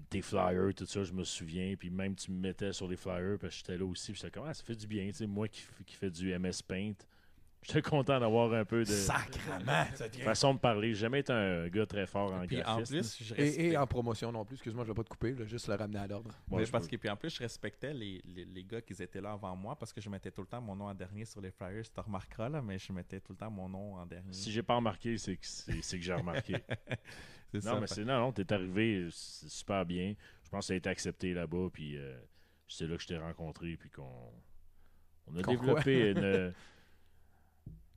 tes 0.10 0.22
flyers, 0.22 0.74
tout 0.76 0.86
ça, 0.86 1.04
je 1.04 1.14
me 1.14 1.24
souviens. 1.24 1.76
Puis 1.78 1.90
même, 1.90 2.16
tu 2.16 2.32
me 2.32 2.40
mettais 2.40 2.74
sur 2.74 2.88
les 2.88 2.98
flyers, 2.98 3.38
parce 3.40 3.54
que 3.54 3.60
j'étais 3.60 3.78
là 3.78 3.86
aussi. 3.86 4.12
Puis 4.12 4.22
j'étais 4.22 4.32
comme, 4.32 4.48
ah, 4.48 4.54
ça 4.54 4.64
fait 4.64 4.76
du 4.76 4.88
bien. 4.88 5.08
Tu 5.08 5.14
sais, 5.14 5.28
moi 5.28 5.48
qui, 5.48 5.64
qui 5.86 5.96
fais 5.96 6.10
du 6.12 6.38
MS 6.38 6.62
Paint, 6.68 6.94
j'étais 7.68 7.82
content 7.82 8.20
d'avoir 8.20 8.54
un 8.54 8.66
peu 8.66 8.80
de 8.82 8.86
Sacrement! 8.86 9.86
façon 10.24 10.54
de 10.54 10.60
parler. 10.60 10.90
J'ai 10.90 11.02
jamais 11.02 11.20
été 11.22 11.34
un 11.34 11.68
gars 11.68 11.86
très 11.86 12.06
fort 12.06 12.32
en 12.34 12.46
Puis 12.46 12.58
en 12.64 12.78
graphiste. 12.78 13.18
plus, 13.18 13.24
je 13.24 13.36
Et, 13.36 13.78
en 13.78 13.88
promotion 13.88 14.32
non 14.32 14.46
plus. 14.46 14.56
Excuse-moi, 14.56 14.84
je 14.86 14.92
vais 14.92 14.96
pas 14.96 15.04
te 15.04 15.10
couper. 15.10 15.30
Je 15.36 15.44
vais 15.44 15.48
juste 15.50 15.68
le 15.68 15.76
ramener 15.76 16.00
à 16.00 16.08
l'ordre. 16.08 16.32
Mais 16.50 16.66
je 16.66 16.72
parce 16.72 16.86
peux- 16.88 16.92
que 16.92 17.02
puis 17.02 17.10
en 17.10 17.16
plus 17.16 17.30
je 17.36 17.40
respectais 17.40 17.94
les, 17.94 18.22
les, 18.26 18.46
les 18.46 18.64
gars 18.64 18.82
qui 18.82 18.94
étaient 18.94 19.22
là 19.22 19.32
avant 19.32 19.56
moi 19.56 19.76
parce 19.78 19.92
que 19.92 20.02
je 20.02 20.10
mettais 20.10 20.32
tout 20.32 20.42
le 20.42 20.48
temps 20.48 20.62
mon 20.62 20.76
nom 20.76 20.86
en 20.86 20.94
dernier 20.94 21.26
sur 21.26 21.42
les 21.42 21.52
flyers, 21.52 21.84
tu 21.92 22.00
remarqueras 22.00 22.50
là, 22.50 22.62
mais 22.62 22.78
je 22.78 22.92
mettais 22.94 23.20
tout 23.20 23.34
le 23.34 23.38
temps 23.38 23.52
mon 23.52 23.68
nom 23.70 23.96
en 23.96 24.06
dernier. 24.06 24.34
Si 24.34 24.52
j'ai 24.52 24.64
pas 24.64 24.76
remarqué, 24.76 25.18
c'est 25.18 25.36
que, 25.36 25.46
c'est, 25.46 25.98
que 25.98 26.04
j'ai 26.04 26.14
remarqué. 26.14 26.56
c'est 27.52 27.64
non, 27.66 27.74
ça. 27.74 27.80
mais 27.80 27.88
c'est 27.88 28.06
non, 28.06 28.20
non, 28.20 28.32
t'es 28.32 28.52
arrivé 28.54 29.08
c'est 29.12 29.50
super 29.50 29.86
bien. 29.86 30.14
Je 30.44 30.50
pense 30.50 30.62
que 30.66 30.68
ça 30.68 30.74
a 30.74 30.78
été 30.78 30.90
accepté 30.90 31.34
là-bas. 31.34 31.70
Puis 31.74 31.98
euh, 31.98 32.16
c'est 32.68 32.88
là 32.88 32.96
que 32.96 33.02
je 33.02 33.08
t'ai 33.08 33.18
rencontré. 33.18 33.76
Puis 33.78 33.90
qu'on 33.90 34.32
on 35.28 35.36
a 35.38 35.42
développé 35.42 36.12
une, 36.12 36.54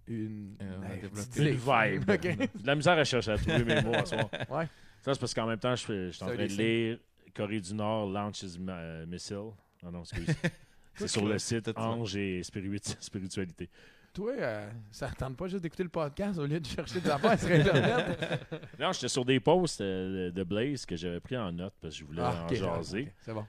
Une, 0.08 0.56
Euh, 0.62 0.76
on 0.78 0.82
a 0.82 0.94
Hey, 0.94 1.00
développé- 1.02 1.28
dis-le. 1.32 1.50
une 1.52 1.98
vibe. 1.98 2.04
De 2.62 2.66
la 2.66 2.74
misère 2.74 2.98
à 2.98 3.04
chercher 3.04 3.32
à 3.32 3.38
trouver 3.38 3.64
mes 3.64 3.82
mots 3.82 3.94
en 3.94 4.04
soir. 4.06 4.28
Ouais. 4.50 4.66
Ça, 5.02 5.14
c'est 5.14 5.20
parce 5.20 5.34
qu'en 5.34 5.46
même 5.46 5.58
temps, 5.58 5.76
je, 5.76 6.10
suis 6.10 6.22
en 6.24 6.26
train 6.26 6.36
de 6.36 6.42
lire 6.44 6.98
Corée 7.34 7.60
du 7.60 7.74
Nord, 7.74 8.10
Launches 8.10 8.44
euh, 8.68 9.06
Missile. 9.06 9.36
Non, 9.82 9.92
non, 9.92 10.00
excuse. 10.00 10.26
c'est 10.96 11.08
sur 11.08 11.26
le 11.26 11.38
site. 11.38 11.70
Ange 11.76 12.16
et 12.16 12.42
Spiritu- 12.42 12.96
Spiritualité. 13.00 13.68
Toi, 14.12 14.32
euh, 14.38 14.68
ça 14.90 15.08
tente 15.16 15.36
pas 15.36 15.46
juste 15.46 15.62
d'écouter 15.62 15.84
le 15.84 15.88
podcast 15.90 16.38
au 16.38 16.46
lieu 16.46 16.58
de 16.58 16.66
chercher 16.66 17.00
des 17.00 17.10
affaires 17.10 17.38
sur 17.38 17.50
Internet? 17.50 18.44
Non, 18.80 18.90
j'étais 18.92 19.08
sur 19.08 19.24
des 19.24 19.38
posts 19.38 19.80
de 19.82 20.42
Blaze 20.42 20.84
que 20.86 20.96
j'avais 20.96 21.20
pris 21.20 21.36
en 21.36 21.52
note 21.52 21.74
parce 21.80 21.94
que 21.94 22.00
je 22.00 22.04
voulais 22.06 22.22
en 22.22 22.24
Ah, 22.26 22.46
ok, 22.50 22.54
jaser. 22.56 23.12
C'est 23.20 23.32
bon. 23.34 23.46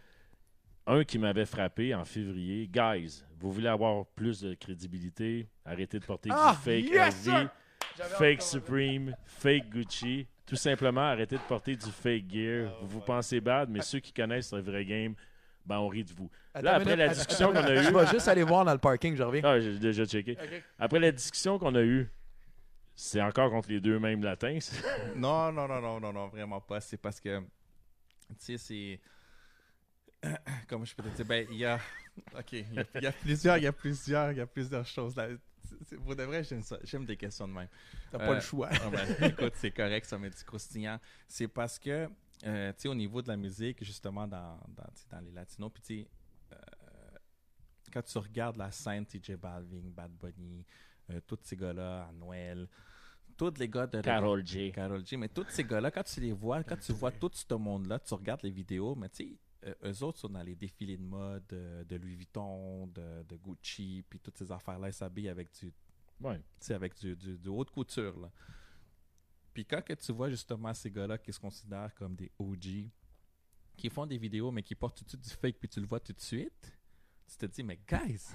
Un 0.88 1.04
qui 1.04 1.20
m'avait 1.20 1.46
frappé 1.46 1.94
en 1.94 2.04
février. 2.06 2.68
Guys, 2.68 3.24
vous 3.40 3.52
voulez 3.52 3.68
avoir 3.68 4.06
plus 4.16 4.42
de 4.42 4.54
crédibilité? 4.56 5.48
Arrêtez 5.66 6.00
de 6.00 6.06
porter 6.06 6.30
Ah, 6.34 6.56
du 6.56 6.64
fake 6.64 6.92
yes, 6.92 7.28
LV, 7.28 7.48
fake 8.18 8.42
Supreme, 8.42 9.16
fake 9.26 9.70
Gucci. 9.70 10.28
Tout 10.48 10.56
simplement, 10.56 11.02
arrêtez 11.02 11.36
de 11.36 11.42
porter 11.42 11.76
du 11.76 11.92
fake 11.92 12.26
gear. 12.32 12.74
vous 12.82 12.88
vous 12.88 13.02
pensez 13.02 13.40
bad, 13.40 13.70
mais 13.70 13.82
ceux 13.82 14.00
qui 14.00 14.12
connaissent 14.12 14.52
le 14.52 14.62
vrai 14.62 14.84
game, 14.84 15.14
ben 15.64 15.78
on 15.78 15.88
rit 15.88 16.04
de 16.06 16.12
vous. 16.14 16.28
Attends 16.56 16.66
Là, 16.66 16.72
après 16.76 16.86
minute, 16.86 16.98
la 16.98 17.08
discussion 17.14 17.50
qu'on 17.50 17.58
a 17.58 17.76
Je 17.84 17.90
eue- 17.90 17.94
vais 17.94 18.08
juste 18.08 18.28
aller 18.28 18.42
voir 18.44 18.66
dans 18.66 18.74
le 18.74 18.80
parking, 18.80 19.16
je 19.16 19.22
reviens. 19.22 19.42
Ah, 19.44 19.60
j'ai 19.60 19.78
déjà 19.78 20.06
checké. 20.06 20.36
Après 20.80 21.00
la 21.00 21.12
discussion 21.12 21.60
qu'on 21.60 21.76
a 21.76 21.82
eue, 21.84 22.10
c'est 22.96 23.22
encore 23.22 23.52
contre 23.52 23.70
les 23.70 23.80
deux 23.80 24.00
mêmes 24.00 24.24
latins. 24.24 24.58
Non, 25.16 25.52
non, 25.52 25.68
non, 25.68 25.80
non, 25.82 26.00
non, 26.00 26.12
non, 26.12 26.28
vraiment 26.30 26.60
pas. 26.62 26.82
C'est 26.82 26.98
parce 26.98 27.20
que, 27.20 27.40
tu 27.42 27.46
sais, 28.40 28.58
c'est. 28.58 29.00
Comment 30.68 30.86
je 30.86 30.96
peux 30.96 31.04
te 31.04 31.16
dire? 31.16 31.26
Ben, 31.26 31.48
il 31.52 31.58
y 31.58 31.66
a. 31.66 31.80
Ok, 32.38 32.54
il 32.54 32.74
y 32.74 32.80
a, 32.80 32.86
il 32.96 33.04
y 33.04 33.08
a 33.08 33.12
plusieurs, 33.12 33.58
il 33.58 33.64
y 33.64 33.68
a 33.68 33.74
plusieurs, 33.74 34.32
il 34.32 34.38
y 34.38 34.42
a 34.42 34.48
plusieurs 34.48 34.86
choses 34.86 35.16
là. 35.16 35.28
Pour 36.04 36.16
de 36.16 36.24
vrai, 36.24 36.44
j'aime 36.44 36.62
ça. 36.62 36.78
J'aime 36.84 37.06
des 37.06 37.16
questions 37.16 37.48
de 37.48 37.54
même. 37.54 37.68
T'as 38.12 38.18
Euh, 38.20 38.28
pas 38.28 38.34
le 38.34 38.42
choix. 38.42 38.70
Ah 38.72 38.90
ben, 38.90 39.08
écoute, 39.30 39.54
c'est 39.56 39.72
correct, 39.72 40.06
ça 40.06 40.18
met 40.18 40.30
du 40.30 40.44
croustillant. 40.44 41.00
C'est 41.28 41.48
parce 41.48 41.80
que 41.80 42.10
euh, 42.46 42.72
tu 42.74 42.82
sais, 42.82 42.88
au 42.88 42.96
niveau 42.96 43.22
de 43.22 43.28
la 43.28 43.38
musique, 43.38 43.84
justement, 43.84 44.28
dans, 44.28 44.58
dans, 44.70 45.20
les 45.20 45.32
latinos, 45.32 45.72
puis 45.74 45.84
tu 45.84 46.02
sais, 46.04 46.10
euh, 46.54 47.18
quand 47.92 48.02
tu 48.02 48.18
regardes 48.18 48.58
la 48.58 48.72
scène, 48.72 49.06
TJ 49.06 49.34
Balvin, 49.36 49.90
Bad 49.90 50.12
Bunny, 50.12 50.66
euh, 51.10 51.20
tous 51.28 51.40
ces 51.44 51.58
gars-là, 51.58 52.08
à 52.08 52.12
Noël, 52.14 52.68
tous 53.38 53.54
les 53.58 53.68
gars 53.68 53.88
de 53.88 54.02
Carol 54.02 54.46
J. 54.46 54.72
Carol 54.72 55.06
G, 55.06 55.18
mais 55.18 55.28
tous 55.28 55.46
ces 55.50 55.64
gars-là, 55.64 55.92
quand 55.92 56.04
tu 56.04 56.22
les 56.22 56.32
vois, 56.32 56.64
quand 56.64 56.78
tu 56.78 56.94
vois 56.94 57.12
tout 57.12 57.32
ce 57.34 57.54
monde-là, 57.54 58.00
tu 58.00 58.14
regardes 58.14 58.44
les 58.44 58.52
vidéos, 58.52 58.96
mais 58.96 59.10
tu 59.10 59.26
sais, 59.26 59.38
euh, 59.66 59.74
eux 59.84 60.04
autres 60.04 60.20
sont 60.20 60.30
dans 60.30 60.42
les 60.42 60.56
défilés 60.56 60.98
de 60.98 61.04
mode 61.04 61.44
euh, 61.54 61.84
de 61.84 61.96
Louis 61.98 62.16
Vuitton, 62.16 62.88
de, 62.88 63.24
de 63.24 63.36
Gucci, 63.36 64.04
puis 64.10 64.20
toutes 64.20 64.38
ces 64.38 64.52
affaires-là, 64.52 64.90
ils 64.90 64.94
s'habillent 64.94 65.30
avec 65.30 65.50
du, 65.60 65.72
Ouais. 66.22 66.38
tu 66.38 66.44
sais, 66.60 66.74
avec 66.74 66.96
du, 67.00 67.16
du, 67.16 67.38
du 67.38 67.48
haute 67.50 67.70
couture. 67.72 68.20
Là. 68.20 68.32
Puis 69.54 69.66
quand 69.66 69.82
que 69.84 69.94
tu 69.94 70.12
vois 70.12 70.30
justement 70.30 70.74
ces 70.74 70.92
gars-là 70.92 71.18
qui 71.18 71.34
se 71.34 71.40
considèrent 71.40 71.94
comme 71.96 72.16
des 72.16 72.32
OG, 72.40 72.90
qui 73.78 73.90
font 73.90 74.06
des 74.06 74.18
vidéos 74.18 74.52
mais 74.52 74.62
qui 74.64 74.76
portent 74.76 74.98
tout 74.98 75.04
de 75.06 75.10
suite 75.10 75.24
du 75.24 75.30
fake, 75.30 75.58
puis 75.60 75.70
tu 75.70 75.80
le 75.80 75.86
vois 75.88 76.00
tout 76.00 76.14
de 76.14 76.20
suite, 76.20 76.74
tu 77.28 77.38
te 77.38 77.46
dis, 77.46 77.64
mais 77.64 77.80
guys, 77.88 78.28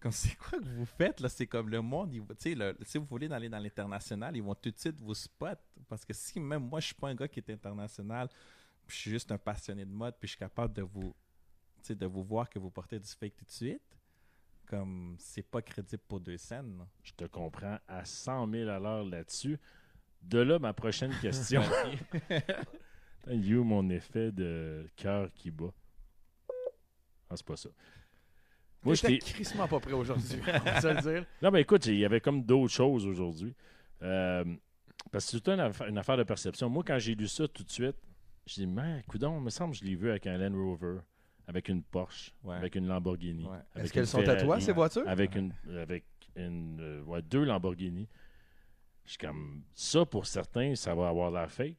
comme 0.00 0.12
c'est 0.12 0.36
quoi 0.36 0.60
que 0.60 0.64
vous 0.68 0.84
faites 0.84 1.20
là? 1.20 1.28
C'est 1.28 1.46
comme 1.48 1.68
le 1.68 1.80
monde, 1.82 2.12
il 2.14 2.22
le- 2.56 2.76
si 2.82 2.98
vous 2.98 3.04
voulez 3.04 3.30
aller 3.32 3.48
dans 3.48 3.58
l'international, 3.58 4.36
ils 4.36 4.42
vont 4.42 4.54
tout 4.54 4.70
de 4.70 4.78
suite 4.78 5.00
vous 5.00 5.14
spot. 5.14 5.58
Parce 5.88 6.04
que 6.04 6.12
si 6.12 6.38
même 6.38 6.68
moi, 6.68 6.78
je 6.80 6.86
suis 6.86 6.94
pas 6.94 7.08
un 7.08 7.14
gars 7.16 7.26
qui 7.26 7.40
est 7.40 7.50
international, 7.50 8.28
je 8.88 8.96
suis 8.96 9.10
juste 9.10 9.30
un 9.32 9.38
passionné 9.38 9.84
de 9.84 9.90
mode, 9.90 10.14
puis 10.18 10.26
je 10.26 10.32
suis 10.32 10.38
capable 10.38 10.74
de 10.74 10.82
vous, 10.82 11.14
tu 11.82 11.88
sais, 11.88 11.94
de 11.94 12.06
vous 12.06 12.22
voir 12.22 12.48
que 12.48 12.58
vous 12.58 12.70
portez 12.70 12.98
du 12.98 13.08
fake 13.08 13.36
tout 13.36 13.44
de 13.44 13.50
suite, 13.50 13.82
comme 14.66 15.16
c'est 15.18 15.42
pas 15.42 15.62
crédible 15.62 16.02
pour 16.08 16.20
deux 16.20 16.36
scènes. 16.38 16.78
là. 16.78 16.86
Je 17.02 17.12
te 17.12 17.24
comprends 17.24 17.78
à 17.86 18.04
100 18.04 18.50
000 18.50 18.68
à 18.70 18.78
l'heure 18.78 19.04
là-dessus. 19.04 19.58
De 20.22 20.38
là, 20.38 20.58
ma 20.58 20.72
prochaine 20.72 21.12
question. 21.20 21.62
you, 23.28 23.62
mon 23.64 23.88
effet 23.90 24.32
de 24.32 24.88
cœur 24.96 25.32
qui 25.34 25.50
bat. 25.50 25.72
Ah, 27.30 27.36
c'est 27.36 27.46
pas 27.46 27.56
ça. 27.56 27.68
Moi, 28.82 28.94
j'étais. 28.94 29.18
crissement 29.18 29.68
pas 29.68 29.80
prêt 29.80 29.92
aujourd'hui, 29.92 30.40
on 30.46 30.58
va 30.58 30.80
se 30.80 30.86
le 30.86 31.00
dire. 31.02 31.26
Non, 31.42 31.50
mais 31.50 31.62
écoute, 31.62 31.86
il 31.86 31.98
y 31.98 32.04
avait 32.04 32.20
comme 32.20 32.42
d'autres 32.42 32.72
choses 32.72 33.06
aujourd'hui. 33.06 33.54
Euh, 34.02 34.44
parce 35.10 35.30
que 35.30 35.38
c'est 35.38 35.48
une 35.88 35.98
affaire 35.98 36.16
de 36.16 36.22
perception. 36.22 36.68
Moi, 36.68 36.84
quand 36.86 36.98
j'ai 36.98 37.14
lu 37.14 37.28
ça 37.28 37.48
tout 37.48 37.64
de 37.64 37.70
suite, 37.70 37.96
j'ai 38.48 38.62
dit, 38.62 38.66
mais 38.66 39.02
coudon, 39.06 39.38
il 39.38 39.44
me 39.44 39.50
semble 39.50 39.72
que 39.74 39.78
je 39.80 39.84
l'ai 39.84 39.94
vu 39.94 40.10
avec 40.10 40.26
un 40.26 40.36
Land 40.38 40.56
Rover, 40.56 40.98
avec 41.46 41.68
une 41.68 41.82
Porsche, 41.82 42.32
Ouais. 42.44 42.56
avec 42.56 42.74
une 42.74 42.86
Lamborghini. 42.86 43.44
Ouais. 43.44 43.58
Est-ce 43.76 43.92
qu'elles 43.92 44.06
sont 44.06 44.26
à 44.26 44.36
toi, 44.36 44.60
ces 44.60 44.72
voitures? 44.72 45.06
Avec 45.08 45.34
une, 45.36 45.52
avec 45.80 46.04
une, 46.36 46.78
euh, 46.80 47.02
ouais, 47.02 47.22
deux 47.22 47.44
Lamborghini. 47.44 48.08
Je 49.04 49.10
suis 49.10 49.18
comme, 49.18 49.62
ça, 49.74 50.04
pour 50.04 50.26
certains, 50.26 50.74
ça 50.74 50.94
va 50.94 51.08
avoir 51.08 51.30
l'air 51.30 51.50
fake. 51.50 51.76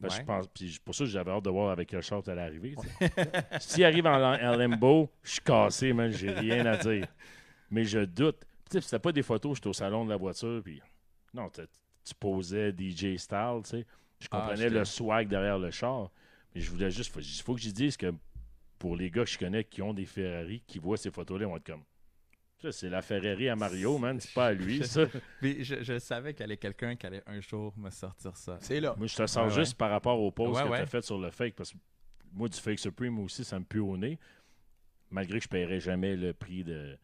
Parce 0.00 0.14
que 0.14 0.20
Ouais. 0.20 0.22
je 0.22 0.26
pense, 0.26 0.48
puis 0.48 0.78
pour 0.82 0.94
ça, 0.94 1.04
j'avais 1.04 1.30
hâte 1.30 1.44
de 1.44 1.50
voir 1.50 1.70
avec 1.72 1.92
le 1.92 2.00
char 2.00 2.22
à 2.26 2.34
l'arrivée. 2.34 2.74
tu 2.80 2.86
sais. 3.06 3.10
S'il 3.60 3.84
arrive 3.84 4.06
en, 4.06 4.32
en 4.34 4.56
Lambo, 4.56 5.10
je 5.22 5.32
suis 5.32 5.40
cassé, 5.42 5.92
man, 5.92 6.10
j'ai 6.10 6.30
rien 6.30 6.64
à 6.64 6.76
dire. 6.78 7.06
Mais 7.70 7.84
je 7.84 8.00
doute. 8.00 8.40
Tu 8.70 8.78
sais, 8.78 8.80
c'était 8.80 8.98
pas 8.98 9.12
des 9.12 9.22
photos, 9.22 9.56
j'étais 9.58 9.68
au 9.68 9.72
salon 9.74 10.04
de 10.06 10.10
la 10.10 10.16
voiture, 10.16 10.62
puis 10.64 10.80
non, 11.34 11.48
t'as- 11.50 11.66
tu 12.02 12.14
posais 12.18 12.72
DJ 12.72 13.16
style, 13.18 13.60
tu 13.64 13.70
sais. 13.70 13.86
Je 14.20 14.28
Ah, 14.30 14.40
comprenais 14.40 14.68
le 14.68 14.84
swag 14.84 15.28
derrière 15.28 15.58
le 15.58 15.70
char, 15.70 16.10
mais 16.54 16.60
je 16.60 16.70
voulais 16.70 16.90
juste, 16.90 17.12
il 17.16 17.42
faut 17.42 17.54
que 17.54 17.60
je 17.60 17.70
dise 17.70 17.96
que 17.96 18.12
pour 18.78 18.96
les 18.96 19.10
gars 19.10 19.24
que 19.24 19.30
je 19.30 19.38
connais 19.38 19.64
qui 19.64 19.82
ont 19.82 19.94
des 19.94 20.04
Ferrari, 20.06 20.62
qui 20.66 20.78
voient 20.78 20.96
ces 20.96 21.10
photos-là, 21.10 21.46
ils 21.46 21.48
vont 21.48 21.56
être 21.56 21.66
comme, 21.66 21.84
ça, 22.60 22.70
c'est 22.72 22.90
la 22.90 23.00
Ferrari 23.00 23.48
à 23.48 23.56
Mario, 23.56 23.96
man, 23.96 24.20
c'est 24.20 24.34
pas 24.34 24.48
à 24.48 24.52
lui, 24.52 24.84
ça. 24.86 25.06
Mais 25.40 25.64
je, 25.64 25.82
je 25.82 25.98
savais 25.98 26.34
qu'il 26.34 26.40
y 26.40 26.44
allait 26.44 26.58
quelqu'un 26.58 26.94
qui 26.96 27.06
allait 27.06 27.22
un 27.26 27.40
jour 27.40 27.72
me 27.78 27.88
sortir 27.88 28.36
ça. 28.36 28.58
C'est 28.60 28.80
là. 28.80 28.94
Moi, 28.98 29.06
je 29.06 29.16
te 29.16 29.26
sens 29.26 29.48
Ouais, 29.54 29.60
juste 29.62 29.76
par 29.78 29.90
rapport 29.90 30.20
au 30.20 30.30
post 30.30 30.60
Ouais, 30.62 30.68
que 30.70 30.76
tu 30.76 30.82
as 30.82 30.86
fait 30.86 31.02
sur 31.02 31.18
le 31.18 31.30
fake, 31.30 31.54
parce 31.54 31.72
que 31.72 31.78
moi, 32.32 32.48
du 32.48 32.58
fake 32.60 32.78
Supreme 32.78 33.18
aussi, 33.20 33.44
ça 33.44 33.58
me 33.58 33.64
pue 33.64 33.78
au 33.78 33.96
nez. 33.96 34.18
Malgré 35.10 35.38
que 35.38 35.44
je 35.44 35.48
ne 35.48 35.50
paierais 35.52 35.80
jamais 35.80 36.14
le 36.16 36.32
prix 36.34 36.62
de. 36.62 36.96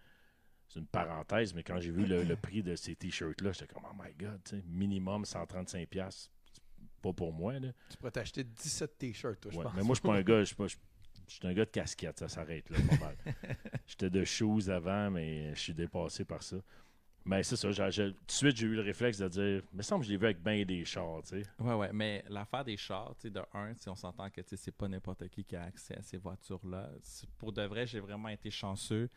C'est 0.69 0.81
une 0.81 0.87
parenthèse, 0.87 1.55
mais 1.55 1.63
quand 1.63 1.81
j'ai 1.81 1.91
vu 1.91 2.05
le, 2.07 2.23
le 2.25 2.37
prix 2.37 2.63
de 2.63 2.75
ces 2.77 2.95
t-shirts-là, 2.95 3.53
j'étais 3.53 3.73
comme, 3.73 3.85
oh 3.91 3.95
my 3.95 4.13
god, 4.15 4.41
tu 4.45 4.57
sais, 4.57 4.63
minimum 4.67 5.23
135$. 5.23 6.29
Pas 7.03 7.13
pour 7.13 7.33
moi, 7.33 7.59
là. 7.59 7.69
Tu 7.91 7.97
pourrais 7.97 8.11
t'acheter 8.11 8.45
17 8.45 8.99
t-shirts, 8.99 9.41
toi, 9.41 9.51
je 9.53 9.57
pense. 9.61 9.75
Mais 9.75 9.83
moi, 9.83 9.95
je 9.95 10.01
suis 10.01 10.09
pas 10.09 10.15
un 10.17 10.23
gars, 10.23 10.41
je 10.41 10.45
suis 10.45 10.55
pas- 10.57 10.67
je- 10.67 10.77
je 11.29 11.35
suis 11.35 11.47
un 11.47 11.53
gars 11.55 11.65
de 11.65 11.71
casquette, 11.71 12.19
ça 12.19 12.29
s'arrête 12.29 12.69
là, 12.71 12.79
pas 12.89 13.05
mal. 13.07 13.17
J'étais 13.87 14.11
de 14.11 14.25
shoes 14.25 14.69
avant, 14.69 15.11
mais 15.11 15.55
je 15.55 15.61
suis 15.61 15.75
dépassé 15.75 16.25
par 16.25 16.43
ça. 16.43 16.57
Mais 17.29 17.43
c'est 17.43 17.57
ça, 17.57 17.73
j'ai- 17.73 17.91
j'ai- 17.91 18.13
tout 18.13 18.25
de 18.27 18.31
suite, 18.33 18.57
j'ai 18.57 18.67
eu 18.69 18.75
le 18.77 18.83
réflexe 18.83 19.19
de 19.19 19.27
dire, 19.29 19.63
il 19.73 19.77
me 19.77 19.83
semble 19.83 20.03
que 20.03 20.07
je 20.07 20.13
l'ai 20.13 20.17
vu 20.17 20.27
avec 20.27 20.41
bien 20.41 20.65
des 20.65 20.85
chars, 20.85 21.23
tu 21.25 21.43
sais. 21.43 21.43
Ouais, 21.59 21.75
ouais, 21.75 21.93
mais 21.93 22.25
l'affaire 22.29 22.65
des 22.65 22.77
chars, 22.77 23.15
tu 23.17 23.23
sais, 23.23 23.31
de 23.31 23.41
un, 23.53 23.75
si 23.75 23.89
on 23.89 23.97
s'entend 23.97 24.31
que 24.31 24.41
tu 24.41 24.51
sais, 24.51 24.57
c'est 24.57 24.71
pas 24.71 24.87
n'importe 24.87 25.29
qui 25.29 25.45
qui 25.45 25.57
a 25.57 25.65
accès 25.65 25.97
à 25.97 26.03
ces 26.03 26.19
voitures-là. 26.19 26.89
C'est- 27.03 27.29
Pour 27.37 27.53
de 27.53 27.63
vrai, 27.63 27.85
j'ai 27.87 27.99
vraiment 27.99 28.29
été 28.29 28.49
chanceux 28.51 29.11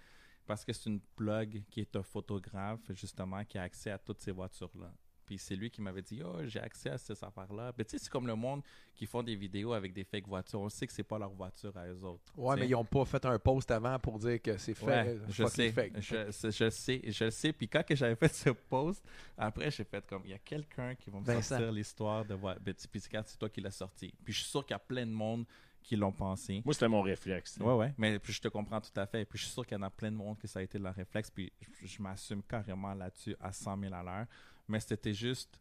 parce 0.47 0.65
que 0.65 0.73
c'est 0.73 0.89
une 0.89 0.99
plug 1.15 1.63
qui 1.69 1.81
est 1.81 1.95
un 1.95 2.01
photographe, 2.01 2.81
justement, 2.93 3.45
qui 3.45 3.59
a 3.59 3.61
accès 3.61 3.91
à 3.91 3.99
toutes 3.99 4.21
ces 4.21 4.31
voitures-là. 4.31 4.91
Puis 5.29 5.37
c'est 5.37 5.55
lui 5.55 5.69
qui 5.69 5.79
m'avait 5.79 6.01
dit, 6.01 6.23
oh, 6.25 6.37
j'ai 6.45 6.59
accès 6.59 6.89
à 6.89 6.97
ces 6.97 7.23
affaires-là. 7.23 7.71
Mais 7.77 7.85
tu 7.85 7.91
sais, 7.91 7.97
c'est 7.99 8.09
comme 8.09 8.25
le 8.25 8.33
monde 8.33 8.63
qui 8.95 9.05
font 9.05 9.21
des 9.21 9.35
vidéos 9.35 9.73
avec 9.73 9.93
des 9.93 10.03
fake 10.03 10.27
voitures. 10.27 10.59
On 10.59 10.69
sait 10.69 10.87
que 10.87 10.91
c'est 10.93 11.03
pas 11.03 11.19
leur 11.19 11.29
voiture 11.29 11.77
à 11.77 11.85
eux 11.87 12.03
autres. 12.03 12.33
Ouais, 12.35 12.55
mais 12.55 12.67
ils 12.67 12.73
ont 12.73 12.83
pas 12.83 13.05
fait 13.05 13.23
un 13.27 13.37
post 13.37 13.69
avant 13.69 13.99
pour 13.99 14.17
dire 14.17 14.41
que 14.41 14.57
c'est 14.57 14.73
fait. 14.73 14.85
Ouais, 14.87 15.07
euh, 15.09 15.19
je 15.29 15.45
sais, 15.45 15.71
fakes. 15.71 16.01
je, 16.01 16.31
je 16.49 16.69
sais, 16.71 17.01
je 17.05 17.25
le 17.25 17.29
sais. 17.29 17.53
Puis 17.53 17.67
quand 17.67 17.85
que 17.85 17.95
j'avais 17.95 18.15
fait 18.15 18.33
ce 18.33 18.49
post, 18.49 19.05
après 19.37 19.69
j'ai 19.69 19.83
fait 19.83 20.03
comme 20.07 20.23
il 20.25 20.31
y 20.31 20.33
a 20.33 20.39
quelqu'un 20.39 20.95
qui 20.95 21.11
va 21.11 21.19
me 21.19 21.23
Vincent. 21.25 21.57
sortir 21.57 21.71
l'histoire 21.71 22.25
de 22.25 22.33
voir. 22.33 22.55
Ben, 22.59 22.73
puis 22.73 22.99
c'est 22.99 23.11
quand 23.11 23.21
c'est 23.23 23.37
toi 23.37 23.49
qui 23.49 23.61
l'as 23.61 23.69
sorti. 23.69 24.11
Puis 24.25 24.33
je 24.33 24.39
suis 24.39 24.49
sûr 24.49 24.65
qu'il 24.65 24.73
y 24.73 24.77
a 24.77 24.79
plein 24.79 25.05
de 25.05 25.11
monde 25.11 25.45
qui 25.83 25.95
l'ont 25.95 26.11
pensé. 26.11 26.61
Moi, 26.65 26.73
c'était 26.73 26.87
mon 26.87 27.01
réflexe. 27.01 27.57
Ouais, 27.59 27.73
ouais, 27.73 27.93
mais 27.97 28.19
puis 28.19 28.33
je 28.33 28.41
te 28.41 28.47
comprends 28.47 28.81
tout 28.81 28.91
à 28.95 29.05
fait. 29.05 29.25
Puis 29.25 29.39
je 29.39 29.45
suis 29.45 29.53
sûr 29.53 29.65
qu'il 29.65 29.77
y 29.77 29.79
en 29.79 29.83
a 29.83 29.89
plein 29.89 30.11
de 30.11 30.15
monde 30.17 30.37
que 30.37 30.47
ça 30.47 30.59
a 30.59 30.61
été 30.61 30.77
leur 30.77 30.93
réflexe. 30.93 31.29
Puis 31.31 31.51
je, 31.81 31.87
je 31.87 32.01
m'assume 32.01 32.43
carrément 32.43 32.93
là-dessus 32.93 33.35
à 33.39 33.51
100 33.51 33.79
000 33.79 33.93
à 33.93 34.03
l'heure. 34.03 34.25
Mais 34.69 34.79
c'était 34.79 35.13
juste. 35.13 35.59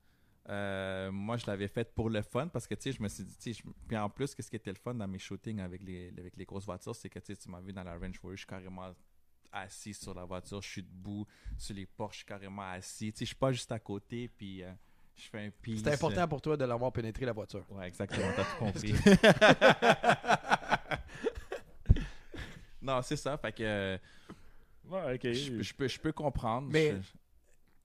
euh, 0.49 1.11
moi, 1.11 1.37
je 1.37 1.47
l'avais 1.47 1.69
fait 1.69 1.93
pour 1.95 2.09
le 2.09 2.23
fun 2.23 2.49
parce 2.49 2.67
que, 2.67 2.75
tu 2.75 2.83
sais, 2.85 2.93
je 2.93 3.03
me 3.03 3.09
suis 3.09 3.25
dit, 3.25 3.37
tu 3.37 3.53
sais, 3.55 3.61
je- 3.63 3.69
puis 3.87 3.97
en 3.99 4.09
plus, 4.09 4.35
qu'est-ce 4.35 4.49
qui 4.51 4.57
était 4.57 4.71
le 4.71 4.79
fun 4.79 4.95
dans 4.95 5.07
mes 5.09 5.19
shootings 5.19 5.61
avec 5.61 5.83
les, 5.83 6.09
avec 6.17 6.37
les 6.37 6.45
grosses 6.47 6.65
voitures, 6.65 6.95
c'est 6.95 7.11
que, 7.11 7.19
tu 7.19 7.27
sais, 7.27 7.37
tu 7.37 7.51
m'as 7.51 7.61
vu 7.61 7.73
dans 7.73 7.83
la 7.85 7.97
Range 7.99 8.19
Rover, 8.23 8.37
je 8.37 8.41
suis 8.41 8.47
carrément 8.47 8.95
assis 9.53 9.93
sur 9.95 10.15
la 10.15 10.25
voiture, 10.25 10.63
je 10.63 10.69
suis 10.69 10.83
debout, 10.83 11.27
sur 11.57 11.75
les 11.75 11.87
porches, 11.87 12.17
je 12.17 12.19
suis 12.19 12.27
carrément 12.27 12.63
assis. 12.71 13.13
Tu 13.13 13.19
sais, 13.19 13.25
je 13.25 13.29
suis 13.31 13.37
pas 13.37 13.53
juste 13.53 13.73
à 13.73 13.79
côté, 13.79 14.29
puis 14.29 14.63
euh, 14.63 14.73
je 15.17 15.23
fais 15.29 15.47
un 15.47 15.51
piece. 15.51 15.83
C'est 15.83 15.93
important 15.93 16.29
pour 16.29 16.41
toi 16.41 16.57
de 16.57 16.65
l'avoir 16.65 16.93
pénétré 16.93 17.27
la 17.27 17.33
voiture. 17.33 17.65
Ouais, 17.71 17.89
exactement, 17.89 18.29
t'as 18.37 18.45
tout 18.45 18.57
compris. 18.59 18.95
non, 22.83 23.03
c'est 23.03 23.17
ça, 23.17 23.37
fait 23.37 23.53
que 23.53 23.99
Ouais, 24.89 25.15
ok. 25.17 25.33
je, 25.33 25.61
je 25.63 25.75
peux, 25.75 25.89
je 25.89 25.99
peux 26.01 26.13
comprendre. 26.13 26.69
Mais- 26.71 26.97
Je- 27.03 27.19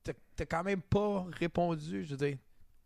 T'as 0.03 0.45
quand 0.45 0.63
même 0.63 0.81
pas 0.81 1.25
répondu, 1.39 2.03
je 2.05 2.15
veux 2.15 2.27
dire. 2.27 2.37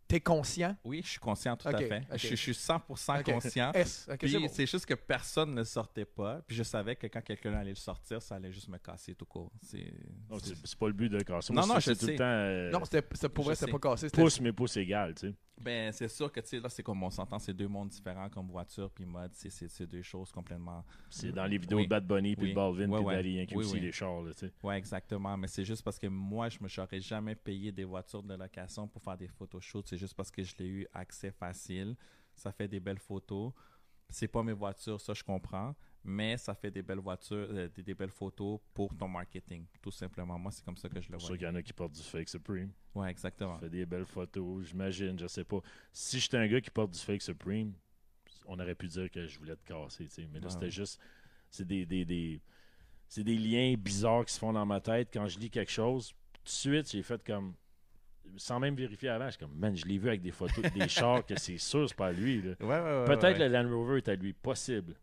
T'es 0.06 0.20
conscient? 0.20 0.74
oui, 0.84 1.02
je 1.04 1.10
suis 1.10 1.18
conscient 1.18 1.54
tout 1.54 1.68
à 1.68 1.76
fait. 1.76 2.02
Je, 2.16 2.28
je 2.28 2.34
suis 2.34 2.52
100% 2.52 3.20
Ok. 3.20 3.24
conscient. 3.24 3.72
S. 3.74 4.08
Puis 4.18 4.48
c'est 4.50 4.64
juste 4.64 4.86
que 4.86 4.94
personne 4.94 5.54
ne 5.54 5.62
sortait 5.64 6.06
pas. 6.06 6.40
Puis 6.46 6.56
je 6.56 6.62
savais 6.62 6.96
que 6.96 7.06
quand 7.08 7.20
quelqu'un 7.20 7.52
allait 7.52 7.70
le 7.70 7.76
sortir, 7.76 8.22
ça 8.22 8.36
allait 8.36 8.50
juste 8.50 8.68
me 8.68 8.78
casser 8.78 9.14
tout 9.14 9.26
court. 9.26 9.52
C'est, 9.60 9.92
pas 10.78 10.86
le 10.86 10.94
but 10.94 11.10
de 11.10 11.20
casser. 11.22 11.52
Non, 11.52 11.66
Moi, 11.66 11.74
non, 11.74 11.80
c'est 11.80 11.92
je 11.94 11.98
tout 12.00 12.06
sais. 12.06 12.12
le 12.12 12.18
temps 12.18 12.24
euh, 12.24 12.70
Non, 12.70 12.84
c'était 12.86 13.02
pour 13.28 13.44
je 13.44 13.48
vrai, 13.48 13.54
c'était 13.56 13.70
pas 13.70 13.78
cassé. 13.78 14.08
pouce, 14.08 14.40
mais 14.40 14.52
pouce 14.52 14.78
égal, 14.78 15.14
tu 15.14 15.28
sais. 15.28 15.34
Ben, 15.60 15.92
c'est 15.92 16.08
sûr 16.08 16.30
que, 16.30 16.40
tu 16.40 16.48
sais, 16.48 16.60
là, 16.60 16.68
c'est 16.68 16.82
comme 16.82 17.02
on 17.02 17.10
s'entend, 17.10 17.38
c'est 17.38 17.52
deux 17.52 17.66
mondes 17.68 17.88
différents 17.88 18.28
comme 18.30 18.48
voiture 18.48 18.90
puis 18.90 19.04
mode. 19.04 19.32
C'est, 19.34 19.86
deux 19.86 20.02
choses 20.02 20.30
complètement. 20.30 20.84
C'est 21.10 21.32
dans 21.32 21.46
les 21.46 21.58
vidéos 21.58 21.78
Oui. 21.78 21.84
de 21.84 21.88
Bad 21.88 22.06
Bunny, 22.06 22.36
puis 22.36 22.44
Oui. 22.46 22.50
de 22.50 22.54
Balvin, 22.54 22.88
Ouais, 22.88 23.20
puis 23.20 23.34
Yankee 23.34 23.56
Oui, 23.56 23.64
aussi, 23.64 23.74
oui. 23.74 23.80
les 23.80 23.92
chars, 23.92 24.22
là, 24.22 24.32
tu 24.32 24.46
sais. 24.46 24.52
Ouais, 24.62 24.78
exactement. 24.78 25.36
Mais 25.36 25.48
c'est 25.48 25.64
juste 25.64 25.82
parce 25.82 25.98
que 25.98 26.06
moi, 26.06 26.48
je 26.48 26.58
me 26.60 26.68
j'aurais 26.68 27.00
jamais 27.00 27.34
payé 27.34 27.72
des 27.72 27.84
voitures 27.84 28.22
de 28.22 28.34
location 28.34 28.86
pour 28.86 29.02
faire 29.02 29.16
des 29.16 29.28
photoshoots. 29.28 29.86
C'est 29.88 29.98
juste 29.98 30.14
parce 30.14 30.30
que 30.30 30.42
je 30.42 30.54
l'ai 30.58 30.66
eu 30.68 30.86
accès 30.92 31.30
facile. 31.32 31.96
Ça 32.34 32.52
fait 32.52 32.68
des 32.68 32.78
belles 32.80 32.98
photos. 33.00 33.52
C'est 34.10 34.28
pas 34.28 34.42
mes 34.42 34.52
voitures, 34.52 35.00
ça, 35.00 35.12
je 35.12 35.24
comprends. 35.24 35.74
Mais 36.10 36.38
ça 36.38 36.54
fait 36.54 36.70
des 36.70 36.80
belles 36.80 37.00
voitures, 37.00 37.48
euh, 37.50 37.68
des, 37.68 37.82
des 37.82 37.94
belles 37.94 38.10
photos 38.10 38.58
pour 38.72 38.96
ton 38.96 39.08
marketing. 39.08 39.66
Tout 39.82 39.90
simplement. 39.90 40.38
Moi, 40.38 40.50
c'est 40.50 40.64
comme 40.64 40.76
ça 40.78 40.88
que 40.88 41.00
je 41.02 41.12
le 41.12 41.18
C'est 41.18 41.26
sûr 41.26 41.28
vois. 41.28 41.36
qu'il 41.36 41.46
y 41.46 41.50
en 41.50 41.54
a 41.54 41.62
qui 41.62 41.72
portent 41.74 41.92
du 41.92 42.02
fake 42.02 42.28
Supreme. 42.30 42.70
Ouais, 42.94 43.10
exactement. 43.10 43.58
fait 43.58 43.68
des 43.68 43.84
belles 43.84 44.06
photos, 44.06 44.64
j'imagine, 44.66 45.18
je 45.18 45.26
sais 45.26 45.44
pas. 45.44 45.58
Si 45.92 46.18
j'étais 46.18 46.38
un 46.38 46.46
gars 46.46 46.62
qui 46.62 46.70
porte 46.70 46.92
du 46.92 46.98
fake 46.98 47.20
Supreme, 47.20 47.74
on 48.46 48.58
aurait 48.58 48.74
pu 48.74 48.86
dire 48.86 49.10
que 49.10 49.26
je 49.26 49.38
voulais 49.38 49.54
te 49.56 49.64
casser, 49.66 50.06
tu 50.06 50.10
sais. 50.14 50.28
Mais 50.32 50.40
là, 50.40 50.46
Ah 50.48 50.52
c'était 50.54 50.70
juste. 50.70 50.98
C'est 51.50 51.66
des, 51.66 51.84
des, 51.84 52.04
des- 52.06 52.40
c'est 53.06 53.24
des 53.24 53.36
liens 53.36 53.74
bizarres 53.78 54.24
qui 54.24 54.32
se 54.32 54.38
font 54.38 54.52
dans 54.54 54.64
ma 54.66 54.80
tête. 54.80 55.10
Quand 55.12 55.26
je 55.28 55.38
lis 55.38 55.50
quelque 55.50 55.70
chose, 55.70 56.14
tout 56.32 56.40
de 56.44 56.48
suite, 56.48 56.90
j'ai 56.90 57.02
fait 57.02 57.22
comme. 57.22 57.52
Sans 58.36 58.58
même 58.60 58.74
vérifier 58.74 59.08
avant, 59.10 59.26
je 59.26 59.30
suis 59.32 59.38
comme, 59.40 59.54
man, 59.56 59.74
je 59.76 59.84
l'ai 59.86 59.96
vu 59.98 60.08
avec 60.08 60.20
des 60.22 60.30
photos 60.32 60.64
des 60.72 60.88
chars 60.88 61.24
que 61.24 61.38
c'est 61.38 61.56
sûr, 61.58 61.88
c'est 61.88 61.94
pas 61.96 62.12
lui. 62.12 62.42
là. 62.42 62.54
Ouais, 62.60 62.66
ouais, 62.66 62.98
ouais. 63.00 63.04
Peut-être 63.06 63.38
le 63.38 63.48
Land 63.48 63.68
Rover 63.70 63.98
est 63.98 64.08
à 64.08 64.14
lui, 64.14 64.32
possible. 64.34 64.94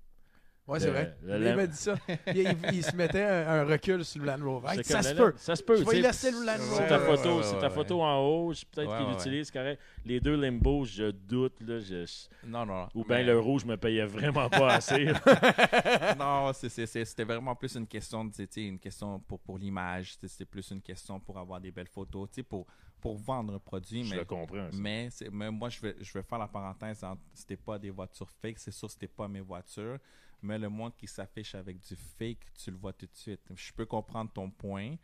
Ouais, 0.67 0.79
c'est 0.79 0.89
vrai. 0.89 1.15
le 1.21 1.47
il 1.47 1.55
m'a 1.55 1.67
dit 1.67 1.75
ça. 1.77 1.93
il, 2.27 2.37
il- 2.37 2.57
il 2.73 2.83
se 2.83 2.95
mettait 2.95 3.21
un, 3.23 3.47
un 3.61 3.63
recul 3.65 4.03
sur 4.03 4.19
le 4.21 4.25
Land 4.25 4.43
Rover. 4.43 4.67
Hey, 4.71 4.83
ça 4.83 5.03
se 5.03 5.13
peut. 5.13 5.33
Ça 5.37 5.55
se 5.55 5.61
peut. 5.61 5.75
Je 5.75 5.83
vais 5.83 6.01
laisser 6.01 6.31
le 6.31 6.43
Land 6.43 6.57
C'est 6.59 6.87
ta 6.87 6.97
photo, 6.99 7.37
ouais, 7.37 7.43
c'est 7.43 7.53
ouais, 7.55 7.61
ta 7.61 7.69
photo 7.69 8.01
en 8.01 8.17
haut. 8.19 8.51
Peut-être 8.71 8.89
Ouais, 8.91 8.97
qu'il 8.97 9.07
l'utilise, 9.09 9.51
correct. 9.51 9.79
Les 10.05 10.19
deux 10.19 10.35
limbos, 10.35 10.85
je 10.85 11.11
doute. 11.11 11.61
Là, 11.61 11.79
je- 11.79 12.05
je- 12.07 12.47
Non, 12.47 12.65
non. 12.65 12.87
Ou 12.95 13.03
bien 13.03 13.17
mais- 13.17 13.23
le 13.25 13.39
rouge 13.39 13.63
me 13.63 13.77
payait 13.77 14.05
vraiment 14.07 14.49
pas 14.49 14.73
assez. 14.75 15.05
non, 16.17 16.51
c'est- 16.53 16.69
c'est- 16.69 16.85
c'est- 16.85 17.05
c'était 17.05 17.23
vraiment 17.25 17.55
plus 17.55 17.75
une 17.75 17.87
question, 17.87 18.29
une 18.57 18.79
question 18.79 19.19
pour, 19.19 19.39
pour 19.39 19.57
l'image. 19.57 20.15
C'était 20.25 20.45
plus 20.45 20.71
une 20.71 20.81
question 20.81 21.19
pour 21.19 21.37
avoir 21.37 21.59
des 21.61 21.71
belles 21.71 21.87
photos, 21.87 22.27
tu 22.29 22.35
sais, 22.37 22.43
pour, 22.43 22.65
pour 22.99 23.15
vendre 23.17 23.53
un 23.55 23.59
produit. 23.59 24.03
je 24.03 24.09
mais, 24.11 24.17
le 24.17 24.25
comprends. 24.25 24.67
mais, 24.73 25.09
c'est- 25.11 25.29
mais 25.31 25.51
moi, 25.51 25.69
je 25.69 25.79
vais, 25.79 25.95
je 26.01 26.11
vais 26.13 26.23
faire 26.23 26.39
la 26.39 26.47
parenthèse. 26.47 27.03
entre- 27.03 27.21
C'était 27.33 27.57
pas 27.57 27.77
des 27.77 27.89
voitures 27.91 28.29
fake, 28.41 28.57
c'est 28.57 28.71
sûr, 28.71 28.89
c'était 28.89 29.07
pas 29.07 29.27
mes 29.27 29.41
voitures. 29.41 29.97
Mais 30.41 30.57
le 30.59 30.69
monde 30.69 30.95
qui 30.95 31.07
s'affiche 31.07 31.55
avec 31.55 31.79
du 31.79 31.95
fake, 31.95 32.53
tu 32.53 32.71
le 32.71 32.77
vois 32.77 32.93
tout 32.93 33.05
de 33.05 33.15
suite. 33.15 33.41
Je 33.55 33.73
peux 33.73 33.85
comprendre 33.85 34.31
ton 34.31 34.49
point. 34.49 34.95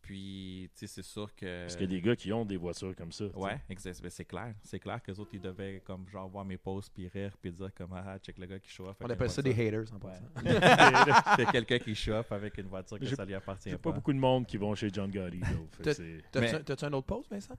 Puis, 0.00 0.70
tu 0.74 0.78
sais, 0.78 0.86
c'est 0.86 1.02
sûr 1.02 1.34
que. 1.34 1.62
Parce 1.64 1.74
qu'il 1.76 1.90
y 1.90 1.94
a 1.96 1.96
des 1.96 2.00
gars 2.00 2.16
qui 2.16 2.32
ont 2.32 2.44
des 2.44 2.56
voitures 2.56 2.94
comme 2.96 3.12
ça. 3.12 3.26
Ouais, 3.36 3.60
exact. 3.68 4.00
Ben, 4.00 4.08
c'est 4.10 4.24
clair. 4.24 4.54
C'est 4.62 4.78
clair 4.78 5.02
que 5.02 5.10
les 5.10 5.20
autres, 5.20 5.30
ils 5.34 5.40
devaient 5.40 5.82
comme 5.84 6.08
genre 6.08 6.28
voir 6.28 6.44
mes 6.44 6.56
posts 6.56 6.92
puis 6.94 7.08
rire 7.08 7.36
puis 7.42 7.52
dire 7.52 7.70
comme 7.74 7.92
ah, 7.92 8.18
check 8.20 8.38
le 8.38 8.46
gars 8.46 8.58
qui 8.58 8.70
show 8.70 8.86
off. 8.88 8.96
On 9.00 9.10
appelle 9.10 9.28
ça 9.28 9.42
des 9.42 9.50
haters 9.50 9.92
en 9.92 9.98
passant. 9.98 10.24
c'est 11.36 11.50
quelqu'un 11.50 11.78
qui 11.78 11.94
show 11.94 12.12
off 12.12 12.32
avec 12.32 12.56
une 12.58 12.68
voiture 12.68 12.98
que 12.98 13.06
ça 13.06 13.24
lui 13.24 13.34
appartient 13.34 13.68
Il 13.68 13.72
n'y 13.72 13.74
a 13.74 13.78
pas. 13.78 13.90
pas 13.90 13.96
beaucoup 13.96 14.12
de 14.12 14.18
monde 14.18 14.46
qui 14.46 14.56
vont 14.56 14.74
chez 14.74 14.88
John 14.90 15.10
Gotti. 15.10 15.40
T'as-tu 15.82 16.84
un 16.84 16.92
autre 16.92 17.06
post, 17.06 17.28
Vincent? 17.28 17.58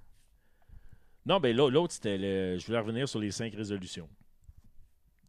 Non, 1.25 1.39
ben 1.39 1.55
l'au- 1.55 1.69
l'autre, 1.69 1.93
c'était 1.93 2.17
le... 2.17 2.57
Je 2.57 2.65
voulais 2.65 2.79
revenir 2.79 3.07
sur 3.07 3.19
les 3.19 3.29
cinq 3.29 3.53
résolutions. 3.53 4.09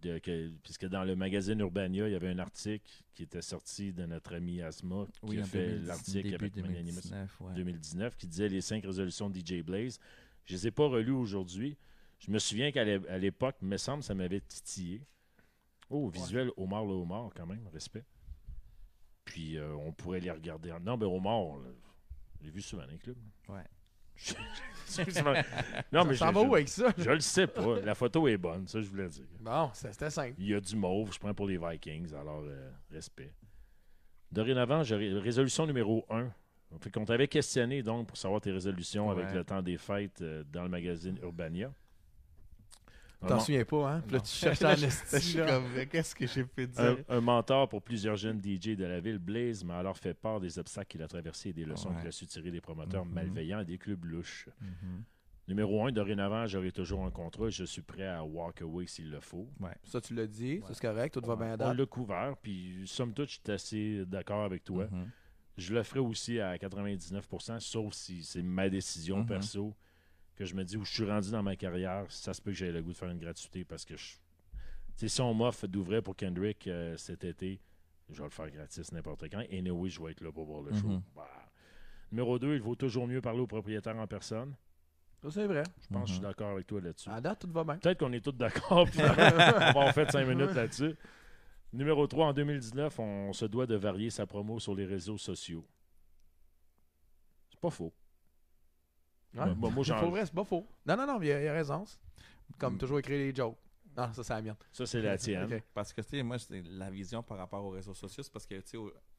De, 0.03 0.19
que, 0.19 0.49
puisque 0.63 0.87
dans 0.87 1.05
le 1.05 1.15
magazine 1.15 1.61
Urbania, 1.61 2.09
il 2.09 2.13
y 2.13 2.15
avait 2.15 2.29
un 2.31 2.39
article 2.39 2.85
qui 3.13 3.23
était 3.25 3.43
sorti 3.43 3.93
de 3.93 4.07
notre 4.07 4.35
ami 4.35 4.63
Asma, 4.63 5.07
qui 5.21 5.39
a 5.41 5.45
fait 5.45 5.67
2010 5.67 5.87
l'article 5.89 6.35
avec 6.37 6.57
Magnanimous 6.57 7.01
2019, 7.03 7.41
ouais. 7.43 7.55
2019 7.55 8.17
qui 8.17 8.27
disait 8.27 8.49
les 8.49 8.61
cinq 8.63 8.85
résolutions 8.85 9.29
de 9.29 9.39
DJ 9.39 9.63
Blaze. 9.63 9.99
Je 10.47 10.55
les 10.55 10.67
ai 10.69 10.71
pas 10.71 10.87
relus 10.89 11.13
aujourd'hui. 11.13 11.77
Je 12.19 12.31
me 12.31 12.39
souviens 12.39 12.73
qu'à 12.73 12.85
l'époque, 13.19 13.57
me 13.63 13.77
semble, 13.77 14.03
ça 14.03 14.15
m'avait 14.15 14.41
titillé. 14.41 15.03
Oh, 15.91 16.09
visuel, 16.09 16.51
Omar 16.57 16.85
le 16.87 16.93
Omar, 16.93 17.31
quand 17.37 17.47
même, 17.47 17.67
respect. 17.73 18.05
Puis 19.25 19.59
euh, 19.59 19.75
on 19.75 19.93
pourrait 19.93 20.21
les 20.21 20.31
regarder. 20.31 20.73
en- 20.73 20.81
Non, 20.81 20.97
ben 20.97 21.07
Omar, 21.07 21.59
je 22.41 22.45
l'ai 22.47 22.51
vu 22.51 22.63
souvent 22.63 22.83
dans 22.85 22.91
les 22.91 22.99
clubs. 22.99 23.19
Ouais. 23.49 23.65
Non, 25.93 26.05
mais 26.05 26.15
je, 26.15 26.19
Ça 26.19 26.33
va 26.33 26.41
je- 26.43 26.47
où 26.47 26.55
avec 26.55 26.69
ça? 26.69 26.93
je 26.99 27.11
le 27.11 27.21
sais 27.21 27.47
pas. 27.47 27.81
La 27.81 27.95
photo 27.95 28.27
est 28.27 28.37
bonne, 28.37 28.67
ça 28.67 28.81
je 28.81 28.89
voulais 28.89 29.09
dire. 29.09 29.25
Bon, 29.41 29.71
c'était 29.73 30.11
simple. 30.11 30.35
Il 30.39 30.49
y 30.49 30.55
a 30.55 30.61
du 30.61 30.75
mauve, 30.77 31.13
je 31.13 31.19
prends 31.19 31.33
pour 31.33 31.47
les 31.47 31.59
Vikings, 31.59 32.13
alors 32.15 32.43
euh, 32.45 32.71
respect. 32.91 33.33
Dorénavant, 34.33 34.83
résolution 34.83 35.67
numéro 35.67 36.05
1. 36.11 36.29
Fait 36.81 36.91
qu'on 36.91 37.05
t'avait 37.05 37.27
questionné 37.29 37.83
donc 37.83 38.07
pour 38.09 38.17
savoir 38.17 38.41
tes 38.41 38.53
résolutions 38.53 39.11
avec 39.11 39.33
le 39.33 39.45
temps 39.45 39.61
des 39.63 39.77
fêtes 39.77 40.23
euh, 40.23 40.45
dans 40.53 40.63
le 40.65 40.69
magazine 40.69 41.19
Urbania. 41.23 41.73
Un, 43.23 43.27
T'en 43.27 43.41
souviens 43.41 43.65
pas, 43.65 43.93
hein? 43.93 44.01
Puis 44.07 44.15
là, 44.15 44.21
tu 44.21 44.31
cherches 44.31 44.63
en 44.65 44.75
qu'est-ce 45.91 46.15
que 46.15 46.27
j'ai 46.27 46.45
fait 46.45 46.71
un- 46.79 46.95
dire? 46.95 47.05
un 47.09 47.21
mentor 47.21 47.69
pour 47.69 47.83
plusieurs 47.83 48.17
jeunes 48.17 48.41
DJ 48.43 48.77
de 48.77 48.85
la 48.87 48.99
ville, 49.01 49.19
Blaze, 49.19 49.63
m'a 49.63 49.79
alors 49.79 49.97
fait 49.99 50.15
part 50.15 50.41
des 50.41 50.59
obstacles 50.59 50.89
qu'il 50.89 51.03
a 51.03 51.09
traversés 51.09 51.51
et 51.51 51.53
des 51.53 51.65
leçons 51.67 51.91
Ouais. 51.91 51.99
qu'il 51.99 52.09
a 52.09 52.13
su 52.13 52.27
tirer 52.27 52.51
des 52.51 52.61
promoteurs 52.63 53.05
Mhm. 53.05 53.13
malveillants 53.13 53.61
et 53.61 53.65
des 53.67 53.77
clubs 53.79 54.03
louches. 54.05 54.49
Mhm. 54.61 55.05
Numéro 55.49 55.85
1, 55.85 55.91
dorénavant, 55.93 56.47
j'aurai 56.47 56.71
toujours 56.73 57.05
un 57.05 57.11
contrat 57.11 57.49
et 57.49 57.51
je 57.51 57.65
suis 57.65 57.83
prêt 57.83 58.07
à 58.07 58.23
walk 58.25 58.63
away 58.63 58.87
s'il 58.87 59.11
le 59.11 59.21
faut. 59.21 59.49
Ça, 59.83 60.01
tu 60.01 60.15
l'as 60.15 60.27
dit. 60.29 60.61
C'est 60.69 60.81
correct. 60.81 61.13
Tout 61.21 61.27
va 61.27 61.37
bien 61.37 61.59
à 61.61 61.71
On 61.71 61.75
l'a 61.75 61.87
couvert, 61.87 62.37
puis 62.41 62.83
somme 62.87 63.13
toute, 63.13 63.29
je 63.29 63.35
suis 63.35 63.53
assez 63.53 64.07
d'accord 64.07 64.45
avec 64.45 64.65
toi. 64.65 64.87
Mhm. 64.91 65.11
Je 65.59 65.75
le 65.75 65.83
ferai 65.83 66.01
aussi 66.01 66.41
à 66.41 66.57
99%, 66.57 67.59
sauf 67.61 67.93
si 67.93 68.23
c'est 68.23 68.43
ma 68.43 68.71
décision 68.71 69.27
perso 69.27 69.75
que 70.41 70.47
je 70.47 70.55
me 70.55 70.65
dis 70.65 70.79
où 70.79 70.85
je 70.87 70.91
suis 70.93 71.05
rendu 71.05 71.31
dans 71.31 71.43
ma 71.43 71.55
carrière, 71.55 72.07
ça 72.09 72.33
se 72.33 72.41
peut 72.41 72.51
que 72.51 72.57
j'aie 72.57 72.73
le 72.73 72.81
goût 72.83 72.93
de 72.93 72.97
faire 72.97 73.11
une 73.11 73.19
gratuité 73.19 73.62
parce 73.62 73.85
que 73.85 73.95
je... 73.95 74.15
tu 74.15 74.19
sais, 74.97 75.09
si 75.09 75.21
on 75.21 75.35
m'offre 75.35 75.67
d'ouvrir 75.67 76.03
pour 76.03 76.17
Kendrick 76.17 76.67
euh, 76.67 76.97
cet 76.97 77.25
été, 77.25 77.61
je 78.09 78.17
vais 78.19 78.25
le 78.25 78.31
faire 78.31 78.51
gratis 78.51 78.91
n'importe 78.91 79.29
quand. 79.31 79.41
Et 79.51 79.59
anyway, 79.59 79.91
je 79.91 80.03
vais 80.03 80.12
être 80.12 80.23
là 80.23 80.33
pour 80.33 80.47
voir 80.47 80.62
le 80.62 80.73
show. 80.75 80.89
Mhm. 80.89 81.03
Bah. 81.15 81.29
Numéro 82.11 82.39
2, 82.39 82.55
il 82.55 82.62
vaut 82.62 82.75
toujours 82.75 83.07
mieux 83.07 83.21
parler 83.21 83.41
au 83.41 83.47
propriétaire 83.47 83.97
en 83.99 84.07
personne. 84.07 84.55
Ça, 85.23 85.31
c'est 85.31 85.47
vrai. 85.47 85.62
Je 85.83 85.89
pense 85.89 86.05
que 86.05 86.09
je 86.09 86.12
suis 86.15 86.21
Mhm. 86.23 86.27
d'accord 86.29 86.51
avec 86.53 86.67
toi 86.67 86.81
là-dessus. 86.81 87.11
À 87.11 87.21
date, 87.21 87.41
tout 87.41 87.53
va 87.53 87.62
bien. 87.62 87.77
Peut-être 87.77 87.99
qu'on 87.99 88.12
est 88.15 88.25
tous 88.25 88.33
d'accord. 88.33 88.89
on 88.99 89.03
va 89.03 89.77
en 89.89 89.93
faire 89.93 90.11
cinq 90.11 90.25
minutes 90.27 90.55
là-dessus. 90.55 90.97
Numéro 91.75 92.07
3, 92.07 92.29
en 92.29 92.33
2019, 92.33 92.99
on 92.99 93.33
se 93.35 93.45
doit 93.45 93.67
de 93.67 93.75
varier 93.77 94.09
sa 94.09 94.27
promo 94.27 94.59
sur 94.59 94.75
les 94.75 94.87
réseaux 94.87 95.19
sociaux. 95.19 95.67
C'est 97.51 97.61
pas 97.61 97.69
faux. 97.71 97.93
Ouais. 99.35 99.55
Moi, 99.55 99.70
moi, 99.70 99.85
j'en- 99.85 100.01
Pour 100.01 100.11
vrai, 100.11 100.27
c'est 100.27 100.35
pas 100.35 100.44
faux. 100.44 100.66
Non, 100.86 100.97
non, 100.97 101.07
non, 101.07 101.23
il 101.23 101.31
a, 101.31 101.43
il 101.43 101.48
a 101.48 101.52
raison. 101.52 101.85
Comme 102.59 102.74
Mm. 102.74 102.78
toujours 102.78 102.98
écrire 102.98 103.19
les 103.19 103.35
jokes. 103.35 103.57
Non, 103.97 104.12
ça, 104.12 104.23
c'est 104.24 104.32
la 104.35 104.43
mienne. 104.43 104.57
Ça, 104.73 104.86
c'est 104.86 105.01
la 105.02 105.19
tienne. 105.19 105.61
Parce 105.74 105.93
que, 105.93 106.01
tu 106.01 106.09
sais, 106.11 106.23
moi, 106.23 106.39
c'est- 106.39 106.62
la 106.62 106.90
vision 106.90 107.23
par 107.23 107.39
rapport 107.39 107.65
aux 107.65 107.70
réseaux 107.70 107.94
sociaux, 107.94 108.23
c'est 108.23 108.32
parce 108.32 108.47
que, 108.47 108.55
tu 108.61 108.62
sais, 108.66 108.78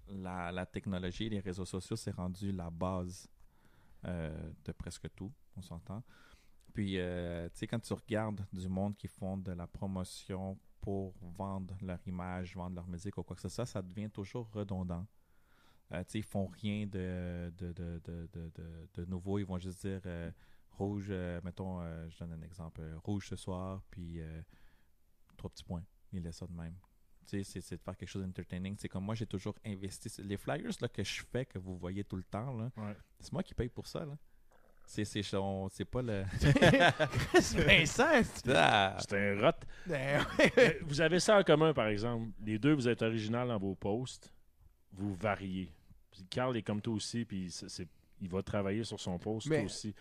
la, 0.09 0.51
la 0.51 0.65
technologie, 0.65 1.29
les 1.29 1.39
réseaux 1.39 1.65
sociaux, 1.65 1.95
c'est 1.95 2.11
rendu 2.11 2.51
la 2.51 2.69
base 2.69 3.27
euh, 4.05 4.35
de 4.65 4.71
presque 4.71 5.07
tout, 5.15 5.31
on 5.55 5.61
s'entend. 5.61 6.01
Puis, 6.73 6.97
euh, 6.97 7.47
tu 7.49 7.59
sais, 7.59 7.67
quand 7.67 7.79
tu 7.79 7.93
regardes 7.93 8.43
du 8.51 8.67
monde 8.67 8.95
qui 8.95 9.07
font 9.07 9.37
de 9.37 9.51
la 9.51 9.67
promotion 9.67 10.57
pour 10.79 11.13
vendre 11.37 11.75
leur 11.81 11.99
image, 12.07 12.55
vendre 12.55 12.75
leur 12.77 12.87
musique 12.87 13.15
ou 13.17 13.23
quoi 13.23 13.35
que 13.35 13.41
ce 13.43 13.49
soit, 13.49 13.65
ça 13.67 13.81
devient 13.81 14.09
toujours 14.09 14.49
redondant. 14.51 15.05
Euh, 15.93 16.03
ils 16.13 16.23
font 16.23 16.45
rien 16.47 16.85
de, 16.87 17.51
de, 17.57 17.73
de, 17.73 18.01
de, 18.05 18.29
de, 18.33 18.51
de- 18.55 18.89
de 18.95 19.05
nouveau. 19.05 19.39
Ils 19.39 19.45
vont 19.45 19.57
juste 19.57 19.85
dire 19.85 19.99
euh, 20.05 20.31
rouge, 20.71 21.07
euh, 21.09 21.41
mettons, 21.43 21.81
euh, 21.81 22.07
je 22.09 22.17
donne 22.19 22.33
un 22.33 22.41
exemple, 22.43 22.81
euh, 22.81 22.97
rouge 23.03 23.27
ce 23.27 23.35
soir, 23.35 23.81
puis 23.91 24.21
euh, 24.21 24.41
trois 25.37 25.49
petits 25.49 25.63
points. 25.63 25.83
Ils 26.13 26.21
laissent 26.23 26.37
ça 26.37 26.47
de 26.47 26.53
même. 26.53 26.75
Tu 27.27 27.37
sais, 27.37 27.43
c'est- 27.43 27.61
c'est 27.61 27.77
de 27.77 27.81
faire 27.81 27.95
quelque 27.97 28.09
chose 28.09 28.23
d'entertaining. 28.23 28.75
C'est 28.79 28.89
comme 28.89 29.03
moi, 29.05 29.15
j'ai 29.15 29.25
toujours 29.27 29.55
investi. 29.65 30.09
Les 30.23 30.37
flyers 30.37 30.71
là, 30.81 30.87
que 30.87 31.03
je 31.03 31.23
fais, 31.31 31.45
que 31.45 31.57
vous 31.59 31.77
voyez 31.77 32.03
tout 32.03 32.15
le 32.17 32.23
temps, 32.23 32.55
là, 32.57 32.71
Ouais. 32.77 32.95
c'est 33.19 33.31
moi 33.33 33.43
qui 33.43 33.53
paye 33.53 33.69
pour 33.69 33.85
ça. 33.87 34.05
là. 34.05 34.17
C'est 34.85 35.05
c'est 35.05 35.21
son- 35.23 35.69
c'est 35.69 35.85
pas 35.85 36.01
le. 36.01 36.23
c'est 37.39 37.63
Vincent. 37.63 38.23
c'est- 38.23 38.51
Ah! 38.55 38.97
Un 39.11 39.39
rot. 39.39 39.57
Ben, 39.87 40.25
Vous 40.81 40.99
avez 41.01 41.19
ça 41.19 41.37
en 41.39 41.43
commun, 41.43 41.73
par 41.73 41.87
exemple. 41.87 42.31
Les 42.43 42.57
deux, 42.59 42.73
vous 42.73 42.87
êtes 42.87 43.01
original 43.01 43.47
dans 43.47 43.59
vos 43.59 43.75
posts. 43.75 44.33
Vous 44.93 45.13
variez. 45.15 45.71
Puis 46.11 46.25
Carl 46.29 46.55
est 46.57 46.61
comme 46.63 46.81
toi 46.81 46.93
aussi, 46.93 47.25
puis 47.25 47.49
c'est- 47.51 47.87
il 48.19 48.29
va 48.29 48.43
travailler 48.43 48.83
sur 48.83 48.99
son 48.99 49.17
post 49.17 49.47
Mais- 49.47 49.57
toi 49.57 49.65
aussi. 49.65 49.95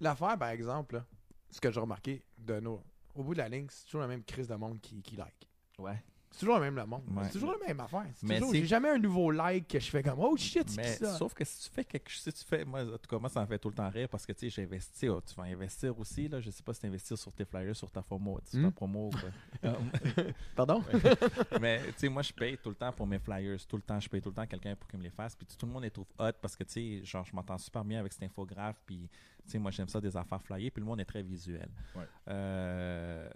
L'affaire, 0.00 0.38
par 0.38 0.50
exemple, 0.50 0.96
là, 0.96 1.06
ce 1.50 1.60
que 1.60 1.70
j'ai 1.70 1.80
remarqué 1.80 2.22
de 2.38 2.60
nos. 2.60 2.82
Au 3.14 3.22
bout 3.22 3.32
de 3.32 3.38
la 3.38 3.48
ligne, 3.48 3.66
c'est 3.70 3.84
toujours 3.86 4.02
la 4.02 4.06
même 4.08 4.22
crise 4.24 4.46
de 4.48 4.54
monde 4.54 4.78
qui, 4.80 5.00
qui 5.02 5.16
like. 5.16 5.48
Ouais. 5.78 6.02
C'est 6.36 6.40
toujours 6.40 6.56
le 6.56 6.60
même 6.70 6.76
le 6.76 6.84
monde. 6.84 7.02
Ouais. 7.16 7.24
C'est 7.24 7.32
toujours 7.32 7.56
la 7.58 7.66
même 7.66 7.80
affaire. 7.80 8.04
C'est 8.14 8.26
Mais 8.26 8.34
toujours- 8.36 8.52
c'est- 8.52 8.58
J'ai 8.60 8.66
jamais 8.66 8.90
un 8.90 8.98
nouveau 8.98 9.30
like 9.30 9.68
que 9.68 9.80
je 9.80 9.88
fais 9.88 10.02
comme 10.02 10.18
Oh 10.18 10.36
shit, 10.36 10.68
c'est 10.68 10.82
ça? 10.98 11.14
sauf 11.16 11.32
que 11.32 11.42
si 11.46 11.64
tu 11.66 11.74
fais 11.74 11.82
quelque 11.84 12.10
chose, 12.10 12.20
si 12.24 12.32
tu 12.32 12.44
fais, 12.44 12.62
moi, 12.62 12.82
en 12.82 12.98
tout 12.98 13.08
cas, 13.08 13.18
moi, 13.18 13.30
ça 13.30 13.40
me 13.40 13.46
fait 13.46 13.58
tout 13.58 13.70
le 13.70 13.74
temps 13.74 13.88
rire 13.88 14.06
parce 14.10 14.26
que 14.26 14.32
tu 14.32 14.40
sais, 14.40 14.50
j'investis, 14.50 15.08
oh, 15.08 15.22
tu 15.26 15.34
vas 15.34 15.44
investir 15.44 15.98
aussi, 15.98 16.28
là, 16.28 16.38
je 16.42 16.50
sais 16.50 16.62
pas 16.62 16.74
si 16.74 16.80
tu 16.80 16.86
investir 16.88 17.16
sur 17.16 17.32
tes 17.32 17.46
flyers, 17.46 17.74
sur 17.74 17.90
ta 17.90 18.02
promo, 18.02 18.38
sur 18.44 18.60
ta 18.60 18.66
Hmm. 18.68 18.72
promo 18.72 19.06
ou 19.08 19.10
quoi. 19.10 19.30
Pardon? 20.54 20.84
Mais 21.60 21.80
tu 21.86 21.92
sais, 21.96 22.08
moi, 22.10 22.20
je 22.20 22.32
paye 22.34 22.58
tout 22.58 22.68
le 22.68 22.74
temps 22.76 22.92
pour 22.92 23.06
mes 23.06 23.18
flyers, 23.18 23.58
tout 23.66 23.76
le 23.76 23.82
temps, 23.82 23.98
je 23.98 24.08
paye 24.10 24.20
tout 24.20 24.28
le 24.28 24.34
temps 24.34 24.46
quelqu'un 24.46 24.76
pour 24.76 24.88
qu'il 24.90 24.98
me 24.98 25.04
les 25.04 25.10
fasse, 25.10 25.34
puis 25.34 25.46
tout 25.46 25.64
le 25.64 25.72
monde 25.72 25.84
les 25.84 25.90
trouve 25.90 26.06
hot 26.18 26.32
parce 26.42 26.54
que 26.54 26.64
tu 26.64 26.72
sais, 27.00 27.04
genre, 27.04 27.24
je 27.24 27.34
m'entends 27.34 27.56
super 27.56 27.82
bien 27.82 28.00
avec 28.00 28.12
cet 28.12 28.22
infographe, 28.24 28.76
puis 28.84 29.08
tu 29.44 29.52
sais, 29.52 29.58
moi, 29.58 29.70
j'aime 29.70 29.88
ça 29.88 30.00
des 30.02 30.14
affaires 30.16 30.42
flyées, 30.42 30.70
puis 30.70 30.80
le 30.82 30.86
monde 30.86 31.00
est 31.00 31.04
très 31.06 31.22
visuel. 31.22 31.68
Ouais. 31.94 32.02
Euh, 32.28 33.28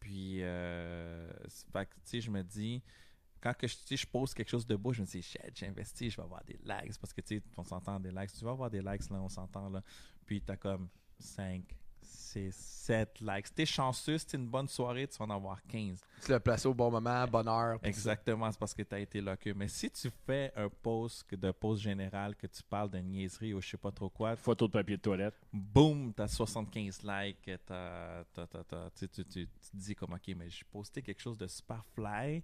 puis, 0.00 0.42
euh, 0.42 1.30
fait 1.72 1.86
que, 1.86 1.94
tu 1.94 2.00
sais, 2.04 2.20
je 2.20 2.30
me 2.30 2.42
dis, 2.42 2.82
quand 3.40 3.54
que 3.54 3.68
je, 3.68 3.76
tu 3.76 3.82
sais, 3.84 3.96
je 3.96 4.06
pose 4.06 4.34
quelque 4.34 4.48
chose 4.48 4.66
de 4.66 4.74
beau, 4.76 4.92
je 4.92 5.02
me 5.02 5.06
dis, 5.06 5.22
shit, 5.22 5.40
j'ai 5.54 5.66
investi, 5.66 6.10
je 6.10 6.16
vais 6.16 6.22
avoir 6.22 6.42
des 6.44 6.58
likes. 6.64 6.98
Parce 6.98 7.12
que, 7.12 7.20
tu 7.20 7.36
sais, 7.36 7.42
on 7.56 7.64
s'entend 7.64 8.00
des 8.00 8.10
likes. 8.10 8.32
Tu 8.32 8.44
vas 8.44 8.52
avoir 8.52 8.70
des 8.70 8.80
likes, 8.80 9.08
là, 9.10 9.20
on 9.20 9.28
s'entend, 9.28 9.68
là. 9.68 9.82
Puis, 10.26 10.40
t'as 10.40 10.56
comme 10.56 10.88
5, 11.18 11.62
6, 12.32 12.54
7 12.54 13.20
likes. 13.20 13.54
T'es 13.54 13.66
chanceux, 13.66 14.18
si 14.18 14.26
c'est 14.28 14.36
une 14.36 14.46
bonne 14.46 14.68
soirée, 14.68 15.06
tu 15.08 15.18
vas 15.18 15.24
en 15.24 15.30
avoir 15.30 15.62
15. 15.66 16.00
Tu 16.24 16.30
l'as 16.30 16.38
placé 16.40 16.68
au 16.68 16.74
bon 16.74 16.90
moment, 16.90 17.26
bonne 17.26 17.48
heure. 17.48 17.78
Exactement, 17.82 18.50
c'est 18.52 18.58
parce 18.58 18.72
que 18.74 18.82
tu 18.82 18.94
as 18.94 19.00
été 19.00 19.20
loqueux. 19.20 19.54
Mais 19.54 19.68
si 19.68 19.90
tu 19.90 20.08
fais 20.26 20.52
un 20.54 20.68
post 20.68 21.34
de 21.34 21.50
post 21.50 21.82
général, 21.82 22.36
que 22.36 22.46
tu 22.46 22.62
parles 22.62 22.90
de 22.90 22.98
niaiserie 22.98 23.52
ou 23.54 23.60
je 23.60 23.68
sais 23.70 23.76
pas 23.76 23.90
trop 23.90 24.08
quoi, 24.10 24.36
Photo 24.36 24.66
de 24.68 24.72
papier 24.72 24.96
de 24.96 25.02
toilette. 25.02 25.34
boum, 25.52 26.12
t'as 26.14 26.28
75 26.28 27.02
likes, 27.02 27.50
t'as, 27.66 28.24
t'as- 28.32 28.46
t'as- 28.46 28.64
t'as- 28.64 28.90
tu, 28.90 29.08
tu- 29.08 29.24
tu- 29.24 29.46
tu 29.46 29.70
te 29.70 29.76
dis 29.76 29.94
comme, 29.94 30.12
ok, 30.12 30.34
mais 30.36 30.48
j'ai 30.48 30.64
posté 30.70 31.02
quelque 31.02 31.20
chose 31.20 31.36
de 31.38 31.46
super 31.48 31.84
fly, 31.94 32.42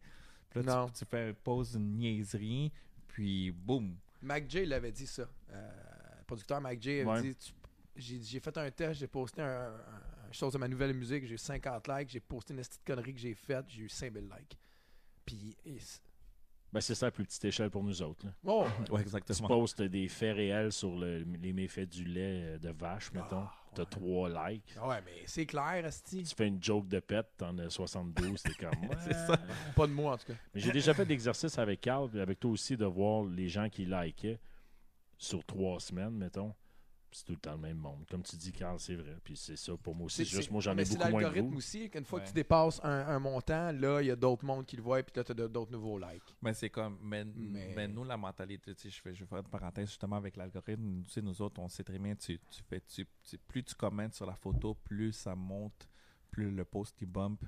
puis 0.51 0.63
là, 0.63 0.75
Non. 0.81 0.87
tu, 0.87 0.95
tu 0.95 1.05
fais 1.05 1.29
un 1.31 1.33
post 1.35 1.77
d'une 1.77 1.97
niaiserie, 1.97 2.73
puis 3.07 3.51
boum. 3.53 3.97
Mac 4.23 4.51
J 4.51 4.67
l'avait 4.67 4.91
dit 4.93 5.07
ça. 5.07 5.29
Euh, 5.51 5.71
le 6.19 6.25
producteur 6.25 6.61
Mac 6.61 6.81
J 6.83 7.01
avait 7.01 7.05
Ouais. 7.11 7.23
dit 7.23 7.37
tu- 7.37 7.53
j'ai, 7.97 8.21
j'ai 8.23 8.41
fait 8.41 8.57
un 8.59 8.71
test, 8.71 9.01
j'ai 9.01 9.07
posté 9.07 9.43
un, 9.43 9.47
un- 9.69 10.27
une 10.29 10.35
chose 10.35 10.53
de 10.53 10.59
ma 10.59 10.69
nouvelle 10.69 10.93
musique, 10.95 11.25
j'ai 11.27 11.35
eu 11.35 11.39
50 11.39 11.89
likes, 11.89 12.11
j'ai 12.11 12.21
posté 12.21 12.53
une 12.55 12.61
petite 12.61 12.85
connerie 12.85 13.15
que 13.15 13.21
j'ai 13.21 13.35
faite, 13.35 13.65
j'ai 13.69 13.83
eu 13.83 13.89
5000 13.89 14.25
likes. 14.25 14.59
Puis. 15.25 15.57
Ben, 16.73 16.81
c'est 16.81 16.95
ça 16.97 17.07
à 17.07 17.11
plus 17.11 17.25
petite 17.25 17.45
échelle 17.45 17.71
pour 17.71 17.83
nous 17.85 18.03
autres. 18.03 18.27
là. 18.27 18.33
Oh! 18.45 18.67
Ouais, 18.91 19.01
Tu 19.01 19.01
exactement. 19.17 19.49
postes 19.49 19.83
des 19.83 20.09
faits 20.09 20.37
réels 20.37 20.73
sur 20.73 20.97
le- 20.97 21.19
les 21.41 21.53
méfaits 21.53 21.89
du 21.89 22.05
lait 22.05 22.43
euh, 22.55 22.59
de 22.59 22.71
vache, 22.71 23.13
mettons. 23.13 23.45
Ah, 23.47 23.53
T'as 23.75 23.83
ouais. 23.83 23.89
trois 23.91 24.51
likes. 24.51 24.75
Ah 24.79 24.89
Ouais, 24.89 25.03
mais 25.05 25.23
c'est 25.27 25.47
clair, 25.47 25.85
Asti. 25.85 26.25
Tu 26.25 26.35
fais 26.35 26.49
une 26.49 26.63
joke 26.63 26.89
de 26.89 26.99
pète, 27.01 27.29
t'en 27.37 27.57
as 27.59 27.71
72, 27.71 28.37
c'est 28.39 28.57
comme. 28.57 28.71
C'est 29.01 29.15
ouais. 29.15 29.27
ça. 29.27 29.39
Pas 29.75 29.87
de 29.87 29.93
moi, 29.93 30.15
en 30.15 30.19
tout 30.19 30.27
cas. 30.27 30.35
Mais 30.55 30.61
j'ai 30.61 30.73
déjà 30.73 30.93
fait 30.93 31.05
l'exercice 31.05 31.57
avec 31.59 31.81
Carl, 31.81 32.11
puis 32.11 32.21
avec 32.21 32.41
toi 32.41 32.51
aussi, 32.51 32.77
de 32.77 32.85
voir 32.85 33.25
les 33.25 33.49
gens 33.49 33.69
qui 33.69 33.87
likaient 33.87 34.41
sur 35.19 35.45
trois 35.45 35.79
semaines, 35.81 36.11
mettons. 36.17 36.53
C'est 37.13 37.25
tout 37.25 37.33
le 37.33 37.39
temps 37.39 37.53
le 37.53 37.59
même 37.59 37.79
monde. 37.79 38.05
Comme 38.11 38.23
tu 38.23 38.37
dis, 38.37 38.53
Carl, 38.53 38.79
c'est 38.79 38.95
vrai. 38.97 39.17
Puis 39.25 39.37
c'est 39.37 39.57
ça 39.57 39.73
pour 39.77 39.95
moi 39.95 40.07
aussi. 40.07 40.25
C'est- 40.27 40.37
Juste 40.37 40.51
moi, 40.51 40.61
j'en 40.61 40.75
mais 40.75 40.83
ai 40.83 40.85
c'est 40.85 40.97
beaucoup 40.99 41.11
moins 41.11 41.21
que 41.21 41.25
l'algorithme 41.25 41.51
vous. 41.53 41.59
aussi, 41.59 41.89
qu'une 41.89 42.05
fois 42.05 42.21
que 42.21 42.27
tu 42.27 42.33
dépasses 42.35 42.81
un, 42.85 42.91
un 43.09 43.19
montant, 43.19 43.73
là, 43.73 44.01
il 44.03 44.07
y 44.07 44.11
a 44.11 44.17
d'autres 44.17 44.45
mondes 44.45 44.67
qui 44.67 44.77
le 44.77 44.83
voient, 44.83 45.03
puis 45.03 45.13
là, 45.17 45.25
tu 45.25 45.33
as 45.33 45.49
d'autres 45.49 45.71
nouveaux 45.73 45.99
likes. 45.99 46.23
Mais 46.43 46.53
c'est 46.53 46.69
comme, 46.69 46.99
mais, 47.03 47.25
Mais- 47.25 47.73
mais 47.75 47.89
nous, 47.89 48.05
la 48.05 48.17
mentalité, 48.19 48.75
tu 48.75 48.83
sais, 48.83 48.91
je, 48.91 49.01
fais, 49.01 49.15
je 49.15 49.21
vais 49.21 49.27
faire 49.27 49.39
une 49.39 49.49
parenthèse 49.49 49.89
justement 49.89 50.17
avec 50.17 50.37
l'algorithme. 50.37 51.03
Tu 51.05 51.11
sais, 51.11 51.23
nous 51.23 51.41
autres, 51.41 51.61
on 51.61 51.69
sait 51.69 51.85
très 51.85 51.99
bien, 51.99 52.15
tu, 52.15 52.39
tu 52.51 52.63
fais, 52.69 52.81
tu, 52.81 53.07
tu- 53.23 53.39
plus 53.39 53.63
tu 53.65 53.75
commentes 53.75 54.13
sur 54.15 54.27
la 54.27 54.35
photo, 54.35 54.75
plus 54.75 55.13
ça 55.13 55.35
monte, 55.35 55.89
plus 56.31 56.51
le 56.51 56.65
post 56.67 57.01
il 57.01 57.07
bump 57.07 57.43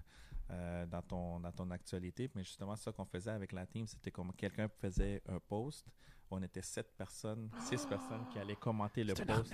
euh, 0.51 0.87
dans, 0.87 1.03
ton, 1.03 1.41
dans 1.41 1.53
ton 1.53 1.71
actualité. 1.71 2.31
Mais 2.35 2.43
justement, 2.43 2.75
ça 2.77 2.91
qu'on 2.91 3.05
faisait 3.05 3.33
avec 3.33 3.53
la 3.53 3.67
team, 3.67 3.87
c'était 3.87 4.11
comme 4.11 4.33
quelqu'un 4.33 4.67
faisait 4.81 5.21
un 5.29 5.39
post, 5.41 5.87
on 6.31 6.43
était 6.43 6.63
sept 6.63 6.89
personnes, 6.97 7.51
six 7.61 7.85
personnes 7.87 8.27
qui 8.33 8.39
allaient 8.39 8.57
commenter 8.57 9.05
le 9.05 9.15
post. 9.15 9.53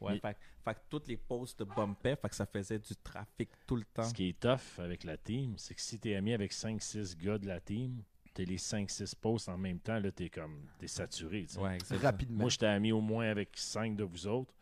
Ouais, 0.00 0.14
Il- 0.14 0.20
fait, 0.20 0.36
fait 0.64 0.74
que 0.74 0.80
tous 0.88 1.02
les 1.08 1.16
posts 1.16 1.62
bumpaient, 1.64 2.16
fait 2.16 2.28
que 2.28 2.34
ça 2.34 2.46
faisait 2.46 2.78
du 2.78 2.94
trafic 2.96 3.50
tout 3.66 3.76
le 3.76 3.84
temps. 3.84 4.04
Ce 4.04 4.14
qui 4.14 4.28
est 4.28 4.38
tough 4.40 4.78
avec 4.78 5.04
la 5.04 5.16
team, 5.16 5.54
c'est 5.58 5.74
que 5.74 5.80
si 5.80 5.98
t'es 5.98 6.14
ami 6.14 6.32
avec 6.32 6.52
5-6 6.52 7.16
gars 7.16 7.38
de 7.38 7.46
la 7.46 7.60
team, 7.60 8.02
t'as 8.34 8.44
les 8.44 8.56
5-6 8.58 9.14
posts 9.16 9.48
en 9.48 9.58
même 9.58 9.78
temps, 9.80 9.98
là, 9.98 10.10
t'es 10.10 10.30
comme. 10.30 10.66
T'es 10.78 10.86
saturé. 10.86 11.44
tu 11.46 11.54
sais. 11.54 11.60
Ouais. 11.60 11.78
Rapidement. 12.02 12.40
Moi, 12.42 12.50
j'étais 12.50 12.66
ami 12.66 12.92
au 12.92 13.00
moins 13.00 13.28
avec 13.28 13.50
5 13.54 13.96
de 13.96 14.04
vous 14.04 14.26
autres. 14.26 14.54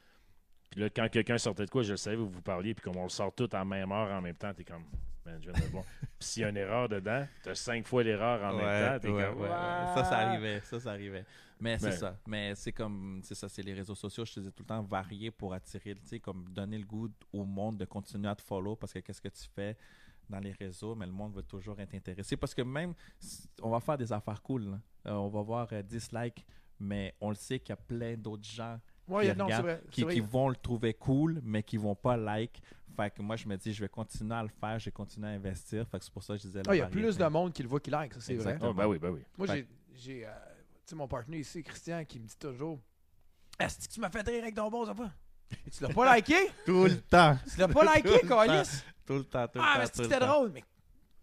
Puis 0.70 0.80
là, 0.80 0.88
quand 0.88 1.08
quelqu'un 1.08 1.36
sortait 1.38 1.66
de 1.66 1.70
quoi, 1.70 1.82
je 1.82 1.92
le 1.92 1.96
savais, 1.96 2.16
vous 2.16 2.28
vous 2.28 2.42
parliez, 2.42 2.74
puis 2.74 2.82
comme 2.84 2.96
on 2.96 3.02
le 3.04 3.08
sort 3.08 3.34
tout 3.34 3.48
à 3.52 3.58
la 3.58 3.64
même 3.64 3.90
heure 3.90 4.10
en 4.10 4.20
même 4.20 4.36
temps, 4.36 4.54
t'es 4.54 4.64
comme. 4.64 4.84
Man, 5.26 5.36
je 5.42 5.50
viens 5.50 5.60
de 5.60 5.64
le 5.66 5.70
voir. 5.70 5.84
Puis 6.18 6.28
s'il 6.28 6.42
y 6.42 6.44
a 6.46 6.48
une 6.48 6.56
erreur 6.56 6.88
dedans, 6.88 7.26
t'as 7.42 7.54
5 7.54 7.86
fois 7.86 8.02
l'erreur 8.02 8.42
en 8.42 8.56
même 8.56 8.88
temps, 8.88 8.98
t'es 9.00 9.10
ouais, 9.10 9.24
comme. 9.24 9.40
ouais, 9.40 9.48
ouais. 9.48 9.54
Ah! 9.54 9.92
Ça, 9.96 10.04
ça 10.04 10.18
arrivait. 10.20 10.60
Ça, 10.60 10.80
ça 10.80 10.90
arrivait. 10.92 11.26
Mais 11.60 11.78
c'est 11.78 11.90
Ben. 11.90 11.96
ça. 11.96 12.18
Mais 12.26 12.54
c'est 12.54 12.72
comme, 12.72 13.20
c'est 13.22 13.34
ça, 13.34 13.48
c'est 13.48 13.62
les 13.62 13.74
réseaux 13.74 13.94
sociaux, 13.94 14.24
je 14.24 14.34
te 14.34 14.40
dis 14.40 14.52
tout 14.52 14.62
le 14.62 14.66
temps, 14.66 14.82
varier 14.82 15.30
pour 15.30 15.52
attirer, 15.52 15.94
tu 15.94 16.06
sais, 16.06 16.18
comme 16.20 16.48
donner 16.50 16.78
le 16.78 16.84
goût 16.86 17.08
au 17.32 17.44
monde 17.44 17.76
de 17.78 17.84
continuer 17.84 18.28
à 18.28 18.34
te 18.34 18.42
follow 18.42 18.76
parce 18.76 18.92
que 18.92 18.98
qu'est-ce 19.00 19.20
que 19.20 19.28
tu 19.28 19.44
fais 19.54 19.76
dans 20.28 20.38
les 20.38 20.52
réseaux, 20.52 20.94
mais 20.94 21.06
le 21.06 21.12
monde 21.12 21.34
va 21.34 21.42
toujours 21.42 21.78
être 21.80 21.94
intéressé. 21.94 22.36
Parce 22.36 22.54
que 22.54 22.62
même, 22.62 22.94
on 23.62 23.70
va 23.70 23.80
faire 23.80 23.98
des 23.98 24.12
affaires 24.12 24.40
cool. 24.42 24.64
là. 24.70 24.80
Euh, 25.08 25.12
on 25.14 25.28
va 25.28 25.42
voir 25.42 25.68
euh, 25.72 25.82
10 25.82 26.12
likes, 26.12 26.46
mais 26.78 27.14
on 27.20 27.30
le 27.30 27.34
sait 27.34 27.58
qu'il 27.58 27.70
y 27.70 27.72
a 27.72 27.76
plein 27.76 28.16
d'autres 28.16 28.48
gens 28.48 28.78
Ouais, 29.08 29.28
qui, 29.28 29.36
non, 29.36 29.46
c'est 29.48 29.56
regardent, 29.56 29.64
vrai. 29.64 29.82
qui, 29.90 30.00
c'est 30.02 30.04
vrai. 30.04 30.14
qui 30.14 30.20
vont 30.20 30.48
le 30.48 30.54
trouver 30.54 30.94
cool, 30.94 31.40
mais 31.42 31.64
qui 31.64 31.76
vont 31.78 31.96
pas 31.96 32.16
like. 32.16 32.62
Fait 32.96 33.10
que 33.12 33.20
moi, 33.22 33.34
je 33.34 33.48
me 33.48 33.56
dis, 33.56 33.72
je 33.72 33.80
vais 33.80 33.88
continuer 33.88 34.34
à 34.36 34.42
le 34.44 34.48
faire, 34.48 34.78
je 34.78 34.84
vais 34.84 34.90
continuer 34.92 35.26
à 35.26 35.30
investir. 35.32 35.86
Fait 35.88 35.98
que 35.98 36.04
c'est 36.04 36.12
pour 36.12 36.22
ça 36.22 36.34
que 36.34 36.38
je 36.42 36.46
disais 36.46 36.62
la 36.62 36.70
Ah, 36.70 36.76
il 36.76 36.78
y 36.78 36.82
a 36.82 36.86
plus 36.86 37.16
de 37.18 37.24
monde 37.26 37.52
qui 37.52 37.62
le 37.64 37.68
voit 37.68 37.80
qui 37.80 37.90
like, 37.90 38.14
ça, 38.14 38.20
c'est 38.20 38.34
vrai. 38.34 38.52
Exactement. 38.52 38.70
Ah, 38.70 38.74
ben 38.74 38.86
oui, 38.86 38.98
ben 39.00 39.10
oui. 39.10 39.20
Moi, 39.36 39.46
j'ai. 39.96 40.24
euh, 40.26 40.30
sais, 40.90 40.96
mon 40.96 41.08
partenaire 41.08 41.40
ici, 41.40 41.62
Christian, 41.62 42.04
qui 42.04 42.18
me 42.20 42.26
dit 42.26 42.36
toujours 42.38 42.78
Est-ce 43.58 43.88
que 43.88 43.92
tu 43.94 44.00
m'as 44.00 44.10
fait 44.10 44.26
rire 44.28 44.42
avec 44.42 44.54
ton 44.54 44.68
bon, 44.70 44.84
ça 44.86 44.92
va? 44.92 45.10
Et 45.66 45.70
Tu 45.70 45.82
l'as 45.82 45.88
pas 45.92 46.16
liké? 46.16 46.36
Tout 46.66 46.84
le 46.84 47.00
temps. 47.00 47.36
Tu 47.52 47.58
l'as 47.58 47.68
pas 47.68 47.96
liké, 47.96 48.08
Tout 48.20 48.24
le 48.24 48.28
temps. 48.28 48.46
Calis 48.46 48.82
Tout 49.06 49.14
le 49.14 49.24
temps, 49.24 49.48
tout 49.48 49.58
le 49.58 49.64
Ah, 49.64 49.74
temps. 49.74 49.80
mais 49.80 49.86
c'est 49.86 49.98
le 49.98 50.04
c'était 50.04 50.20
drôle, 50.26 50.50
mais 50.52 50.64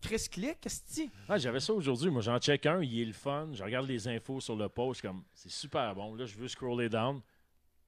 Chris 0.01 0.27
clique, 0.29 0.59
qu'est-ce 0.61 0.81
que 0.81 1.03
tu 1.05 1.11
Ah, 1.29 1.37
j'avais 1.37 1.59
ça 1.59 1.73
aujourd'hui. 1.73 2.09
Moi, 2.11 2.21
j'en 2.21 2.37
check 2.39 2.65
un, 2.65 2.81
il 2.83 3.01
est 3.01 3.05
le 3.05 3.13
fun. 3.13 3.49
Je 3.53 3.63
regarde 3.63 3.87
les 3.87 4.07
infos 4.07 4.39
sur 4.41 4.55
le 4.55 4.69
post. 4.69 5.01
Comme, 5.01 5.23
c'est 5.33 5.49
super 5.51 5.95
bon. 5.95 6.13
Là, 6.15 6.25
je 6.25 6.35
veux 6.37 6.47
scroller 6.47 6.87
down. 6.89 7.19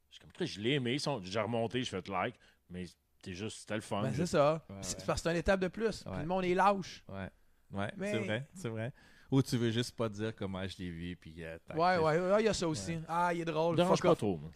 Je 0.10 0.16
suis 0.16 0.22
comme, 0.22 0.32
Chris, 0.32 0.48
je 0.48 0.60
l'ai 0.60 0.72
aimé. 0.72 0.94
Ils 0.94 1.00
sont- 1.00 1.22
J'ai 1.24 1.40
remonté, 1.40 1.84
je 1.84 1.90
fais 1.90 2.02
like. 2.10 2.36
Mais 2.70 2.86
c'était 3.16 3.34
juste, 3.36 3.60
c'était 3.60 3.76
le 3.76 3.82
fun. 3.82 4.02
Ben, 4.02 4.14
c'est 4.16 4.26
ça. 4.26 4.66
Ouais, 4.70 4.76
C'est 4.82 4.98
ouais. 4.98 5.04
parce 5.06 5.22
que 5.22 5.24
c'est 5.30 5.32
une 5.34 5.38
étape 5.40 5.60
de 5.60 5.68
plus. 5.68 6.04
Puis 6.04 6.20
le 6.22 6.26
monde 6.26 6.46
est 6.46 6.56
lâche. 6.56 7.04
Ouais, 7.10 7.30
ouais, 7.72 7.92
Mais- 7.98 8.12
c'est 8.12 8.20
vrai, 8.20 8.48
c'est 8.56 8.70
vrai. 8.70 8.92
Ou 9.32 9.42
tu 9.42 9.58
veux 9.58 9.70
juste 9.72 9.96
pas 9.96 10.10
dire 10.10 10.36
comment 10.36 10.68
je 10.68 10.78
l'ai 10.80 10.90
vu, 10.90 11.16
puis 11.16 11.36
euh, 11.44 11.58
Ouais, 11.76 11.98
ouais, 11.98 12.20
ouais, 12.20 12.42
il 12.42 12.46
y 12.46 12.48
a 12.48 12.54
ça 12.54 12.68
aussi. 12.68 12.94
Ouais. 12.96 13.02
Ah, 13.08 13.32
il 13.34 13.42
est 13.42 13.46
drôle. 13.46 13.76
dérange 13.76 14.02
pas 14.02 14.12
off. 14.12 14.18
trop. 14.18 14.38
moi. 14.38 14.50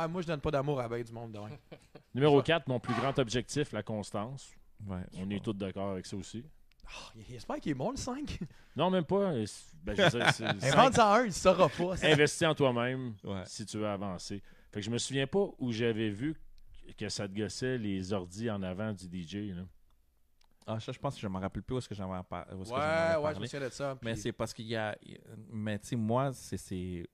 Ouais, 0.00 0.08
moi, 0.08 0.22
je 0.22 0.26
donne 0.28 0.40
pas 0.40 0.50
d'amour 0.52 0.78
à 0.80 0.88
la 0.88 1.02
du 1.02 1.12
monde. 1.12 1.32
de 1.32 1.38
même. 1.38 1.56
Numéro 2.14 2.40
4, 2.40 2.68
mon 2.68 2.78
plus 2.78 2.94
grand 2.94 3.18
objectif, 3.18 3.72
la 3.72 3.82
constance. 3.82 4.52
Ouais, 4.86 5.02
On 5.16 5.28
est 5.30 5.42
tous 5.42 5.52
d'accord 5.54 5.90
avec 5.90 6.06
ça 6.06 6.16
aussi. 6.16 6.44
Ah, 6.86 7.12
J'espère 7.28 7.56
qu'il 7.56 7.72
est 7.72 7.74
bon, 7.74 7.90
le 7.90 7.96
5. 7.96 8.38
Non, 8.76 8.88
même 8.90 9.04
pas. 9.04 9.32
Ben, 9.82 9.94
en 10.00 11.12
1, 11.14 11.24
il 11.26 11.32
saura 11.32 11.68
pas. 11.68 11.96
ça. 11.96 12.06
Investis 12.10 12.46
en 12.46 12.54
toi-même 12.54 13.14
Ouais. 13.22 13.42
si 13.44 13.66
tu 13.66 13.76
veux 13.76 13.86
avancer. 13.88 14.42
Fait 14.70 14.80
que 14.80 14.86
je 14.86 14.90
me 14.90 14.96
souviens 14.98 15.26
pas 15.26 15.46
où 15.58 15.72
j'avais 15.72 16.08
vu 16.08 16.34
que 16.96 17.08
ça 17.10 17.28
te 17.28 17.36
gossait 17.38 17.76
les 17.76 18.12
ordis 18.14 18.50
en 18.50 18.62
avant 18.62 18.92
du 18.94 19.04
DJ. 19.04 19.54
Là. 19.54 19.62
Ah, 20.66 20.78
ça, 20.80 20.92
je 20.92 20.98
pense 20.98 21.14
que 21.14 21.20
je 21.20 21.28
me 21.28 21.38
rappelle 21.38 21.62
plus 21.62 21.74
où 21.74 21.78
est-ce 21.78 21.88
que 21.88 21.94
j'en 21.94 22.18
ai 22.18 22.22
par... 22.22 22.46
Ouais, 22.48 22.72
avais 22.72 23.22
ouais, 23.22 23.34
je 23.34 23.40
me 23.40 23.46
souviens 23.46 23.68
de 23.68 23.72
ça. 23.72 23.98
Mais 24.02 24.16
c'est 24.16 24.32
parce 24.32 24.52
qu'il 24.52 24.66
y 24.66 24.76
a. 24.76 24.96
Mais 25.50 25.78
tu 25.78 25.88
sais, 25.88 25.96
moi, 25.96 26.32
c'est-. 26.32 27.08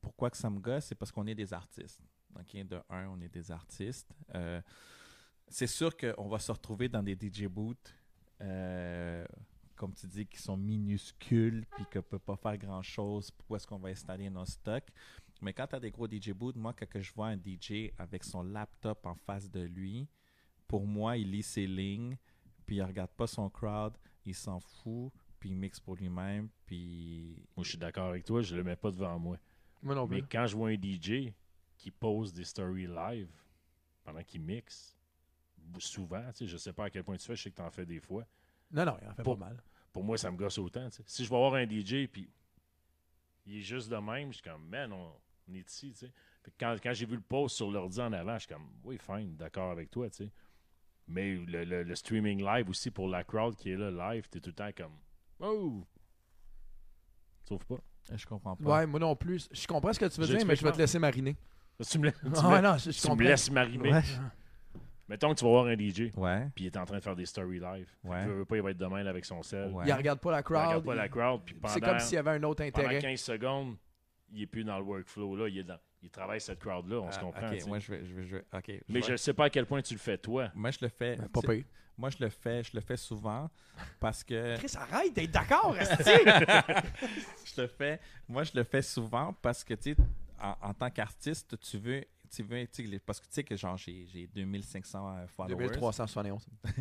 Pourquoi 0.00 0.30
que 0.30 0.36
ça 0.36 0.48
me 0.48 0.60
gosse, 0.60 0.86
c'est 0.86 0.94
parce 0.94 1.10
qu'on 1.10 1.26
est 1.26 1.34
des 1.34 1.52
artistes. 1.52 2.00
OK, 2.38 2.66
de 2.66 2.80
un, 2.88 3.08
on 3.08 3.20
est 3.20 3.28
des 3.28 3.50
artistes. 3.50 4.14
Euh, 4.34 4.60
c'est 5.48 5.66
sûr 5.66 5.96
qu'on 5.96 6.28
va 6.28 6.38
se 6.38 6.52
retrouver 6.52 6.88
dans 6.88 7.02
des 7.02 7.14
DJ 7.14 7.46
booths, 7.46 7.94
euh, 8.40 9.26
comme 9.74 9.92
tu 9.94 10.06
dis, 10.06 10.26
qui 10.26 10.38
sont 10.38 10.56
minuscules, 10.56 11.66
puis 11.74 11.84
qu'on 11.92 12.02
peut 12.02 12.18
pas 12.18 12.36
faire 12.36 12.56
grand-chose. 12.58 13.32
Où 13.48 13.56
est-ce 13.56 13.66
qu'on 13.66 13.78
va 13.78 13.88
installer 13.88 14.30
nos 14.30 14.44
stocks? 14.44 14.88
Mais 15.40 15.52
quand 15.52 15.66
tu 15.68 15.76
as 15.76 15.80
des 15.80 15.90
gros 15.90 16.06
DJ 16.06 16.30
booths, 16.30 16.56
moi, 16.56 16.72
quand 16.72 17.00
je 17.00 17.12
vois 17.12 17.28
un 17.28 17.36
DJ 17.36 17.90
avec 17.96 18.24
son 18.24 18.42
laptop 18.42 19.06
en 19.06 19.14
face 19.14 19.50
de 19.50 19.60
lui, 19.60 20.08
pour 20.66 20.86
moi, 20.86 21.16
il 21.16 21.30
lit 21.30 21.42
ses 21.42 21.66
lignes, 21.66 22.16
puis 22.68 22.76
il 22.76 22.82
regarde 22.82 23.10
pas 23.12 23.26
son 23.26 23.48
crowd, 23.48 23.96
il 24.26 24.34
s'en 24.34 24.60
fout, 24.60 25.10
puis 25.40 25.48
il 25.48 25.56
mixe 25.56 25.80
pour 25.80 25.96
lui-même, 25.96 26.50
puis... 26.66 27.42
Moi, 27.56 27.64
je 27.64 27.70
suis 27.70 27.78
d'accord 27.78 28.08
avec 28.10 28.26
toi, 28.26 28.42
je 28.42 28.54
le 28.54 28.62
mets 28.62 28.76
pas 28.76 28.90
devant 28.90 29.18
moi. 29.18 29.38
Moi 29.82 29.94
non 29.94 30.06
Mais 30.06 30.20
quand 30.20 30.46
je 30.46 30.54
vois 30.54 30.68
un 30.68 30.74
DJ 30.74 31.32
qui 31.78 31.90
pose 31.90 32.30
des 32.34 32.44
stories 32.44 32.86
live 32.86 33.30
pendant 34.04 34.22
qu'il 34.22 34.42
mixe, 34.42 34.94
souvent, 35.78 36.22
tu 36.32 36.40
sais, 36.40 36.46
je 36.46 36.58
sais 36.58 36.74
pas 36.74 36.84
à 36.84 36.90
quel 36.90 37.04
point 37.04 37.16
tu 37.16 37.24
fais, 37.24 37.36
je 37.36 37.44
sais 37.44 37.50
que 37.50 37.56
tu 37.56 37.62
en 37.62 37.70
fais 37.70 37.86
des 37.86 38.00
fois. 38.00 38.26
Non, 38.70 38.84
non, 38.84 38.98
il 39.00 39.08
en 39.08 39.14
fait 39.14 39.22
Pour- 39.22 39.38
pas 39.38 39.46
mal. 39.46 39.62
Pour 39.90 40.04
moi, 40.04 40.18
ça 40.18 40.30
me 40.30 40.36
gosse 40.36 40.58
autant. 40.58 40.90
tu 40.90 40.96
sais. 40.96 41.02
Si 41.06 41.24
je 41.24 41.30
vais 41.30 41.36
voir 41.36 41.54
un 41.54 41.64
DJ 41.64 42.06
puis 42.06 42.28
il 43.46 43.56
est 43.56 43.62
juste 43.62 43.88
de 43.88 43.96
même, 43.96 44.28
je 44.28 44.40
suis 44.40 44.42
comme, 44.42 44.66
man, 44.68 44.92
on, 44.92 45.10
on 45.48 45.54
est 45.54 45.66
ici. 45.70 45.92
tu 45.92 46.00
sais. 46.00 46.12
Quand, 46.60 46.76
quand 46.82 46.92
j'ai 46.92 47.06
vu 47.06 47.16
le 47.16 47.22
post 47.22 47.56
sur 47.56 47.70
l'ordi 47.70 47.98
en 47.98 48.12
avant, 48.12 48.34
je 48.34 48.40
suis 48.44 48.52
comme, 48.54 48.68
oui, 48.84 48.98
fine, 48.98 49.36
d'accord 49.36 49.70
avec 49.70 49.90
toi. 49.90 50.10
tu 50.10 50.16
sais. 50.24 50.32
Mais 51.08 51.34
le, 51.36 51.64
le- 51.64 51.82
le 51.84 51.94
streaming 51.94 52.44
live 52.44 52.68
aussi 52.68 52.90
pour 52.90 53.08
la 53.08 53.24
crowd 53.24 53.56
qui 53.56 53.70
est 53.70 53.76
là 53.76 53.90
live, 54.12 54.28
t'es 54.28 54.40
tout 54.40 54.50
le 54.50 54.54
temps 54.54 54.70
comme, 54.76 54.92
oh! 55.40 55.84
Sauf 57.48 57.64
pas. 57.64 57.78
Je 58.14 58.26
comprends 58.26 58.56
pas. 58.56 58.78
Ouais, 58.80 58.86
moi 58.86 59.00
non 59.00 59.16
plus. 59.16 59.48
Je 59.52 59.66
comprends 59.66 59.92
ce 59.92 60.00
que 60.00 60.06
tu 60.06 60.20
veux 60.20 60.26
dire, 60.26 60.46
mais 60.46 60.56
je 60.56 60.62
vais 60.64 60.72
te 60.72 60.78
laisser 60.78 60.98
mariner. 60.98 61.36
Tu 61.88 61.98
me, 61.98 62.06
la- 62.06 62.12
tu 62.12 62.26
me 62.26 62.32
Ah, 62.38 62.60
la- 62.60 62.72
non, 62.72 62.78
je, 62.78 62.90
je 62.90 63.00
tu 63.00 63.10
me 63.10 63.22
laisses 63.22 63.50
mariner. 63.50 63.92
Ouais. 63.92 64.02
Mettons 65.08 65.32
que 65.32 65.38
tu 65.38 65.44
vas 65.44 65.50
voir 65.50 65.66
un 65.66 65.74
DJ, 65.76 66.10
Ouais. 66.16 66.48
puis 66.54 66.64
il 66.64 66.66
est 66.66 66.76
en 66.76 66.84
train 66.84 66.98
de 66.98 67.02
faire 67.02 67.16
des 67.16 67.24
stories 67.24 67.60
live. 67.60 67.88
Ouais. 68.04 68.26
veut, 68.26 68.34
veut 68.38 68.44
pas, 68.44 68.56
il 68.56 68.62
va 68.62 68.70
être 68.72 68.76
de 68.76 68.84
même 68.86 69.06
avec 69.06 69.24
son 69.24 69.42
sel. 69.42 69.70
Ouais. 69.72 69.84
Il 69.86 69.92
regarde 69.94 70.20
pas 70.20 70.30
la 70.32 70.40
Il 70.40 70.42
regarde 70.44 70.70
crowd. 70.72 70.84
pas 70.84 70.94
la 70.94 71.08
crowd, 71.08 71.40
puis 71.46 71.54
pendant, 71.54 71.72
C'est 71.72 71.80
comme 71.80 71.98
s'il 72.00 72.14
y 72.16 72.18
avait 72.18 72.32
un 72.32 72.42
autre 72.42 72.62
pendant 72.70 72.86
intérêt. 72.88 73.00
15 73.00 73.20
secondes, 73.20 73.76
il 74.30 74.42
est 74.42 74.46
plus 74.46 74.64
dans 74.64 74.76
le 74.78 74.84
workflow. 74.84 75.34
Là, 75.36 75.48
il, 75.48 75.58
est 75.58 75.64
dans, 75.64 75.78
il 76.02 76.10
travaille 76.10 76.40
cette 76.40 76.60
crowd-là, 76.60 77.00
on 77.00 77.10
se 77.10 77.18
Ah, 77.18 77.20
comprend. 77.22 77.48
Ok, 77.50 77.66
moi 77.66 77.78
je 77.78 77.92
vais, 77.92 78.04
je 78.04 78.14
vais, 78.14 78.26
je 78.26 78.36
vais-. 78.36 78.82
Mais 78.88 79.02
je 79.02 79.12
ne 79.12 79.16
sais 79.16 79.32
pas 79.34 79.46
à 79.46 79.50
quel 79.50 79.66
point 79.66 79.82
tu 79.82 79.94
le 79.94 80.00
fais, 80.00 80.18
toi. 80.18 80.50
Moi 80.54 80.70
je 80.70 80.78
le 80.82 80.88
fais. 80.88 81.16
Ben, 81.16 81.28
Pas 81.28 81.40
pire. 81.40 81.64
Moi 81.96 82.10
je 82.10 82.18
le 82.20 82.28
fais, 82.28 82.62
je 82.62 82.70
le 82.74 82.80
fais 82.80 82.96
souvent 82.96 83.50
parce 83.98 84.22
que 84.22 84.56
Chris, 84.58 84.72
arrête 84.76 85.12
d'être 85.12 85.32
d'accord, 85.32 85.74
je 85.80 87.60
le 87.60 87.66
fais. 87.66 88.00
Moi 88.28 88.44
je 88.44 88.52
le 88.54 88.62
fais 88.62 88.82
souvent 88.82 89.32
parce 89.42 89.64
que 89.64 89.74
tu 89.74 89.94
sais, 89.94 90.00
en, 90.40 90.56
en 90.62 90.74
tant 90.74 90.90
qu'artiste, 90.90 91.58
tu 91.58 91.76
veux, 91.78 92.04
tu 92.30 92.44
veux, 92.44 92.68
tu 92.68 93.00
parce 93.00 93.18
que 93.18 93.26
tu 93.26 93.32
sais 93.32 93.42
que 93.42 93.56
genre 93.56 93.76
j'ai 93.76 94.06
j'ai 94.06 94.28
2500 94.28 95.16
euh, 95.16 95.26
followers. 95.26 95.56
2371. 95.56 96.46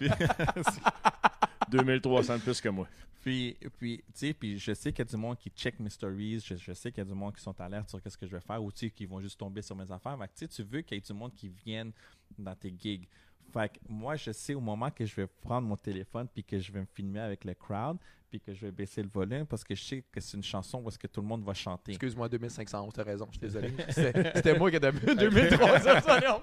2300 1.70 2.36
de 2.36 2.42
plus 2.42 2.60
que 2.60 2.68
moi. 2.68 2.88
Puis, 3.22 3.56
puis, 3.78 3.98
tu 3.98 4.04
sais, 4.14 4.32
puis 4.32 4.58
je 4.58 4.72
sais 4.72 4.92
qu'il 4.92 5.04
y 5.04 5.08
a 5.08 5.10
du 5.10 5.16
monde 5.16 5.36
qui 5.36 5.50
check 5.50 5.78
mes 5.80 5.90
stories, 5.90 6.40
je, 6.40 6.54
je 6.54 6.72
sais 6.72 6.90
qu'il 6.90 6.98
y 6.98 7.06
a 7.06 7.10
du 7.10 7.14
monde 7.14 7.34
qui 7.34 7.42
sont 7.42 7.58
alertes 7.60 7.88
sur 7.88 8.00
qu'est-ce 8.00 8.16
que 8.16 8.26
je 8.26 8.32
vais 8.32 8.40
faire, 8.40 8.62
ou 8.62 8.70
tu 8.70 8.86
sais, 8.86 8.90
qui 8.90 9.06
vont 9.06 9.20
juste 9.20 9.38
tomber 9.38 9.60
sur 9.60 9.74
mes 9.76 9.90
affaires. 9.90 10.16
Fait 10.18 10.28
que, 10.28 10.32
tu 10.34 10.46
sais, 10.46 10.48
tu 10.48 10.62
veux 10.62 10.82
qu'il 10.82 10.96
y 10.96 10.98
ait 10.98 11.02
du 11.02 11.12
monde 11.12 11.34
qui 11.34 11.48
vienne 11.48 11.92
dans 12.38 12.54
tes 12.54 12.72
gigs. 12.78 13.08
Fait 13.52 13.70
que 13.70 13.78
moi, 13.88 14.16
je 14.16 14.30
sais 14.30 14.54
au 14.54 14.60
moment 14.60 14.90
que 14.90 15.04
je 15.04 15.14
vais 15.14 15.26
prendre 15.26 15.66
mon 15.66 15.76
téléphone 15.76 16.28
puis 16.32 16.44
que 16.44 16.58
je 16.58 16.70
vais 16.70 16.80
me 16.80 16.86
filmer 16.86 17.20
avec 17.20 17.44
le 17.44 17.54
crowd 17.54 17.96
puis 18.30 18.40
que 18.40 18.52
je 18.52 18.66
vais 18.66 18.72
baisser 18.72 19.02
le 19.02 19.08
volume 19.08 19.46
parce 19.46 19.64
que 19.64 19.74
je 19.74 19.82
sais 19.82 20.04
que 20.12 20.20
c'est 20.20 20.36
une 20.36 20.42
chanson 20.42 20.82
où 20.82 20.88
est-ce 20.88 20.98
que 20.98 21.06
tout 21.06 21.22
le 21.22 21.26
monde 21.26 21.42
va 21.44 21.54
chanter. 21.54 21.92
Excuse-moi, 21.92 22.28
2511, 22.28 22.92
t'as 22.92 23.02
raison, 23.04 23.26
je 23.30 23.38
suis 23.38 23.40
désolé. 23.46 23.72
C'était 23.88 24.58
moi 24.58 24.70
qui 24.70 24.76
ai 24.76 24.80
2371. 24.80 26.42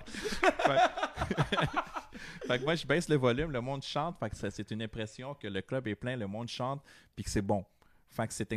fait 2.47 2.59
que 2.59 2.63
moi, 2.63 2.75
je 2.75 2.85
baisse 2.85 3.09
le 3.09 3.15
volume, 3.15 3.51
le 3.51 3.61
monde 3.61 3.81
chante. 3.83 4.17
Fait 4.19 4.29
que 4.29 4.35
ça- 4.35 4.51
c'est 4.51 4.69
une 4.71 4.81
impression 4.81 5.33
que 5.35 5.47
le 5.47 5.61
club 5.61 5.87
est 5.87 5.95
plein, 5.95 6.15
le 6.15 6.27
monde 6.27 6.47
chante, 6.47 6.81
puis 7.15 7.23
que 7.23 7.29
c'est 7.29 7.41
bon. 7.41 7.65
Fait 8.09 8.27
que 8.27 8.33
c'est 8.33 8.47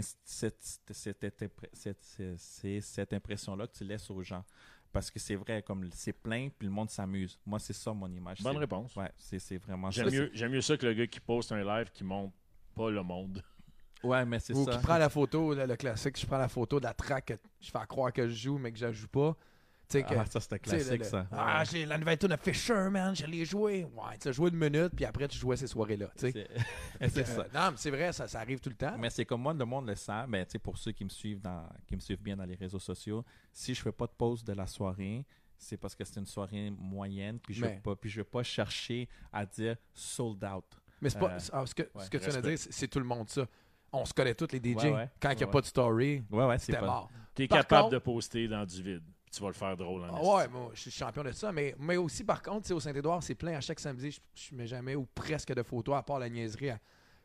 cette, 2.80 3.12
impression-là 3.12 3.66
que 3.66 3.72
tu 3.76 3.85
laisses 3.85 4.10
aux 4.10 4.22
gens. 4.22 4.44
Parce 4.93 5.10
que 5.10 5.18
c'est 5.18 5.35
vrai, 5.35 5.62
comme 5.62 5.89
c'est 5.93 6.12
plein, 6.12 6.48
puis 6.56 6.66
le 6.66 6.72
monde 6.72 6.89
s'amuse. 6.90 7.39
Moi, 7.44 7.59
c'est 7.59 7.72
ça 7.74 7.93
mon 7.93 8.10
image. 8.10 8.40
Bonne 8.43 8.55
C'est- 8.55 8.59
réponse. 8.59 8.97
Ouais, 8.97 9.10
c'est 9.16 9.39
c'est 9.39 9.59
vraiment 9.59 9.90
J'aime 9.90 10.09
ça. 10.09 10.16
mieux, 10.16 10.30
j'aime 10.32 10.52
mieux 10.52 10.60
ça 10.62 10.76
que 10.76 10.86
le 10.86 10.94
gars 10.94 11.06
qui 11.06 11.20
poste 11.20 11.52
un 11.52 11.62
live 11.62 11.90
qui 11.93 12.05
montre 12.05 12.35
pas 12.74 12.90
le 12.90 13.02
monde. 13.02 13.43
Ouais, 14.05 14.24
mais 14.24 14.39
c'est 14.39 14.55
Ou 14.55 14.64
ça. 14.64 14.70
qui 14.70 14.78
prend 14.78 14.97
la 14.97 15.09
photo, 15.09 15.52
là, 15.55 15.66
le 15.66 15.74
classique, 15.74 16.16
je 16.20 16.24
prends 16.24 16.39
la 16.39 16.47
photo 16.48 16.78
de 16.78 16.85
la 16.85 16.94
track 16.94 17.24
que 17.24 17.35
je 17.60 17.68
fais 17.68 17.85
croire 17.89 18.12
que 18.12 18.28
je 18.28 18.32
joue, 18.35 18.56
mais 18.56 18.70
que 18.70 18.78
je 18.78 18.93
joue 18.93 19.09
pas. 19.09 19.36
Que. 19.90 20.15
Ah, 20.19 20.27
ça, 20.27 20.39
c'était 20.40 20.59
classique, 20.59 20.98
le- 20.98 21.05
ça. 21.05 21.27
Ah, 21.32 21.65
j'ai 21.65 21.86
la 21.86 21.97
nouvelle 21.97 22.19
tune 22.19 22.28
de 22.28 22.36
Fisher, 22.36 22.89
man, 22.90 23.16
je 23.16 23.24
l'ai 23.24 23.44
joué. 23.47 23.85
Ouais, 23.85 24.19
tu 24.20 24.28
as 24.28 24.32
joué 24.32 24.51
une 24.51 24.56
minute, 24.56 24.90
puis 24.94 25.06
après, 25.06 25.27
tu 25.28 25.39
jouais 25.39 25.56
ces 25.56 25.66
soirées-là. 25.66 26.10
C'est 26.15 26.32
c'est 27.09 27.24
ça. 27.27 27.40
Euh, 27.40 27.44
non, 27.55 27.70
mais 27.70 27.77
c'est 27.77 27.90
vrai, 27.90 28.12
ça, 28.12 28.28
ça 28.28 28.40
arrive 28.40 28.60
tout 28.60 28.69
le 28.69 28.74
temps. 28.77 28.97
Mais 28.98 29.09
c'est 29.09 29.24
comme 29.24 29.40
moi, 29.40 29.55
le 29.55 29.65
monde 29.65 29.86
le 29.89 29.94
sait. 29.94 30.27
Mais 30.28 30.44
tu 30.44 30.52
sais, 30.52 30.59
pour 30.59 30.77
ceux 30.77 30.93
qui 30.93 31.05
me 31.05 31.09
suivent 31.09 31.40
dans, 31.40 31.66
qui 31.86 31.94
me 31.97 32.01
suivent 32.01 32.20
bien 32.23 32.36
dans 32.36 32.44
les 32.44 32.55
réseaux 32.56 32.78
sociaux, 32.78 33.24
si 33.52 33.74
je 33.74 33.81
fais 33.82 33.93
pas 33.93 34.06
de 34.06 34.12
pause 34.12 34.44
de 34.44 34.52
la 34.52 34.66
soirée, 34.66 35.24
c'est 35.56 35.78
parce 35.78 35.94
que 35.94 36.05
c'est 36.05 36.20
une 36.20 36.27
soirée 36.27 36.70
moyenne, 36.70 37.39
puis 37.40 37.55
je 37.55 37.65
Mais- 37.65 37.74
vais 37.74 37.81
pas, 37.81 37.97
puis 37.97 38.10
je 38.10 38.20
vais 38.20 38.24
pas 38.24 38.43
chercher 38.43 39.09
à 39.32 39.47
dire 39.47 39.77
sold 39.94 40.44
out. 40.44 40.65
Mais 41.01 41.09
c'est 41.10 41.19
pas. 41.19 41.31
Euh, 41.32 41.39
ah, 41.52 41.65
ce 41.65 41.74
que, 41.74 41.82
ouais, 41.82 42.05
ce 42.05 42.10
que 42.10 42.19
tu 42.19 42.28
viens 42.28 42.40
de 42.43 42.48
dire, 42.48 42.59
c'est 42.59 42.89
tout 42.89 42.98
le 42.98 43.05
monde 43.06 43.28
ça. 43.31 43.47
On 43.90 44.05
se 44.05 44.12
connaît 44.12 44.35
tous 44.35 44.52
les 44.52 44.59
DJ. 44.59 44.77
Ouais, 44.85 44.93
ouais. 44.93 45.10
Quand 45.19 45.31
il 45.31 45.36
n'y 45.39 45.43
a 45.44 45.47
Ouais, 45.47 45.52
pas 45.52 45.60
de 45.62 45.66
story, 45.66 46.23
Ouais, 46.31 46.44
ouais, 46.44 46.59
c'est 46.59 46.66
c'était 46.66 46.78
pas. 46.81 46.86
mort. 46.86 47.10
Tu 47.35 47.44
es 47.44 47.48
Par 47.48 47.60
capable 47.60 47.82
contre- 47.85 47.94
de 47.94 47.98
poster 48.01 48.47
dans 48.48 48.66
du 48.66 48.82
vide. 48.82 49.02
Tu 49.30 49.40
vas 49.42 49.48
le 49.48 49.55
faire 49.55 49.76
drôle 49.76 50.05
en 50.05 50.14
Ah 50.16 50.36
ouais, 50.36 50.48
moi, 50.48 50.70
je 50.74 50.80
suis 50.80 50.90
champion 50.90 51.22
de 51.22 51.32
ça. 51.32 51.52
Mais, 51.52 51.74
mais 51.78 51.96
aussi, 51.96 52.24
par 52.24 52.42
contre, 52.42 52.62
tu 52.62 52.68
sais, 52.68 52.74
au 52.74 52.80
Saint-Édouard, 52.80 53.22
c'est 53.22 53.34
plein 53.34 53.55
à 53.56 53.60
chaque 53.60 53.80
samedi. 53.80 54.10
Je, 54.10 54.20
je 54.34 54.55
mets 54.55 54.66
jamais 54.66 54.94
ou 54.94 55.06
presque 55.14 55.52
de 55.52 55.62
photos 55.62 55.96
à 55.96 56.02
part 56.02 56.18
la 56.18 56.28
niaiserie. 56.28 56.70
à- 56.70 56.78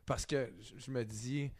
parce 0.06 0.26
que 0.26 0.52
je, 0.76 0.90
me 0.90 1.02
dis. 1.04 1.50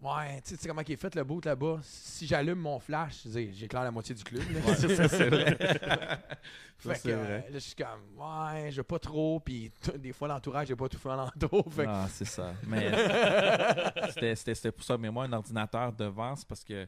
Ouais, 0.00 0.40
tu 0.42 0.50
sais- 0.50 0.56
tu 0.56 0.62
sais 0.62 0.68
comment 0.68 0.80
il 0.86 0.92
est 0.92 0.96
fait 0.96 1.14
le 1.14 1.24
boot 1.24 1.44
là-bas. 1.44 1.80
Si 1.82 2.26
j'allume 2.26 2.58
mon 2.60 2.78
flash, 2.78 3.26
j'éclaire 3.26 3.82
la 3.82 3.90
moitié 3.90 4.14
du 4.14 4.22
club. 4.24 4.42
Ça, 4.64 5.08
c'est 5.08 5.28
vrai. 5.28 5.58
Fait 6.78 6.94
Ça, 6.94 7.00
que, 7.02 7.08
euh, 7.10 7.16
vrai. 7.22 7.38
là, 7.50 7.52
je 7.52 7.58
suis 7.58 7.74
comme, 7.74 8.00
ouais, 8.16 8.70
je 8.70 8.76
veux 8.78 8.82
pas 8.84 8.98
trop. 8.98 9.38
Puis 9.40 9.70
des 9.98 10.14
fois, 10.14 10.28
l'entourage, 10.28 10.68
j'ai 10.68 10.76
pas 10.76 10.88
tout 10.88 10.96
fait 10.96 11.10
en 11.10 11.24
entour. 11.26 11.70
Fait 11.70 11.84
que- 11.84 11.88
Non, 11.90 12.06
c'est 12.08 12.24
ça. 12.24 12.54
Mais 12.66 12.90
c'était 14.34 14.72
pour 14.72 14.84
ça. 14.84 14.96
Mais 14.96 15.10
moi, 15.10 15.24
un 15.24 15.32
ordinateur 15.34 15.92
devant, 15.92 16.34
c'est 16.36 16.48
parce 16.48 16.64
que 16.64 16.86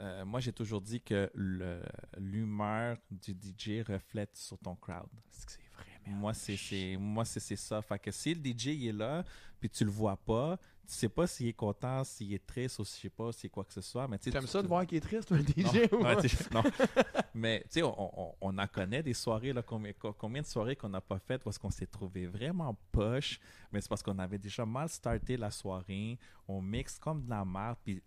euh, 0.00 0.24
moi, 0.24 0.40
j'ai 0.40 0.52
toujours 0.52 0.80
dit 0.80 1.00
que 1.00 1.30
le- 1.34 1.82
l'humeur 2.18 2.96
du 3.10 3.32
DJ 3.32 3.82
reflète 3.86 4.36
sur 4.36 4.58
ton 4.58 4.74
crowd. 4.74 5.06
C'est 5.30 5.46
que 5.46 5.52
c'est 5.52 5.60
vrai, 5.74 5.84
merde. 6.06 6.18
Moi, 6.20 6.34
c'est 6.34 6.96
moi 6.98 7.24
ça. 7.24 7.82
Fait 7.82 7.98
que 7.98 8.10
si 8.10 8.34
le 8.34 8.40
DJ 8.42 8.66
il 8.68 8.88
est 8.88 8.92
là, 8.92 9.24
puis 9.60 9.70
tu 9.70 9.84
le 9.84 9.90
vois 9.90 10.16
pas, 10.16 10.58
tu 10.86 10.92
sais 10.92 11.08
pas 11.08 11.26
s'il 11.26 11.46
est 11.46 11.52
content, 11.54 12.04
s'il 12.04 12.34
est 12.34 12.44
triste 12.46 12.78
ou 12.78 12.84
je 12.84 12.90
sais 12.90 13.08
pas, 13.08 13.32
c'est 13.32 13.48
quoi 13.48 13.64
que 13.64 13.72
ce 13.72 13.80
soit. 13.80 14.06
Mais 14.06 14.18
T'aimes 14.18 14.46
ça 14.46 14.60
de 14.62 14.66
voir 14.68 14.86
qu'il 14.86 14.98
est 14.98 15.00
triste, 15.00 15.30
non. 15.30 15.38
DJ? 15.38 15.88
ou- 15.92 16.20
tu 16.20 16.28
sais, 16.28 16.44
non. 16.52 16.62
Mais 17.34 17.60
tu 17.62 17.66
sais, 17.70 17.82
on, 17.82 18.20
on, 18.20 18.34
on 18.40 18.58
en 18.58 18.66
connaît 18.66 19.02
des 19.02 19.14
soirées, 19.14 19.52
là, 19.52 19.62
combien, 19.62 19.92
co- 19.94 20.12
combien 20.12 20.42
de 20.42 20.46
soirées 20.46 20.76
qu'on 20.76 20.90
n'a 20.90 21.00
pas 21.00 21.18
faites 21.18 21.42
parce 21.42 21.56
qu'on 21.58 21.70
s'est 21.70 21.86
trouvé 21.86 22.26
vraiment 22.26 22.76
poche, 22.92 23.40
mais 23.72 23.80
c'est 23.80 23.88
parce 23.88 24.02
qu'on 24.02 24.18
avait 24.18 24.38
déjà 24.38 24.66
mal 24.66 24.88
starté 24.88 25.36
la 25.36 25.50
soirée, 25.50 26.18
on 26.46 26.60
mixe 26.60 26.98
comme 26.98 27.24
de 27.24 27.30
la 27.30 27.44
merde, 27.44 27.76
puis 27.82 28.02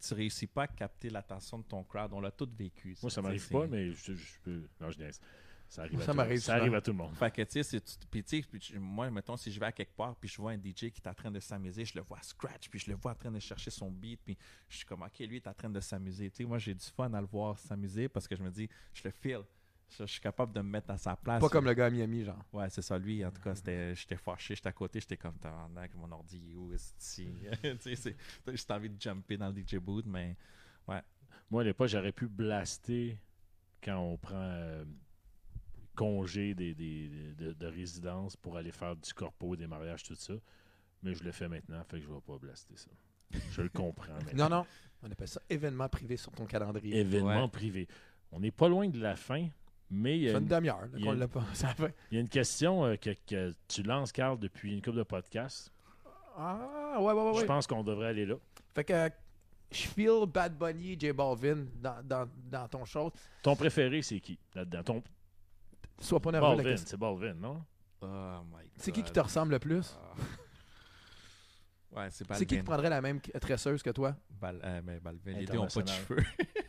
tu 0.00 0.14
réussis 0.14 0.46
pas 0.46 0.64
à 0.64 0.66
capter 0.68 1.10
l'attention 1.10 1.58
de 1.58 1.64
ton 1.64 1.84
crowd. 1.84 2.12
On 2.12 2.20
l'a 2.20 2.30
tout 2.30 2.48
vécu. 2.56 2.96
Moi, 3.02 3.08
ça 3.08 3.08
Tu 3.08 3.14
sais, 3.14 3.22
m'arrive 3.22 3.48
pas, 3.48 3.66
mais 3.66 3.92
je, 3.92 4.14
je 4.14 4.38
peux. 4.42 4.62
Non, 4.80 4.90
je 4.90 4.98
niaise. 4.98 5.20
Ça 5.70 5.82
arrive, 5.82 6.02
Ça 6.02 6.10
à, 6.10 6.26
tout 6.26 6.36
ça 6.38 6.54
arrive 6.56 6.74
à 6.74 6.80
tout 6.80 6.90
le 6.90 6.96
monde. 6.96 7.14
Fait 7.14 7.30
que, 7.30 7.42
tu 7.42 7.62
sais, 7.62 7.80
puis, 8.10 8.24
tu 8.24 8.78
moi, 8.80 9.08
mettons, 9.08 9.36
si 9.36 9.52
je 9.52 9.60
vais 9.60 9.66
à 9.66 9.72
quelque 9.72 9.94
part, 9.94 10.16
puis 10.16 10.28
je 10.28 10.36
vois 10.36 10.50
un 10.50 10.58
DJ 10.58 10.90
qui 10.90 11.00
est 11.00 11.06
en 11.08 11.14
train 11.14 11.30
de 11.30 11.38
s'amuser, 11.38 11.84
je 11.84 11.94
le 11.94 12.02
vois 12.02 12.18
scratch, 12.22 12.68
puis 12.68 12.80
je 12.80 12.90
le 12.90 12.96
vois 12.96 13.12
en 13.12 13.14
train 13.14 13.30
de 13.30 13.38
chercher 13.38 13.70
son 13.70 13.88
beat, 13.88 14.20
puis 14.24 14.36
je 14.68 14.78
suis 14.78 14.84
comme, 14.84 15.02
OK, 15.02 15.20
lui, 15.20 15.26
il 15.26 15.36
est 15.36 15.46
en 15.46 15.54
train 15.54 15.70
de 15.70 15.78
s'amuser. 15.78 16.28
Tu 16.28 16.38
sais, 16.38 16.44
moi, 16.44 16.58
j'ai 16.58 16.74
du 16.74 16.84
fun 16.84 17.12
à 17.14 17.20
le 17.20 17.28
voir 17.28 17.56
s'amuser 17.56 18.08
parce 18.08 18.26
que 18.26 18.34
je 18.34 18.42
me 18.42 18.50
dis, 18.50 18.68
je 18.92 19.02
le 19.04 19.10
feel. 19.12 19.42
Je, 19.98 20.04
je 20.06 20.12
suis 20.12 20.20
capable 20.20 20.52
de 20.52 20.60
me 20.60 20.68
mettre 20.70 20.90
à 20.90 20.98
sa 20.98 21.16
place. 21.16 21.40
Pas 21.40 21.48
comme 21.48 21.64
le 21.64 21.74
gars 21.74 21.86
à 21.86 21.90
Miami, 21.90 22.24
genre. 22.24 22.42
Ouais, 22.52 22.70
c'est 22.70 22.82
ça. 22.82 22.98
Lui, 22.98 23.24
en 23.24 23.30
tout 23.30 23.42
cas, 23.42 23.54
c'était, 23.54 23.94
j'étais 23.94 24.16
fâché, 24.16 24.54
j'étais 24.54 24.68
à 24.68 24.72
côté, 24.72 25.00
j'étais 25.00 25.16
comme, 25.16 25.36
tabarnak, 25.38 25.94
mon 25.96 26.10
ordi, 26.12 26.52
est 26.52 26.54
où 26.54 26.72
est-ce 26.72 26.92
que 26.92 27.50
tu 27.76 27.80
sais, 27.80 27.96
c'est- 27.96 28.16
j'ai 28.46 28.52
juste 28.52 28.70
envie 28.70 28.88
de 28.90 29.00
jumper 29.00 29.36
dans 29.36 29.48
le 29.50 29.60
DJ 29.60 29.76
booth, 29.76 30.06
mais 30.06 30.36
Moi, 31.50 31.62
à 31.62 31.64
l'époque, 31.64 31.88
j'aurais 31.88 32.12
pu 32.12 32.28
blaster 32.28 33.18
quand 33.82 33.98
on 33.98 34.16
prend 34.16 34.34
euh, 34.36 34.84
congé 35.94 36.54
des, 36.54 36.74
des- 36.74 37.08
de, 37.36 37.52
de 37.52 37.66
résidence 37.66 38.36
pour 38.36 38.56
aller 38.56 38.70
faire 38.72 38.96
du 38.96 39.12
corpo, 39.12 39.56
des 39.56 39.66
mariages, 39.66 40.02
tout 40.04 40.14
ça. 40.14 40.34
Mais 41.02 41.14
je 41.14 41.24
le 41.24 41.32
fais 41.32 41.48
maintenant, 41.48 41.82
fait 41.84 41.98
que 41.98 42.04
je 42.06 42.12
vais 42.12 42.20
pas 42.20 42.38
blaster 42.38 42.76
ça. 42.76 42.90
Je 43.50 43.62
le 43.62 43.68
comprends 43.68 44.12
maintenant. 44.24 44.48
Non, 44.48 44.56
non. 44.58 44.66
On 45.02 45.10
appelle 45.10 45.28
ça 45.28 45.40
événement 45.48 45.88
privé 45.88 46.16
sur 46.16 46.30
ton 46.32 46.44
calendrier. 46.46 46.98
Événement 47.00 47.44
Ouais. 47.44 47.50
privé. 47.50 47.88
On 48.32 48.40
n'est 48.40 48.50
pas 48.50 48.68
loin 48.68 48.86
de 48.88 49.00
la 49.00 49.16
fin, 49.16 49.48
mais 49.90 50.16
il 50.18 50.22
y 50.24 50.30
a 50.30 50.38
une 50.38 50.46
demi-heure 50.46 50.80
là, 50.82 50.88
il 50.94 51.00
y 51.00 51.02
a 51.02 51.06
qu'on 51.06 51.12
une- 51.14 51.18
l'a 51.20 51.28
pas. 51.28 51.44
Il 52.10 52.14
y 52.14 52.18
a 52.18 52.20
une 52.20 52.28
question 52.28 52.84
euh, 52.84 52.96
que, 52.96 53.10
que 53.26 53.54
tu 53.68 53.82
lances, 53.82 54.12
Carl, 54.12 54.38
depuis 54.38 54.72
une 54.72 54.80
couple 54.82 54.98
de 54.98 55.02
podcasts. 55.02 55.72
Ah, 56.36 56.96
ouais, 56.98 57.12
ouais, 57.12 57.22
ouais. 57.22 57.34
Je 57.34 57.40
ouais. 57.40 57.46
pense 57.46 57.66
qu'on 57.66 57.82
devrait 57.82 58.08
aller 58.08 58.24
là. 58.26 58.36
Fait 58.74 58.84
que 58.84 58.92
euh, 58.92 59.08
je 59.72 59.82
feel 59.88 60.26
Bad 60.26 60.56
Bunny, 60.56 60.96
J 60.98 61.12
Balvin 61.12 61.66
dans, 61.76 62.02
dans, 62.04 62.28
dans 62.50 62.68
ton 62.68 62.84
show. 62.84 63.12
Ton 63.42 63.56
préféré, 63.56 64.00
c'est 64.02 64.20
qui 64.20 64.38
là-dedans? 64.54 64.82
Ton 64.82 65.02
Sois 65.98 66.20
pas 66.20 66.30
nerveux. 66.32 66.56
Balvin, 66.62 66.76
c'est 66.76 66.96
Balvin, 66.96 67.34
non? 67.34 67.62
oh 68.02 68.06
my 68.46 68.52
God. 68.62 68.70
C'est 68.76 68.92
qui 68.92 69.02
qui 69.02 69.12
te 69.12 69.20
ressemble 69.20 69.52
le 69.52 69.58
plus? 69.58 69.96
Ah. 70.00 70.14
Ouais, 71.92 72.08
c'est 72.10 72.24
C'est 72.32 72.46
qui 72.46 72.46
qui 72.46 72.54
Balvin. 72.56 72.64
prendrait 72.64 72.90
la 72.90 73.00
même 73.00 73.20
tresseuse 73.20 73.82
que 73.82 73.90
toi? 73.90 74.14
Bal- 74.30 74.60
euh, 74.64 74.80
ben, 74.80 74.98
Balvin, 75.00 75.32
les 75.32 75.44
deux 75.46 75.54
n'ont 75.54 75.66
pas 75.66 75.82
de 75.82 75.88
cheveux. 75.88 76.22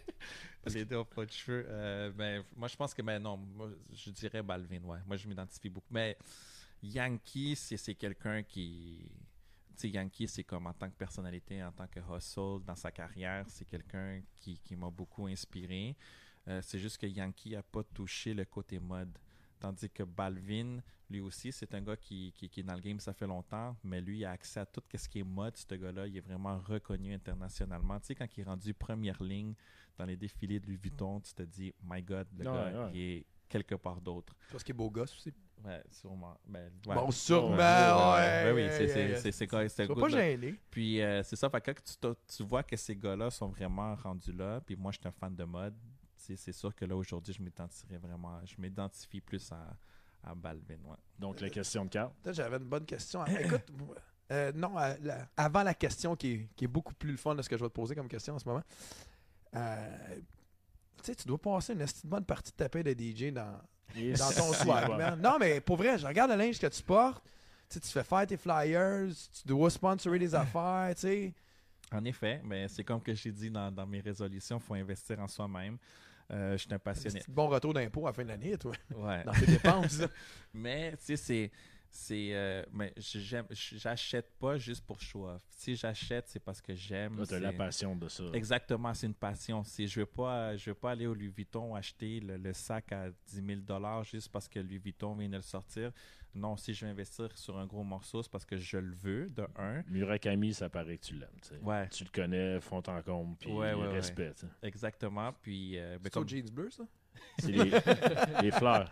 les 0.67 0.85
deux 0.85 0.95
n'ont 0.95 1.05
pas 1.05 1.25
de 1.25 1.31
cheveux. 1.31 1.65
Euh, 1.67 2.11
ben, 2.11 2.43
moi, 2.55 2.67
je 2.67 2.75
pense 2.75 2.93
que, 2.93 3.01
ben 3.01 3.19
non, 3.21 3.37
moi, 3.37 3.69
je 3.93 4.11
dirais 4.11 4.41
Balvin, 4.43 4.81
ouais. 4.83 4.99
Moi, 5.05 5.17
je 5.17 5.27
m'identifie 5.27 5.69
beaucoup. 5.69 5.93
Mais 5.93 6.17
Yankee, 6.83 7.55
c'est 7.55 7.77
c'est 7.77 7.95
quelqu'un 7.95 8.43
qui. 8.43 9.11
Tu 9.75 9.87
sais, 9.87 9.89
Yankee, 9.89 10.27
c'est 10.27 10.43
comme 10.43 10.67
en 10.67 10.73
tant 10.73 10.89
que 10.89 10.95
personnalité, 10.95 11.63
en 11.63 11.71
tant 11.71 11.87
que 11.87 11.99
hustle 11.99 12.63
dans 12.65 12.75
sa 12.75 12.91
carrière, 12.91 13.45
c'est 13.49 13.65
quelqu'un 13.65 14.21
qui, 14.39 14.59
qui 14.59 14.75
m'a 14.75 14.89
beaucoup 14.89 15.25
inspiré. 15.27 15.95
Euh, 16.47 16.61
c'est 16.61 16.79
juste 16.79 16.97
que 16.97 17.07
Yankee 17.07 17.51
n'a 17.51 17.63
pas 17.63 17.83
touché 17.83 18.33
le 18.33 18.45
côté 18.45 18.79
mode. 18.79 19.17
Tandis 19.61 19.89
que 19.89 20.01
Balvin, 20.03 20.79
lui 21.09 21.21
aussi, 21.21 21.51
c'est 21.51 21.73
un 21.75 21.81
gars 21.81 21.95
qui, 21.95 22.33
qui, 22.35 22.49
qui 22.49 22.59
est 22.61 22.63
dans 22.63 22.73
le 22.73 22.81
game, 22.81 22.99
ça 22.99 23.13
fait 23.13 23.27
longtemps, 23.27 23.77
mais 23.83 24.01
lui, 24.01 24.17
il 24.19 24.25
a 24.25 24.31
accès 24.31 24.59
à 24.59 24.65
tout 24.65 24.81
ce 24.95 25.07
qui 25.07 25.19
est 25.19 25.23
mode. 25.23 25.55
Ce 25.55 25.75
gars-là, 25.75 26.07
il 26.07 26.17
est 26.17 26.21
vraiment 26.21 26.57
reconnu 26.57 27.13
internationalement. 27.13 27.99
Tu 27.99 28.07
sais, 28.07 28.15
quand 28.15 28.25
il 28.35 28.41
est 28.41 28.43
rendu 28.43 28.73
première 28.73 29.21
ligne 29.21 29.53
dans 29.97 30.05
les 30.05 30.17
défilés 30.17 30.59
de 30.59 30.65
Louis 30.65 30.77
Vuitton, 30.77 31.19
tu 31.21 31.33
te 31.33 31.43
dis, 31.43 31.71
my 31.83 32.01
God, 32.01 32.27
le 32.37 32.39
Ouais, 32.39 32.53
gars, 32.55 32.85
ouais. 32.85 32.91
il 32.93 32.99
est 33.01 33.25
quelque 33.47 33.75
part 33.75 34.01
d'autre. 34.01 34.33
Parce 34.51 34.63
qu'il 34.63 34.73
est 34.73 34.77
beau 34.77 34.89
gosse 34.89 35.13
aussi. 35.15 35.31
Ouais, 35.63 35.83
sûrement. 35.91 36.35
Ben, 36.47 36.71
ouais. 36.87 36.95
Bon, 36.95 37.11
sûrement, 37.11 37.49
Ouais, 37.51 37.57
ouais. 37.57 38.43
ouais, 38.45 38.51
oui, 38.55 38.61
ouais, 38.63 38.69
c'est- 38.71 38.87
c'est- 38.87 39.09
ouais. 39.11 39.15
c'est 39.17 39.31
c'est 39.31 39.45
quoi, 39.47 39.69
c'est 39.69 39.87
pas 39.87 40.09
gêné. 40.09 40.55
Puis 40.71 40.99
euh, 41.01 41.21
c'est 41.21 41.35
ça, 41.35 41.51
fait 41.51 41.61
que 41.61 41.71
quand 41.71 42.15
tu, 42.15 42.35
tu 42.35 42.43
vois 42.43 42.63
que 42.63 42.75
ces 42.75 42.95
gars-là 42.95 43.29
sont 43.29 43.49
vraiment 43.49 43.93
rendus 43.93 44.31
là, 44.33 44.59
puis 44.61 44.75
moi 44.75 44.91
je 44.91 44.97
suis 44.97 45.07
un 45.07 45.11
fan 45.11 45.35
de 45.35 45.43
mode, 45.43 45.75
c'est 46.35 46.51
sûr 46.53 46.73
que 46.75 46.85
là 46.85 46.95
aujourd'hui 46.95 47.33
je 47.33 47.41
m'identifierais 47.41 47.97
vraiment, 47.97 48.39
je 48.45 48.55
m'identifie 48.59 49.21
plus 49.21 49.51
à, 49.51 49.75
à 50.23 50.35
Balvin, 50.35 50.75
ouais. 50.85 50.97
Donc, 51.17 51.39
la 51.41 51.49
question 51.49 51.85
de 51.85 51.89
Carl. 51.89 52.11
J'avais 52.25 52.57
une 52.57 52.63
bonne 52.65 52.85
question. 52.85 53.25
Écoute, 53.25 53.63
euh, 54.31 54.51
non, 54.53 54.77
euh, 54.77 54.95
la- 55.01 55.27
avant 55.35 55.63
la 55.63 55.73
question 55.73 56.15
qui 56.15 56.31
est, 56.31 56.49
qui 56.55 56.65
est 56.65 56.67
beaucoup 56.67 56.93
plus 56.93 57.11
le 57.11 57.17
fun 57.17 57.33
de 57.35 57.41
ce 57.41 57.49
que 57.49 57.57
je 57.57 57.63
vais 57.63 57.69
te 57.69 57.73
poser 57.73 57.95
comme 57.95 58.07
question 58.07 58.35
en 58.35 58.39
ce 58.39 58.47
moment. 58.47 58.63
euh, 59.55 60.15
tu 60.97 61.03
sais, 61.05 61.15
tu 61.15 61.27
dois 61.27 61.39
passer 61.39 61.73
une 61.73 61.85
bonne 62.05 62.25
partie 62.25 62.51
de 62.51 62.57
ta 62.57 62.69
paix 62.69 62.83
de 62.83 62.91
DJ 62.91 63.33
dans, 63.33 63.59
dans 63.95 64.31
ton 64.31 64.53
man. 64.97 65.19
Non, 65.19 65.37
mais 65.39 65.59
pour 65.59 65.77
vrai, 65.77 65.97
je 65.97 66.05
regarde 66.05 66.29
le 66.31 66.37
linge 66.37 66.59
que 66.59 66.67
tu 66.67 66.83
portes. 66.83 67.23
Tu 67.69 67.79
fais 67.79 68.03
faire 68.03 68.27
tes 68.27 68.35
flyers, 68.37 69.07
tu 69.09 69.47
dois 69.47 69.69
sponsorer 69.69 70.19
des 70.19 70.35
affaires, 70.35 70.93
tu 70.93 71.01
sais. 71.01 71.33
En 71.93 72.03
effet, 72.05 72.41
mais 72.43 72.67
c'est 72.67 72.83
comme 72.83 73.01
que 73.01 73.13
j'ai 73.13 73.31
dit 73.31 73.49
dans, 73.49 73.71
dans 73.71 73.87
mes 73.87 74.01
résolutions, 74.01 74.57
il 74.57 74.61
faut 74.63 74.73
investir 74.75 75.19
en 75.19 75.27
soi-même. 75.27 75.77
Euh, 76.31 76.53
je 76.53 76.57
suis 76.63 76.73
un 76.73 76.79
passionné. 76.79 77.19
C'est 77.25 77.29
bon 77.33 77.47
retour 77.47 77.73
d'impôt 77.73 78.05
à 78.07 78.09
la 78.09 78.13
fin 78.13 78.23
de 78.23 78.29
l'année, 78.29 78.57
toi, 78.57 78.71
Ouais. 78.95 79.23
dans 79.25 79.33
tes 79.33 79.45
dépenses. 79.45 80.01
Mais, 80.53 80.91
tu 80.91 80.97
sais, 81.01 81.15
c'est. 81.17 81.51
C'est 81.93 82.29
euh, 82.33 82.63
mais 82.71 82.93
j'aime- 82.97 83.47
j'achète 83.51 84.31
pas 84.39 84.57
juste 84.57 84.85
pour 84.85 84.99
show 85.01 85.27
off. 85.27 85.41
Si 85.49 85.75
j'achète, 85.75 86.27
c'est 86.29 86.39
parce 86.39 86.61
que 86.61 86.73
j'aime. 86.73 87.21
T'as 87.27 87.39
la 87.39 87.51
passion 87.51 87.95
de 87.95 88.07
ça. 88.07 88.23
Exactement, 88.33 88.93
c'est 88.93 89.07
une 89.07 89.13
passion. 89.13 89.63
C'est, 89.63 89.87
je 89.87 89.99
ne 89.99 90.05
veux, 90.05 90.11
pas- 90.11 90.55
je 90.55 90.69
veux 90.69 90.75
pas 90.75 90.91
aller 90.91 91.05
au 91.05 91.13
Louis 91.13 91.27
Vuitton 91.27 91.75
acheter 91.75 92.21
le, 92.21 92.37
le 92.37 92.53
sac 92.53 92.91
à 92.93 93.09
10 93.27 93.43
000 93.67 94.03
juste 94.03 94.29
parce 94.29 94.47
que 94.47 94.59
Louis 94.59 94.77
Vuitton 94.77 95.15
vient 95.15 95.29
de 95.29 95.35
le 95.35 95.41
sortir. 95.41 95.91
Non, 96.33 96.55
si 96.55 96.73
je 96.73 96.85
vais 96.85 96.91
investir 96.91 97.27
sur 97.37 97.57
un 97.59 97.65
gros 97.67 97.83
morceau, 97.83 98.23
c'est 98.23 98.31
parce 98.31 98.45
que 98.45 98.55
je 98.55 98.77
le 98.77 98.95
veux, 98.95 99.29
de 99.29 99.45
un. 99.57 99.83
Murakami, 99.89 100.53
ça 100.53 100.69
paraît 100.69 100.97
que 100.97 101.05
tu 101.07 101.15
l'aimes. 101.15 101.27
tu. 101.45 101.55
Ouais. 101.61 101.89
Tu 101.89 102.05
le 102.05 102.09
connais, 102.09 102.61
fond 102.61 102.81
en 102.87 103.01
comble, 103.01 103.35
puis 103.37 103.51
Ouais, 103.51 103.73
ouais, 103.73 103.87
respect. 103.89 104.33
tu. 104.39 104.45
Exactement. 104.65 105.33
Puis, 105.41 105.77
euh, 105.77 105.97
C'est 106.01 106.13
comme- 106.13 106.23
au 106.23 106.27
jeans 106.27 106.49
bleu, 106.49 106.69
ça? 106.71 106.83
C'est 107.39 107.51
les, 107.51 107.69
les 108.43 108.51
fleurs. 108.51 108.89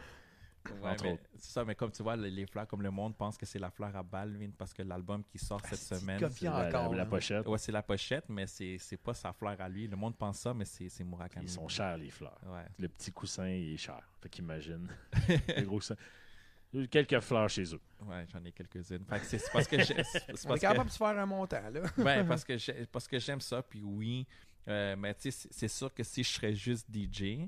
Ouais, 0.81 0.89
entre 0.91 1.03
mais 1.05 1.13
autres. 1.13 1.23
C'est 1.37 1.51
ça, 1.51 1.65
mais 1.65 1.73
comme 1.75 1.91
tu 1.91 2.03
vois, 2.03 2.15
les, 2.15 2.29
les 2.29 2.45
fleurs, 2.45 2.67
comme 2.67 2.81
le 2.81 2.91
monde 2.91 3.15
pense 3.15 3.37
que 3.37 3.45
c'est 3.45 3.59
la 3.59 3.69
fleur 3.71 3.95
à 3.95 4.03
Balvin 4.03 4.49
parce 4.57 4.73
que 4.73 4.81
l'album 4.83 5.23
qui 5.23 5.37
sort 5.39 5.61
cette 5.61 5.79
c'est 5.79 5.95
semaine. 5.95 6.19
c'est- 6.29 6.45
La, 6.45 6.51
la- 6.51 6.67
encore, 6.81 6.93
la 6.95 7.03
hein? 7.03 7.05
pochette. 7.05 7.47
Ouais, 7.47 7.57
c'est 7.57 7.71
la 7.71 7.81
pochette, 7.81 8.25
mais 8.29 8.45
c'est 8.47 8.77
c'est 8.77 8.97
pas 8.97 9.13
sa 9.13 9.31
fleur 9.33 9.59
à 9.59 9.69
lui. 9.69 9.87
Le 9.87 9.95
monde 9.95 10.15
pense 10.17 10.39
ça, 10.39 10.53
mais 10.53 10.65
c'est 10.65 10.89
c'est 10.89 11.03
Murakami. 11.03 11.45
Ils 11.45 11.49
sont 11.49 11.67
chers, 11.67 11.97
les 11.97 12.09
fleurs. 12.09 12.39
Ouais. 12.45 12.65
Le 12.77 12.87
petit 12.89 13.11
coussin, 13.11 13.47
il 13.47 13.73
est 13.73 13.77
cher. 13.77 14.01
Fait 14.21 14.29
qu'imagine. 14.29 14.87
le 15.27 15.63
gros 15.63 15.77
coussin. 15.77 15.95
Il 16.71 16.79
y 16.79 16.81
a 16.81 16.85
eu 16.85 16.87
Quelques 16.87 17.19
fleurs 17.21 17.49
chez 17.49 17.63
eux. 17.73 17.81
Ouais, 18.05 18.25
j'en 18.31 18.43
ai 18.45 18.51
quelques-unes. 18.51 19.03
Fait 19.09 19.19
que 19.19 19.25
c'est 19.25 19.39
c'est 19.39 19.51
parce 19.51 19.67
que 19.67 19.77
j'ai- 19.83 20.03
c'est 20.03 20.23
On 20.29 20.33
est 20.33 20.43
parce 20.43 20.43
que- 20.43 20.59
capable 20.59 20.85
de 20.87 20.91
se 20.93 20.97
faire 20.97 21.07
un 21.17 21.25
montant, 21.25 21.69
là. 21.71 21.81
Ouais, 21.97 22.23
parce 22.27 22.43
que 22.45 22.57
j'ai- 22.57 22.85
parce 22.91 23.07
que 23.07 23.17
j'aime 23.17 23.41
ça, 23.41 23.63
puis 23.63 23.81
oui. 23.83 24.27
Euh, 24.67 24.95
mais 24.95 25.15
tu 25.15 25.21
sais, 25.23 25.31
c'est- 25.31 25.49
c'est 25.51 25.67
sûr 25.67 25.91
que 25.91 26.03
si 26.03 26.21
je 26.23 26.29
serais 26.29 26.53
juste 26.53 26.85
DJ, 26.93 27.47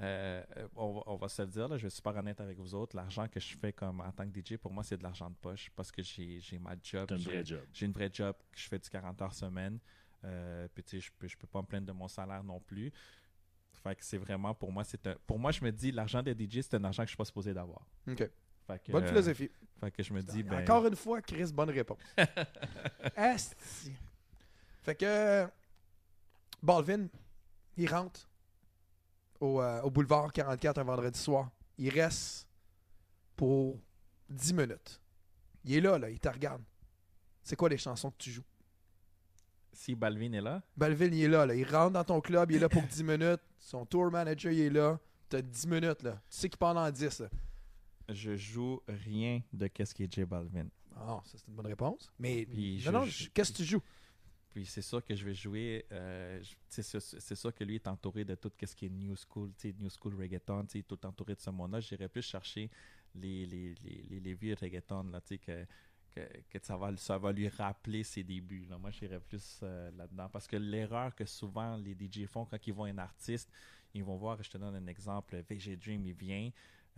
euh, 0.00 0.42
euh, 0.56 0.68
on, 0.76 0.92
va, 0.94 1.02
on 1.06 1.16
va 1.16 1.28
se 1.28 1.42
le 1.42 1.48
dire, 1.48 1.68
là, 1.68 1.76
je 1.76 1.82
vais 1.82 1.90
super 1.90 2.16
honnête 2.16 2.40
avec 2.40 2.58
vous 2.58 2.74
autres, 2.74 2.96
l'argent 2.96 3.28
que 3.28 3.38
je 3.38 3.56
fais 3.56 3.72
comme 3.72 4.00
en 4.00 4.10
tant 4.12 4.28
que 4.28 4.40
DJ, 4.40 4.56
pour 4.56 4.72
moi, 4.72 4.82
c'est 4.82 4.96
de 4.96 5.02
l'argent 5.02 5.28
de 5.28 5.36
poche 5.36 5.70
parce 5.76 5.92
que 5.92 6.02
j'ai 6.02 6.40
j'ai 6.40 6.58
ma 6.58 6.74
job. 6.82 7.08
J'ai- 7.16 7.30
vrai 7.30 7.44
job. 7.44 7.60
J'ai 7.72 7.86
une 7.86 7.92
vraie 7.92 8.10
job, 8.12 8.34
que 8.50 8.58
je 8.58 8.68
fais 8.68 8.78
du 8.78 8.88
40 8.88 9.20
heures 9.22 9.34
semaine. 9.34 9.78
Euh, 10.24 10.68
puis 10.74 10.84
tu 10.84 10.90
sais, 10.90 11.06
je 11.06 11.12
peux, 11.18 11.26
je 11.28 11.36
peux 11.36 11.46
pas 11.46 11.60
me 11.60 11.66
plaindre 11.66 11.86
de 11.86 11.92
mon 11.92 12.08
salaire 12.08 12.42
non 12.44 12.60
plus. 12.60 12.92
Fait 13.82 13.94
que 13.94 14.04
c'est 14.04 14.18
vraiment, 14.18 14.54
pour 14.54 14.70
moi, 14.70 14.84
c'est 14.84 15.06
un... 15.06 15.14
Pour 15.26 15.38
moi, 15.38 15.52
je 15.52 15.64
me 15.64 15.72
dis, 15.72 15.90
l'argent 15.90 16.22
des 16.22 16.34
DJ, 16.34 16.60
c'est 16.60 16.74
un 16.74 16.84
argent 16.84 17.02
que 17.02 17.06
je 17.08 17.12
suis 17.12 17.16
pas 17.16 17.24
supposé 17.24 17.54
d'avoir. 17.54 17.86
OK. 18.06 18.30
Fait 18.66 18.78
que, 18.84 18.92
Bonne 18.92 19.04
euh, 19.04 19.08
philosophie. 19.08 19.50
Fait 19.80 19.90
que 19.90 20.02
je 20.02 20.12
me 20.12 20.22
dis, 20.22 20.42
ben... 20.42 20.60
Encore 20.62 20.86
une 20.86 20.96
fois, 20.96 21.22
Chris, 21.22 21.50
bonne 21.52 21.70
réponse. 21.70 21.98
Asti. 23.16 23.94
Fait 24.82 24.94
que 24.94 25.46
Balvin, 26.62 27.08
il 27.76 27.88
rentre 27.88 28.29
au, 29.40 29.60
euh, 29.60 29.80
au 29.82 29.90
boulevard 29.90 30.32
44 30.32 30.78
un 30.78 30.84
vendredi 30.84 31.18
soir. 31.18 31.50
Il 31.78 31.88
reste 31.90 32.46
pour 33.36 33.78
10 34.28 34.52
minutes. 34.54 35.00
Il 35.64 35.74
est 35.74 35.80
là, 35.80 35.98
là, 35.98 36.10
il 36.10 36.18
te 36.20 36.28
regarde. 36.28 36.62
C'est 37.42 37.56
quoi 37.56 37.68
les 37.68 37.78
chansons 37.78 38.10
que 38.10 38.18
tu 38.18 38.30
joues? 38.30 38.44
Si 39.72 39.94
Balvin 39.94 40.32
est 40.32 40.40
là, 40.40 40.62
Balvin, 40.76 41.06
il 41.06 41.22
est 41.22 41.28
là, 41.28 41.46
là. 41.46 41.54
Il 41.54 41.64
rentre 41.64 41.92
dans 41.92 42.04
ton 42.04 42.20
club, 42.20 42.50
il 42.50 42.56
est 42.56 42.60
là 42.60 42.68
pour 42.68 42.82
10 42.82 43.02
minutes. 43.04 43.40
Son 43.58 43.86
tour 43.86 44.10
manager, 44.10 44.52
il 44.52 44.60
est 44.60 44.70
là. 44.70 44.98
T'as 45.28 45.40
10 45.42 45.66
minutes, 45.68 46.02
là. 46.02 46.12
Tu 46.28 46.36
sais 46.38 46.48
qu'il 46.48 46.58
parle 46.58 46.78
en 46.78 46.90
10, 46.90 47.20
là. 47.20 47.28
je 48.08 48.36
joue 48.36 48.80
rien 48.88 49.40
de 49.52 49.68
qu'est-ce 49.68 49.94
qui 49.94 50.02
est 50.02 50.12
J 50.12 50.24
Balvin. 50.24 50.66
Ah, 50.96 51.20
ça, 51.24 51.38
c'est 51.38 51.46
une 51.48 51.54
bonne 51.54 51.68
réponse. 51.68 52.10
Mais, 52.18 52.44
Puis 52.44 52.82
non, 52.86 52.92
non, 52.92 53.04
je- 53.04 53.28
qu'est-ce 53.30 53.52
que 53.52 53.56
tu 53.58 53.64
joues? 53.64 53.80
Puis 54.50 54.66
c'est 54.66 54.82
sûr 54.82 55.04
que 55.04 55.14
je 55.14 55.24
vais 55.24 55.34
jouer. 55.34 55.86
euh, 55.92 56.42
c'est 56.68 57.34
sûr 57.36 57.54
que 57.54 57.64
lui 57.64 57.76
est 57.76 57.86
entouré 57.86 58.24
de 58.24 58.34
tout 58.34 58.50
ce 58.64 58.74
qui 58.74 58.86
est 58.86 58.90
new 58.90 59.14
school, 59.16 59.52
new 59.78 59.90
school 59.90 60.14
reggaeton, 60.16 60.66
il 60.74 60.80
est 60.80 60.82
tout 60.82 61.04
entouré 61.06 61.34
de 61.34 61.40
ce 61.40 61.50
monde-là. 61.50 61.80
J'irais 61.80 62.08
plus 62.08 62.22
chercher 62.22 62.68
les, 63.14 63.46
les, 63.46 63.74
les, 64.20 64.34
vieux 64.34 64.56
reggaeton, 64.60 65.04
là, 65.04 65.20
que, 65.20 65.66
que, 66.10 66.20
que 66.48 66.58
ça, 66.62 66.76
va, 66.76 66.96
ça 66.96 67.16
va 67.16 67.32
lui 67.32 67.48
rappeler 67.48 68.02
ses 68.02 68.24
débuts. 68.24 68.66
Là. 68.68 68.76
Moi, 68.78 68.90
j'irais 68.90 69.20
plus 69.20 69.60
euh, 69.62 69.90
là-dedans. 69.92 70.28
Parce 70.28 70.48
que 70.48 70.56
l'erreur 70.56 71.14
que 71.14 71.24
souvent 71.24 71.76
les 71.76 71.94
DJ 71.94 72.26
font 72.26 72.44
quand 72.44 72.66
ils 72.66 72.72
voient 72.72 72.88
un 72.88 72.98
artiste, 72.98 73.50
ils 73.94 74.04
vont 74.04 74.16
voir, 74.16 74.42
je 74.42 74.50
te 74.50 74.58
donne 74.58 74.74
un 74.74 74.86
exemple, 74.86 75.42
VG 75.48 75.76
Dream, 75.76 76.06
il 76.06 76.14
vient. 76.14 76.50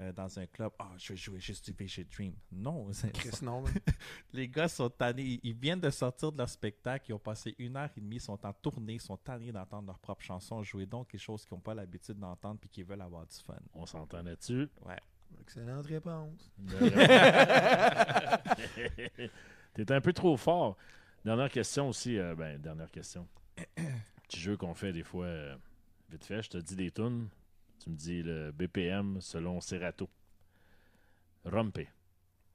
Euh, 0.02 0.12
dans 0.12 0.38
un 0.38 0.46
club, 0.46 0.72
ah, 0.78 0.90
je 0.98 1.12
vais 1.12 1.16
jouer 1.16 1.40
juste 1.40 1.70
du 1.70 1.72
VG 1.76 2.04
Dream. 2.04 2.34
Non, 2.50 2.92
c'est- 2.92 3.10
Chris, 3.12 3.30
non. 3.42 3.64
les 4.32 4.48
gars 4.48 4.68
sont 4.68 4.90
tannés. 4.90 5.40
Ils 5.42 5.54
viennent 5.54 5.80
de 5.80 5.90
sortir 5.90 6.32
de 6.32 6.38
leur 6.38 6.48
spectacle. 6.48 7.06
Ils 7.10 7.14
ont 7.14 7.18
passé 7.18 7.54
une 7.58 7.76
heure 7.76 7.88
et 7.96 8.00
demie. 8.00 8.16
Ils 8.16 8.20
sont 8.20 8.44
en 8.44 8.52
tournée. 8.52 8.94
Ils 8.94 9.00
sont 9.00 9.16
tannés 9.16 9.52
d'entendre 9.52 9.86
leurs 9.86 9.98
propres 9.98 10.22
chansons 10.24 10.62
jouer 10.62 10.86
donc 10.86 11.08
quelque 11.08 11.20
chose 11.20 11.44
qu'ils 11.46 11.54
n'ont 11.54 11.60
pas 11.60 11.74
l'habitude 11.74 12.18
d'entendre 12.18 12.58
puis 12.60 12.68
qu'ils 12.68 12.84
veulent 12.84 13.00
avoir 13.02 13.26
du 13.26 13.36
fun. 13.36 13.54
On 13.74 13.86
s'entend 13.86 14.22
là-dessus? 14.22 14.68
Ouais. 14.84 14.98
Excellente 15.40 15.86
réponse. 15.86 16.52
T'es 19.74 19.90
un 19.92 20.00
peu 20.00 20.12
trop 20.12 20.36
fort. 20.36 20.76
Dernière 21.24 21.50
question 21.50 21.88
aussi. 21.88 22.18
euh, 22.18 22.34
ben, 22.34 22.60
dernière 22.60 22.90
question. 22.90 23.26
Petit 24.28 24.40
jeu 24.40 24.56
qu'on 24.56 24.74
fait 24.74 24.92
des 24.92 25.02
fois, 25.02 25.24
euh, 25.26 25.56
vite 26.10 26.24
fait. 26.24 26.42
Je 26.42 26.50
te 26.50 26.58
dis 26.58 26.76
des 26.76 26.90
tunes. 26.90 27.28
Tu 27.82 27.90
me 27.90 27.96
dis 27.96 28.22
le 28.22 28.52
BPM 28.52 29.20
selon 29.20 29.60
Serato. 29.60 30.08
Rompe, 31.44 31.80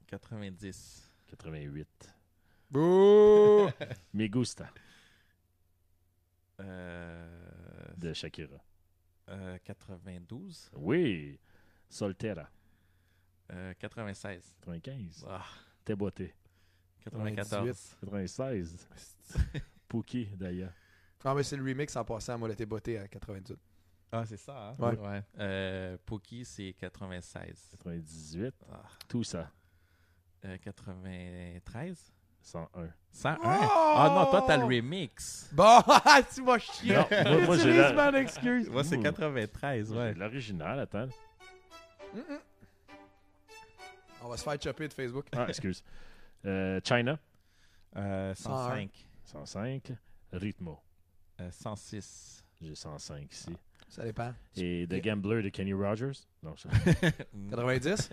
90. 0.07 1.11
88. 1.27 2.13
Bouh! 2.71 3.69
Me 4.13 4.27
gusta, 4.27 4.69
Euh, 6.59 7.93
de 7.97 8.13
Shakira. 8.13 8.57
euh, 9.29 9.57
92. 9.65 10.71
Oui. 10.75 11.39
Soltera, 11.89 12.49
Euh, 13.51 13.73
96. 13.79 14.55
95. 14.61 15.25
Ah, 15.27 15.45
T'es 15.85 15.95
beauté. 15.95 16.33
94. 17.03 17.95
96. 18.01 18.87
Pookie, 19.87 20.27
d'ailleurs. 20.35 20.73
Ah, 21.23 21.33
mais 21.35 21.43
c'est 21.43 21.57
le 21.57 21.63
remix 21.63 21.93
en 21.97 22.05
passant 22.05 22.33
à 22.33 22.37
Moleté 22.37 22.65
Beauté 22.65 22.97
à 22.97 23.07
98. 23.07 23.57
Ah, 24.11 24.25
c'est 24.25 24.37
ça, 24.37 24.69
hein? 24.69 24.75
Ouais. 24.79 25.21
Euh, 25.39 25.97
Pookie, 26.05 26.45
c'est 26.45 26.73
96. 26.79 27.69
98. 27.71 28.53
Ah, 28.71 28.81
Tout 29.07 29.23
ça. 29.23 29.51
euh, 30.45 30.57
93. 30.57 32.13
101. 32.41 32.87
101. 33.11 33.35
Oh! 33.43 33.43
Ah 33.43 34.11
non, 34.15 34.31
toi, 34.31 34.43
t'as 34.47 34.55
le 34.57 34.63
remix. 34.63 35.49
Bon, 35.51 35.81
tu 36.33 36.43
vas 36.43 36.57
chier. 36.59 36.95
Non, 36.95 37.05
moi- 37.09 37.41
moi, 37.47 37.57
j'ai 37.57 37.69
Utilise 37.69 37.93
la- 37.93 38.11
mon 38.11 38.17
excuse. 38.17 38.69
Moi, 38.69 38.83
c'est 38.85 38.97
Ouh. 38.97 39.03
93, 39.03 39.91
ouais. 39.91 40.13
J'ai 40.13 40.19
L'original, 40.19 40.79
attends. 40.79 41.07
Mm-mm. 42.15 42.39
On 44.23 44.29
va 44.29 44.37
se 44.37 44.43
faire 44.43 44.61
chopper 44.61 44.87
de 44.87 44.93
Facebook. 44.93 45.25
Ah, 45.35 45.45
excuse. 45.49 45.83
Euh, 46.45 46.79
China, 46.83 47.19
Euh, 47.97 48.33
105. 48.35 49.07
105. 49.25 49.91
Ritmo, 50.31 50.79
Euh, 51.41 51.49
106. 51.51 52.43
j'ai 52.61 52.75
105 52.75 53.31
ici. 53.33 53.57
Ça 53.89 54.03
dépend. 54.03 54.33
Et 54.55 54.85
The 54.89 55.03
Gambler 55.03 55.41
de 55.41 55.49
Kenny 55.49 55.73
Rogers, 55.73 56.11
non, 56.43 56.55
ça, 56.57 56.69
90? 57.49 58.09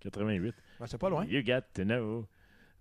88. 0.00 0.54
Ben, 0.80 0.86
c'est 0.86 0.98
pas 0.98 1.10
loin. 1.10 1.24
You 1.26 1.42
got 1.42 1.62
to 1.74 1.84
know. 1.84 2.26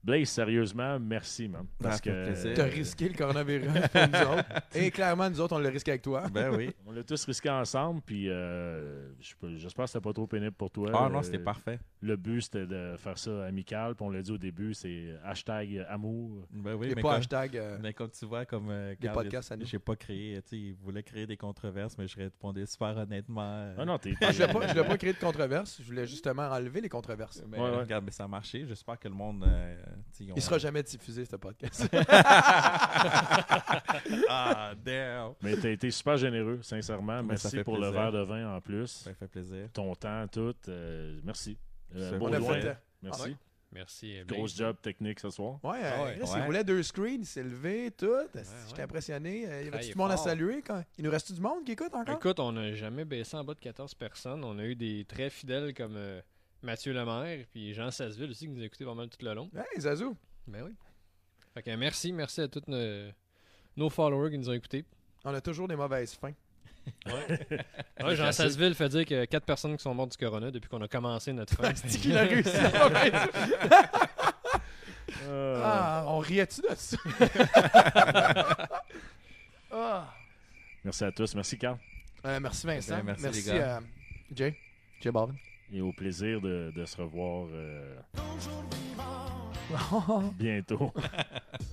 Blaze, 0.03 0.29
sérieusement, 0.29 0.99
merci, 0.99 1.47
man. 1.47 1.65
Parce 1.81 2.01
fait 2.01 2.09
que. 2.09 2.53
T'as 2.55 2.63
risqué 2.63 3.07
le 3.09 3.13
coronavirus 3.15 3.67
pour 3.67 4.01
nous 4.07 4.37
autres. 4.37 4.45
Et 4.73 4.89
clairement, 4.89 5.29
nous 5.29 5.39
autres, 5.39 5.55
on 5.55 5.59
l'a 5.59 5.69
risqué 5.69 5.91
avec 5.91 6.01
toi. 6.01 6.23
Ben 6.33 6.49
oui. 6.55 6.71
on 6.87 6.91
l'a 6.91 7.03
tous 7.03 7.23
risqué 7.25 7.49
ensemble, 7.49 8.01
puis 8.03 8.27
euh, 8.29 9.11
j'espère 9.57 9.85
que 9.85 9.91
c'était 9.91 10.01
pas 10.03 10.13
trop 10.13 10.25
pénible 10.25 10.53
pour 10.53 10.71
toi. 10.71 10.89
Ah 10.93 11.09
non, 11.09 11.19
Euh, 11.19 11.21
c'était 11.21 11.37
parfait. 11.39 11.79
Le 12.01 12.15
but, 12.15 12.41
c'était 12.41 12.65
de 12.65 12.95
faire 12.97 13.17
ça 13.17 13.45
amical, 13.45 13.93
puis 13.95 14.03
on 14.05 14.09
l'a 14.09 14.21
dit 14.23 14.31
au 14.31 14.37
début, 14.39 14.73
c'est 14.73 15.13
hashtag 15.23 15.85
amour. 15.87 16.47
Ben 16.51 16.73
oui, 16.73 16.87
Et 16.91 16.95
mais 16.95 17.01
pas 17.03 17.09
comme, 17.09 17.17
hashtag. 17.19 17.57
euh, 17.57 17.77
mais 17.81 17.93
comme 17.93 18.09
tu 18.09 18.25
vois, 18.25 18.45
comme 18.45 18.69
euh, 18.71 18.95
Les 18.99 19.09
podcasts 19.09 19.51
à 19.51 19.57
nous. 19.57 19.65
j'ai 19.67 19.77
pas 19.79 19.95
créé, 19.95 20.41
tu 20.41 20.49
sais, 20.49 20.57
il 20.57 20.73
voulait 20.73 21.03
créer 21.03 21.27
des 21.27 21.37
controverses, 21.37 21.95
mais 21.97 22.07
je 22.07 22.17
répondais 22.17 22.65
super 22.65 22.97
honnêtement. 22.97 23.41
euh, 23.43 23.75
Ah 23.77 23.85
non, 23.85 23.99
t'es. 23.99 24.15
Je 24.19 24.25
voulais 24.33 24.47
pas, 24.51 24.61
je 24.67 24.73
voulais 24.73 24.87
pas 24.87 24.97
créer 24.97 25.13
de 25.13 25.19
controverse. 25.19 25.77
Je 25.79 25.85
voulais 25.85 26.07
justement 26.07 26.43
enlever 26.49 26.81
les 26.81 26.89
controverses. 26.89 27.43
Mais 27.47 27.59
Ouais, 27.59 27.69
ouais. 27.69 27.77
regarde, 27.81 28.03
mais 28.05 28.11
ça 28.11 28.23
a 28.23 28.27
marché. 28.27 28.65
J'espère 28.67 28.97
que 28.97 29.07
le 29.07 29.13
monde. 29.13 29.45
Euh, 29.91 30.33
Il 30.35 30.41
sera 30.41 30.57
jamais 30.57 30.83
diffusé, 30.83 31.25
ce 31.25 31.35
podcast. 31.35 31.87
ah, 34.29 34.73
damn. 34.83 35.33
Mais 35.41 35.55
t'as 35.57 35.69
été 35.69 35.91
super 35.91 36.17
généreux, 36.17 36.59
sincèrement. 36.61 37.21
Merci 37.23 37.63
pour 37.63 37.77
le 37.77 37.89
verre 37.89 38.11
de 38.11 38.21
vin 38.21 38.55
en 38.55 38.61
plus. 38.61 38.87
Ça 38.87 39.13
fait 39.13 39.27
plaisir. 39.27 39.67
Ton 39.73 39.93
temps, 39.95 40.27
tout. 40.27 40.55
euh, 40.67 41.19
merci. 41.23 41.57
Euh, 41.95 42.09
C'est 42.11 42.17
beau 42.17 42.29
On 42.29 42.33
a 42.33 42.39
doigt, 42.39 42.53
fait, 42.59 42.67
euh, 42.67 42.73
Merci. 43.03 43.21
Ah 43.23 43.27
ouais? 43.29 43.35
Merci. 43.73 44.17
euh, 44.19 44.25
Gros 44.25 44.47
job 44.47 44.75
technique 44.81 45.19
ce 45.21 45.29
soir. 45.29 45.53
Ouais, 45.63 45.79
Ah 45.81 46.01
euh, 46.01 46.05
ouais. 46.05 46.17
Chris, 46.19 46.29
il 46.29 46.39
Ouais. 46.39 46.45
voulait 46.45 46.63
deux 46.63 46.83
screens, 46.83 47.19
il 47.21 47.25
s'est 47.25 47.43
levé, 47.43 47.89
tout. 47.97 48.07
J'étais 48.35 48.77
ouais. 48.77 48.81
impressionné? 48.83 49.47
Euh, 49.47 49.61
Il 49.61 49.65
y 49.65 49.67
avait 49.73 49.79
tout 49.83 49.97
le 49.97 50.03
monde 50.03 50.11
à 50.11 50.17
saluer. 50.17 50.61
Quand... 50.61 50.83
Il 50.97 51.05
nous 51.05 51.11
reste 51.11 51.31
du 51.33 51.39
monde 51.41 51.63
qui 51.65 51.71
écoute 51.71 51.93
encore? 51.93 52.15
Écoute, 52.15 52.39
on 52.39 52.51
n'a 52.51 52.73
jamais 52.73 53.05
baissé 53.05 53.35
en 53.37 53.43
bas 53.45 53.53
de 53.53 53.59
14 53.59 53.93
personnes. 53.95 54.43
On 54.43 54.57
a 54.59 54.63
eu 54.65 54.75
des 54.75 55.05
très 55.05 55.29
fidèles 55.29 55.73
comme 55.73 55.95
euh, 55.95 56.21
Mathieu 56.63 56.93
Lemaire, 56.93 57.45
puis 57.51 57.73
Jean 57.73 57.89
Sasseville 57.91 58.29
aussi, 58.29 58.45
qui 58.45 58.51
nous 58.51 58.61
a 58.61 58.65
écouté 58.65 58.85
pas 58.85 58.93
mal 58.93 59.09
tout 59.09 59.23
le 59.25 59.33
long. 59.33 59.49
Hey, 59.55 59.81
Zazou. 59.81 60.15
Ben 60.47 60.63
oui. 60.63 60.71
Fait 61.53 61.63
que 61.63 61.75
merci, 61.75 62.13
merci 62.13 62.41
à 62.41 62.47
tous 62.47 62.61
nos, 62.67 63.09
nos 63.75 63.89
followers 63.89 64.31
qui 64.31 64.37
nous 64.37 64.49
ont 64.49 64.53
écoutés. 64.53 64.85
On 65.23 65.33
a 65.33 65.41
toujours 65.41 65.67
des 65.67 65.75
mauvaises 65.75 66.13
fins. 66.15 66.33
Ouais, 67.05 68.15
Jean 68.15 68.31
Sasseville 68.31 68.73
fait 68.73 68.89
dire 68.89 69.05
qu'il 69.05 69.17
y 69.17 69.19
a 69.19 69.27
4 69.27 69.45
personnes 69.45 69.75
qui 69.77 69.83
sont 69.83 69.93
mortes 69.93 70.11
du 70.11 70.17
corona 70.17 70.49
depuis 70.51 70.67
qu'on 70.69 70.81
a 70.81 70.87
commencé 70.87 71.31
notre 71.33 71.53
fin. 71.55 71.73
C'est 71.75 71.99
qu'il 71.99 72.17
a 72.17 72.21
réussi 72.23 72.49
Euh, 75.23 75.61
Ah, 75.63 76.05
on 76.07 76.19
riait-tu 76.19 76.61
de 76.61 76.67
ça? 76.75 76.97
ah. 79.71 80.13
Merci 80.83 81.03
à 81.03 81.11
tous. 81.11 81.35
Merci, 81.35 81.57
Carl. 81.57 81.77
Euh, 82.25 82.39
merci 82.39 82.65
Vincent. 82.65 82.95
Bien, 82.95 83.03
merci, 83.03 83.23
merci 83.23 83.41
les 83.51 83.57
gars. 83.59 83.77
euh, 83.77 83.81
Jay. 84.33 84.57
Jay 85.01 85.11
Balvin. 85.11 85.35
Et 85.73 85.81
au 85.81 85.93
plaisir 85.93 86.41
de, 86.41 86.71
de 86.75 86.85
se 86.85 86.97
revoir 86.97 87.47
euh, 87.53 87.95
bientôt. 90.37 90.91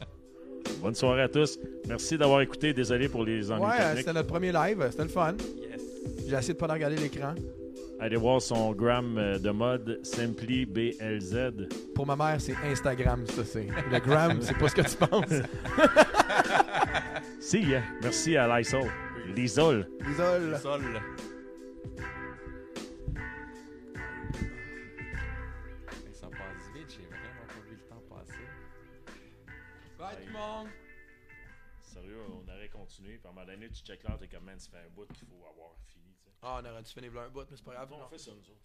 Bonne 0.81 0.95
soirée 0.95 1.23
à 1.23 1.29
tous. 1.29 1.59
Merci 1.89 2.17
d'avoir 2.17 2.41
écouté. 2.41 2.73
Désolé 2.73 3.09
pour 3.09 3.25
les 3.25 3.51
ennuis 3.51 3.65
ouais, 3.65 3.79
techniques. 3.79 3.99
c'était 3.99 4.13
notre 4.13 4.29
premier 4.29 4.53
live. 4.53 4.87
C'était 4.91 5.03
le 5.03 5.09
fun. 5.09 5.35
Yes. 5.57 5.83
J'ai 6.29 6.37
essayé 6.37 6.55
de 6.55 6.59
pas 6.59 6.69
regarder 6.69 6.97
l'écran. 6.97 7.35
Allez 8.01 8.17
voir 8.17 8.41
son 8.41 8.73
gram 8.73 9.17
euh, 9.19 9.39
de 9.41 9.51
mode 9.51 9.99
SimplyBLZ. 10.05 11.69
Pour 11.97 12.07
ma 12.07 12.15
mère, 12.15 12.41
c'est 12.41 12.55
Instagram, 12.65 13.27
ça 13.27 13.45
c'est. 13.45 13.67
Le 13.91 13.99
gram, 13.99 14.39
c'est 14.41 14.57
pas 14.57 14.69
ce 14.69 14.75
que 14.77 14.83
tu 14.83 14.97
penses. 14.97 15.25
Si, 17.41 17.61
yeah. 17.61 17.83
merci 18.03 18.37
à 18.37 18.59
Lysol. 18.59 18.91
Lysol. 19.35 19.87
Isole. 20.11 20.59
Sol. 20.61 20.83
Monde. 30.39 30.69
Sérieux, 31.81 32.23
on 32.31 32.49
aurait 32.49 32.69
continué. 32.69 33.19
Puis 33.19 33.27
à 33.27 33.31
un 33.31 33.35
moment 33.35 33.47
donné, 33.47 33.69
tu 33.71 33.83
check 33.83 34.03
l'heure, 34.05 34.19
t'es 34.19 34.29
comme, 34.29 34.45
man, 34.45 34.59
ça 34.59 34.71
fait 34.71 34.79
un 34.87 34.91
bout 34.91 35.07
qu'il 35.13 35.27
faut 35.27 35.45
avoir 35.47 35.75
fini. 35.87 36.15
tu 36.19 36.25
sais. 36.31 36.37
Ah, 36.43 36.61
on 36.63 36.65
aurait 36.67 36.83
dû 36.83 36.91
finir 36.93 37.17
un 37.19 37.29
bout, 37.29 37.47
mais 37.51 37.57
c'est 37.57 37.65
pas 37.65 37.75
grave. 37.75 37.93
On 37.93 37.99
non. 37.99 38.09
fait 38.09 38.19
ça, 38.19 38.31
nous 38.33 38.51
autres. 38.51 38.63